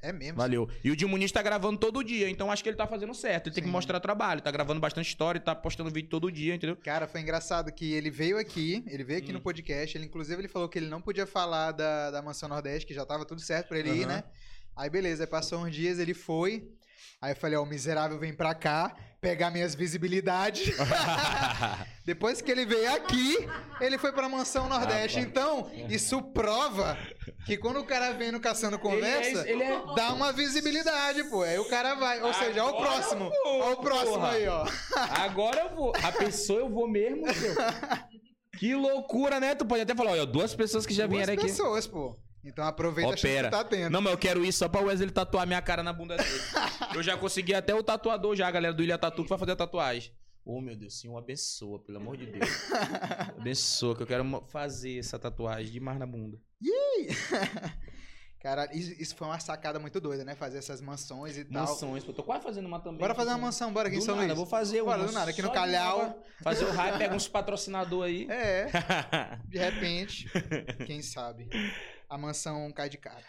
É 0.03 0.11
mesmo. 0.11 0.39
Valeu. 0.39 0.67
E 0.83 0.91
o 0.91 1.09
Muniz 1.11 1.31
tá 1.31 1.43
gravando 1.43 1.79
todo 1.79 2.03
dia, 2.03 2.31
então 2.31 2.51
acho 2.51 2.63
que 2.63 2.71
ele 2.71 2.77
tá 2.79 2.87
fazendo 2.87 3.13
certo. 3.13 3.49
Ele 3.49 3.55
tem 3.55 3.63
que 3.63 3.69
Sim. 3.69 3.73
mostrar 3.73 4.01
trabalho. 4.01 4.41
Tá 4.41 4.51
gravando 4.51 4.81
bastante 4.81 5.07
história, 5.09 5.39
tá 5.39 5.55
postando 5.55 5.91
vídeo 5.91 6.09
todo 6.09 6.33
dia, 6.33 6.55
entendeu? 6.55 6.75
Cara, 6.77 7.07
foi 7.07 7.21
engraçado 7.21 7.71
que 7.71 7.93
ele 7.93 8.11
veio 8.11 8.39
aqui, 8.39 8.83
ele 8.87 9.05
veio 9.05 9.19
aqui 9.19 9.29
Hum. 9.31 9.35
no 9.35 9.41
podcast, 9.43 9.99
ele 9.99 10.07
inclusive 10.07 10.41
ele 10.41 10.49
falou 10.49 10.67
que 10.71 10.79
ele 10.79 10.89
não 10.89 11.03
podia 11.03 11.27
falar 11.27 11.73
da, 11.73 12.11
da 12.11 12.23
Mansão 12.23 12.49
Nordeste, 12.49 12.87
que 12.87 12.95
já 12.95 13.05
tava 13.05 13.27
tudo 13.27 13.43
certo 13.43 13.69
pra 13.69 13.79
ele 13.79 13.91
ir, 13.91 14.05
Aham. 14.05 14.07
né? 14.07 14.25
Aí 14.77 14.89
beleza, 14.89 15.25
aí 15.25 15.27
passou 15.31 15.61
uns 15.61 15.75
dias, 15.75 15.99
ele 15.99 16.15
foi, 16.15 16.65
aí 17.21 17.33
eu 17.33 17.37
falei, 17.37 17.57
ó, 17.59 17.63
o 17.63 17.67
miserável 17.67 18.19
vem 18.19 18.35
pra 18.35 18.55
cá, 18.55 18.95
pegar 19.21 19.51
minhas 19.51 19.75
visibilidades. 19.75 20.75
Depois 22.07 22.41
que 22.41 22.51
ele 22.51 22.65
veio 22.65 22.93
aqui, 22.95 23.37
ele 23.81 23.99
foi 23.99 24.11
pra 24.13 24.29
Mansão 24.29 24.69
Nordeste. 24.69 25.19
Rapaz. 25.19 25.27
Então, 25.27 25.71
isso 25.91 26.23
prova 26.33 26.97
que 27.45 27.57
quando 27.59 27.79
o 27.81 27.85
cara 27.85 28.13
vem 28.13 28.33
no 28.33 28.41
Caçando 28.41 28.79
Conversa, 28.79 29.47
Ele 29.47 29.63
é- 29.63 29.67
ele 29.67 29.75
é- 29.91 29.95
dá 29.95 30.13
uma 30.15 30.33
visibilidade, 30.33 31.23
pô. 31.25 31.43
Aí 31.43 31.59
o 31.59 31.69
cara 31.69 31.95
vai, 31.95 32.23
ou 32.23 32.33
seja, 32.33 32.65
ó 32.65 32.71
o 32.71 32.77
próximo, 32.81 33.31
vou, 33.45 33.61
ó 33.61 33.73
o 33.73 33.77
próximo 33.77 34.13
porra. 34.15 34.31
aí, 34.33 34.49
ó. 34.49 34.65
Agora 35.23 35.61
eu 35.61 35.77
vou. 35.77 35.93
A 36.03 36.13
pessoa 36.13 36.61
eu 36.61 36.71
vou 36.71 36.89
mesmo, 36.89 37.33
seu. 37.35 37.55
Que 38.59 38.75
loucura, 38.75 39.41
né? 39.41 39.55
Tu 39.55 39.65
pode 39.65 39.81
até 39.83 39.95
falar, 39.95 40.11
olha, 40.11 40.27
duas 40.27 40.55
pessoas 40.55 40.85
que 40.85 40.93
já 40.93 41.07
Duas 41.07 41.17
vieram 41.19 41.33
aqui. 41.33 41.45
pessoas, 41.45 41.87
pô. 41.87 42.19
Então 42.45 42.65
aproveita 42.65 43.11
a 43.11 43.15
Opera. 43.15 43.49
que 43.49 43.57
tá 43.57 43.65
tendo. 43.65 43.93
Não, 43.93 44.01
mas 44.01 44.13
eu 44.13 44.19
quero 44.19 44.45
ir 44.45 44.53
só 44.53 44.69
pra 44.69 44.81
Wesley 44.81 45.11
tatuar 45.11 45.47
minha 45.47 45.61
cara 45.61 45.83
na 45.83 45.93
bunda 45.93 46.17
dele. 46.17 46.29
eu 46.95 47.03
já 47.03 47.17
consegui 47.17 47.55
até 47.55 47.75
o 47.75 47.83
tatuador 47.83 48.35
já, 48.35 48.49
a 48.49 48.51
galera 48.51 48.75
do 48.75 48.83
Ilha 48.83 48.97
Tatu 48.99 49.23
que 49.23 49.29
vai 49.29 49.39
fazer 49.39 49.53
a 49.53 49.57
tatuagem. 49.57 50.13
Ô, 50.45 50.61
meu 50.61 50.75
Deus, 50.75 50.99
Senhor, 50.99 51.17
abençoa, 51.19 51.79
pelo 51.79 51.99
amor 51.99 52.17
de 52.17 52.27
Deus. 52.27 52.49
abençoa, 53.39 53.95
que 53.95 54.03
eu 54.03 54.07
quero 54.07 54.45
fazer 54.49 54.99
essa 54.99 55.19
tatuagem 55.19 55.71
de 55.71 55.79
mar 55.79 55.99
na 55.99 56.07
bunda. 56.07 56.41
Cara, 58.41 58.67
isso, 58.75 58.91
isso 58.99 59.15
foi 59.15 59.29
uma 59.29 59.39
sacada 59.39 59.79
muito 59.79 60.01
doida, 60.01 60.25
né? 60.25 60.35
Fazer 60.35 60.57
essas 60.57 60.81
mansões 60.81 61.37
e 61.37 61.45
tal. 61.45 61.67
Mansões, 61.67 62.03
pô, 62.03 62.15
tô 62.15 62.23
quase 62.23 62.43
fazendo 62.43 62.65
uma 62.65 62.81
também. 62.81 62.99
Bora 62.99 63.15
fazer 63.15 63.29
uma 63.33 63.39
mansão, 63.39 63.71
bora 63.71 63.89
aqui 63.89 63.99
em 63.99 64.01
Do 64.01 64.05
São 64.07 64.15
nada, 64.17 64.29
Luís. 64.29 64.39
vou 64.39 64.47
fazer 64.47 64.81
uma. 64.81 64.97
Bora, 64.97 65.07
do 65.07 65.13
nada, 65.13 65.31
aqui 65.31 65.43
no 65.43 65.53
Calhau. 65.53 66.25
Fazer 66.43 66.65
o 66.65 66.71
raio, 66.73 66.97
pega 66.97 67.15
uns 67.15 67.29
patrocinador 67.29 68.07
aí. 68.07 68.27
É, 68.31 68.67
de 69.47 69.59
repente, 69.59 70.27
quem 70.87 71.03
sabe, 71.03 71.51
a 72.11 72.19
mansão 72.19 72.71
cai 72.73 72.89
de 72.91 72.99
cara. 72.99 73.23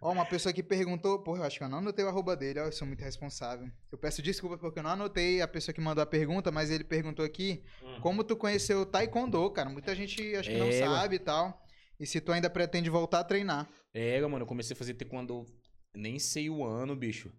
Ó, 0.00 0.12
uma 0.12 0.24
pessoa 0.26 0.52
que 0.52 0.62
perguntou, 0.62 1.18
porra, 1.18 1.40
eu 1.40 1.44
acho 1.44 1.58
que 1.58 1.64
eu 1.64 1.68
não 1.68 1.78
anotei 1.78 2.04
o 2.04 2.08
arroba 2.08 2.36
dele, 2.36 2.60
ó, 2.60 2.64
eu 2.66 2.72
sou 2.72 2.86
muito 2.86 3.02
responsável. 3.02 3.68
Eu 3.90 3.98
peço 3.98 4.22
desculpa 4.22 4.56
porque 4.58 4.78
eu 4.78 4.82
não 4.82 4.90
anotei 4.90 5.40
a 5.40 5.48
pessoa 5.48 5.74
que 5.74 5.80
mandou 5.80 6.02
a 6.02 6.06
pergunta, 6.06 6.52
mas 6.52 6.70
ele 6.70 6.84
perguntou 6.84 7.24
aqui 7.24 7.62
como 8.00 8.22
tu 8.22 8.36
conheceu 8.36 8.80
o 8.82 8.86
Taekwondo, 8.86 9.50
cara. 9.50 9.68
Muita 9.68 9.94
gente 9.94 10.34
acho 10.36 10.48
que 10.48 10.56
não 10.58 10.66
Hum. 10.66 10.70
É, 10.70 10.72
ué. 10.72 10.86
sabe 10.86 11.16
e 11.16 11.18
tal. 11.18 11.62
E 11.98 12.06
se 12.06 12.20
tu 12.20 12.32
ainda 12.32 12.48
pretende 12.50 12.88
voltar 12.90 13.20
a 13.20 13.24
treinar. 13.24 13.68
É, 13.94 14.20
mano, 14.22 14.40
eu 14.42 14.46
comecei 14.46 14.74
a 14.74 14.76
fazer 14.76 14.94
taekwondo, 14.94 15.46
nem 15.94 16.18
sei 16.18 16.48
o 16.50 16.64
ano, 16.64 16.96
bicho. 16.96 17.32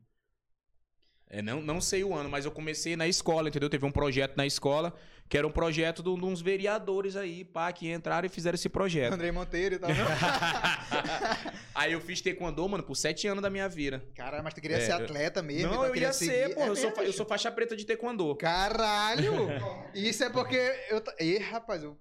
É, 1.35 1.41
não, 1.41 1.61
não 1.61 1.81
sei 1.81 2.03
o 2.03 2.13
ano, 2.13 2.29
mas 2.29 2.45
eu 2.45 2.51
comecei 2.51 2.95
na 2.95 3.07
escola, 3.07 3.49
entendeu? 3.49 3.67
Teve 3.67 3.83
um 3.87 3.91
projeto 3.91 4.37
na 4.37 4.45
escola, 4.45 4.93
que 5.27 5.35
era 5.35 5.47
um 5.47 5.51
projeto 5.51 6.03
de 6.03 6.13
de 6.15 6.25
uns 6.25 6.41
vereadores 6.41 7.15
aí, 7.15 7.43
pá, 7.43 7.71
que 7.73 7.91
entraram 7.91 8.27
e 8.27 8.29
fizeram 8.29 8.53
esse 8.53 8.69
projeto. 8.69 9.13
Andrei 9.13 9.31
Monteiro 9.31 9.73
e 9.73 9.79
tal. 9.79 9.89
aí 11.73 11.91
eu 11.93 11.99
fiz 12.01 12.21
taekwondo, 12.21 12.67
mano, 12.69 12.83
por 12.83 12.95
sete 12.95 13.27
anos 13.27 13.41
da 13.41 13.49
minha 13.49 13.67
vida. 13.67 14.03
Caralho, 14.15 14.43
mas 14.43 14.53
tu 14.53 14.61
queria 14.61 14.77
É, 14.77 14.81
ser 14.81 14.91
atleta 14.91 15.41
mesmo? 15.41 15.71
não, 15.71 15.79
tu 15.79 15.85
eu 15.85 15.91
queria 15.93 16.09
ia 16.09 16.13
seguir? 16.13 16.31
ser, 16.31 16.53
pô, 16.55 16.61
É 16.61 16.69
eu, 16.69 16.75
sou, 16.75 16.91
eu 16.91 17.13
sou 17.13 17.25
faixa 17.25 17.51
preta 17.51 17.75
de 17.75 17.85
taekwondo. 17.85 18.35
Caralho! 18.35 19.33
Isso 19.93 20.23
é 20.23 20.29
porque 20.29 20.55
eu. 20.89 21.01
Ih, 21.19 21.37
rapaz, 21.39 21.83
eu. 21.83 21.97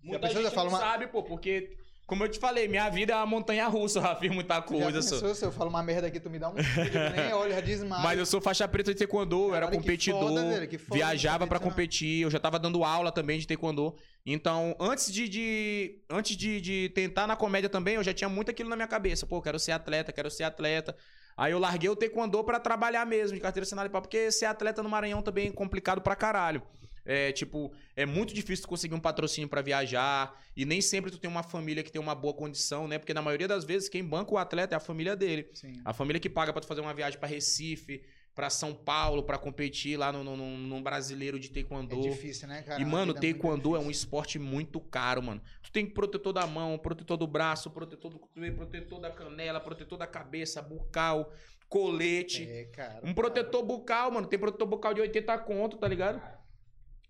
Muita 0.00 0.28
gente 0.28 0.44
eu 0.44 0.50
falo 0.52 0.70
não 0.70 0.78
uma- 0.78 0.84
sabe, 0.84 1.08
pô, 1.08 1.24
porque, 1.24 1.76
como 2.06 2.22
eu 2.24 2.28
te 2.28 2.38
falei, 2.38 2.68
minha 2.68 2.88
vida 2.88 3.12
é 3.12 3.16
uma 3.16 3.26
montanha 3.26 3.66
russa, 3.66 3.98
eu 4.00 4.02
já 4.04 4.16
fiz 4.16 4.30
muita 4.30 4.54
Já 4.54 4.62
coisa, 4.62 4.92
pensou, 4.92 5.34
se 5.34 5.44
eu 5.44 5.50
falo 5.52 5.70
uma 5.70 5.82
merda 5.82 6.06
aqui, 6.06 6.20
tu 6.20 6.30
me 6.30 6.38
dá 6.38 6.48
um 6.48 6.54
nem 7.16 7.32
olho, 7.34 7.52
já 7.52 7.60
desmaio. 7.60 8.02
Mas 8.02 8.18
eu 8.18 8.26
sou 8.26 8.40
faixa 8.40 8.66
preta 8.68 8.92
de 8.92 8.98
taekwondo, 8.98 9.48
eu 9.48 9.54
era 9.54 9.68
competidor, 9.68 10.20
foda, 10.28 10.44
velho, 10.48 10.68
que 10.68 10.78
foda, 10.78 10.94
viajava 10.94 11.46
disso, 11.46 11.60
competir, 11.60 12.22
eu 12.22 12.30
já 12.30 12.38
tava 12.38 12.58
dando 12.58 12.84
aula 12.84 13.10
também 13.10 13.38
de 13.38 13.46
taekwondo. 13.46 13.94
Então, 14.24 14.74
antes 14.80 15.12
de, 15.12 15.28
de- 15.28 16.00
antes 16.10 16.36
de, 16.36 16.60
de 16.60 16.88
tentar 16.94 17.26
na 17.26 17.36
comédia 17.36 17.68
também, 17.68 17.94
eu 17.94 18.02
já 18.02 18.12
tinha 18.12 18.28
muito 18.28 18.50
aquilo 18.50 18.68
na 18.68 18.74
minha 18.76 18.88
cabeça. 18.88 19.24
Pô, 19.26 19.40
quero 19.40 19.58
ser 19.58 19.72
atleta, 19.72 20.12
quero 20.12 20.30
ser 20.30 20.42
atleta. 20.44 20.96
Aí 21.36 21.52
eu 21.52 21.58
larguei 21.58 21.88
o 21.90 21.94
taekwondo 21.94 22.42
pra 22.42 22.58
trabalhar 22.58 23.04
mesmo, 23.06 23.36
de 23.36 23.40
carteira 23.42 23.64
assinada 23.64 23.88
e 23.88 23.90
pau, 23.90 24.00
porque 24.00 24.32
ser 24.32 24.46
atleta 24.46 24.82
no 24.82 24.88
Maranhão 24.88 25.22
também 25.22 25.48
é 25.48 25.52
complicado 25.52 26.00
pra 26.00 26.16
caralho. 26.16 26.62
É, 27.06 27.30
tipo, 27.32 27.72
é 27.94 28.04
muito 28.04 28.34
difícil 28.34 28.64
tu 28.64 28.68
conseguir 28.68 28.94
um 28.94 29.00
patrocínio 29.00 29.48
pra 29.48 29.62
viajar 29.62 30.38
e 30.56 30.64
nem 30.64 30.80
sempre 30.80 31.10
tu 31.10 31.18
tem 31.18 31.30
uma 31.30 31.42
família 31.44 31.82
que 31.82 31.90
tem 31.92 32.00
uma 32.00 32.14
boa 32.14 32.34
condição, 32.34 32.88
né? 32.88 32.98
Porque 32.98 33.14
na 33.14 33.22
maioria 33.22 33.46
das 33.46 33.64
vezes 33.64 33.88
quem 33.88 34.04
banca 34.04 34.34
o 34.34 34.38
atleta 34.38 34.74
é 34.74 34.76
a 34.76 34.80
família 34.80 35.14
dele. 35.14 35.48
Sim. 35.54 35.80
A 35.84 35.92
família 35.92 36.18
que 36.18 36.28
paga 36.28 36.52
pra 36.52 36.60
tu 36.60 36.66
fazer 36.66 36.80
uma 36.80 36.92
viagem 36.92 37.18
pra 37.18 37.28
Recife, 37.28 38.02
pra 38.34 38.50
São 38.50 38.74
Paulo, 38.74 39.22
pra 39.22 39.38
competir 39.38 39.96
lá 39.96 40.12
no, 40.12 40.22
no, 40.22 40.36
no- 40.36 40.58
num 40.58 40.82
brasileiro 40.82 41.38
de 41.40 41.48
É 41.48 41.52
taekwondo. 41.52 41.98
difícil, 42.02 42.46
né, 42.48 42.60
cara? 42.62 42.82
e, 42.82 42.84
mano, 42.84 43.12
é 43.16 43.20
taekwondo 43.20 43.74
é 43.74 43.78
um 43.78 43.82
difícil. 43.84 44.02
esporte 44.04 44.38
muito 44.38 44.78
caro, 44.78 45.22
mano. 45.22 45.40
Tu 45.62 45.72
tem 45.72 45.86
protetor 45.86 46.34
da 46.34 46.46
mão, 46.46 46.76
protetor 46.76 47.16
do 47.16 47.26
braço, 47.26 47.70
protetor 47.70 48.10
do 48.10 48.18
cotovelo, 48.18 48.56
protetor 48.56 49.00
da 49.00 49.10
canela, 49.10 49.58
protetor 49.58 49.96
da 49.96 50.06
cabeça, 50.06 50.60
bucal, 50.60 51.32
colete. 51.68 52.44
É, 52.48 52.64
cara. 52.66 53.00
Um 53.02 53.14
protetor 53.14 53.62
bucal, 53.64 54.10
mano, 54.10 54.26
tem 54.26 54.38
protetor 54.38 54.66
bucal 54.68 54.92
de 54.94 55.00
80 55.00 55.38
conto, 55.38 55.76
tá 55.78 55.88
ligado? 55.88 56.20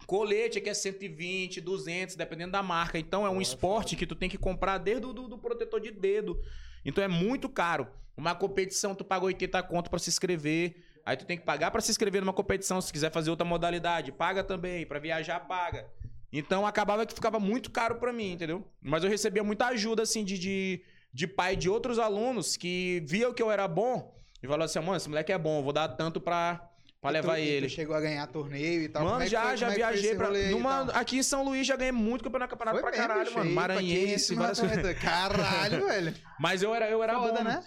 Colete 0.06 0.58
aqui 0.58 0.68
é 0.68 0.74
120, 0.74 1.60
200, 1.60 2.16
dependendo 2.16 2.52
da 2.52 2.62
marca. 2.62 2.98
Então 2.98 3.24
é 3.24 3.28
um 3.28 3.32
Porra, 3.32 3.42
esporte 3.42 3.96
que 3.96 4.06
tu 4.06 4.14
tem 4.14 4.28
que 4.28 4.38
comprar 4.38 4.78
desde 4.78 5.06
o 5.06 5.12
do, 5.12 5.28
do 5.28 5.38
protetor 5.38 5.80
de 5.80 5.90
dedo. 5.90 6.40
Então 6.84 7.02
é 7.02 7.08
muito 7.08 7.48
caro. 7.48 7.88
Uma 8.16 8.34
competição, 8.34 8.94
tu 8.94 9.04
paga 9.04 9.24
80 9.24 9.62
conto 9.64 9.90
pra 9.90 9.98
se 9.98 10.10
inscrever. 10.10 10.76
Aí 11.04 11.16
tu 11.16 11.24
tem 11.24 11.36
que 11.36 11.44
pagar 11.44 11.70
pra 11.70 11.80
se 11.80 11.90
inscrever 11.90 12.20
numa 12.20 12.32
competição. 12.32 12.80
Se 12.80 12.92
quiser 12.92 13.10
fazer 13.10 13.30
outra 13.30 13.44
modalidade, 13.44 14.12
paga 14.12 14.42
também. 14.44 14.86
Pra 14.86 14.98
viajar, 14.98 15.40
paga. 15.40 15.88
Então 16.32 16.66
acabava 16.66 17.06
que 17.06 17.14
ficava 17.14 17.38
muito 17.38 17.70
caro 17.70 17.96
pra 17.96 18.12
mim, 18.12 18.32
entendeu? 18.32 18.66
Mas 18.80 19.02
eu 19.02 19.10
recebia 19.10 19.42
muita 19.42 19.66
ajuda, 19.66 20.02
assim, 20.02 20.24
de, 20.24 20.38
de, 20.38 20.82
de 21.12 21.26
pai 21.26 21.56
de 21.56 21.68
outros 21.68 21.98
alunos 21.98 22.56
que 22.56 23.02
viam 23.06 23.32
que 23.32 23.42
eu 23.42 23.50
era 23.50 23.66
bom 23.66 24.14
e 24.42 24.46
falavam 24.46 24.64
assim: 24.64 24.78
mano, 24.80 24.96
esse 24.96 25.08
moleque 25.08 25.32
é 25.32 25.38
bom, 25.38 25.62
vou 25.62 25.72
dar 25.72 25.88
tanto 25.88 26.20
pra, 26.20 26.68
pra 27.10 27.20
tu- 27.20 27.26
levar 27.26 27.34
tu 27.36 27.40
ele. 27.42 27.68
chegou 27.68 27.96
a 27.96 28.00
ganhar 28.00 28.26
torneio 28.26 28.82
e 28.82 28.88
tal. 28.88 29.04
Mano, 29.04 29.22
é 29.24 29.26
já, 29.26 29.42
foi- 29.48 29.56
já 29.56 29.68
é 29.70 29.74
viajei 29.74 30.14
pra. 30.14 30.30
Numa, 30.50 30.82
aqui 30.92 31.18
em 31.18 31.22
São 31.22 31.42
Luís 31.44 31.66
já 31.66 31.76
ganhei 31.76 31.92
muito 31.92 32.22
campeonato, 32.24 32.50
campeonato 32.56 32.78
Foi 32.80 32.82
pra 32.82 32.90
mesmo, 32.98 33.08
caralho, 33.08 33.34
mano. 33.34 33.50
Maranhense, 33.52 34.34
várias 34.34 34.60
Caralho, 35.00 35.86
velho. 35.88 36.14
Mas 36.40 36.62
eu 36.62 36.74
era, 36.74 36.88
eu 36.90 37.02
era 37.02 37.14
Foda, 37.14 37.32
bom. 37.38 37.44
né? 37.44 37.64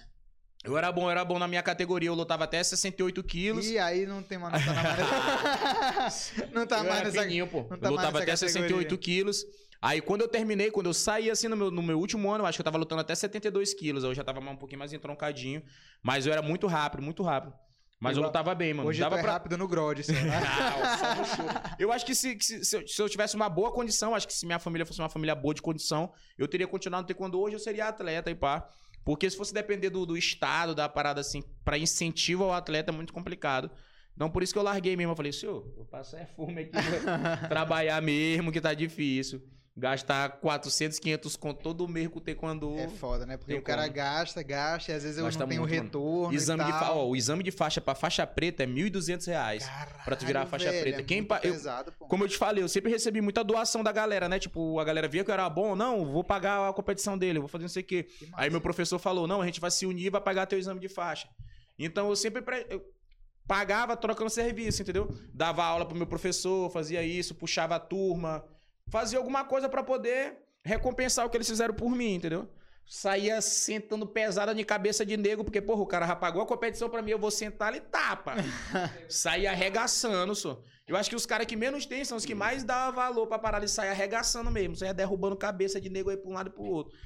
Eu 0.64 0.78
era 0.78 0.91
bom, 0.91 1.03
eu 1.03 1.10
era 1.11 1.24
bom 1.24 1.40
na 1.40 1.48
minha 1.48 1.64
categoria. 1.64 2.10
Eu 2.10 2.14
lutava 2.16 2.44
até 2.44 2.61
68 2.61 3.24
quilos. 3.24 3.66
E 3.66 3.80
aí 3.80 4.06
não 4.06 4.22
tem 4.22 4.38
mais, 4.38 4.66
não 4.66 4.74
tá 4.76 4.84
mais. 4.84 6.34
não 6.53 6.68
tá 6.68 6.78
eu 6.80 6.84
mais 6.84 7.03
nessa. 7.03 7.22
fininho, 7.22 7.48
pô. 7.48 7.61
não 7.70 7.78
tá 7.78 7.88
eu 7.90 7.95
nessa 7.95 8.18
até 8.20 8.36
68 8.36 8.70
categoria. 8.70 8.98
quilos. 8.98 9.45
Aí 9.82 10.02
quando 10.02 10.20
eu 10.22 10.28
terminei, 10.28 10.70
quando 10.70 10.88
eu 10.88 10.94
saí 10.94 11.32
assim 11.32 11.48
no 11.48 11.56
meu, 11.56 11.72
no 11.72 11.82
meu 11.82 11.98
último 11.98 12.30
ano, 12.30 12.44
eu 12.44 12.45
acho 12.48 12.57
que 12.57 12.61
eu 12.61 12.66
tava 12.66 12.78
lutando 12.78 12.99
até 12.99 13.16
72 13.16 13.74
quilos. 13.74 14.03
Eu 14.03 14.14
já 14.14 14.22
tava 14.24 14.41
um 14.41 14.56
pouquinho 14.57 14.80
mais 14.80 14.91
entroncadinho. 14.91 15.64
Mas 16.03 16.26
eu 16.26 16.34
era 16.34 16.41
muito 16.41 16.68
rápido, 16.68 17.02
muito 17.02 17.24
rápido. 17.24 17.53
Mas 18.00 18.16
eu 18.16 18.22
Igual- 18.22 18.30
lutava 18.30 18.56
bem, 18.56 18.74
mano. 18.74 18.88
Hoje 18.88 19.00
Dava 19.02 19.20
é 19.20 19.22
pra... 19.22 19.34
rápido 19.34 19.58
no 19.58 19.68
Grod, 19.68 20.00
né? 20.10 20.22
Não, 20.40 20.98
só 20.98 21.16
no 21.16 21.26
show. 21.26 21.46
Eu 21.78 21.92
acho 21.92 22.06
que 22.06 22.16
se, 22.16 22.36
que 22.36 22.46
se, 22.46 22.64
se 22.64 22.78
eu, 22.78 22.88
se 22.88 23.02
eu 23.02 23.10
tivesse 23.10 23.36
uma 23.36 23.50
boa 23.50 23.72
condição, 23.74 24.16
acho 24.16 24.26
que 24.26 24.34
se 24.34 24.46
minha 24.46 24.58
família 24.60 24.86
fosse 24.86 25.02
uma 25.02 25.10
família 25.10 25.36
boa 25.36 25.54
de 25.54 25.62
condição, 25.62 26.14
eu 26.38 26.48
teria 26.48 26.66
continuado 26.66 27.02
no 27.04 27.08
taekwondo 27.08 27.38
hoje, 27.40 27.56
eu 27.56 27.60
seria 27.60 27.88
atleta 27.90 28.32
e 28.32 28.36
pá. 28.36 28.70
Porque 29.04 29.30
se 29.30 29.36
fosse 29.36 29.54
depender 29.54 29.90
do, 29.90 30.06
do 30.06 30.16
estado, 30.16 30.74
da 30.74 30.88
parada 30.88 31.20
assim, 31.20 31.44
pra 31.66 31.78
incentivo 31.78 32.46
ao 32.46 32.54
atleta 32.54 32.92
é 32.92 32.96
muito 32.96 33.12
complicado. 33.12 33.70
Então 34.16 34.30
por 34.30 34.44
isso 34.44 34.54
que 34.54 34.60
eu 34.60 34.64
larguei 34.64 34.96
mesmo. 34.96 35.12
Eu 35.12 35.16
falei, 35.18 35.34
senhor, 35.34 35.70
eu 35.78 35.84
passo 35.86 36.16
é 36.16 36.26
fome 36.26 36.62
aqui, 36.62 36.72
vou 36.72 37.50
trabalhar 37.50 38.02
mesmo, 38.02 38.50
que 38.52 38.62
tá 38.62 38.74
difícil. 38.74 39.42
Gastar 39.80 40.30
400, 40.42 41.00
500 41.00 41.36
com 41.38 41.54
todo 41.54 41.88
mês 41.88 42.08
com 42.10 42.18
o 42.18 42.22
taekwondo. 42.22 42.78
É 42.78 42.88
foda, 42.90 43.26
né? 43.26 43.38
Porque 43.38 43.54
o 43.56 43.62
cara 43.62 43.84
como. 43.84 43.94
gasta, 43.94 44.44
gasta, 44.44 44.92
e 44.92 44.96
às 44.96 45.04
vezes 45.04 45.18
eu 45.18 45.24
Gasta 45.26 45.40
não 45.40 45.48
tenho 45.48 45.62
muito, 45.62 45.72
retorno. 45.74 46.34
Exame 46.34 46.64
de, 46.66 46.72
fa- 46.72 46.92
ó, 46.92 47.08
o 47.08 47.16
exame 47.16 47.42
de 47.44 47.52
faixa 47.52 47.80
pra 47.80 47.96
faixa 47.96 48.28
preta 48.28 48.64
é 48.64 48.68
1.200 48.68 49.26
reais. 49.28 49.70
pra 50.04 50.16
tu 50.16 50.26
virar 50.26 50.40
Caralho, 50.46 50.50
faixa 50.50 50.70
velho, 50.72 50.82
preta. 50.84 51.00
É 51.00 51.04
Quem 51.04 51.24
pa- 51.24 51.40
pesado. 51.40 51.94
Como 51.98 52.24
eu 52.24 52.28
te 52.28 52.38
falei, 52.38 52.64
eu 52.64 52.68
sempre 52.70 52.92
recebi 52.92 53.22
muita 53.22 53.44
doação 53.44 53.82
da 53.84 53.92
galera, 53.92 54.28
né? 54.28 54.38
Tipo, 54.38 54.80
a 54.80 54.84
galera 54.84 55.08
via 55.08 55.24
que 55.24 55.32
eu 55.32 55.34
era 55.34 55.50
bom, 55.50 55.76
não, 55.76 56.06
vou 56.06 56.24
pagar 56.24 56.70
a 56.70 56.74
competição 56.74 57.18
dele, 57.18 57.40
vou 57.40 57.48
fazer 57.48 57.64
não 57.64 57.70
sei 57.70 57.84
o 57.84 57.86
quê. 57.86 58.04
Que. 58.04 58.30
Aí 58.34 58.50
meu 58.50 58.60
professor 58.62 59.00
falou, 59.00 59.26
não, 59.28 59.42
a 59.42 59.46
gente 59.46 59.62
vai 59.62 59.72
se 59.72 59.86
unir 59.86 60.08
e 60.08 60.10
vai 60.10 60.20
pagar 60.22 60.46
teu 60.46 60.60
exame 60.60 60.80
de 60.80 60.90
faixa. 60.90 61.28
Então 61.78 62.10
eu 62.10 62.16
sempre 62.16 62.42
pre- 62.42 62.68
eu 62.70 62.82
pagava 63.48 63.96
trocando 63.98 64.30
serviço, 64.30 64.82
entendeu? 64.82 65.08
Dava 65.34 65.64
aula 65.64 65.86
pro 65.86 65.98
meu 65.98 66.06
professor, 66.06 66.70
fazia 66.70 67.02
isso, 67.02 67.34
puxava 67.34 67.76
a 67.76 67.80
turma, 67.80 68.44
fazia 68.90 69.18
alguma 69.20 69.44
coisa 69.44 69.70
pra 69.70 69.84
poder 69.84 70.38
recompensar 70.64 71.26
o 71.26 71.30
que 71.30 71.38
eles 71.38 71.49
fizeram 71.49 71.74
por 71.74 71.90
mim, 71.91 72.16
entendeu? 72.16 72.48
Saía 72.86 73.40
sentando 73.40 74.07
pesada 74.07 74.53
de 74.53 74.64
cabeça 74.64 75.06
de 75.06 75.16
nego, 75.16 75.44
porque, 75.44 75.61
porra, 75.61 75.82
o 75.82 75.86
cara 75.86 76.07
já 76.07 76.16
pagou 76.16 76.41
a 76.41 76.45
competição 76.45 76.90
pra 76.90 77.03
mim, 77.03 77.11
eu 77.11 77.20
vou 77.20 77.30
sentar 77.30 77.76
e 77.76 77.80
tapa. 77.80 78.36
Saía 79.07 79.52
arregaçando, 79.52 80.34
só. 80.34 80.61
Eu 80.88 80.98
acho 80.98 81.07
que 81.07 81.16
os 81.16 81.24
caras 81.24 81.45
que 81.45 81.56
menos 81.56 81.86
tem 81.86 82.03
são 82.03 82.18
os 82.18 82.26
que 82.26 82.34
mais 82.34 82.64
dão 82.64 82.91
valor 82.91 83.28
pra 83.28 83.38
parar 83.38 83.60
de 83.60 83.70
sair 83.70 83.90
arregaçando 83.90 84.49
mesmo. 84.49 84.76
Saia 84.76 84.91
derrubando 84.91 85.36
cabeça 85.36 85.80
de 85.80 85.88
nego 85.88 86.10
aí 86.10 86.18
pra 86.18 86.32
um 86.32 86.34
lado 86.34 86.49
e 86.49 86.52
pro 86.52 86.64
outro. 86.64 86.98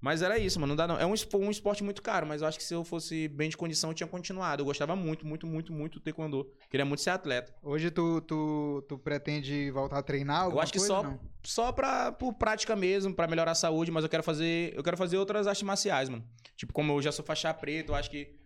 Mas 0.00 0.22
era 0.22 0.38
isso, 0.38 0.60
mano. 0.60 0.70
Não 0.70 0.76
dá 0.76 0.86
não. 0.86 0.98
É 0.98 1.04
um, 1.04 1.12
um 1.12 1.50
esporte 1.50 1.82
muito 1.82 2.02
caro, 2.02 2.26
mas 2.26 2.40
eu 2.40 2.48
acho 2.48 2.58
que 2.58 2.64
se 2.64 2.72
eu 2.74 2.84
fosse 2.84 3.28
bem 3.28 3.48
de 3.48 3.56
condição, 3.56 3.90
eu 3.90 3.94
tinha 3.94 4.06
continuado. 4.06 4.62
Eu 4.62 4.66
gostava 4.66 4.94
muito, 4.94 5.26
muito, 5.26 5.46
muito, 5.46 5.72
muito 5.72 5.98
do 5.98 6.00
taekwondo. 6.00 6.48
Queria 6.70 6.84
muito 6.84 7.02
ser 7.02 7.10
atleta. 7.10 7.54
Hoje 7.62 7.90
tu, 7.90 8.20
tu, 8.20 8.84
tu 8.88 8.98
pretende 8.98 9.70
voltar 9.70 9.98
a 9.98 10.02
treinar 10.02 10.42
alguma 10.42 10.60
eu 10.60 10.62
acho 10.62 10.72
que 10.72 10.78
coisa, 10.78 10.94
só, 10.94 11.02
não? 11.02 11.20
só 11.42 11.72
pra, 11.72 12.12
por 12.12 12.32
prática 12.34 12.76
mesmo, 12.76 13.12
pra 13.12 13.26
melhorar 13.26 13.52
a 13.52 13.56
saúde, 13.56 13.90
mas 13.90 14.04
eu 14.04 14.10
quero 14.10 14.22
fazer. 14.22 14.72
Eu 14.74 14.82
quero 14.82 14.96
fazer 14.96 15.16
outras 15.16 15.46
artes 15.46 15.62
marciais, 15.62 16.08
mano. 16.08 16.24
Tipo, 16.56 16.72
como 16.72 16.92
eu 16.92 17.02
já 17.02 17.10
sou 17.10 17.24
faixa 17.24 17.52
preta, 17.52 17.90
eu 17.92 17.96
acho 17.96 18.10
que 18.10 18.36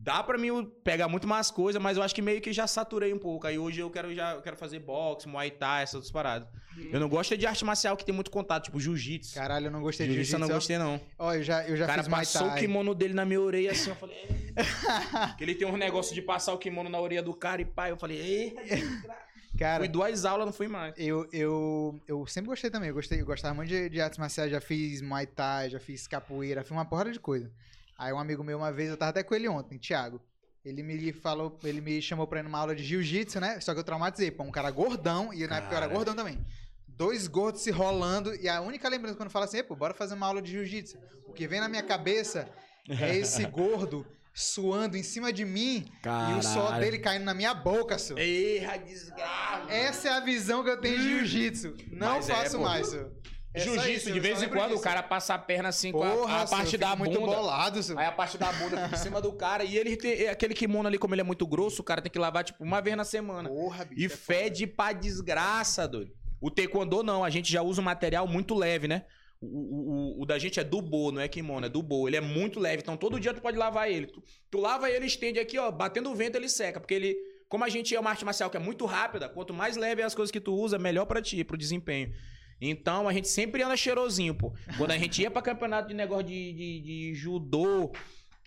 dá 0.00 0.22
pra 0.22 0.38
mim 0.38 0.64
pegar 0.84 1.08
muito 1.08 1.26
mais 1.26 1.50
coisas, 1.50 1.82
mas 1.82 1.96
eu 1.96 2.02
acho 2.02 2.14
que 2.14 2.22
meio 2.22 2.40
que 2.40 2.52
já 2.52 2.66
saturei 2.66 3.12
um 3.12 3.18
pouco. 3.18 3.46
Aí 3.46 3.58
hoje 3.58 3.80
eu 3.80 3.90
quero 3.90 4.14
já 4.14 4.34
eu 4.34 4.40
quero 4.42 4.56
fazer 4.56 4.78
boxe, 4.78 5.28
muay 5.28 5.50
thai, 5.50 5.82
essas 5.82 5.94
outras 5.96 6.12
paradas. 6.12 6.48
Eu 6.92 7.00
não 7.00 7.08
gosto 7.08 7.36
de 7.36 7.44
arte 7.44 7.64
marcial 7.64 7.96
que 7.96 8.04
tem 8.04 8.14
muito 8.14 8.30
contato, 8.30 8.64
tipo 8.64 8.78
jiu-jitsu. 8.78 9.34
Caralho, 9.34 9.66
eu 9.66 9.70
não 9.70 9.82
gostei 9.82 10.06
de 10.06 10.14
Jiu-jitsu 10.14 10.36
eu 10.36 10.38
não 10.38 10.48
gostei, 10.48 10.78
não. 10.78 11.00
Ó, 11.18 11.34
eu 11.34 11.42
já, 11.42 11.66
eu 11.66 11.76
já 11.76 11.84
O 11.84 11.88
cara 11.88 12.02
fiz 12.02 12.08
Muay 12.08 12.20
passou 12.24 12.48
o 12.48 12.54
kimono 12.54 12.94
dele 12.94 13.14
na 13.14 13.24
minha 13.24 13.40
orelha 13.40 13.72
assim, 13.72 13.90
eu 13.90 13.96
falei. 13.96 14.16
"Ei". 14.16 14.38
que 15.36 15.44
ele 15.44 15.54
tem 15.54 15.66
um 15.66 15.76
negócio 15.76 16.14
de 16.14 16.22
passar 16.22 16.52
o 16.52 16.58
kimono 16.58 16.88
na 16.88 17.00
orelha 17.00 17.22
do 17.22 17.34
cara 17.34 17.60
e 17.60 17.64
pá, 17.64 17.88
eu 17.88 17.96
falei, 17.96 18.18
ei, 18.18 18.54
Cara, 19.58 19.80
fui 19.80 19.88
duas 19.88 20.24
aulas, 20.24 20.46
não 20.46 20.52
fui 20.52 20.68
mais. 20.68 20.94
eu, 20.96 21.28
eu, 21.32 22.00
eu 22.06 22.24
sempre 22.28 22.48
gostei 22.48 22.70
também. 22.70 22.90
Eu, 22.90 22.94
gostei, 22.94 23.20
eu 23.20 23.26
gostava 23.26 23.54
muito 23.54 23.68
de, 23.68 23.88
de 23.88 24.00
artes 24.00 24.16
marciais. 24.16 24.52
Já 24.52 24.60
fiz 24.60 25.02
Muay 25.02 25.26
Thai, 25.26 25.68
já 25.70 25.80
fiz 25.80 26.06
capoeira, 26.06 26.62
fiz 26.62 26.70
uma 26.70 26.84
porrada 26.84 27.10
de 27.10 27.18
coisa. 27.18 27.50
Aí 27.98 28.12
um 28.12 28.18
amigo 28.18 28.44
meu, 28.44 28.58
uma 28.58 28.70
vez, 28.72 28.88
eu 28.90 28.96
tava 28.96 29.10
até 29.10 29.22
com 29.24 29.34
ele 29.34 29.48
ontem, 29.48 29.76
Thiago. 29.78 30.20
ele 30.64 30.82
me 30.82 31.12
falou, 31.12 31.58
ele 31.64 31.80
me 31.80 32.00
chamou 32.00 32.26
pra 32.26 32.40
ir 32.40 32.42
numa 32.42 32.58
aula 32.58 32.74
de 32.74 32.84
jiu-jitsu, 32.84 33.40
né? 33.40 33.58
Só 33.60 33.72
que 33.74 33.80
eu 33.80 33.84
traumatizei, 33.84 34.30
pô, 34.30 34.44
um 34.44 34.50
cara 34.50 34.70
gordão, 34.70 35.32
e 35.32 35.46
na 35.46 35.56
época 35.58 35.72
eu 35.72 35.76
era 35.78 35.86
Cara. 35.86 35.94
gordão 35.94 36.14
também. 36.14 36.38
Dois 36.86 37.26
gordos 37.26 37.62
se 37.62 37.70
rolando, 37.70 38.34
e 38.34 38.48
a 38.48 38.60
única 38.60 38.88
lembrança 38.88 39.16
quando 39.16 39.30
fala 39.30 39.44
assim, 39.46 39.58
"Ei, 39.58 39.62
pô, 39.62 39.74
bora 39.74 39.94
fazer 39.94 40.14
uma 40.14 40.26
aula 40.26 40.42
de 40.42 40.50
jiu-jitsu. 40.52 40.98
O 41.26 41.32
que 41.32 41.46
vem 41.48 41.60
na 41.60 41.68
minha 41.68 41.82
cabeça 41.82 42.48
é 42.88 43.16
esse 43.16 43.44
gordo 43.46 44.06
suando 44.34 44.96
em 44.96 45.02
cima 45.02 45.32
de 45.32 45.44
mim 45.44 45.90
e 46.04 46.38
o 46.38 46.42
suor 46.42 46.66
Caralho. 46.66 46.84
dele 46.84 46.98
caindo 46.98 47.24
na 47.24 47.34
minha 47.34 47.54
boca, 47.54 47.98
senhor. 47.98 48.20
Erra, 48.20 48.76
desgraça. 48.76 49.72
Essa 49.72 50.08
é 50.08 50.12
a 50.12 50.20
visão 50.20 50.62
que 50.62 50.70
eu 50.70 50.80
tenho 50.80 50.98
de 50.98 51.02
jiu-jitsu. 51.08 51.74
Não 51.90 52.16
Mas 52.16 52.28
é, 52.28 52.34
faço 52.34 52.56
pô. 52.58 52.62
mais, 52.64 52.86
senhor. 52.88 53.10
É 53.54 53.60
Jiu-jitsu, 53.60 54.12
de 54.12 54.20
vez 54.20 54.42
em 54.42 54.48
quando, 54.48 54.66
o 54.66 54.74
disso. 54.74 54.82
cara 54.82 55.02
passa 55.02 55.34
a 55.34 55.38
perna 55.38 55.70
assim 55.70 55.90
com 55.90 56.02
a- 56.02 56.10
Porra, 56.10 56.42
a, 56.42 56.46
parte 56.46 56.76
da 56.76 56.94
bunda. 56.94 57.10
muito 57.10 57.20
bolado, 57.26 57.82
senhor. 57.82 57.98
Aí 57.98 58.06
a 58.06 58.12
parte 58.12 58.36
da 58.36 58.52
bunda 58.52 58.88
por 58.88 58.96
cima 58.98 59.20
do 59.22 59.32
cara. 59.32 59.64
E 59.64 59.76
ele 59.76 59.96
tem 59.96 60.12
é 60.24 60.30
aquele 60.30 60.52
kimono 60.54 60.86
ali, 60.86 60.98
como 60.98 61.14
ele 61.14 61.22
é 61.22 61.24
muito 61.24 61.46
grosso, 61.46 61.80
o 61.80 61.84
cara 61.84 62.02
tem 62.02 62.12
que 62.12 62.18
lavar, 62.18 62.44
tipo, 62.44 62.62
uma 62.62 62.80
vez 62.80 62.94
na 62.96 63.04
semana. 63.04 63.48
Porra, 63.48 63.84
bicho. 63.86 64.00
E 64.00 64.04
é 64.04 64.08
foda. 64.08 64.22
fede 64.22 64.66
pra 64.66 64.92
desgraça, 64.92 65.88
doido. 65.88 66.12
O 66.40 66.50
taekwondo 66.50 67.02
não, 67.02 67.24
a 67.24 67.30
gente 67.30 67.50
já 67.50 67.62
usa 67.62 67.80
um 67.80 67.84
material 67.84 68.28
muito 68.28 68.54
leve, 68.54 68.86
né? 68.86 69.04
O, 69.40 69.46
o, 69.46 70.18
o- 70.18 70.22
o 70.22 70.26
da 70.26 70.38
gente 70.38 70.60
é 70.60 70.64
dubo, 70.64 71.10
não 71.10 71.20
é 71.20 71.26
kimono, 71.28 71.64
é 71.66 71.68
dubo. 71.68 72.06
Ele 72.06 72.16
é 72.16 72.20
muito 72.20 72.60
leve, 72.60 72.82
então 72.82 72.96
todo 72.96 73.18
dia 73.18 73.32
tu 73.32 73.40
pode 73.40 73.56
lavar 73.56 73.90
ele. 73.90 74.06
Tu, 74.08 74.22
tu 74.50 74.58
lava 74.60 74.90
ele, 74.90 75.06
estende 75.06 75.38
aqui, 75.40 75.58
ó, 75.58 75.70
batendo 75.70 76.10
o 76.10 76.14
vento 76.14 76.36
ele 76.36 76.48
seca, 76.48 76.78
porque 76.78 76.94
ele... 76.94 77.16
Como 77.48 77.64
a 77.64 77.68
gente 77.70 77.94
é 77.94 77.98
uma 77.98 78.10
arte 78.10 78.26
marcial 78.26 78.50
que 78.50 78.58
é 78.58 78.60
muito 78.60 78.84
rápida, 78.84 79.26
quanto 79.26 79.54
mais 79.54 79.74
leve 79.74 80.02
é 80.02 80.04
as 80.04 80.14
coisas 80.14 80.30
que 80.30 80.38
tu 80.40 80.52
usa, 80.54 80.78
melhor 80.78 81.06
pra 81.06 81.22
ti, 81.22 81.42
pro 81.42 81.56
desempenho. 81.56 82.12
Então 82.60 83.08
a 83.08 83.12
gente 83.12 83.28
sempre 83.28 83.62
anda 83.62 83.76
cheirosinho, 83.76 84.34
pô. 84.34 84.52
Quando 84.76 84.90
a 84.90 84.98
gente 84.98 85.22
ia 85.22 85.30
pra 85.30 85.40
campeonato 85.42 85.88
de 85.88 85.94
negócio 85.94 86.24
de, 86.24 86.52
de, 86.52 86.80
de 86.80 87.14
judô, 87.14 87.92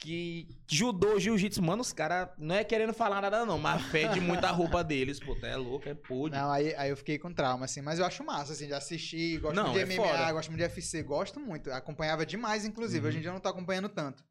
que 0.01 0.47
judô, 0.67 1.19
jiu-jitsu, 1.19 1.61
mano, 1.61 1.81
os 1.81 1.93
caras 1.93 2.29
não 2.37 2.55
é 2.55 2.63
querendo 2.63 2.91
falar 2.91 3.21
nada 3.21 3.45
não, 3.45 3.59
mas 3.59 3.81
fede 3.83 4.19
muito 4.19 4.43
a 4.43 4.49
roupa 4.49 4.83
deles, 4.83 5.19
pô, 5.19 5.35
tu 5.35 5.45
é 5.45 5.55
louco, 5.55 5.87
é 5.87 5.93
podre. 5.93 6.37
Não, 6.37 6.51
aí, 6.51 6.73
aí 6.75 6.89
eu 6.89 6.97
fiquei 6.97 7.19
com 7.19 7.31
trauma, 7.31 7.65
assim. 7.65 7.81
Mas 7.81 7.99
eu 7.99 8.05
acho 8.05 8.23
massa, 8.23 8.53
assim, 8.53 8.65
de 8.65 8.73
assistir. 8.73 9.39
Gosto 9.39 9.55
Não, 9.55 9.71
muito 9.71 9.85
de 9.85 9.93
é 9.93 9.95
MMA, 9.95 10.07
foda. 10.07 10.31
gosto 10.33 10.49
muito 10.49 10.59
de 10.59 10.65
UFC. 10.65 11.03
Gosto 11.03 11.39
muito. 11.39 11.71
Acompanhava 11.71 12.25
demais, 12.25 12.65
inclusive. 12.65 12.99
Uhum. 13.03 13.07
Hoje 13.09 13.17
em 13.19 13.21
dia 13.21 13.29
eu 13.29 13.33
não 13.33 13.39
tô 13.39 13.49
acompanhando 13.49 13.89
tanto. 13.89 14.23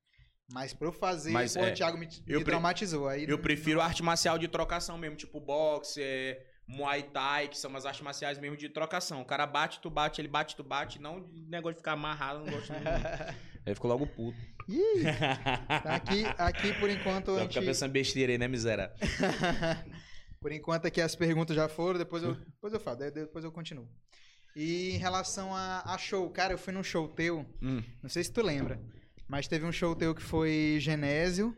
Mas 0.52 0.74
pra 0.74 0.88
eu 0.88 0.92
fazer, 0.92 1.30
Mas, 1.30 1.56
pô, 1.56 1.62
é, 1.62 1.70
o 1.70 1.74
Thiago 1.74 1.96
me, 1.96 2.08
eu 2.26 2.40
me 2.40 2.44
traumatizou. 2.44 3.06
Aí 3.06 3.24
Eu 3.28 3.38
prefiro 3.38 3.80
arte 3.80 4.02
marcial 4.02 4.36
de 4.36 4.48
trocação 4.48 4.98
mesmo, 4.98 5.14
tipo 5.16 5.40
boxe, 5.40 6.02
é, 6.02 6.44
muay 6.70 7.02
thai, 7.02 7.48
que 7.48 7.58
são 7.58 7.74
as 7.76 7.84
artes 7.84 8.00
marciais 8.00 8.38
mesmo 8.38 8.56
de 8.56 8.68
trocação. 8.68 9.20
O 9.20 9.24
cara 9.24 9.46
bate, 9.46 9.80
tu 9.80 9.90
bate, 9.90 10.20
ele 10.20 10.28
bate, 10.28 10.54
tu 10.54 10.62
bate, 10.62 11.00
não 11.00 11.28
negócio 11.48 11.74
de 11.74 11.78
ficar 11.80 11.92
amarrado, 11.92 12.40
eu 12.40 12.46
não 12.46 12.52
gosto. 12.52 12.72
Aí 13.66 13.72
eu 13.72 13.74
fico 13.74 13.88
logo 13.88 14.06
puto. 14.06 14.38
Ih, 14.68 15.04
aqui, 15.84 16.24
aqui 16.38 16.72
por 16.78 16.88
enquanto 16.88 17.32
a 17.32 17.40
gente... 17.40 17.54
fica 17.54 17.66
pensando 17.66 17.90
besteira 17.92 18.32
aí, 18.32 18.38
né, 18.38 18.46
miséria? 18.48 18.90
Por 20.40 20.52
enquanto 20.52 20.86
aqui 20.86 21.02
as 21.02 21.14
perguntas 21.14 21.54
já 21.54 21.68
foram, 21.68 21.98
depois 21.98 22.22
eu, 22.22 22.34
depois 22.34 22.72
eu 22.72 22.80
falo, 22.80 22.96
depois 23.10 23.44
eu 23.44 23.52
continuo. 23.52 23.86
E 24.56 24.92
em 24.92 24.96
relação 24.96 25.54
a, 25.54 25.82
a 25.84 25.98
show, 25.98 26.30
cara, 26.30 26.54
eu 26.54 26.58
fui 26.58 26.72
num 26.72 26.82
show 26.82 27.06
teu, 27.08 27.44
Hum. 27.60 27.82
não 28.02 28.08
sei 28.08 28.24
se 28.24 28.32
tu 28.32 28.40
lembra, 28.40 28.80
mas 29.28 29.46
teve 29.46 29.66
um 29.66 29.72
show 29.72 29.94
teu 29.94 30.14
que 30.14 30.22
foi 30.22 30.78
Genésio, 30.80 31.54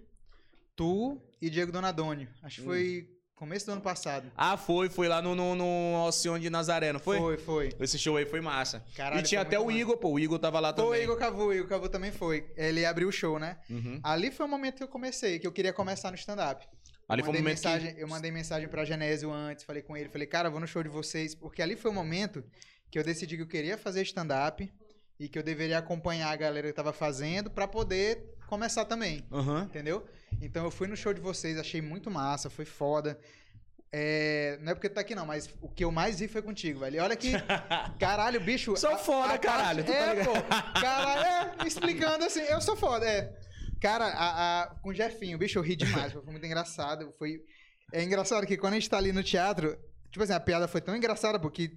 tu 0.75 1.23
e 1.41 1.49
Diego 1.49 1.71
Donadoni. 1.71 2.29
Acho 2.43 2.61
que 2.61 2.67
foi 2.67 3.12
começo 3.43 3.67
do 3.67 3.73
ano 3.73 3.81
passado. 3.81 4.31
Ah, 4.37 4.57
foi, 4.57 4.89
foi 4.89 5.09
lá 5.09 5.21
no, 5.21 5.35
no, 5.35 5.57
no 5.57 5.97
Alcione 5.97 6.41
de 6.41 6.49
Nazaré, 6.49 6.93
não 6.93 7.01
foi? 7.01 7.19
Foi, 7.19 7.37
foi. 7.39 7.73
Esse 7.81 7.99
show 7.99 8.17
aí 8.17 8.25
foi 8.25 8.41
massa. 8.41 8.85
Caralho, 8.95 9.19
e 9.19 9.25
tinha 9.25 9.41
até 9.41 9.59
o 9.59 9.67
massa. 9.67 9.79
Igor, 9.79 9.97
pô, 9.97 10.13
o 10.13 10.21
Igor 10.21 10.39
tava 10.39 10.61
lá 10.61 10.73
também. 10.73 10.93
Foi 10.93 11.01
o 11.01 11.03
Igor 11.03 11.17
Cavu, 11.17 11.47
o 11.47 11.53
Igor 11.53 11.67
Cavu 11.67 11.89
também 11.89 12.13
foi. 12.13 12.47
Ele 12.57 12.87
abriu 12.87 13.09
o 13.09 13.13
show, 13.13 13.41
né? 13.41 13.59
Uhum. 13.69 13.99
Ali 14.05 14.31
foi 14.31 14.47
o 14.47 14.49
momento 14.49 14.77
que 14.77 14.85
eu 14.85 14.89
comecei, 14.89 15.41
que 15.41 15.47
eu 15.47 15.51
queria 15.51 15.73
começar 15.73 16.13
no 16.13 16.17
stand-up. 16.17 16.65
Ali 17.09 17.23
foi 17.23 17.31
o 17.31 17.33
momento 17.33 17.45
mensagem, 17.45 17.95
que... 17.97 18.01
Eu 18.01 18.07
mandei 18.07 18.31
mensagem 18.31 18.69
pra 18.69 18.85
Genésio 18.85 19.33
antes, 19.33 19.65
falei 19.65 19.83
com 19.83 19.97
ele, 19.97 20.09
falei, 20.09 20.29
cara, 20.29 20.49
vou 20.49 20.61
no 20.61 20.67
show 20.69 20.85
de 20.85 20.89
vocês, 20.89 21.35
porque 21.35 21.61
ali 21.61 21.75
foi 21.75 21.91
o 21.91 21.95
momento 21.95 22.45
que 22.93 22.97
eu 22.97 23.03
decidi 23.03 23.35
que 23.35 23.43
eu 23.43 23.49
queria 23.49 23.77
fazer 23.77 24.03
stand-up 24.03 24.73
e 25.19 25.29
que 25.29 25.37
eu 25.37 25.43
deveria 25.43 25.79
acompanhar 25.79 26.31
a 26.31 26.37
galera 26.37 26.69
que 26.69 26.73
tava 26.73 26.93
fazendo 26.93 27.51
pra 27.51 27.67
poder 27.67 28.23
começar 28.53 28.85
também, 28.85 29.25
Aham. 29.33 29.63
entendeu? 29.63 30.05
Então 30.43 30.63
eu 30.63 30.71
fui 30.71 30.87
no 30.87 30.95
show 30.95 31.15
de 31.15 31.23
vocês, 31.23 31.57
achei 31.59 31.81
muito 31.81 32.11
massa, 32.11 32.51
foi 32.51 32.67
foda. 32.67 33.19
É, 33.91 34.59
não 34.61 34.73
é 34.73 34.75
porque 34.75 34.91
tu 34.91 34.95
tá 34.95 35.01
aqui 35.01 35.15
não, 35.15 35.25
mas 35.25 35.49
o 35.63 35.71
que 35.71 35.83
eu 35.83 35.91
mais 35.91 36.21
vi 36.21 36.29
foi 36.29 36.43
contigo, 36.43 36.81
velho. 36.81 36.97
E 36.97 37.01
olha 37.01 37.17
que, 37.17 37.33
caralho, 37.99 38.39
bicho... 38.43 38.77
Sou 38.77 38.99
foda, 38.99 39.39
caralho, 39.39 39.83
tu 39.83 39.91
tá 39.91 39.95
é, 39.95 40.15
ligado? 40.15 40.27
pô, 40.27 40.81
caralho, 40.81 41.61
é, 41.63 41.67
explicando 41.67 42.25
assim, 42.27 42.41
eu 42.41 42.61
sou 42.61 42.77
foda, 42.77 43.07
é. 43.07 43.35
Cara, 43.81 44.05
a, 44.05 44.63
a- 44.65 44.67
com 44.83 44.91
o 44.91 44.95
Jefinho, 44.95 45.39
bicho, 45.39 45.59
eu 45.59 45.63
ri 45.63 45.75
demais, 45.75 46.13
foi 46.13 46.23
muito 46.25 46.45
engraçado. 46.45 47.11
Foi, 47.19 47.41
é 47.91 48.03
engraçado 48.03 48.47
que 48.47 48.59
quando 48.59 48.75
a 48.75 48.77
gente 48.77 48.91
tá 48.91 48.99
ali 48.99 49.13
no 49.15 49.23
teatro, 49.23 49.79
tipo 50.11 50.23
assim, 50.23 50.35
a 50.35 50.41
piada 50.41 50.69
foi 50.69 50.83
tão 50.83 50.95
engraçada 50.95 51.39
porque 51.41 51.73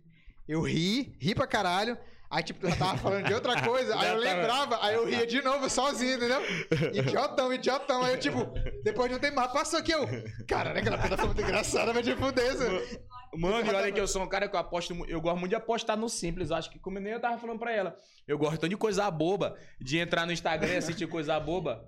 eu 0.46 0.62
ri, 0.62 1.16
ri 1.22 1.34
pra 1.34 1.48
caralho. 1.48 1.98
Aí, 2.36 2.44
tipo, 2.44 2.70
já 2.70 2.76
tava 2.76 2.98
falando 2.98 3.28
de 3.28 3.34
outra 3.34 3.62
coisa, 3.64 3.98
aí 3.98 4.10
eu 4.10 4.18
lembrava, 4.18 4.78
aí 4.86 4.96
eu 4.96 5.06
ria 5.06 5.26
de 5.26 5.42
novo, 5.42 5.70
sozinho, 5.70 6.18
entendeu? 6.18 6.42
Idiotão, 6.92 7.54
idiotão. 7.54 8.04
Aí 8.04 8.16
eu, 8.16 8.20
tipo, 8.20 8.46
depois 8.84 9.10
de 9.10 9.16
um 9.16 9.20
tempo, 9.20 9.36
passou 9.54 9.80
aqui, 9.80 9.94
eu. 9.94 10.06
Caralho, 10.46 10.78
aquela 10.78 10.98
piada 10.98 11.16
foi 11.16 11.28
muito 11.28 11.42
engraçada, 11.42 12.04
te 12.04 12.14
fuder, 12.14 12.58
senhor. 12.58 12.84
Mano, 13.38 13.74
olha 13.74 13.90
que 13.90 14.00
eu 14.00 14.08
sou 14.08 14.22
um 14.22 14.28
cara 14.28 14.50
que 14.50 14.56
eu 14.56 14.60
aposto. 14.60 14.94
Eu 15.08 15.22
gosto 15.22 15.38
muito 15.38 15.52
de 15.52 15.56
apostar 15.56 15.96
no 15.96 16.10
simples. 16.10 16.50
Eu 16.50 16.58
acho 16.58 16.70
que, 16.70 16.78
como 16.78 17.00
nem 17.00 17.14
eu 17.14 17.22
tava 17.22 17.38
falando 17.38 17.60
pra 17.60 17.72
ela, 17.72 17.96
eu 18.28 18.38
gosto 18.38 18.60
tanto 18.60 18.70
de 18.70 18.76
coisa 18.78 19.10
boba, 19.10 19.58
de 19.80 19.98
entrar 19.98 20.26
no 20.26 20.34
Instagram 20.34 20.74
e 20.74 20.78
assistir 20.78 21.08
coisa 21.08 21.40
boba. 21.40 21.86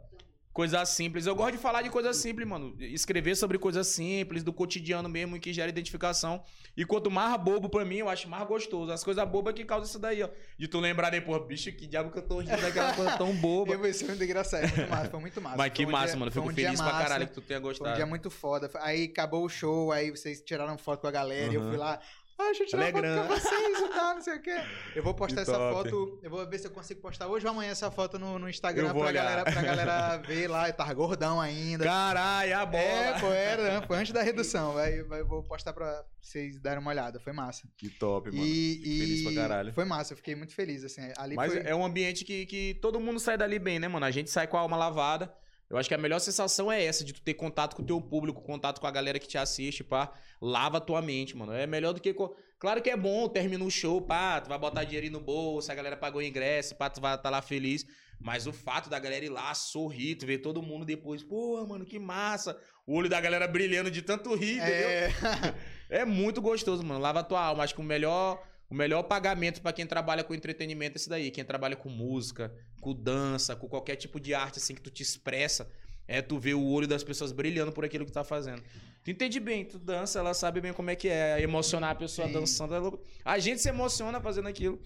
Coisa 0.58 0.84
simples. 0.86 1.28
Eu 1.28 1.36
gosto 1.36 1.52
de 1.52 1.60
falar 1.60 1.84
de 1.84 1.90
coisa 1.92 2.12
simples, 2.14 2.48
mano. 2.48 2.76
Escrever 2.80 3.36
sobre 3.38 3.60
coisas 3.60 3.86
simples, 3.86 4.42
do 4.44 4.52
cotidiano 4.52 5.08
mesmo, 5.08 5.40
que 5.40 5.54
gera 5.54 5.70
identificação. 5.70 6.44
E 6.76 6.84
quanto 6.84 7.12
mais 7.12 7.40
bobo 7.40 7.70
pra 7.70 7.86
mim, 7.86 7.98
eu 7.98 8.10
acho 8.10 8.28
mais 8.28 8.48
gostoso. 8.48 8.92
As 8.92 9.04
coisas 9.04 9.24
bobas 9.30 9.54
que 9.54 9.64
causam 9.64 9.86
isso 9.88 10.00
daí, 10.00 10.24
ó. 10.24 10.30
De 10.58 10.68
tu 10.68 10.80
lembrar 10.80 11.12
depois, 11.12 11.46
bicho, 11.46 11.72
que 11.74 11.86
diabo 11.86 12.10
que 12.10 12.18
eu 12.18 12.24
tô 12.24 12.40
rindo 12.40 12.60
daquela 12.60 12.92
coisa 12.92 13.16
tão 13.20 13.36
boba. 13.36 13.74
Eu, 13.78 13.86
isso 13.86 14.00
foi 14.00 14.16
muito 14.16 14.24
engraçado, 14.24 14.68
foi 14.68 14.80
muito 14.80 14.90
massa, 14.90 15.10
foi 15.12 15.20
muito 15.20 15.42
massa. 15.42 15.58
Mas 15.58 15.74
que 15.74 15.86
um 15.86 15.92
massa, 15.92 16.08
dia- 16.08 16.16
mano. 16.20 16.32
Fico 16.32 16.50
um 16.50 16.54
feliz 16.56 16.82
pra 16.82 16.92
caralho 16.92 17.28
que 17.28 17.34
tu 17.36 17.42
tenha 17.42 17.60
Foi 17.62 17.70
um 17.70 17.74
gostado. 17.74 17.96
dia 17.96 18.06
muito 18.08 18.32
foda. 18.32 18.72
Aí 18.82 19.04
acabou 19.06 19.46
o 19.46 19.50
show, 19.50 19.92
aí 19.92 20.10
vocês 20.10 20.42
tiraram 20.42 20.76
foto 20.76 21.02
com 21.02 21.08
a 21.08 21.12
galera 21.12 21.52
e 21.52 21.56
eu 21.56 21.62
fui 21.70 21.78
lá. 21.78 22.00
Ah, 22.40 22.44
deixa 22.46 22.64
eu 22.64 22.68
tirar 22.68 22.84
Alegrando. 22.84 23.28
foto 23.28 23.42
com 23.42 23.50
vocês 23.50 23.80
e 23.80 23.88
tal, 23.90 24.14
não 24.16 24.22
sei 24.22 24.36
o 24.36 24.42
quê. 24.42 24.56
Eu 24.96 25.02
vou 25.02 25.14
postar 25.16 25.42
essa 25.42 25.54
foto. 25.54 26.20
Eu 26.22 26.30
vou 26.30 26.48
ver 26.48 26.60
se 26.60 26.68
eu 26.68 26.72
consigo 26.72 27.02
postar 27.02 27.28
hoje 27.28 27.46
ou 27.48 27.52
amanhã 27.52 27.72
essa 27.72 27.90
foto 27.90 28.20
no, 28.20 28.38
no 28.38 28.48
Instagram 28.48 28.90
pra 28.90 28.98
olhar. 29.00 29.24
galera, 29.24 29.44
pra 29.44 29.62
galera 29.62 30.18
ver 30.18 30.48
lá. 30.48 30.70
Eu 30.70 30.74
tava 30.74 30.94
gordão 30.94 31.42
ainda. 31.42 31.84
Caralho, 31.84 32.58
a 32.60 32.66
bola. 32.66 32.84
É, 32.84 33.20
pô, 33.20 33.32
era, 33.32 33.82
foi 33.88 33.98
antes 33.98 34.14
da 34.14 34.22
redução. 34.24 34.74
Vai, 34.74 35.02
vai, 35.02 35.24
vou 35.24 35.42
postar 35.42 35.74
pra 35.74 36.06
vocês 36.22 36.60
darem 36.60 36.80
uma 36.80 36.92
olhada. 36.92 37.20
Foi 37.20 37.34
massa. 37.34 37.68
Que 37.76 37.90
top, 37.90 38.30
mano. 38.30 38.46
E, 38.46 38.74
Fico 38.76 38.98
feliz 39.00 39.24
pra 39.24 39.32
e 39.32 39.36
caralho. 39.36 39.74
foi 39.74 39.86
massa, 39.86 40.14
eu 40.14 40.18
fiquei 40.18 40.36
muito 40.36 40.54
feliz, 40.54 40.84
assim. 40.84 41.12
Ali 41.18 41.36
Mas 41.36 41.52
foi... 41.52 41.64
é 41.66 41.76
um 41.76 41.84
ambiente 41.84 42.24
que, 42.24 42.46
que 42.46 42.76
todo 42.76 43.00
mundo 43.00 43.20
sai 43.20 43.36
dali 43.36 43.58
bem, 43.58 43.80
né, 43.80 43.88
mano? 43.88 44.06
A 44.06 44.12
gente 44.12 44.30
sai 44.30 44.46
com 44.46 44.58
a 44.58 44.60
alma 44.60 44.78
lavada. 44.78 45.34
Eu 45.70 45.78
acho 45.78 45.90
que 45.90 45.96
a 45.96 45.98
melhor 45.98 46.20
sensação 46.20 46.72
é 46.72 46.84
essa, 46.84 47.04
de 47.04 47.14
tu 47.14 47.22
ter 47.22 47.34
contato 47.34 47.76
com 47.76 47.82
o 47.82 47.86
teu 47.86 48.00
público, 48.00 48.42
contato 48.42 48.80
com 48.80 48.88
a 48.88 48.92
galera 48.92 49.20
que 49.20 49.28
te 49.28 49.38
assiste, 49.38 49.84
pá. 49.84 50.12
Lava 50.42 50.78
a 50.78 50.82
tua 50.82 51.02
mente, 51.02 51.36
mano. 51.36 51.52
É 51.52 51.68
melhor 51.68 51.94
do 51.94 52.00
que. 52.00 52.16
Claro 52.58 52.82
que 52.82 52.90
é 52.90 52.96
bom, 52.96 53.28
termina 53.28 53.64
o 53.64 53.70
show, 53.70 54.02
pá, 54.02 54.40
tu 54.40 54.48
vai 54.48 54.58
botar 54.58 54.84
dinheiro 54.84 55.12
no 55.12 55.20
bolso, 55.20 55.72
a 55.72 55.76
galera 55.76 55.98
pagou 55.98 56.22
o 56.22 56.24
ingresso, 56.24 56.76
pá, 56.76 56.90
tu 56.90 57.02
vai 57.02 57.16
estar 57.16 57.30
lá 57.30 57.42
feliz. 57.42 57.86
Mas 58.20 58.48
o 58.48 58.54
fato 58.54 58.90
da 58.90 58.98
galera 58.98 59.26
ir 59.26 59.30
lá, 59.30 59.54
sorrir, 59.54 60.16
tu 60.16 60.26
ver 60.26 60.40
todo 60.40 60.62
mundo 60.62 60.86
depois, 60.86 61.22
pô, 61.22 61.64
mano, 61.68 61.86
que 61.86 62.00
massa. 62.00 62.58
O 62.86 62.96
olho 62.96 63.10
da 63.10 63.20
galera 63.20 63.48
brilhando 63.48 63.92
de 63.92 64.02
tanto 64.02 64.34
rir, 64.34 64.58
entendeu? 64.58 64.90
É, 64.90 65.12
É 65.90 66.04
muito 66.04 66.42
gostoso, 66.42 66.84
mano. 66.84 67.00
Lava 67.00 67.22
a 67.22 67.24
tua 67.24 67.42
alma. 67.42 67.64
Acho 67.64 67.74
que 67.74 67.82
o 67.82 67.84
melhor, 67.84 68.42
o 68.70 68.76
melhor 68.76 69.04
pagamento 69.04 69.62
pra 69.62 69.72
quem 69.74 69.86
trabalha 69.86 70.24
com 70.24 70.34
entretenimento 70.34 70.96
é 70.96 70.98
esse 70.98 71.10
daí. 71.10 71.32
Quem 71.32 71.44
trabalha 71.46 71.76
com 71.76 71.90
música, 71.90 72.54
com 72.82 72.94
dança, 72.94 73.56
com 73.56 73.68
qualquer 73.68 73.96
tipo 73.96 74.20
de 74.20 74.34
arte 74.34 74.60
assim 74.60 74.76
que 74.76 74.82
tu 74.82 74.90
te 74.90 75.02
expressa, 75.04 75.70
é 76.08 76.22
tu 76.22 76.38
ver 76.40 76.54
o 76.54 76.64
olho 76.66 76.88
das 76.88 77.04
pessoas 77.04 77.32
brilhando 77.32 77.72
por 77.72 77.84
aquilo 77.86 78.06
que 78.06 78.12
tu 78.12 78.16
tá 78.16 78.24
fazendo. 78.24 78.62
Tu 79.04 79.12
entende 79.12 79.40
bem, 79.40 79.64
tu 79.66 79.80
dança, 79.80 80.20
ela 80.20 80.34
sabe 80.34 80.60
bem 80.62 80.74
como 80.74 80.90
é 80.90 80.96
que 80.96 81.08
é 81.08 81.42
emocionar 81.42 81.92
a 81.92 81.96
pessoa 81.96 82.28
Sim. 82.28 82.34
dançando. 82.34 82.76
ela- 82.76 83.00
A 83.24 83.40
gente 83.40 83.62
se 83.62 83.70
emociona 83.70 84.20
fazendo 84.20 84.48
aquilo. 84.48 84.82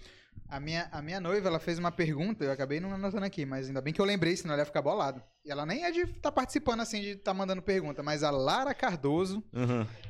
A 0.47 0.59
minha, 0.59 0.87
a 0.91 1.01
minha 1.01 1.19
noiva, 1.19 1.47
ela 1.47 1.59
fez 1.59 1.79
uma 1.79 1.91
pergunta, 1.91 2.43
eu 2.43 2.51
acabei 2.51 2.79
não 2.79 2.91
anotando 2.93 3.25
aqui, 3.25 3.45
mas 3.45 3.67
ainda 3.67 3.81
bem 3.81 3.93
que 3.93 3.99
eu 4.01 4.05
lembrei, 4.05 4.35
senão 4.35 4.53
ela 4.53 4.61
ia 4.61 4.65
ficar 4.65 4.81
bolado. 4.81 5.21
E 5.43 5.49
ela 5.51 5.65
nem 5.65 5.83
é 5.85 5.91
de 5.91 6.01
estar 6.01 6.31
participando 6.31 6.81
assim, 6.81 7.01
de 7.01 7.09
estar 7.11 7.33
mandando 7.33 7.61
pergunta, 7.63 8.03
mas 8.03 8.21
a 8.23 8.29
Lara 8.29 8.75
Cardoso, 8.75 9.43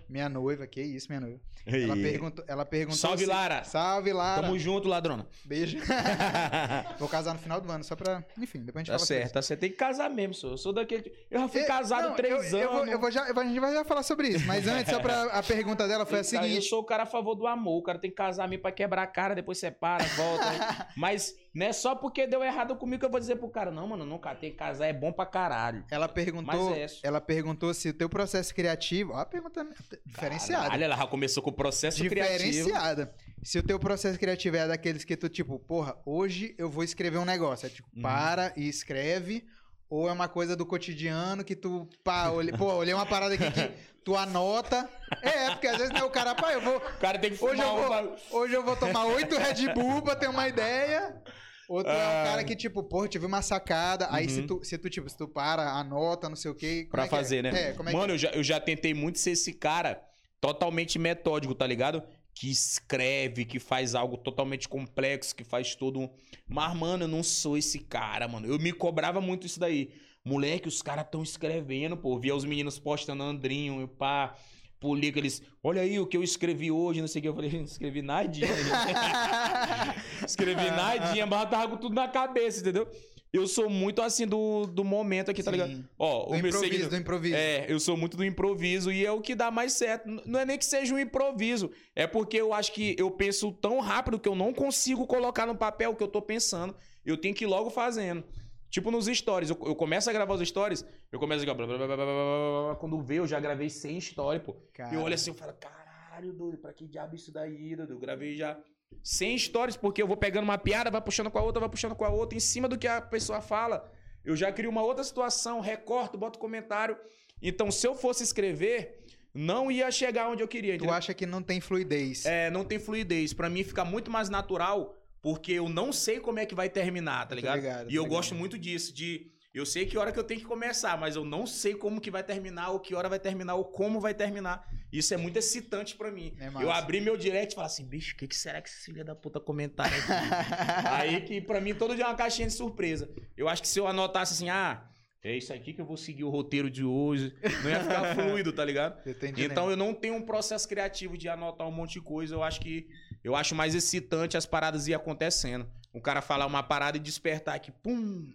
minha 0.09 0.27
noiva, 0.27 0.67
que 0.67 0.81
isso, 0.81 1.07
minha 1.09 1.21
noiva. 1.21 1.39
Ela 1.65 1.95
perguntou, 1.95 2.43
ela 2.47 2.65
perguntou 2.65 2.97
Salve, 2.97 3.23
se- 3.23 3.29
Lara. 3.29 3.63
Salve, 3.63 4.11
Lara. 4.11 4.41
Tamo 4.41 4.57
junto, 4.57 4.87
ladrona. 4.89 5.27
Beijo. 5.45 5.77
Vou 6.99 7.07
casar 7.07 7.33
no 7.33 7.39
final 7.39 7.61
do 7.61 7.71
ano, 7.71 7.83
só 7.83 7.95
pra. 7.95 8.25
Enfim, 8.37 8.59
depois 8.63 8.77
a 8.77 8.83
gente 8.83 8.87
Tá 8.87 8.93
fala 8.93 9.05
sobre 9.05 9.21
certo, 9.21 9.33
tá 9.33 9.41
certo. 9.43 9.59
Tem 9.59 9.69
que 9.69 9.75
casar 9.77 10.09
mesmo, 10.09 10.33
sou. 10.33 10.51
Eu 10.51 10.57
sou 10.57 10.73
daquele. 10.73 11.11
Eu 11.29 11.41
já 11.41 11.47
fui 11.47 11.63
casado 11.63 12.09
Não, 12.09 12.15
três 12.15 12.51
eu, 12.51 12.59
eu 12.59 12.69
anos. 12.71 12.81
vou, 12.81 12.87
eu 12.87 12.99
vou 12.99 13.11
já, 13.11 13.23
a 13.23 13.43
gente 13.43 13.59
vai 13.59 13.73
já 13.73 13.85
falar 13.85 14.01
sobre 14.03 14.29
isso, 14.29 14.45
mas 14.47 14.67
antes, 14.67 14.91
só 14.91 14.99
pra. 14.99 15.23
A 15.25 15.43
pergunta 15.43 15.87
dela 15.87 16.05
foi 16.05 16.19
a 16.19 16.23
Cara, 16.23 16.37
Eu 16.45 16.49
seguinte. 16.49 16.67
sou 16.67 16.79
o 16.79 16.83
cara 16.83 17.03
a 17.03 17.05
favor 17.05 17.35
do 17.35 17.45
amor. 17.45 17.77
O 17.77 17.83
cara 17.83 17.99
tem 17.99 18.09
que 18.09 18.17
casar 18.17 18.47
mesmo 18.49 18.63
pra 18.63 18.71
quebrar 18.71 19.03
a 19.03 19.07
cara, 19.07 19.35
depois 19.35 19.59
separa. 19.59 20.03
volta. 20.17 20.87
Mas 20.97 21.35
não 21.53 21.65
é 21.65 21.73
só 21.73 21.95
porque 21.95 22.25
deu 22.27 22.43
errado 22.43 22.75
comigo 22.75 22.99
que 22.99 23.05
eu 23.05 23.09
vou 23.09 23.19
dizer 23.19 23.35
pro 23.35 23.49
cara, 23.49 23.71
não, 23.71 23.87
mano, 23.87 24.05
não 24.05 24.17
catei 24.17 24.51
casar, 24.51 24.87
é 24.87 24.93
bom 24.93 25.11
pra 25.11 25.25
caralho. 25.25 25.83
Ela 25.91 26.07
perguntou, 26.07 26.73
é 26.75 26.85
ela 27.03 27.19
perguntou 27.19 27.73
se 27.73 27.89
o 27.89 27.93
teu 27.93 28.07
processo 28.09 28.53
criativo, 28.55 29.13
ó, 29.13 29.17
a 29.19 29.25
pergunta 29.25 29.65
diferenciada. 30.05 30.63
Caralho, 30.65 30.83
ela 30.83 30.95
já 30.95 31.07
começou 31.07 31.43
com 31.43 31.49
o 31.49 31.53
processo 31.53 32.03
criativo. 32.07 32.39
diferenciada. 32.51 33.13
Se 33.43 33.57
o 33.57 33.63
teu 33.63 33.79
processo 33.79 34.19
criativo 34.19 34.55
é 34.57 34.67
daqueles 34.67 35.03
que 35.03 35.17
tu, 35.17 35.27
tipo, 35.27 35.57
porra, 35.59 35.97
hoje 36.05 36.53
eu 36.57 36.69
vou 36.69 36.83
escrever 36.83 37.17
um 37.17 37.25
negócio. 37.25 37.65
É 37.65 37.69
tipo, 37.69 37.87
Uhum. 37.95 38.01
para 38.01 38.53
e 38.55 38.67
escreve. 38.69 39.43
Ou 39.91 40.07
é 40.07 40.11
uma 40.13 40.29
coisa 40.29 40.55
do 40.55 40.65
cotidiano 40.65 41.43
que 41.43 41.53
tu, 41.53 41.85
pá, 42.01 42.29
olhei, 42.29 42.53
pô, 42.57 42.73
olhei 42.75 42.93
uma 42.93 43.05
parada 43.05 43.35
aqui 43.35 43.51
que 43.51 43.71
tu 44.05 44.15
anota. 44.15 44.89
É, 45.21 45.49
porque 45.49 45.67
às 45.67 45.77
vezes 45.77 45.91
né, 45.93 46.01
o 46.01 46.09
cara, 46.09 46.33
pá, 46.33 46.53
eu 46.53 46.61
vou. 46.61 46.77
O 46.77 46.97
cara 46.99 47.19
tem 47.19 47.35
que 47.35 47.43
Hoje 47.43 47.61
eu 47.61 47.67
vou, 47.75 47.85
uma- 47.87 48.15
hoje 48.31 48.53
eu 48.53 48.63
vou 48.63 48.75
tomar 48.77 49.03
oito 49.07 49.37
Red 49.37 49.73
Bull 49.73 50.01
pra 50.01 50.15
ter 50.15 50.29
uma 50.29 50.47
ideia. 50.47 51.21
Outro 51.67 51.91
é 51.91 51.95
um 51.95 51.99
Ah. 52.21 52.23
cara 52.25 52.43
que, 52.45 52.55
tipo, 52.55 52.81
porra, 52.83 53.09
tive 53.09 53.25
uma 53.25 53.41
sacada. 53.41 54.07
Aí 54.11 54.29
se 54.29 54.39
Uhum. 54.41 54.47
tu, 54.47 54.63
se 54.63 54.77
tu, 54.77 54.89
tipo, 54.89 55.09
se 55.09 55.17
tu 55.17 55.27
para, 55.27 55.69
anota, 55.73 56.29
não 56.29 56.37
sei 56.37 56.51
o 56.51 56.55
quê. 56.55 56.87
Pra 56.89 57.03
é 57.03 57.07
que 57.09 57.13
é? 57.13 57.17
fazer, 57.17 57.41
né? 57.43 57.49
É, 57.53 57.69
é 57.77 57.93
Mano, 57.93 58.13
eu 58.13 58.17
já, 58.17 58.29
eu 58.29 58.43
já 58.43 58.61
tentei 58.61 58.93
muito 58.93 59.19
ser 59.19 59.31
esse 59.31 59.51
cara 59.53 60.01
totalmente 60.39 60.97
metódico, 60.97 61.53
tá 61.53 61.67
ligado? 61.67 62.01
Que 62.41 62.49
escreve, 62.49 63.45
que 63.45 63.59
faz 63.59 63.93
algo 63.93 64.17
totalmente 64.17 64.67
complexo, 64.67 65.35
que 65.35 65.43
faz 65.43 65.75
todo 65.75 65.99
um. 65.99 66.09
Mas, 66.49 66.75
mano, 66.75 67.03
eu 67.03 67.07
não 67.07 67.21
sou 67.21 67.55
esse 67.55 67.77
cara, 67.77 68.27
mano. 68.27 68.47
Eu 68.47 68.57
me 68.57 68.73
cobrava 68.73 69.21
muito 69.21 69.45
isso 69.45 69.59
daí. 69.59 69.91
Moleque, 70.25 70.67
os 70.67 70.81
caras 70.81 71.05
tão 71.11 71.21
escrevendo, 71.21 71.95
pô. 71.95 72.17
Via 72.17 72.35
os 72.35 72.43
meninos 72.43 72.79
postando 72.79 73.21
Andrinho 73.21 73.83
e 73.83 73.87
pá. 73.87 74.35
Polica, 74.79 75.19
eles. 75.19 75.43
Olha 75.61 75.83
aí 75.83 75.99
o 75.99 76.07
que 76.07 76.17
eu 76.17 76.23
escrevi 76.23 76.71
hoje, 76.71 76.99
não 76.99 77.07
sei 77.07 77.19
o 77.19 77.21
que. 77.21 77.27
Eu 77.27 77.35
falei, 77.35 77.51
não 77.53 77.63
escrevi 77.63 78.01
nadinha. 78.01 78.47
escrevi 80.25 80.71
nadinha, 80.71 81.27
mas 81.27 81.47
tava 81.47 81.67
com 81.67 81.77
tudo 81.77 81.93
na 81.93 82.07
cabeça, 82.07 82.61
entendeu? 82.61 82.89
eu 83.33 83.47
sou 83.47 83.69
muito 83.69 84.01
assim 84.01 84.27
do, 84.27 84.65
do 84.65 84.83
momento 84.83 85.31
aqui, 85.31 85.41
tá 85.41 85.51
ligado? 85.51 85.87
Ó, 85.97 86.25
do 86.25 86.31
o 86.31 86.35
improviso, 86.35 86.59
meu 86.59 86.69
seguidor, 86.69 86.89
do 86.89 86.95
improviso. 86.97 87.35
É, 87.35 87.71
eu 87.71 87.79
sou 87.79 87.95
muito 87.95 88.17
do 88.17 88.25
improviso 88.25 88.91
e 88.91 89.05
é 89.05 89.11
o 89.11 89.21
que 89.21 89.33
dá 89.33 89.49
mais 89.49 89.73
certo. 89.73 90.05
Não 90.25 90.39
é 90.39 90.45
nem 90.45 90.57
que 90.57 90.65
seja 90.65 90.93
um 90.93 90.99
improviso, 90.99 91.71
é 91.95 92.05
porque 92.05 92.37
eu 92.37 92.53
acho 92.53 92.73
que 92.73 92.95
eu 92.99 93.09
penso 93.09 93.53
tão 93.53 93.79
rápido 93.79 94.19
que 94.19 94.27
eu 94.27 94.35
não 94.35 94.53
consigo 94.53 95.07
colocar 95.07 95.45
no 95.45 95.55
papel 95.55 95.91
o 95.91 95.95
que 95.95 96.03
eu 96.03 96.09
tô 96.09 96.21
pensando. 96.21 96.75
Eu 97.05 97.15
tenho 97.15 97.33
que 97.33 97.45
ir 97.45 97.47
logo 97.47 97.69
fazendo. 97.69 98.23
Tipo 98.69 98.89
nos 98.89 99.05
stories, 99.05 99.49
eu, 99.49 99.59
eu 99.65 99.75
começo 99.75 100.09
a 100.09 100.13
gravar 100.13 100.33
os 100.33 100.47
stories, 100.47 100.85
eu 101.11 101.19
começo 101.19 101.41
a 101.41 101.45
gravar. 101.45 101.65
Blá, 101.65 101.77
blá, 101.77 101.95
blá, 101.95 102.75
quando 102.79 103.01
vê, 103.01 103.19
eu 103.19 103.27
já 103.27 103.39
gravei 103.39 103.69
100 103.69 103.99
stories, 103.99 104.43
pô. 104.43 104.55
Cara. 104.73 104.95
Eu 104.95 105.01
olho 105.01 105.13
assim, 105.13 105.31
eu 105.31 105.35
falo, 105.35 105.53
caralho, 105.53 106.31
doido, 106.31 106.57
pra 106.57 106.71
que 106.71 106.87
diabo 106.87 107.15
isso 107.15 107.33
daí, 107.33 107.75
doido? 107.75 107.93
Eu 107.93 107.99
gravei 107.99 108.35
já 108.35 108.57
100 109.03 109.37
stories, 109.39 109.77
porque 109.77 110.01
eu 110.01 110.07
vou 110.07 110.17
pegando 110.17 110.43
uma 110.43 110.57
piada, 110.57 110.91
vai 110.91 111.01
puxando 111.01 111.31
com 111.31 111.37
a 111.39 111.41
outra, 111.41 111.59
vai 111.59 111.69
puxando 111.69 111.95
com 111.95 112.05
a 112.05 112.09
outra, 112.09 112.37
em 112.37 112.41
cima 112.41 112.67
do 112.67 112.77
que 112.77 112.87
a 112.87 113.01
pessoa 113.01 113.41
fala. 113.41 113.89
Eu 114.23 114.35
já 114.35 114.51
crio 114.51 114.69
uma 114.69 114.83
outra 114.83 115.03
situação, 115.03 115.59
recorto, 115.59 116.17
boto 116.17 116.37
comentário. 116.37 116.95
Então, 117.41 117.71
se 117.71 117.87
eu 117.87 117.95
fosse 117.95 118.23
escrever, 118.23 119.03
não 119.33 119.71
ia 119.71 119.89
chegar 119.91 120.29
onde 120.29 120.43
eu 120.43 120.47
queria, 120.47 120.73
Tu 120.73 120.75
entendeu? 120.77 120.93
acha 120.93 121.13
que 121.13 121.25
não 121.25 121.41
tem 121.41 121.59
fluidez. 121.59 122.25
É, 122.25 122.51
não 122.51 122.63
tem 122.63 122.77
fluidez. 122.77 123.33
Pra 123.33 123.49
mim 123.49 123.63
fica 123.63 123.83
muito 123.83 124.11
mais 124.11 124.29
natural, 124.29 124.95
porque 125.21 125.53
eu 125.53 125.67
não 125.67 125.91
sei 125.91 126.19
como 126.19 126.37
é 126.37 126.45
que 126.45 126.53
vai 126.53 126.69
terminar, 126.69 127.27
tá 127.27 127.33
ligado? 127.33 127.59
e 127.89 127.95
eu 127.95 128.03
ligado. 128.03 128.07
gosto 128.09 128.35
muito 128.35 128.57
disso, 128.59 128.93
de 128.93 129.31
eu 129.53 129.65
sei 129.65 129.85
que 129.85 129.97
hora 129.97 130.11
que 130.11 130.19
eu 130.19 130.23
tenho 130.23 130.39
que 130.39 130.45
começar, 130.45 130.97
mas 130.97 131.15
eu 131.15 131.25
não 131.25 131.45
sei 131.45 131.75
como 131.75 131.99
que 131.99 132.09
vai 132.09 132.23
terminar, 132.23 132.69
ou 132.69 132.79
que 132.79 132.95
hora 132.95 133.09
vai 133.09 133.19
terminar, 133.19 133.55
ou 133.55 133.65
como 133.65 133.99
vai 133.99 134.13
terminar. 134.13 134.65
Isso 134.91 135.13
é 135.13 135.17
muito 135.17 135.37
excitante 135.37 135.95
pra 135.95 136.11
mim. 136.11 136.33
É 136.39 136.63
eu 136.63 136.71
abri 136.71 137.01
meu 137.01 137.17
direct 137.17 137.53
e 137.53 137.55
falei 137.55 137.67
assim, 137.67 137.85
bicho, 137.85 138.13
o 138.13 138.17
que, 138.17 138.27
que 138.27 138.35
será 138.35 138.61
que 138.61 138.69
esse 138.69 138.85
filho 138.85 139.03
da 139.03 139.15
puta 139.15 139.39
comentaram 139.39 139.95
aqui? 139.95 140.87
Aí 140.89 141.21
que 141.21 141.41
pra 141.41 141.59
mim 141.59 141.73
todo 141.73 141.95
dia 141.95 142.05
é 142.05 142.07
uma 142.07 142.15
caixinha 142.15 142.47
de 142.47 142.53
surpresa. 142.53 143.09
Eu 143.35 143.49
acho 143.49 143.61
que 143.61 143.67
se 143.67 143.79
eu 143.79 143.87
anotasse 143.87 144.33
assim, 144.33 144.49
ah, 144.49 144.85
é 145.23 145.37
isso 145.37 145.53
aqui 145.53 145.71
que 145.71 145.79
eu 145.79 145.85
vou 145.85 145.97
seguir 145.97 146.23
o 146.23 146.29
roteiro 146.29 146.69
de 146.69 146.83
hoje, 146.83 147.35
não 147.63 147.69
ia 147.69 147.83
ficar 147.83 148.15
fluido, 148.15 148.51
tá 148.51 148.65
ligado? 148.65 148.99
Eu 149.05 149.11
entendendo. 149.11 149.51
Então 149.51 149.69
eu 149.69 149.77
não 149.77 149.93
tenho 149.93 150.15
um 150.15 150.21
processo 150.21 150.67
criativo 150.67 151.17
de 151.17 151.29
anotar 151.29 151.67
um 151.67 151.71
monte 151.71 151.93
de 151.93 152.01
coisa. 152.01 152.33
Eu 152.33 152.41
acho 152.41 152.59
que 152.59 152.87
eu 153.23 153.35
acho 153.35 153.53
mais 153.53 153.75
excitante 153.75 154.35
as 154.35 154.47
paradas 154.47 154.87
ir 154.87 154.95
acontecendo. 154.95 155.69
O 155.93 156.01
cara 156.01 156.21
falar 156.21 156.47
uma 156.47 156.63
parada 156.63 156.97
e 156.97 156.99
despertar 156.99 157.55
aqui, 157.55 157.71
pum. 157.71 158.33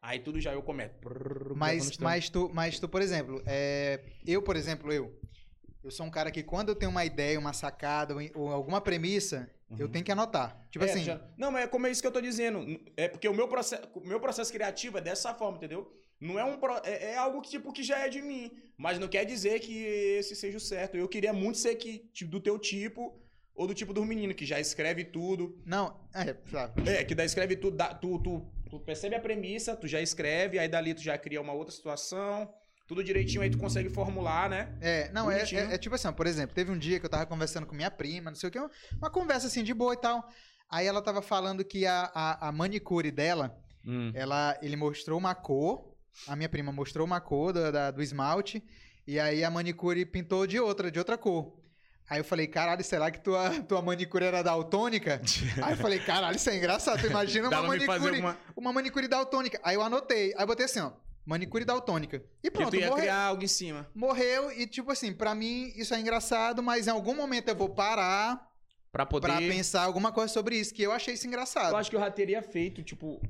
Aí 0.00 0.20
tudo 0.20 0.40
já 0.40 0.52
eu 0.52 0.62
começo. 0.62 0.94
Prrr, 1.00 1.54
Mas, 1.56 1.98
mas, 1.98 2.28
tu, 2.28 2.50
mas 2.52 2.78
tu, 2.78 2.88
por 2.88 3.02
exemplo, 3.02 3.42
é, 3.46 4.00
eu, 4.26 4.40
por 4.42 4.56
exemplo, 4.56 4.92
eu. 4.92 5.12
Eu 5.82 5.90
sou 5.90 6.04
um 6.06 6.10
cara 6.10 6.30
que 6.30 6.42
quando 6.42 6.68
eu 6.70 6.74
tenho 6.74 6.90
uma 6.90 7.04
ideia, 7.04 7.38
uma 7.38 7.52
sacada 7.52 8.14
ou, 8.34 8.48
alguma 8.52 8.80
premissa, 8.80 9.48
eu 9.78 9.86
Uhum. 9.86 9.92
tenho 9.92 10.04
que 10.04 10.12
anotar. 10.12 10.66
Tipo 10.70 10.84
É, 10.84 10.90
assim, 10.90 11.04
já- 11.04 11.20
Não, 11.36 11.50
mas 11.50 11.64
é 11.64 11.66
como 11.66 11.86
é 11.86 11.90
isso 11.90 12.00
que 12.00 12.06
eu 12.06 12.12
tô 12.12 12.20
dizendo. 12.20 12.64
É 12.96 13.08
porque 13.08 13.28
o 13.28 13.34
meu 13.34 13.48
processo, 13.48 13.82
o 13.94 14.00
meu 14.06 14.20
processo 14.20 14.52
criativo 14.52 14.98
é 14.98 15.00
dessa 15.00 15.34
forma, 15.34 15.56
entendeu? 15.56 15.92
Não 16.20 16.38
é 16.38 16.44
um 16.44 16.58
pro- 16.58 16.80
é, 16.84 17.12
é 17.12 17.16
algo 17.16 17.40
que 17.40 17.50
tipo 17.50 17.72
que 17.72 17.82
já 17.82 17.98
é 18.00 18.08
de 18.08 18.20
mim, 18.20 18.50
mas 18.76 18.98
não 18.98 19.06
quer 19.08 19.24
dizer 19.24 19.60
que 19.60 19.72
esse 20.18 20.34
seja 20.34 20.56
o 20.58 20.60
certo. 20.60 20.96
Eu 20.96 21.08
queria 21.08 21.32
muito 21.32 21.58
ser 21.58 21.74
que 21.76 22.10
do 22.24 22.40
teu 22.40 22.58
tipo 22.58 23.20
ou 23.54 23.66
do 23.66 23.74
tipo 23.74 23.92
dos 23.92 24.06
meninos 24.06 24.36
que 24.36 24.44
já 24.46 24.58
escreve 24.60 25.04
tudo. 25.04 25.60
não, 25.64 25.96
é, 26.14 26.36
sabe? 26.50 26.88
É, 26.90 27.04
que 27.04 27.14
daí 27.14 27.26
escreve 27.26 27.56
tudo, 27.56 27.76
dá- 27.76 27.94
tu, 27.94 28.18
tu, 28.20 28.46
tu 28.70 28.78
percebe 28.80 29.14
a 29.14 29.20
premissa, 29.20 29.74
tu 29.76 29.86
já 29.86 30.00
escreve, 30.00 30.58
aí 30.58 30.68
dali 30.68 30.94
tu 30.94 31.02
já 31.02 31.16
cria 31.18 31.40
uma 31.40 31.52
outra 31.52 31.74
situação, 31.74 32.52
tudo 32.86 33.02
direitinho, 33.04 33.42
aí 33.42 33.50
tu 33.50 33.58
consegue 33.58 33.88
formular, 33.88 34.48
né? 34.48 34.76
É, 34.80 35.10
não, 35.12 35.30
é, 35.30 35.42
é, 35.70 35.74
é 35.74 35.78
tipo 35.78 35.94
assim, 35.94 36.08
ó, 36.08 36.12
por 36.12 36.26
exemplo, 36.26 36.54
teve 36.54 36.70
um 36.70 36.78
dia 36.78 36.98
que 36.98 37.06
eu 37.06 37.10
tava 37.10 37.26
conversando 37.26 37.66
com 37.66 37.74
minha 37.74 37.90
prima, 37.90 38.30
não 38.30 38.36
sei 38.36 38.48
o 38.48 38.52
que, 38.52 38.58
uma 38.96 39.10
conversa 39.10 39.46
assim 39.46 39.62
de 39.62 39.74
boa 39.74 39.94
e 39.94 39.96
tal. 39.98 40.26
Aí 40.70 40.86
ela 40.86 41.00
tava 41.02 41.22
falando 41.22 41.64
que 41.64 41.86
a, 41.86 42.10
a, 42.14 42.48
a 42.48 42.52
manicure 42.52 43.10
dela, 43.10 43.56
ela, 44.14 44.58
ele 44.60 44.76
mostrou 44.76 45.18
uma 45.18 45.34
cor, 45.34 45.94
a 46.26 46.36
minha 46.36 46.48
prima 46.48 46.70
mostrou 46.72 47.06
uma 47.06 47.20
cor 47.20 47.52
do, 47.52 47.72
da- 47.72 47.90
do 47.90 48.02
esmalte, 48.02 48.62
e 49.06 49.18
aí 49.18 49.42
a 49.44 49.50
manicure 49.50 50.04
pintou 50.04 50.46
de 50.46 50.60
outra, 50.60 50.90
de 50.90 50.98
outra 50.98 51.16
cor. 51.16 51.58
Aí 52.10 52.20
eu 52.20 52.24
falei, 52.24 52.46
caralho, 52.46 52.82
será 52.82 53.10
que 53.10 53.20
tua, 53.20 53.50
tua 53.62 53.82
manicure 53.82 54.24
era 54.24 54.42
daltônica? 54.42 55.20
aí 55.62 55.72
eu 55.72 55.76
falei, 55.76 55.98
caralho, 55.98 56.36
isso 56.36 56.48
é 56.48 56.56
engraçado, 56.56 57.00
tu 57.00 57.06
imagina 57.06 57.48
uma 57.48 57.62
manicure, 57.62 58.14
alguma... 58.14 58.38
uma 58.56 58.72
manicure 58.72 59.08
daltônica. 59.08 59.60
Aí 59.62 59.74
eu 59.74 59.82
anotei, 59.82 60.32
aí 60.34 60.42
eu 60.42 60.46
botei 60.46 60.64
assim, 60.64 60.80
ó, 60.80 60.92
manicure 61.26 61.64
daltônica. 61.64 62.22
E 62.42 62.50
pronto, 62.50 62.70
tu 62.70 62.76
ia 62.76 62.88
morreu. 62.88 63.02
criar 63.02 63.24
algo 63.24 63.44
em 63.44 63.48
cima. 63.48 63.86
Morreu 63.94 64.50
e, 64.50 64.66
tipo 64.66 64.90
assim, 64.90 65.12
pra 65.12 65.34
mim 65.34 65.72
isso 65.76 65.92
é 65.92 66.00
engraçado, 66.00 66.62
mas 66.62 66.86
em 66.86 66.90
algum 66.90 67.14
momento 67.14 67.48
eu 67.48 67.56
vou 67.56 67.68
parar 67.68 68.48
Pra 68.90 69.04
poder... 69.04 69.28
pra 69.28 69.36
pensar 69.36 69.82
alguma 69.82 70.10
coisa 70.10 70.32
sobre 70.32 70.56
isso, 70.56 70.72
que 70.72 70.82
eu 70.82 70.92
achei 70.92 71.14
isso 71.14 71.26
engraçado. 71.26 71.72
Eu 71.72 71.76
acho 71.76 71.90
que 71.90 71.96
eu 71.96 72.00
já 72.00 72.10
teria 72.10 72.42
feito, 72.42 72.82
tipo... 72.82 73.20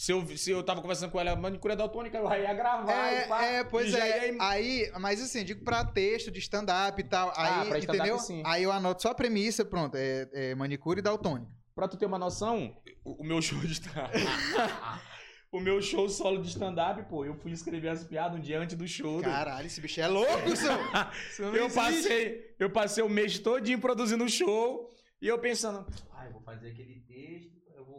Se 0.00 0.12
eu, 0.12 0.24
se 0.36 0.52
eu 0.52 0.62
tava 0.62 0.80
conversando 0.80 1.10
com 1.10 1.18
ela, 1.18 1.34
manicure 1.34 1.74
daltônica, 1.74 2.22
já 2.22 2.38
ia 2.38 2.54
gravar 2.54 3.12
e 3.12 3.26
pá, 3.26 3.44
É, 3.44 3.54
é, 3.56 3.64
pois 3.64 3.92
e 3.92 3.96
é. 3.96 4.32
ia- 4.32 4.36
Aí, 4.40 4.92
mas 5.00 5.20
assim, 5.20 5.44
digo 5.44 5.64
pra 5.64 5.84
texto 5.84 6.30
de 6.30 6.38
stand-up 6.38 7.00
e 7.00 7.04
tal. 7.04 7.32
Ah, 7.34 7.62
Aí, 7.62 7.68
pra 7.68 7.78
stand-up, 7.80 7.98
entendeu? 8.08 8.18
sim. 8.20 8.40
Aí 8.46 8.62
eu 8.62 8.70
anoto 8.70 9.02
só 9.02 9.10
a 9.10 9.14
premissa, 9.14 9.64
pronto. 9.64 9.96
É, 9.96 10.28
é 10.32 10.54
manicure 10.54 11.02
daltônica. 11.02 11.50
Pra 11.74 11.88
tu 11.88 11.96
ter 11.96 12.06
uma 12.06 12.16
noção, 12.18 12.76
o, 13.04 13.22
o 13.22 13.26
meu 13.26 13.42
show 13.42 13.58
de 13.58 13.72
stand 13.72 13.90
O 15.50 15.58
meu 15.60 15.80
show 15.82 16.08
solo 16.08 16.42
de 16.42 16.48
stand-up, 16.48 17.02
pô, 17.08 17.24
eu 17.24 17.34
fui 17.34 17.50
escrever 17.50 17.88
as 17.88 18.04
piadas 18.04 18.38
um 18.38 18.40
dia 18.40 18.60
antes 18.60 18.76
do 18.76 18.86
show. 18.86 19.20
Caralho, 19.20 19.66
esse 19.66 19.80
bicho 19.80 20.00
é 20.00 20.06
louco, 20.06 20.54
seu! 20.54 20.70
Eu 21.52 21.64
existe. 21.66 21.74
passei, 21.74 22.54
eu 22.60 22.70
passei 22.70 23.02
o 23.02 23.08
mês 23.08 23.38
todinho 23.40 23.80
produzindo 23.80 24.22
o 24.24 24.28
show 24.28 24.90
e 25.20 25.26
eu 25.26 25.38
pensando, 25.40 25.84
ah, 26.12 26.26
eu 26.26 26.32
vou 26.34 26.42
fazer 26.42 26.68
aquele 26.68 27.00
texto, 27.00 27.57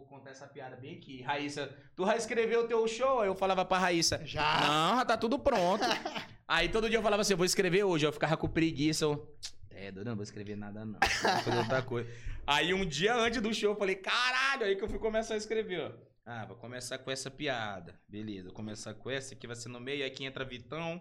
contar 0.10 0.32
essa 0.32 0.48
piada 0.48 0.76
bem 0.76 0.98
aqui. 0.98 1.22
Raíssa, 1.22 1.74
tu 1.96 2.06
já 2.06 2.18
escreveu 2.18 2.62
o 2.62 2.68
teu 2.68 2.88
show? 2.88 3.22
Aí 3.22 3.28
eu 3.28 3.36
falava 3.36 3.64
pra 3.64 3.78
Raíssa, 3.78 4.20
Já. 4.26 4.62
não, 4.62 4.98
já 4.98 5.06
tá 5.06 5.16
tudo 5.16 5.38
pronto. 5.38 5.84
Aí 6.48 6.68
todo 6.68 6.90
dia 6.90 6.98
eu 6.98 7.04
falava 7.04 7.22
assim, 7.22 7.34
eu 7.34 7.38
vou 7.38 7.46
escrever 7.46 7.84
hoje, 7.84 8.08
eu 8.08 8.12
ficava 8.12 8.36
com 8.36 8.50
preguiça, 8.50 9.06
eu, 9.06 9.38
é, 9.70 9.92
doido, 9.92 10.08
não 10.08 10.16
vou 10.16 10.24
escrever 10.24 10.58
nada 10.58 10.84
não, 10.84 10.98
vou 11.00 11.44
fazer 11.44 11.58
outra 11.58 11.82
coisa. 11.84 12.10
Aí 12.48 12.74
um 12.74 12.84
dia 12.84 13.14
antes 13.16 13.40
do 13.40 13.54
show 13.54 13.72
eu 13.74 13.78
falei, 13.78 13.96
caralho, 13.96 14.66
aí 14.66 14.76
que 14.76 14.84
eu 14.84 14.90
fui 14.90 14.98
começar 14.98 15.36
a 15.36 15.38
escrever, 15.38 15.82
ó. 15.82 15.92
Ah, 16.26 16.46
vou 16.46 16.58
começar 16.58 16.98
com 16.98 17.12
essa 17.12 17.30
piada. 17.30 18.00
Beleza, 18.08 18.46
vou 18.48 18.54
começar 18.54 18.94
com 18.96 19.10
essa, 19.12 19.36
aqui 19.36 19.46
vai 19.46 19.56
ser 19.56 19.70
no 19.70 19.80
meio, 19.80 20.04
aí 20.04 20.10
aqui 20.10 20.26
entra 20.26 20.44
Vitão. 20.44 21.00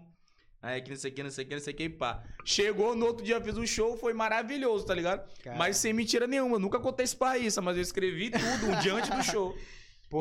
Aí 0.61 0.79
aqui 0.79 0.91
não 0.91 0.97
sei 0.97 1.11
o 1.11 1.15
que, 1.15 1.23
não 1.23 1.31
sei 1.31 1.45
o 1.45 1.49
que, 1.49 1.55
não 1.55 1.61
sei 1.63 1.73
o 1.73 1.77
que, 1.77 1.83
e 1.85 1.89
pá. 1.89 2.23
Chegou 2.45 2.95
no 2.97 3.07
outro 3.07 3.25
dia, 3.25 3.41
fiz 3.41 3.57
o 3.57 3.67
show, 3.67 3.97
foi 3.97 4.13
maravilhoso, 4.13 4.85
tá 4.87 4.95
ligado? 4.95 5.29
Cara. 5.43 5.57
Mas 5.57 5.77
sem 5.77 5.93
mentira 5.93 6.27
nenhuma, 6.27 6.57
eu 6.57 6.61
nunca 6.61 6.81
contei 6.81 7.05
isso 7.05 7.17
pra 7.17 7.29
Raíssa, 7.29 7.61
mas 7.63 7.77
eu 7.77 7.83
escrevi 7.83 8.31
tudo 8.31 8.67
um 8.73 8.79
dia 8.81 8.95
antes 8.95 9.11
do 9.11 9.23
show. 9.23 9.57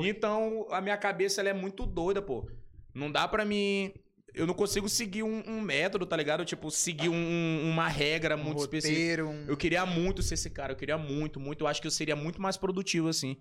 Então, 0.03 0.67
a 0.69 0.81
minha 0.81 0.97
cabeça, 0.97 1.39
ela 1.39 1.47
é 1.49 1.53
muito 1.53 1.85
doida, 1.85 2.21
pô. 2.21 2.45
Não 2.93 3.09
dá 3.09 3.25
pra 3.25 3.45
mim... 3.45 3.93
Eu 4.33 4.45
não 4.45 4.53
consigo 4.53 4.89
seguir 4.89 5.23
um, 5.23 5.41
um 5.47 5.61
método, 5.61 6.05
tá 6.05 6.17
ligado? 6.17 6.43
Tipo, 6.43 6.69
seguir 6.69 7.07
um- 7.07 7.61
uma 7.71 7.87
regra 7.87 8.35
Um 8.35 8.43
muito 8.43 8.59
específica. 8.59 8.99
roteiro, 9.23 9.29
um... 9.29 9.45
Eu 9.47 9.55
queria 9.55 9.85
muito 9.85 10.21
ser 10.21 10.33
esse 10.33 10.49
cara, 10.49 10.73
eu 10.73 10.75
queria 10.75 10.97
muito, 10.97 11.39
muito. 11.39 11.63
Eu 11.63 11.67
acho 11.67 11.79
que 11.81 11.87
eu 11.87 11.91
seria 11.91 12.17
muito 12.17 12.41
mais 12.41 12.57
produtivo, 12.57 13.07
assim. 13.07 13.37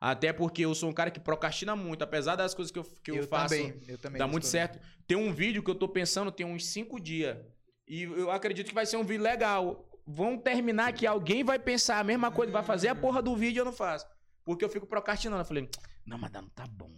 Até 0.00 0.32
porque 0.32 0.62
eu 0.64 0.74
sou 0.74 0.90
um 0.90 0.92
cara 0.92 1.10
que 1.10 1.18
procrastina 1.18 1.74
muito, 1.74 2.02
apesar 2.02 2.36
das 2.36 2.52
coisas 2.54 2.70
que 2.70 2.78
eu, 2.78 2.84
que 3.02 3.10
eu, 3.12 3.26
faço 3.26 3.54
também, 3.56 3.82
eu 3.88 3.96
também. 3.98 4.18
dá 4.18 4.26
muito 4.26 4.46
certo. 4.46 4.78
Tem 5.06 5.16
um 5.16 5.32
vídeo 5.32 5.62
que 5.62 5.70
eu 5.70 5.74
tô 5.74 5.88
pensando, 5.88 6.30
tem 6.30 6.44
uns 6.44 6.66
cinco 6.66 7.00
dias. 7.00 7.38
E 7.88 8.02
eu 8.02 8.30
acredito 8.30 8.68
que 8.68 8.74
vai 8.74 8.84
ser 8.84 8.96
um 8.98 9.04
vídeo 9.04 9.22
legal. 9.22 9.88
Vão 10.06 10.36
terminar 10.38 10.92
que 10.92 11.06
alguém 11.06 11.42
vai 11.42 11.58
pensar 11.58 11.98
a 11.98 12.04
mesma 12.04 12.30
coisa, 12.30 12.52
vai 12.52 12.62
fazer 12.62 12.88
a 12.88 12.94
porra 12.94 13.22
do 13.22 13.34
vídeo 13.34 13.58
e 13.58 13.60
eu 13.60 13.64
não 13.64 13.72
faço. 13.72 14.06
porque 14.44 14.64
eu 14.64 14.68
fico 14.68 14.86
procrastinando. 14.86 15.40
Eu 15.40 15.46
falei, 15.46 15.68
não, 16.04 16.18
mas 16.18 16.30
não 16.30 16.48
tá 16.50 16.64
bom. 16.66 16.90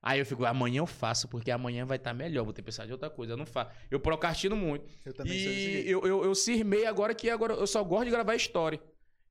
Aí 0.00 0.18
eu 0.18 0.26
fico, 0.26 0.44
amanhã 0.44 0.78
eu 0.80 0.86
faço, 0.86 1.28
porque 1.28 1.50
amanhã 1.50 1.84
vai 1.84 1.96
estar 1.96 2.12
melhor, 2.12 2.42
vou 2.44 2.52
ter 2.52 2.60
que 2.62 2.66
pensar 2.66 2.86
de 2.86 2.92
outra 2.92 3.08
coisa. 3.10 3.34
Eu 3.34 3.36
não 3.36 3.46
faço. 3.46 3.70
Eu 3.90 4.00
procrastino 4.00 4.56
muito. 4.56 4.84
Eu 5.04 5.12
também 5.12 5.32
sou 5.32 5.52
E 5.52 5.54
jeito. 5.54 5.88
eu, 5.88 6.06
eu, 6.06 6.24
eu 6.24 6.34
cismei 6.34 6.86
agora 6.86 7.14
que 7.14 7.28
agora 7.30 7.54
eu 7.54 7.66
só 7.66 7.84
gosto 7.84 8.06
de 8.06 8.10
gravar 8.10 8.34
história. 8.34 8.80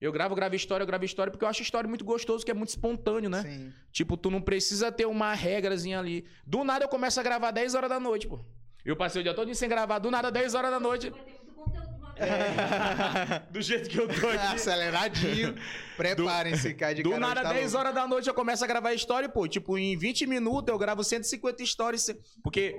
Eu 0.02 0.11
gravo, 0.11 0.34
gravo 0.34 0.56
história, 0.56 0.82
eu 0.82 0.88
gravo 0.88 1.06
história, 1.06 1.30
porque 1.30 1.45
eu 1.45 1.48
acho 1.48 1.61
história 1.61 1.88
muito 1.88 2.03
gostoso, 2.03 2.44
que 2.44 2.49
é 2.49 2.53
muito 2.56 2.69
espontâneo, 2.69 3.30
né? 3.30 3.44
Sim. 3.44 3.73
Tipo, 3.91 4.18
tu 4.18 4.32
não 4.32 4.41
precisa 4.41 4.91
ter 4.91 5.06
uma 5.06 5.32
regrazinha 5.36 5.99
ali. 5.99 6.26
Do 6.44 6.64
nada 6.64 6.86
eu 6.86 6.90
começo 6.90 7.19
a 7.19 7.23
gravar 7.23 7.52
10 7.52 7.76
horas 7.76 7.90
da 7.90 7.99
noite, 7.99 8.28
pô. 8.28 8.40
Eu 8.84 8.95
passei 8.95 9.22
o 9.22 9.23
dia 9.23 9.36
todo 9.36 9.53
sem 9.53 9.69
gravar, 9.69 9.99
do 9.99 10.10
nada 10.10 10.32
10 10.32 10.56
horas 10.56 10.72
da 10.72 10.80
noite. 10.80 11.14
Uma 12.18 13.40
Do 13.52 13.62
jeito 13.62 13.90
que 13.90 13.98
eu 14.00 14.08
tô 14.08 14.28
aqui. 14.28 14.38
Aceleradinho. 14.56 15.56
Preparem-se, 15.98 16.74
cai 16.74 16.94
de 16.96 17.04
Do 17.04 17.18
nada, 17.20 17.42
tá 17.42 17.54
10 17.54 17.74
louco. 17.74 17.78
horas 17.78 17.94
da 17.96 18.08
noite 18.08 18.28
eu 18.28 18.34
começo 18.34 18.64
a 18.64 18.68
gravar 18.68 18.94
história, 18.94 19.30
pô. 19.30 19.48
Tipo, 19.48 19.78
em 19.78 19.96
20 19.98 20.26
minutos 20.26 20.68
eu 20.70 20.78
gravo 20.78 21.04
150 21.04 21.62
histórias. 21.64 22.02
se- 22.04 22.20
Porque 22.44 22.76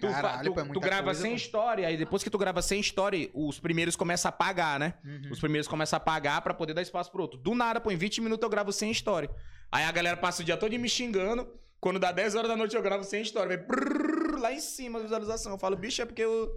tu, 0.00 0.06
Caralho, 0.08 0.50
tu, 0.50 0.54
pô, 0.54 0.60
é 0.60 0.64
tu 0.72 0.80
grava 0.80 1.04
coisa, 1.06 1.20
100 1.22 1.30
pô. 1.32 1.36
histórias, 1.36 1.88
aí 1.88 1.96
depois 1.96 2.22
que 2.22 2.30
tu 2.30 2.38
grava 2.38 2.62
100 2.62 2.80
histórias, 2.80 3.28
os 3.34 3.58
primeiros 3.60 3.96
começam 3.96 4.28
a 4.28 4.32
pagar, 4.32 4.78
né? 4.78 4.94
Uhum. 5.04 5.28
Os 5.30 5.40
primeiros 5.40 5.68
começam 5.68 5.96
a 5.96 6.00
pagar 6.00 6.40
pra 6.42 6.54
poder 6.54 6.74
dar 6.74 6.82
espaço 6.82 7.10
pro 7.10 7.22
outro. 7.22 7.38
Do 7.38 7.54
nada, 7.54 7.80
pô, 7.80 7.90
em 7.90 7.96
20 7.96 8.20
minutos 8.20 8.42
eu 8.42 8.48
gravo 8.50 8.72
100 8.72 8.90
histórias. 8.90 9.30
Aí 9.70 9.84
a 9.84 9.92
galera 9.92 10.16
passa 10.16 10.42
o 10.42 10.44
dia 10.44 10.56
todo 10.56 10.72
me 10.78 10.88
xingando. 10.88 11.48
Quando 11.80 11.98
dá 11.98 12.12
10 12.12 12.34
horas 12.34 12.48
da 12.48 12.56
noite 12.56 12.74
eu 12.74 12.80
gravo 12.82 13.04
100 13.04 13.22
histórias. 13.22 13.56
Vai 13.56 13.66
prrr, 13.66 14.38
lá 14.40 14.52
em 14.52 14.60
cima 14.60 14.98
a 14.98 15.02
visualização. 15.02 15.52
Eu 15.52 15.58
falo, 15.58 15.76
bicho, 15.76 16.00
é 16.00 16.06
porque 16.06 16.22
eu, 16.22 16.48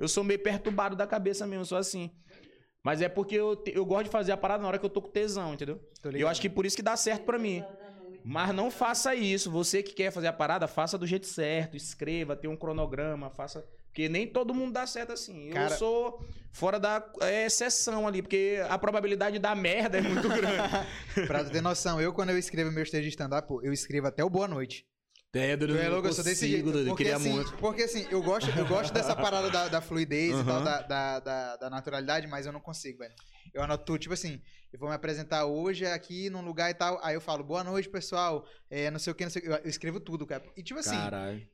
eu 0.00 0.08
sou 0.08 0.24
meio 0.24 0.40
perturbado 0.42 0.96
da 0.96 1.06
cabeça 1.06 1.46
mesmo, 1.46 1.64
sou 1.64 1.78
assim. 1.78 2.10
Mas 2.82 3.00
é 3.02 3.08
porque 3.08 3.34
eu, 3.36 3.54
te- 3.54 3.72
eu 3.74 3.84
gosto 3.84 4.04
de 4.06 4.10
fazer 4.10 4.32
a 4.32 4.36
parada 4.36 4.62
na 4.62 4.68
hora 4.68 4.78
que 4.78 4.84
eu 4.86 4.90
tô 4.90 5.02
com 5.02 5.10
tesão, 5.10 5.52
entendeu? 5.54 5.78
Tô 6.02 6.10
eu 6.10 6.26
acho 6.26 6.40
que 6.40 6.48
por 6.48 6.64
isso 6.64 6.74
que 6.74 6.82
dá 6.82 6.96
certo 6.96 7.24
pra 7.24 7.38
mim. 7.38 7.62
Mas 8.24 8.54
não 8.54 8.70
faça 8.70 9.14
isso. 9.14 9.50
Você 9.50 9.82
que 9.82 9.92
quer 9.92 10.10
fazer 10.10 10.26
a 10.28 10.32
parada, 10.32 10.66
faça 10.66 10.96
do 10.98 11.06
jeito 11.06 11.26
certo. 11.26 11.76
Escreva, 11.76 12.34
tenha 12.36 12.50
um 12.52 12.56
cronograma, 12.56 13.30
faça. 13.30 13.64
Porque 13.86 14.08
nem 14.08 14.26
todo 14.26 14.54
mundo 14.54 14.72
dá 14.72 14.86
certo 14.86 15.12
assim. 15.12 15.48
Eu 15.48 15.54
Cara- 15.54 15.76
sou 15.76 16.24
fora 16.52 16.78
da 16.78 17.04
é, 17.22 17.46
exceção 17.46 18.06
ali, 18.06 18.22
porque 18.22 18.62
a 18.68 18.78
probabilidade 18.78 19.38
da 19.38 19.54
merda 19.54 19.98
é 19.98 20.00
muito 20.00 20.28
grande. 20.28 20.46
Pra 21.26 21.42
tu 21.44 21.50
ter 21.50 21.60
noção, 21.60 22.00
eu 22.00 22.12
quando 22.12 22.30
eu 22.30 22.38
escrevo 22.38 22.70
meu 22.70 22.84
texto 22.84 23.02
de 23.02 23.08
stand-up, 23.08 23.48
pô, 23.48 23.60
eu 23.62 23.72
escrevo 23.72 24.06
até 24.06 24.22
o 24.24 24.30
boa 24.30 24.46
noite. 24.46 24.86
É, 25.32 25.56
Tu 25.56 25.64
é 25.76 25.88
louco, 25.88 26.08
eu 26.08 26.12
sou 26.12 26.24
desse 26.24 26.48
jeito. 26.48 26.64
Porque 26.88 27.04
assim, 27.16 27.30
porque 27.58 27.82
assim, 27.82 28.06
eu 28.10 28.22
gosto, 28.22 28.50
eu 28.58 28.66
gosto 28.66 28.92
dessa 28.92 29.14
parada 29.14 29.48
da, 29.50 29.68
da 29.68 29.80
fluidez 29.80 30.38
e 30.40 30.44
tal, 30.44 30.62
da, 30.64 30.82
da, 30.82 31.20
da, 31.20 31.56
da 31.56 31.70
naturalidade, 31.70 32.26
mas 32.26 32.46
eu 32.46 32.52
não 32.52 32.60
consigo, 32.60 32.98
velho. 32.98 33.14
Eu 33.54 33.62
anoto 33.62 33.96
tipo 33.98 34.12
assim, 34.14 34.40
eu 34.72 34.78
vou 34.78 34.88
me 34.88 34.94
apresentar 34.94 35.44
hoje 35.44 35.86
aqui 35.86 36.28
num 36.30 36.40
lugar 36.42 36.70
e 36.70 36.74
tal, 36.74 37.00
aí 37.02 37.14
eu 37.14 37.20
falo, 37.20 37.42
boa 37.44 37.62
noite, 37.64 37.88
pessoal, 37.88 38.44
é, 38.68 38.90
não 38.90 38.98
sei 38.98 39.12
o 39.12 39.14
que, 39.14 39.24
não 39.24 39.30
sei 39.30 39.42
o 39.42 39.44
que, 39.44 39.50
eu 39.50 39.70
escrevo 39.70 40.00
tudo, 40.00 40.26
cara. 40.26 40.42
E 40.56 40.62
tipo 40.64 40.78
assim, 40.80 40.96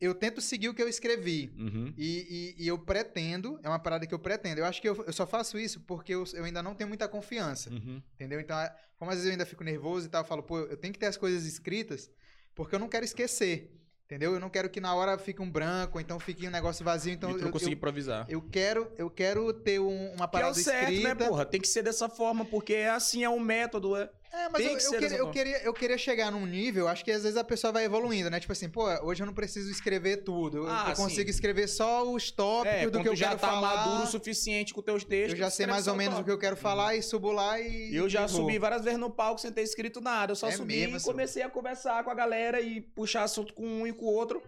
eu 0.00 0.14
tento 0.14 0.40
seguir 0.40 0.68
o 0.70 0.74
que 0.74 0.82
eu 0.82 0.88
escrevi. 0.88 1.52
Uhum. 1.58 1.92
E, 1.98 2.54
e- 2.58 2.64
e 2.64 2.68
eu 2.68 2.78
pretendo, 2.78 3.58
é 3.62 3.68
uma 3.68 3.78
parada 3.78 4.06
que 4.06 4.14
eu 4.14 4.18
pretendo. 4.18 4.58
Eu 4.60 4.64
acho 4.66 4.80
que 4.80 4.88
eu, 4.88 5.04
eu 5.06 5.12
só 5.12 5.26
faço 5.26 5.58
isso 5.58 5.80
porque 5.80 6.14
eu, 6.14 6.24
eu 6.34 6.44
ainda 6.44 6.62
não 6.62 6.74
tenho 6.74 6.88
muita 6.88 7.06
confiança. 7.08 7.70
Uhum. 7.70 8.02
Entendeu? 8.14 8.40
Então, 8.40 8.58
é- 8.58 8.74
como 8.98 9.10
às 9.10 9.16
vezes 9.18 9.26
eu 9.26 9.32
ainda 9.32 9.44
fico 9.46 9.62
nervoso 9.64 10.06
e 10.06 10.08
tal, 10.10 10.22
eu 10.22 10.26
falo, 10.28 10.42
pô, 10.42 10.60
eu 10.60 10.76
tenho 10.78 10.92
que 10.94 10.98
ter 10.98 11.06
as 11.06 11.16
coisas 11.18 11.44
escritas, 11.46 12.10
porque 12.56 12.74
eu 12.74 12.78
não 12.80 12.88
quero 12.88 13.04
esquecer. 13.04 13.72
Entendeu? 14.06 14.34
Eu 14.34 14.38
não 14.40 14.48
quero 14.48 14.70
que 14.70 14.80
na 14.80 14.94
hora 14.94 15.18
fique 15.18 15.42
um 15.42 15.50
branco, 15.50 15.98
então 15.98 16.20
fique 16.20 16.46
um 16.46 16.50
negócio 16.50 16.84
vazio. 16.84 17.12
Então, 17.12 17.30
eu, 17.30 17.40
eu, 17.40 17.68
improvisar. 17.72 18.24
eu 18.28 18.40
quero, 18.40 18.88
eu 18.96 19.10
quero 19.10 19.52
ter 19.52 19.80
um- 19.80 20.12
uma 20.12 20.16
Que 20.16 20.22
é 20.22 20.24
o 20.24 20.28
parada 20.28 20.54
certo, 20.54 20.92
escrita. 20.92 21.14
né, 21.16 21.26
porra? 21.26 21.44
Tem 21.44 21.60
que 21.60 21.66
ser 21.66 21.82
dessa 21.82 22.08
forma, 22.08 22.44
porque 22.44 22.72
é 22.74 22.88
assim, 22.88 23.24
é 23.24 23.28
o 23.28 23.40
método. 23.40 23.96
É... 23.96 24.08
É, 24.36 24.48
mas 24.50 24.64
eu, 24.64 24.76
que 24.76 24.84
eu 24.84 25.00
queria, 25.00 25.16
eu, 25.18 25.30
queria, 25.30 25.62
eu 25.62 25.72
queria 25.72 25.98
chegar 25.98 26.30
num 26.30 26.44
nível, 26.44 26.88
acho 26.88 27.02
que 27.04 27.10
às 27.10 27.22
vezes 27.22 27.38
a 27.38 27.44
pessoa 27.44 27.72
vai 27.72 27.84
evoluindo, 27.84 28.28
né? 28.28 28.38
Tipo 28.38 28.52
assim, 28.52 28.68
pô, 28.68 28.84
hoje 29.02 29.22
eu 29.22 29.26
não 29.26 29.32
preciso 29.32 29.70
escrever 29.70 30.18
tudo. 30.24 30.58
Eu, 30.58 30.68
Ah, 30.68 30.86
eu 30.90 30.94
consigo 30.96 31.24
sim. 31.28 31.30
escrever 31.30 31.66
só 31.68 32.04
os 32.10 32.30
tópicos 32.30 32.82
É, 32.82 32.90
do 32.90 33.00
que 33.00 33.08
eu 33.08 33.16
já 33.16 33.28
quero 33.28 33.40
tá 33.40 33.48
falar. 33.48 33.76
maduro 33.86 34.02
o 34.04 34.06
suficiente 34.06 34.74
com 34.74 34.82
teus 34.82 35.04
textos. 35.04 35.32
Eu 35.32 35.38
já 35.38 35.50
sei 35.50 35.66
mais 35.66 35.86
ou 35.86 35.94
menos 35.94 36.18
o 36.18 36.24
que 36.24 36.30
eu 36.30 36.38
quero 36.38 36.56
falar 36.56 36.94
e 36.94 37.02
subo 37.02 37.32
lá 37.32 37.58
e. 37.58 37.94
Eu 37.94 38.08
já 38.08 38.26
e 38.26 38.28
subi 38.28 38.58
várias 38.58 38.84
vezes 38.84 38.98
no 39.00 39.10
palco 39.10 39.40
sem 39.40 39.50
ter 39.50 39.62
escrito 39.62 40.00
nada. 40.00 40.32
Eu 40.32 40.36
só 40.36 40.48
É 40.48 40.52
subi 40.52 40.76
mesmo, 40.86 40.98
e 40.98 41.00
comecei 41.00 41.42
a 41.42 41.48
conversar 41.48 42.04
com 42.04 42.10
a 42.10 42.14
galera 42.14 42.60
e 42.60 42.80
puxar 42.82 43.22
assunto 43.22 43.54
com 43.54 43.66
um 43.66 43.86
e 43.86 43.92
com 43.92 44.04
o 44.04 44.12
outro. 44.12 44.42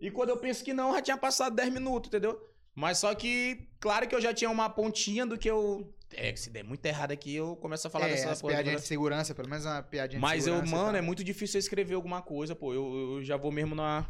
E 0.00 0.10
quando 0.10 0.30
eu 0.30 0.36
penso 0.38 0.64
que 0.64 0.72
não, 0.72 0.94
já 0.94 1.02
tinha 1.02 1.16
passado 1.16 1.54
10 1.54 1.72
minutos, 1.72 2.08
entendeu? 2.08 2.40
Mas 2.74 2.98
só 2.98 3.14
que, 3.14 3.68
claro 3.80 4.06
que 4.06 4.14
eu 4.14 4.20
já 4.20 4.34
tinha 4.34 4.50
uma 4.50 4.68
pontinha 4.68 5.24
do 5.24 5.38
que 5.38 5.50
eu. 5.50 5.90
É, 6.14 6.34
se 6.36 6.50
der 6.50 6.62
muito 6.62 6.84
errado 6.86 7.12
aqui, 7.12 7.34
eu 7.34 7.56
começo 7.56 7.86
a 7.86 7.90
falar 7.90 8.06
é, 8.08 8.12
dessa 8.12 8.30
as 8.30 8.40
porra 8.40 8.54
piadinhas 8.54 8.76
toda. 8.76 8.82
de 8.82 8.88
segurança, 8.88 9.34
pelo 9.34 9.48
menos 9.48 9.64
uma 9.66 9.82
piadinha 9.82 10.20
Mas 10.20 10.44
de 10.44 10.50
eu, 10.50 10.54
segurança. 10.54 10.72
e 10.72 10.78
mano, 10.78 10.90
tal. 10.92 10.96
é 10.96 11.00
muito 11.02 11.24
difícil 11.24 11.58
eu 11.58 11.60
escrever 11.60 11.94
alguma 11.94 12.22
coisa, 12.22 12.54
pô. 12.54 12.72
Eu, 12.72 13.16
eu 13.16 13.24
já 13.24 13.36
vou 13.36 13.50
mesmo 13.50 13.74
na. 13.74 14.06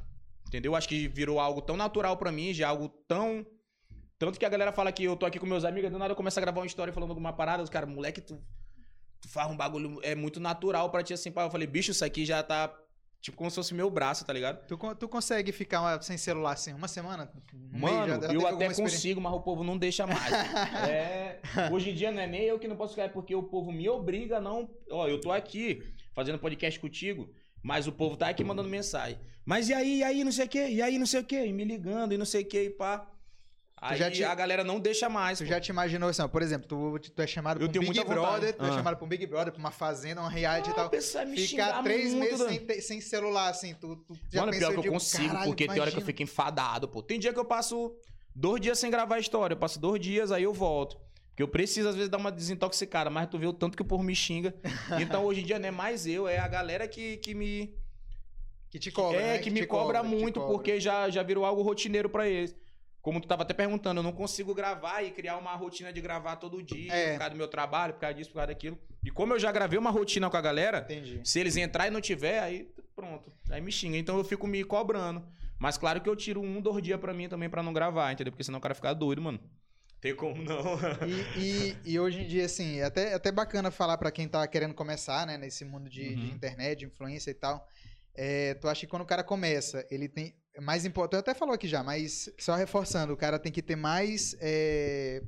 Entendeu? 0.46 0.76
Acho 0.76 0.88
que 0.88 1.08
virou 1.08 1.40
algo 1.40 1.60
tão 1.62 1.76
natural 1.76 2.16
pra 2.16 2.30
mim, 2.30 2.52
já 2.52 2.68
algo 2.68 2.88
tão. 3.08 3.44
Tanto 4.18 4.38
que 4.38 4.44
a 4.44 4.48
galera 4.48 4.72
fala 4.72 4.92
que 4.92 5.04
eu 5.04 5.16
tô 5.16 5.26
aqui 5.26 5.38
com 5.38 5.46
meus 5.46 5.64
amigos, 5.64 5.90
do 5.90 5.98
nada 5.98 6.12
eu 6.12 6.16
começo 6.16 6.38
a 6.38 6.42
gravar 6.42 6.60
uma 6.60 6.66
história 6.66 6.92
falando 6.92 7.10
alguma 7.10 7.32
parada, 7.32 7.62
os 7.62 7.68
caras, 7.68 7.88
moleque, 7.88 8.20
tu, 8.20 8.40
tu 9.20 9.28
faz 9.28 9.50
um 9.50 9.56
bagulho, 9.56 9.98
é 10.02 10.14
muito 10.14 10.38
natural 10.40 10.88
pra 10.90 11.02
ti 11.02 11.12
assim, 11.12 11.30
pá. 11.32 11.42
Eu 11.44 11.50
falei, 11.50 11.66
bicho, 11.66 11.90
isso 11.90 12.04
aqui 12.04 12.24
já 12.24 12.42
tá, 12.42 12.72
tipo, 13.26 13.36
como 13.36 13.50
se 13.50 13.56
fosse 13.56 13.74
meu 13.74 13.90
braço, 13.90 14.24
tá 14.24 14.32
ligado? 14.32 14.64
Tu, 14.66 14.78
tu 14.94 15.08
consegue 15.08 15.50
ficar 15.52 15.80
uma- 15.80 16.00
sem 16.00 16.16
celular 16.16 16.52
assim 16.52 16.72
uma 16.72 16.86
semana? 16.88 17.30
Um? 17.52 17.78
Mano, 17.80 18.06
Já- 18.22 18.28
já 18.28 18.32
eu 18.32 18.46
até 18.46 18.72
consigo, 18.72 19.20
mas 19.20 19.32
o 19.34 19.40
povo 19.40 19.62
não 19.64 19.76
deixa 19.76 20.06
mais. 20.06 20.32
É, 20.88 21.40
hoje 21.72 21.90
em 21.90 21.94
dia 21.94 22.12
não 22.12 22.22
é 22.22 22.26
nem 22.26 22.42
eu 22.42 22.58
que 22.58 22.68
não 22.68 22.76
posso 22.76 22.94
ficar, 22.94 23.04
é 23.04 23.08
porque 23.08 23.34
o 23.34 23.42
povo 23.42 23.72
me 23.72 23.88
obriga 23.88 24.38
a 24.38 24.40
não. 24.40 24.68
Ó, 24.90 25.08
eu 25.08 25.20
tô 25.20 25.32
aqui 25.32 25.82
fazendo 26.14 26.38
podcast 26.38 26.78
contigo, 26.78 27.28
mas 27.62 27.86
o 27.86 27.92
povo 27.92 28.16
tá 28.16 28.28
aqui 28.28 28.44
mandando 28.44 28.68
mensagem. 28.68 29.18
Mas 29.44 29.68
e 29.68 29.74
aí, 29.74 29.98
e 29.98 30.04
aí, 30.04 30.24
não 30.24 30.32
sei 30.32 30.46
o 30.46 30.48
quê, 30.48 30.68
e 30.68 30.80
aí, 30.82 30.98
não 30.98 31.06
sei 31.06 31.20
o 31.20 31.24
quê, 31.24 31.46
e 31.46 31.52
me 31.52 31.64
ligando, 31.64 32.12
e 32.12 32.18
não 32.18 32.24
sei 32.24 32.42
o 32.42 32.46
quê, 32.46 32.64
e 32.64 32.70
pá. 32.70 33.06
Aí 33.78 34.10
te- 34.10 34.24
a 34.24 34.34
galera 34.34 34.64
não 34.64 34.80
deixa 34.80 35.08
mais. 35.08 35.38
Tu 35.38 35.44
pô. 35.44 35.50
já 35.50 35.60
te 35.60 35.68
imaginou 35.68 36.08
assim, 36.08 36.22
ó, 36.22 36.28
por 36.28 36.40
exemplo, 36.40 36.66
tu, 36.66 36.98
tu 37.10 37.20
é 37.22 37.26
chamado 37.26 37.56
Eu 37.56 37.60
pra 37.60 37.68
um 37.68 37.72
tenho 37.72 37.82
Big 37.82 37.94
muita 37.94 38.04
vontade. 38.14 38.30
Brother, 38.40 38.56
tu 38.56 38.64
é 38.64 38.68
Ah. 38.68 38.72
chamado 38.72 38.96
pra 38.96 39.04
um 39.04 39.08
Big 39.08 39.26
Brother, 39.26 39.52
pra 39.52 39.60
uma 39.60 39.70
fazenda, 39.70 40.20
uma 40.22 40.30
reality 40.30 40.68
e 40.70 40.72
Ah, 40.72 40.74
tal. 40.76 40.86
o 40.86 40.90
pessoal 40.90 41.26
me 41.26 41.36
Ficar 41.36 41.82
três 41.82 42.14
muito, 42.14 42.38
meses 42.38 42.64
sem, 42.66 42.80
sem 42.80 43.00
celular, 43.02 43.50
assim, 43.50 43.74
tu, 43.74 43.96
tu 43.96 44.14
já 44.32 44.40
Mano, 44.40 44.52
pior 44.56 44.70
que 44.72 44.78
eu 44.78 44.82
digo, 44.82 44.94
consigo, 44.94 45.36
porque 45.44 45.66
tem 45.66 45.72
hora 45.80 45.90
que 45.90 45.96
eu 45.96 46.00
imagina. 46.00 46.06
fico 46.06 46.22
enfadado, 46.22 46.88
pô. 46.88 47.02
Tem 47.02 47.18
dia 47.18 47.32
que 47.34 47.38
eu 47.38 47.44
passo 47.44 47.94
dois 48.34 48.60
dias 48.62 48.78
sem 48.78 48.90
gravar 48.90 49.16
a 49.16 49.18
história. 49.18 49.52
Eu 49.54 49.58
passo 49.58 49.78
dois 49.78 50.00
dias, 50.00 50.32
aí 50.32 50.42
eu 50.44 50.54
volto. 50.54 50.96
Porque 51.28 51.42
eu 51.42 51.48
preciso, 51.48 51.86
às 51.90 51.94
vezes, 51.94 52.08
dar 52.08 52.16
uma 52.16 52.32
desintoxicada, 52.32 53.10
mas 53.10 53.28
tu 53.28 53.38
vê 53.38 53.46
o 53.46 53.52
tanto 53.52 53.76
que 53.76 53.82
o 53.82 53.84
povo 53.84 54.02
me 54.02 54.14
xinga. 54.14 54.54
Então, 54.98 55.22
hoje 55.26 55.42
em 55.42 55.44
dia, 55.44 55.58
não 55.58 55.68
é 55.68 55.70
mais 55.70 56.06
eu, 56.06 56.26
é 56.26 56.38
a 56.38 56.48
galera 56.48 56.88
que, 56.88 57.18
que 57.18 57.34
me. 57.34 57.74
Que 58.70 58.78
te 58.78 58.90
cobra, 58.90 59.20
é, 59.20 59.32
né? 59.34 59.38
que, 59.38 59.50
me 59.50 59.60
te 59.60 59.66
cobra, 59.66 60.00
te 60.00 60.06
muito, 60.06 60.40
cobra. 60.40 60.54
porque 60.54 60.80
já, 60.80 61.08
já 61.10 61.22
virou 61.22 61.44
algo 61.44 61.60
rotineiro 61.62 62.08
pra 62.08 62.26
eles. 62.26 62.56
Como 63.06 63.20
tu 63.20 63.28
tava 63.28 63.44
até 63.44 63.54
perguntando, 63.54 64.00
eu 64.00 64.02
não 64.02 64.10
consigo 64.10 64.52
gravar 64.52 65.00
e 65.00 65.12
criar 65.12 65.36
uma 65.36 65.54
rotina 65.54 65.92
de 65.92 66.00
gravar 66.00 66.34
todo 66.34 66.60
dia, 66.60 66.92
É. 66.92 67.12
por 67.12 67.18
causa 67.20 67.30
do 67.30 67.36
meu 67.36 67.46
trabalho, 67.46 67.92
por 67.94 68.00
causa 68.00 68.14
disso, 68.16 68.30
por 68.30 68.34
causa 68.34 68.48
daquilo. 68.48 68.76
E 69.04 69.12
como 69.12 69.32
eu 69.32 69.38
já 69.38 69.52
gravei 69.52 69.78
uma 69.78 69.90
rotina 69.90 70.28
com 70.28 70.36
a 70.36 70.40
galera, 70.40 70.78
Entendi. 70.80 71.20
se 71.22 71.38
eles 71.38 71.56
entrar 71.56 71.86
e 71.86 71.90
não 71.90 72.00
tiver, 72.00 72.40
aí 72.40 72.68
pronto. 72.96 73.32
Aí 73.48 73.60
me 73.60 73.70
xinga. 73.70 73.96
Então 73.96 74.18
eu 74.18 74.24
fico 74.24 74.44
me 74.48 74.64
cobrando. 74.64 75.24
Mas 75.56 75.78
claro 75.78 76.00
que 76.00 76.08
eu 76.08 76.16
tiro 76.16 76.40
um, 76.42 76.60
dois 76.60 76.82
dias 76.82 76.98
pra 76.98 77.14
mim 77.14 77.28
também 77.28 77.48
pra 77.48 77.62
não 77.62 77.72
gravar, 77.72 78.10
entendeu? 78.12 78.32
Porque 78.32 78.42
senão 78.42 78.58
o 78.58 78.62
cara 78.62 78.74
fica 78.74 78.92
doido, 78.92 79.22
mano. 79.22 79.38
Tem 80.00 80.12
como 80.12 80.42
não. 80.42 80.76
E, 81.06 81.40
e- 81.40 81.92
e 81.92 82.00
hoje 82.00 82.22
em 82.22 82.26
dia, 82.26 82.44
assim, 82.44 82.80
é 82.80 82.84
até, 82.86 83.14
até 83.14 83.30
bacana 83.30 83.70
falar 83.70 83.96
pra 83.98 84.10
quem 84.10 84.26
tá 84.26 84.44
querendo 84.48 84.74
começar, 84.74 85.24
né, 85.28 85.38
nesse 85.38 85.64
mundo 85.64 85.88
de, 85.88 86.12
de 86.12 86.26
Uhum. 86.26 86.34
internet, 86.34 86.80
de 86.80 86.86
influência 86.86 87.30
e 87.30 87.34
tal. 87.34 87.64
É, 88.16 88.54
tu 88.54 88.66
acha 88.66 88.80
que 88.80 88.86
quando 88.88 89.02
o 89.02 89.06
cara 89.06 89.22
começa, 89.22 89.86
ele 89.92 90.08
tem. 90.08 90.34
Mais 90.60 90.84
importante. 90.84 91.20
Até 91.20 91.34
falou 91.34 91.54
aqui 91.54 91.68
já, 91.68 91.82
mas 91.82 92.30
só 92.38 92.54
reforçando, 92.54 93.12
o 93.12 93.16
cara 93.16 93.38
tem 93.38 93.52
que 93.52 93.62
ter 93.62 93.76
mais. 93.76 94.36
é, 94.40 95.22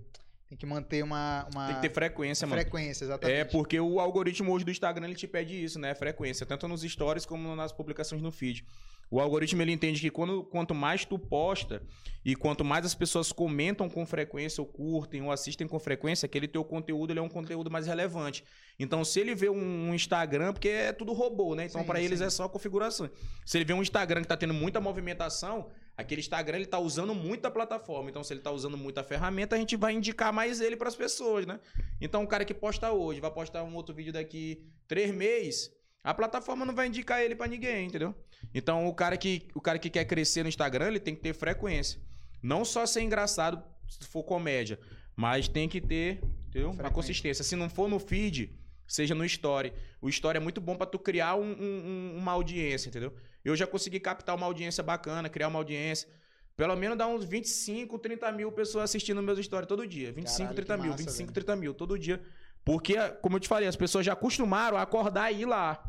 tem 0.48 0.56
que 0.56 0.64
manter 0.64 1.04
uma. 1.04 1.46
uma 1.52 1.66
Tem 1.66 1.76
que 1.76 1.82
ter 1.82 1.92
frequência, 1.92 2.46
mano. 2.46 2.60
frequência, 2.60 3.04
exatamente. 3.04 3.38
É, 3.38 3.44
porque 3.44 3.78
o 3.78 4.00
algoritmo 4.00 4.50
hoje 4.50 4.64
do 4.64 4.70
Instagram 4.70 5.06
ele 5.06 5.14
te 5.14 5.28
pede 5.28 5.62
isso, 5.62 5.78
né? 5.78 5.94
Frequência, 5.94 6.46
tanto 6.46 6.66
nos 6.66 6.80
stories 6.80 7.26
como 7.26 7.54
nas 7.54 7.70
publicações 7.70 8.22
no 8.22 8.32
feed. 8.32 8.64
O 9.10 9.20
algoritmo 9.20 9.62
ele 9.62 9.72
entende 9.72 10.00
que 10.00 10.10
quando, 10.10 10.44
quanto 10.44 10.74
mais 10.74 11.04
tu 11.04 11.18
posta 11.18 11.82
e 12.24 12.36
quanto 12.36 12.62
mais 12.62 12.84
as 12.84 12.94
pessoas 12.94 13.32
comentam 13.32 13.88
com 13.88 14.04
frequência, 14.04 14.60
ou 14.60 14.66
curtem, 14.66 15.22
ou 15.22 15.32
assistem 15.32 15.66
com 15.66 15.78
frequência, 15.78 16.26
aquele 16.26 16.46
teu 16.46 16.62
conteúdo 16.62 17.12
ele 17.12 17.20
é 17.20 17.22
um 17.22 17.28
conteúdo 17.28 17.70
mais 17.70 17.86
relevante. 17.86 18.44
Então, 18.78 19.02
se 19.04 19.18
ele 19.18 19.34
vê 19.34 19.48
um, 19.48 19.88
um 19.88 19.94
Instagram, 19.94 20.52
porque 20.52 20.68
é 20.68 20.92
tudo 20.92 21.12
robô, 21.12 21.54
né? 21.54 21.64
Então, 21.64 21.82
para 21.84 22.00
eles 22.00 22.20
é 22.20 22.28
só 22.28 22.48
configuração. 22.48 23.08
Se 23.46 23.56
ele 23.56 23.64
vê 23.64 23.72
um 23.72 23.80
Instagram 23.80 24.20
que 24.20 24.28
tá 24.28 24.36
tendo 24.36 24.52
muita 24.52 24.78
movimentação, 24.78 25.70
aquele 25.96 26.20
Instagram 26.20 26.58
ele 26.58 26.66
tá 26.66 26.78
usando 26.78 27.14
muito 27.14 27.46
a 27.46 27.50
plataforma. 27.50 28.10
Então, 28.10 28.22
se 28.22 28.34
ele 28.34 28.40
tá 28.40 28.50
usando 28.50 28.76
muito 28.76 28.98
a 28.98 29.02
ferramenta, 29.02 29.56
a 29.56 29.58
gente 29.58 29.74
vai 29.74 29.94
indicar 29.94 30.32
mais 30.32 30.60
ele 30.60 30.76
para 30.76 30.88
as 30.88 30.96
pessoas, 30.96 31.46
né? 31.46 31.58
Então, 31.98 32.22
o 32.22 32.26
cara 32.26 32.44
que 32.44 32.52
posta 32.52 32.92
hoje, 32.92 33.20
vai 33.20 33.30
postar 33.30 33.64
um 33.64 33.74
outro 33.74 33.94
vídeo 33.94 34.12
daqui 34.12 34.62
três 34.86 35.10
meses, 35.14 35.72
a 36.02 36.14
plataforma 36.14 36.64
não 36.64 36.74
vai 36.74 36.86
indicar 36.86 37.20
ele 37.22 37.34
pra 37.34 37.46
ninguém, 37.46 37.86
entendeu? 37.86 38.14
Então, 38.54 38.86
o 38.86 38.94
cara, 38.94 39.16
que, 39.16 39.48
o 39.54 39.60
cara 39.60 39.78
que 39.78 39.90
quer 39.90 40.04
crescer 40.04 40.42
no 40.42 40.48
Instagram, 40.48 40.88
ele 40.88 41.00
tem 41.00 41.14
que 41.14 41.20
ter 41.20 41.34
frequência. 41.34 42.00
Não 42.42 42.64
só 42.64 42.86
ser 42.86 43.02
engraçado 43.02 43.62
se 43.88 44.06
for 44.06 44.22
comédia, 44.22 44.78
mas 45.16 45.48
tem 45.48 45.68
que 45.68 45.80
ter 45.80 46.20
entendeu? 46.48 46.70
uma 46.70 46.90
consistência. 46.90 47.42
Se 47.44 47.56
não 47.56 47.68
for 47.68 47.88
no 47.88 47.98
feed, 47.98 48.56
seja 48.86 49.14
no 49.14 49.24
story. 49.24 49.72
O 50.00 50.08
story 50.08 50.36
é 50.38 50.40
muito 50.40 50.60
bom 50.60 50.76
pra 50.76 50.86
tu 50.86 50.98
criar 50.98 51.34
um- 51.34 51.42
um- 51.42 52.12
um- 52.14 52.16
uma 52.16 52.32
audiência, 52.32 52.88
entendeu? 52.88 53.12
Eu 53.44 53.56
já 53.56 53.66
consegui 53.66 53.98
captar 53.98 54.36
uma 54.36 54.46
audiência 54.46 54.82
bacana, 54.82 55.28
criar 55.28 55.48
uma 55.48 55.58
audiência. 55.58 56.08
Pelo 56.56 56.74
menos 56.74 56.96
dá 56.98 57.06
uns 57.06 57.24
25, 57.24 57.98
30 57.98 58.32
mil 58.32 58.50
pessoas 58.50 58.84
assistindo 58.84 59.22
meus 59.22 59.38
stories 59.44 59.68
todo 59.68 59.86
dia. 59.86 60.12
25, 60.12 60.38
Caralho, 60.38 60.56
30 60.56 60.74
que 60.74 60.80
mil, 60.82 60.90
massa, 60.90 61.02
25, 61.04 61.26
velho. 61.26 61.34
30 61.34 61.56
mil 61.56 61.74
todo 61.74 61.98
dia. 61.98 62.20
Porque, 62.68 62.98
como 63.22 63.36
eu 63.36 63.40
te 63.40 63.48
falei, 63.48 63.66
as 63.66 63.76
pessoas 63.76 64.04
já 64.04 64.12
acostumaram 64.12 64.76
a 64.76 64.82
acordar 64.82 65.32
e 65.32 65.40
ir 65.40 65.46
lá. 65.46 65.82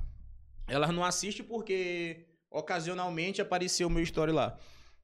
Elas 0.65 0.89
não 0.91 1.03
assistem 1.03 1.45
porque 1.45 2.25
ocasionalmente 2.49 3.41
apareceu 3.41 3.89
o 3.89 3.91
meu 3.91 4.01
story 4.01 4.31
lá. 4.31 4.57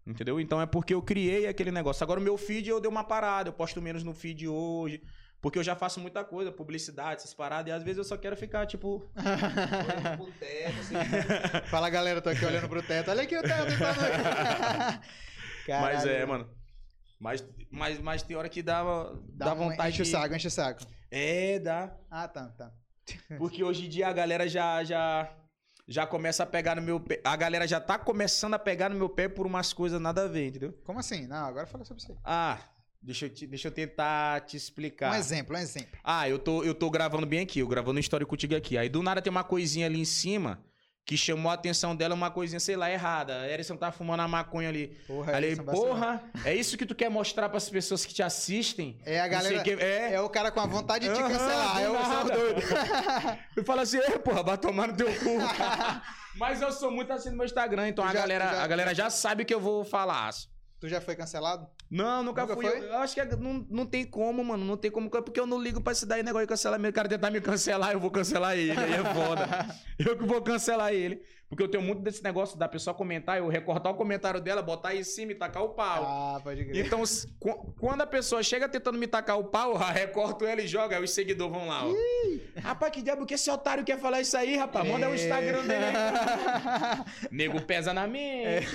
Entendeu? 0.08 0.40
Então 0.40 0.62
é 0.62 0.66
porque 0.66 0.94
eu 0.94 1.02
criei 1.02 1.48
aquele 1.48 1.72
negócio. 1.72 2.02
Agora 2.02 2.18
o 2.18 2.24
meu 2.24 2.38
feed 2.38 2.70
eu 2.70 2.80
dei 2.80 2.90
uma 2.90 3.04
parada, 3.04 3.50
eu 3.50 3.54
posto 3.54 3.82
menos 3.82 4.06
no 4.06 4.14
feed 4.14 4.48
hoje. 4.48 5.04
Porque 5.42 5.60
eu 5.60 5.64
já 5.64 5.76
faço 5.76 6.00
muita 6.00 6.24
coisa, 6.24 6.50
publicidade, 6.50 7.20
essas 7.20 7.34
paradas, 7.34 7.68
e 7.68 7.76
às 7.76 7.84
vezes 7.84 7.98
eu 7.98 8.06
só 8.06 8.16
quero 8.16 8.38
ficar, 8.38 8.66
tipo, 8.66 9.12
olhando 9.14 10.18
pro 10.18 10.32
teto, 10.40 10.80
assim. 10.80 10.96
Fala 11.68 11.90
galera, 11.90 12.22
tô 12.22 12.30
aqui 12.30 12.46
olhando 12.46 12.70
pro 12.70 12.82
teto. 12.82 13.12
Olha 13.12 13.24
aqui 13.24 13.38
o 13.38 13.42
teto. 13.42 13.78
Tá... 13.78 15.02
Mas 15.82 16.06
é, 16.06 16.26
mano. 16.26 16.50
Mas, 17.20 17.44
mas, 17.72 18.00
mas 18.00 18.24
tem 18.24 18.36
hora 18.36 18.50
que 18.50 18.62
dá, 18.62 18.84
dá, 19.30 19.46
Dá 19.46 19.54
vontade 19.54 19.90
Enche 19.90 20.02
o 20.02 20.06
de... 20.06 20.12
saco, 20.12 20.36
enche 20.36 20.48
o 20.48 20.52
saco. 20.52 20.86
É, 21.10 21.60
dá. 21.60 21.96
Ah, 22.10 22.28
tá, 22.28 22.48
tá. 22.50 22.72
Porque 23.38 23.64
hoje 23.64 23.86
em 23.86 23.90
dia 23.90 24.08
a 24.08 24.14
galera 24.14 24.48
já, 24.48 24.84
já, 24.84 25.32
já 25.88 26.06
começa 26.06 26.44
a 26.44 26.46
pegar 26.46 26.76
no 26.76 26.82
meu 26.82 27.00
pé. 27.00 27.22
A 27.24 27.36
galera 27.36 27.68
já 27.68 27.80
tá 27.80 27.98
começando 27.98 28.54
a 28.56 28.60
pegar 28.60 28.90
no 28.90 28.96
meu 28.96 29.08
pé 29.10 29.28
por 29.30 29.46
umas 29.46 29.72
coisas 29.74 30.00
nada 30.02 30.24
a 30.26 30.28
ver, 30.28 30.48
entendeu? 30.48 30.74
Como 30.84 31.00
assim? 31.00 31.26
Não, 31.28 31.46
agora 31.46 31.66
fala 31.68 31.86
sobre 31.86 32.02
isso 32.04 32.12
aí. 32.12 32.18
Ah, 32.24 32.60
deixa 33.02 33.28
eu, 33.28 33.30
te- 33.30 33.48
deixa 33.48 33.68
eu 33.68 33.72
tentar 33.72 34.42
te 34.42 34.58
explicar. 34.58 35.12
Um 35.14 35.16
exemplo, 35.16 35.56
um 35.56 35.60
exemplo. 35.60 35.98
Ah, 36.04 36.28
eu 36.28 36.38
tô, 36.38 36.64
eu 36.64 36.74
tô 36.76 36.90
gravando 36.90 37.26
bem 37.26 37.40
aqui, 37.42 37.60
eu 37.60 37.68
gravando 37.68 38.00
história 38.00 38.26
contigo 38.26 38.56
aqui. 38.56 38.78
Aí 38.78 38.90
do 38.90 39.02
nada 39.02 39.22
tem 39.22 39.32
uma 39.32 39.44
coisinha 39.44 39.86
ali 39.86 40.00
em 40.02 40.06
cima 40.06 40.62
que 41.06 41.16
chamou 41.16 41.52
a 41.52 41.54
atenção 41.54 41.96
dela, 41.96 42.16
uma 42.16 42.32
coisinha, 42.32 42.60
sei 42.60 42.76
lá, 42.76 42.90
errada. 42.90 43.42
A 43.42 43.48
Erison 43.48 43.78
tá 43.78 43.92
fumando 43.92 44.22
a 44.22 44.28
maconha 44.28 44.70
ali. 44.70 44.88
Porra, 45.06 45.34
vacilão. 45.34 45.66
porra, 45.66 46.24
é 46.44 46.56
isso 46.56 46.76
que 46.76 46.86
tu 46.86 46.96
quer 46.96 47.10
mostrar 47.10 47.48
pras 47.48 47.70
pessoas 47.70 48.04
que 48.04 48.12
te 48.14 48.24
assistem? 48.24 49.00
É 49.06 49.20
a 49.20 49.28
galera. 49.28 49.62
que- 49.62 49.70
é. 49.74 50.14
É 50.16 50.22
o 50.22 50.28
cara 50.30 50.50
com 50.50 50.60
a 50.60 50.66
vontade 50.66 51.08
de 51.08 51.14
te 51.14 51.22
Aham, 51.22 51.30
cancelar. 51.30 51.82
É 51.82 51.90
o 51.90 51.94
doido. 52.24 52.62
Eu 53.56 53.64
falo 53.64 53.82
assim, 53.82 54.00
é, 54.00 54.18
porra, 54.18 54.42
vai 54.42 54.58
tomar 54.58 54.88
no 54.88 54.98
teu 54.98 55.08
cu. 55.20 55.38
Mas 56.38 56.62
eu 56.62 56.70
sou 56.72 56.92
muito 56.92 57.14
assim 57.14 57.30
no 57.30 57.38
meu 57.38 57.46
Instagram, 57.46 57.88
então 57.88 58.04
Tu 58.04 58.10
a, 58.10 58.14
já- 58.14 58.20
galera, 58.20 58.46
já- 58.46 58.64
a 58.64 58.68
galera 58.68 58.94
já 58.96 59.10
sabe 59.10 59.44
o 59.44 59.46
que 59.46 59.54
eu 59.54 59.60
vou 59.60 59.86
falar. 59.86 60.32
Tu 60.80 60.90
já 60.90 61.00
foi 61.00 61.16
cancelado? 61.16 61.68
Não, 61.90 62.22
nunca, 62.22 62.42
Nunca 62.42 62.54
fui. 62.56 62.66
foi? 62.66 62.80
Eu, 62.80 62.84
eu 62.84 62.98
acho 62.98 63.14
que 63.14 63.22
é- 63.22 63.36
não, 63.36 63.66
não 63.70 63.86
tem 63.86 64.04
como, 64.06 64.44
mano. 64.44 64.66
Não 64.66 64.76
tem 64.76 64.92
como, 64.92 65.10
porque 65.10 65.40
eu 65.40 65.48
não 65.48 65.62
ligo 65.62 65.80
pra 65.82 65.96
se 65.96 66.06
dar 66.06 66.22
negócio 66.24 66.46
de 66.46 66.50
cancelamento. 66.50 66.92
O 66.92 66.94
cara 66.96 67.08
tentar 67.08 67.32
me 67.32 67.40
cancelar, 67.40 67.94
eu 67.94 68.00
vou 68.00 68.12
cancelar 68.12 68.58
ele. 68.58 68.72
Aí 68.72 68.94
é 68.94 69.04
foda. 69.14 69.48
eu 69.98 70.18
que 70.18 70.26
vou 70.26 70.42
cancelar 70.42 70.92
ele. 70.94 71.22
Porque 71.48 71.62
eu 71.64 71.68
tenho 71.70 71.84
muito 71.84 72.02
desse 72.02 72.24
negócio 72.24 72.58
da 72.58 72.68
pessoa 72.68 72.94
comentar, 72.94 73.38
eu 73.38 73.48
recortar 73.48 73.92
o 73.92 73.96
comentário 73.96 74.42
dela, 74.42 74.64
botar 74.64 74.90
aí 74.90 75.00
em 75.00 75.04
cima 75.04 75.32
e 75.32 75.36
tacar 75.36 75.64
o 75.64 75.70
pau. 75.70 76.04
Ah, 76.04 76.40
pode 76.44 76.66
crer. 76.66 76.86
Então, 76.86 77.04
quando 77.80 78.02
a 78.02 78.08
pessoa 78.08 78.42
chega 78.42 78.68
tentando 78.68 78.98
me 78.98 79.06
tacar 79.06 79.38
o 79.40 79.44
pau, 79.44 79.76
recorto 79.94 80.44
ela 80.46 80.62
e 80.62 80.68
joga, 80.68 80.98
aí 80.98 81.04
os 81.04 81.12
seguidores 81.12 81.54
vão 81.54 81.68
lá, 81.68 81.86
ó. 81.86 81.94
Rapaz, 82.62 82.92
que 82.92 83.02
diabo 83.02 83.26
que 83.28 83.36
esse 83.36 83.50
otário 83.52 83.84
quer 83.84 84.00
falar 84.00 84.22
isso 84.22 84.36
aí, 84.36 84.56
rapaz? 84.58 84.90
Manda 84.90 85.08
o 85.08 85.12
É. 85.12 85.16
Instagram 85.16 85.62
dele 85.68 85.86
aí. 85.86 87.30
Nego 87.32 87.62
pesa 87.62 87.94
na 87.94 88.08
mente. 88.08 88.68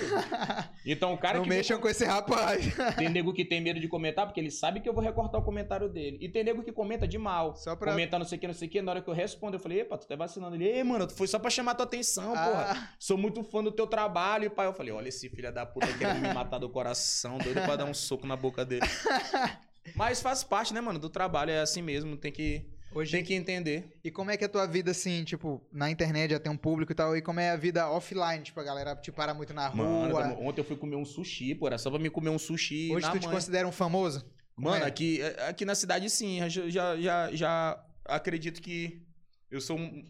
Então, 0.85 1.13
o 1.13 1.17
cara 1.17 1.37
Não 1.37 1.43
que. 1.43 1.49
mexam 1.49 1.79
com 1.79 1.89
esse 1.89 2.05
rapaz. 2.05 2.65
Tem 2.97 3.09
nego 3.09 3.33
que 3.33 3.43
tem 3.43 3.59
medo 3.61 3.79
de 3.79 3.87
comentar, 3.89 4.25
porque 4.25 4.39
ele 4.39 4.49
sabe 4.51 4.79
que 4.79 4.87
eu 4.87 4.93
vou 4.93 5.03
recortar 5.03 5.41
o 5.41 5.43
comentário 5.43 5.89
dele. 5.89 6.17
E 6.21 6.29
tem 6.29 6.43
nego 6.43 6.63
que 6.63 6.71
comenta 6.71 7.07
de 7.07 7.17
mal. 7.17 7.55
Só 7.55 7.75
pra- 7.75 7.91
Comenta 7.91 8.17
não 8.17 8.25
sei 8.25 8.37
o 8.37 8.41
que, 8.41 8.47
não 8.47 8.53
sei 8.53 8.67
o 8.67 8.71
que. 8.71 8.81
Na 8.81 8.91
hora 8.93 9.01
que 9.01 9.09
eu 9.09 9.13
respondo, 9.13 9.57
eu 9.57 9.59
falei, 9.59 9.81
epa, 9.81 9.97
tu 9.97 10.07
tá 10.07 10.15
vacilando. 10.15 10.55
Ele, 10.55 10.65
ei, 10.67 10.83
mano, 10.83 11.09
foi 11.09 11.27
só 11.27 11.37
pra 11.37 11.49
chamar 11.49 11.75
tua 11.75 11.85
atenção, 11.85 12.33
Ah. 12.35 12.45
porra. 12.47 12.60
Sou 12.99 13.17
muito 13.17 13.43
fã 13.43 13.63
do 13.63 13.71
teu 13.71 13.87
trabalho. 13.87 14.45
E 14.45 14.49
pai, 14.49 14.67
eu 14.67 14.73
falei, 14.73 14.91
olha 14.91 15.09
esse 15.09 15.29
filho 15.29 15.51
da 15.53 15.65
puta 15.65 15.87
querendo 15.97 16.21
me 16.21 16.33
matar 16.33 16.59
do 16.59 16.69
coração, 16.69 17.37
doido 17.37 17.61
pra 17.61 17.75
dar 17.75 17.85
um 17.85 17.93
soco 17.93 18.25
na 18.27 18.35
boca 18.35 18.65
dele. 18.65 18.85
Mas 19.95 20.21
faz 20.21 20.43
parte, 20.43 20.73
né, 20.73 20.81
mano, 20.81 20.99
do 20.99 21.09
trabalho. 21.09 21.51
É 21.51 21.59
assim 21.59 21.81
mesmo, 21.81 22.15
tem 22.15 22.31
que, 22.31 22.69
Hoje, 22.93 23.11
tem 23.11 23.23
que 23.23 23.33
entender. 23.33 23.97
E 24.03 24.11
como 24.11 24.29
é 24.31 24.37
que 24.37 24.43
é 24.43 24.47
a 24.47 24.49
tua 24.49 24.65
vida, 24.67 24.91
assim, 24.91 25.23
tipo, 25.23 25.65
na 25.71 25.89
internet 25.89 26.31
já 26.31 26.39
tem 26.39 26.51
um 26.51 26.57
público 26.57 26.91
e 26.91 26.95
tal, 26.95 27.15
e 27.15 27.21
como 27.21 27.39
é 27.39 27.51
a 27.51 27.55
vida 27.55 27.89
offline? 27.89 28.43
Tipo, 28.43 28.59
a 28.59 28.63
galera 28.63 28.95
te 28.95 29.11
para 29.11 29.33
muito 29.33 29.53
na 29.53 29.69
Mano, 29.73 30.13
rua. 30.13 30.37
ontem 30.39 30.61
eu 30.61 30.65
fui 30.65 30.75
comer 30.75 30.95
um 30.95 31.05
sushi, 31.05 31.55
pô. 31.55 31.67
Era 31.67 31.77
só 31.77 31.89
pra 31.89 31.99
me 31.99 32.09
comer 32.09 32.29
um 32.29 32.39
sushi 32.39 32.91
Hoje 32.91 33.09
tu 33.09 33.19
te 33.19 33.25
manhã. 33.25 33.35
considera 33.35 33.67
um 33.67 33.71
famoso? 33.71 34.23
Mano, 34.55 34.83
é? 34.83 34.87
aqui, 34.87 35.21
aqui 35.47 35.65
na 35.65 35.73
cidade 35.73 36.09
sim, 36.09 36.47
já, 36.49 36.69
já, 36.69 36.97
já, 36.97 37.29
já 37.31 37.85
acredito 38.05 38.61
que 38.61 39.01
eu 39.49 39.59
sou 39.59 39.77
um. 39.77 40.05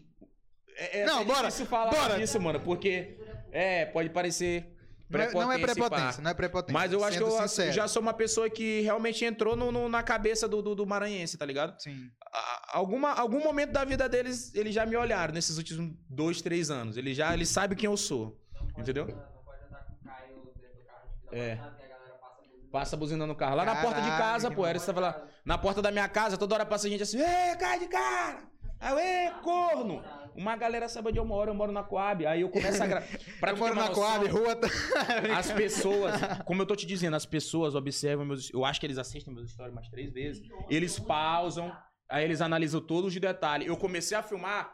É, 0.84 1.00
é 1.00 1.04
Não, 1.06 1.16
até 1.16 1.24
bora, 1.24 1.50
falar 1.50 1.90
bora. 1.90 2.18
disso, 2.18 2.40
mano, 2.40 2.58
porque 2.60 3.16
é, 3.52 3.86
pode 3.86 4.10
parecer 4.10 4.66
Não 5.08 5.20
é, 5.20 5.30
não 5.32 5.52
é 5.52 5.58
prepotência, 5.58 5.74
prepotência, 5.90 6.22
não 6.22 6.30
é 6.30 6.34
prepotência. 6.34 6.72
Mas 6.72 6.92
eu 6.92 7.04
acho 7.04 7.18
que 7.18 7.22
eu 7.24 7.30
sincero. 7.42 7.72
já 7.72 7.86
sou 7.86 8.00
uma 8.02 8.14
pessoa 8.14 8.48
que 8.48 8.80
realmente 8.80 9.24
entrou 9.24 9.54
no- 9.54 9.70
no- 9.70 9.88
na 9.88 10.02
cabeça 10.02 10.48
do, 10.48 10.62
do, 10.62 10.74
do 10.74 10.86
maranhense, 10.86 11.36
tá 11.36 11.44
ligado? 11.44 11.78
Sim. 11.80 12.10
A- 12.32 12.60
Alguma, 12.78 13.12
algum 13.12 13.42
momento 13.44 13.70
da 13.72 13.84
vida 13.84 14.08
deles, 14.08 14.54
eles 14.54 14.74
já 14.74 14.86
me 14.86 14.96
olharam 14.96 15.34
nesses 15.34 15.58
últimos 15.58 15.94
dois, 16.08 16.40
três 16.40 16.70
anos. 16.70 16.96
Eles 16.96 17.14
já 17.16 17.34
eles 17.34 17.48
sabem 17.50 17.76
quem 17.76 17.86
eu 17.86 17.96
sou. 17.98 18.40
Não 18.54 18.66
pode 18.68 18.80
Entendeu? 18.80 19.04
andar- 19.04 19.14
Não 19.14 19.44
pode 19.44 19.64
andar 19.66 19.84
com 19.84 19.92
o 19.92 20.08
Caio 20.08 20.36
dentro 20.36 20.72
do 20.72 20.86
carro 20.86 21.30
de 21.30 21.38
É. 21.38 21.48
é. 21.50 21.60
passa 22.72 22.96
buzinando 22.96 23.26
no 23.30 23.36
carro. 23.36 23.54
Lá 23.56 23.66
na 23.66 23.76
porta 23.82 24.00
de 24.00 24.08
Caralho, 24.08 24.22
casa, 24.24 24.50
pô. 24.50 24.64
Era, 24.66 24.78
você 24.78 24.90
lá. 24.92 25.22
Na 25.44 25.58
porta 25.58 25.82
da 25.82 25.90
minha 25.90 26.08
casa, 26.08 26.38
toda 26.38 26.54
hora 26.54 26.64
passa 26.64 26.88
gente 26.88 27.02
assim, 27.02 27.20
ê, 27.20 27.54
cai 27.56 27.78
de 27.78 27.86
cara! 27.86 28.44
Ê, 28.98 29.30
corno! 29.42 30.02
Uma 30.34 30.56
galera 30.56 30.88
sabe 30.88 31.08
onde 31.08 31.18
eu 31.18 31.24
moro, 31.24 31.50
eu 31.50 31.54
moro 31.54 31.72
na 31.72 31.82
Coab. 31.82 32.24
Aí 32.26 32.40
eu 32.40 32.48
começo 32.48 32.82
a 32.82 32.86
gravar. 32.86 33.06
eu 33.48 33.56
moro 33.56 33.74
na 33.74 33.88
Coab, 33.90 34.26
rua... 34.28 34.56
tá- 34.56 34.68
As 35.38 35.50
pessoas, 35.52 36.14
como 36.44 36.62
eu 36.62 36.66
tô 36.66 36.74
te 36.76 36.86
dizendo, 36.86 37.14
as 37.16 37.26
pessoas 37.26 37.74
observam 37.74 38.24
meus. 38.24 38.50
Eu 38.52 38.64
acho 38.64 38.80
que 38.80 38.86
eles 38.86 38.98
assistem 38.98 39.32
meus 39.34 39.50
stories 39.50 39.74
mais 39.74 39.88
três 39.88 40.12
vezes. 40.12 40.42
Eles 40.70 40.98
pausam, 40.98 41.74
aí 42.08 42.24
eles 42.24 42.40
analisam 42.40 42.80
todos 42.80 43.14
os 43.14 43.20
detalhes. 43.20 43.66
Eu 43.68 43.76
comecei 43.76 44.16
a 44.16 44.22
filmar 44.22 44.72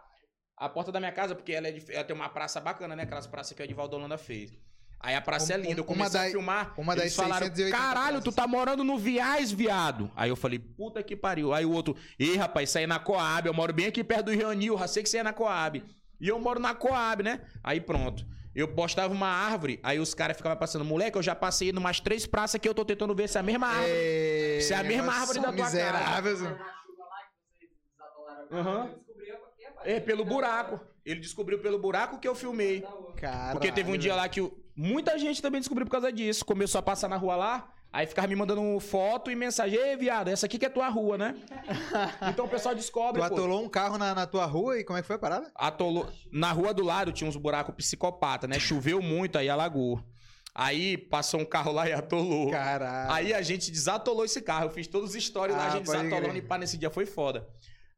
a 0.57 0.69
porta 0.69 0.91
da 0.91 0.99
minha 0.99 1.13
casa, 1.13 1.35
porque 1.35 1.53
ela, 1.53 1.69
é 1.69 1.73
de- 1.73 1.93
ela 1.93 2.05
tem 2.05 2.15
uma 2.17 2.29
praça 2.29 2.61
bacana, 2.61 2.97
né? 2.97 3.03
Aquelas 3.05 3.27
praças 3.27 3.53
que 3.57 3.63
o 3.63 3.65
Edivaldo 3.65 3.97
Holanda 3.97 4.19
fez. 4.19 4.53
Aí 5.01 5.15
a 5.15 5.21
praça 5.21 5.55
é 5.55 5.57
Um- 5.57 5.61
linda. 5.61 5.81
Eu 5.81 5.85
uma 5.85 5.87
comecei 5.87 6.21
da- 6.21 6.27
a 6.27 6.31
filmar. 6.31 6.75
uma 6.77 6.95
das 6.95 7.05
eles 7.05 7.15
falaram, 7.17 7.47
680 7.47 7.77
caralho, 7.77 8.17
tu 8.19 8.23
praças." 8.25 8.35
tá 8.35 8.47
morando 8.49 8.83
no 8.83 8.99
Viais, 8.99 9.53
viado. 9.53 10.11
Aí 10.17 10.29
eu 10.29 10.35
falei, 10.37 10.59
puta 10.59 11.03
que 11.03 11.15
pariu. 11.17 11.53
Aí 11.55 11.65
o 11.65 11.71
outro, 11.73 11.97
ei, 12.19 12.37
rapaz, 12.37 12.69
isso 12.69 12.79
aí 12.79 12.85
é 12.85 12.87
na 12.87 12.99
Coab. 12.99 13.47
Eu 13.47 13.55
moro 13.55 13.73
bem 13.73 13.87
aqui 13.87 14.03
perto 14.03 14.27
do 14.27 14.33
Rio 14.33 14.49
Anil, 14.49 14.77
já 14.77 14.89
sei 14.89 15.03
que 15.03 15.09
aí 15.09 15.21
é 15.21 15.23
na 15.23 15.33
Coab. 15.33 15.85
E 16.21 16.27
eu 16.29 16.39
moro 16.41 16.59
na 16.59 16.75
Coab, 16.75 17.23
né? 17.23 17.41
Aí 17.63 17.81
pronto. 17.81 18.27
Eu 18.55 18.67
postava 18.75 19.15
uma 19.15 19.29
árvore, 19.29 19.79
aí 19.85 20.01
os 20.01 20.15
caras 20.15 20.37
ficavam 20.37 20.59
passando, 20.59 20.85
moleque, 20.85 21.17
eu 21.17 21.23
já 21.23 21.33
passei 21.35 21.71
numas 21.71 22.01
três 22.01 22.27
praças 22.27 22.61
que 22.61 22.69
eu 22.69 22.75
tô 22.75 22.85
tentando 22.85 23.15
ver 23.15 23.29
se 23.29 23.37
é 23.37 23.41
a 23.41 23.45
mesma 23.45 23.69
árvore. 23.69 23.93
É... 23.93 24.59
Se 24.63 24.73
é 24.73 24.77
a 24.79 24.83
mesma 24.83 25.13
árvore 25.15 25.39
da 25.39 25.53
tua 25.53 25.65
miseráveis. 25.65 26.41
Aham. 28.51 28.83
aqui, 28.85 29.31
rapaz. 29.65 29.87
É, 29.87 30.01
pelo 30.01 30.25
buraco. 30.25 30.81
Ele 31.05 31.21
descobriu 31.21 31.61
pelo 31.61 31.79
buraco 31.79 32.19
que 32.19 32.27
eu 32.27 32.35
filmei. 32.35 32.85
Caralho, 33.17 33.53
Porque 33.53 33.71
teve 33.73 33.91
um 33.93 33.97
dia 33.97 34.15
lá 34.15 34.29
que 34.29 34.41
o- 34.41 34.53
muita 34.79 35.19
gente 35.19 35.43
também 35.43 35.61
descobriu 35.61 35.85
por 35.85 35.93
causa 35.93 36.13
disso. 36.13 36.45
Começou 36.45 36.79
a 36.79 36.83
passar 36.83 37.09
na 37.09 37.17
rua 37.17 37.35
lá, 37.37 37.69
aí 37.93 38.07
ficava 38.07 38.29
me 38.29 38.37
mandando 38.37 38.79
foto 38.81 39.31
e 39.31 39.35
mensagem. 39.37 39.79
Ei, 39.79 39.97
viado, 39.97 40.29
essa 40.29 40.47
aqui 40.47 40.59
que 40.59 40.65
é 40.67 40.69
tua 40.69 40.89
rua, 40.89 41.19
né? 41.19 41.35
então 42.31 42.45
o 42.47 42.49
pessoal 42.49 42.75
descobre, 42.75 43.21
Tu 43.21 43.29
pô. 43.29 43.35
atolou 43.35 43.63
um 43.63 43.69
carro 43.69 43.99
na, 43.99 44.15
na 44.15 44.27
tua 44.27 44.47
rua 44.47 44.79
e 44.79 44.85
como 44.85 44.99
é 44.99 45.03
que 45.03 45.07
foi 45.07 45.17
a 45.17 45.19
parada? 45.19 45.51
Atolou. 45.55 46.09
Na 46.33 46.53
rua 46.53 46.73
do 46.73 46.85
lado 46.85 47.13
tinha 47.13 47.29
uns 47.29 47.37
buracos 47.37 47.75
psicopata, 47.75 48.47
né? 48.47 48.59
Choveu 48.59 49.03
muito, 49.03 49.37
aí 49.37 49.49
alagou. 49.49 50.01
Aí 50.55 50.97
passou 50.97 51.41
um 51.41 51.45
carro 51.45 51.71
lá 51.73 51.89
e 51.89 51.93
atolou. 51.93 52.51
Caralho. 52.51 53.13
Aí 53.13 53.35
a 53.35 53.43
gente 53.43 53.71
desatolou 53.71 54.25
esse 54.25 54.41
carro. 54.43 54.67
Eu 54.67 54.71
fiz 54.71 54.87
todos 54.89 55.15
os 55.15 55.23
stories 55.25 55.57
lá, 55.57 55.65
Ah, 55.65 55.67
a 55.67 55.71
gente 55.71 55.87
pode 55.87 56.03
desatolando 56.03 56.37
e 56.39 56.43
pá, 56.43 56.59
nesse 56.59 56.77
dia 56.77 56.91
foi 56.91 57.07
foda. 57.07 57.47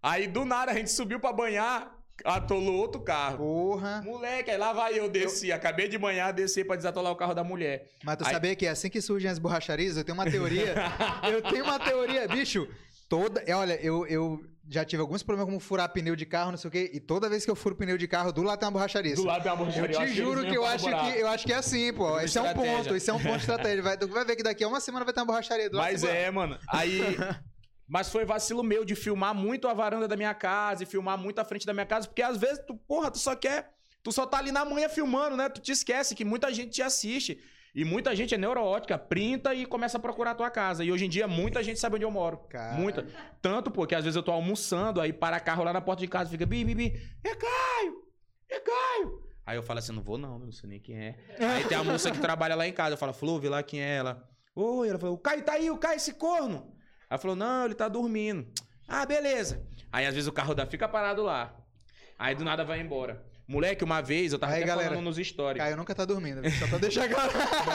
Aí 0.03 0.27
do 0.27 0.45
nada 0.45 0.73
a 0.73 0.75
gente 0.75 0.91
subiu 0.91 1.19
pra 1.21 1.33
banhar, 1.33 1.91
atolou 2.25 2.77
outro 2.77 3.01
carro. 3.01 3.39
Porra. 3.39 4.03
Moleque, 4.05 4.51
aí 4.51 4.59
lá 4.59 4.73
vai 4.73 4.99
eu 4.99 5.09
desci. 5.09 5.51
Acabei 5.53 5.89
de 5.89 5.99
manhã 5.99 6.33
descer 6.33 6.67
pra 6.67 6.77
desatolar 6.77 7.13
o 7.13 7.17
carro 7.17 7.35
da 7.35 7.45
mulher. 7.45 7.89
Mas 8.05 8.17
tu 8.17 8.27
Aí- 8.27 8.33
sabia 8.33 8.55
que 8.57 8.67
assim 8.67 8.89
que 8.89 9.01
surgem 9.01 9.31
as 9.31 9.39
borracharias, 9.39 9.97
eu 9.97 10.05
tenho 10.05 10.17
uma 10.17 10.31
teoria. 10.31 10.75
eu 11.31 11.43
tenho 11.43 11.65
uma 11.65 11.79
teoria, 11.79 12.27
bicho. 12.29 12.69
Toda. 13.09 13.43
é, 13.47 13.55
Olha, 13.55 13.75
eu, 13.83 14.07
eu 14.07 14.41
já 14.69 14.85
tive 14.85 15.01
alguns 15.01 15.21
problemas 15.23 15.53
como 15.53 15.59
furar 15.59 15.89
pneu 15.89 16.15
de 16.15 16.25
carro, 16.25 16.53
não 16.53 16.59
sei 16.59 16.69
o 16.69 16.71
quê. 16.71 16.91
E 16.95 17.01
toda 17.01 17.29
vez 17.29 17.45
que 17.45 17.51
eu 17.51 17.57
furo 17.57 17.75
pneu 17.75 17.99
de 17.99 18.07
carro, 18.07 18.33
do 18.33 18.41
lado 18.43 18.61
tem 18.61 18.67
uma 18.69 18.73
borracharia. 18.73 19.17
Do 19.17 19.25
lado 19.25 19.43
tem 19.43 19.51
uma 19.51 19.63
Eu 19.63 19.67
borracharia, 19.67 19.97
eu 19.97 20.01
te 20.01 20.07
que 20.07 20.17
juro 20.17 20.47
que 20.47 20.57
eu 20.57 20.65
acho 20.65 20.85
que, 20.85 21.19
eu 21.19 21.27
acho 21.27 21.45
que 21.45 21.53
é 21.53 21.57
assim, 21.57 21.93
pô. 21.93 22.21
Esse 22.21 22.39
é 22.39 22.43
um 22.43 22.55
ponto, 22.55 22.95
esse 22.95 23.11
é 23.11 23.13
um 23.13 23.19
ponto 23.19 23.35
de 23.35 23.41
estratégia. 23.41 23.83
Vai, 23.83 23.97
tu 23.99 24.07
vai 24.07 24.25
ver 24.25 24.37
que 24.37 24.45
daqui 24.45 24.63
a 24.63 24.69
uma 24.69 24.79
semana 24.81 25.05
vai 25.05 25.13
ter 25.13 25.21
uma 25.21 25.27
borracharia 25.27 25.69
do 25.69 25.77
lado. 25.77 25.91
Mas 25.91 26.05
é, 26.05 26.31
mano. 26.31 26.57
Aí. 26.69 27.01
Mas 27.91 28.09
foi 28.09 28.25
vacilo 28.25 28.63
meu 28.63 28.85
de 28.85 28.95
filmar 28.95 29.35
muito 29.35 29.67
a 29.67 29.75
varanda 29.75 30.07
da 30.07 30.17
minha 30.17 30.33
casa 30.33 30.85
e 30.85 30.87
filmar 30.87 31.19
muito 31.19 31.41
a 31.41 31.45
frente 31.45 31.67
da 31.67 31.73
minha 31.73 31.85
casa, 31.85 32.07
porque 32.07 32.23
às 32.23 32.37
vezes 32.37 32.63
tu, 32.65 32.77
porra, 32.77 33.11
tu 33.11 33.19
só 33.19 33.35
quer. 33.35 33.75
Tu 34.01 34.13
só 34.13 34.25
tá 34.25 34.39
ali 34.39 34.53
na 34.53 34.65
manhã 34.65 34.89
filmando, 34.89 35.37
né? 35.37 35.49
Tu 35.49 35.61
te 35.61 35.73
esquece 35.73 36.15
que 36.15 36.25
muita 36.25 36.55
gente 36.55 36.71
te 36.71 36.83
assiste. 36.83 37.43
E 37.75 37.85
muita 37.85 38.15
gente 38.15 38.33
é 38.33 38.39
neurótica, 38.39 38.97
printa 38.97 39.53
e 39.55 39.67
começa 39.67 39.99
a 39.99 40.01
procurar 40.01 40.31
a 40.31 40.35
tua 40.37 40.51
casa. 40.51 40.85
E 40.85 40.93
hoje 40.93 41.07
em 41.07 41.09
dia 41.09 41.27
muita 41.27 41.65
gente 41.65 41.81
sabe 41.81 41.97
onde 41.97 42.05
eu 42.05 42.11
moro. 42.13 42.39
Cara. 42.49 42.77
Muita. 42.77 43.05
Tanto 43.43 43.73
porque 43.73 43.97
às 43.97 44.05
vezes 44.05 44.17
eu 44.17 44.23
tô 44.23 44.31
almoçando, 44.31 45.01
aí 45.01 45.13
para 45.13 45.41
carro 45.41 45.65
lá 45.65 45.73
na 45.73 45.81
porta 45.81 46.01
de 46.01 46.09
casa, 46.09 46.31
fica 46.31 46.47
bi, 46.47 46.65
bi, 46.65 46.77
bi. 46.77 47.03
É 47.25 47.35
Caio! 47.35 48.05
É 48.49 48.61
Caio! 48.61 49.31
Aí 49.45 49.57
eu 49.57 49.65
falo 49.65 49.81
assim, 49.81 49.93
não 49.93 50.03
vou 50.03 50.17
não, 50.17 50.39
não 50.39 50.53
sei 50.53 50.71
nem 50.71 50.79
quem 50.79 50.97
é. 50.97 51.17
Aí 51.41 51.65
tem 51.65 51.77
a 51.77 51.83
moça 51.83 52.11
que 52.13 52.21
trabalha 52.21 52.55
lá 52.55 52.69
em 52.69 52.73
casa, 52.73 52.95
eu 52.95 52.99
falo, 52.99 53.13
Flúvio, 53.13 53.51
lá 53.51 53.65
quem 53.65 53.83
é 53.83 53.97
ela? 53.97 54.31
Oi, 54.55 54.89
ela 54.89 54.99
falou, 54.99 55.17
o 55.17 55.19
Caio 55.19 55.43
tá 55.43 55.55
aí, 55.55 55.71
o 55.71 55.79
Caio, 55.79 55.97
esse 55.97 56.15
corno. 56.15 56.73
Aí 57.11 57.19
falou, 57.19 57.35
não, 57.35 57.65
ele 57.65 57.75
tá 57.75 57.89
dormindo. 57.89 58.47
Ah, 58.87 59.05
beleza. 59.05 59.67
Aí 59.93 60.07
às 60.07 60.15
vezes 60.15 60.29
o 60.29 60.33
carro 60.33 60.55
da 60.55 60.65
fica 60.65 60.89
parado 60.89 61.25
lá. 61.25 61.53
Aí 62.17 62.37
do 62.37 62.45
nada 62.45 62.65
vai 62.65 62.81
embora. 62.81 63.29
Moleque, 63.49 63.83
uma 63.83 64.01
vez 64.01 64.33
eu 64.33 64.39
tava 64.39 64.53
Aí, 64.53 64.59
até 64.59 64.69
galera, 64.69 64.91
falando 64.91 65.07
nos 65.07 65.17
stories. 65.17 65.61
Caio 65.61 65.77
nunca 65.77 65.93
tá 65.93 66.05
dormindo, 66.05 66.41
só 66.53 66.69
pra 66.69 66.79
deixar 66.79 67.09
claro. 67.09 67.33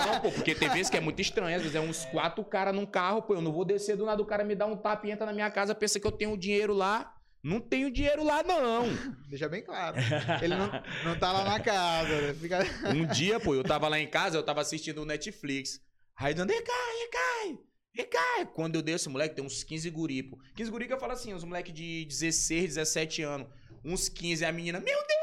Não, 0.07 0.21
pô, 0.21 0.31
porque 0.31 0.55
tem 0.55 0.69
vezes 0.69 0.89
que 0.89 0.95
é 0.95 1.01
muito 1.01 1.21
estranho. 1.21 1.53
Às 1.53 1.63
vezes 1.63 1.75
é 1.75 1.81
uns 1.81 2.05
quatro 2.05 2.45
caras 2.45 2.73
num 2.73 2.85
carro, 2.85 3.21
pô, 3.21 3.33
eu 3.33 3.41
não 3.41 3.51
vou 3.51 3.65
descer 3.65 3.97
do 3.97 4.05
nada, 4.05 4.21
o 4.21 4.25
cara 4.25 4.45
me 4.45 4.55
dá 4.55 4.65
um 4.65 4.77
tapa 4.77 5.05
e 5.05 5.11
entra 5.11 5.25
na 5.25 5.33
minha 5.33 5.51
casa, 5.51 5.75
pensa 5.75 5.99
que 5.99 6.07
eu 6.07 6.13
tenho 6.13 6.37
dinheiro 6.37 6.73
lá. 6.73 7.13
Não 7.43 7.59
tenho 7.59 7.91
dinheiro 7.91 8.23
lá, 8.23 8.41
não. 8.41 8.85
Deixa 9.27 9.49
bem 9.49 9.63
claro. 9.63 9.97
Ele 10.41 10.55
não, 10.55 10.71
não 11.03 11.19
tá 11.19 11.31
lá 11.33 11.43
na 11.43 11.59
casa, 11.59 12.21
né? 12.21 12.33
Fica... 12.33 12.59
Um 12.95 13.05
dia, 13.05 13.39
pô, 13.39 13.53
eu 13.53 13.63
tava 13.63 13.89
lá 13.89 13.99
em 13.99 14.07
casa, 14.07 14.37
eu 14.37 14.43
tava 14.43 14.61
assistindo 14.61 15.01
o 15.01 15.05
Netflix. 15.05 15.81
Aí 16.15 16.33
dando, 16.33 16.51
e 16.51 16.61
cai, 16.61 17.07
cai, 17.11 17.57
e 17.95 18.03
cai. 18.03 18.45
Quando 18.45 18.75
eu 18.75 18.81
desço, 18.81 19.09
moleque, 19.09 19.35
tem 19.35 19.45
uns 19.45 19.63
15 19.63 19.89
guri, 19.89 20.23
pô. 20.23 20.37
15 20.55 20.69
guri 20.69 20.87
que 20.87 20.93
eu 20.93 20.99
falo 20.99 21.13
assim, 21.13 21.33
uns 21.33 21.43
moleque 21.43 21.71
de 21.71 22.05
16, 22.05 22.75
17 22.75 23.21
anos. 23.23 23.47
Uns 23.83 24.09
15, 24.09 24.43
a 24.43 24.51
menina, 24.51 24.79
meu 24.79 24.97
Deus! 24.97 25.15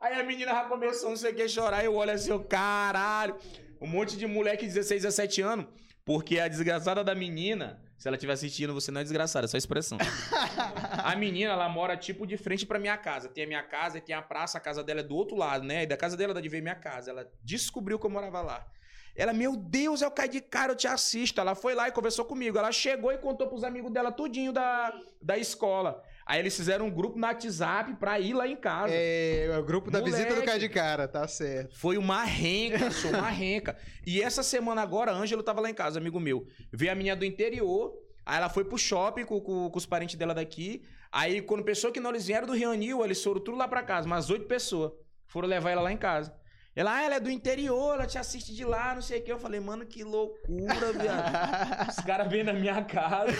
Aí 0.00 0.14
a 0.20 0.22
menina 0.22 0.52
já 0.52 0.64
começou, 0.64 1.10
não 1.10 1.16
sei 1.16 1.32
o 1.32 1.34
que, 1.34 1.48
chorar. 1.48 1.84
Eu 1.84 1.94
olho 1.94 2.12
assim, 2.12 2.30
eu, 2.30 2.40
caralho. 2.44 3.36
Um 3.80 3.86
monte 3.86 4.16
de 4.16 4.26
moleque 4.26 4.66
de 4.66 4.74
16, 4.74 5.02
17 5.02 5.42
anos. 5.42 5.66
Porque 6.04 6.38
a 6.38 6.48
desgraçada 6.48 7.02
da 7.02 7.14
menina, 7.14 7.82
se 7.98 8.08
ela 8.08 8.16
estiver 8.16 8.32
assistindo, 8.32 8.72
você 8.72 8.90
não 8.90 9.00
é 9.00 9.04
desgraçada, 9.04 9.46
é 9.46 9.48
só 9.48 9.56
expressão. 9.56 9.98
a 11.02 11.16
menina, 11.16 11.52
ela 11.52 11.68
mora 11.68 11.96
tipo 11.96 12.26
de 12.26 12.36
frente 12.36 12.64
pra 12.64 12.78
minha 12.78 12.96
casa. 12.96 13.28
Tem 13.28 13.44
a 13.44 13.46
minha 13.46 13.62
casa 13.62 14.00
tem 14.00 14.14
a 14.14 14.22
praça, 14.22 14.58
a 14.58 14.60
casa 14.60 14.84
dela 14.84 15.00
é 15.00 15.02
do 15.02 15.14
outro 15.14 15.36
lado, 15.36 15.64
né? 15.64 15.82
E 15.82 15.86
da 15.86 15.96
casa 15.96 16.16
dela 16.16 16.32
dá 16.32 16.40
de 16.40 16.48
ver 16.48 16.62
minha 16.62 16.74
casa. 16.74 17.10
Ela 17.10 17.30
descobriu 17.42 17.98
que 17.98 18.06
eu 18.06 18.10
morava 18.10 18.40
lá. 18.40 18.66
Ela, 19.18 19.32
meu 19.32 19.56
Deus, 19.56 20.00
eu 20.00 20.10
caí 20.12 20.28
de 20.28 20.40
cara, 20.40 20.72
eu 20.72 20.76
te 20.76 20.86
assisto. 20.86 21.40
Ela 21.40 21.54
foi 21.56 21.74
lá 21.74 21.88
e 21.88 21.92
conversou 21.92 22.24
comigo. 22.24 22.56
Ela 22.56 22.70
chegou 22.70 23.10
e 23.12 23.18
contou 23.18 23.48
pros 23.48 23.64
amigos 23.64 23.90
dela 23.92 24.12
tudinho 24.12 24.52
da, 24.52 24.92
da 25.20 25.36
escola. 25.36 26.00
Aí 26.24 26.38
eles 26.38 26.56
fizeram 26.56 26.86
um 26.86 26.90
grupo 26.90 27.18
no 27.18 27.26
WhatsApp 27.26 27.94
pra 27.94 28.20
ir 28.20 28.32
lá 28.32 28.46
em 28.46 28.54
casa. 28.54 28.92
É, 28.94 29.56
o 29.58 29.64
grupo 29.64 29.90
da 29.90 30.00
visita 30.00 30.24
do 30.28 30.28
Moleque. 30.34 30.46
Caio 30.46 30.60
de 30.60 30.68
Cara, 30.68 31.08
tá 31.08 31.26
certo. 31.26 31.76
Foi 31.76 31.98
uma 31.98 32.22
renca, 32.22 32.90
sou 32.92 33.10
uma 33.10 33.28
renca. 33.28 33.76
E 34.06 34.22
essa 34.22 34.42
semana 34.44 34.82
agora, 34.82 35.10
Ângelo 35.12 35.42
tava 35.42 35.60
lá 35.60 35.68
em 35.68 35.74
casa, 35.74 35.98
amigo 35.98 36.20
meu. 36.20 36.46
Veio 36.72 36.92
a 36.92 36.94
menina 36.94 37.16
do 37.16 37.24
interior, 37.24 37.92
aí 38.24 38.36
ela 38.36 38.48
foi 38.48 38.64
pro 38.64 38.78
shopping 38.78 39.24
com, 39.24 39.40
com- 39.40 39.68
com 39.68 39.78
os 39.78 39.86
parentes 39.86 40.14
dela 40.14 40.34
daqui. 40.34 40.82
Aí, 41.10 41.40
quando 41.42 41.64
pensou 41.64 41.90
que 41.90 41.98
não, 41.98 42.10
eles 42.10 42.26
vieram 42.26 42.46
do 42.46 42.52
Rio 42.54 42.70
Anil, 42.70 43.02
eles 43.04 43.24
foram 43.24 43.40
tudo 43.40 43.56
lá 43.58 43.66
pra 43.66 43.82
casa, 43.82 44.06
umas 44.06 44.28
oito 44.30 44.46
pessoas. 44.46 44.92
Foram 45.26 45.48
levar 45.48 45.70
ela 45.70 45.82
lá 45.82 45.90
em 45.90 45.96
casa. 45.96 46.32
Ela, 46.78 46.94
ah, 46.94 47.02
ela 47.02 47.14
é 47.16 47.20
do 47.20 47.28
interior, 47.28 47.94
ela 47.94 48.06
te 48.06 48.18
assiste 48.18 48.54
de 48.54 48.64
lá, 48.64 48.94
não 48.94 49.02
sei 49.02 49.18
o 49.18 49.22
que. 49.24 49.32
Eu 49.32 49.38
falei, 49.40 49.58
mano, 49.58 49.84
que 49.84 50.04
loucura, 50.04 50.92
viado. 50.92 51.90
Os 51.90 52.04
caras 52.04 52.30
vêm 52.30 52.44
na 52.44 52.52
minha 52.52 52.84
casa. 52.84 53.32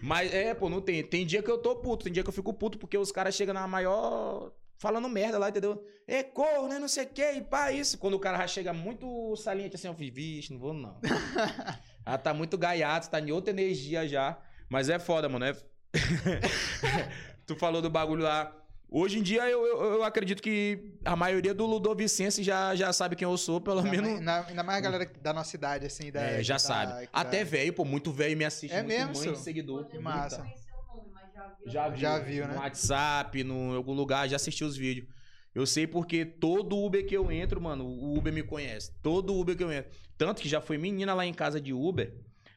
Mas 0.00 0.32
é, 0.32 0.54
pô, 0.54 0.70
não 0.70 0.80
tem. 0.80 1.02
Tem 1.02 1.26
dia 1.26 1.42
que 1.42 1.50
eu 1.50 1.58
tô 1.58 1.74
puto, 1.74 2.04
tem 2.04 2.12
dia 2.12 2.22
que 2.22 2.28
eu 2.28 2.32
fico 2.32 2.54
puto, 2.54 2.78
porque 2.78 2.96
os 2.96 3.10
caras 3.10 3.34
chegam 3.34 3.52
na 3.52 3.66
maior. 3.66 4.52
falando 4.78 5.08
merda 5.08 5.38
lá, 5.38 5.48
entendeu? 5.48 5.84
É 6.06 6.22
corno, 6.22 6.68
né? 6.68 6.78
Não 6.78 6.86
sei 6.86 7.02
o 7.02 7.08
que, 7.08 7.32
e 7.32 7.42
pá, 7.42 7.72
isso. 7.72 7.98
Quando 7.98 8.14
o 8.14 8.20
cara 8.20 8.38
já 8.38 8.46
chega 8.46 8.72
muito 8.72 9.34
saliente 9.34 9.74
assim, 9.74 9.88
eu 9.88 9.94
fiz, 9.94 10.14
vixe, 10.14 10.52
não 10.52 10.60
vou 10.60 10.72
não. 10.72 11.00
Ela 12.06 12.18
tá 12.18 12.32
muito 12.32 12.56
gaiato, 12.56 13.10
tá 13.10 13.18
em 13.18 13.32
outra 13.32 13.50
energia 13.50 14.06
já. 14.06 14.38
Mas 14.68 14.88
é 14.88 15.00
foda, 15.00 15.28
mano. 15.28 15.46
É... 15.46 15.56
tu 17.44 17.56
falou 17.56 17.82
do 17.82 17.90
bagulho 17.90 18.22
lá. 18.22 18.56
Hoje 18.94 19.18
em 19.18 19.22
dia 19.22 19.48
eu, 19.48 19.64
eu, 19.66 19.82
eu 19.94 20.04
acredito 20.04 20.42
que 20.42 20.92
a 21.02 21.16
maioria 21.16 21.54
do 21.54 21.64
Ludovicense 21.64 22.42
já, 22.42 22.74
já 22.76 22.92
sabe 22.92 23.16
quem 23.16 23.24
eu 23.26 23.36
sou, 23.38 23.58
pelo 23.60 23.78
Ainda 23.78 23.90
menos. 23.90 24.06
mais- 24.08 24.18
ainda- 24.20 24.46
Ainda 24.48 24.62
mais 24.62 24.78
a 24.78 24.80
galera 24.82 25.10
da 25.22 25.32
nossa 25.32 25.56
idade, 25.56 25.86
assim. 25.86 26.12
Da, 26.12 26.20
É, 26.20 26.42
já 26.42 26.54
tá- 26.56 26.58
sabe. 26.58 27.08
Até 27.10 27.38
tá- 27.38 27.50
velho, 27.50 27.72
pô, 27.72 27.84
muito 27.86 28.12
velho 28.12 28.36
me 28.36 28.44
assiste. 28.44 28.72
É 28.74 28.82
muito 28.82 28.88
mesmo, 28.96 29.24
mãe 29.32 29.34
seguidor. 29.36 29.86
Que 29.86 29.98
massa. 29.98 30.38
Não 30.38 30.44
conheceu 30.44 30.74
o 30.76 30.96
nome, 30.96 31.10
mas 31.14 31.72
já 31.72 31.88
viu. 31.88 31.98
Já 31.98 32.18
viu. 32.18 32.46
Né? 32.46 32.52
No 32.54 32.60
WhatsApp, 32.60 33.44
no 33.44 33.74
algum 33.76 33.94
lugar, 33.94 34.28
já 34.28 34.36
assistiu 34.36 34.66
os 34.66 34.76
vídeos. 34.76 35.06
Eu 35.54 35.66
sei 35.66 35.86
porque 35.86 36.24
todo 36.26 36.76
Uber 36.78 37.06
que 37.06 37.16
eu 37.16 37.30
entro, 37.32 37.60
mano, 37.62 37.84
o 37.86 38.16
Uber 38.16 38.32
me 38.32 38.42
conhece. 38.42 38.90
Todo 39.02 39.34
Uber 39.34 39.56
que 39.56 39.64
eu 39.64 39.72
entro. 39.72 39.90
Tanto 40.18 40.40
que 40.42 40.48
já 40.48 40.60
foi 40.60 40.76
menina 40.76 41.14
lá 41.14 41.24
em 41.26 41.32
casa 41.34 41.58
de 41.60 41.72
Uber. 41.72 42.12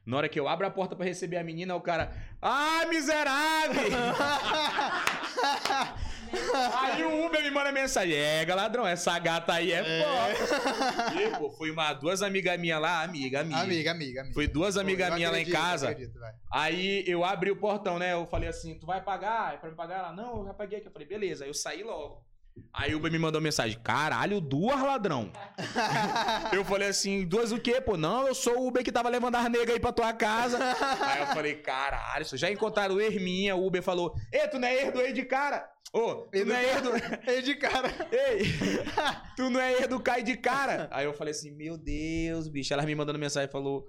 Na 0.06 0.18
hora 0.18 0.30
que 0.30 0.40
eu 0.40 0.48
abro 0.48 0.68
a 0.68 0.72
porta 0.72 0.96
pra 0.96 1.06
receber 1.06 1.38
a 1.38 1.44
menina, 1.44 1.76
o 1.76 1.82
cara. 1.82 2.14
Ah, 2.40 2.86
miserável! 2.88 3.82
aí 6.80 7.04
o 7.04 7.26
Uber 7.26 7.42
me 7.42 7.50
manda 7.50 7.72
mensagem. 7.72 8.16
É, 8.16 8.46
ladrão, 8.54 8.86
essa 8.86 9.18
gata 9.18 9.54
aí 9.54 9.72
é, 9.72 9.84
foda. 9.84 11.20
E, 11.20 11.38
pô, 11.38 11.50
foi 11.52 11.72
uma, 11.72 11.94
duas 11.94 12.22
amigas 12.22 12.60
minhas 12.60 12.80
lá, 12.80 13.02
amiga, 13.02 13.42
amiga. 13.42 13.62
Amiga, 13.62 13.92
amiga, 13.92 14.22
amiga. 14.22 14.34
Foi 14.34 14.48
duas 14.48 14.78
amigas 14.78 15.14
minhas 15.16 15.32
lá 15.32 15.40
em 15.40 15.50
casa. 15.50 15.90
acredito. 15.90 16.20
Aí 16.52 17.04
eu 17.08 17.24
abri 17.24 17.52
o 17.52 17.56
portão, 17.56 17.98
né? 17.98 18.14
Eu 18.14 18.28
falei 18.28 18.50
assim, 18.50 18.76
tu 18.76 18.86
vai 18.86 19.02
pagar? 19.02 19.56
É 19.56 19.58
pra 19.58 19.70
me 19.70 19.76
pagar? 19.76 20.00
Ela, 20.00 20.14
não, 20.14 20.40
eu 20.40 20.46
já 20.46 20.54
paguei 20.54 20.80
aqui. 20.80 20.88
Eu 20.88 20.92
falei, 20.92 21.08
beleza. 21.08 21.46
Aí 21.46 21.50
eu 21.50 21.54
saí 21.54 21.84
logo. 21.84 22.25
Aí 22.74 22.94
o 22.94 22.98
Uber 22.98 23.12
me 23.12 23.18
mandou 23.18 23.42
mensagem, 23.42 23.80
caralho, 23.82 24.42
duas 24.42 24.82
ladrão. 24.82 25.32
eu 26.54 26.64
falei 26.66 26.90
assim, 26.90 27.26
duas 27.26 27.52
o 27.52 27.60
quê, 27.60 27.80
pô? 27.80 27.98
Não, 27.98 28.28
eu 28.28 28.36
sou 28.36 28.60
o 28.60 28.68
Uber 28.68 28.84
que 28.84 28.92
tava 28.92 29.10
levando 29.10 29.36
as 29.36 29.50
negas 29.50 29.72
aí 29.72 29.80
pra 29.80 29.92
tua 29.92 30.14
casa. 30.14 30.58
aí 31.02 31.22
eu 31.22 31.28
falei, 31.28 31.56
caralho, 31.56 32.26
já 32.34 32.50
encontraram 32.52 33.00
Herminha. 33.00 33.56
O 33.56 33.66
Uber 33.66 33.82
falou, 33.82 34.14
ei, 34.32 34.48
tu 34.48 34.60
não 34.60 34.68
é 34.68 34.76
herdo 34.76 35.00
aí 35.00 35.14
de 35.14 35.24
cara? 35.24 35.70
Ô, 35.94 36.28
tu 36.30 36.46
não 36.46 36.56
é 36.56 36.66
herdo... 36.66 36.92
Ei, 37.26 37.42
de 37.42 37.56
cara. 37.56 37.90
Ei, 38.12 38.44
tu 39.38 39.50
não 39.50 39.62
é 39.62 39.72
herdo, 39.80 39.98
cai 40.02 40.22
de 40.22 40.36
cara. 40.36 40.90
Aí 40.92 41.06
eu 41.06 41.14
falei 41.14 41.32
assim, 41.32 41.52
meu 41.52 41.78
Deus, 41.78 42.50
bicho. 42.50 42.74
Ela 42.74 42.84
me 42.84 42.94
mandando 42.94 43.18
mensagem 43.18 43.50
falou, 43.50 43.88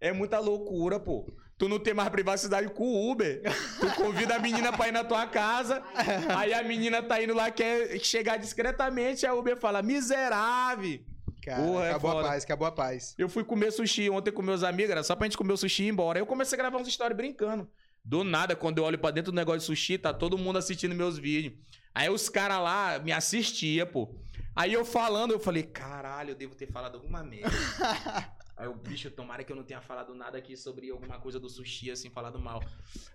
é 0.00 0.10
muita 0.10 0.38
loucura, 0.38 0.98
pô. 0.98 1.26
Tu 1.56 1.68
não 1.68 1.78
tem 1.78 1.94
mais 1.94 2.08
privacidade 2.08 2.68
com 2.68 2.84
o 2.84 3.10
Uber. 3.10 3.40
Tu 3.78 3.86
convida 3.94 4.36
a 4.36 4.38
menina 4.38 4.72
pra 4.72 4.88
ir 4.88 4.92
na 4.92 5.04
tua 5.04 5.26
casa, 5.26 5.82
aí 6.36 6.52
a 6.52 6.62
menina 6.64 7.02
tá 7.02 7.22
indo 7.22 7.32
lá, 7.34 7.50
quer 7.50 7.98
chegar 8.00 8.36
discretamente, 8.38 9.24
aí 9.24 9.30
a 9.30 9.34
Uber 9.34 9.56
fala, 9.56 9.80
miserável. 9.82 11.00
Cara, 11.42 11.62
Porra, 11.62 11.84
é 11.84 11.90
acabou 11.90 12.10
a 12.10 12.14
foda. 12.14 12.28
paz, 12.28 12.44
acabou 12.44 12.66
a 12.66 12.72
paz. 12.72 13.14
Eu 13.18 13.28
fui 13.28 13.44
comer 13.44 13.70
sushi 13.70 14.08
ontem 14.10 14.32
com 14.32 14.40
meus 14.42 14.62
amigos, 14.62 14.90
era 14.90 15.02
só 15.04 15.14
pra 15.14 15.26
gente 15.26 15.36
comer 15.36 15.52
o 15.52 15.56
sushi 15.56 15.82
e 15.84 15.86
ir 15.86 15.90
embora. 15.90 16.18
Aí 16.18 16.22
eu 16.22 16.26
comecei 16.26 16.56
a 16.56 16.62
gravar 16.62 16.78
uns 16.78 16.92
stories 16.92 17.16
brincando. 17.16 17.68
Do 18.04 18.24
nada, 18.24 18.56
quando 18.56 18.78
eu 18.78 18.84
olho 18.84 18.98
pra 18.98 19.10
dentro 19.10 19.30
do 19.30 19.36
negócio 19.36 19.60
de 19.60 19.66
sushi, 19.66 19.96
tá 19.98 20.12
todo 20.12 20.36
mundo 20.38 20.58
assistindo 20.58 20.94
meus 20.94 21.18
vídeos. 21.18 21.54
Aí 21.94 22.08
os 22.08 22.28
caras 22.28 22.58
lá 22.58 22.98
me 22.98 23.12
assistiam, 23.12 23.86
pô. 23.86 24.14
Aí 24.56 24.72
eu 24.72 24.84
falando, 24.84 25.32
eu 25.32 25.38
falei, 25.40 25.62
caralho, 25.62 26.30
eu 26.30 26.34
devo 26.34 26.54
ter 26.54 26.66
falado 26.70 26.96
alguma 26.96 27.22
merda. 27.22 27.50
Aí 28.56 28.68
o 28.68 28.74
bicho, 28.74 29.10
tomara 29.10 29.42
que 29.42 29.50
eu 29.50 29.56
não 29.56 29.64
tenha 29.64 29.80
falado 29.80 30.14
nada 30.14 30.38
aqui 30.38 30.56
sobre 30.56 30.88
alguma 30.88 31.18
coisa 31.18 31.40
do 31.40 31.48
sushi, 31.48 31.90
assim, 31.90 32.08
falado 32.08 32.38
mal. 32.38 32.62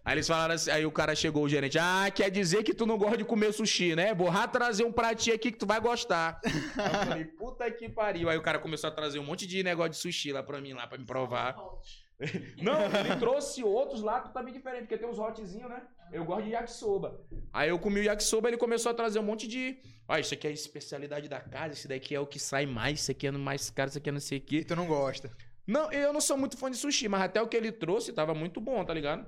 Aí 0.04 0.16
eles 0.16 0.28
falaram 0.28 0.54
assim, 0.54 0.70
aí 0.70 0.86
o 0.86 0.92
cara 0.92 1.16
chegou, 1.16 1.44
o 1.44 1.50
gerente, 1.50 1.80
ah, 1.80 2.12
quer 2.14 2.30
dizer 2.30 2.62
que 2.64 2.74
tu 2.74 2.86
não 2.86 2.98
gosta 2.98 3.18
de 3.18 3.24
comer 3.24 3.54
sushi, 3.54 3.96
né? 3.96 4.14
Vou 4.14 4.30
trazer 4.52 4.84
um 4.84 4.92
pratinho 4.92 5.36
aqui 5.36 5.52
que 5.52 5.58
tu 5.58 5.66
vai 5.66 5.80
gostar. 5.80 6.42
Aí 6.44 6.86
eu 6.86 7.06
falei, 7.08 7.26
puta 7.40 7.72
que 7.72 7.88
pariu. 7.88 8.30
Aí 8.30 8.38
o 8.38 8.42
cara 8.42 8.60
começou 8.60 8.90
a 8.90 8.92
trazer 8.92 9.18
um 9.20 9.24
monte 9.24 9.48
de 9.48 9.64
negócio 9.64 9.92
de 9.92 9.98
sushi 9.98 10.34
lá 10.34 10.44
pra 10.44 10.60
mim, 10.60 10.74
lá 10.74 10.86
pra 10.86 10.98
me 10.98 11.06
provar. 11.06 11.56
Não, 12.62 12.82
ele 13.00 13.16
trouxe 13.18 13.64
outros 13.64 14.02
lá 14.02 14.20
também 14.20 14.54
diferente, 14.54 14.82
porque 14.82 14.98
tem 14.98 15.08
uns 15.08 15.18
hotzinhos, 15.18 15.70
né? 15.70 15.82
Eu 16.12 16.26
gosto 16.26 16.44
de 16.46 16.52
yakisoba. 16.52 17.20
Aí 17.54 17.70
eu 17.70 17.80
comi 17.80 18.00
o 18.00 18.04
yakisoba, 18.04 18.48
ele 18.50 18.58
começou 18.58 18.92
a 18.92 18.94
trazer 18.96 19.20
um 19.20 19.24
monte 19.24 19.48
de. 19.48 19.78
Ó, 20.08 20.18
isso 20.18 20.34
aqui 20.34 20.48
é 20.48 20.50
a 20.50 20.54
especialidade 20.54 21.28
da 21.30 21.40
casa, 21.40 21.74
esse 21.74 21.88
daqui 21.88 22.16
é 22.16 22.20
o 22.20 22.26
que 22.26 22.40
sai 22.40 22.66
mais, 22.66 23.02
isso 23.02 23.12
aqui 23.12 23.28
é 23.28 23.32
mais 23.32 23.70
caro, 23.70 23.90
isso 23.90 23.98
aqui 24.00 24.10
é 24.10 24.12
não 24.12 24.20
sei 24.20 24.38
o 24.38 24.42
E 24.42 24.42
quê. 24.42 24.64
tu 24.64 24.76
não 24.76 24.88
gosta. 24.88 25.30
Não, 25.68 25.92
eu 25.92 26.12
não 26.12 26.20
sou 26.22 26.36
muito 26.36 26.58
fã 26.58 26.72
de 26.72 26.78
sushi, 26.78 27.08
mas 27.08 27.22
até 27.22 27.40
o 27.42 27.48
que 27.48 27.56
ele 27.56 27.72
trouxe 27.72 28.12
tava 28.12 28.34
muito 28.34 28.60
bom, 28.60 28.84
tá 28.84 28.92
ligado? 28.94 29.26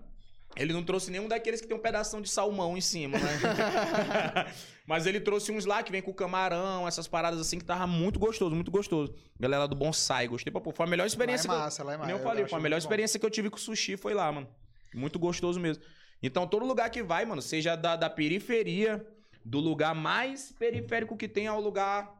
Ele 0.57 0.73
não 0.73 0.83
trouxe 0.83 1.11
nenhum 1.11 1.27
daqueles 1.29 1.61
que 1.61 1.67
tem 1.67 1.77
um 1.77 1.79
pedação 1.79 2.19
de 2.19 2.27
salmão 2.29 2.75
em 2.75 2.81
cima, 2.81 3.17
né? 3.17 3.27
mas 4.85 5.05
ele 5.05 5.19
trouxe 5.21 5.51
uns 5.51 5.65
lá 5.65 5.81
que 5.83 5.91
vem 5.91 6.01
com 6.01 6.13
camarão, 6.13 6.87
essas 6.87 7.07
paradas 7.07 7.39
assim 7.39 7.57
que 7.59 7.63
tava 7.63 7.85
muito 7.87 8.19
gostoso, 8.19 8.53
muito 8.55 8.71
gostoso. 8.71 9.13
Galera 9.39 9.67
do 9.67 9.75
bonsai, 9.75 10.27
gostei 10.27 10.51
pra 10.51 10.59
pô. 10.61 10.71
Foi 10.71 10.85
a 10.85 10.89
melhor 10.89 11.05
experiência 11.05 11.47
lá 11.47 11.53
é 11.53 11.57
que 11.57 11.61
eu- 11.61 11.65
massa, 11.65 11.83
lá 11.83 11.93
é 11.93 11.97
massa. 11.97 12.07
nem 12.07 12.17
eu 12.17 12.23
falei, 12.23 12.43
acho 12.43 12.49
foi 12.49 12.59
a 12.59 12.61
melhor 12.61 12.75
muito 12.75 12.83
bom. 12.83 12.87
experiência 12.87 13.19
que 13.19 13.25
eu 13.25 13.29
tive 13.29 13.49
com 13.49 13.57
sushi 13.57 13.95
foi 13.95 14.13
lá, 14.13 14.29
mano. 14.31 14.47
Muito 14.93 15.17
gostoso 15.19 15.59
mesmo. 15.59 15.83
Então, 16.23 16.47
todo 16.47 16.65
lugar 16.65 16.89
que 16.89 17.01
vai, 17.01 17.25
mano, 17.25 17.41
seja 17.41 17.75
da, 17.75 17.95
da 17.95 18.09
periferia, 18.09 19.05
do 19.43 19.59
lugar 19.59 19.95
mais 19.95 20.51
periférico 20.51 21.17
que 21.17 21.27
tem 21.27 21.47
ao 21.47 21.59
lugar 21.59 22.19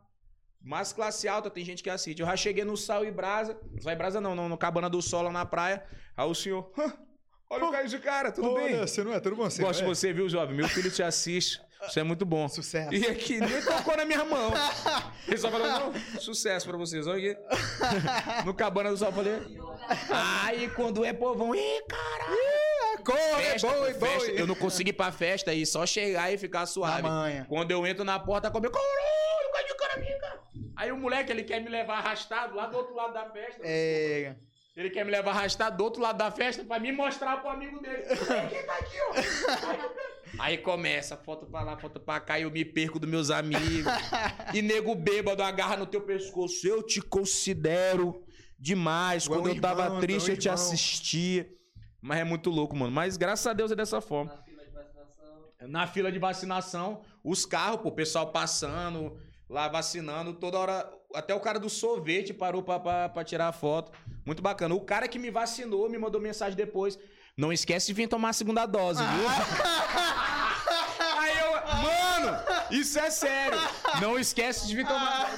mais 0.64 0.94
classe 0.94 1.28
alta, 1.28 1.50
tem 1.50 1.66
gente 1.66 1.82
que 1.84 1.90
assiste. 1.90 2.20
Eu 2.20 2.26
já 2.28 2.36
cheguei 2.36 2.64
no 2.64 2.78
Sal 2.78 3.04
e 3.06 3.12
Brasa, 3.12 3.60
Sal 3.80 3.94
e 3.94 3.96
Brasa 3.96 4.22
não, 4.22 4.36
no, 4.36 4.48
no 4.50 4.58
Cabana 4.58 4.90
do 4.90 5.02
Sol 5.02 5.24
lá 5.24 5.32
na 5.32 5.46
praia. 5.46 5.84
Aí 6.16 6.28
o 6.28 6.36
senhor, 6.36 6.72
"Hã, 6.78 6.94
olha 7.50 7.66
o 7.66 7.72
Caio 7.72 7.88
de 7.88 8.00
cara, 8.00 8.32
tudo 8.32 8.52
Olha, 8.52 8.64
bem? 8.68 8.80
Você 8.80 9.04
não 9.04 9.14
é, 9.14 9.20
tudo 9.20 9.36
bom? 9.36 9.50
Você 9.50 9.62
Gosto 9.62 9.80
de 9.80 9.84
não 9.86 9.92
é? 9.92 9.96
você, 9.96 10.14
viu, 10.14 10.30
jovem? 10.30 10.56
Meu 10.56 10.68
filho 10.68 10.92
te 10.92 11.02
assiste. 11.02 11.62
Isso 11.88 12.00
é 12.00 12.04
muito 12.04 12.26
bom. 12.26 12.48
Sucesso. 12.48 12.94
E 12.94 13.08
aqui 13.08 13.40
nem 13.40 13.60
tocou 13.64 13.98
na 13.98 14.06
minha 14.06 14.24
mão. 14.24 14.54
Ele 15.28 15.38
só 15.38 15.50
falou, 15.50 15.68
não, 15.68 15.94
sucesso 16.20 16.68
pra 16.68 16.78
vocês. 16.78 17.08
Olha 17.08 17.32
aqui. 17.32 18.46
No 18.46 18.54
cabana 18.54 18.92
do 18.92 18.98
sol, 18.98 19.08
eu 19.08 19.14
falei. 19.14 19.34
Aí 20.44 20.70
quando 20.70 21.04
é 21.04 21.12
povão, 21.12 21.56
ih, 21.56 21.82
caralho. 21.90 22.61
Corre, 23.02 23.44
Festa, 23.44 23.68
boi, 23.68 23.94
festa. 23.94 24.18
boi. 24.32 24.42
Eu 24.42 24.48
não 24.48 24.56
consegui 24.56 24.90
ir 24.92 24.94
pra 24.94 25.12
festa 25.12 25.54
e 25.54 25.66
só 25.66 25.86
chegar 25.86 26.32
e 26.34 26.38
ficar 26.38 26.66
suave. 26.66 27.08
Quando 27.48 27.72
eu 27.72 27.86
entro 27.86 28.04
na 28.04 28.20
porta, 28.20 28.50
come 28.52 28.70
caralho, 28.70 29.52
cai 29.54 29.66
de 29.66 29.76
cara 29.76 30.00
minha, 30.00 30.20
cara. 30.20 30.42
Aí 30.76 30.92
o 30.92 30.98
moleque, 30.98 31.32
ele 31.32 31.44
quer 31.44 31.62
me 31.62 31.70
levar 31.70 31.98
arrastado 32.00 32.56
lá 32.56 32.66
do 32.68 32.78
outro 32.78 32.96
lado 32.96 33.14
da 33.14 33.30
festa. 33.30 33.62
É... 33.64 34.36
Ele 34.76 34.90
quer 34.90 35.04
me 35.04 35.12
levar 35.12 35.32
arrastado 35.32 35.76
do 35.78 35.84
outro 35.84 36.02
lado 36.02 36.18
da 36.18 36.32
festa 36.32 36.64
pra 36.64 36.80
me 36.80 36.92
mostrar 36.94 37.42
pro 37.42 37.50
amigo 37.50 37.80
dele. 37.82 38.04
Quem 38.50 38.66
tá 38.66 38.74
aqui, 38.78 38.98
ó? 39.10 40.40
Aí, 40.40 40.58
começa, 40.58 41.18
foto 41.18 41.46
pra 41.46 41.62
lá, 41.62 41.78
foto 41.78 42.00
pra 42.00 42.22
cá, 42.22 42.40
e 42.40 42.44
eu 42.44 42.52
me 42.52 42.64
perco 42.64 42.98
dos 42.98 43.10
meus 43.10 43.30
amigos. 43.30 43.92
e 44.54 44.62
nego 44.62 44.96
bêbado 44.96 45.44
agarra 45.44 45.76
no 45.76 45.86
teu 45.86 46.02
pescoço. 46.02 46.66
Eu 46.66 46.82
te 46.82 47.02
considero 47.02 48.24
demais. 48.58 49.26
É 49.26 49.28
Quando 49.28 49.50
eu 49.50 49.60
tava 49.60 49.84
irmão, 49.84 49.98
é 49.98 50.02
triste, 50.02 50.32
eu 50.32 50.38
te 50.38 50.48
irmão. 50.48 50.54
assistia. 50.54 51.50
Mas 52.02 52.20
é 52.20 52.24
muito 52.24 52.50
louco, 52.50 52.76
mano. 52.76 52.92
Mas 52.92 53.16
graças 53.16 53.46
a 53.46 53.54
Deus 53.54 53.72
é 53.72 53.76
dessa 53.76 54.02
forma. 54.02 54.32
Na 54.32 54.42
fila 54.44 54.64
de 54.66 54.72
vacinação. 54.72 55.70
Na 55.70 55.88
fila 55.88 56.12
de 56.12 56.20
vacinação, 56.20 57.02
os 57.24 57.46
carros, 57.46 57.82
pô, 57.82 57.90
o 57.90 57.92
pessoal 57.92 58.32
passando, 58.32 59.18
lá 59.48 59.68
vacinando, 59.68 60.34
toda 60.34 60.58
hora. 60.58 60.92
Até 61.14 61.36
o 61.36 61.40
cara 61.40 61.60
do 61.60 61.70
sorvete 61.70 62.34
parou 62.34 62.64
pra, 62.64 62.80
pra, 62.80 63.10
pra 63.10 63.24
tirar 63.24 63.50
a 63.50 63.52
foto. 63.52 63.92
Muito 64.26 64.42
bacana. 64.42 64.74
O 64.74 64.82
cara 64.82 65.08
que 65.08 65.20
me 65.20 65.30
vacinou 65.30 65.90
me 65.90 65.98
mandou 65.98 66.20
mensagem 66.20 66.56
depois. 66.56 66.98
Não 67.38 67.52
esquece 67.54 67.88
de 67.88 67.94
vir 67.94 68.08
tomar 68.08 68.30
a 68.30 68.34
segunda 68.34 68.66
dose, 68.66 69.02
viu? 69.04 69.28
Aí 71.18 71.38
eu, 71.38 71.52
mano, 71.78 72.44
isso 72.72 73.00
é 73.00 73.10
sério. 73.10 73.60
Não 74.02 74.18
esquece 74.20 74.68
de 74.68 74.76
vir 74.76 74.86
tomar. 74.88 75.31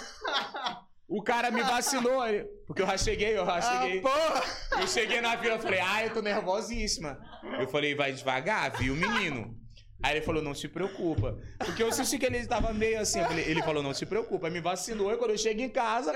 O 1.08 1.22
cara 1.22 1.52
me 1.52 1.62
vacinou, 1.62 2.22
aí- 2.22 2.44
porque 2.66 2.82
eu 2.82 2.88
já 2.88 2.98
cheguei, 2.98 3.38
eu 3.38 3.46
já 3.46 3.62
cheguei. 3.62 4.02
porra! 4.02 4.44
Eu 4.80 4.88
cheguei 4.88 5.22
na 5.22 5.38
fila, 5.38 5.56
eu 5.56 5.60
falei, 5.60 5.80
ah, 5.80 6.06
eu 6.06 6.14
tô 6.14 6.22
nervosíssima. 6.22 7.20
Eu 7.60 7.68
falei, 7.68 7.94
vai 7.94 8.12
devagar, 8.14 8.72
viu, 8.78 8.96
menino? 8.96 9.56
Aí 10.02 10.18
ele 10.18 10.26
falou, 10.26 10.42
não 10.44 10.54
se 10.54 10.68
preocupa. 10.68 11.38
Porque 11.60 11.82
eu 11.82 11.92
senti 11.92 12.18
que 12.18 12.26
ele 12.26 12.46
tava 12.46 12.74
meio 12.74 13.00
assim. 13.00 13.22
falei- 13.24 13.46
ele 13.48 13.62
falou, 13.64 13.82
não 13.84 13.94
se 13.94 14.06
preocupa. 14.06 14.48
Aí 14.48 14.54
me 14.54 14.60
vacinou 14.60 15.14
e 15.14 15.18
quando 15.18 15.32
eu 15.32 15.38
chego 15.38 15.62
em 15.62 15.70
casa, 15.70 16.12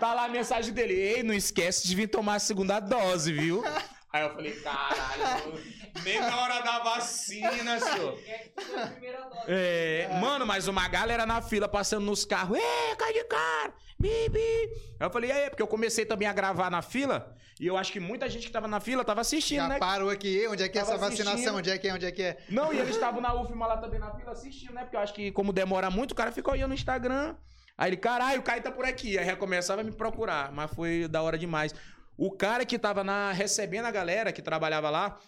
tá 0.00 0.12
lá 0.12 0.24
a 0.24 0.28
mensagem 0.28 0.72
dele. 0.74 0.94
Ei, 0.94 1.22
não 1.22 1.32
esquece 1.32 1.86
de 1.86 1.94
vir 1.94 2.08
tomar 2.08 2.34
a 2.34 2.38
segunda 2.38 2.78
dose, 2.80 3.32
viu? 3.32 3.62
Aí 4.12 4.22
eu 4.22 4.30
falei, 4.34 4.52
caralho, 4.60 5.54
nem 6.04 6.20
na 6.20 6.38
hora 6.40 6.60
da 6.60 6.80
vacina, 6.80 7.80
senhor. 7.80 8.18
É 8.26 8.38
que 8.38 8.48
tu 8.50 8.64
deu 8.66 8.82
a 8.82 8.86
primeira 8.86 9.20
dose? 9.22 9.44
É, 9.48 10.18
mano, 10.20 10.46
mas 10.46 10.68
uma 10.68 10.86
galera 10.86 11.24
na 11.24 11.40
fila 11.40 11.66
passando 11.66 12.04
nos 12.04 12.24
carros. 12.24 12.58
Ê, 12.58 12.96
cai 12.96 13.12
de 13.12 13.24
cara! 13.24 13.72
Bibi! 13.98 14.38
Aí 15.00 15.06
eu 15.06 15.10
falei, 15.10 15.30
e 15.30 15.32
aí, 15.32 15.48
porque 15.48 15.62
eu 15.62 15.66
comecei 15.66 16.04
também 16.04 16.28
a 16.28 16.32
gravar 16.32 16.70
na 16.70 16.82
fila. 16.82 17.34
E 17.58 17.66
eu 17.66 17.76
acho 17.76 17.92
que 17.92 18.00
muita 18.00 18.28
gente 18.28 18.46
que 18.46 18.52
tava 18.52 18.66
na 18.68 18.80
fila 18.80 19.04
tava 19.04 19.20
assistindo, 19.20 19.60
Já 19.62 19.68
né? 19.68 19.78
parou 19.78 20.10
aqui. 20.10 20.46
Onde 20.48 20.62
é 20.62 20.68
que 20.68 20.76
é 20.78 20.82
Tava 20.82 20.94
essa 20.94 21.00
vacinação? 21.08 21.32
assistindo. 21.34 21.56
Onde 21.56 21.70
é 21.70 21.78
que 21.78 21.88
é? 21.88 21.94
Onde 21.94 22.06
é 22.06 22.10
que 22.12 22.22
é? 22.22 22.38
Não, 22.50 22.72
e 22.72 22.78
eles 22.78 22.90
estavam 22.96 23.20
na 23.20 23.32
UFMA 23.32 23.66
lá 23.66 23.76
também 23.76 24.00
na 24.00 24.10
fila 24.14 24.32
assistindo, 24.32 24.72
né? 24.74 24.82
Porque 24.82 24.96
eu 24.96 25.00
acho 25.00 25.14
que, 25.14 25.30
como 25.30 25.52
demora 25.52 25.88
muito, 25.90 26.10
o 26.10 26.14
cara 26.14 26.32
fica 26.32 26.50
olhando 26.50 26.68
no 26.70 26.74
Instagram. 26.74 27.36
Aí 27.78 27.90
ele, 27.90 27.96
caralho, 27.96 28.40
o 28.40 28.42
Caio 28.42 28.62
tá 28.62 28.70
por 28.70 28.84
aqui. 28.84 29.16
Aí 29.18 29.24
já 29.24 29.36
começava 29.36 29.80
a 29.80 29.84
me 29.84 29.92
procurar, 29.92 30.50
mas 30.52 30.70
foi 30.74 31.06
da 31.08 31.22
hora 31.22 31.38
demais. 31.38 31.74
O 32.22 32.30
cara 32.30 32.64
que 32.64 32.78
tava 32.78 33.02
na, 33.02 33.32
recebendo 33.32 33.86
a 33.86 33.90
galera 33.90 34.30
que 34.32 34.40
trabalhava 34.40 34.88
lá, 34.88 35.18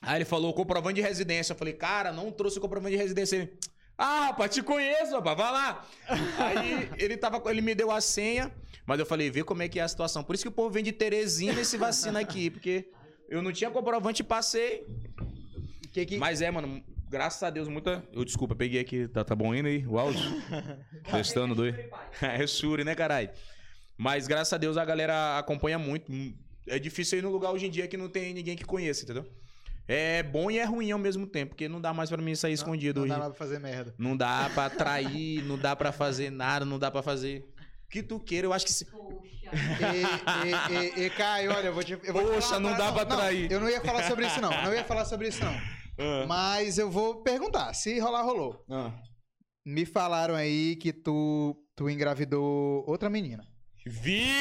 aí 0.00 0.18
ele 0.18 0.24
falou 0.24 0.54
comprovante 0.54 0.94
de 0.94 1.00
residência. 1.00 1.52
Eu 1.52 1.56
falei, 1.56 1.74
cara, 1.74 2.12
não 2.12 2.30
trouxe 2.30 2.58
o 2.58 2.60
comprovante 2.60 2.94
de 2.94 3.02
residência. 3.02 3.34
Ele, 3.34 3.58
ah, 3.98 4.26
rapaz, 4.26 4.54
te 4.54 4.62
conheço, 4.62 5.10
rapaz, 5.10 5.36
vai 5.36 5.50
lá. 5.50 5.84
Aí 6.38 6.88
ele, 6.98 7.16
tava, 7.16 7.42
ele 7.50 7.60
me 7.60 7.74
deu 7.74 7.90
a 7.90 8.00
senha, 8.00 8.52
mas 8.86 9.00
eu 9.00 9.06
falei, 9.06 9.28
vê 9.28 9.42
como 9.42 9.60
é 9.60 9.68
que 9.68 9.80
é 9.80 9.82
a 9.82 9.88
situação. 9.88 10.22
Por 10.22 10.36
isso 10.36 10.44
que 10.44 10.48
o 10.48 10.52
povo 10.52 10.70
vem 10.70 10.84
de 10.84 10.92
Teresina 10.92 11.60
e 11.60 11.64
se 11.64 11.76
vacina 11.76 12.20
aqui, 12.20 12.48
porque 12.48 12.92
eu 13.28 13.42
não 13.42 13.50
tinha 13.50 13.68
comprovante 13.68 14.22
e 14.22 14.24
passei. 14.24 14.86
Que, 15.92 16.06
que... 16.06 16.16
Mas 16.16 16.42
é, 16.42 16.48
mano, 16.48 16.80
graças 17.10 17.42
a 17.42 17.50
Deus, 17.50 17.66
muita. 17.66 18.04
Eu 18.12 18.24
desculpa, 18.24 18.54
peguei 18.54 18.80
aqui. 18.80 19.08
Tá, 19.08 19.24
tá 19.24 19.34
bom 19.34 19.52
indo 19.52 19.66
aí? 19.66 19.84
O 19.84 19.98
áudio? 19.98 20.22
Testando 21.10 21.56
dois. 21.56 21.74
é 22.22 22.46
Shuri, 22.46 22.84
né, 22.84 22.94
caralho? 22.94 23.30
Mas 23.98 24.26
graças 24.26 24.52
a 24.52 24.58
Deus 24.58 24.76
a 24.76 24.84
galera 24.84 25.38
acompanha 25.38 25.78
muito. 25.78 26.12
É 26.68 26.78
difícil 26.78 27.18
ir 27.18 27.22
no 27.22 27.30
lugar 27.30 27.50
hoje 27.52 27.66
em 27.66 27.70
dia 27.70 27.86
que 27.88 27.96
não 27.96 28.08
tem 28.08 28.34
ninguém 28.34 28.56
que 28.56 28.64
conheça, 28.64 29.04
entendeu? 29.04 29.26
É 29.88 30.22
bom 30.22 30.50
e 30.50 30.58
é 30.58 30.64
ruim 30.64 30.90
ao 30.90 30.98
mesmo 30.98 31.26
tempo, 31.28 31.50
porque 31.50 31.68
não 31.68 31.80
dá 31.80 31.94
mais 31.94 32.10
pra 32.10 32.20
mim 32.20 32.34
sair 32.34 32.52
escondido 32.54 33.00
Não 33.00 33.06
dá 33.08 33.14
hoje. 33.14 33.22
lá 33.22 33.30
pra 33.30 33.38
fazer 33.38 33.60
merda. 33.60 33.94
Não 33.96 34.16
dá 34.16 34.50
pra 34.52 34.66
atrair, 34.66 35.44
não 35.44 35.56
dá 35.56 35.76
pra 35.76 35.92
fazer 35.92 36.28
nada, 36.30 36.64
não 36.64 36.76
dá 36.78 36.90
pra 36.90 37.02
fazer. 37.02 37.48
O 37.84 37.88
que 37.88 38.02
tu 38.02 38.18
queira, 38.18 38.48
eu 38.48 38.52
acho 38.52 38.64
que. 38.66 38.72
Se... 38.72 38.84
Poxa. 38.84 39.36
E, 39.46 40.98
e, 40.98 41.02
e, 41.02 41.06
e, 41.06 41.10
Caio, 41.10 41.52
olha, 41.52 41.68
eu 41.68 41.72
vou 41.72 41.84
te. 41.84 41.92
Eu 41.92 42.12
vou 42.12 42.24
te 42.24 42.28
Poxa, 42.34 42.48
falar 42.48 42.60
não 42.60 42.76
dá 42.76 42.92
pra 42.92 43.06
trair. 43.06 43.50
eu 43.50 43.60
não 43.60 43.70
ia 43.70 43.80
falar 43.80 44.02
sobre 44.02 44.26
isso, 44.26 44.40
não. 44.40 44.50
Não 44.50 44.74
ia 44.74 44.82
falar 44.84 45.04
sobre 45.04 45.28
isso, 45.28 45.44
não. 45.44 45.52
Ah. 45.98 46.24
Mas 46.26 46.78
eu 46.78 46.90
vou 46.90 47.22
perguntar. 47.22 47.72
Se 47.72 47.96
rolar, 48.00 48.22
rolou. 48.22 48.64
Me 49.64 49.86
falaram 49.86 50.34
aí 50.34 50.74
que 50.76 50.92
tu, 50.92 51.56
tu 51.76 51.88
engravidou 51.88 52.84
outra 52.88 53.08
menina. 53.08 53.46
Vi! 53.86 54.26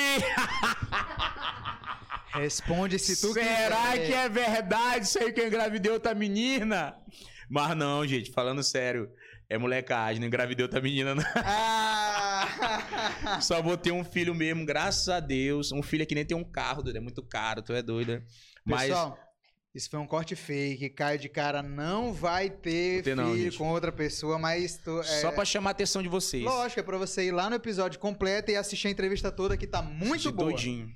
Responde 2.33 2.97
se 2.99 3.21
tu 3.21 3.31
Será 3.31 3.91
quiser. 3.91 4.07
que 4.07 4.13
é 4.13 4.27
verdade 4.27 5.05
isso 5.05 5.19
aí 5.19 5.31
que 5.31 5.39
eu 5.39 5.47
engravidei 5.47 5.91
outra 5.91 6.13
menina? 6.15 6.97
Mas 7.47 7.77
não, 7.77 8.05
gente, 8.05 8.31
falando 8.31 8.61
sério. 8.63 9.09
É 9.47 9.59
molecagem, 9.59 10.19
não 10.19 10.27
engravidei 10.27 10.63
outra 10.63 10.81
menina, 10.81 11.13
não. 11.13 11.23
Ah! 11.35 12.47
Só 13.39 13.61
vou 13.61 13.77
ter 13.77 13.91
um 13.91 14.03
filho 14.03 14.33
mesmo, 14.33 14.65
graças 14.65 15.07
a 15.07 15.19
Deus. 15.19 15.71
Um 15.71 15.83
filho 15.83 16.07
que 16.07 16.15
nem 16.15 16.25
tem 16.25 16.35
um 16.35 16.43
carro, 16.43 16.81
doido. 16.81 16.97
É 16.97 16.99
muito 16.99 17.21
caro, 17.21 17.61
tu 17.61 17.71
é 17.71 17.83
doida. 17.83 18.23
Mas. 18.65 18.87
Pessoal, 18.87 19.19
isso 19.75 19.89
foi 19.89 19.99
um 19.99 20.07
corte 20.07 20.37
fake. 20.37 20.89
Caio 20.91 21.19
de 21.19 21.27
cara 21.27 21.61
não 21.61 22.13
vai 22.13 22.49
ter 22.49 23.03
filho 23.03 23.15
não, 23.17 23.51
com 23.57 23.69
outra 23.69 23.91
pessoa, 23.91 24.39
mas 24.39 24.77
tu, 24.77 25.01
é, 25.01 25.03
Só 25.03 25.31
pra 25.33 25.43
chamar 25.43 25.71
a 25.71 25.71
atenção 25.71 26.01
de 26.01 26.07
vocês. 26.07 26.45
Lógico, 26.45 26.79
é 26.79 26.83
pra 26.83 26.97
você 26.97 27.25
ir 27.25 27.31
lá 27.31 27.49
no 27.49 27.57
episódio 27.57 27.99
completo 27.99 28.49
e 28.49 28.55
assistir 28.55 28.87
a 28.87 28.91
entrevista 28.91 29.29
toda 29.29 29.57
que 29.57 29.67
tá 29.67 29.81
muito 29.81 30.21
De 30.21 30.31
boa. 30.31 30.49
doidinho. 30.49 30.89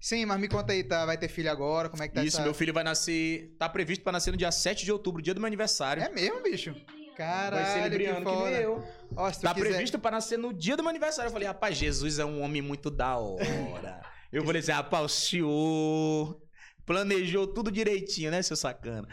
Sim, 0.00 0.24
mas 0.24 0.40
me 0.40 0.48
conta 0.48 0.72
aí, 0.72 0.82
tá? 0.82 1.04
Vai 1.04 1.18
ter 1.18 1.28
filho 1.28 1.50
agora? 1.50 1.88
Como 1.90 2.02
é 2.02 2.08
que 2.08 2.14
tá 2.14 2.24
Isso, 2.24 2.36
essa... 2.36 2.44
meu 2.44 2.54
filho 2.54 2.72
vai 2.72 2.82
nascer. 2.82 3.54
Tá 3.58 3.68
previsto 3.68 4.02
pra 4.02 4.12
nascer 4.12 4.30
no 4.30 4.36
dia 4.38 4.50
7 4.50 4.84
de 4.84 4.92
outubro, 4.92 5.20
dia 5.20 5.34
do 5.34 5.40
meu 5.40 5.46
aniversário. 5.46 6.02
É 6.02 6.08
mesmo, 6.08 6.42
bicho? 6.42 6.74
Caralho, 7.16 7.62
vai 7.62 7.72
ser 7.74 7.82
que 7.82 7.88
libriano 7.90 8.24
que, 8.24 8.50
nem 8.50 8.54
eu. 8.54 8.84
Ó, 9.16 9.30
Tá 9.30 9.54
quiser... 9.54 9.68
previsto 9.68 9.98
pra 9.98 10.10
nascer 10.10 10.38
no 10.38 10.52
dia 10.52 10.76
do 10.76 10.82
meu 10.82 10.90
aniversário. 10.90 11.28
Eu 11.28 11.32
falei, 11.32 11.46
rapaz, 11.46 11.76
Jesus 11.76 12.18
é 12.18 12.24
um 12.24 12.42
homem 12.42 12.60
muito 12.60 12.90
da 12.90 13.16
hora. 13.16 14.02
Eu 14.32 14.44
falei 14.44 14.60
assim, 14.60 14.72
rapaz, 14.72 15.04
o 15.04 15.08
senhor 15.08 16.43
planejou 16.86 17.46
tudo 17.46 17.70
direitinho, 17.70 18.30
né, 18.30 18.42
seu 18.42 18.56
sacana? 18.56 19.08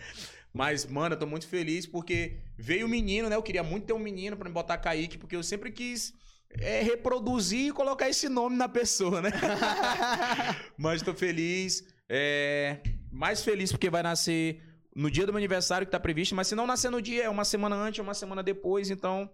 Mas, 0.53 0.85
mano, 0.85 1.15
eu 1.15 1.19
tô 1.19 1.25
muito 1.25 1.47
feliz 1.47 1.85
porque 1.85 2.39
veio 2.57 2.85
o 2.85 2.89
menino, 2.89 3.29
né? 3.29 3.35
Eu 3.35 3.43
queria 3.43 3.63
muito 3.63 3.85
ter 3.85 3.93
um 3.93 3.99
menino 3.99 4.35
pra 4.35 4.49
me 4.49 4.53
botar 4.53 4.77
Kaique, 4.77 5.17
porque 5.17 5.35
eu 5.35 5.43
sempre 5.43 5.71
quis 5.71 6.13
é, 6.49 6.81
reproduzir 6.81 7.67
e 7.67 7.71
colocar 7.71 8.09
esse 8.09 8.27
nome 8.27 8.57
na 8.57 8.67
pessoa, 8.67 9.21
né? 9.21 9.31
Mas 10.77 11.01
tô 11.01 11.13
feliz. 11.13 11.85
É, 12.09 12.79
mais 13.09 13.41
feliz 13.41 13.71
porque 13.71 13.89
vai 13.89 14.03
nascer 14.03 14.61
no 14.93 15.09
dia 15.09 15.25
do 15.25 15.31
meu 15.31 15.37
aniversário 15.37 15.87
que 15.87 15.91
tá 15.91 15.99
previsto, 15.99 16.35
mas 16.35 16.47
se 16.47 16.55
não 16.55 16.67
nascer 16.67 16.91
no 16.91 17.01
dia, 17.01 17.23
é 17.23 17.29
uma 17.29 17.45
semana 17.45 17.75
antes, 17.77 18.01
uma 18.01 18.13
semana 18.13 18.43
depois, 18.43 18.89
então 18.89 19.29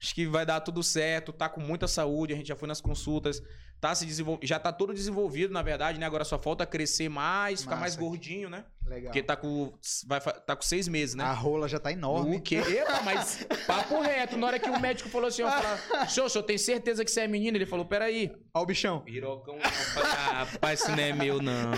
acho 0.00 0.14
que 0.14 0.26
vai 0.26 0.46
dar 0.46 0.60
tudo 0.60 0.82
certo, 0.82 1.32
tá 1.32 1.48
com 1.48 1.60
muita 1.60 1.86
saúde, 1.86 2.32
a 2.32 2.36
gente 2.36 2.48
já 2.48 2.56
foi 2.56 2.66
nas 2.66 2.80
consultas, 2.80 3.42
tá 3.80 3.94
se 3.94 4.06
desenvol... 4.06 4.38
já 4.42 4.58
tá 4.58 4.72
todo 4.72 4.92
desenvolvido, 4.94 5.52
na 5.52 5.62
verdade, 5.62 5.98
né? 5.98 6.06
Agora 6.06 6.24
só 6.24 6.38
falta 6.38 6.66
crescer 6.66 7.08
mais, 7.08 7.62
ficar 7.62 7.76
mais 7.76 7.94
Massa. 7.96 8.08
gordinho, 8.08 8.48
né? 8.48 8.64
Legal. 8.86 9.10
Porque 9.10 9.22
tá 9.22 9.34
com 9.36 9.72
vai 10.06 10.20
tá 10.20 10.54
com 10.54 10.62
seis 10.62 10.86
meses, 10.86 11.16
né? 11.16 11.24
A 11.24 11.32
rola 11.32 11.68
já 11.68 11.78
tá 11.78 11.90
enorme. 11.90 12.36
O 12.36 12.40
quê? 12.40 12.56
Epa, 12.56 13.02
mas 13.02 13.44
papo 13.66 14.00
reto. 14.00 14.36
Na 14.36 14.46
hora 14.46 14.58
que 14.60 14.70
o 14.70 14.80
médico 14.80 15.08
falou 15.08 15.26
assim, 15.26 15.42
ó, 15.42 15.50
fala, 15.50 16.06
senhor, 16.06 16.28
senhor 16.28 16.44
tem 16.44 16.56
certeza 16.56 17.04
que 17.04 17.10
você 17.10 17.22
é 17.22 17.28
menino? 17.28 17.56
Ele 17.56 17.66
falou, 17.66 17.84
peraí. 17.84 18.30
Ó 18.54 18.62
o 18.62 18.66
bichão. 18.66 19.00
Pirocão, 19.00 19.56
não. 19.56 19.70
Falei, 19.70 20.10
ah, 20.12 20.44
rapaz, 20.44 20.80
isso 20.80 20.90
não 20.92 21.02
é 21.02 21.12
meu, 21.12 21.42
não. 21.42 21.72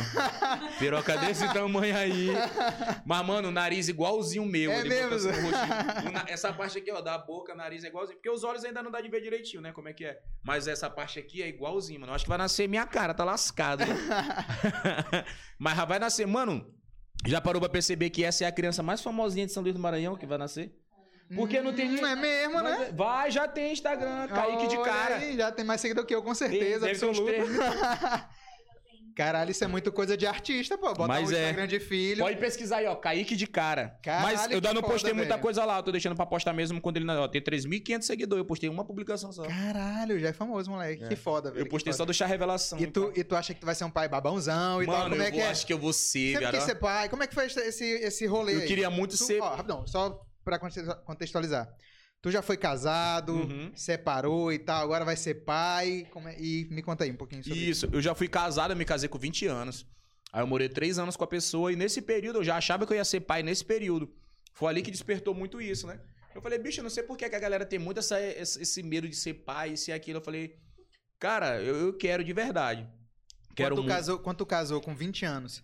Piroca 0.79 1.17
desse 1.17 1.51
tamanho 1.53 1.97
aí. 1.97 2.29
Mas, 3.07 3.27
mano, 3.27 3.49
o 3.49 3.51
nariz 3.51 3.89
igualzinho 3.89 4.45
meu. 4.45 4.71
É 4.71 4.85
mesmo, 4.85 5.15
assim 5.15 5.29
Essa 6.27 6.53
parte 6.53 6.77
aqui, 6.77 6.93
ó, 6.93 7.01
da 7.01 7.17
boca, 7.17 7.55
nariz 7.55 7.85
é 7.85 7.89
igualzinho. 7.89 8.19
Porque 8.19 8.31
os 8.31 8.45
olhos 8.45 8.65
ainda 8.65 8.83
não 8.83 8.91
dá 8.91 9.01
de 9.01 9.09
ver 9.09 9.23
direitinho, 9.23 9.63
né? 9.63 9.73
Como 9.73 9.89
é 9.89 9.95
que 9.95 10.05
é. 10.05 10.21
Mas 10.43 10.69
essa 10.69 10.91
parte 10.91 11.19
aqui 11.19 11.43
é 11.43 11.49
igualzinho, 11.49 11.88
mano. 11.97 12.13
Eu 12.13 12.17
acho 12.17 12.25
que 12.25 12.29
vai 12.29 12.39
nascer 12.39 12.69
minha 12.69 12.85
cara, 12.85 13.15
tá 13.15 13.25
lascado. 13.25 13.85
né? 13.87 13.95
Mas 15.59 15.79
vai 15.87 15.99
nascer. 15.99 16.27
Mano, 16.27 16.67
já 17.27 17.41
parou 17.41 17.61
pra 17.61 17.69
perceber 17.69 18.11
que 18.11 18.25
essa 18.25 18.45
é 18.45 18.47
a 18.47 18.53
criança 18.53 18.83
mais 18.83 19.01
famosinha 19.01 19.47
de 19.47 19.53
São 19.53 19.63
Luís 19.63 19.75
do 19.75 19.81
Maranhão 19.81 20.17
que 20.17 20.27
vai 20.27 20.39
nascer? 20.39 20.77
Porque 21.35 21.61
não 21.61 21.75
tem 21.75 21.91
Hum, 21.91 22.07
é 22.07 22.17
mesmo, 22.17 22.55
Mas 22.55 22.79
né? 22.79 22.93
Vai, 22.95 23.31
já 23.31 23.47
tem 23.47 23.73
Instagram, 23.73 24.29
Kaique 24.29 24.67
de 24.67 24.77
Olha 24.77 24.85
cara. 24.91 25.17
aí, 25.17 25.37
já 25.37 25.53
tem 25.53 25.65
mais 25.65 25.81
seguidor 25.81 26.07
que 26.07 26.15
eu, 26.15 26.23
com 26.23 26.35
certeza, 26.35 26.87
Deve 26.87 26.99
três 26.99 27.19
mil. 27.19 27.27
Caralho, 29.19 29.51
isso 29.51 29.65
é 29.65 29.67
muito 29.67 29.91
coisa 29.91 30.17
de 30.17 30.29
artista, 30.29 30.79
pô. 30.79 30.89
Botar 30.95 31.09
Mas 31.09 31.29
o 31.29 31.35
é. 31.35 31.41
Instagram 31.41 31.67
de 31.67 31.81
filho. 31.81 32.23
Pode 32.23 32.37
pesquisar 32.37 32.77
aí, 32.77 32.87
ó. 32.87 32.95
Kaique 32.95 33.35
de 33.35 33.49
cara. 33.49 33.99
Caralho, 34.01 34.25
Mas 34.37 34.45
eu 34.49 34.55
ainda 34.59 34.73
não 34.73 34.81
postei 34.81 35.13
muita 35.13 35.31
velho. 35.31 35.43
coisa 35.43 35.65
lá. 35.65 35.79
Eu 35.79 35.83
tô 35.83 35.91
deixando 35.91 36.15
pra 36.15 36.25
postar 36.25 36.53
mesmo 36.53 36.81
quando 36.81 36.99
ele. 36.99 37.11
Ó, 37.11 37.27
tem 37.27 37.43
3.500 37.43 38.03
seguidores. 38.03 38.41
Eu 38.43 38.47
postei 38.47 38.69
uma 38.71 38.85
publicação 38.85 39.33
só. 39.33 39.43
Caralho, 39.43 40.21
já 40.21 40.29
é 40.29 40.33
famoso, 40.33 40.71
moleque. 40.71 41.03
É. 41.03 41.09
Que 41.09 41.17
foda, 41.17 41.51
velho. 41.51 41.65
Eu 41.65 41.69
postei 41.69 41.93
só 41.93 42.05
do 42.05 42.15
chá 42.15 42.27
revelação. 42.27 42.79
E 42.79 42.87
tu, 42.87 43.13
e 43.17 43.25
tu 43.25 43.35
acha 43.35 43.53
que 43.53 43.59
tu 43.61 43.67
vai 43.67 43.75
ser 43.75 43.83
um 43.85 43.91
pai 43.91 44.09
babãozão 44.09 44.81
e 44.83 44.87
tal? 44.87 44.95
Mano, 44.99 45.11
Como 45.11 45.23
é 45.23 45.27
eu 45.27 45.31
que 45.33 45.39
vou- 45.39 45.47
é? 45.47 45.51
acho 45.51 45.67
que 45.67 45.73
eu 45.73 45.79
vou 45.79 45.93
ser, 45.93 46.29
Sempre 46.35 46.45
cara. 46.45 46.57
quis 46.57 46.65
ser 46.67 46.75
pai. 46.77 47.09
Como 47.09 47.23
é 47.25 47.27
que 47.27 47.35
foi 47.35 47.47
esse, 47.47 47.85
esse, 47.85 48.25
rolê 48.27 48.55
Eu 48.55 48.61
aí? 48.61 48.67
queria 48.69 48.89
muito 48.89 49.17
Tu- 49.17 49.25
ser. 49.25 49.41
Ó, 49.43 49.49
rapidão, 49.57 49.85
só 49.85 50.25
pra 50.45 50.61
conte- 50.61 50.81
contextualizar. 51.05 51.69
Tu 52.21 52.31
já 52.33 52.43
foi 52.43 52.57
casado, 52.57 53.33
Uhum. 53.33 53.71
separou 53.75 54.53
e 54.53 54.59
tal, 54.59 54.83
agora 54.83 55.05
vai 55.05 55.17
ser 55.17 55.35
pai. 55.45 56.07
como 56.11 56.29
é- 56.29 56.37
E 56.41 56.67
me 56.71 56.83
conta 56.83 57.05
aí 57.05 57.11
um 57.13 57.17
pouquinho 57.17 57.43
sobre 57.45 57.59
isso. 57.59 57.87
Isso, 57.87 57.95
eu 57.95 58.01
já 58.03 58.15
fui 58.15 58.27
casado, 58.29 58.73
eu 58.73 58.77
me 58.77 58.85
casei 58.85 59.09
com 59.09 59.19
20 59.19 59.47
anos. 59.47 59.87
Aí 60.33 60.43
eu 60.43 60.47
morei 60.47 60.69
três 60.69 60.99
anos 60.99 61.17
com 61.17 61.25
a 61.25 61.29
pessoa 61.29 61.73
e 61.73 61.77
nesse 61.77 62.03
período 62.03 62.41
eu 62.41 62.45
já 62.45 62.57
achava 62.57 62.87
que 62.87 62.93
eu 62.93 62.97
ia 62.97 63.05
ser 63.05 63.21
pai 63.21 63.43
nesse 63.43 63.65
período. 63.65 64.13
Foi 64.53 64.69
ali 64.69 64.83
que 64.83 64.91
despertou 64.91 65.33
muito 65.35 65.61
isso, 65.61 65.87
né? 65.87 66.01
Eu 66.35 66.43
falei, 66.43 66.59
bicho, 66.59 66.81
eu 66.81 66.83
não 66.83 66.91
sei 66.91 67.03
por 67.05 67.17
que 67.17 67.25
a 67.25 67.29
galera 67.29 67.65
tem 67.65 67.79
muito 67.79 67.99
essa, 67.99 68.21
esse, 68.21 68.61
esse 68.61 68.83
medo 68.83 69.09
de 69.09 69.15
ser 69.17 69.35
pai, 69.35 69.71
isso 69.73 69.91
e 69.91 69.93
aquilo. 69.93 70.19
Eu 70.19 70.23
falei, 70.25 70.57
cara, 71.19 71.61
eu, 71.63 71.77
eu 71.77 71.93
quero 71.97 72.23
de 72.25 72.33
verdade. 72.33 72.87
Quero 73.55 73.75
quando, 73.75 73.79
tu 73.79 73.83
muito. 73.85 73.95
casou, 73.95 74.19
quando 74.19 74.37
tu 74.37 74.47
casou 74.47 74.81
com 74.81 74.95
20 74.95 75.25
anos. 75.25 75.63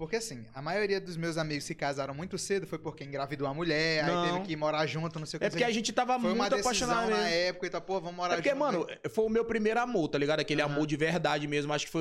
Porque 0.00 0.16
assim, 0.16 0.46
a 0.54 0.62
maioria 0.62 0.98
dos 0.98 1.14
meus 1.18 1.36
amigos 1.36 1.64
se 1.64 1.74
casaram 1.74 2.14
muito 2.14 2.38
cedo 2.38 2.66
foi 2.66 2.78
porque 2.78 3.04
engravidou 3.04 3.46
a 3.46 3.52
mulher, 3.52 4.02
aí 4.02 4.10
Não. 4.14 4.22
teve 4.24 4.40
que 4.46 4.56
morar 4.56 4.86
junto, 4.86 5.18
não 5.18 5.26
sei 5.26 5.36
o 5.36 5.40
que. 5.40 5.44
É 5.44 5.50
porque 5.50 5.62
a 5.62 5.70
gente 5.70 5.92
tava 5.92 6.18
Foi 6.18 6.32
uma 6.32 6.48
muito 6.48 6.56
decisão 6.56 6.96
apaixonado 6.96 7.10
na 7.10 7.28
época 7.28 7.66
e 7.66 7.80
pô, 7.82 8.00
vamos 8.00 8.16
morar 8.16 8.32
É 8.32 8.36
porque, 8.38 8.48
junto. 8.48 8.58
mano, 8.60 8.86
foi 9.10 9.26
o 9.26 9.28
meu 9.28 9.44
primeiro 9.44 9.78
amor, 9.78 10.08
tá 10.08 10.16
ligado? 10.16 10.40
Aquele 10.40 10.62
Aham. 10.62 10.72
amor 10.72 10.86
de 10.86 10.96
verdade 10.96 11.46
mesmo. 11.46 11.70
Acho 11.74 11.84
que 11.84 11.92
foi. 11.92 12.00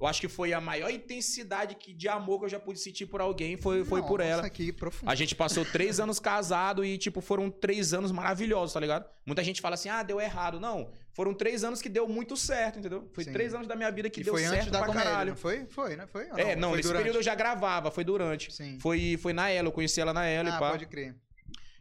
Eu 0.00 0.06
acho 0.06 0.20
que 0.20 0.28
foi 0.28 0.52
a 0.52 0.60
maior 0.60 0.90
intensidade 0.90 1.76
que, 1.76 1.92
de 1.92 2.08
amor 2.08 2.40
que 2.40 2.44
eu 2.46 2.48
já 2.48 2.58
pude 2.58 2.80
sentir 2.80 3.06
por 3.06 3.20
alguém. 3.20 3.56
Foi, 3.56 3.84
foi 3.84 4.02
por 4.02 4.20
ela. 4.20 4.38
Nossa, 4.38 4.50
que 4.50 4.72
profundo. 4.72 5.08
A 5.08 5.14
gente 5.14 5.34
passou 5.34 5.64
três 5.64 6.00
anos 6.00 6.18
casado 6.18 6.84
e, 6.84 6.98
tipo, 6.98 7.20
foram 7.20 7.50
três 7.50 7.94
anos 7.94 8.10
maravilhosos, 8.10 8.74
tá 8.74 8.80
ligado? 8.80 9.08
Muita 9.24 9.42
gente 9.44 9.60
fala 9.60 9.74
assim, 9.74 9.88
ah, 9.88 10.02
deu 10.02 10.20
errado. 10.20 10.58
Não, 10.58 10.90
foram 11.12 11.32
três 11.32 11.62
anos 11.62 11.80
que 11.80 11.88
deu 11.88 12.08
muito 12.08 12.36
certo, 12.36 12.80
entendeu? 12.80 13.08
Foi 13.12 13.24
Sim. 13.24 13.32
três 13.32 13.54
anos 13.54 13.68
da 13.68 13.76
minha 13.76 13.90
vida 13.90 14.10
que 14.10 14.20
E 14.20 14.24
deu 14.24 14.34
foi 14.34 14.42
certo 14.42 14.54
antes 14.54 14.70
da 14.70 14.78
pra 14.78 14.88
comédia, 14.88 15.10
caralho. 15.10 15.30
não 15.30 15.36
foi? 15.36 15.66
Foi, 15.66 15.96
né? 15.96 16.06
Foi? 16.08 16.26
É, 16.36 16.56
não, 16.56 16.72
nesse 16.72 16.88
durante? 16.88 17.02
período 17.02 17.18
eu 17.18 17.22
já 17.22 17.34
gravava, 17.36 17.90
foi 17.90 18.02
durante. 18.02 18.52
Sim. 18.52 18.78
Foi, 18.80 19.16
foi 19.16 19.32
na 19.32 19.48
ela, 19.48 19.68
eu 19.68 19.72
conheci 19.72 20.00
ela 20.00 20.12
na 20.12 20.26
ela 20.26 20.52
ah, 20.52 20.56
e 20.56 20.58
pá. 20.58 20.70
pode 20.72 20.86
crer. 20.86 21.14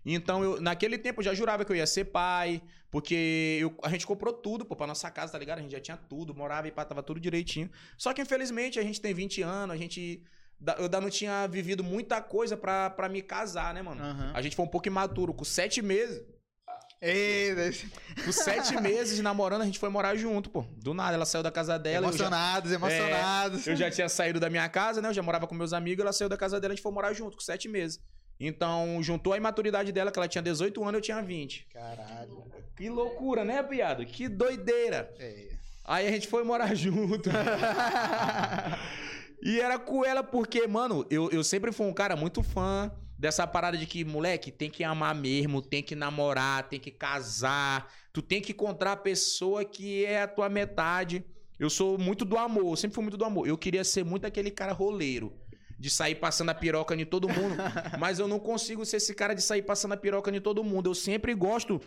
Então, 0.05 0.43
eu, 0.43 0.61
naquele 0.61 0.97
tempo 0.97 1.21
eu 1.21 1.25
já 1.25 1.33
jurava 1.33 1.63
que 1.63 1.71
eu 1.71 1.75
ia 1.75 1.87
ser 1.87 2.05
pai, 2.05 2.61
porque 2.91 3.57
eu- 3.61 3.75
a 3.83 3.89
gente 3.89 4.05
comprou 4.05 4.33
tudo, 4.33 4.65
pô, 4.65 4.75
pra 4.75 4.85
nossa 4.87 5.09
casa, 5.09 5.31
tá 5.31 5.37
ligado? 5.39 5.59
A 5.59 5.61
gente 5.61 5.71
já 5.71 5.79
tinha 5.79 5.97
tudo, 5.97 6.35
morava 6.35 6.67
e 6.67 6.71
pá, 6.71 6.83
tava 6.85 7.01
tudo 7.01 7.19
direitinho. 7.19 7.69
Só 7.97 8.13
que, 8.13 8.21
infelizmente, 8.21 8.79
a 8.79 8.83
gente 8.83 8.99
tem 9.01 9.13
20 9.13 9.41
anos, 9.41 9.73
a 9.75 9.77
gente. 9.77 10.23
Eu 10.77 10.83
ainda 10.85 11.01
não 11.01 11.09
tinha 11.09 11.45
vivido 11.47 11.83
muita 11.83 12.21
coisa 12.21 12.55
pra, 12.55 12.89
pra 12.89 13.09
me 13.09 13.21
casar, 13.21 13.73
né, 13.73 13.81
mano? 13.81 14.01
Aham. 14.01 14.31
A 14.33 14.41
gente 14.41 14.55
foi 14.55 14.63
um 14.63 14.67
pouco 14.69 14.87
imaturo. 14.87 15.33
Com 15.33 15.43
sete 15.43 15.81
meses, 15.81 16.21
Ei, 17.01 17.53
com 18.23 18.31
sete 18.31 18.79
meses 18.79 19.17
de 19.17 19.21
namorando, 19.21 19.61
a 19.61 19.65
gente 19.65 19.77
foi 19.77 19.89
morar 19.89 20.15
junto, 20.15 20.49
pô. 20.49 20.61
Do 20.77 20.93
nada, 20.93 21.15
ela 21.15 21.25
saiu 21.25 21.43
da 21.43 21.51
casa 21.51 21.77
dela. 21.77 22.07
eu 22.07 22.11
já- 22.13 22.25
emocionados, 22.25 22.71
emocionados. 22.71 23.67
eu 23.67 23.75
já 23.75 23.91
tinha 23.91 24.07
saído 24.07 24.39
da 24.39 24.49
minha 24.49 24.69
casa, 24.69 25.01
né? 25.01 25.09
Eu 25.09 25.13
já 25.13 25.21
morava 25.21 25.45
com 25.45 25.53
meus 25.53 25.73
amigos, 25.73 26.01
ela 26.01 26.13
saiu 26.13 26.29
da 26.29 26.37
casa 26.37 26.61
dela, 26.61 26.71
a 26.71 26.75
gente 26.75 26.83
foi 26.83 26.93
morar 26.93 27.11
junto, 27.11 27.35
com 27.35 27.43
sete 27.43 27.67
meses. 27.67 27.99
Então, 28.39 29.01
juntou 29.01 29.33
a 29.33 29.37
imaturidade 29.37 29.91
dela, 29.91 30.11
que 30.11 30.19
ela 30.19 30.27
tinha 30.27 30.41
18 30.41 30.81
anos, 30.83 30.95
eu 30.95 31.01
tinha 31.01 31.21
20. 31.21 31.67
Caralho. 31.71 32.43
Que 32.75 32.89
loucura, 32.89 33.45
né, 33.45 33.61
piado? 33.61 34.05
Que 34.05 34.27
doideira. 34.27 35.13
É. 35.19 35.49
Aí 35.85 36.07
a 36.07 36.11
gente 36.11 36.27
foi 36.27 36.43
morar 36.43 36.73
junto. 36.75 37.29
e 39.41 39.59
era 39.59 39.77
com 39.77 40.03
ela 40.03 40.23
porque, 40.23 40.65
mano, 40.67 41.05
eu, 41.09 41.29
eu 41.31 41.43
sempre 41.43 41.71
fui 41.71 41.85
um 41.85 41.93
cara 41.93 42.15
muito 42.15 42.41
fã 42.41 42.91
dessa 43.17 43.45
parada 43.45 43.77
de 43.77 43.85
que, 43.85 44.03
moleque, 44.03 44.51
tem 44.51 44.69
que 44.69 44.83
amar 44.83 45.13
mesmo, 45.15 45.61
tem 45.61 45.83
que 45.83 45.95
namorar, 45.95 46.67
tem 46.67 46.79
que 46.79 46.91
casar. 46.91 47.91
Tu 48.11 48.21
tem 48.21 48.41
que 48.41 48.51
encontrar 48.51 48.93
a 48.93 48.97
pessoa 48.97 49.63
que 49.63 50.05
é 50.05 50.23
a 50.23 50.27
tua 50.27 50.49
metade. 50.49 51.23
Eu 51.59 51.69
sou 51.69 51.97
muito 51.97 52.25
do 52.25 52.37
amor, 52.37 52.71
eu 52.71 52.75
sempre 52.75 52.95
fui 52.95 53.03
muito 53.03 53.17
do 53.17 53.25
amor. 53.25 53.47
Eu 53.47 53.57
queria 53.57 53.83
ser 53.83 54.03
muito 54.03 54.25
aquele 54.25 54.51
cara 54.51 54.73
roleiro. 54.73 55.33
De 55.83 55.89
sair 55.89 56.15
passando 56.15 56.47
a 56.49 56.53
piroca 56.55 56.95
em 56.95 57.05
todo 57.05 57.27
mundo. 57.27 57.55
mas 57.99 58.17
eu 58.17 58.25
não 58.25 58.39
consigo 58.39 58.85
ser 58.85 58.97
esse 58.97 59.13
cara 59.13 59.33
de 59.35 59.41
sair 59.41 59.61
passando 59.63 59.91
a 59.91 59.97
piroca 59.97 60.31
em 60.33 60.39
todo 60.39 60.63
mundo. 60.63 60.89
Eu 60.89 60.95
sempre 60.95 61.33
gosto. 61.33 61.81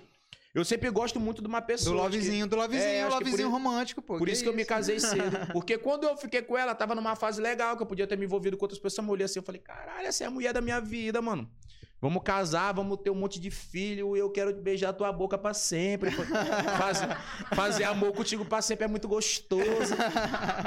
Eu 0.54 0.64
sempre 0.66 0.90
gosto 0.90 1.18
muito 1.18 1.40
de 1.40 1.48
uma 1.48 1.60
Do 1.60 1.66
pessoa. 1.66 1.94
que- 1.96 2.02
lovezinho, 2.02 2.46
do 2.46 2.56
lovezinho, 2.56 2.90
É, 2.90 3.04
que 3.06 3.14
lovezinho 3.14 3.48
romântico, 3.50 4.02
pô. 4.02 4.18
por 4.18 4.28
isso 4.28 4.42
que 4.42 4.48
eu 4.50 4.54
me 4.54 4.64
casei 4.66 5.00
cedo. 5.00 5.36
Porque 5.54 5.78
quando 5.78 6.04
eu 6.04 6.14
fiquei 6.16 6.42
com 6.42 6.58
ela, 6.58 6.74
tava 6.74 6.94
numa 6.94 7.16
fase 7.16 7.40
legal, 7.40 7.74
que 7.76 7.82
eu 7.82 7.86
podia 7.86 8.06
ter 8.06 8.18
me 8.18 8.26
envolvido 8.26 8.56
com 8.58 8.64
outras 8.66 8.78
pessoas. 8.78 9.06
Eu 9.06 9.12
olhei 9.12 9.24
assim, 9.24 9.38
eu 9.38 9.42
falei, 9.42 9.60
caralho, 9.62 10.06
essa 10.06 10.24
é 10.24 10.26
a 10.26 10.30
mulher 10.30 10.52
da 10.52 10.60
minha 10.60 10.78
vida, 10.80 11.22
mano. 11.22 11.50
Vamos 11.98 12.22
casar, 12.22 12.72
vamos 12.72 12.98
ter 12.98 13.08
um 13.08 13.14
monte 13.14 13.40
de 13.40 13.50
filho, 13.50 14.14
eu 14.14 14.30
quero 14.30 14.54
beijar 14.54 14.92
tua 14.92 15.10
boca 15.10 15.38
pra 15.38 15.54
sempre. 15.54 16.10
Fazer, 16.10 17.16
fazer 17.54 17.84
amor 17.84 18.12
contigo 18.12 18.44
pra 18.44 18.60
sempre 18.60 18.84
é 18.84 18.88
muito 18.88 19.08
gostoso. 19.08 19.94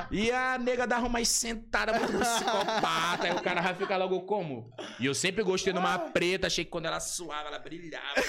E 0.09 0.31
a 0.31 0.57
nega 0.57 0.87
dava 0.87 1.05
umas 1.05 1.27
sentadas 1.29 1.95
muito 1.99 2.17
psicopata. 2.17 3.27
Aí 3.27 3.31
o 3.31 3.41
cara 3.41 3.61
vai 3.61 3.75
ficar 3.75 3.97
logo 3.97 4.21
como? 4.21 4.73
E 4.99 5.05
eu 5.05 5.13
sempre 5.13 5.43
gostei 5.43 5.71
de 5.71 5.77
uma 5.77 5.99
preta, 5.99 6.47
achei 6.47 6.65
que 6.65 6.71
quando 6.71 6.87
ela 6.87 6.99
suava, 6.99 7.49
ela 7.49 7.59
brilhava. 7.59 8.23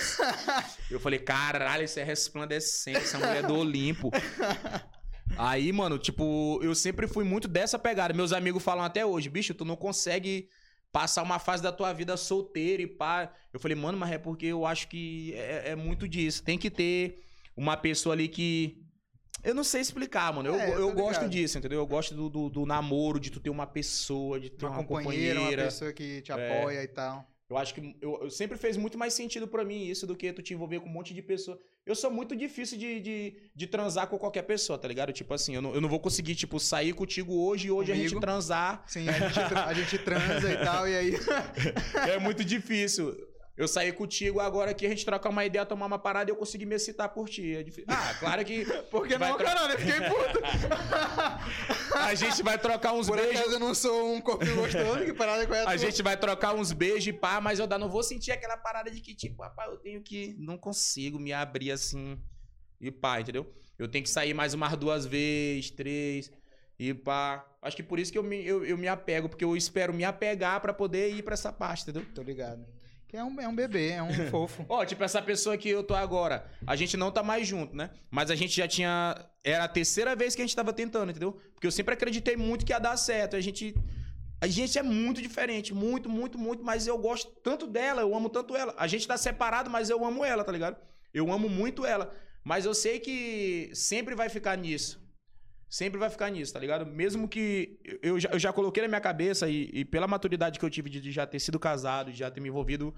Eu 0.91 1.01
falei, 1.01 1.19
caralho, 1.19 1.85
isso 1.85 1.99
é 1.99 2.05
resplandecente, 2.05 2.99
essa 2.99 3.19
mulher 3.19 3.45
é 3.45 3.47
do 3.47 3.57
Olimpo. 3.57 4.11
Aí, 5.39 5.73
mano, 5.73 5.99
tipo, 5.99 6.61
eu 6.63 6.75
sempre 6.75 7.09
fui 7.09 7.25
muito 7.25 7.49
dessa 7.49 7.79
pegada. 7.79 8.13
Meus 8.13 8.33
amigos 8.33 8.63
falam 8.63 8.85
até 8.85 9.07
hoje, 9.07 9.31
bicho, 9.31 9.55
tu 9.55 9.65
não 9.65 9.77
consegue 9.77 10.51
passar 10.93 11.23
uma 11.23 11.39
fase 11.39 11.63
da 11.63 11.73
tua 11.73 11.93
vida 11.93 12.17
solteiro 12.17 12.83
e 12.83 12.87
pá. 12.87 13.33
Eu 13.53 13.61
falei, 13.61 13.77
mano, 13.77 13.99
mas 13.99 14.11
é 14.13 14.19
porque 14.19 14.47
eu 14.47 14.67
acho 14.67 14.89
que 14.89 15.33
é, 15.35 15.71
é 15.71 15.77
muito 15.77 16.09
disso. 16.09 16.43
Tem 16.43 16.59
que 16.59 16.71
ter 16.71 17.25
uma 17.57 17.77
pessoa 17.77 18.15
ali 18.15 18.29
que. 18.29 18.85
Eu 19.43 19.55
não 19.55 19.65
sei 19.65 19.81
explicar, 19.81 20.33
mano. 20.35 20.51
Eu, 20.51 20.55
É, 20.55 20.69
eu 20.75 20.81
eu 20.81 20.93
gosto 20.93 21.27
disso, 21.29 21.57
entendeu? 21.57 21.79
Eu 21.79 21.87
gosto 21.87 22.15
do, 22.15 22.29
do, 22.29 22.51
do 22.51 22.67
namoro, 22.67 23.19
de 23.19 23.31
tu 23.31 23.41
ter 23.41 23.49
uma 23.51 23.67
pessoa, 23.67 24.39
de 24.39 24.51
ter 24.51 24.67
Uma 24.67 24.79
uma, 24.81 24.85
companheira, 24.85 25.35
companheira. 25.37 25.63
uma 25.63 25.69
pessoa 25.71 25.93
que 25.93 26.21
te 26.21 26.31
É. 26.33 26.61
apoia 26.61 26.83
e 26.83 26.89
tal. 26.89 27.27
Eu 27.51 27.57
acho 27.59 27.75
que 27.75 27.97
eu, 28.01 28.17
eu 28.23 28.31
sempre 28.31 28.57
fez 28.57 28.77
muito 28.77 28.97
mais 28.97 29.13
sentido 29.13 29.49
pra 29.49 29.65
mim 29.65 29.85
isso 29.85 30.07
do 30.07 30.15
que 30.15 30.33
tu 30.33 30.41
te 30.41 30.55
envolver 30.55 30.79
com 30.79 30.89
um 30.89 30.93
monte 30.93 31.13
de 31.13 31.21
pessoa. 31.21 31.59
Eu 31.85 31.97
sou 31.97 32.09
muito 32.09 32.37
difícil 32.37 32.79
de, 32.79 33.01
de, 33.01 33.37
de 33.53 33.67
transar 33.67 34.07
com 34.07 34.17
qualquer 34.17 34.43
pessoa, 34.43 34.79
tá 34.79 34.87
ligado? 34.87 35.13
Tipo 35.13 35.35
assim, 35.35 35.57
eu 35.57 35.61
não, 35.63 35.75
eu 35.75 35.81
não 35.81 35.89
vou 35.89 35.99
conseguir, 35.99 36.37
tipo, 36.37 36.61
sair 36.61 36.93
contigo 36.93 37.35
hoje 37.35 37.67
e 37.67 37.71
hoje 37.73 37.91
a 37.91 37.95
Comigo? 37.97 38.11
gente 38.11 38.21
transar. 38.21 38.85
Sim, 38.87 39.09
a 39.09 39.13
gente, 39.13 39.39
a 39.41 39.75
gente 39.75 39.99
transa 39.99 40.53
e 40.53 40.57
tal, 40.65 40.89
e 40.89 40.97
aí. 40.97 41.13
É 42.09 42.19
muito 42.21 42.45
difícil. 42.45 43.17
Eu 43.57 43.69
sair 43.69 43.93
contigo 43.93 44.41
agora 44.41 44.71
aqui, 44.71 44.87
a 44.87 44.89
gente 44.89 45.05
trocar 45.05 45.29
uma 45.29 45.45
ideia, 45.45 45.67
tomar 45.67 45.85
uma 45.85 45.99
parada 45.99 46.31
e 46.31 46.33
eu 46.33 46.37
conseguir 46.37 46.65
me 46.65 46.75
excitar 46.77 47.11
por 47.11 47.29
ti. 47.29 47.55
É 47.57 47.63
difícil. 47.63 47.85
Ah, 47.89 48.15
claro 48.19 48.43
que. 48.45 48.65
Por 48.91 49.07
que 49.07 49.19
Vai 49.19 49.29
não, 49.31 49.37
tro- 49.37 49.47
caralho? 49.47 49.73
Eu 49.75 49.79
fiquei 49.79 50.01
puto. 50.09 50.41
A 51.95 52.15
gente 52.15 52.43
vai 52.43 52.59
trocar 52.59 52.93
uns 52.95 53.07
Por 53.07 53.17
beijos. 53.19 53.37
acaso 53.41 53.55
eu 53.57 53.61
não 53.61 53.75
sou 53.75 54.15
um 54.15 54.21
corpinho 54.21 54.57
gostoso, 54.57 55.05
que 55.05 55.13
parada 55.13 55.47
com 55.47 55.55
essa. 55.55 55.69
A 55.69 55.77
gente 55.77 56.03
vai 56.03 56.17
trocar 56.17 56.55
uns 56.55 56.73
beijos 56.73 57.07
e 57.09 57.13
pá, 57.13 57.41
mas 57.41 57.59
eu 57.59 57.67
não 57.67 57.89
vou 57.89 58.03
sentir 58.03 58.33
aquela 58.33 58.57
parada 58.57 58.91
de 58.91 59.01
que, 59.01 59.15
tipo, 59.15 59.43
rapaz, 59.43 59.71
eu 59.71 59.77
tenho 59.79 60.01
que. 60.03 60.35
Não 60.39 60.57
consigo 60.57 61.19
me 61.19 61.33
abrir 61.33 61.71
assim 61.73 62.19
e 62.81 62.91
pá, 62.91 63.21
entendeu? 63.21 63.53
Eu 63.79 63.89
tenho 63.89 64.05
que 64.05 64.11
sair 64.11 64.33
mais 64.35 64.55
umas 64.55 64.77
duas 64.77 65.05
vezes, 65.07 65.71
três 65.71 66.31
e 66.79 66.95
pá. 66.95 67.45
Acho 67.61 67.77
que 67.77 67.83
por 67.83 67.99
isso 67.99 68.11
que 68.11 68.17
eu 68.17 68.23
me, 68.23 68.45
eu, 68.47 68.65
eu 68.65 68.79
me 68.79 68.89
apego, 68.89 69.29
porque 69.29 69.45
eu 69.45 69.55
espero 69.57 69.93
me 69.93 70.05
apegar 70.05 70.61
pra 70.61 70.73
poder 70.73 71.11
ir 71.15 71.23
pra 71.23 71.35
essa 71.35 71.53
parte, 71.53 71.83
entendeu? 71.83 72.07
Tô 72.15 72.23
ligado. 72.23 72.65
Que 73.11 73.17
é 73.17 73.25
um, 73.25 73.41
é 73.41 73.49
um 73.49 73.55
bebê, 73.57 73.89
é 73.89 74.01
um 74.01 74.13
fofo. 74.31 74.65
Ó, 74.69 74.85
tipo, 74.85 75.03
essa 75.03 75.21
pessoa 75.21 75.59
que 75.59 75.69
eu 75.69 75.83
tô 75.83 75.97
agora, 75.97 76.49
a 76.65 76.77
gente 76.77 76.97
não 76.97 77.11
tá 77.11 77.25
mais 77.25 77.45
junto, 77.45 77.75
né? 77.75 77.91
Mas 78.09 78.31
a 78.31 78.37
gente 78.37 78.57
já 78.57 78.69
tinha. 78.69 79.17
Era 79.43 79.65
a 79.65 79.69
terceira 79.69 80.15
vez 80.15 80.37
que 80.37 80.43
a 80.43 80.45
gente 80.47 80.55
tava 80.55 80.73
tentando, 80.73 81.11
entendeu? 81.11 81.33
Porque 81.53 81.67
eu 81.67 81.73
sempre 81.73 81.95
acreditei 81.95 82.37
muito 82.37 82.65
que 82.65 82.73
ia 82.73 82.79
dar 82.79 82.97
certo. 82.97 83.35
A 83.35 83.41
gente. 83.41 83.75
A 84.41 84.47
gente 84.47 84.79
é 84.79 84.83
muito 84.83 85.21
diferente, 85.21 85.75
muito, 85.75 86.09
muito, 86.09 86.39
muito, 86.39 86.63
mas 86.63 86.87
eu 86.87 86.97
gosto 86.97 87.33
tanto 87.43 87.67
dela, 87.67 88.01
eu 88.01 88.15
amo 88.15 88.29
tanto 88.29 88.55
ela. 88.57 88.73
A 88.79 88.87
gente 88.87 89.09
tá 89.09 89.17
separado, 89.17 89.69
mas 89.69 89.91
eu 89.91 90.05
amo 90.05 90.25
ela, 90.25 90.45
tá 90.45 90.53
ligado? 90.53 90.77
Eu 91.13 91.33
amo 91.33 91.49
muito 91.49 91.85
ela. 91.85 92.15
Mas 92.45 92.65
eu 92.65 92.73
sei 92.73 93.01
que 93.01 93.73
sempre 93.75 94.15
vai 94.15 94.29
ficar 94.29 94.57
nisso. 94.57 95.03
Sempre 95.71 96.01
vai 96.01 96.11
ficar 96.11 96.29
nisso, 96.31 96.53
tá 96.53 96.59
ligado? 96.59 96.85
Mesmo 96.85 97.29
que 97.29 97.79
eu 98.03 98.19
já, 98.19 98.29
eu 98.31 98.39
já 98.41 98.53
coloquei 98.53 98.83
na 98.83 98.89
minha 98.89 99.01
cabeça 99.01 99.49
e, 99.49 99.71
e 99.73 99.85
pela 99.85 100.09
maturidade 100.09 100.59
que 100.59 100.65
eu 100.65 100.69
tive 100.71 100.91
de, 100.91 101.01
de 101.01 101.13
já 101.13 101.25
ter 101.25 101.39
sido 101.39 101.61
casado, 101.61 102.11
de 102.11 102.19
já 102.19 102.29
ter 102.29 102.41
me 102.41 102.49
envolvido 102.49 102.93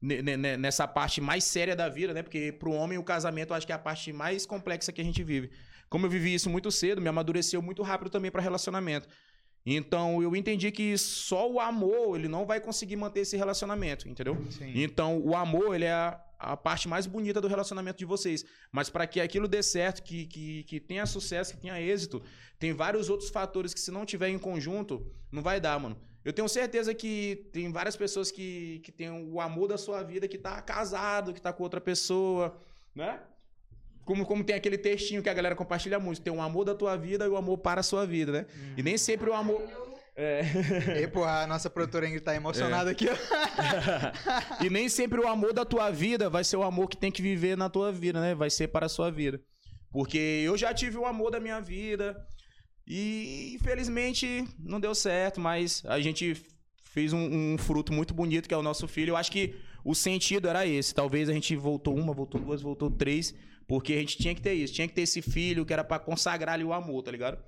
ne- 0.00 0.22
ne- 0.22 0.36
ne- 0.36 0.56
nessa 0.56 0.86
parte 0.86 1.20
mais 1.20 1.42
séria 1.42 1.74
da 1.74 1.88
vida, 1.88 2.14
né? 2.14 2.22
Porque 2.22 2.52
pro 2.52 2.70
homem 2.70 2.96
o 2.96 3.02
casamento 3.02 3.50
eu 3.50 3.56
acho 3.56 3.66
que 3.66 3.72
é 3.72 3.74
a 3.74 3.78
parte 3.78 4.12
mais 4.12 4.46
complexa 4.46 4.92
que 4.92 5.00
a 5.00 5.04
gente 5.04 5.20
vive. 5.24 5.50
Como 5.90 6.06
eu 6.06 6.10
vivi 6.10 6.32
isso 6.32 6.48
muito 6.48 6.70
cedo, 6.70 7.00
me 7.02 7.08
amadureceu 7.08 7.60
muito 7.60 7.82
rápido 7.82 8.08
também 8.08 8.30
para 8.30 8.40
relacionamento. 8.40 9.08
Então 9.66 10.22
eu 10.22 10.34
entendi 10.34 10.70
que 10.72 10.96
só 10.98 11.50
o 11.50 11.60
amor 11.60 12.18
ele 12.18 12.28
não 12.28 12.46
vai 12.46 12.60
conseguir 12.60 12.96
manter 12.96 13.20
esse 13.20 13.36
relacionamento, 13.36 14.08
entendeu? 14.08 14.36
Sim. 14.50 14.72
Então 14.76 15.18
o 15.20 15.36
amor 15.36 15.74
ele 15.74 15.84
é 15.84 16.16
a, 16.42 16.56
parte 16.56 16.88
mais 16.88 17.06
bonita 17.06 17.40
do 17.40 17.48
relacionamento 17.48 17.98
de 17.98 18.04
vocês. 18.04 18.44
Mas 18.70 18.90
para 18.90 19.06
que 19.06 19.20
aquilo 19.20 19.46
dê 19.46 19.62
certo, 19.62 20.02
que, 20.02 20.26
que, 20.26 20.64
que 20.64 20.80
tenha 20.80 21.06
sucesso, 21.06 21.54
que 21.54 21.60
tenha 21.60 21.80
êxito, 21.80 22.22
tem 22.58 22.72
vários 22.72 23.08
outros 23.08 23.30
fatores 23.30 23.72
que 23.72 23.80
se 23.80 23.90
não 23.90 24.04
tiver 24.04 24.28
em 24.28 24.38
conjunto, 24.38 25.06
não 25.30 25.42
vai 25.42 25.60
dar, 25.60 25.78
mano. 25.78 25.96
Eu 26.24 26.32
tenho 26.32 26.48
certeza 26.48 26.94
que 26.94 27.48
tem 27.52 27.70
várias 27.72 27.96
pessoas 27.96 28.30
que, 28.30 28.80
que 28.84 28.92
têm 28.92 29.10
o 29.10 29.40
amor 29.40 29.68
da 29.68 29.76
sua 29.76 30.02
vida, 30.02 30.28
que 30.28 30.38
tá 30.38 30.60
casado, 30.62 31.32
que 31.32 31.40
tá 31.40 31.52
com 31.52 31.62
outra 31.62 31.80
pessoa, 31.80 32.56
né? 32.94 33.20
Como, 34.04 34.26
como 34.26 34.42
tem 34.42 34.56
aquele 34.56 34.78
textinho 34.78 35.22
que 35.22 35.28
a 35.28 35.34
galera 35.34 35.54
compartilha 35.54 35.98
muito, 35.98 36.20
tem 36.20 36.32
o 36.32 36.40
amor 36.40 36.64
da 36.64 36.74
tua 36.74 36.96
vida 36.96 37.24
e 37.24 37.28
o 37.28 37.36
amor 37.36 37.58
para 37.58 37.80
a 37.80 37.84
sua 37.84 38.04
vida, 38.06 38.32
né? 38.32 38.46
E 38.76 38.82
nem 38.82 38.98
sempre 38.98 39.30
o 39.30 39.34
amor. 39.34 39.62
É. 40.14 40.42
E, 41.02 41.06
pô, 41.08 41.24
a 41.24 41.46
nossa 41.46 41.70
produtora 41.70 42.06
Ingrid 42.06 42.22
tá 42.22 42.34
emocionada 42.34 42.90
aqui, 42.90 43.06
ó. 43.08 43.14
e 44.64 44.68
nem 44.68 44.88
sempre 44.88 45.20
o 45.20 45.26
amor 45.26 45.52
da 45.52 45.64
tua 45.64 45.90
vida 45.90 46.28
vai 46.28 46.44
ser 46.44 46.56
o 46.56 46.62
amor 46.62 46.88
que 46.88 46.96
tem 46.96 47.10
que 47.10 47.22
viver 47.22 47.56
na 47.56 47.70
tua 47.70 47.90
vida, 47.90 48.20
né? 48.20 48.34
Vai 48.34 48.50
ser 48.50 48.68
para 48.68 48.86
a 48.86 48.90
sua 48.90 49.10
vida. 49.10 49.40
Porque 49.90 50.18
eu 50.18 50.56
já 50.56 50.72
tive 50.72 50.96
o 50.96 51.06
amor 51.06 51.30
da 51.30 51.40
minha 51.40 51.60
vida 51.60 52.16
e 52.86 53.54
infelizmente 53.54 54.44
não 54.58 54.80
deu 54.80 54.94
certo, 54.94 55.40
mas 55.40 55.82
a 55.86 56.00
gente 56.00 56.34
fez 56.84 57.12
um, 57.12 57.54
um 57.54 57.58
fruto 57.58 57.92
muito 57.92 58.12
bonito 58.12 58.48
que 58.48 58.54
é 58.54 58.56
o 58.56 58.62
nosso 58.62 58.86
filho. 58.88 59.10
Eu 59.10 59.16
acho 59.16 59.30
que 59.30 59.54
o 59.84 59.94
sentido 59.94 60.48
era 60.48 60.66
esse. 60.66 60.94
Talvez 60.94 61.28
a 61.28 61.32
gente 61.32 61.56
voltou 61.56 61.96
uma, 61.96 62.12
voltou 62.12 62.40
duas, 62.40 62.62
voltou 62.62 62.90
três, 62.90 63.34
porque 63.66 63.94
a 63.94 63.98
gente 63.98 64.18
tinha 64.18 64.34
que 64.34 64.42
ter 64.42 64.54
isso. 64.54 64.74
Tinha 64.74 64.88
que 64.88 64.94
ter 64.94 65.02
esse 65.02 65.22
filho 65.22 65.64
que 65.64 65.72
era 65.72 65.84
para 65.84 65.98
consagrar 65.98 66.54
ali 66.54 66.64
o 66.64 66.72
amor, 66.72 67.02
tá 67.02 67.10
ligado? 67.10 67.38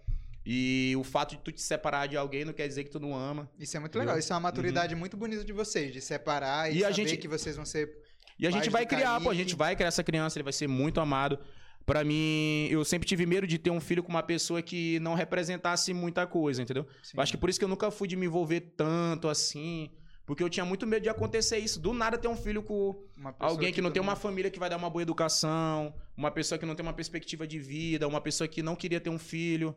E 0.47 0.94
o 0.98 1.02
fato 1.05 1.31
de 1.36 1.39
tu 1.42 1.50
te 1.50 1.62
separar 1.62 2.06
de 2.06 2.16
alguém 2.16 2.44
não 2.44 2.52
quer 2.52 2.68
dizer 2.68 2.84
que 2.84 2.90
tu 2.90 3.00
não 3.00 3.14
ama. 3.16 3.50
Isso 3.58 3.76
é 3.76 3.81
muito 3.81 3.98
legal. 3.98 4.18
Isso 4.18 4.32
é 4.32 4.36
uma 4.36 4.40
maturidade 4.40 4.94
muito 4.94 5.16
bonita 5.16 5.42
de 5.44 5.52
vocês, 5.52 5.92
de 5.92 6.00
separar 6.00 6.70
e, 6.70 6.78
E 6.78 6.81
saber 6.82 6.94
gente- 6.94 7.16
que 7.16 7.28
vocês 7.28 7.56
vão 7.56 7.64
ser. 7.64 7.90
E 8.39 8.47
a 8.47 8.50
gente 8.50 8.68
vai 8.68 8.84
criar, 8.84 9.20
pô, 9.20 9.31
a 9.31 9.34
gente 9.34 9.55
vai 9.55 9.74
criar 9.74 9.89
essa 9.89 10.02
criança, 10.05 10.36
ele 10.39 10.42
vai 10.44 10.52
ser 10.52 10.66
muito 10.68 11.00
amado. 11.00 11.39
Pra 11.86 12.02
mim, 12.02 12.66
eu 12.70 12.84
sempre 12.84 13.06
tive 13.06 13.26
medo 13.26 13.47
de 13.47 13.58
ter 13.58 13.70
um 13.70 13.81
filho 13.81 14.02
com 14.02 14.08
uma 14.08 14.23
pessoa 14.23 14.60
que 14.62 14.98
não 15.00 15.14
representasse 15.14 15.92
muita 15.94 16.26
coisa, 16.26 16.62
entendeu? 16.62 16.86
Sim. 17.02 17.18
Acho 17.20 17.32
que 17.32 17.39
por 17.39 17.48
isso 17.50 17.58
que 17.58 17.64
eu 17.64 17.68
nunca 17.68 17.90
fui 17.90 18.08
de 18.08 18.16
me 18.16 18.24
envolver 18.26 18.60
tanto 18.74 19.28
assim, 19.28 19.90
porque 20.26 20.42
eu 20.42 20.48
tinha 20.48 20.64
muito 20.64 20.86
medo 20.86 21.02
de 21.02 21.10
acontecer 21.10 21.58
isso. 21.58 21.78
Do 21.78 21.92
nada 21.92 22.16
ter 22.18 22.26
um 22.28 22.36
filho 22.36 22.62
com 22.62 23.02
alguém 23.39 23.70
que 23.73 23.81
não 23.82 23.90
todo 23.90 23.94
tem 23.94 24.02
uma 24.02 24.16
família 24.16 24.50
que 24.50 24.58
vai 24.58 24.68
dar 24.70 24.78
uma 24.78 24.89
boa 24.90 25.02
educação, 25.02 25.94
uma 26.16 26.31
pessoa 26.31 26.58
que 26.58 26.64
não 26.66 26.74
tem 26.74 26.84
uma 26.84 26.92
perspectiva 26.94 27.47
de 27.47 27.58
vida, 27.58 28.08
uma 28.08 28.20
pessoa 28.20 28.48
que 28.48 28.62
não 28.62 28.74
queria 28.74 28.98
ter 29.00 29.10
um 29.10 29.18
filho. 29.18 29.76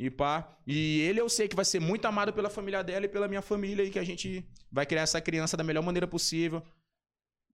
E 0.00 0.08
pá. 0.08 0.48
E 0.66 1.02
ele 1.02 1.20
eu 1.20 1.28
sei 1.28 1.46
que 1.46 1.54
vai 1.54 1.64
ser 1.64 1.78
muito 1.78 2.06
amado 2.06 2.32
pela 2.32 2.48
família 2.48 2.82
dela 2.82 3.04
e 3.04 3.08
pela 3.08 3.28
minha 3.28 3.42
família 3.42 3.84
e 3.84 3.90
que 3.90 3.98
a 3.98 4.02
gente 4.02 4.42
vai 4.72 4.86
criar 4.86 5.02
essa 5.02 5.20
criança 5.20 5.58
da 5.58 5.62
melhor 5.62 5.82
maneira 5.82 6.06
possível. 6.06 6.62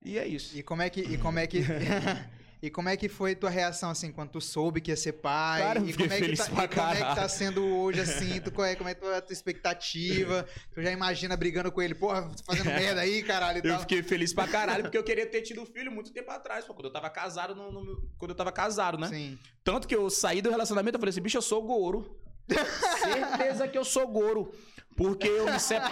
E 0.01 0.17
é 0.17 0.25
isso. 0.25 0.57
E 0.57 0.63
como 0.63 0.81
é 0.81 0.89
que. 0.89 1.01
E 1.01 1.19
como 1.19 1.41
é 1.41 1.47
que. 1.49 1.59
E 2.63 2.71
como 2.71 2.89
é 2.89 2.97
que 2.97 3.07
foi 3.07 3.35
tua 3.35 3.51
reação, 3.51 3.91
assim, 3.91 4.11
quando 4.11 4.31
tu 4.31 4.41
soube 4.41 4.81
que 4.81 4.91
ia 4.91 4.97
ser 4.97 5.13
pai? 5.13 5.61
Cara, 5.61 5.79
e 5.81 5.93
fiquei 5.93 6.09
como 6.09 6.13
é 6.13 6.17
que 6.17 6.25
feliz 6.25 6.39
tá, 6.39 6.47
pra 6.47 6.65
e 6.65 6.69
como 6.69 6.89
é 6.89 6.97
que 6.97 7.15
tá 7.15 7.29
sendo 7.29 7.65
hoje, 7.65 8.01
assim? 8.01 8.41
Tu, 8.41 8.51
qual 8.51 8.67
é, 8.67 8.75
como 8.75 8.89
é 8.89 8.95
que 8.95 9.01
tá 9.03 9.19
a 9.19 9.21
tua 9.21 9.33
expectativa? 9.35 10.49
Tu 10.73 10.83
já 10.83 10.91
imagina 10.91 11.37
brigando 11.37 11.71
com 11.71 11.83
ele, 11.83 11.95
porra, 11.95 12.31
fazendo 12.47 12.65
merda 12.73 13.03
aí, 13.03 13.23
caralho, 13.23 13.61
e 13.63 13.69
Eu 13.69 13.79
fiquei 13.81 14.03
feliz 14.03 14.33
pra 14.33 14.49
caralho, 14.49 14.85
porque 14.85 14.97
eu 14.97 15.05
queria 15.05 15.27
ter 15.27 15.43
tido 15.43 15.67
filho 15.67 15.93
muito 15.93 16.11
tempo 16.13 16.31
atrás, 16.31 16.65
pô, 16.65 16.73
quando 16.73 16.87
eu 16.87 16.93
tava 16.93 17.11
casado, 17.11 17.55
no, 17.55 17.71
no 17.71 18.11
quando 18.17 18.31
eu 18.31 18.37
tava 18.37 18.51
casado, 18.51 18.97
né? 18.97 19.09
Sim. 19.09 19.39
Tanto 19.63 19.87
que 19.87 19.95
eu 19.95 20.09
saí 20.09 20.41
do 20.41 20.51
relacionamento, 20.51 20.97
eu 20.97 21.01
falei 21.01 21.11
assim, 21.11 21.21
bicho, 21.21 21.37
eu 21.37 21.43
sou 21.43 21.63
goro. 21.63 22.19
Certeza 22.49 23.69
que 23.69 23.77
eu 23.79 23.85
sou 23.85 24.07
goro. 24.09 24.53
Porque 24.97 25.29
eu 25.29 25.45
me, 25.45 25.61
sep- 25.61 25.83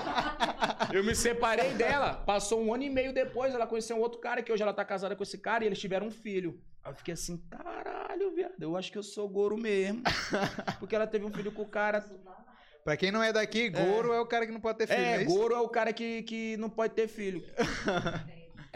eu 0.92 1.04
me 1.04 1.14
separei 1.14 1.72
dela. 1.74 2.14
Passou 2.14 2.62
um 2.62 2.72
ano 2.72 2.84
e 2.84 2.90
meio 2.90 3.12
depois, 3.12 3.54
ela 3.54 3.66
conheceu 3.66 3.96
um 3.96 4.00
outro 4.00 4.18
cara, 4.18 4.42
que 4.42 4.50
hoje 4.50 4.62
ela 4.62 4.72
tá 4.72 4.82
casada 4.84 5.14
com 5.14 5.22
esse 5.22 5.36
cara, 5.36 5.62
e 5.62 5.66
eles 5.66 5.78
tiveram 5.78 6.06
um 6.06 6.10
filho. 6.10 6.58
Aí 6.82 6.90
eu 6.90 6.96
fiquei 6.96 7.12
assim, 7.12 7.36
caralho, 7.50 8.34
viado, 8.34 8.54
eu 8.62 8.76
acho 8.76 8.90
que 8.90 8.96
eu 8.96 9.02
sou 9.02 9.28
goro 9.28 9.58
mesmo. 9.58 10.02
Porque 10.80 10.94
ela 10.96 11.06
teve 11.06 11.24
um 11.24 11.32
filho 11.32 11.52
com 11.52 11.62
o 11.62 11.68
cara. 11.68 12.02
Pra 12.82 12.96
quem 12.96 13.10
não 13.10 13.22
é 13.22 13.32
daqui, 13.32 13.68
Goro 13.70 14.12
é, 14.12 14.20
o 14.20 14.26
cara 14.26 14.46
que 14.46 14.52
não 14.52 14.60
pode 14.60 14.78
ter 14.78 14.86
filho, 14.86 15.00
É, 15.00 15.22
é 15.22 15.24
goro 15.24 15.54
é 15.54 15.60
o 15.60 15.68
cara 15.68 15.90
que, 15.92 16.22
que 16.22 16.56
não 16.58 16.68
pode 16.70 16.94
ter 16.94 17.08
filho. 17.08 17.42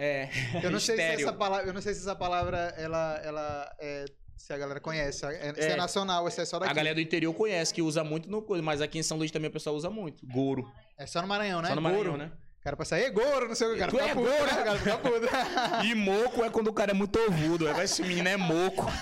É. 0.01 0.29
Eu 0.63 0.71
não 0.71 0.79
sei 0.79 0.95
se 0.97 1.03
essa 1.03 1.33
palavra, 1.33 1.67
eu 1.67 1.73
não 1.75 1.81
sei 1.83 1.93
se 1.93 2.01
essa 2.03 2.15
palavra 2.15 2.73
ela 2.77 3.21
ela 3.25 3.77
é, 3.81 4.05
se 4.39 4.53
a 4.53 4.57
galera 4.59 4.81
conhece, 4.81 5.27
é, 5.27 5.53
se 5.55 5.61
é 5.61 5.71
É. 5.73 5.77
nacional, 5.77 6.25
ou 6.25 6.31
se 6.31 6.41
é 6.41 6.45
só 6.45 6.59
daqui. 6.59 6.71
A 6.71 6.75
galera 6.75 6.95
do 6.95 7.01
interior 7.01 7.35
conhece, 7.35 7.75
que 7.75 7.83
usa 7.83 8.03
muito 8.05 8.31
no 8.31 8.41
coisa, 8.41 8.63
mas 8.63 8.81
aqui 8.81 8.99
em 8.99 9.03
São 9.03 9.19
Luís 9.19 9.31
também 9.31 9.51
o 9.51 9.53
pessoal 9.53 9.77
usa 9.77 9.91
muito. 9.91 10.25
Goro. 10.27 10.65
É 10.97 11.07
só 11.07 11.21
no 11.21 11.29
Maranhão, 11.29 11.61
né? 11.61 11.69
Só 11.69 11.75
no 11.75 11.83
Maranhão, 11.83 12.05
Goro. 12.05 12.17
né? 12.17 12.33
O 12.61 12.63
cara 12.69 12.77
passa 12.77 12.97
aí, 12.97 13.09
Goro, 13.11 13.49
não 13.49 13.55
sei 13.55 13.67
o 13.69 13.71
que, 13.71 13.77
o 13.77 13.79
cara 13.79 13.91
Tu 13.93 13.99
fica 13.99 14.11
é 14.11 14.15
puto, 14.15 14.29
Goro, 14.31 14.47
né? 14.47 14.61
O 14.61 14.65
cara 14.65 14.79
fica 14.79 14.99
puto. 14.99 15.27
E 15.87 15.95
moco 15.95 16.45
é 16.45 16.51
quando 16.51 16.69
o 16.69 16.73
cara 16.73 16.91
é 16.91 16.95
muito 16.95 17.19
ovudo. 17.19 17.69
Aí 17.69 17.85
esse 17.85 18.03
menino 18.03 18.29
é 18.29 18.37
moco. 18.37 18.85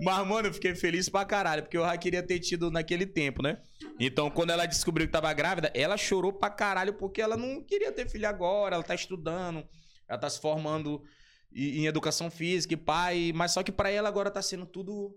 Mas, 0.00 0.26
mano, 0.26 0.48
eu 0.48 0.54
fiquei 0.54 0.74
feliz 0.74 1.08
pra 1.08 1.24
caralho, 1.24 1.62
porque 1.62 1.76
eu 1.76 1.84
já 1.84 1.96
queria 1.96 2.22
ter 2.22 2.38
tido 2.40 2.70
naquele 2.70 3.06
tempo, 3.06 3.42
né? 3.42 3.58
Então, 3.98 4.30
quando 4.30 4.50
ela 4.50 4.66
descobriu 4.66 5.06
que 5.06 5.12
tava 5.12 5.32
grávida, 5.32 5.70
ela 5.74 5.96
chorou 5.96 6.32
pra 6.32 6.50
caralho, 6.50 6.94
porque 6.94 7.20
ela 7.22 7.36
não 7.36 7.62
queria 7.62 7.92
ter 7.92 8.08
filho 8.08 8.28
agora, 8.28 8.74
ela 8.74 8.84
tá 8.84 8.94
estudando, 8.94 9.64
ela 10.08 10.18
tá 10.18 10.28
se 10.28 10.40
formando 10.40 11.02
em 11.52 11.80
em 11.82 11.86
educação 11.86 12.30
física 12.30 12.74
e 12.74 12.76
pai, 12.76 13.32
mas 13.34 13.52
só 13.52 13.62
que 13.62 13.72
pra 13.72 13.90
ela 13.90 14.08
agora 14.08 14.30
tá 14.30 14.42
sendo 14.42 14.66
tudo. 14.66 15.14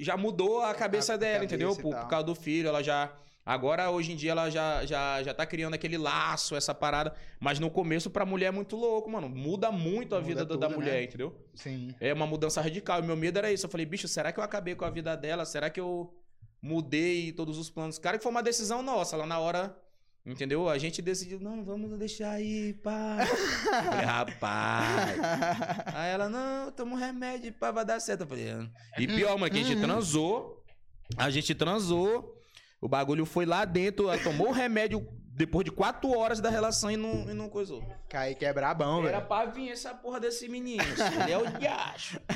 Já 0.00 0.16
mudou 0.16 0.62
a 0.62 0.74
cabeça 0.74 1.14
A 1.14 1.16
dela, 1.16 1.34
cabeça 1.46 1.54
entendeu? 1.54 1.72
e 1.78 1.82
Por, 1.82 1.94
por 1.96 2.08
causa 2.08 2.26
do 2.26 2.34
filho, 2.34 2.68
ela 2.68 2.82
já. 2.82 3.12
Agora, 3.46 3.90
hoje 3.90 4.12
em 4.12 4.16
dia, 4.16 4.32
ela 4.32 4.50
já, 4.50 4.84
já, 4.84 5.22
já 5.22 5.32
tá 5.32 5.46
criando 5.46 5.74
aquele 5.74 5.96
laço, 5.96 6.54
essa 6.54 6.74
parada. 6.74 7.14
Mas 7.40 7.58
no 7.58 7.70
começo, 7.70 8.10
pra 8.10 8.24
mulher 8.26 8.46
é 8.46 8.50
muito 8.50 8.76
louco, 8.76 9.08
mano. 9.10 9.28
Muda 9.28 9.72
muito 9.72 10.14
a 10.14 10.18
Muda 10.18 10.28
vida 10.28 10.44
da- 10.44 10.56
da 10.56 10.66
tudo, 10.68 10.76
mulher, 10.78 10.94
né? 10.98 11.04
entendeu? 11.04 11.34
Sim. 11.54 11.94
É 12.00 12.12
uma 12.12 12.26
mudança 12.26 12.60
radical. 12.60 13.00
E 13.00 13.02
meu 13.06 13.16
medo 13.16 13.38
era 13.38 13.50
isso. 13.50 13.64
Eu 13.66 13.70
falei, 13.70 13.86
bicho, 13.86 14.06
será 14.06 14.30
que 14.30 14.38
eu 14.38 14.44
acabei 14.44 14.74
com 14.74 14.84
a 14.84 14.90
vida 14.90 15.16
dela? 15.16 15.44
Será 15.44 15.70
que 15.70 15.80
eu 15.80 16.12
mudei 16.60 17.32
todos 17.32 17.56
os 17.58 17.70
planos? 17.70 17.98
Cara, 17.98 18.18
que 18.18 18.22
foi 18.22 18.30
uma 18.30 18.42
decisão 18.42 18.82
nossa. 18.82 19.16
Lá 19.16 19.26
na 19.26 19.38
hora, 19.38 19.76
entendeu? 20.24 20.68
A 20.68 20.78
gente 20.78 21.00
decidiu, 21.02 21.40
não, 21.40 21.64
vamos 21.64 21.98
deixar 21.98 22.30
aí, 22.30 22.74
pá. 22.74 23.18
Falei, 23.26 24.04
rapaz. 24.04 25.18
Aí 25.94 26.10
ela, 26.12 26.28
não, 26.28 26.70
toma 26.72 26.92
um 26.92 26.98
remédio, 26.98 27.52
pá, 27.52 27.70
vai 27.70 27.84
dar 27.84 28.00
certo. 28.00 28.22
Eu 28.22 28.26
falei, 28.26 28.50
ah. 28.50 28.68
E 28.98 29.06
pior, 29.06 29.38
mano, 29.38 29.52
que 29.52 29.60
a 29.60 29.64
gente 29.64 29.80
transou. 29.80 30.64
A 31.16 31.30
gente 31.30 31.54
transou. 31.54 32.36
O 32.80 32.88
bagulho 32.88 33.26
foi 33.26 33.44
lá 33.44 33.64
dentro, 33.64 34.08
ela 34.08 34.22
tomou 34.22 34.48
o 34.48 34.52
remédio 34.52 35.06
depois 35.32 35.64
de 35.64 35.70
quatro 35.70 36.10
horas 36.16 36.40
da 36.40 36.48
relação 36.48 36.90
e 36.90 36.96
não, 36.96 37.30
e 37.30 37.34
não 37.34 37.48
coisou. 37.48 37.82
Kaique 38.08 38.44
é 38.44 38.52
brabão, 38.52 39.00
Era 39.06 39.18
velho. 39.18 39.28
pra 39.28 39.46
vir 39.46 39.70
essa 39.70 39.94
porra 39.94 40.18
desse 40.18 40.48
menino. 40.48 40.82
Ele 41.22 41.32
é 41.32 41.38
o 41.38 41.58
diacho. 41.58 42.20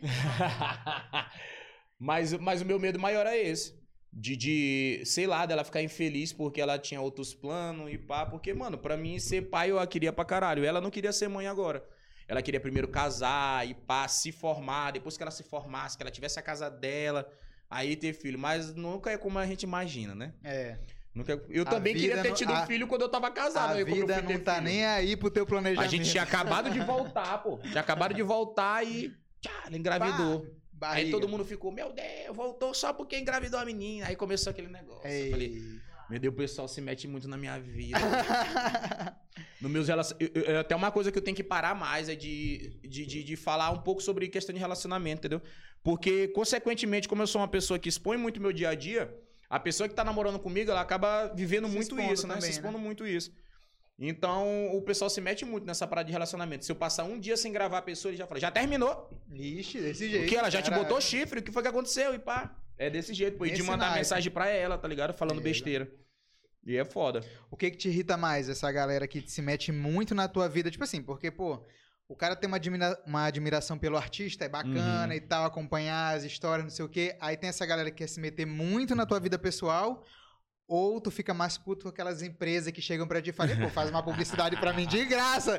mas, 1.98 2.32
mas 2.34 2.62
o 2.62 2.64
meu 2.64 2.78
medo 2.78 2.98
maior 2.98 3.26
é 3.26 3.36
esse. 3.38 3.77
De, 4.10 4.36
de, 4.36 5.02
sei 5.04 5.26
lá, 5.26 5.44
dela 5.44 5.62
ficar 5.62 5.82
infeliz 5.82 6.32
porque 6.32 6.60
ela 6.60 6.78
tinha 6.78 7.00
outros 7.00 7.34
planos 7.34 7.92
e 7.92 7.98
pá. 7.98 8.24
Porque, 8.26 8.52
mano, 8.54 8.78
pra 8.78 8.96
mim 8.96 9.18
ser 9.18 9.42
pai 9.42 9.70
eu 9.70 9.78
a 9.78 9.86
queria 9.86 10.12
pra 10.12 10.24
caralho. 10.24 10.64
Ela 10.64 10.80
não 10.80 10.90
queria 10.90 11.12
ser 11.12 11.28
mãe 11.28 11.46
agora. 11.46 11.84
Ela 12.26 12.42
queria 12.42 12.60
primeiro 12.60 12.88
casar 12.88 13.66
e 13.68 13.74
pá, 13.74 14.08
se 14.08 14.32
formar. 14.32 14.92
Depois 14.92 15.16
que 15.16 15.22
ela 15.22 15.30
se 15.30 15.42
formasse, 15.42 15.96
que 15.96 16.02
ela 16.02 16.10
tivesse 16.10 16.38
a 16.38 16.42
casa 16.42 16.70
dela, 16.70 17.28
aí 17.70 17.94
ter 17.96 18.12
filho. 18.12 18.38
Mas 18.38 18.74
nunca 18.74 19.10
é 19.10 19.18
como 19.18 19.38
a 19.38 19.46
gente 19.46 19.62
imagina, 19.62 20.14
né? 20.14 20.32
É. 20.42 20.78
Nunca... 21.14 21.32
Eu 21.50 21.62
A 21.62 21.66
também 21.66 21.94
queria 21.94 22.22
ter 22.22 22.28
não- 22.28 22.34
tido 22.36 22.52
a- 22.52 22.66
filho 22.66 22.86
quando 22.86 23.02
eu 23.02 23.08
tava 23.08 23.30
casado. 23.30 23.78
A 23.78 23.84
vida 23.84 24.22
não 24.22 24.38
tá 24.40 24.54
filho. 24.54 24.64
nem 24.64 24.84
aí 24.86 25.16
pro 25.16 25.30
teu 25.30 25.44
planejamento. 25.46 25.86
A 25.86 25.90
gente 25.96 26.10
tinha 26.10 26.22
acabado 26.22 26.70
de 26.70 26.80
voltar, 26.80 27.38
pô. 27.42 27.58
Tinha 27.58 27.80
acabado 27.80 28.14
de 28.14 28.22
voltar 28.22 28.86
e. 28.86 29.12
Tchá, 29.40 29.50
ela 29.66 29.76
engravidou. 29.76 30.42
Aí 30.44 30.50
Barriga. 30.78 31.10
todo 31.10 31.28
mundo 31.28 31.44
ficou, 31.44 31.70
meu 31.72 31.92
Deus, 31.92 32.34
voltou 32.36 32.72
só 32.72 32.92
porque 32.92 33.18
engravidou 33.18 33.58
a 33.58 33.64
menina. 33.64 34.06
Aí 34.06 34.16
começou 34.16 34.50
aquele 34.50 34.68
negócio. 34.68 35.06
Eu 35.06 35.10
Ei. 35.10 35.30
falei, 35.30 35.62
meu 36.08 36.18
Deus, 36.18 36.32
o 36.32 36.36
pessoal 36.36 36.68
se 36.68 36.80
mete 36.80 37.06
muito 37.08 37.26
na 37.28 37.36
minha 37.36 37.58
vida. 37.58 37.98
no 39.60 39.68
meus 39.68 39.88
eu- 39.88 39.96
eu- 40.20 40.42
eu- 40.42 40.60
Até 40.60 40.74
uma 40.76 40.90
coisa 40.90 41.10
que 41.12 41.18
eu 41.18 41.22
tenho 41.22 41.36
que 41.36 41.44
parar 41.44 41.74
mais 41.74 42.08
é 42.08 42.14
de, 42.14 42.78
de, 42.82 43.04
de, 43.06 43.22
de 43.24 43.36
falar 43.36 43.70
um 43.70 43.78
pouco 43.82 44.00
sobre 44.02 44.28
questão 44.28 44.54
de 44.54 44.60
relacionamento, 44.60 45.20
entendeu? 45.20 45.42
Porque, 45.82 46.28
consequentemente, 46.28 47.08
como 47.08 47.22
eu 47.22 47.26
sou 47.26 47.40
uma 47.40 47.48
pessoa 47.48 47.78
que 47.78 47.88
expõe 47.88 48.16
muito 48.16 48.40
meu 48.40 48.52
dia 48.52 48.70
a 48.70 48.74
dia, 48.74 49.14
a 49.48 49.58
pessoa 49.60 49.88
que 49.88 49.94
tá 49.94 50.04
namorando 50.04 50.38
comigo, 50.38 50.70
ela 50.70 50.80
acaba 50.80 51.26
vivendo 51.34 51.68
Se 51.68 51.74
muito 51.74 52.00
isso, 52.00 52.26
né? 52.26 52.34
também, 52.34 52.40
Se 52.52 52.60
né? 52.60 52.66
expondo 52.66 52.78
muito 52.78 53.06
isso. 53.06 53.32
Então, 53.98 54.68
o 54.76 54.80
pessoal 54.82 55.10
se 55.10 55.20
mete 55.20 55.44
muito 55.44 55.66
nessa 55.66 55.86
parada 55.86 56.06
de 56.06 56.12
relacionamento. 56.12 56.64
Se 56.64 56.70
eu 56.70 56.76
passar 56.76 57.02
um 57.04 57.18
dia 57.18 57.36
sem 57.36 57.52
gravar 57.52 57.78
a 57.78 57.82
pessoa, 57.82 58.10
ele 58.10 58.18
já 58.18 58.26
fala, 58.28 58.38
já 58.38 58.50
terminou? 58.50 59.10
Ixi, 59.32 59.80
desse 59.80 60.08
jeito. 60.08 60.22
Porque 60.22 60.36
ela 60.36 60.50
já 60.50 60.62
te 60.62 60.70
caralho. 60.70 60.84
botou 60.84 61.00
chifre, 61.00 61.40
o 61.40 61.42
que 61.42 61.50
foi 61.50 61.62
que 61.62 61.68
aconteceu? 61.68 62.14
E 62.14 62.18
pá. 62.18 62.56
É 62.78 62.88
desse 62.88 63.12
jeito, 63.12 63.36
pô. 63.36 63.44
E 63.44 63.50
de 63.50 63.62
mandar 63.62 63.92
mensagem 63.96 64.30
pra 64.30 64.46
ela, 64.48 64.78
tá 64.78 64.86
ligado? 64.86 65.12
Falando 65.12 65.40
Beleza. 65.40 65.64
besteira. 65.64 65.92
E 66.64 66.76
é 66.76 66.84
foda. 66.84 67.24
O 67.50 67.56
que 67.56 67.70
que 67.72 67.76
te 67.76 67.88
irrita 67.88 68.16
mais? 68.16 68.48
Essa 68.48 68.70
galera 68.70 69.08
que 69.08 69.20
se 69.28 69.42
mete 69.42 69.72
muito 69.72 70.14
na 70.14 70.28
tua 70.28 70.48
vida? 70.48 70.70
Tipo 70.70 70.84
assim, 70.84 71.02
porque, 71.02 71.28
pô, 71.30 71.64
o 72.06 72.14
cara 72.14 72.36
tem 72.36 72.46
uma, 72.46 72.56
admira- 72.58 73.02
uma 73.04 73.24
admiração 73.24 73.76
pelo 73.76 73.96
artista, 73.96 74.44
é 74.44 74.48
bacana 74.48 75.08
Uhum. 75.08 75.12
e 75.12 75.20
tal, 75.20 75.44
acompanhar 75.44 76.14
as 76.16 76.22
histórias, 76.22 76.62
não 76.64 76.70
sei 76.70 76.84
o 76.84 76.88
quê. 76.88 77.16
Aí 77.20 77.36
tem 77.36 77.48
essa 77.48 77.66
galera 77.66 77.90
que 77.90 77.96
quer 77.96 78.06
se 78.06 78.20
meter 78.20 78.46
muito 78.46 78.94
na 78.94 79.04
tua 79.06 79.18
vida 79.18 79.36
pessoal. 79.38 80.04
Ou 80.68 81.00
tu 81.00 81.10
fica 81.10 81.32
mais 81.32 81.56
puto 81.56 81.84
com 81.84 81.88
aquelas 81.88 82.20
empresas 82.20 82.70
que 82.70 82.82
chegam 82.82 83.08
pra 83.08 83.22
ti 83.22 83.30
e 83.30 83.32
falam, 83.32 83.56
pô, 83.56 83.70
faz 83.70 83.88
uma 83.88 84.02
publicidade 84.02 84.54
pra 84.60 84.70
mim 84.74 84.86
de 84.86 85.02
graça. 85.06 85.58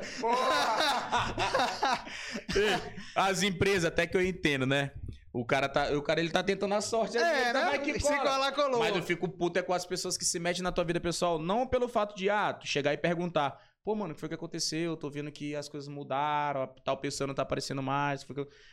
As 3.15 3.41
empresas, 3.41 3.85
até 3.85 4.05
que 4.05 4.15
eu 4.15 4.23
entendo, 4.23 4.67
né? 4.67 4.91
O 5.33 5.43
cara, 5.43 5.67
tá, 5.67 5.91
o 5.97 6.01
cara 6.03 6.19
ele 6.19 6.29
tá 6.29 6.43
tentando 6.43 6.75
a 6.75 6.81
sorte. 6.81 7.17
É, 7.17 7.49
então 7.49 7.61
né? 7.61 7.69
vai 7.69 7.79
que 7.79 7.93
Se 7.93 8.01
cola. 8.01 8.17
colar, 8.19 8.51
colou. 8.51 8.79
Mas 8.79 8.95
eu 8.95 9.01
fico 9.01 9.27
puto 9.27 9.57
é 9.57 9.63
com 9.63 9.73
as 9.73 9.85
pessoas 9.85 10.15
que 10.15 10.23
se 10.25 10.37
metem 10.37 10.61
na 10.61 10.71
tua 10.71 10.83
vida 10.83 10.99
pessoal. 10.99 11.39
Não 11.39 11.65
pelo 11.65 11.87
fato 11.87 12.15
de, 12.15 12.29
ah, 12.29 12.53
tu 12.53 12.67
chegar 12.67 12.93
e 12.93 12.97
perguntar. 12.97 13.59
Pô, 13.83 13.95
mano, 13.95 14.11
o 14.11 14.13
que 14.13 14.19
foi 14.19 14.29
que 14.29 14.35
aconteceu? 14.35 14.91
Eu 14.91 14.97
tô 14.97 15.09
vendo 15.09 15.31
que 15.31 15.55
as 15.55 15.67
coisas 15.67 15.87
mudaram, 15.87 16.63
a 16.63 16.67
tal 16.67 16.97
pessoa 16.97 17.27
não 17.27 17.33
tá 17.33 17.41
aparecendo 17.41 17.81
mais. 17.81 18.25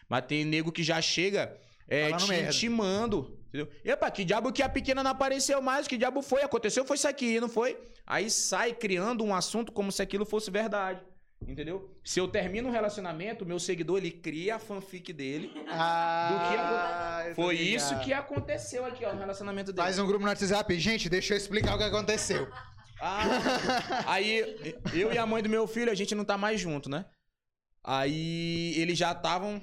Mas 0.07 0.27
tem 0.27 0.45
nego 0.45 0.71
que 0.71 0.83
já 0.83 1.01
chega 1.01 1.59
é, 1.89 2.13
te 2.13 2.29
merda. 2.29 2.49
intimando. 2.49 3.39
Entendeu? 3.49 3.69
Epa, 3.85 4.11
que 4.11 4.25
diabo 4.25 4.53
que 4.53 4.63
a 4.63 4.69
pequena 4.69 5.03
não 5.03 5.11
apareceu 5.11 5.63
mais? 5.63 5.87
Que 5.89 5.97
diabo 5.97 6.21
foi? 6.21 6.43
Aconteceu 6.43 6.85
foi 6.85 6.97
isso 6.97 7.09
aqui, 7.09 7.41
não 7.41 7.49
foi? 7.49 7.79
Aí 8.07 8.29
sai 8.31 8.73
criando 8.73 9.25
um 9.25 9.35
assunto 9.35 9.73
como 9.73 9.91
se 9.91 10.03
aquilo 10.03 10.27
fosse 10.27 10.51
verdade. 10.51 11.01
Entendeu? 11.47 11.95
Se 12.03 12.19
eu 12.19 12.27
termino 12.27 12.69
um 12.69 12.73
relacionamento, 12.73 13.45
meu 13.45 13.59
seguidor 13.59 13.99
ele 13.99 14.11
cria 14.11 14.57
a 14.57 14.59
fanfic 14.59 15.13
dele. 15.13 15.53
Ah, 15.69 17.23
eu 17.29 17.35
tô 17.35 17.43
Foi 17.43 17.57
ligado. 17.57 17.77
isso 17.77 17.99
que 18.01 18.13
aconteceu 18.13 18.85
aqui, 18.85 19.05
ó, 19.05 19.13
no 19.13 19.21
relacionamento 19.21 19.73
dele. 19.73 19.85
Faz 19.85 19.99
um 19.99 20.07
grupo 20.07 20.23
no 20.23 20.29
WhatsApp. 20.29 20.79
Gente, 20.79 21.09
deixa 21.09 21.35
eu 21.35 21.39
explicar 21.39 21.75
o 21.75 21.79
que 21.79 21.85
aconteceu. 21.85 22.49
Ah, 23.01 23.23
aí 24.07 24.57
eu 24.95 25.13
e 25.13 25.19
a 25.19 25.27
mãe 25.27 25.43
do 25.43 25.49
meu 25.49 25.67
filho, 25.67 25.93
a 25.93 25.95
gente 25.95 26.15
não 26.15 26.25
tá 26.25 26.39
mais 26.39 26.59
junto, 26.61 26.89
né? 26.89 27.05
Aí 27.85 28.75
eles 28.77 28.99
já 28.99 29.13
estavam. 29.13 29.63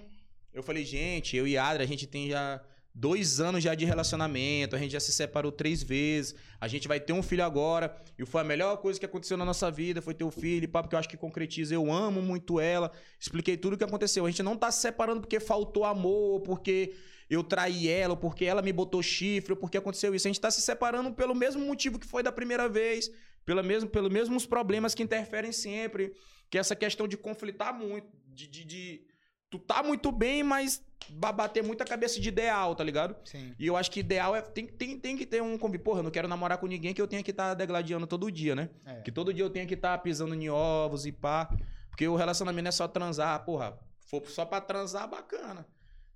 Eu 0.53 0.61
falei, 0.61 0.85
gente, 0.85 1.35
eu 1.35 1.47
e 1.47 1.57
a 1.57 1.65
Adria, 1.65 1.83
a 1.83 1.87
gente 1.87 2.05
tem 2.05 2.29
já 2.29 2.61
dois 2.93 3.39
anos 3.39 3.63
já 3.63 3.73
de 3.73 3.85
relacionamento, 3.85 4.75
a 4.75 4.79
gente 4.79 4.91
já 4.91 4.99
se 4.99 5.11
separou 5.11 5.51
três 5.51 5.81
vezes, 5.81 6.35
a 6.61 6.67
gente 6.67 6.87
vai 6.87 6.99
ter 6.99 7.11
um 7.11 7.23
filho 7.23 7.43
agora, 7.43 7.95
e 8.19 8.25
foi 8.25 8.41
a 8.41 8.43
melhor 8.43 8.77
coisa 8.77 8.99
que 8.99 9.05
aconteceu 9.05 9.35
na 9.35 9.43
nossa 9.43 9.71
vida, 9.71 10.01
foi 10.01 10.13
ter 10.13 10.23
o 10.23 10.29
filho, 10.29 10.69
pá, 10.69 10.83
porque 10.83 10.93
eu 10.93 10.99
acho 10.99 11.09
que 11.09 11.17
concretiza, 11.17 11.73
eu 11.73 11.91
amo 11.91 12.21
muito 12.21 12.59
ela, 12.59 12.91
expliquei 13.19 13.57
tudo 13.57 13.73
o 13.73 13.77
que 13.77 13.83
aconteceu. 13.83 14.25
A 14.25 14.29
gente 14.29 14.43
não 14.43 14.55
tá 14.55 14.69
se 14.69 14.81
separando 14.81 15.21
porque 15.21 15.39
faltou 15.39 15.85
amor, 15.85 16.41
porque 16.41 16.93
eu 17.27 17.43
traí 17.43 17.87
ela, 17.89 18.15
porque 18.15 18.45
ela 18.45 18.61
me 18.61 18.71
botou 18.71 19.01
chifre, 19.01 19.55
porque 19.55 19.77
aconteceu 19.77 20.13
isso. 20.13 20.27
A 20.27 20.29
gente 20.29 20.41
tá 20.41 20.51
se 20.51 20.61
separando 20.61 21.11
pelo 21.13 21.33
mesmo 21.33 21.65
motivo 21.65 21.97
que 21.97 22.05
foi 22.05 22.21
da 22.21 22.31
primeira 22.31 22.69
vez, 22.69 23.09
pela 23.43 23.63
mesmo, 23.63 23.89
pelos 23.89 24.11
mesmos 24.11 24.45
problemas 24.45 24.93
que 24.93 25.01
interferem 25.01 25.51
sempre, 25.51 26.13
que 26.47 26.59
é 26.59 26.61
essa 26.61 26.75
questão 26.75 27.07
de 27.07 27.17
conflitar 27.17 27.73
muito, 27.73 28.07
de, 28.27 28.47
de, 28.47 28.63
de 28.63 29.12
tu 29.53 29.59
tá 29.59 29.83
muito 29.83 30.11
bem, 30.11 30.41
mas 30.41 30.83
ba- 31.11 31.31
bater 31.31 31.61
muita 31.63 31.85
cabeça 31.85 32.19
de 32.19 32.27
ideal, 32.27 32.73
tá 32.75 32.83
ligado? 32.83 33.15
Sim. 33.23 33.53
E 33.59 33.67
eu 33.67 33.77
acho 33.77 33.91
que 33.91 33.99
ideal 33.99 34.35
é. 34.35 34.41
Tem, 34.41 34.65
tem, 34.65 34.97
tem 34.99 35.15
que 35.15 35.27
ter 35.27 35.43
um 35.43 35.59
convite. 35.59 35.83
Porra, 35.83 35.99
eu 35.99 36.03
não 36.03 36.09
quero 36.09 36.27
namorar 36.27 36.57
com 36.57 36.65
ninguém 36.65 36.91
que 36.91 36.99
eu 36.99 37.07
tenha 37.07 37.21
que 37.21 37.29
estar 37.29 37.53
degladiando 37.53 38.07
todo 38.07 38.31
dia, 38.31 38.55
né? 38.55 38.71
É. 38.83 39.01
Que 39.01 39.11
todo 39.11 39.31
dia 39.31 39.43
eu 39.43 39.49
tenha 39.51 39.67
que 39.67 39.75
estar 39.75 39.95
pisando 39.99 40.33
em 40.33 40.49
ovos 40.49 41.05
e 41.05 41.11
pá. 41.11 41.47
Porque 41.91 42.07
o 42.07 42.15
relacionamento 42.15 42.63
não 42.63 42.69
é 42.69 42.71
só 42.71 42.87
transar, 42.87 43.45
porra. 43.45 43.77
For 44.09 44.25
só 44.27 44.43
pra 44.43 44.59
transar, 44.59 45.07
bacana. 45.07 45.67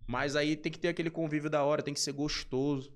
Mas 0.08 0.36
aí 0.36 0.56
tem 0.56 0.72
que 0.72 0.80
ter 0.80 0.88
aquele 0.88 1.12
convívio 1.12 1.50
da 1.52 1.64
hora, 1.64 1.84
tem 1.84 1.94
que 1.94 2.00
ser 2.00 2.14
gostoso. 2.14 2.92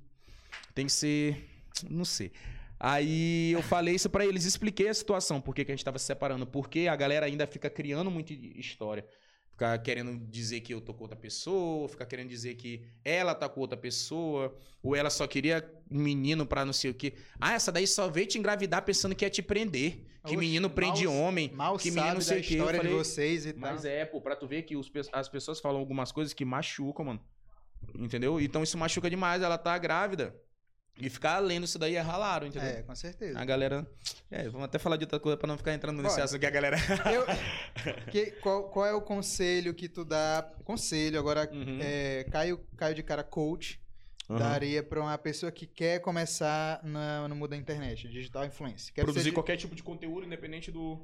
Tem 0.74 0.88
que 0.88 0.92
ser. 0.92 1.48
Não 1.88 2.04
sei. 2.06 2.32
Aí 2.80 3.52
eu 3.52 3.62
falei 3.62 3.94
isso 3.94 4.10
pra 4.10 4.26
eles, 4.26 4.44
expliquei 4.44 4.88
a 4.90 4.94
situação, 4.96 5.40
por 5.40 5.54
que 5.54 5.64
que 5.64 5.72
a 5.72 5.76
gente 5.76 5.86
tava 5.86 6.00
se 6.00 6.06
separando. 6.06 6.48
Porque 6.48 6.88
a 6.88 6.96
galera 6.96 7.28
ainda 7.28 7.46
fica 7.46 7.70
criando 7.70 8.10
muita 8.10 8.34
história. 8.34 9.06
Ficar 9.62 9.78
querendo 9.78 10.18
dizer 10.28 10.62
que 10.62 10.74
eu 10.74 10.82
tô 10.82 10.92
com 10.92 11.04
outra 11.04 11.16
pessoa, 11.16 11.88
ficar 11.88 12.08
querendo 12.08 12.30
dizer 12.30 12.56
que 12.56 12.84
ela 13.06 13.36
tá 13.36 13.48
com 13.48 13.60
outra 13.62 13.78
pessoa, 13.78 14.58
ou 14.82 14.96
ela 14.96 15.12
só 15.12 15.28
queria 15.28 15.64
um 15.92 16.00
menino 16.00 16.48
pra 16.48 16.66
não 16.66 16.74
sei 16.74 16.90
o 16.90 16.96
quê. 16.96 17.14
Ah, 17.40 17.54
essa 17.54 17.72
daí 17.72 17.86
só 17.86 18.10
veio 18.10 18.26
te 18.26 18.40
engravidar 18.40 18.82
pensando 18.84 19.14
que 19.14 19.24
ia 19.24 19.30
te 19.30 19.44
prender. 19.44 20.04
Que 20.26 20.30
Oxe, 20.32 20.38
menino 20.38 20.68
prende 20.68 21.06
mal- 21.06 21.16
homem, 21.16 21.52
Mal 21.54 21.78
que 21.78 21.92
sabe 21.92 21.96
menino 21.96 22.14
não 22.16 22.22
sei 22.22 22.40
o 22.40 22.44
quê. 22.44 22.56
História 22.56 22.80
falei, 22.80 22.92
de 22.92 22.98
vocês 22.98 23.46
e 23.46 23.54
tal. 23.54 23.62
mas 23.72 23.86
é, 23.86 24.04
pô, 24.04 24.20
pra 24.20 24.36
tu 24.36 24.48
ver 24.48 24.64
que 24.64 24.76
os 24.76 24.92
as 25.14 25.30
pessoas 25.30 25.60
falam 25.60 25.80
algumas 25.80 26.12
coisas 26.12 26.34
que 26.34 26.44
machucam, 26.44 27.06
mano. 27.06 27.22
Entendeu? 27.94 28.42
Então 28.42 28.64
isso 28.64 28.80
machuca 28.80 29.12
demais. 29.12 29.44
Ela 29.44 29.60
tá 29.60 29.78
grávida. 29.78 30.36
E 31.02 31.10
ficar 31.10 31.40
lendo 31.40 31.64
isso 31.66 31.80
daí 31.80 31.96
é 31.96 32.00
ralaram, 32.00 32.46
entendeu? 32.48 32.70
É, 32.70 32.82
com 32.84 32.94
certeza. 32.96 33.40
A 33.40 33.44
galera. 33.44 33.86
É, 34.30 34.44
vamos 34.48 34.64
até 34.66 34.78
falar 34.78 34.98
de 34.98 35.04
outra 35.06 35.20
coisa 35.20 35.36
pra 35.36 35.48
não 35.48 35.58
ficar 35.58 35.74
entrando 35.74 36.02
nesse 36.02 36.16
Bora. 36.16 36.26
assunto 36.26 36.40
que 36.40 36.46
a 36.46 36.50
galera. 36.50 36.78
Eu- 37.12 37.26
que- 38.12 38.32
qual, 38.42 38.70
qual 38.70 38.86
é 38.86 38.94
o 38.94 39.02
conselho 39.02 39.74
que 39.74 39.90
tu 39.90 40.06
dá? 40.06 40.48
Conselho, 40.64 41.18
agora, 41.20 41.50
Uhum. 41.52 41.80
é, 41.82 42.24
Caio, 42.32 42.60
Caio 42.78 42.94
de 42.96 43.04
cara 43.04 43.24
coach, 43.24 43.80
Uhum. 44.30 44.38
daria 44.38 44.82
pra 44.84 45.02
uma 45.02 45.18
pessoa 45.18 45.52
que 45.52 45.66
quer 45.66 46.00
começar 46.00 46.80
na- 46.84 47.28
no 47.28 47.36
mundo 47.36 47.50
da 47.50 47.58
internet, 47.58 48.08
digital 48.08 48.46
influencer. 48.46 48.94
Quer 48.94 49.02
Produzir 49.04 49.30
de- 49.30 49.32
qualquer 49.34 49.58
tipo 49.58 49.76
de 49.76 49.84
conteúdo, 49.84 50.26
independente 50.26 50.72
do. 50.72 51.02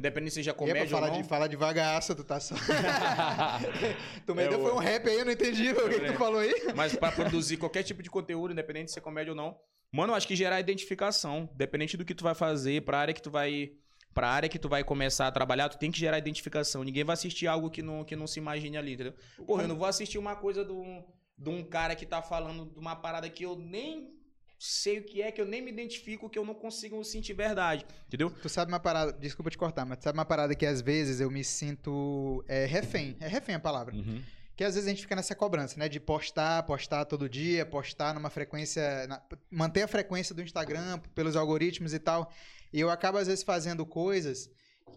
Independente 0.00 0.30
se 0.30 0.34
seja 0.36 0.50
é 0.50 0.54
comédia 0.54 0.82
ou 0.82 0.88
falar, 0.88 1.12
não. 1.12 1.22
de, 1.22 1.28
falar 1.28 1.46
devagaço, 1.46 2.14
tu 2.14 2.24
tá 2.24 2.40
só. 2.40 2.54
tu 4.26 4.34
me 4.34 4.42
É, 4.42 4.48
deu 4.48 4.58
o- 4.58 4.62
foi 4.62 4.72
um 4.72 4.78
rap 4.78 5.08
aí, 5.08 5.18
eu 5.18 5.24
não 5.24 5.32
entendi 5.32 5.70
o 5.70 5.74
que, 5.88 5.98
tu 6.00 6.04
É. 6.06 6.12
falou 6.14 6.40
aí. 6.40 6.52
Mas 6.74 6.96
pra 6.96 7.10
produzir 7.42 7.56
qualquer 7.56 7.82
tipo 7.82 8.02
de 8.02 8.10
conteúdo, 8.10 8.52
independente 8.52 8.86
de 8.86 8.92
ser 8.92 9.00
comédia 9.00 9.32
ou 9.32 9.36
não. 9.36 9.56
Mano, 9.92 10.12
eu 10.12 10.16
acho 10.16 10.26
que 10.28 10.36
gerar 10.36 10.60
identificação. 10.60 11.48
Dependente 11.54 11.96
do 11.96 12.04
que 12.04 12.14
tu 12.14 12.22
vai 12.24 12.34
fazer, 12.34 12.82
pra 12.82 12.98
área 12.98 13.14
que 13.14 13.22
tu 13.22 13.30
vai. 13.30 13.72
Pra 14.14 14.28
área 14.28 14.48
que 14.48 14.58
tu 14.58 14.68
vai 14.68 14.82
começar 14.82 15.28
a 15.28 15.30
trabalhar, 15.32 15.68
tu 15.68 15.78
tem 15.78 15.90
que 15.90 15.98
gerar 15.98 16.18
identificação. 16.18 16.82
Ninguém 16.82 17.04
vai 17.04 17.14
assistir 17.14 17.46
algo 17.46 17.70
que 17.70 17.80
não, 17.80 18.02
que 18.04 18.16
não 18.16 18.26
se 18.26 18.40
imagine 18.40 18.76
ali, 18.76 18.94
entendeu? 18.94 19.14
Porra, 19.46 19.62
eu 19.62 19.68
não 19.68 19.76
vou 19.76 19.86
assistir 19.86 20.18
uma 20.18 20.34
coisa 20.34 20.64
de 20.64 20.72
um, 20.72 21.04
de 21.38 21.48
um 21.48 21.62
cara 21.62 21.94
que 21.94 22.04
tá 22.04 22.20
falando 22.20 22.66
de 22.72 22.78
uma 22.80 22.96
parada 22.96 23.30
que 23.30 23.44
eu 23.44 23.54
nem 23.56 24.12
sei 24.62 24.98
o 24.98 25.02
que 25.04 25.22
é, 25.22 25.32
que 25.32 25.40
eu 25.40 25.46
nem 25.46 25.62
me 25.62 25.70
identifico, 25.70 26.28
que 26.28 26.38
eu 26.38 26.44
não 26.44 26.52
consigo 26.52 27.02
sentir 27.02 27.32
verdade, 27.32 27.86
entendeu? 28.06 28.30
Tu 28.42 28.48
sabe 28.48 28.70
uma 28.70 28.78
parada, 28.78 29.10
desculpa 29.12 29.48
te 29.50 29.56
cortar, 29.56 29.86
mas 29.86 29.96
tu 29.98 30.04
sabe 30.04 30.18
uma 30.18 30.24
parada 30.24 30.54
que 30.54 30.66
às 30.66 30.82
vezes 30.82 31.18
eu 31.18 31.30
me 31.30 31.42
sinto 31.42 32.44
é, 32.46 32.66
refém. 32.66 33.16
É 33.20 33.26
refém 33.26 33.54
a 33.54 33.60
palavra. 33.60 33.94
Que 34.54 34.62
às 34.62 34.74
vezes 34.74 34.86
a 34.86 34.90
gente 34.90 35.00
fica 35.00 35.16
nessa 35.16 35.34
cobrança, 35.34 35.78
né? 35.78 35.88
De 35.88 35.98
postar, 35.98 36.62
postar 36.64 37.06
todo 37.06 37.26
dia, 37.26 37.64
postar 37.64 38.12
numa 38.12 38.28
frequência. 38.28 39.06
na- 39.06 39.22
manter 39.50 39.82
a 39.82 39.88
frequência 39.88 40.34
do 40.34 40.42
Instagram 40.42 40.98
pelos 41.14 41.34
algoritmos 41.36 41.94
e 41.94 41.98
tal. 41.98 42.30
E 42.70 42.78
eu 42.78 42.90
acabo, 42.90 43.16
às 43.16 43.26
vezes, 43.26 43.42
fazendo 43.42 43.86
coisas 43.86 44.50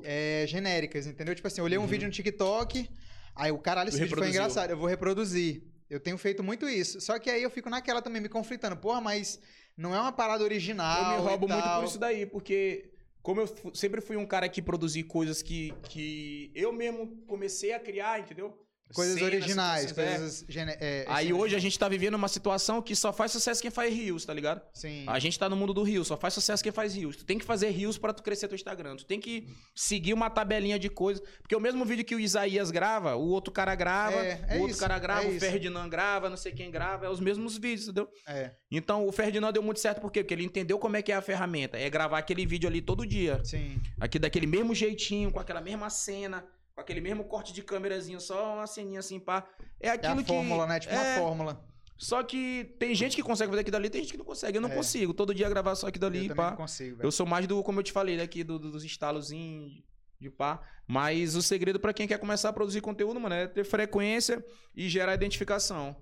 é, 0.04 0.44
genéricas, 0.48 1.08
entendeu? 1.08 1.34
Tipo 1.34 1.48
assim, 1.48 1.62
eu 1.62 1.66
olhei 1.66 1.78
um 1.78 1.84
Uhum. 1.84 1.88
vídeo 1.88 2.06
no 2.08 2.12
TikTok, 2.14 2.90
aí 3.34 3.52
o 3.54 3.58
caralho, 3.58 3.88
esse 3.88 3.98
vídeo 4.00 4.18
foi 4.18 4.28
engraçado, 4.28 4.72
eu 4.72 4.78
vou 4.78 4.88
reproduzir. 4.90 5.64
Eu 5.94 6.00
tenho 6.00 6.18
feito 6.18 6.44
muito 6.44 6.68
isso. 6.68 7.00
Só 7.00 7.20
que 7.20 7.30
aí 7.30 7.44
eu 7.44 7.52
fico 7.52 7.70
naquela 7.70 8.02
também, 8.02 8.20
me 8.20 8.28
conflitando. 8.28 8.76
Porra, 8.76 9.00
mas 9.00 9.40
não 9.78 9.94
é 9.94 10.00
uma 10.00 10.12
parada 10.12 10.44
original. 10.44 11.14
Eu 11.14 11.22
me 11.22 11.30
roubo 11.30 11.48
muito 11.48 11.70
por 11.70 11.84
isso 11.84 12.00
daí, 12.00 12.26
porque 12.26 12.90
como 13.22 13.42
eu 13.42 13.74
sempre 13.76 14.02
fui 14.02 14.18
um 14.18 14.26
cara 14.26 14.50
que 14.50 14.60
produzi 14.60 15.04
coisas 15.04 15.44
que, 15.44 15.72
que 15.84 16.52
eu 16.56 16.74
mesmo 16.74 17.24
comecei 17.28 17.74
a 17.74 17.80
criar, 17.80 18.20
entendeu? 18.20 18.58
Coisas 18.94 19.16
Cenas, 19.20 19.34
originais, 19.34 19.92
é. 19.98 20.18
coisas. 20.18 20.46
gene- 20.48 20.78
é, 20.80 21.06
Aí 21.08 21.34
hoje 21.34 21.56
a 21.56 21.60
gente 21.60 21.78
tá 21.78 21.88
vivendo 21.90 22.16
uma 22.16 22.28
situação 22.28 22.82
que 22.82 22.96
só 22.96 23.12
faz 23.12 23.32
sucesso 23.32 23.62
quem 23.62 23.72
faz 23.72 23.94
rios, 23.94 24.26
tá 24.26 24.34
ligado? 24.34 24.62
Sim. 24.74 25.04
A 25.08 25.20
gente 25.20 25.38
tá 25.38 25.50
no 25.50 25.56
mundo 25.56 25.74
do 25.74 25.84
rios, 25.84 26.08
só 26.08 26.16
faz 26.18 26.34
sucesso 26.34 26.62
quem 26.64 26.72
faz 26.72 26.96
rios. 26.96 27.16
Tu 27.18 27.26
tem 27.26 27.38
que 27.38 27.46
fazer 27.46 27.70
rios 27.72 27.98
pra 27.98 28.14
tu 28.14 28.22
crescer 28.24 28.48
teu 28.48 28.56
Instagram. 28.56 28.96
Tu 28.96 29.06
tem 29.06 29.20
que 29.20 29.48
seguir 29.76 30.14
uma 30.14 30.30
tabelinha 30.30 30.78
de 30.78 30.90
coisas. 30.90 31.24
Porque 31.42 31.56
o 31.56 31.60
mesmo 31.60 31.84
vídeo 31.86 32.06
que 32.06 32.16
o 32.16 32.20
Isaías 32.20 32.72
grava, 32.72 33.16
o 33.16 33.28
outro 33.30 33.52
cara 33.52 33.76
grava, 33.76 34.16
É, 34.18 34.46
é 34.50 34.58
o 34.58 34.60
outro 34.62 34.72
isso, 34.72 34.80
cara 34.80 34.98
grava, 35.00 35.24
é 35.26 35.36
o. 35.36 35.40
Ferdinand 35.40 35.90
grava, 35.90 36.30
não 36.30 36.38
sei 36.38 36.52
quem 36.52 36.70
grava, 36.72 37.06
é 37.06 37.10
os 37.10 37.20
mesmos 37.20 37.58
vídeos, 37.58 37.84
entendeu? 37.88 38.08
É, 38.28 38.52
Então 38.72 39.08
o 39.08 39.12
Ferdinand 39.12 39.52
deu 39.52 39.64
muito 39.64 39.80
certo 39.80 40.00
por 40.02 40.12
quê? 40.12 40.24
Porque 40.24 40.34
ele 40.34 40.44
entendeu 40.46 40.78
como 40.80 40.96
é 40.98 41.02
que 41.02 41.12
é 41.12 41.16
a 41.16 41.22
ferramenta. 41.22 41.78
É 41.78 41.90
gravar 41.90 42.18
aquele 42.20 42.46
vídeo 42.46 42.68
ali 42.70 42.82
todo 42.82 43.06
dia. 43.06 43.42
sim. 43.44 43.80
Aqui 44.00 44.20
daquele 44.20 44.46
mesmo 44.48 44.76
jeitinho, 44.76 45.32
com 45.32 45.40
aquela 45.40 45.62
mesma 45.62 45.90
cena, 45.90 46.46
com 46.76 46.82
aquele 46.82 47.02
mesmo 47.02 47.24
corte 47.26 47.54
de 47.54 47.62
câmerazinho, 47.62 48.20
só 48.20 48.56
uma 48.56 48.68
ceninha 48.68 49.00
assim, 49.00 49.20
pá. 49.20 49.48
É 49.80 49.88
É 49.88 49.92
aquilo 49.92 50.20
a 50.20 50.24
que. 50.24 50.28
fórmula, 50.28 50.66
né? 50.68 50.80
Tipo 50.80 50.94
é, 50.94 50.98
uma 51.20 51.22
fórmula. 51.28 51.66
Só 51.98 52.24
que 52.24 52.76
tem 52.80 52.94
gente 52.96 53.16
que 53.16 53.22
consegue 53.24 53.50
fazer 53.50 53.62
aquilo 53.62 53.74
dali, 53.74 53.90
tem 53.90 54.02
gente 54.02 54.12
que 54.12 54.18
não 54.18 54.26
consegue. 54.26 54.58
Eu 54.58 54.62
não 54.62 54.70
É. 54.70 54.76
consigo. 54.76 55.14
Todo 55.14 55.34
dia 55.34 55.48
gravar 55.50 55.76
só 55.76 55.88
aquilo 55.88 56.06
Eu 56.06 56.10
dali, 56.10 56.22
também 56.28 56.36
pá. 56.36 56.50
não 56.52 56.58
consigo, 56.58 56.98
velho. 56.98 57.08
Eu 57.08 57.12
sou 57.12 57.26
mais 57.26 57.46
do, 57.48 57.62
como 57.64 57.80
eu 57.80 57.84
te 57.84 57.92
falei, 57.92 58.18
daqui, 58.18 58.44
do, 58.44 58.58
do- 58.58 58.72
dos 58.72 58.84
estalozinhos 58.84 59.72
de 60.20 60.30
pá. 60.30 60.62
Mas 60.88 61.36
o 61.36 61.42
segredo 61.42 61.80
pra 61.80 61.94
quem 61.94 62.08
quer 62.08 62.18
começar 62.18 62.50
a 62.50 62.54
produzir 62.54 62.82
conteúdo, 62.82 63.20
mano, 63.20 63.36
é 63.36 63.48
ter 63.48 63.64
frequência 63.64 64.44
e 64.76 64.90
gerar 64.90 65.14
identificação. 65.14 65.96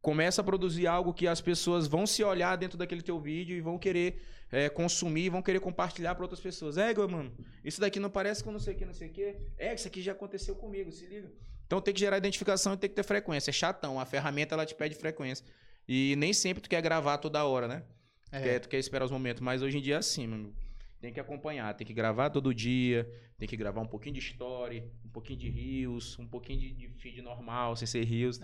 Começa 0.00 0.40
a 0.40 0.44
produzir 0.44 0.86
algo 0.86 1.12
que 1.12 1.26
as 1.26 1.40
pessoas 1.40 1.86
vão 1.86 2.06
se 2.06 2.22
olhar 2.22 2.56
dentro 2.56 2.78
daquele 2.78 3.02
teu 3.02 3.18
vídeo 3.18 3.56
e 3.56 3.60
vão 3.60 3.76
querer 3.78 4.22
é, 4.50 4.68
consumir, 4.68 5.28
vão 5.28 5.42
querer 5.42 5.60
compartilhar 5.60 6.14
pra 6.14 6.24
outras 6.24 6.40
pessoas. 6.40 6.78
É, 6.78 6.94
mano, 6.94 7.32
isso 7.64 7.80
daqui 7.80 7.98
não 7.98 8.08
parece 8.08 8.42
com 8.42 8.52
não 8.52 8.60
sei 8.60 8.74
o 8.74 8.76
que, 8.76 8.84
não 8.86 8.94
sei 8.94 9.08
o 9.08 9.12
que. 9.12 9.36
É, 9.58 9.74
isso 9.74 9.88
aqui 9.88 10.00
já 10.00 10.12
aconteceu 10.12 10.54
comigo, 10.54 10.92
se 10.92 11.04
liga. 11.06 11.30
Então 11.66 11.80
tem 11.80 11.92
que 11.92 12.00
gerar 12.00 12.16
identificação 12.16 12.74
e 12.74 12.76
tem 12.76 12.88
que 12.88 12.96
ter 12.96 13.02
frequência. 13.02 13.50
É 13.50 13.52
chatão, 13.52 13.98
a 14.00 14.06
ferramenta 14.06 14.54
ela 14.54 14.64
te 14.64 14.74
pede 14.74 14.94
frequência. 14.94 15.44
E 15.86 16.14
nem 16.16 16.32
sempre 16.32 16.62
tu 16.62 16.68
quer 16.68 16.80
gravar 16.80 17.18
toda 17.18 17.44
hora, 17.44 17.66
né? 17.66 17.82
Tu, 18.30 18.36
É. 18.36 18.42
quer, 18.42 18.60
tu 18.60 18.68
quer 18.68 18.78
esperar 18.78 19.04
os 19.04 19.10
momentos, 19.10 19.40
mas 19.42 19.62
hoje 19.62 19.78
em 19.78 19.82
dia 19.82 19.96
é 19.96 19.98
assim, 19.98 20.26
meu 20.26 20.36
amigo. 20.36 20.54
Tem 21.00 21.12
que 21.12 21.20
acompanhar, 21.20 21.72
tem 21.74 21.86
que 21.86 21.94
gravar 21.94 22.28
todo 22.30 22.52
dia, 22.52 23.08
tem 23.38 23.48
que 23.48 23.56
gravar 23.56 23.80
um 23.80 23.86
pouquinho 23.86 24.14
de 24.14 24.20
story, 24.20 24.82
um 25.04 25.08
pouquinho 25.08 25.38
de 25.38 25.48
rios, 25.48 26.18
um 26.18 26.26
pouquinho 26.26 26.58
de, 26.58 26.72
de 26.72 26.88
feed 26.88 27.22
normal, 27.22 27.76
sem 27.76 27.86
ser 27.86 28.04
rios. 28.04 28.38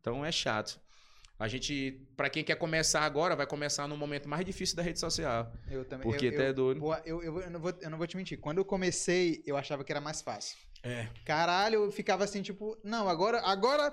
Então 0.00 0.24
é 0.24 0.32
chato. 0.32 0.80
A 1.38 1.48
gente, 1.48 2.00
pra 2.16 2.30
quem 2.30 2.44
quer 2.44 2.54
começar 2.54 3.00
agora, 3.00 3.34
vai 3.34 3.46
começar 3.46 3.88
no 3.88 3.96
momento 3.96 4.28
mais 4.28 4.44
difícil 4.46 4.76
da 4.76 4.82
rede 4.82 5.00
social. 5.00 5.52
Eu 5.68 5.84
também. 5.84 6.08
Porque 6.08 6.26
eu, 6.26 6.30
até 6.30 6.46
eu, 6.46 6.50
é 6.50 6.52
doido. 6.52 6.80
pô, 6.80 6.94
eu, 7.04 7.22
eu, 7.22 7.40
eu 7.40 7.50
não 7.50 7.60
vou, 7.60 7.74
eu 7.80 7.90
não 7.90 7.98
vou 7.98 8.06
te 8.06 8.16
mentir. 8.16 8.38
Quando 8.38 8.58
eu 8.58 8.64
comecei, 8.64 9.42
eu 9.44 9.56
achava 9.56 9.82
que 9.82 9.90
era 9.90 10.00
mais 10.00 10.22
fácil. 10.22 10.56
É. 10.84 11.08
Caralho, 11.24 11.84
eu 11.84 11.90
ficava 11.90 12.22
assim, 12.22 12.42
tipo, 12.42 12.78
não, 12.84 13.08
agora, 13.08 13.40
agora, 13.40 13.92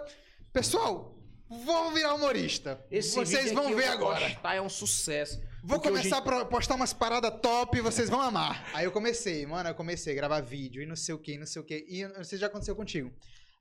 pessoal, 0.53 1.17
vou 1.49 1.91
virar 1.91 2.13
humorista. 2.13 2.85
vocês 2.91 3.51
vão 3.51 3.75
ver 3.75 3.87
agora. 3.87 4.29
Tá, 4.35 4.53
é 4.53 4.61
um 4.61 4.69
sucesso. 4.69 5.41
Vou 5.63 5.77
Porque 5.79 5.89
começar 5.89 6.17
a 6.17 6.21
pro- 6.21 6.45
postar 6.45 6.75
umas 6.75 6.93
paradas 6.93 7.31
top, 7.41 7.79
vocês 7.81 8.09
vão 8.09 8.21
amar. 8.21 8.65
Aí 8.73 8.85
eu 8.85 8.91
comecei, 8.91 9.45
mano, 9.45 9.69
eu 9.69 9.75
comecei 9.75 10.13
a 10.13 10.15
gravar 10.15 10.41
vídeo 10.41 10.81
e 10.81 10.85
não 10.85 10.95
sei 10.95 11.13
o 11.13 11.17
que, 11.19 11.37
não 11.37 11.45
sei 11.45 11.61
o 11.61 11.65
que. 11.65 11.85
E 11.87 12.03
não 12.07 12.15
sei 12.23 12.37
se 12.37 12.37
já 12.37 12.47
aconteceu 12.47 12.75
contigo. 12.75 13.11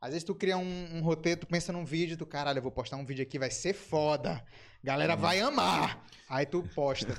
Às 0.01 0.11
vezes 0.11 0.23
tu 0.25 0.33
cria 0.35 0.57
um, 0.57 0.97
um 0.97 1.01
roteiro, 1.01 1.41
tu 1.41 1.47
pensa 1.47 1.73
num 1.73 1.85
vídeo, 1.85 2.17
tu, 2.17 2.25
caralho, 2.25 2.59
eu 2.59 2.63
vou 2.63 2.71
postar 2.71 2.97
um 2.97 3.05
vídeo 3.05 3.23
aqui, 3.25 3.37
vai 3.37 3.51
ser 3.51 3.73
foda. 3.75 4.45
Galera 4.83 5.15
Uhum. 5.15 5.21
vai 5.21 5.41
amar. 5.41 6.07
Aí 6.29 6.47
tu 6.47 6.63
posta. 6.73 7.13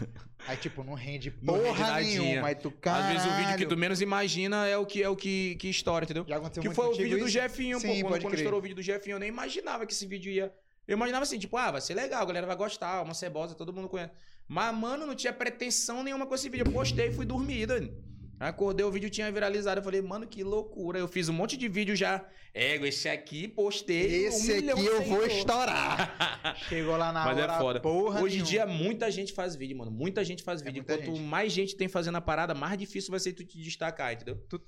Aí, 0.48 0.56
tipo, 0.56 0.82
não 0.82 0.93
rende 0.93 1.33
Não 1.41 1.56
porra 1.59 1.88
nadinha. 1.91 2.22
nenhuma. 2.22 2.48
Aí 2.48 2.56
tu, 2.56 2.69
Às 2.69 2.74
caralho. 2.80 3.14
vezes 3.19 3.30
o 3.33 3.35
vídeo 3.35 3.58
que 3.58 3.66
tu 3.66 3.75
menos 3.75 3.99
imagina 3.99 4.66
é 4.66 4.77
o 4.77 4.85
que 4.85 5.03
é 5.03 5.09
o 5.09 5.16
que, 5.16 5.56
que 5.56 5.67
estoura, 5.69 6.06
entendeu? 6.06 6.24
Já 6.25 6.38
aconteceu 6.38 6.64
Que 6.64 6.74
foi 6.74 6.85
o 6.88 6.93
vídeo 6.93 7.17
do 7.17 7.25
isso? 7.25 7.30
Jefinho, 7.33 7.80
Sim, 7.82 8.01
pô. 8.01 8.08
Quando, 8.09 8.22
quando 8.22 8.35
estourou 8.35 8.59
o 8.59 8.61
vídeo 8.61 8.75
do 8.75 8.82
Jefinho, 8.82 9.16
eu 9.16 9.19
nem 9.19 9.27
imaginava 9.27 9.85
que 9.85 9.91
esse 9.91 10.06
vídeo 10.08 10.32
ia. 10.32 10.53
Eu 10.88 10.95
imaginava 10.95 11.24
assim, 11.24 11.38
tipo, 11.38 11.58
ah, 11.58 11.72
vai 11.72 11.82
ser 11.82 11.93
legal, 11.95 12.22
a 12.22 12.25
galera 12.25 12.48
vai 12.48 12.56
gostar, 12.56 13.01
uma 13.03 13.14
cebosa, 13.14 13.53
todo 13.56 13.74
mundo 13.74 13.90
conhece. 13.90 14.14
Mas, 14.50 14.76
mano, 14.76 15.06
não 15.06 15.14
tinha 15.16 15.32
pretensão 15.32 16.03
nenhuma 16.03 16.26
com 16.26 16.34
esse 16.36 16.50
vídeo. 16.50 16.66
Eu 16.66 16.72
postei 16.74 17.08
e 17.10 17.14
fui 17.14 17.26
dormir, 17.26 17.68
doido. 17.68 17.94
Acordei, 18.40 18.86
o 18.86 18.92
vídeo 18.92 19.10
tinha 19.10 19.32
viralizado. 19.32 19.80
Eu 19.80 19.84
falei, 19.84 20.02
mano, 20.02 20.26
que 20.26 20.44
loucura. 20.44 20.98
Eu 20.98 21.08
fiz 21.08 21.30
um 21.30 21.34
monte 21.34 21.56
de 21.56 21.68
vídeo 21.68 21.95
já. 21.95 22.26
Ego, 22.53 22.86
esse 22.86 23.08
aqui, 23.08 23.48
postei. 23.48 24.26
Esse 24.26 24.53
um 24.66 24.72
aqui 24.72 24.86
eu 24.86 25.03
vou 25.03 25.24
estourar. 25.26 26.56
Chegou 26.68 26.98
lá 26.98 27.11
na 27.11 27.26
Mas 27.26 27.38
hora, 27.38 27.53
é 27.53 27.58
foda. 27.60 27.80
porra 27.80 28.22
Hoje 28.22 28.40
em 28.40 28.44
dia, 28.44 28.66
muita 28.66 29.11
gente 29.11 29.34
faz 29.34 29.56
vídeo, 29.56 29.78
mano. 29.78 29.92
Muita 29.92 30.24
gente 30.24 30.42
faz 30.42 30.61
É 30.61 30.66
vídeo. 30.66 30.80
muita 30.88 30.98
Quanto 30.98 31.16
gente. 31.16 31.22
mais 31.28 31.52
gente 31.53 31.76
tem 31.76 31.88
fazendo 31.88 32.16
a 32.16 32.22
parada, 32.22 32.56
mais 32.56 32.76
difícil 32.78 33.11
vai 33.11 33.19
ser 33.19 33.34
tu 33.34 33.44
te 33.44 33.61
destacar, 33.61 34.14
entendeu? 34.14 34.38
Tu- 34.50 34.61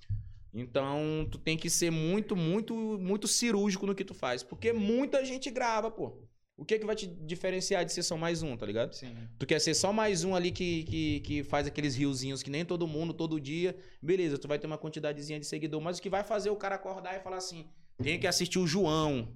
Então, 0.53 1.25
tu 1.31 1.37
tem 1.37 1.57
que 1.57 1.69
ser 1.69 1.89
muito, 1.91 2.35
muito, 2.35 2.75
muito 2.99 3.25
cirúrgico 3.27 3.87
no 3.87 3.95
que 3.95 4.03
tu 4.03 4.13
faz. 4.13 4.43
Porque 4.43 4.73
muita 4.73 5.23
gente 5.23 5.49
grava, 5.49 5.89
pô. 5.89 6.21
O 6.61 6.65
que 6.65 6.75
é 6.75 6.79
que 6.79 6.85
vai 6.85 6.95
te 6.95 7.07
diferenciar 7.07 7.83
de 7.83 7.91
ser 7.91 8.03
só 8.03 8.15
mais 8.15 8.43
um, 8.43 8.55
tá 8.55 8.67
ligado? 8.67 8.93
Sim. 8.93 9.15
Tu 9.39 9.47
quer 9.47 9.59
ser 9.59 9.73
só 9.73 9.91
mais 9.91 10.23
um 10.23 10.35
ali 10.35 10.51
que, 10.51 10.83
que, 10.83 11.19
que 11.21 11.43
faz 11.43 11.65
aqueles 11.65 11.95
riozinhos 11.95 12.43
que 12.43 12.51
nem 12.51 12.63
todo 12.63 12.85
mundo, 12.87 13.13
todo 13.15 13.39
dia. 13.41 13.75
Beleza, 13.99 14.37
tu 14.37 14.47
vai 14.47 14.59
ter 14.59 14.67
uma 14.67 14.77
quantidadezinha 14.77 15.39
de 15.39 15.45
seguidor. 15.47 15.81
Mas 15.81 15.97
o 15.97 16.01
que 16.03 16.09
vai 16.09 16.23
fazer 16.23 16.51
o 16.51 16.55
cara 16.55 16.75
acordar 16.75 17.17
e 17.17 17.19
falar 17.19 17.37
assim: 17.37 17.65
tenho 18.03 18.19
que 18.19 18.27
assistir 18.27 18.59
o 18.59 18.67
João. 18.67 19.29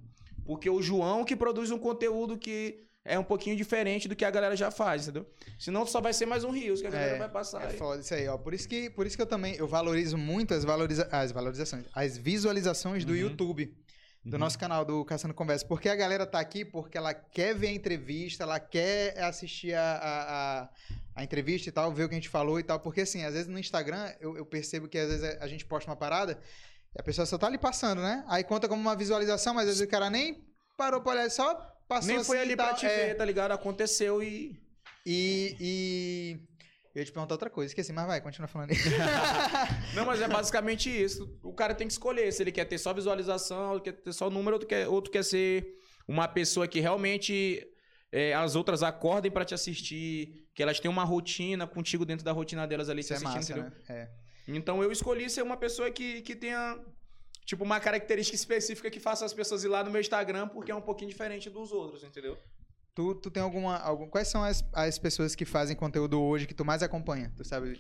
Porque 0.46 0.70
o 0.70 0.80
João 0.84 1.26
que 1.26 1.36
produz 1.36 1.72
um 1.72 1.80
conteúdo 1.80 2.38
que 2.38 2.86
é 3.04 3.18
um 3.18 3.24
pouquinho 3.24 3.56
diferente 3.56 4.08
do 4.08 4.16
que 4.16 4.24
a 4.24 4.30
galera 4.30 4.56
já 4.56 4.70
faz, 4.70 5.04
entendeu? 5.08 5.28
Senão 5.60 5.84
tu 5.84 5.90
só 5.92 6.00
vai 6.02 6.14
ser 6.14 6.28
mais 6.28 6.44
um 6.44 6.52
rios 6.52 6.80
que 6.82 6.88
a 6.88 6.92
galera 6.92 7.16
É, 7.16 7.20
vai 7.20 7.30
passar. 7.30 7.64
É 7.64 7.68
aí. 7.72 7.78
foda 7.78 8.02
isso 8.02 8.14
aí, 8.14 8.28
ó. 8.28 8.38
Por 8.38 8.54
isso 8.54 8.68
que, 8.70 8.90
por 8.92 9.06
isso 9.08 9.16
que 9.16 9.22
eu 9.22 9.28
também 9.28 9.56
eu 9.56 9.68
valorizo 9.68 10.16
muito 10.18 10.54
as, 10.54 10.64
valoriza 10.64 11.08
as 11.12 11.32
valorizações, 11.32 11.86
as 11.94 12.18
visualizações 12.20 13.04
do 13.06 13.14
Uhum. 13.14 13.20
YouTube, 13.20 13.74
do 14.26 14.34
Uhum. 14.34 14.40
nosso 14.40 14.58
canal 14.58 14.84
do 14.84 15.06
Caçando 15.06 15.34
Conversa. 15.34 15.66
Porque 15.68 15.88
a 15.88 15.96
galera 15.96 16.26
tá 16.26 16.40
aqui 16.40 16.66
porque 16.66 16.98
ela 16.98 17.14
quer 17.14 17.54
ver 17.56 17.68
a 17.68 17.72
entrevista, 17.74 18.44
ela 18.44 18.60
quer 18.60 19.18
assistir 19.24 19.74
a, 19.76 19.82
a, 19.98 20.62
a, 20.64 20.70
a 21.16 21.24
entrevista 21.24 21.70
e 21.70 21.72
tal, 21.72 21.94
ver 21.94 22.06
o 22.06 22.10
que 22.10 22.16
a 22.16 22.18
gente 22.18 22.30
falou 22.30 22.60
e 22.60 22.64
tal. 22.64 22.80
Porque 22.80 23.02
assim, 23.02 23.24
às 23.24 23.34
vezes 23.34 23.48
no 23.48 23.60
Instagram 23.60 24.12
eu, 24.20 24.36
eu 24.36 24.46
percebo 24.46 24.88
que 24.88 24.98
às 24.98 25.08
vezes 25.10 25.24
a 25.40 25.48
gente 25.48 25.66
posta 25.66 25.90
uma 25.92 25.96
parada 25.96 26.40
e 26.96 27.00
a 27.00 27.04
pessoa 27.04 27.26
só 27.26 27.38
tá 27.38 27.46
ali 27.48 27.58
passando, 27.60 28.02
né? 28.02 28.24
Aí 28.28 28.44
conta 28.44 28.68
como 28.68 28.82
uma 28.82 28.96
visualização, 28.96 29.54
mas 29.54 29.64
às 29.70 29.76
vezes 29.78 29.88
o 29.88 29.92
cara 29.92 30.10
nem 30.10 30.44
parou 30.76 31.02
pra 31.02 31.12
olhar, 31.12 31.30
só 31.30 31.54
passou 31.88 32.08
Nem 32.16 32.24
foi 32.24 32.38
assim 32.38 32.46
ali 32.46 32.54
e 32.54 32.58
pra 32.58 32.74
te 32.74 32.86
É. 32.88 33.08
ver, 33.08 33.16
tá 33.16 33.24
ligado? 33.26 33.52
Aconteceu 33.52 34.24
e. 34.24 34.60
E, 35.06 35.56
e. 35.60 36.40
Eu 36.96 37.02
ia 37.02 37.06
te 37.06 37.12
perguntar 37.12 37.34
outra 37.34 37.50
coisa, 37.50 37.70
esqueci, 37.70 37.92
mas 37.92 38.08
vai, 38.08 38.22
continua 38.22 38.48
falando 38.48 38.72
aí. 38.72 38.78
Não, 39.94 40.06
mas 40.06 40.22
é 40.22 40.30
basicamente 40.30 40.90
isso. 40.90 41.38
O 41.44 41.54
cara 41.54 41.76
tem 41.76 41.86
que 41.88 41.92
escolher 41.92 42.32
se 42.32 42.42
ele 42.42 42.54
quer 42.54 42.64
ter 42.64 42.78
só 42.78 42.94
visualização, 42.94 43.74
ou 43.74 43.82
quer 43.82 43.92
ter 43.92 44.14
só 44.14 44.30
número, 44.30 44.56
ou 44.56 44.60
tu 44.62 44.66
quer, 44.66 44.88
ou 44.88 45.02
tu 45.02 45.12
quer 45.12 45.24
ser 45.24 45.76
uma 46.08 46.26
pessoa 46.26 46.70
que 46.70 46.80
realmente 46.80 47.68
é, 48.14 48.34
as 48.34 48.56
outras 48.56 48.82
acordem 48.82 49.30
pra 49.30 49.44
te 49.44 49.54
assistir, 49.54 50.48
que 50.54 50.64
elas 50.64 50.80
tenham 50.80 50.94
uma 50.94 51.04
rotina 51.04 51.68
contigo 51.68 52.06
dentro 52.06 52.24
da 52.24 52.32
rotina 52.32 52.66
delas 52.66 52.90
ali 52.90 53.02
Isso 53.02 53.10
te 53.10 53.14
é 53.14 53.16
assistindo, 53.18 53.36
massa, 53.36 53.52
entendeu? 53.52 53.72
né? 53.90 54.10
É. 54.10 54.10
Então 54.48 54.82
eu 54.82 54.90
escolhi 54.90 55.30
ser 55.30 55.42
uma 55.42 55.58
pessoa 55.58 55.92
que, 55.92 56.22
que 56.22 56.34
tenha, 56.34 56.80
tipo, 57.46 57.66
uma 57.66 57.78
característica 57.78 58.38
específica 58.38 58.90
que 58.90 59.02
faça 59.02 59.26
as 59.26 59.34
pessoas 59.34 59.66
ir 59.66 59.68
lá 59.68 59.84
no 59.84 59.92
meu 59.92 60.00
Instagram, 60.00 60.48
porque 60.48 60.72
é 60.72 60.76
um 60.76 60.82
pouquinho 60.82 61.10
diferente 61.10 61.50
dos 61.50 61.74
outros, 61.74 62.04
entendeu? 62.04 62.38
Tu, 62.96 63.14
tu 63.16 63.30
tem 63.30 63.44
alguma, 63.44 63.78
algum. 63.78 64.08
Quais 64.08 64.28
são 64.30 64.44
as, 64.44 64.64
as 64.74 64.98
pessoas 64.98 65.36
que 65.36 65.44
fazem 65.46 65.76
conteúdo 65.76 66.20
hoje 66.22 66.48
que 66.48 66.54
tu 66.54 66.64
mais 66.64 66.82
acompanha? 66.82 67.32
Tu 67.36 67.44
sabe? 67.44 67.80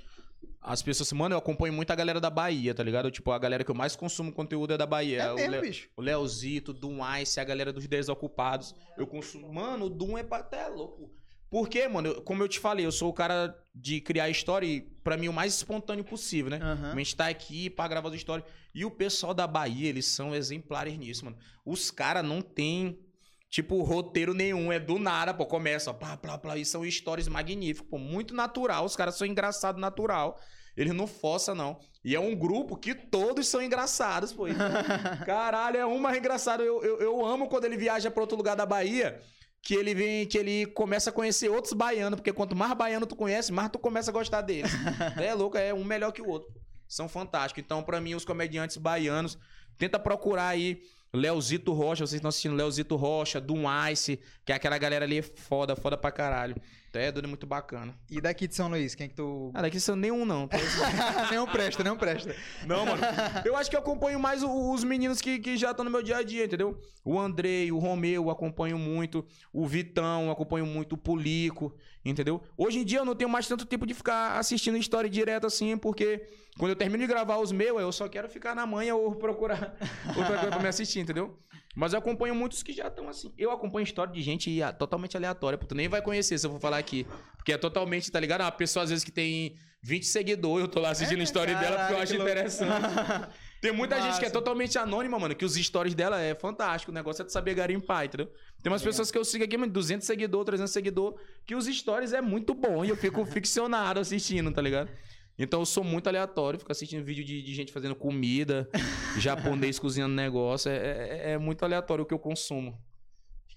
As 0.61 0.81
pessoas, 0.81 1.11
mano, 1.13 1.33
eu 1.35 1.39
acompanho 1.39 1.71
muito 1.73 1.91
a 1.91 1.95
galera 1.95 2.19
da 2.19 2.29
Bahia, 2.29 2.73
tá 2.73 2.83
ligado? 2.83 3.09
Tipo, 3.09 3.31
a 3.31 3.39
galera 3.39 3.63
que 3.63 3.71
eu 3.71 3.75
mais 3.75 3.95
consumo 3.95 4.31
conteúdo 4.33 4.73
é 4.73 4.77
da 4.77 4.85
Bahia. 4.85 5.21
É, 5.21 5.31
o 5.31 5.35
mesmo, 5.35 5.51
Le- 5.51 5.61
bicho. 5.61 5.89
O 5.95 6.01
Leozito, 6.01 6.73
Doom 6.73 6.97
Ice, 7.21 7.39
a 7.39 7.43
galera 7.43 7.71
dos 7.71 7.87
Desocupados. 7.87 8.75
Eu 8.97 9.07
consumo. 9.07 9.51
Mano, 9.53 9.85
o 9.85 9.89
Doom 9.89 10.17
é 10.17 10.25
até 10.31 10.67
louco. 10.67 11.09
Por 11.49 11.69
quê, 11.69 11.87
mano? 11.87 12.09
Eu- 12.09 12.21
como 12.23 12.43
eu 12.43 12.47
te 12.49 12.59
falei, 12.59 12.85
eu 12.85 12.91
sou 12.91 13.09
o 13.09 13.13
cara 13.13 13.55
de 13.73 14.01
criar 14.01 14.27
história 14.29 14.65
e, 14.65 14.81
pra 14.81 15.15
mim, 15.15 15.27
o 15.29 15.33
mais 15.33 15.53
espontâneo 15.53 16.03
possível, 16.03 16.49
né? 16.51 16.59
Aham. 16.61 16.91
A 16.93 16.97
gente 16.97 17.15
tá 17.15 17.27
aqui 17.27 17.69
pra 17.69 17.87
gravar 17.87 18.09
as 18.09 18.15
histórias. 18.15 18.45
E 18.73 18.83
o 18.83 18.91
pessoal 18.91 19.33
da 19.33 19.47
Bahia, 19.47 19.87
eles 19.87 20.07
são 20.07 20.35
exemplares 20.35 20.97
nisso, 20.97 21.23
mano. 21.23 21.37
Os 21.63 21.89
caras 21.91 22.25
não 22.25 22.41
tem, 22.41 22.99
tipo, 23.49 23.81
roteiro 23.83 24.33
nenhum. 24.33 24.71
É 24.71 24.79
do 24.79 24.99
nada, 24.99 25.33
pô. 25.33 25.45
Começa, 25.45 25.91
ó, 25.91 25.93
plá, 25.93 26.17
plá, 26.17 26.37
plá. 26.37 26.57
E 26.57 26.65
são 26.65 26.85
histórias 26.85 27.27
magníficas, 27.27 27.89
pô. 27.89 27.97
Muito 27.97 28.33
natural. 28.33 28.85
Os 28.85 28.95
caras 28.95 29.15
são 29.15 29.27
engraçados 29.27 29.79
natural. 29.79 30.39
Eles 30.75 30.93
não 30.93 31.07
forçam, 31.07 31.55
não. 31.55 31.79
E 32.03 32.15
é 32.15 32.19
um 32.19 32.35
grupo 32.35 32.75
que 32.75 32.93
todos 32.93 33.47
são 33.47 33.61
engraçados, 33.61 34.33
pô. 34.33 34.47
Então, 34.47 34.67
caralho, 35.25 35.77
é 35.77 35.85
um 35.85 35.99
mais 35.99 36.17
engraçado. 36.17 36.61
Eu, 36.61 36.83
eu, 36.83 36.99
eu 36.99 37.25
amo 37.25 37.47
quando 37.47 37.65
ele 37.65 37.77
viaja 37.77 38.11
pra 38.11 38.21
outro 38.21 38.37
lugar 38.37 38.55
da 38.55 38.65
Bahia. 38.65 39.19
Que 39.61 39.73
ele 39.73 39.95
vem, 39.95 40.27
que 40.27 40.37
ele 40.37 40.67
começa 40.67 41.09
a 41.09 41.13
conhecer 41.13 41.49
outros 41.49 41.73
baianos, 41.73 42.17
porque 42.17 42.31
quanto 42.31 42.55
mais 42.55 42.73
baiano 42.73 43.07
tu 43.07 43.15
conhece, 43.15 43.51
mais 43.51 43.67
tu 43.71 43.79
começa 43.79 44.11
a 44.11 44.13
gostar 44.13 44.41
deles. 44.41 44.71
é 45.17 45.33
louco, 45.33 45.57
é 45.57 45.73
um 45.73 45.83
melhor 45.83 46.11
que 46.11 46.21
o 46.21 46.29
outro. 46.29 46.53
São 46.87 47.09
fantásticos. 47.09 47.63
Então, 47.63 47.81
pra 47.81 47.99
mim, 47.99 48.13
os 48.13 48.23
comediantes 48.23 48.77
baianos, 48.77 49.39
tenta 49.75 49.97
procurar 49.97 50.49
aí 50.49 50.81
Leozito 51.15 51.73
Rocha, 51.73 52.05
vocês 52.05 52.19
estão 52.19 52.29
assistindo 52.29 52.55
Leozito 52.55 52.95
Rocha, 52.95 53.41
Doom 53.41 53.63
Ice, 53.91 54.19
que 54.45 54.51
é 54.51 54.55
aquela 54.55 54.77
galera 54.77 55.05
ali 55.05 55.21
foda, 55.21 55.75
foda 55.75 55.97
pra 55.97 56.11
caralho. 56.11 56.55
É 56.99 57.11
doido, 57.11 57.27
muito 57.27 57.45
bacana. 57.45 57.93
E 58.09 58.21
daqui 58.21 58.47
de 58.47 58.55
São 58.55 58.69
Luís, 58.69 58.95
quem 58.95 59.09
que 59.09 59.15
tu. 59.15 59.51
Ah, 59.53 59.61
daqui 59.61 59.79
são 59.79 59.95
nenhum, 59.95 60.25
não. 60.25 60.49
não 61.33 61.47
presta, 61.47 61.83
não 61.83 61.97
presta. 61.97 62.35
Não, 62.65 62.85
mano. 62.85 63.01
Eu 63.45 63.55
acho 63.55 63.69
que 63.69 63.75
eu 63.75 63.79
acompanho 63.79 64.19
mais 64.19 64.43
os 64.43 64.83
meninos 64.83 65.21
que, 65.21 65.39
que 65.39 65.57
já 65.57 65.71
estão 65.71 65.85
no 65.85 65.91
meu 65.91 66.01
dia 66.01 66.17
a 66.17 66.23
dia, 66.23 66.45
entendeu? 66.45 66.79
O 67.03 67.19
Andrei, 67.19 67.71
o 67.71 67.77
Romeu, 67.77 68.23
eu 68.23 68.29
acompanho 68.29 68.77
muito. 68.77 69.25
O 69.53 69.65
Vitão, 69.65 70.31
acompanho 70.31 70.65
muito. 70.65 70.93
O 70.93 70.97
Pulico, 70.97 71.73
entendeu? 72.03 72.41
Hoje 72.57 72.79
em 72.79 72.85
dia 72.85 72.99
eu 72.99 73.05
não 73.05 73.15
tenho 73.15 73.29
mais 73.29 73.47
tanto 73.47 73.65
tempo 73.65 73.85
de 73.85 73.93
ficar 73.93 74.37
assistindo 74.37 74.77
história 74.77 75.09
direto 75.09 75.45
assim, 75.45 75.77
porque 75.77 76.27
quando 76.57 76.71
eu 76.71 76.75
termino 76.75 77.03
de 77.03 77.07
gravar 77.07 77.37
os 77.37 77.51
meus, 77.51 77.79
eu 77.79 77.91
só 77.91 78.07
quero 78.07 78.29
ficar 78.29 78.55
na 78.55 78.65
manhã 78.65 78.95
ou 78.95 79.15
procurar 79.15 79.75
outra 80.15 80.37
coisa 80.37 80.47
pra 80.47 80.59
me 80.59 80.67
assistir, 80.67 80.99
entendeu? 80.99 81.37
Mas 81.75 81.91
eu 81.91 81.99
acompanho 81.99 82.33
muitos 82.33 82.63
que 82.63 82.71
já 82.71 82.87
estão 82.87 83.09
assim. 83.09 83.33
Eu 83.37 83.51
acompanho 83.51 83.83
história 83.83 84.13
de 84.13 84.21
gente 84.21 84.61
ah, 84.61 84.71
totalmente 84.71 85.17
aleatória, 85.17 85.57
pô. 85.57 85.65
Tu 85.65 85.75
nem 85.75 85.89
vai 85.89 86.01
conhecer 86.01 86.37
se 86.37 86.47
eu 86.47 86.51
vou 86.51 86.59
falar 86.59 86.77
aqui. 86.77 87.05
Porque 87.35 87.51
é 87.51 87.57
totalmente, 87.57 88.09
tá 88.09 88.19
ligado? 88.19 88.41
Uma 88.41 88.51
pessoa 88.51 88.83
às 88.83 88.89
vezes 88.89 89.03
que 89.03 89.11
tem 89.11 89.55
20 89.83 90.05
seguidores, 90.05 90.65
eu 90.65 90.71
tô 90.71 90.79
lá 90.79 90.89
assistindo 90.89 91.19
a 91.19 91.23
história 91.23 91.53
dela 91.53 91.77
porque 91.77 91.93
eu 91.93 91.97
acho 91.99 92.13
louco. 92.13 92.29
interessante. 92.29 93.29
Tem 93.61 93.71
muita 93.71 93.99
gente 93.99 94.19
que 94.19 94.25
é 94.25 94.29
totalmente 94.29 94.77
anônima, 94.77 95.17
mano, 95.17 95.35
que 95.35 95.43
os 95.43 95.55
stories 95.55 95.95
dela 95.95 96.21
é 96.21 96.35
fantástico. 96.35 96.91
O 96.91 96.93
negócio 96.93 97.23
é 97.23 97.25
de 97.25 97.31
saber 97.31 97.55
garimpar, 97.55 98.05
entendeu? 98.05 98.31
Tem 98.61 98.71
umas 98.71 98.83
pessoas 98.83 99.09
que 99.09 99.17
eu 99.17 99.25
sigo 99.25 99.43
aqui, 99.43 99.57
mano, 99.57 99.71
200 99.71 100.05
seguidores, 100.05 100.45
300 100.45 100.71
seguidores, 100.71 101.19
que 101.45 101.55
os 101.55 101.65
stories 101.65 102.13
é 102.13 102.21
muito 102.21 102.53
bom 102.53 102.85
e 102.85 102.89
eu 102.89 102.95
fico 102.95 103.25
ficcionado 103.25 103.99
assistindo, 103.99 104.51
tá 104.51 104.61
ligado? 104.61 104.89
Então 105.37 105.59
eu 105.59 105.65
sou 105.65 105.83
muito 105.83 106.07
aleatório, 106.07 106.57
fico 106.59 106.71
assistindo 106.71 107.03
vídeo 107.03 107.23
de, 107.25 107.41
de 107.41 107.53
gente 107.53 107.71
fazendo 107.73 107.95
comida, 107.95 108.69
japonês 109.19 109.77
cozinhando 109.77 110.15
negócio. 110.15 110.69
É, 110.71 110.75
é- 110.77 111.31
é 111.33 111.37
muito 111.37 111.63
aleatório 111.63 112.03
o 112.03 112.05
que 112.07 112.13
eu 112.13 112.19
consumo. 112.19 112.81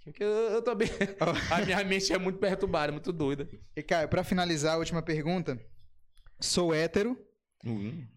Porque 0.05 0.25
eu, 0.25 0.29
eu 0.29 0.63
também. 0.63 0.89
a 1.51 1.61
minha 1.65 1.85
mente 1.85 2.13
é 2.13 2.19
muito 2.19 2.39
perturbada, 2.39 2.91
muito 2.91 3.13
doida. 3.13 3.49
E, 3.77 3.83
Caio, 3.83 4.09
pra 4.09 4.25
finalizar, 4.25 4.75
a 4.75 4.79
última 4.79 5.03
pergunta. 5.03 5.61
Sou 6.41 6.73
hétero 6.75 7.17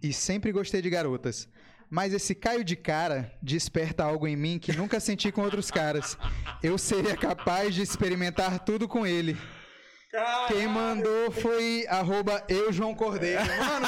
e 0.01 0.14
sempre 0.14 0.51
gostei 0.51 0.81
de 0.81 0.90
garotas. 0.90 1.49
Mas 1.90 2.14
esse 2.14 2.33
Caio 2.33 2.64
de 2.64 2.75
cara 2.77 3.38
desperta 3.43 4.03
algo 4.06 4.25
em 4.25 4.35
mim 4.38 4.57
que 4.57 4.72
nunca 4.72 4.99
senti 4.99 5.31
com 5.31 5.41
outros 5.41 5.69
caras. 5.69 6.17
Eu 6.64 6.77
seria 6.77 7.17
capaz 7.17 7.75
de 7.75 7.81
experimentar 7.81 8.64
tudo 8.64 8.88
com 8.88 9.06
ele. 9.06 9.35
Quem 10.48 10.67
mandou 10.67 11.31
foi 11.31 11.85
arroba 11.88 12.43
eu, 12.49 12.72
João 12.73 12.93
Cordeiro. 12.93 13.41
Mano, 13.57 13.88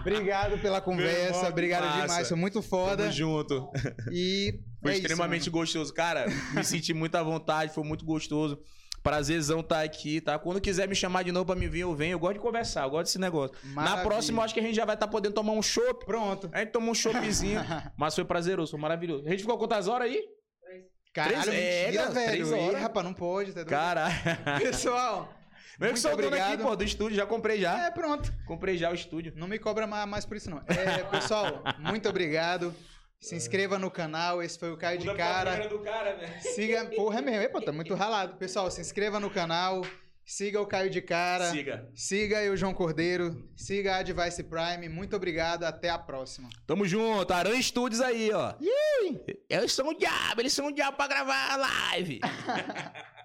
obrigado 0.00 0.58
pela 0.58 0.80
conversa, 0.80 1.36
irmão, 1.38 1.48
obrigado 1.50 1.84
massa. 1.84 2.02
demais, 2.02 2.28
foi 2.28 2.36
muito 2.36 2.60
foda. 2.62 3.10
junto. 3.10 3.70
E 4.10 4.60
Foi 4.82 4.90
É 4.92 4.94
isso, 4.94 5.02
extremamente 5.02 5.48
mano. 5.50 5.58
gostoso. 5.62 5.92
Cara, 5.94 6.26
me 6.54 6.62
senti 6.64 6.92
muito 6.92 7.14
à 7.16 7.22
vontade, 7.22 7.72
foi 7.72 7.84
muito 7.84 8.04
gostoso. 8.04 8.58
Prazerzão 9.02 9.60
estar 9.60 9.82
aqui, 9.82 10.20
tá? 10.20 10.38
Quando 10.38 10.60
quiser 10.60 10.86
me 10.86 10.94
chamar 10.94 11.24
de 11.24 11.32
novo 11.32 11.46
pra 11.46 11.56
me 11.56 11.66
vir, 11.66 11.80
eu 11.80 11.92
venho. 11.94 12.12
Eu 12.12 12.18
gosto 12.20 12.34
de 12.34 12.40
conversar, 12.40 12.84
eu 12.84 12.90
gosto 12.90 13.04
desse 13.06 13.18
negócio. 13.18 13.56
Na 13.64 13.74
Maravilha. 13.74 14.02
próxima, 14.04 14.38
eu 14.40 14.44
acho 14.44 14.54
que 14.54 14.60
a 14.60 14.62
gente 14.62 14.76
já 14.76 14.84
vai 14.84 14.94
estar 14.94 15.08
podendo 15.08 15.34
tomar 15.34 15.52
um 15.52 15.62
chopp. 15.62 16.04
Pronto. 16.04 16.48
A 16.52 16.60
gente 16.60 16.70
tomou 16.70 16.90
um 16.92 16.94
choppzinho, 16.94 17.60
mas 17.96 18.14
foi 18.14 18.24
prazeroso, 18.24 18.70
foi 18.70 18.78
maravilhoso. 18.80 19.26
A 19.26 19.30
gente 19.30 19.40
ficou 19.40 19.58
quantas 19.58 19.88
horas 19.88 20.06
aí? 20.08 20.22
Caralho, 21.12 21.42
Três- 21.42 21.62
é, 21.64 21.84
mentira, 21.86 22.02
cara, 22.04 22.14
velho. 22.14 22.30
três 22.30 22.48
Ih, 22.50 22.54
horas. 22.54 22.80
rapaz, 22.82 23.04
não 23.06 23.12
pode. 23.14 23.50
Tá 23.52 23.54
doido? 23.60 23.68
Caralho. 23.68 24.14
Pessoal, 24.62 25.34
Eu 25.74 25.78
que 25.78 25.84
muito 25.84 25.98
sou 26.00 26.12
o 26.12 26.16
dono 26.16 26.28
aqui, 26.28 26.36
obrigado. 26.38 26.62
pô, 26.62 26.76
do 26.76 26.84
estúdio, 26.84 27.16
já 27.16 27.26
comprei 27.26 27.60
já. 27.60 27.86
É, 27.86 27.90
pronto. 27.90 28.32
Comprei 28.46 28.76
já 28.78 28.90
o 28.90 28.94
estúdio. 28.94 29.32
Não 29.36 29.46
me 29.46 29.58
cobra 29.58 29.86
ma- 29.86 30.06
mais 30.06 30.24
por 30.24 30.36
isso, 30.36 30.48
não. 30.50 30.62
É, 30.66 31.02
pessoal, 31.10 31.62
muito 31.78 32.08
obrigado. 32.08 32.74
Se 33.20 33.36
inscreva 33.36 33.78
no 33.78 33.90
canal. 33.90 34.42
Esse 34.42 34.58
foi 34.58 34.72
o 34.72 34.76
Caio 34.76 34.98
de 34.98 35.14
Cara. 35.14 35.68
do 35.68 35.78
cara, 35.80 36.16
velho. 36.16 36.40
Siga. 36.40 36.86
Porra, 36.96 37.18
é 37.18 37.22
mesmo. 37.22 37.42
Epa, 37.42 37.60
tá 37.60 37.70
muito 37.72 37.94
ralado. 37.94 38.36
Pessoal, 38.36 38.70
se 38.70 38.80
inscreva 38.80 39.20
no 39.20 39.30
canal. 39.30 39.82
Siga 40.24 40.60
o 40.60 40.66
Caio 40.66 40.88
de 40.88 41.02
Cara. 41.02 41.50
Siga. 41.50 41.88
Siga 41.94 42.42
eu, 42.42 42.56
João 42.56 42.72
Cordeiro. 42.72 43.48
Siga 43.56 43.96
a 43.96 43.98
Advice 43.98 44.42
Prime. 44.42 44.88
Muito 44.88 45.16
obrigado. 45.16 45.64
Até 45.64 45.90
a 45.90 45.98
próxima. 45.98 46.48
Tamo 46.66 46.86
junto, 46.86 47.32
Aran 47.32 47.60
Studios 47.60 48.00
aí, 48.00 48.30
ó. 48.32 48.54
Eles 49.48 49.72
são 49.72 49.88
o 49.88 49.94
diabo, 49.94 50.40
eles 50.40 50.52
são 50.52 50.66
o 50.66 50.72
diabo 50.72 50.96
pra 50.96 51.08
gravar 51.08 51.52
a 51.52 51.56
live. 51.56 52.20